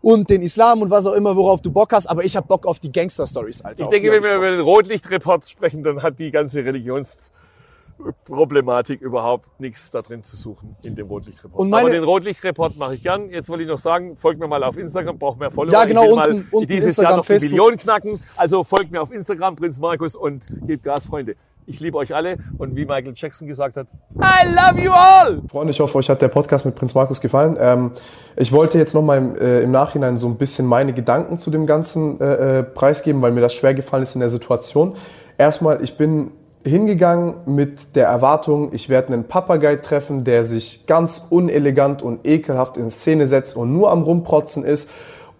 und 0.00 0.28
den 0.30 0.42
Islam 0.42 0.82
und 0.82 0.90
was 0.90 1.06
auch 1.06 1.12
immer, 1.14 1.36
worauf 1.36 1.62
du 1.62 1.70
Bock 1.70 1.92
hast. 1.92 2.06
Aber 2.08 2.24
ich 2.24 2.34
habe 2.36 2.46
Bock 2.48 2.66
auf 2.66 2.80
die 2.80 2.90
Gangster-Stories, 2.90 3.62
Alter. 3.62 3.84
Ich 3.84 3.90
denke, 3.90 4.10
wenn 4.10 4.22
wir 4.22 4.34
über 4.36 4.50
den 4.50 4.60
Rotlichtreport 4.60 5.48
sprechen, 5.48 5.84
dann 5.84 6.02
hat 6.02 6.18
die 6.18 6.30
ganze 6.32 6.64
Religionsproblematik 6.64 9.00
überhaupt 9.00 9.60
nichts 9.60 9.90
da 9.92 10.02
drin 10.02 10.22
zu 10.24 10.34
suchen 10.36 10.74
in 10.84 10.96
dem 10.96 11.06
Rotlichtreport. 11.06 11.72
Aber 11.72 11.90
den 11.90 12.02
Rotlichtreport 12.04 12.76
mache 12.76 12.96
ich 12.96 13.02
gern. 13.02 13.30
Jetzt 13.30 13.48
wollte 13.48 13.62
ich 13.62 13.68
noch 13.68 13.78
sagen, 13.78 14.16
folgt 14.16 14.40
mir 14.40 14.48
mal 14.48 14.64
auf 14.64 14.76
Instagram, 14.76 15.18
braucht 15.18 15.38
mehr 15.38 15.50
Follower. 15.52 15.72
Ja, 15.72 15.84
genau, 15.84 16.02
ich 16.04 16.08
will 16.10 16.16
mal 16.16 16.30
unten- 16.30 16.48
unten 16.50 16.66
dieses 16.66 16.88
Instagram, 16.88 17.10
Jahr 17.10 17.16
noch 17.18 17.24
die 17.24 17.28
Facebook. 17.28 17.50
Millionen 17.50 17.76
knacken. 17.76 18.20
Also 18.36 18.64
folgt 18.64 18.90
mir 18.90 19.00
auf 19.02 19.12
Instagram, 19.12 19.54
Prinz 19.56 19.78
Markus 19.78 20.16
und 20.16 20.46
gebt 20.66 20.82
Gas, 20.84 21.06
Freunde. 21.06 21.36
Ich 21.64 21.78
liebe 21.78 21.96
euch 21.96 22.12
alle 22.12 22.38
und 22.58 22.74
wie 22.74 22.84
Michael 22.84 23.12
Jackson 23.14 23.46
gesagt 23.46 23.76
hat, 23.76 23.86
I 24.16 24.48
love 24.48 24.82
you 24.82 24.90
all! 24.90 25.42
Freunde, 25.48 25.70
ich 25.70 25.78
hoffe, 25.78 25.96
euch 25.98 26.10
hat 26.10 26.20
der 26.20 26.28
Podcast 26.28 26.64
mit 26.64 26.74
Prinz 26.74 26.94
Markus 26.94 27.20
gefallen. 27.20 27.56
Ähm, 27.60 27.92
ich 28.36 28.52
wollte 28.52 28.78
jetzt 28.78 28.94
nochmal 28.94 29.18
im, 29.18 29.36
äh, 29.36 29.60
im 29.60 29.70
Nachhinein 29.70 30.16
so 30.16 30.26
ein 30.26 30.36
bisschen 30.36 30.66
meine 30.66 30.92
Gedanken 30.92 31.36
zu 31.36 31.50
dem 31.50 31.66
Ganzen 31.66 32.20
äh, 32.20 32.58
äh, 32.58 32.62
preisgeben, 32.64 33.22
weil 33.22 33.30
mir 33.30 33.42
das 33.42 33.54
schwer 33.54 33.74
gefallen 33.74 34.02
ist 34.02 34.16
in 34.16 34.20
der 34.20 34.28
Situation. 34.28 34.94
Erstmal, 35.38 35.82
ich 35.84 35.96
bin 35.96 36.32
hingegangen 36.64 37.34
mit 37.46 37.94
der 37.94 38.06
Erwartung, 38.06 38.72
ich 38.72 38.88
werde 38.88 39.12
einen 39.12 39.24
Papagei 39.24 39.76
treffen, 39.76 40.24
der 40.24 40.44
sich 40.44 40.86
ganz 40.86 41.26
unelegant 41.30 42.02
und 42.02 42.26
ekelhaft 42.26 42.76
in 42.76 42.90
Szene 42.90 43.28
setzt 43.28 43.56
und 43.56 43.72
nur 43.72 43.92
am 43.92 44.02
Rumprotzen 44.02 44.64
ist 44.64 44.90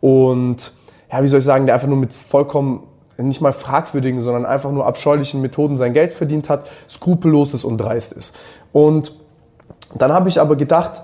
und, 0.00 0.72
ja, 1.10 1.22
wie 1.22 1.26
soll 1.26 1.40
ich 1.40 1.44
sagen, 1.44 1.66
der 1.66 1.74
einfach 1.74 1.88
nur 1.88 1.98
mit 1.98 2.12
vollkommen 2.12 2.84
nicht 3.22 3.40
mal 3.40 3.52
fragwürdigen, 3.52 4.20
sondern 4.20 4.46
einfach 4.46 4.70
nur 4.70 4.86
abscheulichen 4.86 5.40
Methoden 5.40 5.76
sein 5.76 5.92
Geld 5.92 6.12
verdient 6.12 6.48
hat, 6.48 6.68
skrupellos 6.90 7.54
ist 7.54 7.64
und 7.64 7.78
dreist 7.78 8.12
ist. 8.12 8.36
Und 8.72 9.14
dann 9.94 10.12
habe 10.12 10.28
ich 10.28 10.40
aber 10.40 10.56
gedacht, 10.56 11.02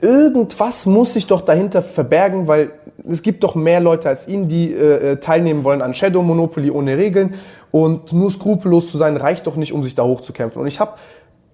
irgendwas 0.00 0.86
muss 0.86 1.12
sich 1.12 1.26
doch 1.26 1.42
dahinter 1.42 1.82
verbergen, 1.82 2.48
weil 2.48 2.72
es 3.08 3.22
gibt 3.22 3.44
doch 3.44 3.54
mehr 3.54 3.80
Leute 3.80 4.08
als 4.08 4.26
ihn, 4.26 4.48
die 4.48 4.72
äh, 4.72 5.16
teilnehmen 5.16 5.64
wollen 5.64 5.82
an 5.82 5.94
Shadow 5.94 6.22
Monopoly 6.22 6.70
ohne 6.70 6.96
Regeln. 6.96 7.34
Und 7.70 8.12
nur 8.12 8.30
skrupellos 8.30 8.90
zu 8.90 8.98
sein 8.98 9.16
reicht 9.16 9.46
doch 9.46 9.56
nicht, 9.56 9.72
um 9.72 9.84
sich 9.84 9.94
da 9.94 10.02
hochzukämpfen. 10.02 10.60
Und 10.60 10.66
ich 10.66 10.80
habe 10.80 10.94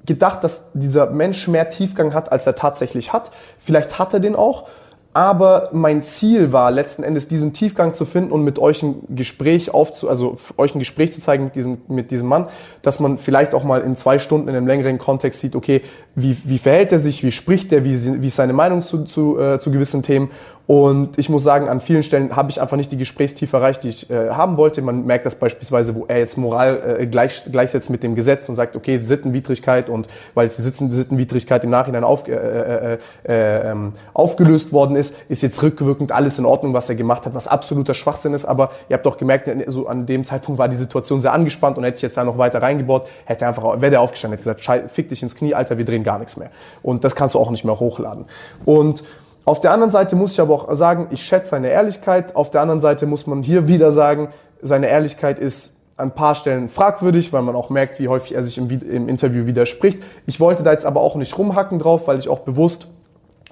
gedacht, 0.06 0.42
dass 0.44 0.70
dieser 0.72 1.10
Mensch 1.10 1.46
mehr 1.48 1.68
Tiefgang 1.68 2.14
hat, 2.14 2.32
als 2.32 2.46
er 2.46 2.54
tatsächlich 2.54 3.12
hat. 3.12 3.30
Vielleicht 3.58 3.98
hat 3.98 4.14
er 4.14 4.20
den 4.20 4.34
auch. 4.34 4.68
Aber 5.16 5.70
mein 5.72 6.02
Ziel 6.02 6.52
war 6.52 6.70
letzten 6.70 7.02
Endes 7.02 7.26
diesen 7.26 7.54
Tiefgang 7.54 7.94
zu 7.94 8.04
finden 8.04 8.32
und 8.32 8.44
mit 8.44 8.58
euch 8.58 8.82
ein 8.82 8.96
Gespräch 9.08 9.72
aufzu, 9.72 10.10
also 10.10 10.36
euch 10.58 10.74
ein 10.74 10.78
Gespräch 10.78 11.10
zu 11.10 11.22
zeigen 11.22 11.44
mit 11.44 11.56
diesem, 11.56 11.78
mit 11.88 12.10
diesem 12.10 12.28
Mann, 12.28 12.48
dass 12.82 13.00
man 13.00 13.16
vielleicht 13.16 13.54
auch 13.54 13.64
mal 13.64 13.80
in 13.80 13.96
zwei 13.96 14.18
Stunden 14.18 14.46
in 14.46 14.54
einem 14.54 14.66
längeren 14.66 14.98
Kontext 14.98 15.40
sieht, 15.40 15.56
okay, 15.56 15.80
wie, 16.14 16.36
wie 16.44 16.58
verhält 16.58 16.92
er 16.92 16.98
sich, 16.98 17.22
wie 17.22 17.32
spricht 17.32 17.72
er, 17.72 17.82
wie, 17.82 18.20
wie 18.20 18.26
ist 18.26 18.36
seine 18.36 18.52
Meinung 18.52 18.82
zu, 18.82 19.04
zu, 19.04 19.38
äh, 19.38 19.58
zu 19.58 19.70
gewissen 19.70 20.02
Themen. 20.02 20.30
Und 20.66 21.16
ich 21.16 21.28
muss 21.28 21.44
sagen, 21.44 21.68
an 21.68 21.80
vielen 21.80 22.02
Stellen 22.02 22.34
habe 22.34 22.50
ich 22.50 22.60
einfach 22.60 22.76
nicht 22.76 22.90
die 22.90 22.96
Gesprächstiefe 22.96 23.56
erreicht, 23.56 23.84
die 23.84 23.90
ich 23.90 24.10
äh, 24.10 24.30
haben 24.30 24.56
wollte. 24.56 24.82
Man 24.82 25.06
merkt 25.06 25.24
das 25.24 25.36
beispielsweise, 25.36 25.94
wo 25.94 26.06
er 26.08 26.18
jetzt 26.18 26.36
Moral 26.38 26.96
äh, 26.98 27.06
gleich, 27.06 27.44
gleichsetzt 27.50 27.88
mit 27.88 28.02
dem 28.02 28.16
Gesetz 28.16 28.48
und 28.48 28.56
sagt, 28.56 28.74
okay, 28.74 28.96
Sittenwidrigkeit 28.96 29.88
und 29.88 30.08
weil 30.34 30.48
die 30.48 30.54
Sitten, 30.54 30.90
Sittenwidrigkeit 30.90 31.62
im 31.62 31.70
Nachhinein 31.70 32.02
auf, 32.02 32.26
äh, 32.26 32.32
äh, 32.32 32.98
äh, 33.28 33.70
ähm, 33.70 33.92
aufgelöst 34.12 34.72
worden 34.72 34.96
ist, 34.96 35.16
ist 35.28 35.42
jetzt 35.42 35.62
rückwirkend 35.62 36.10
alles 36.10 36.38
in 36.40 36.44
Ordnung, 36.44 36.74
was 36.74 36.88
er 36.88 36.96
gemacht 36.96 37.26
hat, 37.26 37.34
was 37.34 37.46
absoluter 37.46 37.94
Schwachsinn 37.94 38.34
ist. 38.34 38.44
Aber 38.44 38.72
ihr 38.88 38.94
habt 38.94 39.06
doch 39.06 39.18
gemerkt, 39.18 39.48
so 39.68 39.86
an 39.86 40.04
dem 40.04 40.24
Zeitpunkt 40.24 40.58
war 40.58 40.68
die 40.68 40.76
Situation 40.76 41.20
sehr 41.20 41.32
angespannt 41.32 41.78
und 41.78 41.84
hätte 41.84 41.96
ich 41.96 42.02
jetzt 42.02 42.16
da 42.16 42.24
noch 42.24 42.38
weiter 42.38 42.60
reingebaut, 42.60 43.06
hätte 43.24 43.44
er 43.44 43.48
einfach, 43.48 43.80
wäre 43.80 43.90
der 43.90 44.00
aufgestanden, 44.00 44.36
hätte 44.36 44.56
gesagt, 44.56 44.90
fick 44.90 45.08
dich 45.08 45.22
ins 45.22 45.36
Knie, 45.36 45.54
Alter, 45.54 45.78
wir 45.78 45.84
drehen 45.84 46.02
gar 46.02 46.18
nichts 46.18 46.36
mehr. 46.36 46.50
Und 46.82 47.04
das 47.04 47.14
kannst 47.14 47.36
du 47.36 47.38
auch 47.38 47.50
nicht 47.50 47.64
mehr 47.64 47.78
hochladen. 47.78 48.24
Und 48.64 49.04
auf 49.46 49.60
der 49.60 49.70
anderen 49.70 49.92
Seite 49.92 50.16
muss 50.16 50.32
ich 50.32 50.40
aber 50.40 50.54
auch 50.54 50.74
sagen, 50.74 51.06
ich 51.10 51.22
schätze 51.22 51.50
seine 51.50 51.70
Ehrlichkeit. 51.70 52.34
Auf 52.34 52.50
der 52.50 52.62
anderen 52.62 52.80
Seite 52.80 53.06
muss 53.06 53.28
man 53.28 53.44
hier 53.44 53.68
wieder 53.68 53.92
sagen, 53.92 54.28
seine 54.60 54.88
Ehrlichkeit 54.88 55.38
ist 55.38 55.76
an 55.96 56.08
ein 56.08 56.14
paar 56.14 56.34
Stellen 56.34 56.68
fragwürdig, 56.68 57.32
weil 57.32 57.42
man 57.42 57.54
auch 57.54 57.70
merkt, 57.70 58.00
wie 58.00 58.08
häufig 58.08 58.34
er 58.34 58.42
sich 58.42 58.58
im, 58.58 58.68
im 58.68 59.08
Interview 59.08 59.46
widerspricht. 59.46 60.02
Ich 60.26 60.40
wollte 60.40 60.64
da 60.64 60.72
jetzt 60.72 60.84
aber 60.84 61.00
auch 61.00 61.14
nicht 61.14 61.38
rumhacken 61.38 61.78
drauf, 61.78 62.08
weil 62.08 62.18
ich 62.18 62.28
auch 62.28 62.40
bewusst 62.40 62.88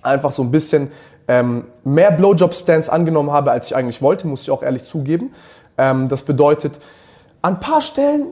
einfach 0.03 0.33
so 0.33 0.43
ein 0.43 0.51
bisschen 0.51 0.91
ähm, 1.29 1.65
mehr 1.85 2.11
Blowjob-Stance 2.11 2.93
angenommen 2.93 3.31
habe, 3.31 3.53
als 3.53 3.67
ich 3.67 3.77
eigentlich 3.77 4.03
wollte, 4.03 4.27
muss 4.27 4.43
ich 4.43 4.51
auch 4.51 4.65
ehrlich 4.65 4.83
zugeben. 4.83 5.33
Ähm, 5.79 6.09
das 6.09 6.23
bedeutet, 6.23 6.81
an 7.41 7.61
paar 7.61 7.81
Stellen 7.81 8.27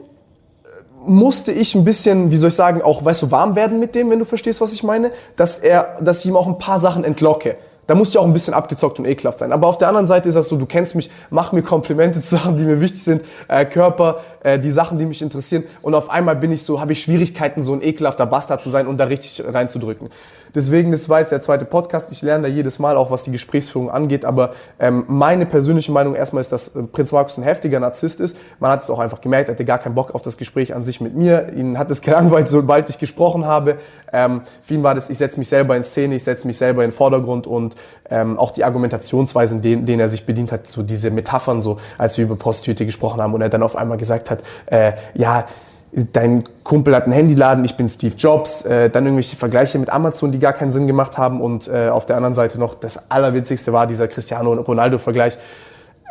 musste 1.06 1.52
ich 1.52 1.74
ein 1.74 1.84
bisschen, 1.84 2.30
wie 2.30 2.36
soll 2.36 2.48
ich 2.48 2.54
sagen, 2.54 2.82
auch, 2.82 3.04
weißt 3.04 3.22
du, 3.22 3.30
warm 3.30 3.56
werden 3.56 3.78
mit 3.78 3.94
dem, 3.94 4.10
wenn 4.10 4.18
du 4.18 4.24
verstehst, 4.24 4.60
was 4.60 4.72
ich 4.72 4.82
meine, 4.82 5.10
dass 5.36 5.58
er, 5.58 5.98
dass 6.00 6.20
ich 6.20 6.26
ihm 6.26 6.36
auch 6.36 6.46
ein 6.46 6.58
paar 6.58 6.78
Sachen 6.78 7.04
entlocke. 7.04 7.56
Da 7.88 7.96
musste 7.96 8.12
ich 8.12 8.18
auch 8.18 8.26
ein 8.26 8.32
bisschen 8.32 8.54
abgezockt 8.54 9.00
und 9.00 9.06
ekelhaft 9.06 9.40
sein. 9.40 9.50
Aber 9.50 9.66
auf 9.66 9.76
der 9.76 9.88
anderen 9.88 10.06
Seite 10.06 10.28
ist 10.28 10.36
das 10.36 10.48
so, 10.48 10.56
du 10.56 10.66
kennst 10.66 10.94
mich, 10.94 11.10
mach 11.30 11.50
mir 11.52 11.62
Komplimente 11.62 12.20
zu 12.20 12.36
Sachen, 12.36 12.56
die 12.56 12.64
mir 12.64 12.80
wichtig 12.80 13.02
sind, 13.02 13.22
äh, 13.48 13.64
Körper, 13.64 14.20
äh, 14.44 14.58
die 14.58 14.70
Sachen, 14.70 14.98
die 14.98 15.04
mich 15.04 15.20
interessieren. 15.20 15.64
Und 15.82 15.94
auf 15.94 16.08
einmal 16.08 16.36
bin 16.36 16.52
ich 16.52 16.62
so, 16.62 16.80
habe 16.80 16.92
ich 16.92 17.02
Schwierigkeiten, 17.02 17.60
so 17.60 17.72
ein 17.72 17.82
ekelhafter 17.82 18.24
Bastard 18.24 18.62
zu 18.62 18.70
sein 18.70 18.86
und 18.86 18.98
da 18.98 19.04
richtig 19.04 19.42
reinzudrücken. 19.44 20.10
Deswegen, 20.54 20.92
das 20.92 21.08
war 21.08 21.20
jetzt 21.20 21.32
der 21.32 21.40
zweite 21.40 21.64
Podcast. 21.64 22.12
Ich 22.12 22.22
lerne 22.22 22.48
da 22.48 22.54
jedes 22.54 22.78
Mal 22.78 22.96
auch, 22.96 23.10
was 23.10 23.22
die 23.22 23.32
Gesprächsführung 23.32 23.90
angeht. 23.90 24.24
Aber 24.24 24.52
ähm, 24.78 25.04
meine 25.08 25.46
persönliche 25.46 25.92
Meinung 25.92 26.14
erstmal 26.14 26.42
ist, 26.42 26.52
dass 26.52 26.76
äh, 26.76 26.82
Prinz 26.82 27.12
Markus 27.12 27.38
ein 27.38 27.42
heftiger 27.42 27.80
Narzisst 27.80 28.20
ist. 28.20 28.36
Man 28.60 28.70
hat 28.70 28.82
es 28.82 28.90
auch 28.90 28.98
einfach 28.98 29.20
gemerkt, 29.20 29.48
er 29.48 29.54
hatte 29.54 29.64
gar 29.64 29.78
keinen 29.78 29.94
Bock 29.94 30.14
auf 30.14 30.22
das 30.22 30.36
Gespräch 30.36 30.74
an 30.74 30.82
sich 30.82 31.00
mit 31.00 31.14
mir. 31.14 31.52
Ihn 31.54 31.78
hat 31.78 31.90
es 31.90 32.00
gelangweilt, 32.02 32.48
sobald 32.48 32.90
ich 32.90 32.98
gesprochen 32.98 33.46
habe. 33.46 33.78
Ähm, 34.12 34.42
für 34.62 34.74
ihn 34.74 34.82
war 34.82 34.94
das, 34.94 35.08
ich 35.08 35.18
setze 35.18 35.38
mich 35.38 35.48
selber 35.48 35.74
in 35.76 35.82
Szene, 35.82 36.16
ich 36.16 36.24
setze 36.24 36.46
mich 36.46 36.58
selber 36.58 36.84
in 36.84 36.90
den 36.90 36.96
Vordergrund 36.96 37.46
und 37.46 37.76
ähm, 38.10 38.38
auch 38.38 38.50
die 38.50 38.64
Argumentationsweisen, 38.64 39.62
denen, 39.62 39.86
denen 39.86 40.00
er 40.00 40.08
sich 40.08 40.26
bedient 40.26 40.52
hat, 40.52 40.66
so 40.66 40.82
diese 40.82 41.10
Metaphern, 41.10 41.62
so 41.62 41.78
als 41.96 42.18
wir 42.18 42.26
über 42.26 42.36
Prostituierte 42.36 42.84
gesprochen 42.84 43.22
haben 43.22 43.32
und 43.32 43.40
er 43.40 43.48
dann 43.48 43.62
auf 43.62 43.74
einmal 43.74 43.96
gesagt 43.96 44.30
hat, 44.30 44.42
äh, 44.66 44.92
ja, 45.14 45.46
dein 45.92 46.44
Kumpel 46.64 46.96
hat 46.96 47.04
einen 47.04 47.12
Handyladen, 47.12 47.64
ich 47.64 47.76
bin 47.76 47.88
Steve 47.88 48.14
Jobs, 48.16 48.64
äh, 48.64 48.88
dann 48.88 49.04
irgendwelche 49.04 49.36
Vergleiche 49.36 49.78
mit 49.78 49.90
Amazon, 49.90 50.32
die 50.32 50.38
gar 50.38 50.54
keinen 50.54 50.70
Sinn 50.70 50.86
gemacht 50.86 51.18
haben 51.18 51.40
und 51.40 51.68
äh, 51.68 51.88
auf 51.88 52.06
der 52.06 52.16
anderen 52.16 52.34
Seite 52.34 52.58
noch 52.58 52.74
das 52.74 53.10
Allerwitzigste 53.10 53.72
war 53.72 53.86
dieser 53.86 54.08
Cristiano 54.08 54.52
Ronaldo-Vergleich. 54.54 55.36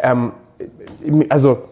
Ähm, 0.03 0.33
also 1.29 1.63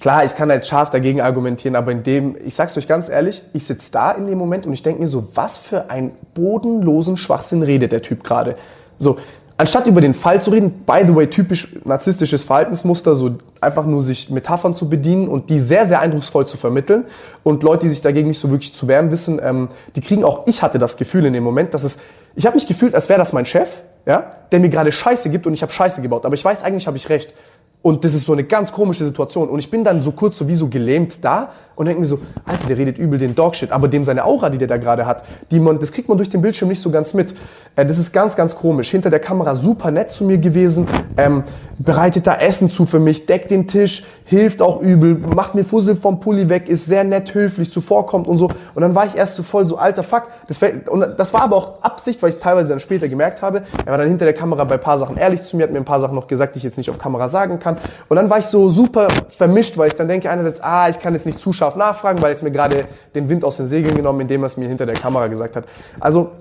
klar, 0.00 0.24
ich 0.24 0.36
kann 0.36 0.50
da 0.50 0.54
jetzt 0.54 0.68
scharf 0.68 0.90
dagegen 0.90 1.22
argumentieren, 1.22 1.76
aber 1.76 1.92
in 1.92 2.02
dem, 2.02 2.36
ich 2.44 2.54
sag's 2.54 2.76
euch 2.76 2.86
ganz 2.86 3.08
ehrlich, 3.08 3.42
ich 3.54 3.64
sitze 3.64 3.90
da 3.90 4.12
in 4.12 4.26
dem 4.26 4.36
Moment 4.36 4.66
und 4.66 4.74
ich 4.74 4.82
denke 4.82 5.00
mir 5.00 5.08
so, 5.08 5.28
was 5.34 5.56
für 5.56 5.90
ein 5.90 6.12
bodenlosen 6.34 7.16
Schwachsinn 7.16 7.62
redet 7.62 7.92
der 7.92 8.02
Typ 8.02 8.22
gerade. 8.22 8.56
So, 8.98 9.16
anstatt 9.60 9.86
über 9.86 10.00
den 10.00 10.14
Fall 10.14 10.40
zu 10.40 10.50
reden, 10.50 10.70
by 10.86 11.02
the 11.06 11.14
way, 11.14 11.26
typisch 11.26 11.76
narzisstisches 11.84 12.42
Verhaltensmuster, 12.42 13.14
so 13.14 13.36
einfach 13.60 13.84
nur 13.84 14.00
sich 14.00 14.30
Metaphern 14.30 14.72
zu 14.72 14.88
bedienen 14.88 15.28
und 15.28 15.50
die 15.50 15.58
sehr, 15.58 15.84
sehr 15.86 16.00
eindrucksvoll 16.00 16.46
zu 16.46 16.56
vermitteln. 16.56 17.04
Und 17.42 17.62
Leute, 17.62 17.82
die 17.82 17.90
sich 17.90 18.00
dagegen 18.00 18.28
nicht 18.28 18.40
so 18.40 18.50
wirklich 18.50 18.74
zu 18.74 18.88
wehren 18.88 19.10
wissen, 19.10 19.38
ähm, 19.42 19.68
die 19.96 20.00
kriegen 20.00 20.24
auch, 20.24 20.46
ich 20.46 20.62
hatte 20.62 20.78
das 20.78 20.96
Gefühl 20.96 21.26
in 21.26 21.34
dem 21.34 21.44
Moment, 21.44 21.74
dass 21.74 21.84
es, 21.84 22.00
ich 22.36 22.46
habe 22.46 22.54
mich 22.54 22.66
gefühlt, 22.66 22.94
als 22.94 23.10
wäre 23.10 23.18
das 23.18 23.34
mein 23.34 23.44
Chef, 23.44 23.82
ja, 24.06 24.32
der 24.50 24.60
mir 24.60 24.70
gerade 24.70 24.92
Scheiße 24.92 25.28
gibt 25.28 25.46
und 25.46 25.52
ich 25.52 25.60
habe 25.60 25.72
Scheiße 25.72 26.00
gebaut. 26.00 26.24
Aber 26.24 26.34
ich 26.34 26.44
weiß, 26.44 26.62
eigentlich 26.62 26.86
habe 26.86 26.96
ich 26.96 27.10
recht. 27.10 27.34
Und 27.82 28.02
das 28.04 28.14
ist 28.14 28.24
so 28.24 28.32
eine 28.32 28.44
ganz 28.44 28.72
komische 28.72 29.04
Situation. 29.04 29.50
Und 29.50 29.58
ich 29.58 29.70
bin 29.70 29.84
dann 29.84 30.00
so 30.00 30.12
kurz 30.12 30.38
so 30.38 30.48
wie 30.48 30.54
so 30.54 30.68
gelähmt 30.68 31.22
da 31.22 31.52
und 31.80 31.86
denke 31.86 32.00
mir 32.00 32.06
so, 32.06 32.18
Alter, 32.44 32.66
der 32.66 32.76
redet 32.76 32.98
übel 32.98 33.18
den 33.18 33.34
Dogshit. 33.34 33.72
Aber 33.72 33.88
dem 33.88 34.04
seine 34.04 34.26
Aura, 34.26 34.50
die 34.50 34.58
der 34.58 34.68
da 34.68 34.76
gerade 34.76 35.06
hat, 35.06 35.24
die 35.50 35.58
man, 35.58 35.78
das 35.78 35.92
kriegt 35.92 36.10
man 36.10 36.18
durch 36.18 36.28
den 36.28 36.42
Bildschirm 36.42 36.68
nicht 36.68 36.82
so 36.82 36.90
ganz 36.90 37.14
mit. 37.14 37.32
Äh, 37.74 37.86
das 37.86 37.96
ist 37.96 38.12
ganz, 38.12 38.36
ganz 38.36 38.54
komisch. 38.54 38.90
Hinter 38.90 39.08
der 39.08 39.18
Kamera 39.18 39.54
super 39.54 39.90
nett 39.90 40.10
zu 40.10 40.24
mir 40.24 40.36
gewesen, 40.36 40.86
ähm, 41.16 41.42
bereitet 41.78 42.26
da 42.26 42.36
Essen 42.36 42.68
zu 42.68 42.84
für 42.84 43.00
mich, 43.00 43.24
deckt 43.24 43.50
den 43.50 43.66
Tisch, 43.66 44.04
hilft 44.26 44.60
auch 44.60 44.80
übel, 44.80 45.16
macht 45.16 45.54
mir 45.54 45.64
Fussel 45.64 45.96
vom 45.96 46.20
Pulli 46.20 46.48
weg, 46.48 46.68
ist 46.68 46.84
sehr 46.86 47.02
nett, 47.02 47.34
höflich, 47.34 47.72
zuvorkommt 47.72 48.28
und 48.28 48.38
so. 48.38 48.50
Und 48.74 48.82
dann 48.82 48.94
war 48.94 49.06
ich 49.06 49.16
erst 49.16 49.36
so 49.36 49.42
voll 49.42 49.64
so, 49.64 49.76
alter 49.76 50.02
Fuck. 50.02 50.24
Das, 50.46 50.60
und 50.88 51.18
das 51.18 51.32
war 51.32 51.42
aber 51.42 51.56
auch 51.56 51.82
Absicht, 51.82 52.22
weil 52.22 52.28
ich 52.28 52.36
es 52.36 52.40
teilweise 52.40 52.68
dann 52.68 52.80
später 52.80 53.08
gemerkt 53.08 53.40
habe. 53.40 53.62
Er 53.84 53.90
war 53.90 53.98
dann 53.98 54.08
hinter 54.08 54.26
der 54.26 54.34
Kamera 54.34 54.64
bei 54.64 54.74
ein 54.74 54.80
paar 54.80 54.98
Sachen 54.98 55.16
ehrlich 55.16 55.42
zu 55.42 55.56
mir, 55.56 55.64
hat 55.64 55.72
mir 55.72 55.78
ein 55.78 55.84
paar 55.84 56.00
Sachen 56.00 56.14
noch 56.14 56.28
gesagt, 56.28 56.54
die 56.54 56.58
ich 56.58 56.64
jetzt 56.64 56.76
nicht 56.76 56.90
auf 56.90 56.98
Kamera 56.98 57.28
sagen 57.28 57.58
kann. 57.58 57.76
Und 58.08 58.16
dann 58.16 58.28
war 58.28 58.38
ich 58.38 58.46
so 58.46 58.68
super 58.68 59.08
vermischt, 59.28 59.78
weil 59.78 59.88
ich 59.88 59.96
dann 59.96 60.06
denke 60.06 60.30
einerseits, 60.30 60.60
ah, 60.60 60.88
ich 60.88 61.00
kann 61.00 61.14
jetzt 61.14 61.26
nicht 61.26 61.38
zu 61.38 61.52
scharf 61.70 61.76
nachfragen, 61.76 62.22
weil 62.22 62.30
jetzt 62.30 62.42
mir 62.42 62.50
gerade 62.50 62.86
den 63.14 63.28
Wind 63.28 63.44
aus 63.44 63.56
den 63.56 63.66
Segeln 63.66 63.94
genommen, 63.94 64.20
indem 64.20 64.42
er 64.42 64.46
es 64.46 64.56
mir 64.56 64.68
hinter 64.68 64.86
der 64.86 64.96
Kamera 64.96 65.28
gesagt 65.28 65.56
hat. 65.56 65.66
Also 65.98 66.32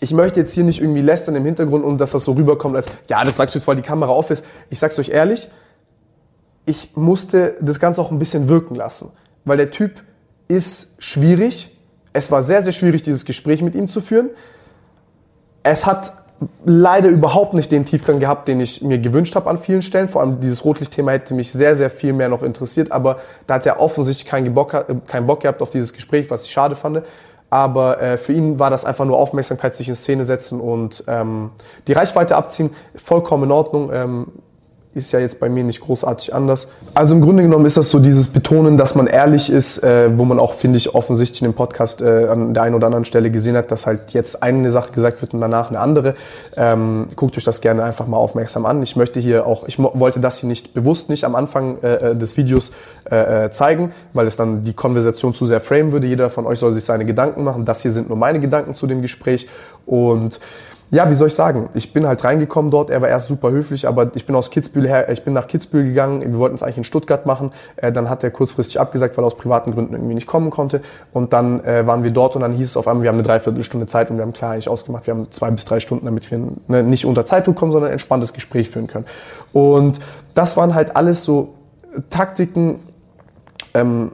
ich 0.00 0.12
möchte 0.12 0.40
jetzt 0.40 0.52
hier 0.52 0.64
nicht 0.64 0.80
irgendwie 0.80 1.00
lästern 1.00 1.36
im 1.36 1.44
Hintergrund 1.44 1.84
und 1.84 1.98
dass 1.98 2.12
das 2.12 2.24
so 2.24 2.32
rüberkommt 2.32 2.76
als, 2.76 2.88
ja, 3.08 3.24
das 3.24 3.36
sagst 3.36 3.54
du 3.54 3.58
jetzt, 3.58 3.68
weil 3.68 3.76
die 3.76 3.82
Kamera 3.82 4.10
auf 4.10 4.30
ist. 4.30 4.44
Ich 4.70 4.78
sag's 4.78 4.98
euch 4.98 5.10
ehrlich, 5.10 5.48
ich 6.64 6.96
musste 6.96 7.56
das 7.60 7.78
Ganze 7.80 8.00
auch 8.00 8.10
ein 8.10 8.18
bisschen 8.18 8.48
wirken 8.48 8.74
lassen, 8.74 9.12
weil 9.44 9.56
der 9.56 9.70
Typ 9.70 10.02
ist 10.48 11.02
schwierig. 11.02 11.76
Es 12.12 12.30
war 12.30 12.42
sehr, 12.42 12.62
sehr 12.62 12.72
schwierig, 12.72 13.02
dieses 13.02 13.24
Gespräch 13.24 13.62
mit 13.62 13.74
ihm 13.74 13.88
zu 13.88 14.00
führen. 14.00 14.30
Es 15.62 15.86
hat 15.86 16.12
leider 16.64 17.08
überhaupt 17.08 17.54
nicht 17.54 17.70
den 17.70 17.84
Tiefgang 17.84 18.18
gehabt, 18.20 18.48
den 18.48 18.60
ich 18.60 18.82
mir 18.82 18.98
gewünscht 18.98 19.34
habe 19.36 19.48
an 19.50 19.58
vielen 19.58 19.82
Stellen. 19.82 20.08
Vor 20.08 20.20
allem 20.20 20.40
dieses 20.40 20.64
Rotlichtthema 20.64 21.12
hätte 21.12 21.34
mich 21.34 21.52
sehr, 21.52 21.74
sehr 21.74 21.90
viel 21.90 22.12
mehr 22.12 22.28
noch 22.28 22.42
interessiert, 22.42 22.92
aber 22.92 23.20
da 23.46 23.54
hat 23.54 23.66
er 23.66 23.80
offensichtlich 23.80 24.26
keinen 24.26 24.54
Bock, 24.54 24.74
äh, 24.74 24.84
keinen 25.06 25.26
Bock 25.26 25.40
gehabt 25.40 25.62
auf 25.62 25.70
dieses 25.70 25.92
Gespräch, 25.92 26.30
was 26.30 26.44
ich 26.44 26.50
schade 26.50 26.74
fand. 26.76 27.02
Aber 27.50 28.00
äh, 28.00 28.16
für 28.16 28.32
ihn 28.32 28.58
war 28.58 28.70
das 28.70 28.84
einfach 28.84 29.04
nur 29.04 29.18
Aufmerksamkeit, 29.18 29.74
sich 29.74 29.88
in 29.88 29.94
Szene 29.94 30.24
setzen 30.24 30.58
und 30.58 31.04
ähm, 31.06 31.50
die 31.86 31.92
Reichweite 31.92 32.34
abziehen. 32.34 32.70
Vollkommen 32.94 33.44
in 33.44 33.50
Ordnung. 33.50 33.90
Ähm, 33.92 34.26
ist 34.94 35.12
ja 35.12 35.20
jetzt 35.20 35.40
bei 35.40 35.48
mir 35.48 35.64
nicht 35.64 35.80
großartig 35.80 36.34
anders. 36.34 36.68
Also 36.92 37.14
im 37.14 37.22
Grunde 37.22 37.42
genommen 37.42 37.64
ist 37.64 37.78
das 37.78 37.88
so 37.88 37.98
dieses 37.98 38.28
Betonen, 38.28 38.76
dass 38.76 38.94
man 38.94 39.06
ehrlich 39.06 39.50
ist, 39.50 39.82
äh, 39.82 40.10
wo 40.18 40.24
man 40.24 40.38
auch, 40.38 40.52
finde 40.54 40.76
ich, 40.76 40.94
offensichtlich 40.94 41.40
in 41.40 41.48
dem 41.48 41.54
Podcast 41.54 42.02
äh, 42.02 42.26
an 42.28 42.52
der 42.52 42.64
einen 42.64 42.74
oder 42.74 42.86
anderen 42.86 43.06
Stelle 43.06 43.30
gesehen 43.30 43.56
hat, 43.56 43.70
dass 43.70 43.86
halt 43.86 44.12
jetzt 44.12 44.42
eine 44.42 44.68
Sache 44.68 44.92
gesagt 44.92 45.22
wird 45.22 45.32
und 45.32 45.40
danach 45.40 45.70
eine 45.70 45.80
andere. 45.80 46.14
Ähm, 46.56 47.06
guckt 47.16 47.38
euch 47.38 47.44
das 47.44 47.62
gerne 47.62 47.84
einfach 47.84 48.06
mal 48.06 48.18
aufmerksam 48.18 48.66
an. 48.66 48.82
Ich 48.82 48.94
möchte 48.94 49.18
hier 49.18 49.46
auch, 49.46 49.66
ich 49.66 49.78
wollte 49.78 50.20
das 50.20 50.38
hier 50.38 50.48
nicht 50.48 50.74
bewusst 50.74 51.08
nicht 51.08 51.24
am 51.24 51.36
Anfang 51.36 51.78
äh, 51.82 52.10
äh, 52.10 52.16
des 52.16 52.36
Videos 52.36 52.72
äh, 53.10 53.46
äh, 53.46 53.50
zeigen, 53.50 53.92
weil 54.12 54.26
es 54.26 54.36
dann 54.36 54.62
die 54.62 54.74
Konversation 54.74 55.32
zu 55.32 55.46
sehr 55.46 55.60
frame 55.62 55.92
würde. 55.92 56.06
Jeder 56.06 56.28
von 56.28 56.46
euch 56.46 56.58
soll 56.58 56.74
sich 56.74 56.84
seine 56.84 57.06
Gedanken 57.06 57.44
machen. 57.44 57.64
Das 57.64 57.80
hier 57.80 57.92
sind 57.92 58.10
nur 58.10 58.18
meine 58.18 58.40
Gedanken 58.40 58.74
zu 58.74 58.86
dem 58.86 59.00
Gespräch 59.00 59.48
und 59.86 60.38
ja, 60.94 61.08
wie 61.08 61.14
soll 61.14 61.28
ich 61.28 61.34
sagen? 61.34 61.70
Ich 61.72 61.94
bin 61.94 62.06
halt 62.06 62.22
reingekommen 62.22 62.70
dort. 62.70 62.90
Er 62.90 63.00
war 63.00 63.08
erst 63.08 63.28
super 63.28 63.50
höflich, 63.50 63.88
aber 63.88 64.14
ich 64.14 64.26
bin 64.26 64.36
aus 64.36 64.50
Kitzbühel 64.50 64.86
her, 64.86 65.08
ich 65.08 65.24
bin 65.24 65.32
nach 65.32 65.46
Kitzbühel 65.46 65.84
gegangen. 65.84 66.20
Wir 66.20 66.38
wollten 66.38 66.54
es 66.54 66.62
eigentlich 66.62 66.76
in 66.76 66.84
Stuttgart 66.84 67.24
machen. 67.24 67.50
Äh, 67.76 67.92
dann 67.92 68.10
hat 68.10 68.22
er 68.22 68.30
kurzfristig 68.30 68.78
abgesagt, 68.78 69.16
weil 69.16 69.24
er 69.24 69.28
aus 69.28 69.38
privaten 69.38 69.72
Gründen 69.72 69.94
irgendwie 69.94 70.14
nicht 70.14 70.26
kommen 70.26 70.50
konnte. 70.50 70.82
Und 71.14 71.32
dann 71.32 71.64
äh, 71.64 71.86
waren 71.86 72.04
wir 72.04 72.10
dort 72.10 72.36
und 72.36 72.42
dann 72.42 72.52
hieß 72.52 72.68
es 72.68 72.76
auf 72.76 72.86
einmal, 72.88 73.04
wir 73.04 73.08
haben 73.08 73.16
eine 73.16 73.22
Dreiviertelstunde 73.22 73.86
Zeit 73.86 74.10
und 74.10 74.18
wir 74.18 74.22
haben 74.22 74.34
klar 74.34 74.52
eigentlich 74.52 74.68
ausgemacht, 74.68 75.06
wir 75.06 75.14
haben 75.14 75.30
zwei 75.30 75.50
bis 75.50 75.64
drei 75.64 75.80
Stunden, 75.80 76.04
damit 76.04 76.30
wir 76.30 76.38
ne, 76.68 76.82
nicht 76.82 77.06
unter 77.06 77.24
Zeitdruck 77.24 77.56
kommen, 77.56 77.72
sondern 77.72 77.88
ein 77.88 77.92
entspanntes 77.92 78.34
Gespräch 78.34 78.68
führen 78.68 78.86
können. 78.86 79.06
Und 79.54 79.98
das 80.34 80.58
waren 80.58 80.74
halt 80.74 80.94
alles 80.94 81.24
so 81.24 81.54
Taktiken, 82.10 82.80
ähm, 83.72 84.12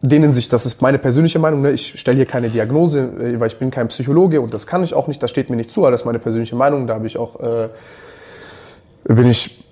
denen 0.00 0.30
sich, 0.30 0.48
das 0.48 0.64
ist 0.64 0.80
meine 0.80 0.98
persönliche 0.98 1.38
Meinung, 1.38 1.62
ne, 1.62 1.72
ich 1.72 1.98
stelle 1.98 2.16
hier 2.16 2.26
keine 2.26 2.50
Diagnose, 2.50 3.00
äh, 3.20 3.40
weil 3.40 3.48
ich 3.48 3.58
bin 3.58 3.70
kein 3.70 3.88
Psychologe 3.88 4.40
und 4.40 4.54
das 4.54 4.66
kann 4.66 4.84
ich 4.84 4.94
auch 4.94 5.08
nicht, 5.08 5.22
das 5.22 5.30
steht 5.30 5.50
mir 5.50 5.56
nicht 5.56 5.70
zu, 5.70 5.80
aber 5.80 5.90
das 5.90 6.02
ist 6.02 6.06
meine 6.06 6.18
persönliche 6.18 6.56
Meinung, 6.56 6.86
da 6.86 6.94
habe 6.94 7.06
ich 7.06 7.16
auch, 7.16 7.40
äh, 7.40 7.68
bin 9.04 9.26
ich 9.26 9.64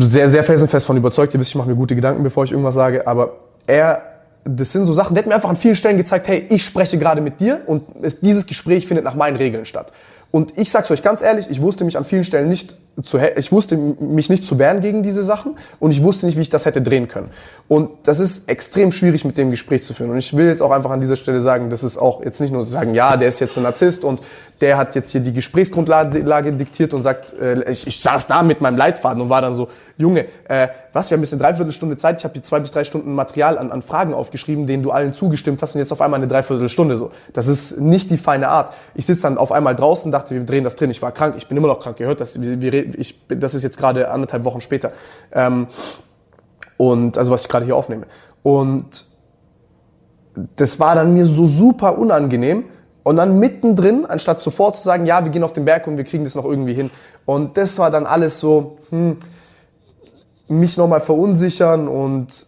sehr, 0.00 0.28
sehr 0.28 0.44
felsenfest 0.44 0.86
von 0.86 0.96
überzeugt, 0.96 1.34
ihr 1.34 1.40
wisst, 1.40 1.50
ich 1.50 1.56
mache 1.56 1.68
mir 1.68 1.76
gute 1.76 1.94
Gedanken, 1.94 2.22
bevor 2.22 2.44
ich 2.44 2.52
irgendwas 2.52 2.74
sage, 2.74 3.06
aber 3.06 3.36
er, 3.66 4.02
das 4.44 4.72
sind 4.72 4.84
so 4.84 4.92
Sachen, 4.92 5.14
der 5.14 5.24
hat 5.24 5.28
mir 5.28 5.34
einfach 5.34 5.50
an 5.50 5.56
vielen 5.56 5.74
Stellen 5.74 5.96
gezeigt, 5.96 6.28
hey, 6.28 6.46
ich 6.48 6.64
spreche 6.64 6.98
gerade 6.98 7.20
mit 7.20 7.40
dir 7.40 7.60
und 7.66 7.84
es, 8.02 8.20
dieses 8.20 8.46
Gespräch 8.46 8.86
findet 8.86 9.04
nach 9.04 9.14
meinen 9.14 9.36
Regeln 9.36 9.64
statt. 9.64 9.92
Und 10.30 10.58
ich 10.58 10.70
sag's 10.70 10.90
euch 10.90 11.02
ganz 11.02 11.22
ehrlich, 11.22 11.48
ich 11.50 11.62
wusste 11.62 11.84
mich 11.84 11.96
an 11.96 12.04
vielen 12.04 12.24
Stellen 12.24 12.48
nicht 12.48 12.76
zu, 13.02 13.18
ich 13.18 13.52
wusste 13.52 13.76
mich 13.76 14.28
nicht 14.28 14.44
zu 14.44 14.58
wehren 14.58 14.80
gegen 14.80 15.02
diese 15.02 15.22
Sachen 15.22 15.56
und 15.78 15.90
ich 15.90 16.02
wusste 16.02 16.26
nicht, 16.26 16.36
wie 16.36 16.42
ich 16.42 16.50
das 16.50 16.66
hätte 16.66 16.82
drehen 16.82 17.08
können. 17.08 17.30
Und 17.68 17.90
das 18.04 18.18
ist 18.18 18.48
extrem 18.48 18.92
schwierig 18.92 19.24
mit 19.24 19.38
dem 19.38 19.50
Gespräch 19.50 19.82
zu 19.82 19.94
führen. 19.94 20.10
Und 20.10 20.18
ich 20.18 20.36
will 20.36 20.46
jetzt 20.46 20.62
auch 20.62 20.70
einfach 20.70 20.90
an 20.90 21.00
dieser 21.00 21.16
Stelle 21.16 21.40
sagen, 21.40 21.70
das 21.70 21.84
ist 21.84 21.98
auch 21.98 22.24
jetzt 22.24 22.40
nicht 22.40 22.52
nur 22.52 22.64
zu 22.64 22.70
sagen, 22.70 22.94
ja, 22.94 23.16
der 23.16 23.28
ist 23.28 23.40
jetzt 23.40 23.56
ein 23.56 23.62
Narzisst 23.62 24.04
und 24.04 24.20
der 24.60 24.76
hat 24.76 24.94
jetzt 24.94 25.10
hier 25.10 25.20
die 25.20 25.32
Gesprächsgrundlage 25.32 26.52
diktiert 26.52 26.92
und 26.94 27.02
sagt, 27.02 27.34
äh, 27.40 27.70
ich, 27.70 27.86
ich 27.86 28.00
saß 28.00 28.26
da 28.26 28.42
mit 28.42 28.60
meinem 28.60 28.76
Leitfaden 28.76 29.22
und 29.22 29.28
war 29.28 29.42
dann 29.42 29.54
so, 29.54 29.68
Junge, 29.96 30.26
äh, 30.48 30.68
was, 30.92 31.10
wir 31.10 31.16
haben 31.16 31.22
jetzt 31.22 31.32
eine 31.32 31.42
Dreiviertelstunde 31.42 31.96
Zeit, 31.96 32.18
ich 32.18 32.24
habe 32.24 32.34
hier 32.34 32.42
zwei 32.42 32.60
bis 32.60 32.72
drei 32.72 32.84
Stunden 32.84 33.14
Material 33.14 33.58
an, 33.58 33.70
an 33.70 33.82
Fragen 33.82 34.14
aufgeschrieben, 34.14 34.66
denen 34.66 34.82
du 34.82 34.90
allen 34.90 35.12
zugestimmt 35.12 35.60
hast 35.62 35.74
und 35.74 35.80
jetzt 35.80 35.92
auf 35.92 36.00
einmal 36.00 36.18
eine 36.18 36.28
Dreiviertelstunde 36.28 36.96
so. 36.96 37.10
Das 37.32 37.46
ist 37.48 37.80
nicht 37.80 38.10
die 38.10 38.16
feine 38.16 38.48
Art. 38.48 38.74
Ich 38.94 39.06
sitze 39.06 39.22
dann 39.22 39.38
auf 39.38 39.52
einmal 39.52 39.76
draußen, 39.76 40.10
dachte, 40.10 40.34
wir 40.34 40.42
drehen 40.44 40.64
das 40.64 40.76
drin, 40.76 40.90
ich 40.90 41.02
war 41.02 41.12
krank, 41.12 41.34
ich 41.36 41.46
bin 41.46 41.56
immer 41.56 41.68
noch 41.68 41.80
krank, 41.80 42.00
ihr 42.00 42.06
hört 42.06 42.20
das, 42.20 42.40
wir, 42.40 42.60
wir, 42.60 42.87
ich, 42.96 43.26
das 43.28 43.54
ist 43.54 43.62
jetzt 43.62 43.78
gerade 43.78 44.10
anderthalb 44.10 44.44
Wochen 44.44 44.60
später. 44.60 44.92
Ähm, 45.32 45.68
und 46.76 47.18
also 47.18 47.32
was 47.32 47.42
ich 47.42 47.48
gerade 47.48 47.64
hier 47.64 47.76
aufnehme. 47.76 48.06
Und 48.42 49.04
das 50.56 50.78
war 50.78 50.94
dann 50.94 51.14
mir 51.14 51.26
so 51.26 51.46
super 51.46 51.98
unangenehm. 51.98 52.64
Und 53.02 53.16
dann 53.16 53.38
mittendrin, 53.38 54.04
anstatt 54.06 54.40
sofort 54.40 54.76
zu 54.76 54.82
sagen, 54.82 55.06
ja, 55.06 55.24
wir 55.24 55.30
gehen 55.30 55.42
auf 55.42 55.54
den 55.54 55.64
Berg 55.64 55.86
und 55.86 55.96
wir 55.96 56.04
kriegen 56.04 56.24
das 56.24 56.34
noch 56.34 56.44
irgendwie 56.44 56.74
hin. 56.74 56.90
Und 57.24 57.56
das 57.56 57.78
war 57.78 57.90
dann 57.90 58.06
alles 58.06 58.38
so, 58.38 58.78
hm, 58.90 59.16
mich 60.48 60.76
nochmal 60.76 61.00
verunsichern 61.00 61.88
und 61.88 62.46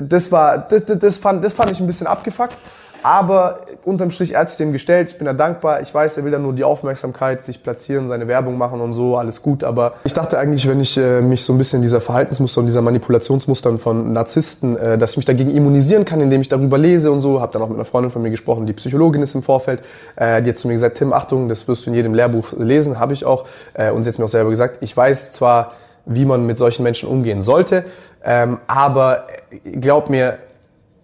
das 0.00 0.30
war, 0.30 0.58
das, 0.58 0.84
das, 0.84 1.18
fand, 1.18 1.42
das 1.42 1.54
fand 1.54 1.70
ich 1.70 1.80
ein 1.80 1.86
bisschen 1.86 2.06
abgefuckt. 2.06 2.56
Aber 3.02 3.60
unterm 3.84 4.10
Strich, 4.10 4.34
hat 4.34 4.48
sich 4.48 4.58
dem 4.58 4.72
gestellt. 4.72 5.10
Ich 5.10 5.18
bin 5.18 5.26
da 5.26 5.32
dankbar. 5.32 5.80
Ich 5.80 5.92
weiß, 5.94 6.16
er 6.16 6.24
will 6.24 6.32
da 6.32 6.38
nur 6.38 6.52
die 6.52 6.64
Aufmerksamkeit, 6.64 7.42
sich 7.42 7.62
platzieren, 7.62 8.06
seine 8.06 8.28
Werbung 8.28 8.58
machen 8.58 8.80
und 8.80 8.92
so, 8.92 9.16
alles 9.16 9.42
gut. 9.42 9.64
Aber 9.64 9.94
ich 10.04 10.12
dachte 10.12 10.38
eigentlich, 10.38 10.66
wenn 10.68 10.80
ich 10.80 10.96
äh, 10.96 11.20
mich 11.20 11.44
so 11.44 11.52
ein 11.52 11.58
bisschen 11.58 11.82
dieser 11.82 12.00
Verhaltensmuster 12.00 12.60
und 12.60 12.66
dieser 12.66 12.82
Manipulationsmustern 12.82 13.78
von 13.78 14.12
Narzissten, 14.12 14.76
äh, 14.76 14.98
dass 14.98 15.12
ich 15.12 15.16
mich 15.18 15.26
dagegen 15.26 15.50
immunisieren 15.50 16.04
kann, 16.04 16.20
indem 16.20 16.40
ich 16.40 16.48
darüber 16.48 16.78
lese 16.78 17.12
und 17.12 17.20
so. 17.20 17.40
Habe 17.40 17.52
dann 17.52 17.62
auch 17.62 17.68
mit 17.68 17.76
einer 17.76 17.84
Freundin 17.84 18.10
von 18.10 18.22
mir 18.22 18.30
gesprochen, 18.30 18.66
die 18.66 18.72
Psychologin 18.72 19.22
ist 19.22 19.34
im 19.34 19.42
Vorfeld. 19.42 19.82
Äh, 20.16 20.42
die 20.42 20.50
hat 20.50 20.58
zu 20.58 20.66
mir 20.66 20.74
gesagt, 20.74 20.98
Tim, 20.98 21.12
Achtung, 21.12 21.48
das 21.48 21.68
wirst 21.68 21.86
du 21.86 21.90
in 21.90 21.96
jedem 21.96 22.14
Lehrbuch 22.14 22.52
lesen, 22.58 22.98
habe 22.98 23.12
ich 23.12 23.24
auch. 23.24 23.44
Äh, 23.74 23.90
und 23.90 24.02
sie 24.02 24.10
hat 24.10 24.18
mir 24.18 24.24
auch 24.24 24.28
selber 24.28 24.50
gesagt, 24.50 24.78
ich 24.80 24.96
weiß 24.96 25.32
zwar, 25.32 25.72
wie 26.04 26.24
man 26.24 26.46
mit 26.46 26.56
solchen 26.58 26.82
Menschen 26.82 27.08
umgehen 27.08 27.42
sollte, 27.42 27.84
ähm, 28.24 28.58
aber 28.66 29.26
glaub 29.62 30.08
mir, 30.08 30.38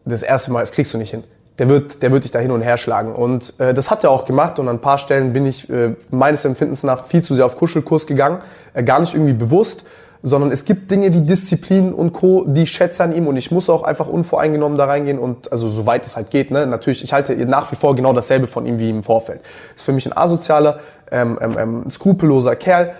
das 0.06 0.22
erste 0.22 0.50
Mal, 0.50 0.60
das 0.60 0.72
kriegst 0.72 0.92
du 0.94 0.98
nicht 0.98 1.10
hin 1.10 1.24
der 1.58 1.68
wird, 1.68 2.02
der 2.02 2.10
wird 2.10 2.24
dich 2.24 2.30
da 2.32 2.40
hin 2.40 2.50
und 2.50 2.62
her 2.62 2.76
schlagen. 2.76 3.14
Und 3.14 3.58
äh, 3.60 3.74
das 3.74 3.90
hat 3.90 4.02
er 4.02 4.10
auch 4.10 4.24
gemacht. 4.24 4.58
Und 4.58 4.68
an 4.68 4.76
ein 4.76 4.80
paar 4.80 4.98
Stellen 4.98 5.32
bin 5.32 5.46
ich 5.46 5.70
äh, 5.70 5.94
meines 6.10 6.44
Empfindens 6.44 6.82
nach 6.82 7.04
viel 7.04 7.22
zu 7.22 7.34
sehr 7.34 7.46
auf 7.46 7.56
Kuschelkurs 7.56 8.06
gegangen. 8.06 8.38
Äh, 8.72 8.82
gar 8.82 8.98
nicht 8.98 9.14
irgendwie 9.14 9.34
bewusst, 9.34 9.86
sondern 10.22 10.50
es 10.50 10.64
gibt 10.64 10.90
Dinge 10.90 11.12
wie 11.12 11.20
Disziplin 11.20 11.92
und 11.92 12.12
Co., 12.12 12.44
die 12.48 12.62
ich 12.62 12.70
schätze 12.70 13.04
an 13.04 13.14
ihm. 13.14 13.28
Und 13.28 13.36
ich 13.36 13.52
muss 13.52 13.70
auch 13.70 13.84
einfach 13.84 14.08
unvoreingenommen 14.08 14.76
da 14.76 14.86
reingehen. 14.86 15.18
Und 15.18 15.52
also 15.52 15.68
soweit 15.68 16.04
es 16.04 16.16
halt 16.16 16.30
geht, 16.30 16.50
ne? 16.50 16.66
natürlich, 16.66 17.04
ich 17.04 17.12
halte 17.12 17.36
nach 17.46 17.70
wie 17.70 17.76
vor 17.76 17.94
genau 17.94 18.12
dasselbe 18.12 18.48
von 18.48 18.66
ihm 18.66 18.80
wie 18.80 18.90
im 18.90 19.04
Vorfeld. 19.04 19.42
Ist 19.76 19.84
für 19.84 19.92
mich 19.92 20.06
ein 20.06 20.16
asozialer, 20.16 20.78
ähm, 21.12 21.38
ähm, 21.40 21.56
ähm, 21.58 21.90
skrupelloser 21.90 22.56
Kerl 22.56 22.94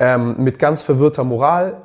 ähm, 0.00 0.34
mit 0.38 0.58
ganz 0.58 0.82
verwirrter 0.82 1.22
Moral. 1.22 1.76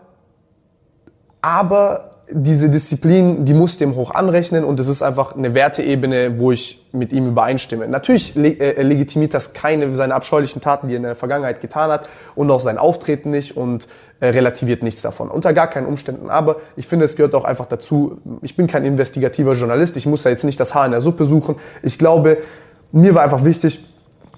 Aber 1.41 2.09
diese 2.31 2.69
Disziplin, 2.69 3.45
die 3.45 3.53
muss 3.53 3.77
dem 3.77 3.95
hoch 3.95 4.11
anrechnen 4.11 4.63
und 4.63 4.79
es 4.79 4.87
ist 4.87 5.03
einfach 5.03 5.35
eine 5.35 5.53
Werteebene, 5.53 6.39
wo 6.39 6.51
ich 6.51 6.83
mit 6.91 7.13
ihm 7.13 7.27
übereinstimme. 7.27 7.87
Natürlich 7.87 8.33
le 8.35 8.59
äh, 8.59 8.81
legitimiert 8.81 9.33
das 9.33 9.53
keine 9.53 9.93
seine 9.95 10.15
abscheulichen 10.15 10.61
Taten, 10.61 10.87
die 10.87 10.95
er 10.95 10.97
in 10.97 11.03
der 11.03 11.15
Vergangenheit 11.15 11.61
getan 11.61 11.91
hat 11.91 12.09
und 12.33 12.49
auch 12.49 12.61
sein 12.61 12.77
Auftreten 12.79 13.29
nicht 13.29 13.55
und 13.55 13.87
äh, 14.21 14.27
relativiert 14.27 14.81
nichts 14.81 15.01
davon. 15.03 15.29
Unter 15.29 15.53
gar 15.53 15.67
keinen 15.69 15.85
Umständen. 15.85 16.29
Aber 16.29 16.57
ich 16.75 16.87
finde, 16.87 17.05
es 17.05 17.15
gehört 17.15 17.35
auch 17.35 17.43
einfach 17.43 17.65
dazu. 17.65 18.17
Ich 18.41 18.55
bin 18.55 18.65
kein 18.65 18.85
investigativer 18.85 19.53
Journalist. 19.53 19.95
Ich 19.97 20.07
muss 20.07 20.23
ja 20.23 20.31
jetzt 20.31 20.45
nicht 20.45 20.59
das 20.59 20.73
Haar 20.73 20.85
in 20.85 20.91
der 20.91 21.01
Suppe 21.01 21.25
suchen. 21.25 21.55
Ich 21.83 21.99
glaube, 21.99 22.37
mir 22.91 23.13
war 23.13 23.23
einfach 23.23 23.43
wichtig, 23.43 23.83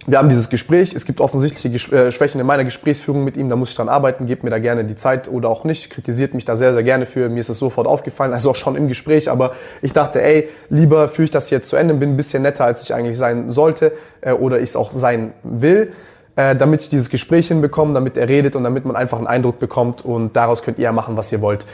wir 0.09 0.17
haben 0.19 0.29
dieses 0.29 0.49
Gespräch. 0.49 0.93
Es 0.95 1.03
gibt 1.03 1.19
offensichtliche 1.19 1.93
äh, 1.93 2.11
Schwächen 2.13 2.39
in 2.39 2.47
meiner 2.47 2.63
Gesprächsführung 2.63 3.25
mit 3.25 3.35
ihm. 3.35 3.49
Da 3.49 3.57
muss 3.57 3.71
ich 3.71 3.75
dran 3.75 3.89
arbeiten. 3.89 4.25
Gebt 4.25 4.41
mir 4.41 4.49
da 4.49 4.57
gerne 4.57 4.85
die 4.85 4.95
Zeit 4.95 5.27
oder 5.27 5.49
auch 5.49 5.65
nicht. 5.65 5.89
Kritisiert 5.89 6.34
mich 6.34 6.45
da 6.45 6.55
sehr, 6.55 6.73
sehr 6.73 6.84
gerne 6.84 7.05
für. 7.05 7.27
Mir 7.27 7.41
ist 7.41 7.49
es 7.49 7.59
sofort 7.59 7.88
aufgefallen, 7.88 8.31
also 8.31 8.51
auch 8.51 8.55
schon 8.55 8.77
im 8.77 8.88
Gespräch. 8.88 9.29
Aber 9.29 9.51
ich 9.81 9.91
dachte, 9.91 10.21
ey, 10.21 10.47
lieber 10.69 11.09
führe 11.09 11.25
ich 11.25 11.31
das 11.31 11.49
jetzt 11.49 11.67
zu 11.67 11.75
Ende, 11.75 11.93
bin 11.93 12.11
ein 12.11 12.17
bisschen 12.17 12.43
netter, 12.43 12.63
als 12.63 12.84
ich 12.84 12.93
eigentlich 12.93 13.17
sein 13.17 13.49
sollte 13.49 13.91
äh, 14.21 14.31
oder 14.31 14.59
ich 14.59 14.69
es 14.69 14.75
auch 14.77 14.91
sein 14.91 15.34
will. 15.43 15.91
Äh, 16.38 16.55
damit 16.55 16.84
ich 16.84 16.88
dieses 16.88 17.09
Gespräch 17.09 17.49
hinbekomme, 17.49 17.93
damit 17.93 18.15
er 18.15 18.29
redet 18.29 18.55
und 18.55 18.63
damit 18.63 18.85
man 18.85 18.95
einfach 18.95 19.17
einen 19.17 19.27
Eindruck 19.27 19.59
bekommt 19.59 20.05
und 20.05 20.38
daraus 20.38 20.63
könnt 20.63 20.77
ihr 20.77 20.85
ja 20.85 20.91
machen, 20.93 21.17
was 21.17 21.31
ihr 21.34 21.41
wollt. 21.41 21.65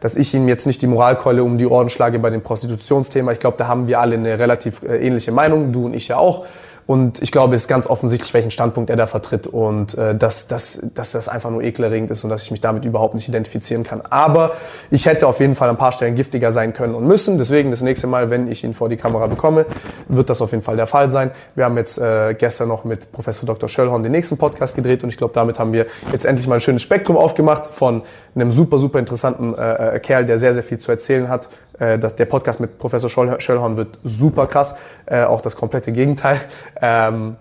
Dass 0.00 0.16
ich 0.16 0.34
ihm 0.34 0.48
jetzt 0.48 0.66
nicht 0.66 0.80
die 0.80 0.86
Moralkeule 0.86 1.44
um 1.44 1.58
die 1.58 1.66
Ohren 1.66 1.90
schlage 1.90 2.18
bei 2.18 2.30
dem 2.30 2.40
Prostitutionsthema. 2.40 3.32
Ich 3.32 3.38
glaube, 3.38 3.58
da 3.58 3.68
haben 3.68 3.86
wir 3.86 4.00
alle 4.00 4.16
eine 4.16 4.38
relativ 4.38 4.82
äh, 4.82 4.96
ähnliche 4.96 5.30
Meinung, 5.30 5.72
du 5.72 5.84
und 5.84 5.94
ich 5.94 6.08
ja 6.08 6.16
auch. 6.16 6.46
Und 6.86 7.20
ich 7.20 7.32
glaube, 7.32 7.54
es 7.56 7.62
ist 7.62 7.68
ganz 7.68 7.88
offensichtlich, 7.88 8.32
welchen 8.32 8.52
Standpunkt 8.52 8.90
er 8.90 8.96
da 8.96 9.06
vertritt 9.06 9.48
und 9.48 9.98
äh, 9.98 10.14
dass, 10.14 10.46
dass, 10.46 10.88
dass 10.94 11.12
das 11.12 11.28
einfach 11.28 11.50
nur 11.50 11.62
ekelerregend 11.62 12.10
ist 12.12 12.22
und 12.22 12.30
dass 12.30 12.44
ich 12.44 12.52
mich 12.52 12.60
damit 12.60 12.84
überhaupt 12.84 13.14
nicht 13.14 13.28
identifizieren 13.28 13.82
kann. 13.82 14.02
Aber 14.08 14.52
ich 14.90 15.06
hätte 15.06 15.26
auf 15.26 15.40
jeden 15.40 15.56
Fall 15.56 15.68
an 15.68 15.74
ein 15.74 15.78
paar 15.78 15.90
Stellen 15.90 16.14
giftiger 16.14 16.52
sein 16.52 16.74
können 16.74 16.94
und 16.94 17.06
müssen. 17.06 17.38
Deswegen 17.38 17.72
das 17.72 17.82
nächste 17.82 18.06
Mal, 18.06 18.30
wenn 18.30 18.46
ich 18.46 18.62
ihn 18.62 18.72
vor 18.72 18.88
die 18.88 18.96
Kamera 18.96 19.26
bekomme, 19.26 19.66
wird 20.06 20.30
das 20.30 20.40
auf 20.40 20.52
jeden 20.52 20.62
Fall 20.62 20.76
der 20.76 20.86
Fall 20.86 21.10
sein. 21.10 21.32
Wir 21.56 21.64
haben 21.64 21.76
jetzt 21.76 21.98
äh, 21.98 22.34
gestern 22.34 22.68
noch 22.68 22.84
mit 22.84 23.10
Professor 23.10 23.46
Dr. 23.46 23.68
Schöllhorn 23.68 24.04
den 24.04 24.12
nächsten 24.12 24.38
Podcast 24.38 24.76
gedreht 24.76 25.02
und 25.02 25.08
ich 25.08 25.16
glaube, 25.16 25.34
damit 25.34 25.58
haben 25.58 25.72
wir 25.72 25.86
jetzt 26.12 26.24
endlich 26.24 26.46
mal 26.46 26.54
ein 26.56 26.60
schönes 26.60 26.82
Spektrum 26.82 27.16
aufgemacht 27.16 27.66
von 27.72 28.02
einem 28.34 28.52
super, 28.52 28.78
super 28.78 29.00
interessanten 29.00 29.54
äh, 29.54 29.96
äh, 29.96 29.98
Kerl, 29.98 30.24
der 30.24 30.38
sehr, 30.38 30.54
sehr 30.54 30.62
viel 30.62 30.78
zu 30.78 30.92
erzählen 30.92 31.28
hat. 31.28 31.48
Äh, 31.78 31.98
das, 31.98 32.14
der 32.16 32.26
Podcast 32.26 32.60
mit 32.60 32.78
Professor 32.78 33.10
Schöllhorn 33.10 33.76
wird 33.76 33.98
super 34.04 34.46
krass, 34.46 34.76
äh, 35.06 35.22
auch 35.24 35.40
das 35.40 35.56
komplette 35.56 35.92
Gegenteil. 35.92 36.40
Ähm, 36.80 37.36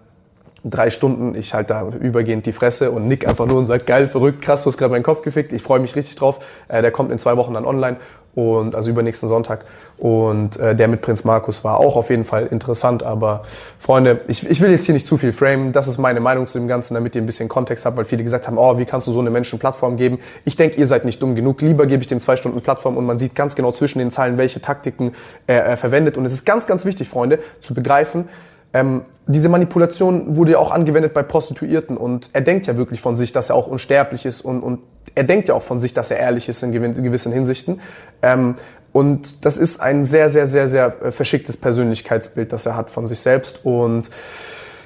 drei 0.64 0.90
Stunden, 0.90 1.36
ich 1.36 1.54
halte 1.54 1.74
da 1.74 1.88
übergehend 2.00 2.46
die 2.46 2.52
Fresse 2.52 2.92
und 2.92 3.08
nick 3.08 3.28
einfach 3.28 3.46
nur 3.46 3.60
und 3.60 3.68
sage, 3.68 3.84
geil, 3.84 4.08
verrückt, 4.08 4.42
krass, 4.42 4.64
du 4.64 4.68
hast 4.68 4.78
gerade 4.78 4.92
meinen 4.92 5.04
Kopf 5.04 5.22
gefickt. 5.22 5.54
Ich 5.54 5.62
freue 5.62 5.80
mich 5.80 5.96
richtig 5.96 6.16
drauf. 6.16 6.40
Äh, 6.68 6.82
der 6.82 6.92
kommt 6.92 7.12
in 7.12 7.20
zwei 7.20 7.38
Wochen 7.38 7.54
dann 7.54 7.66
online 7.66 7.98
und 8.34 8.76
also 8.76 8.90
übernächsten 8.90 9.30
Sonntag. 9.30 9.66
Und 9.98 10.58
äh, 10.58 10.76
der 10.76 10.88
mit 10.88 11.02
Prinz 11.02 11.24
Markus 11.24 11.64
war 11.64 11.78
auch 11.78 11.96
auf 11.96 12.10
jeden 12.10 12.26
Fall 12.26 12.48
interessant. 12.48 13.04
Aber 13.04 13.44
Freunde, 13.80 14.22
ich, 14.28 14.50
ich 14.50 14.60
will 14.60 14.72
jetzt 14.72 14.86
hier 14.86 14.94
nicht 14.94 15.08
zu 15.08 15.18
viel 15.18 15.32
framen. 15.32 15.72
Das 15.72 15.88
ist 15.88 16.00
meine 16.00 16.20
Meinung 16.20 16.48
zu 16.48 16.60
dem 16.60 16.68
Ganzen, 16.68 16.96
damit 16.96 17.16
ihr 17.16 17.22
ein 17.22 17.26
bisschen 17.26 17.48
Kontext 17.48 17.86
habt, 17.86 17.96
weil 17.96 18.04
viele 18.04 18.24
gesagt 18.24 18.48
haben, 18.48 18.58
oh, 18.58 18.78
wie 18.78 18.86
kannst 18.86 19.08
du 19.08 19.12
so 19.12 19.20
einem 19.20 19.32
Menschen 19.32 19.58
Plattform 19.58 19.96
geben? 19.98 20.20
Ich 20.44 20.58
denke, 20.58 20.78
ihr 20.78 20.86
seid 20.86 21.06
nicht 21.06 21.22
dumm 21.22 21.36
genug. 21.36 21.62
Lieber 21.62 21.86
gebe 21.86 22.02
ich 22.02 22.08
dem 22.08 22.20
zwei 22.20 22.36
Stunden 22.36 22.60
Plattform 22.60 22.98
und 22.98 23.06
man 23.06 23.18
sieht 23.18 23.36
ganz 23.36 23.56
genau 23.56 23.72
zwischen 23.72 24.00
den 24.00 24.12
Zeilen, 24.12 24.38
welche 24.38 24.60
Taktiken 24.62 25.14
er, 25.48 25.64
er 25.64 25.78
verwendet. 25.78 26.18
Und 26.18 26.26
es 26.26 26.34
ist 26.34 26.46
ganz, 26.46 26.68
ganz 26.68 26.86
wichtig, 26.86 27.08
Freunde, 27.08 27.40
zu 27.62 27.74
begreifen, 27.74 28.28
ähm, 28.74 29.02
diese 29.28 29.50
Manipulation 29.50 30.36
wurde 30.36 30.54
ja 30.54 30.58
auch 30.60 30.72
angewendet 30.72 31.14
bei 31.14 31.24
Prostituierten 31.24 31.98
und 31.98 32.30
er 32.34 32.42
denkt 32.42 32.68
ja 32.68 32.78
wirklich 32.78 33.02
von 33.02 33.16
sich, 33.16 33.32
dass 33.32 33.50
er 33.50 33.56
auch 33.56 33.68
unsterblich 33.68 34.26
ist 34.26 34.42
und, 34.42 34.62
und 34.62 34.80
er 35.16 35.24
denkt 35.24 35.48
ja 35.48 35.56
auch 35.56 35.64
von 35.64 35.80
sich, 35.80 35.94
dass 35.94 36.12
er 36.12 36.18
ehrlich 36.18 36.50
ist 36.50 36.62
in 36.62 36.72
gewissen 36.72 37.32
Hinsichten. 37.32 37.80
Ähm, 38.22 38.56
und 38.92 39.44
das 39.46 39.58
ist 39.58 39.82
ein 39.82 40.04
sehr, 40.04 40.30
sehr, 40.30 40.46
sehr, 40.46 40.68
sehr 40.68 41.04
äh, 41.04 41.12
verschicktes 41.12 41.58
Persönlichkeitsbild, 41.58 42.54
das 42.54 42.66
er 42.66 42.76
hat 42.76 42.90
von 42.90 43.08
sich 43.08 43.20
selbst 43.20 43.66
und 43.66 44.10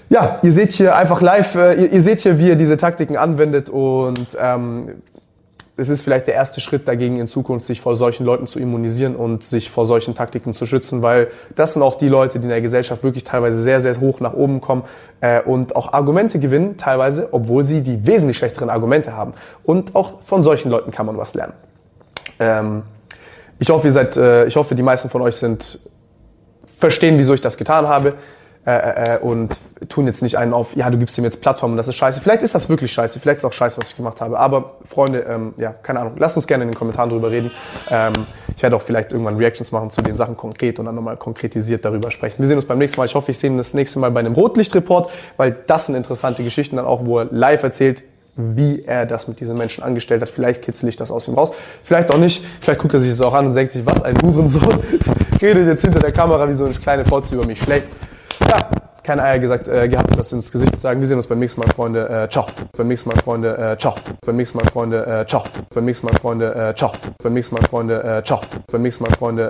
ja, 0.09 0.39
ihr 0.41 0.51
seht 0.51 0.71
hier 0.71 0.95
einfach 0.95 1.21
live, 1.21 1.55
äh, 1.55 1.73
ihr, 1.75 1.93
ihr 1.93 2.01
seht 2.01 2.21
hier, 2.21 2.39
wie 2.39 2.49
er 2.49 2.55
diese 2.55 2.77
Taktiken 2.77 3.15
anwendet 3.15 3.69
und 3.69 4.35
ähm, 4.41 5.01
es 5.79 5.89
ist 5.89 6.01
vielleicht 6.01 6.27
der 6.27 6.35
erste 6.35 6.61
Schritt 6.61 6.87
dagegen 6.87 7.17
in 7.17 7.25
Zukunft, 7.25 7.65
sich 7.65 7.81
vor 7.81 7.95
solchen 7.95 8.25
Leuten 8.25 8.45
zu 8.45 8.59
immunisieren 8.59 9.15
und 9.15 9.43
sich 9.43 9.71
vor 9.71 9.85
solchen 9.85 10.13
Taktiken 10.13 10.53
zu 10.53 10.65
schützen, 10.65 11.01
weil 11.01 11.29
das 11.55 11.73
sind 11.73 11.81
auch 11.81 11.97
die 11.97 12.09
Leute, 12.09 12.39
die 12.39 12.43
in 12.43 12.49
der 12.49 12.61
Gesellschaft 12.61 13.03
wirklich 13.03 13.23
teilweise 13.23 13.61
sehr, 13.61 13.79
sehr 13.79 13.99
hoch 13.99 14.19
nach 14.19 14.33
oben 14.33 14.61
kommen 14.61 14.83
äh, 15.21 15.41
und 15.41 15.75
auch 15.75 15.93
Argumente 15.93 16.39
gewinnen, 16.39 16.77
teilweise, 16.77 17.29
obwohl 17.31 17.63
sie 17.63 17.81
die 17.81 18.05
wesentlich 18.05 18.37
schlechteren 18.37 18.69
Argumente 18.69 19.15
haben. 19.15 19.33
Und 19.63 19.95
auch 19.95 20.21
von 20.21 20.43
solchen 20.43 20.69
Leuten 20.69 20.91
kann 20.91 21.05
man 21.05 21.17
was 21.17 21.33
lernen. 21.33 21.53
Ähm, 22.39 22.83
ich 23.57 23.69
hoffe, 23.69 23.87
ihr 23.87 23.93
seid, 23.93 24.17
äh, 24.17 24.45
ich 24.45 24.55
hoffe, 24.55 24.75
die 24.75 24.83
meisten 24.83 25.09
von 25.09 25.21
euch 25.21 25.35
sind 25.35 25.79
verstehen, 26.65 27.17
wieso 27.17 27.33
ich 27.33 27.41
das 27.41 27.57
getan 27.57 27.87
habe 27.87 28.13
äh, 28.65 29.15
äh, 29.15 29.19
und 29.19 29.57
tun 29.87 30.05
jetzt 30.05 30.21
nicht 30.21 30.37
einen 30.37 30.53
auf, 30.53 30.75
ja, 30.75 30.89
du 30.89 30.97
gibst 30.97 31.17
ihm 31.17 31.23
jetzt 31.23 31.41
Plattform 31.41 31.71
und 31.71 31.77
das 31.77 31.87
ist 31.87 31.95
scheiße. 31.95 32.19
Vielleicht 32.21 32.43
ist 32.43 32.53
das 32.53 32.67
wirklich 32.67 32.91
scheiße, 32.91 33.19
vielleicht 33.19 33.39
ist 33.39 33.45
auch 33.45 33.53
scheiße, 33.53 33.79
was 33.79 33.89
ich 33.89 33.95
gemacht 33.95 34.19
habe. 34.19 34.37
Aber 34.37 34.75
Freunde, 34.83 35.19
ähm, 35.19 35.53
ja, 35.57 35.71
keine 35.71 36.01
Ahnung, 36.01 36.13
lasst 36.17 36.35
uns 36.35 36.45
gerne 36.45 36.65
in 36.65 36.71
den 36.71 36.75
Kommentaren 36.75 37.09
drüber 37.09 37.31
reden. 37.31 37.51
Ähm, 37.89 38.13
ich 38.55 38.61
werde 38.61 38.75
auch 38.75 38.81
vielleicht 38.81 39.13
irgendwann 39.13 39.37
Reactions 39.37 39.71
machen 39.71 39.89
zu 39.89 40.01
den 40.01 40.17
Sachen 40.17 40.35
konkret 40.35 40.77
und 40.77 40.85
dann 40.85 40.95
nochmal 40.95 41.15
konkretisiert 41.15 41.85
darüber 41.85 42.11
sprechen. 42.11 42.39
Wir 42.39 42.47
sehen 42.47 42.57
uns 42.57 42.65
beim 42.65 42.77
nächsten 42.77 42.99
Mal. 42.99 43.05
Ich 43.05 43.15
hoffe, 43.15 43.31
ich 43.31 43.39
sehe 43.39 43.49
ihn 43.49 43.57
das 43.57 43.73
nächste 43.73 43.97
Mal 43.99 44.11
bei 44.11 44.19
einem 44.19 44.33
Rotlichtreport, 44.33 45.09
weil 45.37 45.55
das 45.65 45.85
sind 45.85 45.95
interessante 45.95 46.43
Geschichten 46.43 46.75
dann 46.75 46.85
auch, 46.85 47.05
wo 47.05 47.19
er 47.19 47.25
live 47.31 47.63
erzählt, 47.63 48.03
wie 48.35 48.83
er 48.85 49.05
das 49.05 49.27
mit 49.27 49.39
diesen 49.39 49.57
Menschen 49.57 49.83
angestellt 49.83 50.21
hat. 50.21 50.29
Vielleicht 50.29 50.63
kitzel 50.63 50.87
ich 50.89 50.95
das 50.95 51.11
aus 51.11 51.27
ihm 51.27 51.33
raus. 51.33 51.53
Vielleicht 51.83 52.11
auch 52.11 52.17
nicht. 52.17 52.43
Vielleicht 52.61 52.79
guckt 52.79 52.93
er 52.93 52.99
sich 52.99 53.11
das 53.11 53.21
auch 53.21 53.33
an 53.33 53.47
und 53.47 53.55
denkt 53.55 53.71
sich, 53.71 53.85
was 53.85 54.03
ein 54.03 54.21
Hurensohn. 54.21 54.79
Redet 55.41 55.67
jetzt 55.67 55.81
hinter 55.81 55.99
der 55.99 56.11
Kamera 56.11 56.47
wie 56.47 56.53
so 56.53 56.65
eine 56.65 56.73
kleine 56.73 57.05
Fotze 57.05 57.35
über 57.35 57.45
mich 57.45 57.59
schlecht. 57.59 57.87
Ja, 58.49 58.67
keine 59.03 59.21
Eier 59.21 59.37
gesagt, 59.37 59.67
äh, 59.67 59.87
gehabt, 59.87 60.17
das 60.17 60.33
ins 60.33 60.51
Gesicht 60.51 60.73
zu 60.73 60.81
sagen. 60.81 60.99
Wir 60.99 61.05
sehen 61.05 61.17
uns 61.17 61.27
beim 61.27 61.37
nächsten 61.37 61.61
Mal, 61.61 61.67
Freunde. 61.71 62.09
Äh, 62.09 62.29
ciao. 62.29 62.47
Beim 62.75 62.87
nächsten 62.87 63.09
Mal, 63.09 63.21
Freunde. 63.21 63.55
Äh, 63.55 63.77
ciao. 63.77 63.93
Beim 64.25 64.37
nächsten 64.37 64.57
Mal, 64.57 64.65
Freunde. 64.71 65.05
Äh, 65.05 65.25
ciao. 65.27 65.43
Beim 65.71 65.85
nächsten 65.85 66.07
Mal, 66.07 66.13
Freunde. 66.17 66.55
Äh, 66.55 66.73
ciao. 66.73 66.91
Beim 67.21 67.33
nächsten 67.33 67.55
Mal, 67.55 67.61
Freunde. 67.67 68.03
Äh, 68.03 68.23
ciao. 68.23 68.41
Beim 68.71 68.81
nächsten 68.81 69.03
Mal, 69.03 69.11
Freunde. 69.11 69.47